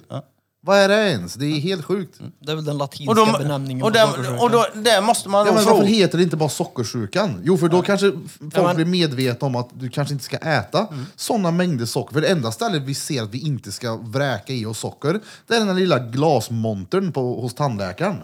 Vad 0.63 0.79
är 0.79 0.89
det 0.89 1.11
ens? 1.11 1.35
Det 1.35 1.47
är 1.47 1.61
helt 1.61 1.85
sjukt. 1.85 2.19
Det 2.41 2.53
är 2.53 2.57
väl 2.57 2.65
den 2.65 2.79
latinska 2.79 3.11
Och, 3.11 3.17
då, 3.17 3.39
benämningen 3.39 3.83
och, 3.83 3.89
på 3.93 3.99
där, 3.99 4.43
och 4.43 4.51
då, 4.51 4.67
där 4.75 5.01
måste 5.03 5.29
man 5.29 5.39
Ja, 5.41 5.45
då 5.53 5.55
men 5.57 5.65
varför 5.65 5.77
fråga... 5.79 5.89
heter 5.89 6.19
det 6.19 6.25
inte 6.25 6.37
bara 6.37 6.49
sockersjukan? 6.49 7.41
Jo, 7.45 7.57
för 7.59 7.69
då 7.69 7.83
kanske 7.83 8.11
folk 8.11 8.55
Ja, 8.57 8.63
men- 8.63 8.77
blir 8.77 8.85
medvetna 8.87 9.47
om 9.47 9.57
att 9.57 9.69
du 9.73 9.89
kanske 9.89 10.13
inte 10.15 10.25
ska 10.25 10.37
äta 10.37 10.87
Mm. 10.87 11.07
sådana 11.17 11.51
mängder 11.51 11.87
socker. 11.87 12.15
För 12.15 12.21
det 12.21 12.29
enda 12.29 12.53
stället 12.53 12.83
vi 12.83 12.95
ser 12.95 13.23
att 13.23 13.31
vi 13.31 13.39
inte 13.39 13.73
ska 13.73 13.97
vräka 13.97 14.53
i 14.53 14.67
oss 14.67 14.79
socker, 14.79 15.21
det 15.47 15.55
är 15.55 15.59
den 15.59 15.69
här 15.69 15.75
lilla 15.75 15.99
glasmontern 15.99 17.13
på, 17.13 17.41
hos 17.41 17.55
tandläkaren. 17.55 18.17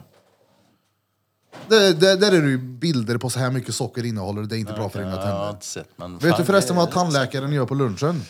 Där, 1.69 1.93
där, 1.93 2.17
där 2.17 2.33
är 2.33 2.43
det 2.43 2.49
ju 2.49 2.59
bilder 2.59 3.19
på 3.19 3.31
så 3.31 3.39
här 3.39 3.51
mycket 3.51 3.75
socker 3.75 4.05
innehåller 4.05 4.43
det 4.43 4.57
är 4.57 4.59
inte 4.59 4.73
bra 4.73 4.89
för 4.89 4.99
dina 4.99 5.11
Ja, 5.11 5.17
jag 5.17 5.27
har 5.27 5.33
tänder. 5.37 5.51
inte 5.51 5.67
sett, 5.67 5.89
men 5.97 6.19
Vet 6.19 6.31
fan, 6.31 6.41
du 6.41 6.47
förresten 6.47 6.77
det- 6.77 6.83
vad 6.83 6.91
tandläkaren 6.91 7.53
gör 7.53 7.67
på 7.67 7.75
lunchen? 7.75 8.23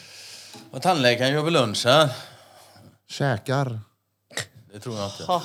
Vad 0.70 0.82
tandläkaren 0.82 1.32
gör 1.32 1.42
vid 1.42 1.52
lunchen? 1.52 2.08
Käkar. 3.08 3.80
Det 4.76 4.80
tror 4.80 4.96
jag 4.96 5.06
inte. 5.06 5.24
Ja. 5.28 5.42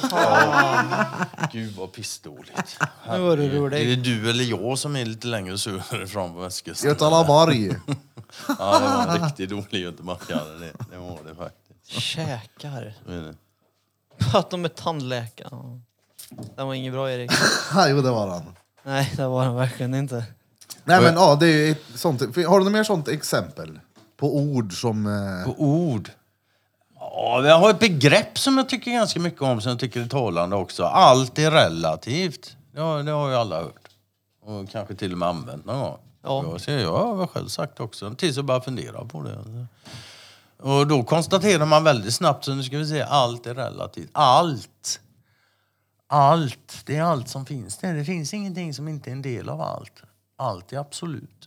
Gud 1.51 1.75
vad 1.75 1.91
pissdåligt. 1.91 2.77
Nu 3.09 3.19
var 3.19 3.37
det 3.37 3.43
Är 3.45 3.49
roligt. 3.49 4.03
det 4.03 4.11
du 4.11 4.29
eller 4.29 4.43
jag 4.43 4.77
som 4.77 4.95
är 4.95 5.05
lite 5.05 5.27
längre 5.27 5.57
söderifrån 5.57 6.33
på 6.33 6.39
västkusten? 6.39 6.89
Götalaborg. 6.89 7.67
Ja, 8.47 8.79
det 8.79 8.85
var 8.85 9.15
en 9.15 9.23
riktigt 9.25 9.49
dålig 9.49 9.81
göteborgare 9.83 10.57
det. 10.59 10.71
Det 10.91 10.97
var 10.97 11.19
det 11.27 11.35
faktiskt. 11.35 12.01
Käkar. 12.01 12.93
Så 13.05 13.11
är 13.11 13.21
det. 13.21 13.35
Prata 14.17 14.57
med 14.57 14.75
tandläkaren. 14.75 15.83
Den 16.55 16.67
var 16.67 16.73
inget 16.73 16.93
bra 16.93 17.11
Erik. 17.11 17.31
jo, 17.89 18.01
det 18.01 18.11
var 18.11 18.27
han. 18.27 18.55
Nej, 18.83 19.13
det 19.17 19.27
var 19.27 19.45
den 19.45 19.55
verkligen 19.55 19.93
inte. 19.93 20.23
Nej 20.83 21.01
men 21.01 21.13
ja, 21.13 21.35
det 21.39 21.47
är 21.47 21.71
ett 21.71 21.81
sånt. 21.95 22.21
Har 22.21 22.57
du 22.59 22.63
något 22.63 22.71
mer 22.73 22.83
sånt 22.83 23.07
exempel? 23.07 23.79
På 24.17 24.37
ord 24.37 24.73
som... 24.81 25.05
Eh, 25.07 25.45
På 25.45 25.61
ord. 25.61 26.09
Ja, 27.13 27.47
jag 27.47 27.59
har 27.59 27.69
ett 27.69 27.79
begrepp 27.79 28.37
som 28.37 28.57
jag 28.57 28.69
tycker 28.69 28.91
ganska 28.91 29.19
mycket 29.19 29.41
om, 29.41 29.61
som 29.61 29.69
jag 29.69 29.79
tycker 29.79 30.01
är 30.01 30.07
talande 30.07 30.55
också. 30.55 30.83
Allt 30.83 31.39
är 31.39 31.51
relativt. 31.51 32.55
Ja, 32.75 33.03
det 33.03 33.11
har 33.11 33.29
ju 33.29 33.35
alla 33.35 33.61
hört. 33.61 33.89
Och 34.43 34.69
kanske 34.69 34.95
till 34.95 35.11
och 35.11 35.17
med 35.17 35.27
använt 35.27 35.65
någon 35.65 35.79
gång. 35.79 35.97
Ja. 36.23 36.43
Jag, 36.51 36.61
ser, 36.61 36.79
jag 36.79 37.15
har 37.15 37.27
själv 37.27 37.47
sagt 37.47 37.79
också, 37.79 38.13
tills 38.13 38.35
jag 38.35 38.45
bara 38.45 38.61
funderar 38.61 39.05
på 39.05 39.23
det. 39.23 39.67
Och 40.57 40.87
då 40.87 41.03
konstaterar 41.03 41.65
man 41.65 41.83
väldigt 41.83 42.13
snabbt, 42.13 42.45
så 42.45 42.53
nu 42.53 42.63
ska 42.63 42.77
vi 42.77 42.87
se, 42.87 43.01
allt 43.01 43.47
är 43.47 43.55
relativt. 43.55 44.09
Allt! 44.11 44.99
Allt, 46.07 46.83
det 46.85 46.95
är 46.95 47.03
allt 47.03 47.27
som 47.27 47.45
finns 47.45 47.77
där. 47.77 47.93
Det 47.93 48.05
finns 48.05 48.33
ingenting 48.33 48.73
som 48.73 48.87
inte 48.87 49.09
är 49.09 49.11
en 49.11 49.21
del 49.21 49.49
av 49.49 49.61
allt. 49.61 50.03
Allt 50.37 50.73
är 50.73 50.77
absolut. 50.77 51.40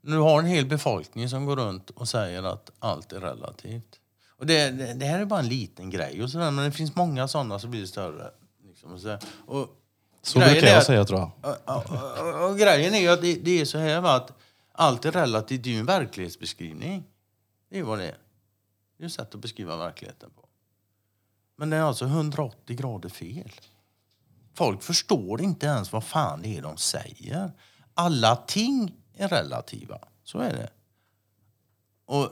Nu 0.00 0.16
har 0.18 0.38
en 0.38 0.46
hel 0.46 0.66
befolkning 0.66 1.28
som 1.28 1.46
går 1.46 1.56
runt 1.56 1.90
och 1.90 2.08
säger 2.08 2.42
att 2.42 2.70
allt 2.78 3.12
är 3.12 3.20
relativt. 3.20 4.00
Och 4.28 4.46
det, 4.46 4.70
det, 4.70 4.94
det 4.94 5.06
här 5.06 5.18
är 5.20 5.24
bara 5.24 5.40
en 5.40 5.48
liten 5.48 5.90
grej, 5.90 6.22
och 6.22 6.30
sådär, 6.30 6.50
men 6.50 6.64
det 6.64 6.72
finns 6.72 6.96
många 6.96 7.28
sådana 7.28 7.58
som 7.58 7.70
blir 7.70 7.86
större. 7.86 8.30
Liksom, 8.66 8.92
och 8.92 9.00
så, 9.00 9.18
och 9.46 9.68
Så 10.22 10.38
brukar 10.38 10.66
jag 10.66 10.78
att- 10.78 10.86
säga 10.86 11.04
tror 11.04 11.20
jag. 11.20 11.30
och, 11.64 11.76
och, 11.90 12.50
och, 12.50 12.58
grejen 12.58 12.94
är 12.94 12.98
ju 13.00 13.08
att 13.08 13.20
det, 13.22 13.34
det 13.34 13.60
är 13.60 13.64
så 13.64 13.78
här 13.78 14.02
att 14.16 14.32
allt 14.72 15.04
är 15.04 15.12
relativt, 15.12 15.62
det 15.64 15.70
är 15.70 15.74
ju 15.74 15.80
en 15.80 15.86
verklighetsbeskrivning. 15.86 17.04
Det 17.70 17.78
är 17.78 17.82
vad 17.82 17.98
det 17.98 18.04
är. 18.08 18.18
Det 18.98 19.04
är 19.04 19.06
ett 19.06 19.12
sätt 19.12 19.34
att 19.34 19.40
beskriva 19.40 19.76
verkligheten 19.76 20.30
på. 20.30 20.44
Men 21.56 21.70
det 21.70 21.76
är 21.76 21.82
alltså 21.82 22.04
180 22.04 22.76
grader 22.76 23.08
fel. 23.08 23.50
Folk 24.54 24.82
förstår 24.82 25.40
inte 25.42 25.66
ens 25.66 25.92
vad 25.92 26.04
fan 26.04 26.42
det 26.42 26.56
är 26.58 26.62
de 26.62 26.76
säger. 26.76 27.52
Alla 27.94 28.36
ting 28.36 28.94
är 29.20 29.28
relativa. 29.28 29.98
Så 30.24 30.38
är 30.38 30.52
det. 30.52 30.70
Och, 32.06 32.28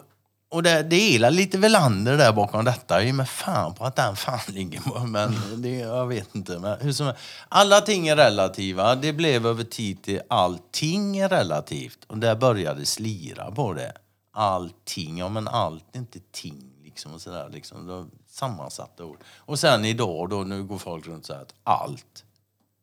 och 0.48 0.62
det, 0.62 0.82
det 0.82 0.96
gillar 0.96 1.30
lite 1.30 1.58
Velander 1.58 2.16
där 2.16 2.32
bakom 2.32 2.64
detta. 2.64 3.00
Jag 3.00 3.08
är 3.08 3.12
med 3.12 3.28
fan 3.28 3.74
på 3.74 3.84
att 3.84 3.96
den 3.96 4.16
fan 4.16 4.40
ligger 4.54 4.80
på. 4.80 4.98
Men 5.00 5.34
det, 5.62 5.70
jag 5.78 6.06
vet 6.06 6.34
inte. 6.34 6.58
Men 6.58 6.80
hur 6.80 6.92
som, 6.92 7.12
alla 7.48 7.80
ting 7.80 8.08
är 8.08 8.16
relativa. 8.16 8.94
Det 8.94 9.12
blev 9.12 9.46
över 9.46 9.64
tid 9.64 10.02
till 10.02 10.20
allting 10.28 11.18
är 11.18 11.28
relativt. 11.28 12.04
Och 12.06 12.18
där 12.18 12.36
började 12.36 12.86
slira 12.86 13.50
på 13.50 13.72
det. 13.72 13.92
Allting, 14.32 15.18
ja 15.18 15.28
men 15.28 15.48
allt 15.48 15.84
är 15.92 15.98
inte 15.98 16.18
ting. 16.32 16.72
Liksom, 16.84 17.14
och 17.14 17.20
sådär, 17.20 17.48
liksom. 17.52 17.86
Det 17.86 18.06
sammansatta 18.28 19.04
ord. 19.04 19.18
Och 19.36 19.58
sen 19.58 19.84
idag 19.84 20.30
då, 20.30 20.36
nu 20.36 20.64
går 20.64 20.78
folk 20.78 21.06
runt 21.06 21.20
och 21.20 21.26
säger 21.26 21.42
att 21.42 21.54
allt 21.62 22.24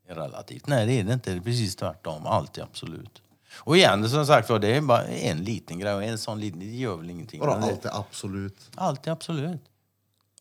är 0.07 0.15
relativt. 0.15 0.68
Nej, 0.68 0.86
det 0.86 0.99
är 0.99 1.03
det 1.03 1.14
inte. 1.14 1.32
Det 1.32 1.38
är 1.38 1.41
precis 1.41 1.76
tvärtom. 1.76 2.26
Allt 2.26 2.57
är 2.57 2.64
absolut. 2.64 3.22
Och 3.57 3.77
igen, 3.77 4.10
som 4.10 4.26
sagt 4.26 4.49
var, 4.49 4.60
det 4.60 4.76
är 4.76 4.82
bara 4.82 5.03
en 5.07 5.44
liten 5.44 5.80
grej. 5.80 6.07
En 6.10 6.18
sån 6.18 6.40
liten, 6.40 6.60
det 6.60 6.65
gör 6.65 6.95
väl 6.98 7.10
ingenting. 7.10 7.40
Vadå, 7.40 7.52
Men 7.52 7.61
det- 7.61 7.68
allt 7.73 7.86
är 7.86 7.99
absolut. 7.99 8.57
allt 8.76 9.07
är 9.07 9.11
absolut. 9.11 9.61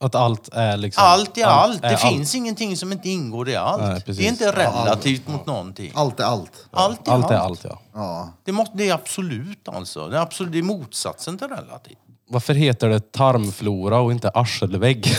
Att 0.00 0.14
allt 0.14 0.48
är 0.52 0.76
liksom... 0.76 1.04
Allt 1.06 1.38
är 1.38 1.44
allt. 1.46 1.84
är 1.84 1.90
Det 1.90 1.96
finns 1.96 2.34
ingenting 2.34 2.76
som 2.76 2.92
inte 2.92 3.08
ingår 3.08 3.48
i 3.48 3.56
allt. 3.56 3.82
Nej, 3.82 4.00
precis. 4.00 4.16
det 4.16 4.24
är 4.26 4.28
inte 4.28 4.52
relativt 4.52 5.28
mot 5.28 5.46
någonting. 5.46 5.92
Allt 5.94 6.20
är 6.20 6.24
allt. 6.24 6.66
Allt 6.70 7.08
är 7.08 7.12
Allt 7.12 7.24
allt. 7.24 7.32
är 7.32 7.36
allt, 7.38 7.64
ja. 7.64 7.80
Ja. 7.94 8.28
Det, 8.44 8.52
måste, 8.52 8.76
det 8.76 8.88
är 8.88 8.94
absolut 8.94 9.68
alltså. 9.68 10.08
Det 10.08 10.16
är, 10.16 10.20
absolut, 10.20 10.52
det 10.52 10.58
är 10.58 10.62
motsatsen 10.62 11.38
till 11.38 11.48
relativt. 11.48 11.98
Varför 12.28 12.54
heter 12.54 12.88
det 12.88 13.12
tarmflora 13.12 13.98
och 14.00 14.12
inte 14.12 14.28
arselvägg? 14.30 15.04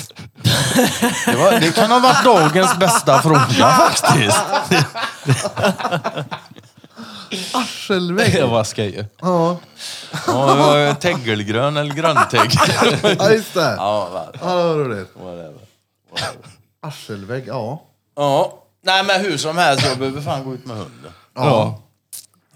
Det, 1.25 1.35
var, 1.35 1.59
det 1.59 1.75
kan 1.75 1.91
ha 1.91 1.99
varit 1.99 2.23
dagens 2.25 2.77
bästa 2.79 3.21
fråga 3.21 3.69
faktiskt. 3.91 4.41
Arselvägg. 7.53 8.35
Jag 8.35 8.49
bara 8.49 8.63
skojar. 8.63 9.05
Ja. 9.21 9.57
Ja, 10.27 10.95
Tegelgrön 10.99 11.77
eller 11.77 11.93
gröntegel. 11.93 12.47
ja, 13.19 13.31
just 13.31 13.53
det. 13.53 13.75
Ja, 13.77 14.09
va- 14.13 14.25
Ja, 14.41 14.47
det 14.55 14.63
var 14.63 14.75
roligt. 14.75 15.11
whatever. 15.15 15.53
Arselvägg, 16.81 17.43
ja. 17.47 17.81
Ja. 18.15 18.53
Nej 18.85 19.03
men 19.03 19.21
hur 19.21 19.37
som 19.37 19.57
helst, 19.57 19.85
jag 19.89 19.97
behöver 19.97 20.21
fan 20.21 20.43
gå 20.43 20.53
ut 20.53 20.65
med 20.65 20.75
hunden. 20.77 21.11
Ja. 21.35 21.79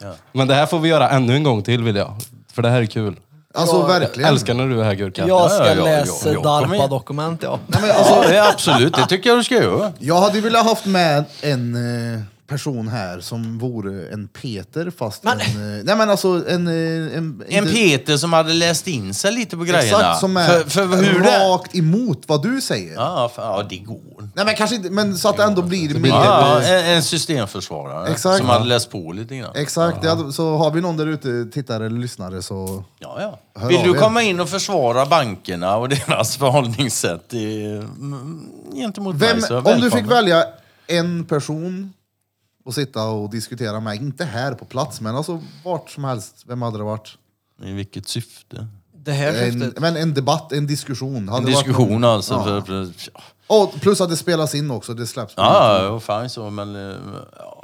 Ja. 0.02 0.14
Men 0.32 0.48
det 0.48 0.54
här 0.56 0.66
får 0.66 0.80
vi 0.80 0.90
göra 0.90 1.10
ännu 1.10 1.36
en 1.36 1.44
gång 1.44 1.64
till 1.64 1.84
vill 1.84 1.96
jag. 1.96 2.16
För 2.54 2.62
det 2.62 2.70
här 2.70 2.82
är 2.82 2.86
kul. 2.86 3.16
Alltså 3.54 3.76
Jag 3.80 3.88
verkligen. 4.00 4.30
älskar 4.30 4.54
när 4.54 4.68
du 4.68 4.80
är 4.80 4.84
här 4.84 4.94
Gurka. 4.94 5.28
Jag 5.28 5.52
ska 5.52 5.64
Ja, 5.64 5.70
ja, 5.70 5.76
ja, 5.76 5.84
läsa 5.84 6.30
ja, 6.34 6.40
ja. 6.44 6.60
Kom 6.62 6.74
igen. 6.74 6.80
DARPA-dokument, 6.88 7.44
ja. 7.44 7.60
Nej, 7.68 7.82
men 7.82 7.91
alltså, 7.91 8.14
Ja, 8.16 8.28
det 8.28 8.38
är 8.38 8.50
absolut, 8.50 8.94
det 8.94 9.06
tycker 9.06 9.30
jag 9.30 9.40
du 9.40 9.44
ska 9.44 9.56
göra. 9.56 9.94
jag 10.00 10.22
hade 10.22 10.41
velat 10.41 10.66
haft 10.66 10.86
med 10.86 11.24
en 11.41 11.76
eh, 12.16 12.22
person 12.49 12.88
här 12.88 13.19
som 13.19 13.57
vore 13.59 14.07
en 14.13 14.27
Peter 14.27 14.91
fast 14.97 15.23
Men- 15.23 15.39
en... 15.41 15.77
Eh, 15.80 15.84
nej 15.85 15.95
men 15.95 16.09
alltså 16.09 16.27
en... 16.49 16.67
eh, 16.67 16.73
En, 17.17 17.43
En 17.49 17.63
inte- 17.63 17.73
Peter 17.73 18.17
som 18.17 18.34
hade 18.34 18.53
läst 18.53 18.88
in 18.88 19.13
sig 19.13 19.31
lite 19.31 19.57
på 19.57 19.63
grejerna. 19.63 19.97
Exakt, 19.97 20.19
som 20.19 20.38
är 20.38 20.47
för, 20.47 20.69
för 20.69 20.85
hur 21.03 21.19
det 21.19 21.30
är. 21.30 21.49
rakt 21.49 21.76
emot 21.76 22.23
vad 22.27 22.43
du 22.43 22.61
säger. 22.61 22.93
Ja, 22.95 23.31
för, 23.35 23.41
ja, 23.41 23.65
det 23.69 23.77
går. 23.77 24.30
Nej 24.35 24.45
men 24.45 24.55
kanske 24.55 24.76
inte, 24.76 24.89
men 24.89 25.17
så 25.17 25.30
att 25.30 25.38
det 25.38 25.43
ändå 25.43 25.61
blir 25.61 25.99
mer... 25.99 26.09
Ja, 26.09 26.61
en, 26.61 26.85
en 26.85 27.03
systemförsvarare 27.03 28.07
Exakt. 28.11 28.38
som 28.38 28.49
hade 28.49 28.65
läst 28.65 28.89
på 28.91 29.11
lite 29.11 29.35
grann. 29.38 29.55
Exakt, 29.55 30.01
det 30.01 30.09
hade, 30.09 30.34
så 30.34 30.57
har 30.57 30.71
vi 30.71 30.81
någon 30.81 30.97
där 30.97 31.07
ute, 31.07 31.45
tittare 31.53 31.85
eller 31.85 31.99
lyssnare 31.99 32.41
så... 32.41 32.84
Ja, 32.99 33.17
ja. 33.21 33.39
Hör 33.61 33.67
Vill 33.67 33.77
av 33.77 33.84
du 33.84 33.89
er. 33.91 33.95
komma 33.99 34.21
in 34.21 34.39
och 34.39 34.49
försvara 34.49 35.05
bankerna 35.05 35.77
och 35.77 35.89
deras 35.89 36.38
förhållningssätt 36.38 37.34
i, 37.34 37.65
mm, 37.65 38.41
gentemot 38.76 39.15
Vem, 39.15 39.38
mig 39.38 39.41
så 39.47 39.57
om 39.57 39.63
du 39.63 39.69
välkommen. 39.71 39.91
fick 39.91 40.11
välja 40.11 40.43
en 40.88 41.26
person 41.26 41.93
att 42.70 42.76
sitta 42.76 43.04
och 43.10 43.30
diskutera 43.30 43.80
med, 43.80 43.96
inte 43.96 44.26
här 44.26 44.54
på 44.54 44.66
plats 44.66 45.02
men 45.02 45.16
alltså 45.16 45.41
vart 45.64 45.90
som 45.90 46.04
helst, 46.04 46.44
vem 46.48 46.62
hade 46.62 46.78
det 46.78 46.84
varit? 46.84 47.18
I 47.64 47.72
vilket 47.74 48.08
syfte? 48.08 48.68
Det 48.94 49.12
här 49.12 49.34
En, 49.44 49.52
syftet. 49.54 49.80
men 49.80 49.98
en 49.98 50.14
debatt, 50.14 50.52
en 50.52 50.68
diskussion. 50.68 51.30
Hade 51.30 51.40
En 51.41 51.46
det 51.46 51.52
varit 51.52 51.66
diskussion 51.66 52.02
någon- 52.02 52.04
alltså. 52.04 52.34
Ja. 52.34 52.44
För, 52.44 52.62
för, 52.62 52.94
ja, 53.14 53.22
Och 53.48 53.74
plus 53.82 54.02
att 54.02 54.10
det 54.10 54.18
spelas 54.18 54.56
in 54.56 54.72
också, 54.72 54.94
det 54.94 55.08
släpps 55.08 55.36
på 55.36 55.41
ja, 55.41 55.84
ja, 55.84 56.00
fan 56.00 56.30
så, 56.30 56.50
men... 56.50 56.76
eh, 56.76 56.98
Ja. 57.38 57.64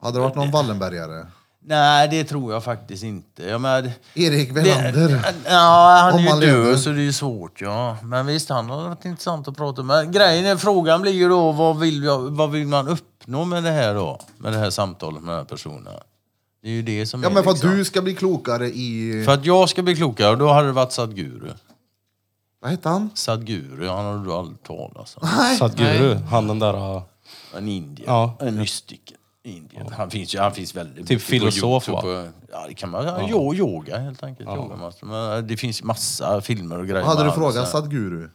Hade 0.00 0.18
det 0.18 0.22
varit 0.22 0.34
någon 0.34 0.50
Wallenbergare? 0.50 1.26
Nej, 1.64 2.08
det 2.08 2.24
tror 2.24 2.52
jag 2.52 2.64
faktiskt 2.64 3.02
inte. 3.04 3.42
Jag 3.42 3.60
menar, 3.60 3.90
Erik 4.14 4.50
Welander? 4.50 5.08
Det, 5.08 5.34
ja, 5.46 5.98
han 6.02 6.14
Om 6.14 6.26
är 6.26 6.34
ju 6.34 6.40
lever. 6.40 6.64
död 6.64 6.80
så 6.80 6.90
det 6.90 7.00
är 7.00 7.02
ju 7.02 7.12
svårt. 7.12 7.60
Ja. 7.60 7.96
Men 8.02 8.26
visst, 8.26 8.48
han 8.48 8.70
har 8.70 8.88
varit 8.88 9.04
intressant 9.04 9.48
att 9.48 9.56
prata 9.56 9.82
med. 9.82 10.12
Grejen 10.12 10.46
är, 10.46 10.56
frågan 10.56 11.02
blir 11.02 11.12
ju 11.12 11.28
då, 11.28 11.52
vad 11.52 11.78
vill, 11.78 12.02
jag, 12.04 12.18
vad 12.18 12.50
vill 12.50 12.66
man 12.66 12.88
uppnå 12.88 13.44
med 13.44 13.62
det 13.62 13.70
här 13.70 13.94
då? 13.94 14.20
Med 14.38 14.52
det 14.52 14.58
här 14.58 14.70
samtalet 14.70 15.22
med 15.22 15.30
den 15.32 15.38
här 15.38 15.44
personen. 15.44 15.92
Det 16.62 16.68
är 16.68 16.72
ju 16.72 16.82
det 16.82 17.06
som 17.06 17.22
Ja 17.22 17.28
är 17.30 17.34
men 17.34 17.42
för 17.44 17.50
att 17.50 17.56
liksom. 17.56 17.76
du 17.76 17.84
ska 17.84 18.02
bli 18.02 18.14
klokare 18.14 18.66
i... 18.68 19.22
För 19.26 19.34
att 19.34 19.44
jag 19.44 19.68
ska 19.68 19.82
bli 19.82 19.96
klokare, 19.96 20.36
då 20.36 20.48
hade 20.52 20.66
det 20.66 20.72
varit 20.72 20.92
Sadguru. 20.92 21.52
Vad 22.60 22.70
heter 22.70 22.90
han? 22.90 23.10
Sadguru, 23.14 23.88
han 23.88 24.04
har 24.04 24.24
du 24.24 24.32
aldrig 24.32 24.62
talat 24.62 25.16
om. 25.16 25.28
Sadhguru, 25.58 26.14
han 26.30 26.46
den 26.48 26.58
där... 26.58 26.96
uh, 26.96 27.02
En 27.56 27.68
indier, 27.68 28.06
Ja. 28.06 28.36
en 28.40 28.56
mystiker. 28.58 29.16
Indien. 29.48 29.92
Han 29.92 30.10
finns 30.10 30.34
ju 30.34 30.38
han 30.38 30.52
finns 30.54 30.74
väldigt 30.74 31.08
Typ 31.08 31.22
filosof, 31.22 31.88
va? 31.88 32.00
på- 32.00 32.28
Ja, 32.52 32.64
det 32.68 32.74
kan 32.74 32.90
man 32.90 33.04
ja. 33.06 33.26
jo, 33.28 33.54
Yoga 33.54 33.98
helt 33.98 34.22
enkelt. 34.22 34.48
Yogamaster. 34.48 35.06
Men 35.06 35.32
eh, 35.32 35.38
det 35.38 35.56
finns 35.56 35.82
massa 35.82 36.40
filmer 36.40 36.78
och 36.78 36.86
grejer. 36.86 37.04
Hade 37.04 37.24
du 37.24 37.32
frågat. 37.32 37.68
Sadguru? 37.68 38.28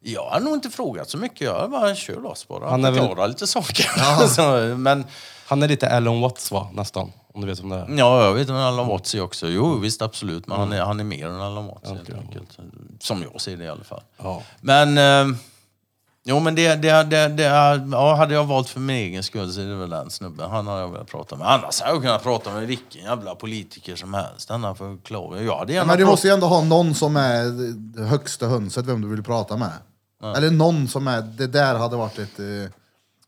Jag 0.00 0.22
har 0.30 0.40
nog 0.40 0.54
inte 0.54 0.70
frågat 0.70 1.10
så 1.10 1.18
mycket. 1.18 1.40
Jag 1.40 1.70
bara 1.70 1.94
kör 1.94 2.20
loss 2.20 2.48
bara. 2.48 2.70
Han 2.70 2.84
är 2.84 2.90
väl- 2.90 3.28
lite 3.28 3.46
saker. 3.46 4.26
så, 4.28 4.76
men 4.76 5.04
Han 5.46 5.62
är 5.62 5.68
lite 5.68 5.96
Alan 5.96 6.20
Watts 6.20 6.50
va, 6.52 6.70
nästan? 6.72 7.12
Om 7.34 7.40
du 7.40 7.46
vet 7.46 7.60
om 7.60 7.68
det 7.68 7.76
är. 7.76 7.86
ja, 7.98 8.24
jag 8.24 8.34
vet 8.34 8.50
om 8.50 8.56
Allan 8.56 8.86
Watts 8.88 9.14
är 9.14 9.20
också. 9.20 9.48
Jo, 9.48 9.78
visst 9.78 10.02
absolut. 10.02 10.46
Men 10.46 10.58
han, 10.58 10.72
är, 10.72 10.80
han 10.82 11.00
är 11.00 11.04
mer 11.04 11.26
än 11.26 11.40
Allan 11.40 11.66
Watts 11.66 11.90
helt 11.90 12.10
enkelt. 12.10 12.58
Som 13.00 13.22
jag 13.32 13.40
ser 13.40 13.56
det 13.56 13.64
i 13.64 13.68
alla 13.68 13.84
fall. 13.84 14.02
Ja. 14.16 14.42
Men... 14.60 14.98
Eh, 15.30 15.36
jo, 16.26 16.40
men 16.40 16.54
det, 16.54 16.74
det, 16.74 17.02
det, 17.02 17.28
det, 17.28 17.42
ja, 17.92 18.14
hade 18.14 18.34
jag 18.34 18.44
valt 18.44 18.68
för 18.68 18.80
min 18.80 18.96
egen 18.96 19.22
skull 19.22 19.52
så 19.52 19.60
är 19.60 19.64
det 19.64 19.74
väl 19.74 19.90
den 19.90 20.10
snubben. 20.10 20.50
Han 20.50 20.66
har 20.66 20.78
jag 20.78 20.88
velat 20.88 21.06
prata 21.10 21.36
med. 21.36 21.46
Annars 21.52 21.80
hade 21.80 21.92
jag 21.94 22.02
kunnat 22.02 22.22
prata 22.22 22.50
med 22.54 22.66
vilken 22.66 23.02
jävla 23.04 23.34
politiker 23.34 23.96
som 23.96 24.14
helst. 24.14 24.48
Den 24.48 24.64
har 24.64 24.74
förklarat. 24.74 25.42
Jag 25.42 25.58
hade 25.58 25.72
gärna 25.72 25.86
Men 25.86 25.98
du 25.98 26.04
måste 26.04 26.26
ju 26.26 26.32
ändå 26.34 26.46
ha 26.46 26.64
någon 26.64 26.94
som 26.94 27.16
är 27.16 27.44
det 27.96 28.02
högsta 28.04 28.46
hönset, 28.46 28.86
vem 28.86 29.00
du 29.02 29.08
vill 29.08 29.22
prata 29.22 29.56
med. 29.56 29.72
Eller 30.36 30.50
någon 30.50 30.88
som 30.88 31.08
är, 31.08 31.20
det 31.22 31.46
där 31.46 31.74
hade 31.74 31.96
varit 31.96 32.18
ett... 32.18 32.38
eh, 32.38 32.70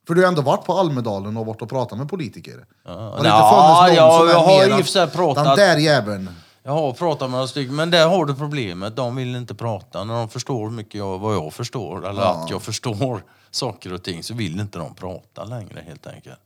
För 0.06 0.14
du 0.14 0.20
har 0.22 0.28
ändå 0.28 0.42
varit 0.42 0.64
på 0.64 0.72
Almedalen 0.72 1.36
och 1.36 1.46
varit 1.46 1.62
och 1.62 1.68
pratat 1.68 1.98
med 1.98 2.08
politiker. 2.08 2.64
Har 2.86 3.22
det 3.22 3.28
Ja, 3.28 3.86
inte 3.88 3.90
funnits 3.90 3.98
någon 3.98 4.10
ja, 4.10 4.18
som 4.18 4.28
är 4.28 4.32
jag 4.32 4.38
har 4.40 4.66
mera, 4.66 4.78
i 4.78 4.82
och 4.82 4.86
för 4.86 4.92
sig 4.92 5.06
pratat- 5.10 5.44
Den 5.44 5.56
där 5.56 5.76
jäveln. 5.76 6.30
Jag 6.68 6.72
har 6.74 6.92
pratat 6.92 7.20
med 7.30 7.30
några 7.30 7.46
stycken, 7.46 7.76
men 7.76 7.90
där 7.90 8.08
har 8.08 8.24
du 8.26 8.34
problemet. 8.34 8.96
De 8.96 9.16
vill 9.16 9.36
inte 9.36 9.54
prata. 9.54 10.04
När 10.04 10.14
de 10.14 10.28
förstår 10.28 10.64
hur 10.68 10.76
mycket 10.76 10.94
jag, 10.94 11.18
vad 11.18 11.34
jag 11.34 11.52
förstår, 11.54 12.08
eller 12.08 12.22
att 12.22 12.50
jag 12.50 12.62
förstår 12.62 13.22
saker 13.50 13.92
och 13.92 14.02
ting, 14.02 14.22
så 14.22 14.34
vill 14.34 14.60
inte 14.60 14.78
de 14.78 14.94
prata 14.94 15.44
längre 15.44 15.80
helt 15.86 16.06
enkelt. 16.06 16.38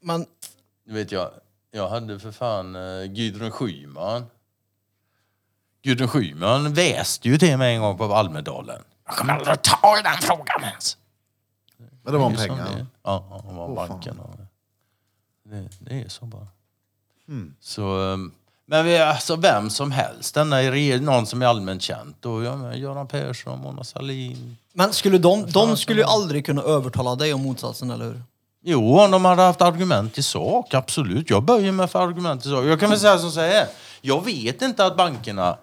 Men 0.00 0.26
Du 0.86 0.92
vet 0.92 1.12
jag, 1.12 1.30
jag 1.70 1.88
hade 1.88 2.18
för 2.20 2.32
fan 2.32 2.76
eh, 2.76 3.04
Gudrun 3.04 3.50
Schyman. 3.50 4.24
Gudrun 5.82 6.08
Schyman 6.08 6.74
väste 6.74 7.28
ju 7.28 7.38
till 7.38 7.56
mig 7.58 7.74
en 7.74 7.80
gång 7.80 7.98
på 7.98 8.04
Almedalen. 8.14 8.82
Jag 9.06 9.16
kommer 9.16 9.32
aldrig 9.32 9.62
ta 9.62 9.98
i 9.98 10.02
den 10.02 10.16
frågan 10.20 10.62
ens. 10.64 10.96
Men 12.02 12.12
det 12.12 12.18
var 12.18 12.26
om 12.26 12.32
Det 12.34 12.42
är 12.42 12.46
som 12.48 12.56
det 12.56 12.62
är. 12.62 12.66
pengar. 12.66 12.86
Ja, 13.02 13.26
ja, 13.30 13.40
hon 13.44 13.56
var 13.56 13.68
Åh, 13.68 13.76
fan. 13.76 13.88
banken. 13.88 14.18
och- 14.18 14.36
Det, 15.44 15.68
det 15.80 16.00
är 16.00 16.08
så 16.08 16.24
bara. 16.24 16.46
Hmm. 17.26 17.54
Så, 17.60 17.96
um, 17.96 18.34
men 18.66 18.84
vi, 18.84 18.98
alltså 18.98 19.36
vem 19.36 19.70
som 19.70 19.90
helst, 19.90 20.34
denna 20.34 20.62
är 20.62 21.00
någon 21.00 21.26
som 21.26 21.42
är 21.42 21.46
allmänt 21.46 21.82
känt. 21.82 22.26
Och, 22.26 22.44
ja, 22.44 22.56
men 22.56 22.78
Göran 22.78 23.08
Persson, 23.08 23.60
Mona 23.60 23.84
Sahlin. 23.84 24.56
Men 24.72 24.92
skulle 24.92 25.18
de, 25.18 25.46
de 25.50 25.76
skulle 25.76 26.00
ju 26.00 26.06
aldrig 26.06 26.46
kunna 26.46 26.62
övertala 26.62 27.14
dig 27.14 27.34
om 27.34 27.42
motsatsen, 27.42 27.90
eller 27.90 28.04
hur? 28.04 28.22
Jo, 28.64 28.98
om 28.98 29.10
de 29.10 29.24
hade 29.24 29.42
haft 29.42 29.62
argument 29.62 30.18
i 30.18 30.22
sak, 30.22 30.74
absolut. 30.74 31.30
Jag 31.30 31.42
böjer 31.42 31.72
mig 31.72 31.88
för 31.88 32.02
argument 32.02 32.46
i 32.46 32.48
sak. 32.48 32.64
Jag 32.64 32.80
kan 32.80 32.90
väl 32.90 33.00
säga 33.00 33.18
som 33.18 33.30
så 33.30 33.40
här. 33.40 33.66
Jag 34.00 34.24
vet 34.24 34.62
inte 34.62 34.86
att 34.86 34.96
bankerna 34.96 35.56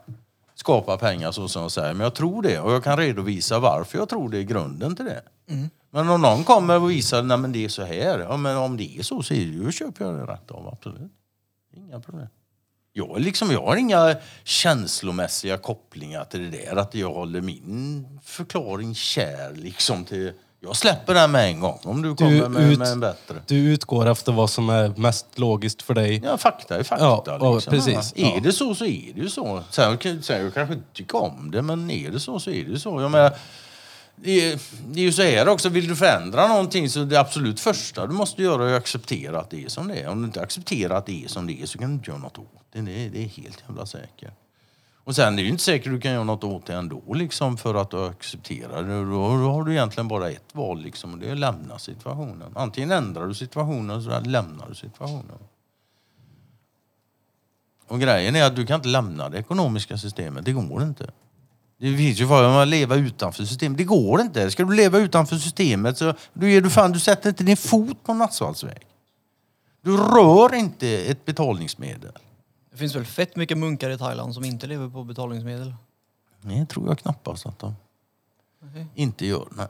skapar 0.55 0.97
pengar 0.97 1.31
så 1.31 1.47
som 1.47 1.61
de 1.61 1.69
säger, 1.69 1.93
men 1.93 2.03
jag 2.03 2.15
tror 2.15 2.41
det. 2.41 2.59
Och 2.59 2.73
jag 2.73 2.83
kan 2.83 2.97
redovisa 2.97 3.59
varför 3.59 3.97
jag 3.97 4.09
tror 4.09 4.29
det 4.29 4.37
är 4.37 4.43
grunden 4.43 4.95
till 4.95 5.05
det. 5.05 5.21
Men 5.91 6.09
om 6.09 6.21
någon 6.21 6.43
kommer 6.43 6.81
och 6.81 6.91
visar 6.91 7.31
att 7.31 7.53
det 7.53 7.65
är 7.65 7.69
så 7.69 7.83
här, 7.83 8.19
ja, 8.19 8.37
men 8.37 8.57
om 8.57 8.77
det 8.77 8.97
är 8.97 9.03
så 9.03 9.23
så 9.23 9.33
är 9.33 9.37
det 9.37 9.43
ju, 9.43 9.71
köper 9.71 10.05
jag 10.05 10.15
det 10.15 10.33
rätt 10.33 10.51
av, 10.51 10.67
absolut. 10.67 11.11
Inga 11.75 11.99
problem. 11.99 12.27
Jag, 12.99 13.19
liksom, 13.19 13.51
jag 13.51 13.61
har 13.65 13.75
inga 13.75 14.15
känslomässiga 14.43 15.57
kopplingar 15.57 16.23
till 16.25 16.51
det 16.51 16.57
där, 16.57 16.75
att 16.75 16.95
jag 16.95 17.13
håller 17.13 17.41
min 17.41 18.07
förklaring 18.23 18.95
kär 18.95 19.51
liksom 19.55 20.05
till... 20.05 20.31
Jag 20.61 20.75
släpper 20.75 21.13
den 21.13 21.31
med 21.31 21.45
en 21.45 21.59
gång 21.59 21.79
om 21.83 22.01
du 22.01 22.15
kommer 22.15 22.49
med, 22.49 22.71
ut- 22.71 22.79
med 22.79 22.87
en 22.87 22.99
bättre. 22.99 23.35
Du 23.47 23.55
utgår 23.55 24.07
efter 24.07 24.31
vad 24.31 24.49
som 24.49 24.69
är 24.69 24.93
mest 24.97 25.39
logiskt 25.39 25.81
för 25.81 25.93
dig. 25.93 26.21
Ja, 26.25 26.37
fakta 26.37 26.79
är 26.79 26.83
fakta. 26.83 27.21
Ja, 27.25 27.53
liksom. 27.55 27.71
precis. 27.71 28.13
Ja. 28.15 28.37
Är 28.37 28.41
det 28.41 28.51
så 28.51 28.75
så 28.75 28.85
är 28.85 29.13
det 29.15 29.21
ju 29.21 29.29
så. 29.29 29.63
Sen 29.69 29.97
sen 30.21 30.41
jag 30.43 30.53
kanske 30.53 30.73
inte 30.73 30.93
tycker 30.93 31.23
om 31.23 31.51
det, 31.51 31.61
men 31.61 31.91
är 31.91 32.09
det 32.11 32.19
så 32.19 32.39
så 32.39 32.49
är 32.49 32.63
det 32.63 32.71
ju 32.71 32.79
så. 32.79 33.01
Jag 33.01 33.11
menar, 33.11 33.33
det, 34.23 34.51
är, 34.51 34.59
det 34.87 34.99
är 34.99 35.03
ju 35.03 35.11
så 35.11 35.21
här 35.21 35.47
också, 35.47 35.69
vill 35.69 35.87
du 35.87 35.95
förändra 35.95 36.47
någonting 36.47 36.89
så 36.89 37.03
det 37.03 37.19
absolut 37.19 37.59
första 37.59 38.07
du 38.07 38.13
måste 38.13 38.43
göra 38.43 38.69
är 38.69 38.73
att 38.73 38.81
acceptera 38.81 39.39
att 39.39 39.49
det 39.49 39.63
är 39.63 39.69
som 39.69 39.87
det 39.87 39.99
är. 39.99 40.09
Om 40.09 40.21
du 40.21 40.25
inte 40.25 40.41
accepterar 40.41 40.95
att 40.95 41.05
det 41.05 41.23
är 41.23 41.27
som 41.27 41.47
det 41.47 41.61
är 41.61 41.65
så 41.65 41.77
kan 41.77 41.89
du 41.89 41.93
inte 41.93 42.11
göra 42.11 42.19
något 42.19 42.37
åt 42.37 42.65
det. 42.71 42.81
Det 42.81 43.05
är, 43.05 43.09
det 43.09 43.23
är 43.23 43.27
helt 43.27 43.63
jävla 43.67 43.85
säkert. 43.85 44.33
Och 45.09 45.15
sen 45.15 45.35
det 45.35 45.41
är 45.41 45.43
ju 45.43 45.49
inte 45.49 45.63
säkert 45.63 45.91
du 45.91 46.01
kan 46.01 46.11
göra 46.11 46.23
något 46.23 46.43
åt 46.43 46.65
det 46.65 46.73
ändå 46.73 47.13
liksom 47.13 47.57
för 47.57 47.75
att 47.75 47.91
du 47.91 48.05
accepterar 48.05 48.83
det. 48.83 48.99
Då, 48.99 49.37
då 49.37 49.51
har 49.51 49.63
du 49.63 49.71
egentligen 49.71 50.07
bara 50.07 50.29
ett 50.29 50.55
val 50.55 50.81
liksom 50.81 51.13
och 51.13 51.19
det 51.19 51.27
är 51.27 51.31
att 51.31 51.39
lämna 51.39 51.79
situationen. 51.79 52.51
Antingen 52.55 52.91
ändrar 52.91 53.27
du 53.27 53.33
situationen 53.33 54.03
så 54.03 54.19
lämnar 54.19 54.69
du 54.69 54.75
situationen. 54.75 55.37
Och 57.87 57.99
grejen 57.99 58.35
är 58.35 58.43
att 58.43 58.55
du 58.55 58.65
kan 58.65 58.75
inte 58.75 58.87
lämna 58.87 59.29
det 59.29 59.37
ekonomiska 59.37 59.97
systemet. 59.97 60.45
Det 60.45 60.51
går 60.51 60.83
inte. 60.83 61.11
Det 61.79 61.97
finns 61.97 62.19
ju 62.19 62.27
för 62.27 62.61
att 62.61 62.67
leva 62.67 62.95
utanför 62.95 63.43
systemet. 63.43 63.77
Det 63.77 63.83
går 63.83 64.21
inte. 64.21 64.51
Ska 64.51 64.63
du 64.63 64.75
leva 64.75 64.97
utanför 64.97 65.35
systemet 65.35 65.97
så 65.97 66.13
då 66.33 66.47
ger 66.47 66.61
du 66.61 66.69
fan, 66.69 66.91
du 66.91 66.99
sätter 66.99 67.29
inte 67.29 67.43
din 67.43 67.57
fot 67.57 68.03
på 68.03 68.11
en 68.11 68.21
asfaltsväg. 68.21 68.87
Du 69.81 69.97
rör 69.97 70.55
inte 70.55 70.87
ett 70.87 71.25
betalningsmedel. 71.25 72.11
Det 72.71 72.77
finns 72.77 72.95
väl 72.95 73.05
fett 73.05 73.35
mycket 73.35 73.57
munkar 73.57 73.89
i 73.89 73.97
Thailand 73.97 74.33
som 74.33 74.45
inte 74.45 74.67
lever 74.67 74.89
på 74.89 75.03
betalningsmedel? 75.03 75.73
Det 76.41 76.65
tror 76.65 76.87
jag 76.87 76.99
knappast 76.99 77.45
att 77.45 77.59
de 77.59 77.75
inte 78.95 79.25
gör. 79.25 79.47
Nej. 79.51 79.67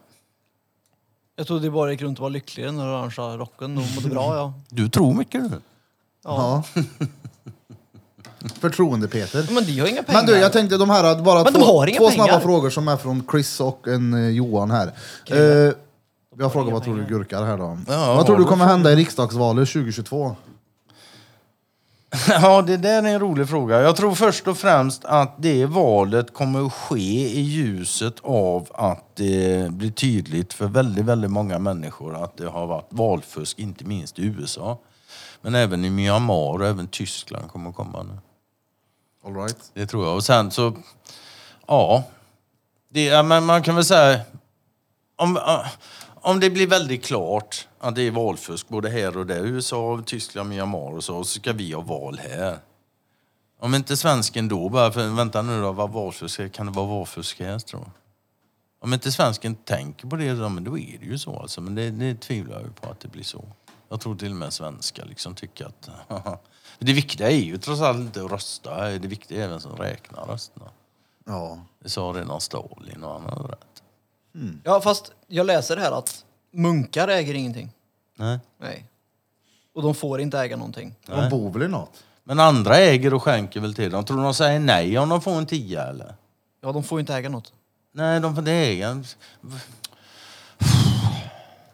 Jag 1.35 1.47
trodde 1.47 1.65
det 1.65 1.71
bara 1.71 1.91
gick 1.91 2.01
runt 2.01 2.19
och 2.19 2.23
var 2.23 2.29
lycklig 2.29 2.63
i 2.63 2.65
den 2.65 2.79
orangea 2.79 3.37
rocken 3.37 3.77
och 3.77 3.83
mådde 3.95 4.09
bra 4.09 4.35
ja. 4.35 4.53
Du 4.69 4.89
tror 4.89 5.13
mycket 5.13 5.51
du. 5.51 5.61
Ja. 6.23 6.63
Peter. 9.07 9.53
Men 9.53 9.65
de 9.65 9.79
har 9.79 9.87
inga 9.87 10.03
pengar. 10.03 10.19
Men 10.19 10.25
du, 10.25 10.37
jag 10.37 10.53
tänkte 10.53 10.77
de 10.77 10.89
här, 10.89 11.21
bara 11.23 11.43
Men 11.43 11.53
de 11.53 11.59
två, 11.59 11.79
har 11.79 11.87
inga 11.87 11.97
två 11.99 12.09
pengar. 12.09 12.25
snabba 12.27 12.39
frågor 12.39 12.69
som 12.69 12.87
är 12.87 12.97
från 12.97 13.23
Chris 13.31 13.59
och 13.59 13.87
en 13.87 14.13
eh, 14.13 14.29
Johan 14.29 14.71
här. 14.71 14.87
Eh, 14.87 15.73
vi 16.35 16.43
har 16.43 16.49
frågat 16.49 16.67
inga 16.67 16.73
vad 16.73 16.83
tror 16.83 16.95
du 16.95 17.03
pengar. 17.03 17.17
gurkar 17.19 17.43
här 17.43 17.57
då? 17.57 17.77
Ja, 17.87 18.15
vad 18.15 18.25
tror 18.25 18.37
du 18.37 18.45
kommer 18.45 18.65
hända 18.65 18.91
i 18.91 18.95
riksdagsvalet 18.95 19.69
2022? 19.69 20.35
Ja, 22.29 22.61
det 22.61 22.77
där 22.77 23.03
är 23.03 23.07
en 23.07 23.19
rolig 23.19 23.49
fråga. 23.49 23.81
Jag 23.81 23.95
tror 23.95 24.15
först 24.15 24.47
och 24.47 24.57
främst 24.57 25.05
att 25.05 25.35
det 25.37 25.65
valet 25.65 26.33
kommer 26.33 26.65
att 26.65 26.73
ske 26.73 27.29
i 27.29 27.41
ljuset 27.41 28.15
av 28.21 28.67
att 28.73 29.15
det 29.15 29.71
blir 29.71 29.91
tydligt 29.91 30.53
för 30.53 30.65
väldigt, 30.67 31.05
väldigt 31.05 31.31
många 31.31 31.59
människor 31.59 32.23
att 32.23 32.37
det 32.37 32.47
har 32.47 32.67
varit 32.67 32.87
valfusk, 32.89 33.59
inte 33.59 33.85
minst 33.85 34.19
i 34.19 34.25
USA. 34.25 34.77
Men 35.41 35.55
även 35.55 35.85
i 35.85 35.89
Myanmar 35.89 36.53
och 36.53 36.65
även 36.65 36.87
Tyskland 36.87 37.51
kommer 37.51 37.71
komma 37.71 38.03
nu. 38.03 38.19
All 39.25 39.35
right. 39.35 39.71
Det 39.73 39.87
tror 39.87 40.05
jag. 40.05 40.15
Och 40.15 40.23
sen 40.23 40.51
så, 40.51 40.73
ja. 41.67 42.03
Det, 42.89 43.03
ja, 43.03 43.23
men 43.23 43.45
man 43.45 43.63
kan 43.63 43.75
väl 43.75 43.85
säga, 43.85 44.21
om, 45.15 45.39
om 46.15 46.39
det 46.39 46.49
blir 46.49 46.67
väldigt 46.67 47.05
klart 47.05 47.67
att 47.79 47.95
det 47.95 48.01
är 48.01 48.11
valfusk 48.11 48.67
både 48.67 48.89
här 48.89 49.17
och 49.17 49.25
där, 49.25 49.45
USA, 49.45 50.03
Tyskland, 50.05 50.49
Myanmar 50.49 50.95
och 50.95 51.03
så, 51.03 51.23
så 51.23 51.39
ska 51.39 51.53
vi 51.53 51.73
ha 51.73 51.81
val 51.81 52.19
här. 52.29 52.59
Om 53.59 53.75
inte 53.75 53.97
svensken 53.97 54.47
då 54.47 54.69
bara, 54.69 54.91
för 54.91 55.07
vänta 55.07 55.41
nu 55.41 55.61
då, 55.61 55.71
vad 55.71 55.89
valfusk, 55.91 56.51
kan 56.51 56.65
det 56.65 56.71
vara 56.71 56.85
valfusk 56.85 57.39
här 57.39 57.59
tror 57.59 57.81
jag? 57.81 57.91
Om 58.81 58.93
inte 58.93 59.11
svensken 59.11 59.55
tänker 59.55 60.07
på 60.07 60.15
det, 60.15 60.33
då, 60.33 60.49
men 60.49 60.63
då 60.63 60.77
är 60.77 60.97
det 60.99 61.05
ju 61.05 61.17
så 61.17 61.39
alltså. 61.39 61.61
Men 61.61 61.75
det, 61.75 61.91
det 61.91 62.15
tvivlar 62.15 62.61
jag 62.61 62.75
på 62.81 62.89
att 62.89 62.99
det 62.99 63.07
blir 63.07 63.23
så. 63.23 63.45
Jag 63.89 63.99
tror 63.99 64.15
till 64.15 64.31
och 64.31 64.37
med 64.37 64.53
svenskar 64.53 65.05
liksom 65.05 65.35
tycker 65.35 65.65
att... 65.65 65.89
det 66.79 66.93
viktiga 66.93 67.31
är 67.31 67.35
ju 67.35 67.57
trots 67.57 67.81
allt 67.81 67.99
inte 67.99 68.23
att 68.23 68.31
rösta. 68.31 68.85
Det 68.85 69.07
viktiga 69.07 69.43
är 69.43 69.47
vem 69.47 69.59
som 69.59 69.75
räknar 69.75 70.25
rösterna. 70.25 70.65
Ja. 71.25 71.59
Det 71.79 71.89
sa 71.89 72.01
redan 72.01 72.41
Stalin 72.41 73.03
och 73.03 73.11
han 73.11 73.23
hade 73.23 73.47
rätt. 73.51 73.83
Ja 74.63 74.81
fast 74.81 75.11
jag 75.27 75.45
läser 75.45 75.77
här 75.77 75.91
att 75.91 76.25
munkar 76.51 77.07
äger 77.07 77.33
ingenting. 77.33 77.71
Nej. 78.15 78.39
Nej. 78.57 78.85
Och 79.73 79.81
de 79.81 79.95
får 79.95 80.21
inte 80.21 80.39
äga 80.39 80.57
någonting. 80.57 80.95
De 81.05 81.29
bor 81.29 81.51
väl 81.51 81.63
i 81.63 81.67
något? 81.67 82.03
Men 82.23 82.39
andra 82.39 82.77
äger 82.77 83.13
och 83.13 83.23
skänker 83.23 83.59
väl 83.59 83.75
till 83.75 83.91
dem. 83.91 84.05
Tror 84.05 84.23
de 84.23 84.33
säger 84.33 84.59
nej 84.59 84.97
om 84.97 85.09
de 85.09 85.21
får 85.21 85.31
en 85.31 85.45
tia 85.45 85.87
eller? 85.87 86.15
Ja, 86.61 86.71
de 86.71 86.83
får 86.83 86.99
inte 86.99 87.15
äga 87.15 87.29
något. 87.29 87.53
Nej, 87.91 88.19
de 88.19 88.35
får 88.35 88.41
inte 88.41 88.51
äga. 88.51 89.03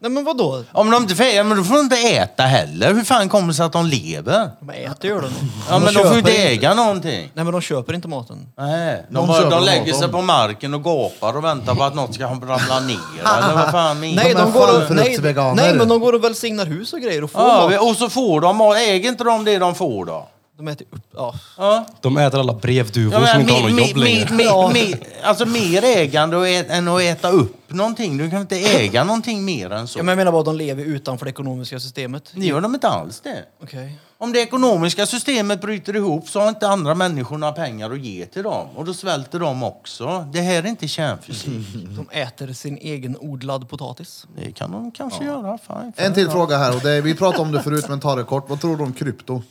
Nej 0.05 0.11
men 0.11 0.23
vadå? 0.23 0.63
Om 0.71 0.91
de 0.91 1.01
inte 1.03 1.15
får 1.15 1.23
äga, 1.23 1.43
men 1.43 1.57
då 1.57 1.63
får 1.63 1.75
de 1.75 1.81
inte 1.81 1.95
äta 1.95 2.43
heller. 2.43 2.93
Hur 2.93 3.03
fan 3.03 3.29
kommer 3.29 3.47
det 3.47 3.53
sig 3.53 3.65
att 3.65 3.71
de 3.73 3.85
lever? 3.85 4.49
De 4.59 4.69
äter 4.69 5.09
gör 5.09 5.21
de. 5.21 5.29
Ja, 5.69 5.79
men 5.79 5.93
de 5.93 5.93
får 5.93 6.03
ju 6.03 6.07
köper 6.07 6.17
inte 6.17 6.31
äga 6.37 6.73
någonting. 6.73 7.31
Nej 7.33 7.43
men 7.45 7.51
de 7.51 7.61
köper 7.61 7.93
inte 7.93 8.07
maten. 8.07 8.47
Nej, 8.57 9.05
de, 9.09 9.15
De 9.15 9.27
bara, 9.27 9.37
köper 9.41 9.55
de 9.55 9.63
lägger 9.65 9.93
sig 9.93 10.01
de. 10.01 10.11
på 10.11 10.21
marken 10.21 10.73
och 10.73 10.83
gapar 10.83 11.37
och 11.37 11.43
väntar 11.43 11.75
på 11.75 11.83
att 11.83 11.95
något 11.95 12.13
ska 12.13 12.25
ramla 12.25 12.79
ner. 12.79 12.99
eller 13.37 13.53
vad 13.55 13.71
fan 13.71 13.99
menar 13.99 14.23
Nej, 14.23 14.33
De 14.33 14.41
är 14.41 14.51
går 14.51 14.83
och, 14.85 14.95
nej, 14.95 15.17
nej 15.55 15.73
men 15.75 15.87
de 15.87 15.99
går 15.99 16.13
och 16.13 16.23
välsignar 16.23 16.65
hus 16.65 16.93
och 16.93 16.99
grejer 16.99 17.23
och 17.23 17.31
får 17.31 17.41
Ja, 17.41 17.69
mat. 17.69 17.81
och 17.81 17.95
så 17.95 18.09
får 18.09 18.41
de 18.41 18.57
mat. 18.57 18.77
Äger 18.77 19.09
inte 19.09 19.23
de 19.23 19.45
det 19.45 19.57
de 19.59 19.75
får 19.75 20.05
då? 20.05 20.27
De 20.57 20.67
äter 20.67 20.87
upp, 20.91 21.01
ja. 21.13 21.35
Ja. 21.57 21.85
De 22.01 22.17
äter 22.17 22.39
alla 22.39 22.53
brevduvor 22.53 23.21
Ja, 23.21 23.27
som 23.27 23.41
inte 23.41 23.53
har 23.53 23.61
något 23.61 23.71
me, 23.71 23.87
jobb 23.87 23.97
me, 23.97 24.03
längre. 24.03 24.43
Ja. 24.43 24.71
me, 24.73 24.93
alltså 25.23 25.45
mer 25.45 25.83
ägande 25.83 26.37
och 26.37 26.47
än 26.47 26.87
att 26.87 27.01
äta 27.01 27.29
upp 27.29 27.73
någonting. 27.73 28.17
Du 28.17 28.29
kan 28.29 28.41
inte 28.41 28.57
äga 28.57 29.03
någonting 29.03 29.45
mer 29.45 29.69
än 29.69 29.87
så. 29.87 29.99
ja 29.99 30.03
men 30.03 30.11
jag 30.11 30.17
menar 30.17 30.31
bara 30.31 30.39
att 30.39 30.45
de 30.45 30.55
lever 30.55 30.83
utanför 30.83 31.25
det 31.25 31.29
ekonomiska 31.31 31.79
systemet. 31.79 32.31
Det 32.33 32.45
gör 32.45 32.61
de 32.61 32.73
inte 32.75 32.87
alls 32.87 33.19
det. 33.19 33.45
Okej. 33.63 33.97
Om 34.17 34.31
det 34.33 34.39
ekonomiska 34.39 35.05
systemet 35.05 35.61
bryter 35.61 35.95
ihop 35.95 36.29
så 36.29 36.39
har 36.39 36.49
inte 36.49 36.67
andra 36.67 36.95
människor 36.95 37.37
några 37.37 37.53
pengar 37.53 37.91
att 37.91 37.99
ge 37.99 38.25
till 38.25 38.43
dem. 38.43 38.67
Och 38.75 38.85
då 38.85 38.93
svälter 38.93 39.39
de 39.39 39.63
också. 39.63 40.27
Det 40.33 40.41
här 40.41 40.63
är 40.63 40.67
inte 40.67 40.87
kärnfysik. 40.87 41.51
De 41.73 42.07
äter 42.11 42.53
sin 42.53 42.77
egen 42.77 43.17
odlad 43.19 43.69
potatis. 43.69 44.25
Det 44.35 44.51
kan 44.51 44.71
de 44.71 44.91
kanske 44.91 45.23
göra. 45.23 45.57
Fine, 45.67 45.93
En 45.95 46.13
till 46.13 46.29
fråga 46.29 46.57
här. 46.57 46.75
Och 46.75 46.81
det, 46.81 47.01
vi 47.01 47.15
pratade 47.15 47.43
om 47.43 47.51
det 47.51 47.63
förut 47.63 47.85
men 47.89 47.99
ta 47.99 48.15
det 48.15 48.23
kort. 48.23 48.49
Vad 48.49 48.61
tror 48.61 48.77
du 48.77 48.83
om 48.83 48.93
krypto? 48.93 49.41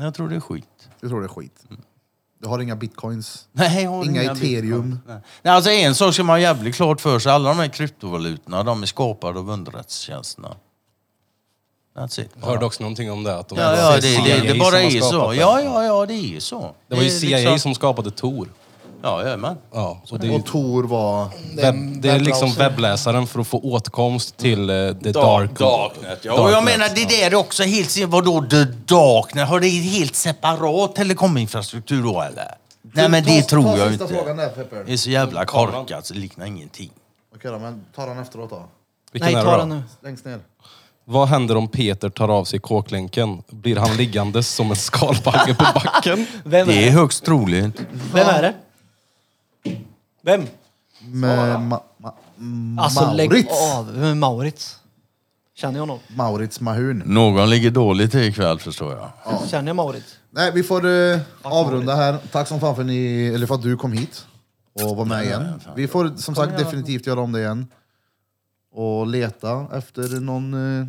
Jag 0.00 0.14
tror 0.14 0.28
det 0.28 0.36
är 0.36 0.40
skit. 0.40 0.88
Du 1.00 1.08
tror 1.08 1.20
det 1.20 1.26
är 1.26 1.28
skit? 1.28 1.64
Du 2.40 2.48
har 2.48 2.58
inga 2.58 2.76
bitcoins? 2.76 3.48
Nej, 3.52 3.82
jag 3.82 3.90
har 3.90 4.04
Inga 4.04 4.22
inga 4.22 4.32
ethereum. 4.32 4.90
bitcoin. 4.90 5.00
Nej. 5.06 5.20
Nej, 5.42 5.54
alltså 5.54 5.70
en 5.70 5.94
sak 5.94 6.14
ska 6.14 6.24
man 6.24 6.34
ha 6.34 6.40
jävligt 6.40 6.74
klart 6.74 7.00
för 7.00 7.18
sig. 7.18 7.32
Alla 7.32 7.48
de 7.48 7.58
här 7.58 7.68
kryptovalutorna, 7.68 8.62
de 8.62 8.82
är 8.82 8.86
skapade 8.86 9.38
av 9.38 9.50
underrättelsetjänsterna. 9.50 10.56
That's 11.96 12.20
it. 12.20 12.30
Jag 12.40 12.46
hörde 12.46 12.64
också 12.66 12.82
någonting 12.82 13.10
om 13.12 13.22
det. 13.24 13.36
Att 13.38 13.48
de 13.48 13.58
Ja, 13.58 13.76
ja, 13.76 13.96
det, 13.96 14.02
CIA 14.02 14.24
det, 14.24 14.52
det 14.52 14.58
bara 14.58 14.80
är 14.80 15.00
så. 15.00 15.30
det. 15.30 15.36
Ja, 15.36 15.60
ja, 15.62 15.84
ja, 15.84 16.06
det 16.06 16.36
är 16.36 16.40
så. 16.40 16.74
Det 16.88 16.94
var 16.96 17.02
ju 17.02 17.10
CIA 17.10 17.38
liksom- 17.38 17.58
som 17.58 17.74
skapade 17.74 18.10
Tor. 18.10 18.48
Ja, 19.02 19.22
jajamän. 19.22 19.56
Ja, 19.72 20.02
och 20.10 20.18
det, 20.18 20.26
är 20.26 20.34
Och 20.38 20.46
Tor 20.46 20.84
var... 20.84 21.28
webb, 21.56 22.02
det 22.02 22.08
är 22.08 22.20
liksom 22.20 22.52
webbläsaren 22.52 23.26
för 23.26 23.40
att 23.40 23.46
få 23.46 23.58
åtkomst 23.58 24.36
till 24.36 24.70
eh, 24.70 24.76
the 24.92 25.12
dark... 25.12 25.58
Darknet, 25.58 26.18
ja. 26.24 26.42
Och 26.42 26.50
jag 26.50 26.64
menar, 26.64 26.88
det 26.94 27.04
där 27.08 27.26
är 27.30 27.34
också 27.34 27.62
helt... 27.62 27.98
Vadå, 28.06 28.46
the 28.50 28.64
darknet? 28.64 29.48
Har 29.48 29.60
det 29.60 29.68
helt 29.68 30.14
separat 30.14 30.94
telekominfrastruktur 30.94 32.02
då, 32.02 32.22
eller? 32.22 32.54
Nej, 32.82 33.08
men 33.08 33.24
det 33.24 33.42
Ta- 33.42 33.48
tror 33.48 33.62
ta 33.62 33.76
jag 33.78 33.92
inte. 33.92 34.04
där. 34.06 34.84
Det 34.86 34.92
är 34.92 34.96
så 34.96 35.10
jävla 35.10 35.44
korkat 35.44 36.06
så 36.06 36.14
det 36.14 36.20
liknar 36.20 36.46
ingenting. 36.46 36.90
Okej 37.36 37.50
då, 37.50 37.58
men 37.58 37.84
ta 37.94 38.06
den 38.06 38.18
efteråt 38.18 38.50
då. 38.50 38.62
Vilken 39.12 39.32
Nej, 39.32 39.40
är 39.40 39.44
ta 39.44 39.52
det 39.52 39.58
den 39.58 39.68
nu. 39.68 39.82
Längst 40.02 40.24
ner. 40.24 40.38
Vad 41.04 41.28
händer 41.28 41.56
om 41.56 41.68
Peter 41.68 42.08
tar 42.08 42.28
av 42.28 42.44
sig 42.44 42.58
kåklänken? 42.58 43.42
Blir 43.50 43.76
han 43.76 43.96
liggandes 43.96 44.48
som 44.54 44.70
en 44.70 44.76
skalbagge 44.76 45.54
på 45.54 45.64
backen? 45.84 46.26
Vem 46.44 46.68
är 46.68 46.72
Det 46.72 46.78
är 46.82 46.84
det? 46.84 46.90
högst 46.90 47.24
troligt. 47.24 47.80
Vem 48.14 48.26
är 48.28 48.42
det? 48.42 48.54
Vem? 50.28 50.46
Med 51.00 51.60
ma, 51.60 51.80
ma, 51.96 52.12
Alltså 52.82 53.12
lägg 53.12 53.30
Maurits. 53.30 53.72
av. 53.76 53.92
Vem 53.92 54.04
är 54.04 54.14
Maurits? 54.14 54.78
Känner 55.54 55.74
jag 55.74 55.82
honom? 55.82 55.98
Maurits 56.08 56.60
Mahun. 56.60 57.02
Någon 57.06 57.50
ligger 57.50 57.70
dåligt 57.70 58.10
till 58.10 58.20
ikväll 58.20 58.58
förstår 58.60 58.92
jag. 59.24 59.48
Känner 59.48 59.66
jag 59.68 59.76
Maurits? 59.76 60.16
Nej, 60.30 60.52
vi 60.54 60.62
får 60.62 60.86
eh, 60.86 61.20
avrunda 61.42 61.94
här. 61.94 62.18
Tack 62.32 62.48
som 62.48 62.60
fan 62.60 62.76
för, 62.76 62.84
ni, 62.84 63.26
eller 63.34 63.46
för 63.46 63.54
att 63.54 63.62
du 63.62 63.76
kom 63.76 63.92
hit 63.92 64.26
och 64.82 64.96
var 64.96 65.04
med 65.04 65.24
igen. 65.24 65.60
Vi 65.76 65.88
får 65.88 66.12
som 66.16 66.34
sagt 66.34 66.58
definitivt 66.58 67.06
göra 67.06 67.20
om 67.20 67.32
det 67.32 67.40
igen. 67.40 67.66
Och 68.72 69.06
leta 69.06 69.66
efter 69.72 70.20
någon 70.20 70.78
eh, 70.80 70.86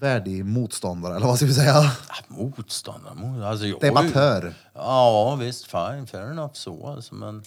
värdig 0.00 0.44
motståndare, 0.44 1.16
eller 1.16 1.26
vad 1.26 1.36
ska 1.36 1.46
vi 1.46 1.54
säga? 1.54 1.74
Ah, 1.78 1.90
Motståndare? 2.28 3.14
mot- 3.14 3.42
Alltså, 3.44 3.66
jag, 3.66 3.80
Debattör. 3.80 4.54
Ja, 4.74 5.34
visst. 5.40 5.64
Fine. 5.70 6.06
Fair 6.06 6.30
enough 6.30 6.52
så 6.52 6.86
alltså. 6.86 7.14
Men, 7.14 7.42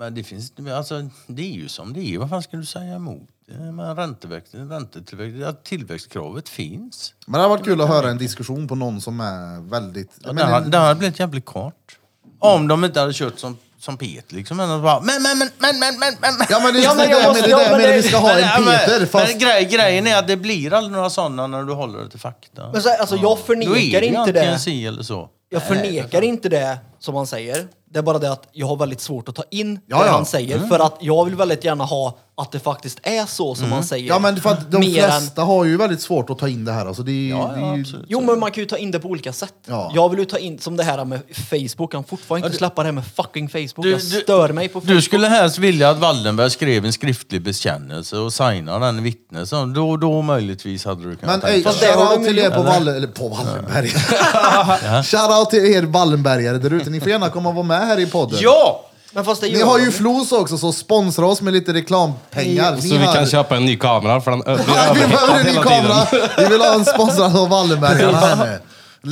men 0.00 0.14
det 0.14 0.22
finns 0.24 0.52
alltså, 0.76 1.08
det 1.26 1.42
är 1.42 1.50
ju 1.52 1.68
som 1.68 1.92
det 1.92 2.00
är. 2.14 2.18
Vad 2.18 2.30
fan 2.30 2.42
ska 2.42 2.56
du 2.56 2.66
säga 2.66 2.94
emot? 2.94 3.28
det? 3.48 3.72
Men 3.72 3.96
ränteväxt, 3.96 4.54
räntetillväxt, 4.54 5.36
ja, 5.40 5.52
tillväxtkravet 5.52 6.48
finns. 6.48 7.14
Men 7.26 7.32
det 7.32 7.42
har 7.42 7.48
varit 7.48 7.64
kul 7.64 7.80
att 7.80 7.88
höra 7.88 8.10
en 8.10 8.18
diskussion 8.18 8.68
på 8.68 8.74
någon 8.74 9.00
som 9.00 9.20
är 9.20 9.70
väldigt... 9.70 10.10
Ja, 10.24 10.32
men 10.32 10.44
hade- 10.48 10.64
en- 10.64 10.70
den 10.70 10.82
hade 10.82 10.94
blivit 10.94 11.20
jävligt 11.20 11.44
kort. 11.44 11.98
Om 12.38 12.68
de 12.68 12.84
inte 12.84 13.00
hade 13.00 13.12
kört 13.12 13.38
som, 13.38 13.58
som 13.78 13.96
Peter 13.96 14.34
liksom. 14.36 14.56
Men, 14.56 14.82
bara, 14.82 15.00
men, 15.00 15.22
men, 15.22 15.38
men, 15.38 15.48
men, 15.58 15.78
men, 15.78 15.94
men, 16.00 16.14
men. 16.20 16.46
Ja 16.50 16.60
men 16.60 16.74
det 16.74 16.80
är 16.80 16.84
Ja, 16.84 16.94
men 16.94 17.08
det 17.08 17.26
måste- 17.28 17.42
det 17.42 17.50
ja, 17.50 17.58
men 17.70 17.80
det- 17.80 17.88
att 17.98 18.04
vi 18.04 18.08
ska 18.08 18.16
ha 18.18 18.28
Men, 18.34 18.44
en 18.44 18.64
men- 18.64 18.78
Peter 18.78 19.06
fast... 19.06 19.28
Men 19.30 19.38
grej, 19.38 19.64
grejen 19.64 20.06
är 20.06 20.18
att 20.18 20.28
det 20.28 20.36
blir 20.36 20.72
aldrig 20.72 20.92
några 20.92 21.10
sådana 21.10 21.46
när 21.46 21.62
du 21.64 21.72
håller 21.72 21.98
det 21.98 22.08
till 22.10 22.20
fakta. 22.20 22.70
Men 22.72 22.82
så, 22.82 22.88
alltså, 23.00 23.14
jag 23.16 23.22
Då 23.24 23.32
är 23.32 23.36
förnekar 23.36 24.00
det 24.00 24.06
inte 24.06 24.20
antingen 24.20 24.52
det. 24.52 24.58
si 24.58 24.86
eller 24.86 25.02
så. 25.02 25.28
Jag 25.48 25.62
förnekar 25.62 26.22
inte 26.22 26.48
det 26.48 26.78
som 27.00 27.14
han 27.14 27.26
säger. 27.26 27.66
Det 27.92 27.98
är 27.98 28.02
bara 28.02 28.18
det 28.18 28.32
att 28.32 28.48
jag 28.52 28.66
har 28.66 28.76
väldigt 28.76 29.00
svårt 29.00 29.28
att 29.28 29.34
ta 29.34 29.42
in 29.50 29.80
Ja, 29.86 29.98
det 30.00 30.06
ja. 30.06 30.12
han 30.12 30.26
säger. 30.26 30.58
För 30.58 30.78
att 30.78 30.96
jag 31.00 31.24
vill 31.24 31.34
väldigt 31.34 31.64
gärna 31.64 31.84
ha 31.84 32.18
att 32.36 32.52
det 32.52 32.58
faktiskt 32.58 32.98
är 33.02 33.26
så 33.26 33.54
som 33.54 33.72
han 33.72 33.84
säger. 33.84 34.08
Ja 34.08 34.18
men 34.18 34.40
för 34.40 34.50
att 34.50 34.70
de 34.72 34.78
Mer 34.80 35.04
än- 35.04 35.10
flesta 35.10 35.42
har 35.42 35.64
ju 35.64 35.76
väldigt 35.76 36.00
svårt 36.00 36.30
att 36.30 36.38
ta 36.38 36.48
in 36.48 36.64
det 36.64 36.72
här. 36.72 36.86
Alltså 36.86 37.02
det 37.02 37.12
är, 37.12 37.30
Ja, 37.30 37.52
det 37.56 37.60
är 37.60 37.76
ju. 37.76 37.84
Jo 38.08 38.20
men 38.20 38.38
man 38.38 38.50
kan 38.50 38.62
ju 38.62 38.66
ta 38.68 38.76
in 38.76 38.90
det 38.90 38.98
på 38.98 39.08
olika 39.08 39.32
sätt. 39.32 39.54
Ja. 39.66 39.92
Jag 39.94 40.08
vill 40.08 40.18
ju 40.18 40.24
ta 40.24 40.38
in, 40.38 40.58
som 40.58 40.76
det 40.76 40.82
här 40.84 41.04
med 41.04 41.20
Facebook, 41.50 41.94
han 41.94 42.04
fortfarande 42.04 42.46
inte 42.46 42.58
släppa 42.58 42.82
det 42.82 42.86
här 42.86 42.92
med 42.92 43.06
fucking 43.06 43.48
Facebook. 43.48 43.82
Du- 43.82 43.90
jag 43.90 44.00
du- 44.00 44.20
stör 44.20 44.52
mig 44.52 44.68
på 44.68 44.80
Facebook. 44.80 44.96
Du 44.96 45.02
skulle 45.02 45.26
helst 45.26 45.58
vilja 45.58 45.90
att 45.90 45.98
Wallenberg 45.98 46.50
skrev 46.50 46.84
en 46.84 46.92
skriftlig 46.92 47.42
bekännelse 47.42 48.16
och 48.16 48.32
signade 48.32 48.86
den 48.86 49.02
vittne. 49.02 49.46
Så 49.46 49.64
Då, 49.64 49.96
då 49.96 50.22
möjligtvis 50.22 50.84
hade 50.84 51.04
du 51.10 51.16
kunnat 51.16 51.42
Men 51.42 51.50
ey, 51.50 51.54
tänka 51.54 51.68
Fast 51.68 51.80
det 51.80 51.86
har 51.86 51.94
shoutout 51.94 52.20
de 52.22 52.26
till 52.26 52.36
ju 52.36 52.42
er 52.42 52.44
gjort, 52.46 52.54
på, 52.54 52.62
Walle, 52.62 52.96
eller 52.96 53.06
på 53.08 53.28
Wallenberg. 53.28 53.88
shoutout 55.04 55.50
till 55.50 55.64
er 55.64 55.82
Wallenbergare 55.82 56.58
där 56.58 56.72
ute. 56.72 56.89
Ni 56.90 57.00
får 57.00 57.08
gärna 57.08 57.28
komma 57.30 57.48
och 57.48 57.54
vara 57.54 57.66
med 57.66 57.86
här 57.86 57.98
i 58.00 58.06
podden. 58.06 58.38
Ja! 58.42 58.86
Men 59.12 59.24
fast 59.24 59.40
det 59.40 59.46
Ni 59.48 59.58
gör 59.58 59.66
har 59.66 59.78
de 59.78 59.84
ju 59.84 59.90
Flos 59.92 60.32
också, 60.32 60.58
så 60.58 60.72
sponsra 60.72 61.26
oss 61.26 61.40
med 61.42 61.52
lite 61.52 61.72
reklampengar. 61.72 62.74
Ni 62.76 62.82
Så 62.82 62.94
vi 62.98 63.04
har- 63.04 63.14
kan 63.14 63.26
köpa 63.26 63.56
en 63.56 63.64
ny 63.64 63.76
kamera 63.76 64.20
för 64.20 64.30
den 64.30 64.42
ö- 64.46 64.56
vi 64.94 65.00
behöver 65.00 65.34
överhettad 65.34 65.36
en 65.38 65.44
ny 65.46 65.50
hela 65.50 65.62
kamera. 65.62 66.04
tiden. 66.06 66.28
Vi 66.38 66.44
vill 66.46 66.60
ha 66.60 66.74
en 66.74 66.84
sponsrad 66.84 67.36
av 67.36 67.48
Wallenbergarna 67.48 68.18
här 68.18 68.36
nu. 68.36 68.60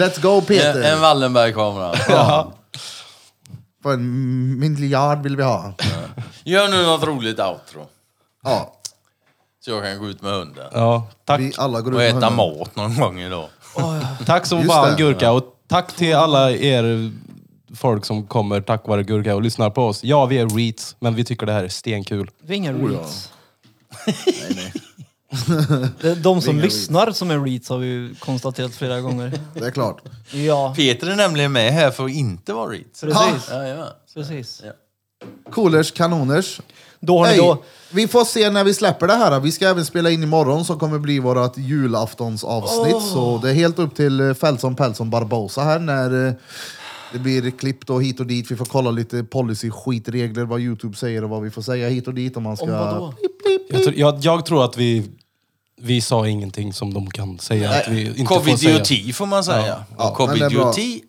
Let's 0.05 0.21
go 0.21 0.39
En, 0.39 0.45
Peter. 0.45 0.83
en 0.83 1.01
Wallenberg-kamera. 1.01 1.95
Ja. 2.09 2.53
på 3.83 3.91
en 3.91 4.59
miljard 4.59 5.23
vill 5.23 5.37
vi 5.37 5.43
ha. 5.43 5.73
Gör 6.45 6.69
nu 6.69 6.83
något 6.87 7.03
roligt 7.05 7.39
outro. 7.41 7.87
Ja, 8.45 8.73
Så 9.65 9.71
jag 9.71 9.83
kan 9.83 9.99
gå 9.99 10.09
ut 10.09 10.23
med 10.23 10.33
hunden. 10.33 10.67
Ja, 10.73 11.07
tack. 11.25 11.41
vi 11.41 11.53
alla 11.59 11.81
går 11.81 11.93
ut 11.93 11.95
Och 11.95 11.99
med 12.01 12.09
äta 12.09 12.15
hunden. 12.29 12.35
mat 12.59 12.77
någon 12.77 12.97
gång 12.97 13.21
idag. 13.21 13.47
Tack 14.27 14.47
som 14.47 14.59
Just 14.59 14.73
fan 14.73 14.91
det. 14.91 14.97
Gurka 15.03 15.31
och 15.33 15.45
tack 15.69 15.93
till 15.93 16.15
alla 16.15 16.51
er 16.51 17.13
folk 17.75 18.05
som 18.05 18.27
kommer 18.27 18.61
tack 18.61 18.87
vare 18.87 19.03
Gurka 19.03 19.35
och 19.35 19.43
lyssnar 19.43 19.71
på 19.71 19.83
oss. 19.87 20.05
Ja, 20.05 20.27
vi 20.27 20.39
är 20.39 20.49
reats, 20.49 20.97
men 21.01 21.15
vi 21.15 21.25
tycker 21.25 21.47
det 21.47 21.53
här 21.53 21.65
är 21.65 21.69
stenkul. 21.69 22.31
Vi 22.43 22.53
är 22.55 22.57
inga 22.57 22.73
Oh, 22.73 22.91
reads. 22.91 23.33
Nej, 24.07 24.17
nej. 24.57 24.73
Det 26.01 26.09
är 26.09 26.17
De 26.17 26.41
som 26.43 26.55
inga 26.55 26.65
lyssnar 26.65 27.13
som 27.13 27.31
är 27.31 27.39
reads 27.41 27.69
har 27.69 27.79
vi 27.79 27.87
ju 27.87 28.15
konstaterat 28.15 28.75
flera 28.75 29.01
gånger. 29.01 29.41
Det 29.55 29.67
är 29.67 29.71
klart. 29.71 30.03
Ja, 30.31 30.75
Peter 30.77 31.11
är 31.11 31.17
nämligen 31.17 31.53
med 31.53 31.73
här 31.73 31.91
för 31.91 32.05
att 32.05 32.11
inte 32.11 32.53
vara 32.53 32.71
Reeds. 32.71 33.01
precis. 33.01 33.51
Precis. 34.15 34.63
Ja. 34.65 34.73
Coolers, 35.53 35.93
kanoners. 35.93 36.61
Då 37.01 37.19
har 37.19 37.25
ni 37.25 37.31
Hej, 37.31 37.39
då... 37.39 37.63
vi 37.91 38.09
får 38.09 38.25
se 38.25 38.51
när 38.51 38.65
vi 38.65 38.75
släpper 38.75 39.07
det 39.07 39.15
här. 39.15 39.41
Vi 39.41 39.53
ska 39.53 39.69
även 39.69 39.85
spela 39.87 40.11
in 40.11 40.23
imorgon 40.23 40.65
som 40.65 40.79
kommer 40.79 40.99
bli 40.99 41.19
vårt 41.19 41.59
julaftonsavsnitt. 41.59 43.03
Så 43.03 43.41
det 43.43 43.51
är 43.51 43.55
helt 43.55 43.79
upp 43.79 43.95
till 43.95 44.21
eh, 44.21 44.35
Felson 44.35 44.77
Pelson 44.77 45.11
Barbosa 45.11 45.63
här 45.63 45.79
när 45.79 46.27
eh, 46.27 46.33
det 47.13 47.19
blir 47.19 47.51
klippt 47.51 47.91
och 47.91 48.03
hit 48.03 48.21
och 48.21 48.27
dit. 48.27 48.51
Vi 48.51 48.57
får 48.57 48.65
kolla 48.65 48.91
lite 48.91 49.25
policy-skitregler, 49.25 50.45
vad 50.45 50.61
Youtube 50.61 50.97
säger 50.97 51.25
och 51.25 51.31
vad 51.31 51.43
vi 51.43 51.51
får 51.51 51.63
säga 51.63 51.89
hit 51.89 52.07
och 52.09 52.15
dit. 52.15 52.37
Om 52.37 52.43
man 52.43 52.57
ska... 52.57 52.67
Om 52.67 52.71
vadå? 52.73 53.15
Jag, 53.71 53.83
tror- 53.83 53.95
jag, 53.97 54.19
jag 54.21 54.47
tror 54.47 54.65
att 54.65 54.77
vi, 54.77 55.11
vi 55.81 56.01
sa 56.01 56.29
ingenting 56.29 56.73
som 56.73 56.95
de 56.95 57.11
kan 57.11 57.39
säga 57.39 57.71
att 57.71 57.89
vi 57.89 58.07
inte 58.07 58.25
får 58.35 58.41
säga. 58.41 58.69
Covidioti 58.79 59.13
får 59.13 59.27
man 59.27 59.45
säga. 59.45 59.85
Ja, 59.99 60.11
Och 60.21 60.29
men 60.29 60.39
det 60.39 60.45
är 60.45 60.51
bra. 60.51 60.73
covidioti. 60.73 61.03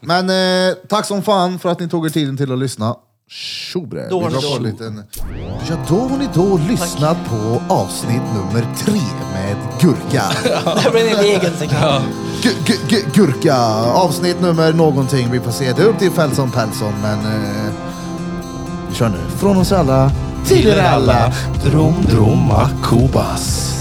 Men 0.00 0.30
eh, 0.70 0.74
tack 0.88 1.06
som 1.06 1.22
fan 1.22 1.58
för 1.58 1.68
att 1.68 1.80
ni 1.80 1.88
tog 1.88 2.06
er 2.06 2.10
tiden 2.10 2.36
till 2.36 2.52
att 2.52 2.58
lyssna. 2.58 2.96
Tjobre. 3.30 4.06
Då 4.10 4.22
har 4.22 4.30
ni 4.30 4.36
då- 4.42 4.56
en 4.56 4.62
liten... 4.62 5.02
Ja, 5.68 5.76
då 5.88 5.94
har 6.08 6.16
ni 6.18 6.28
då 6.34 6.60
lyssnat 6.68 7.16
på 7.28 7.62
avsnitt 7.74 8.22
nummer 8.34 8.66
tre 8.78 9.00
med 9.32 9.56
Gurka. 9.80 10.22
Det 10.84 10.90
blir 10.90 11.14
en 11.18 11.24
egen 11.24 11.56
sekund. 11.56 12.04
Gu- 12.42 12.64
gu- 12.64 12.88
gu- 12.88 13.04
Gurka, 13.14 13.56
avsnitt 13.94 14.40
nummer 14.40 14.72
någonting. 14.72 15.30
Vi 15.30 15.40
får 15.40 15.50
se. 15.50 15.72
Det 15.72 15.82
är 15.82 15.86
upp 15.86 15.98
till 15.98 16.10
Felson 16.10 16.50
Pelson, 16.50 16.92
men... 17.02 17.18
Eh, 17.18 17.72
vi 18.88 18.94
kör 18.94 19.08
nu. 19.08 19.18
Från 19.36 19.56
oss 19.56 19.72
alla, 19.72 20.10
till 20.46 20.66
er 20.66 20.78
alla. 20.82 21.32
Drom, 21.64 21.94
droma, 22.10 22.70
kubas. 22.84 23.74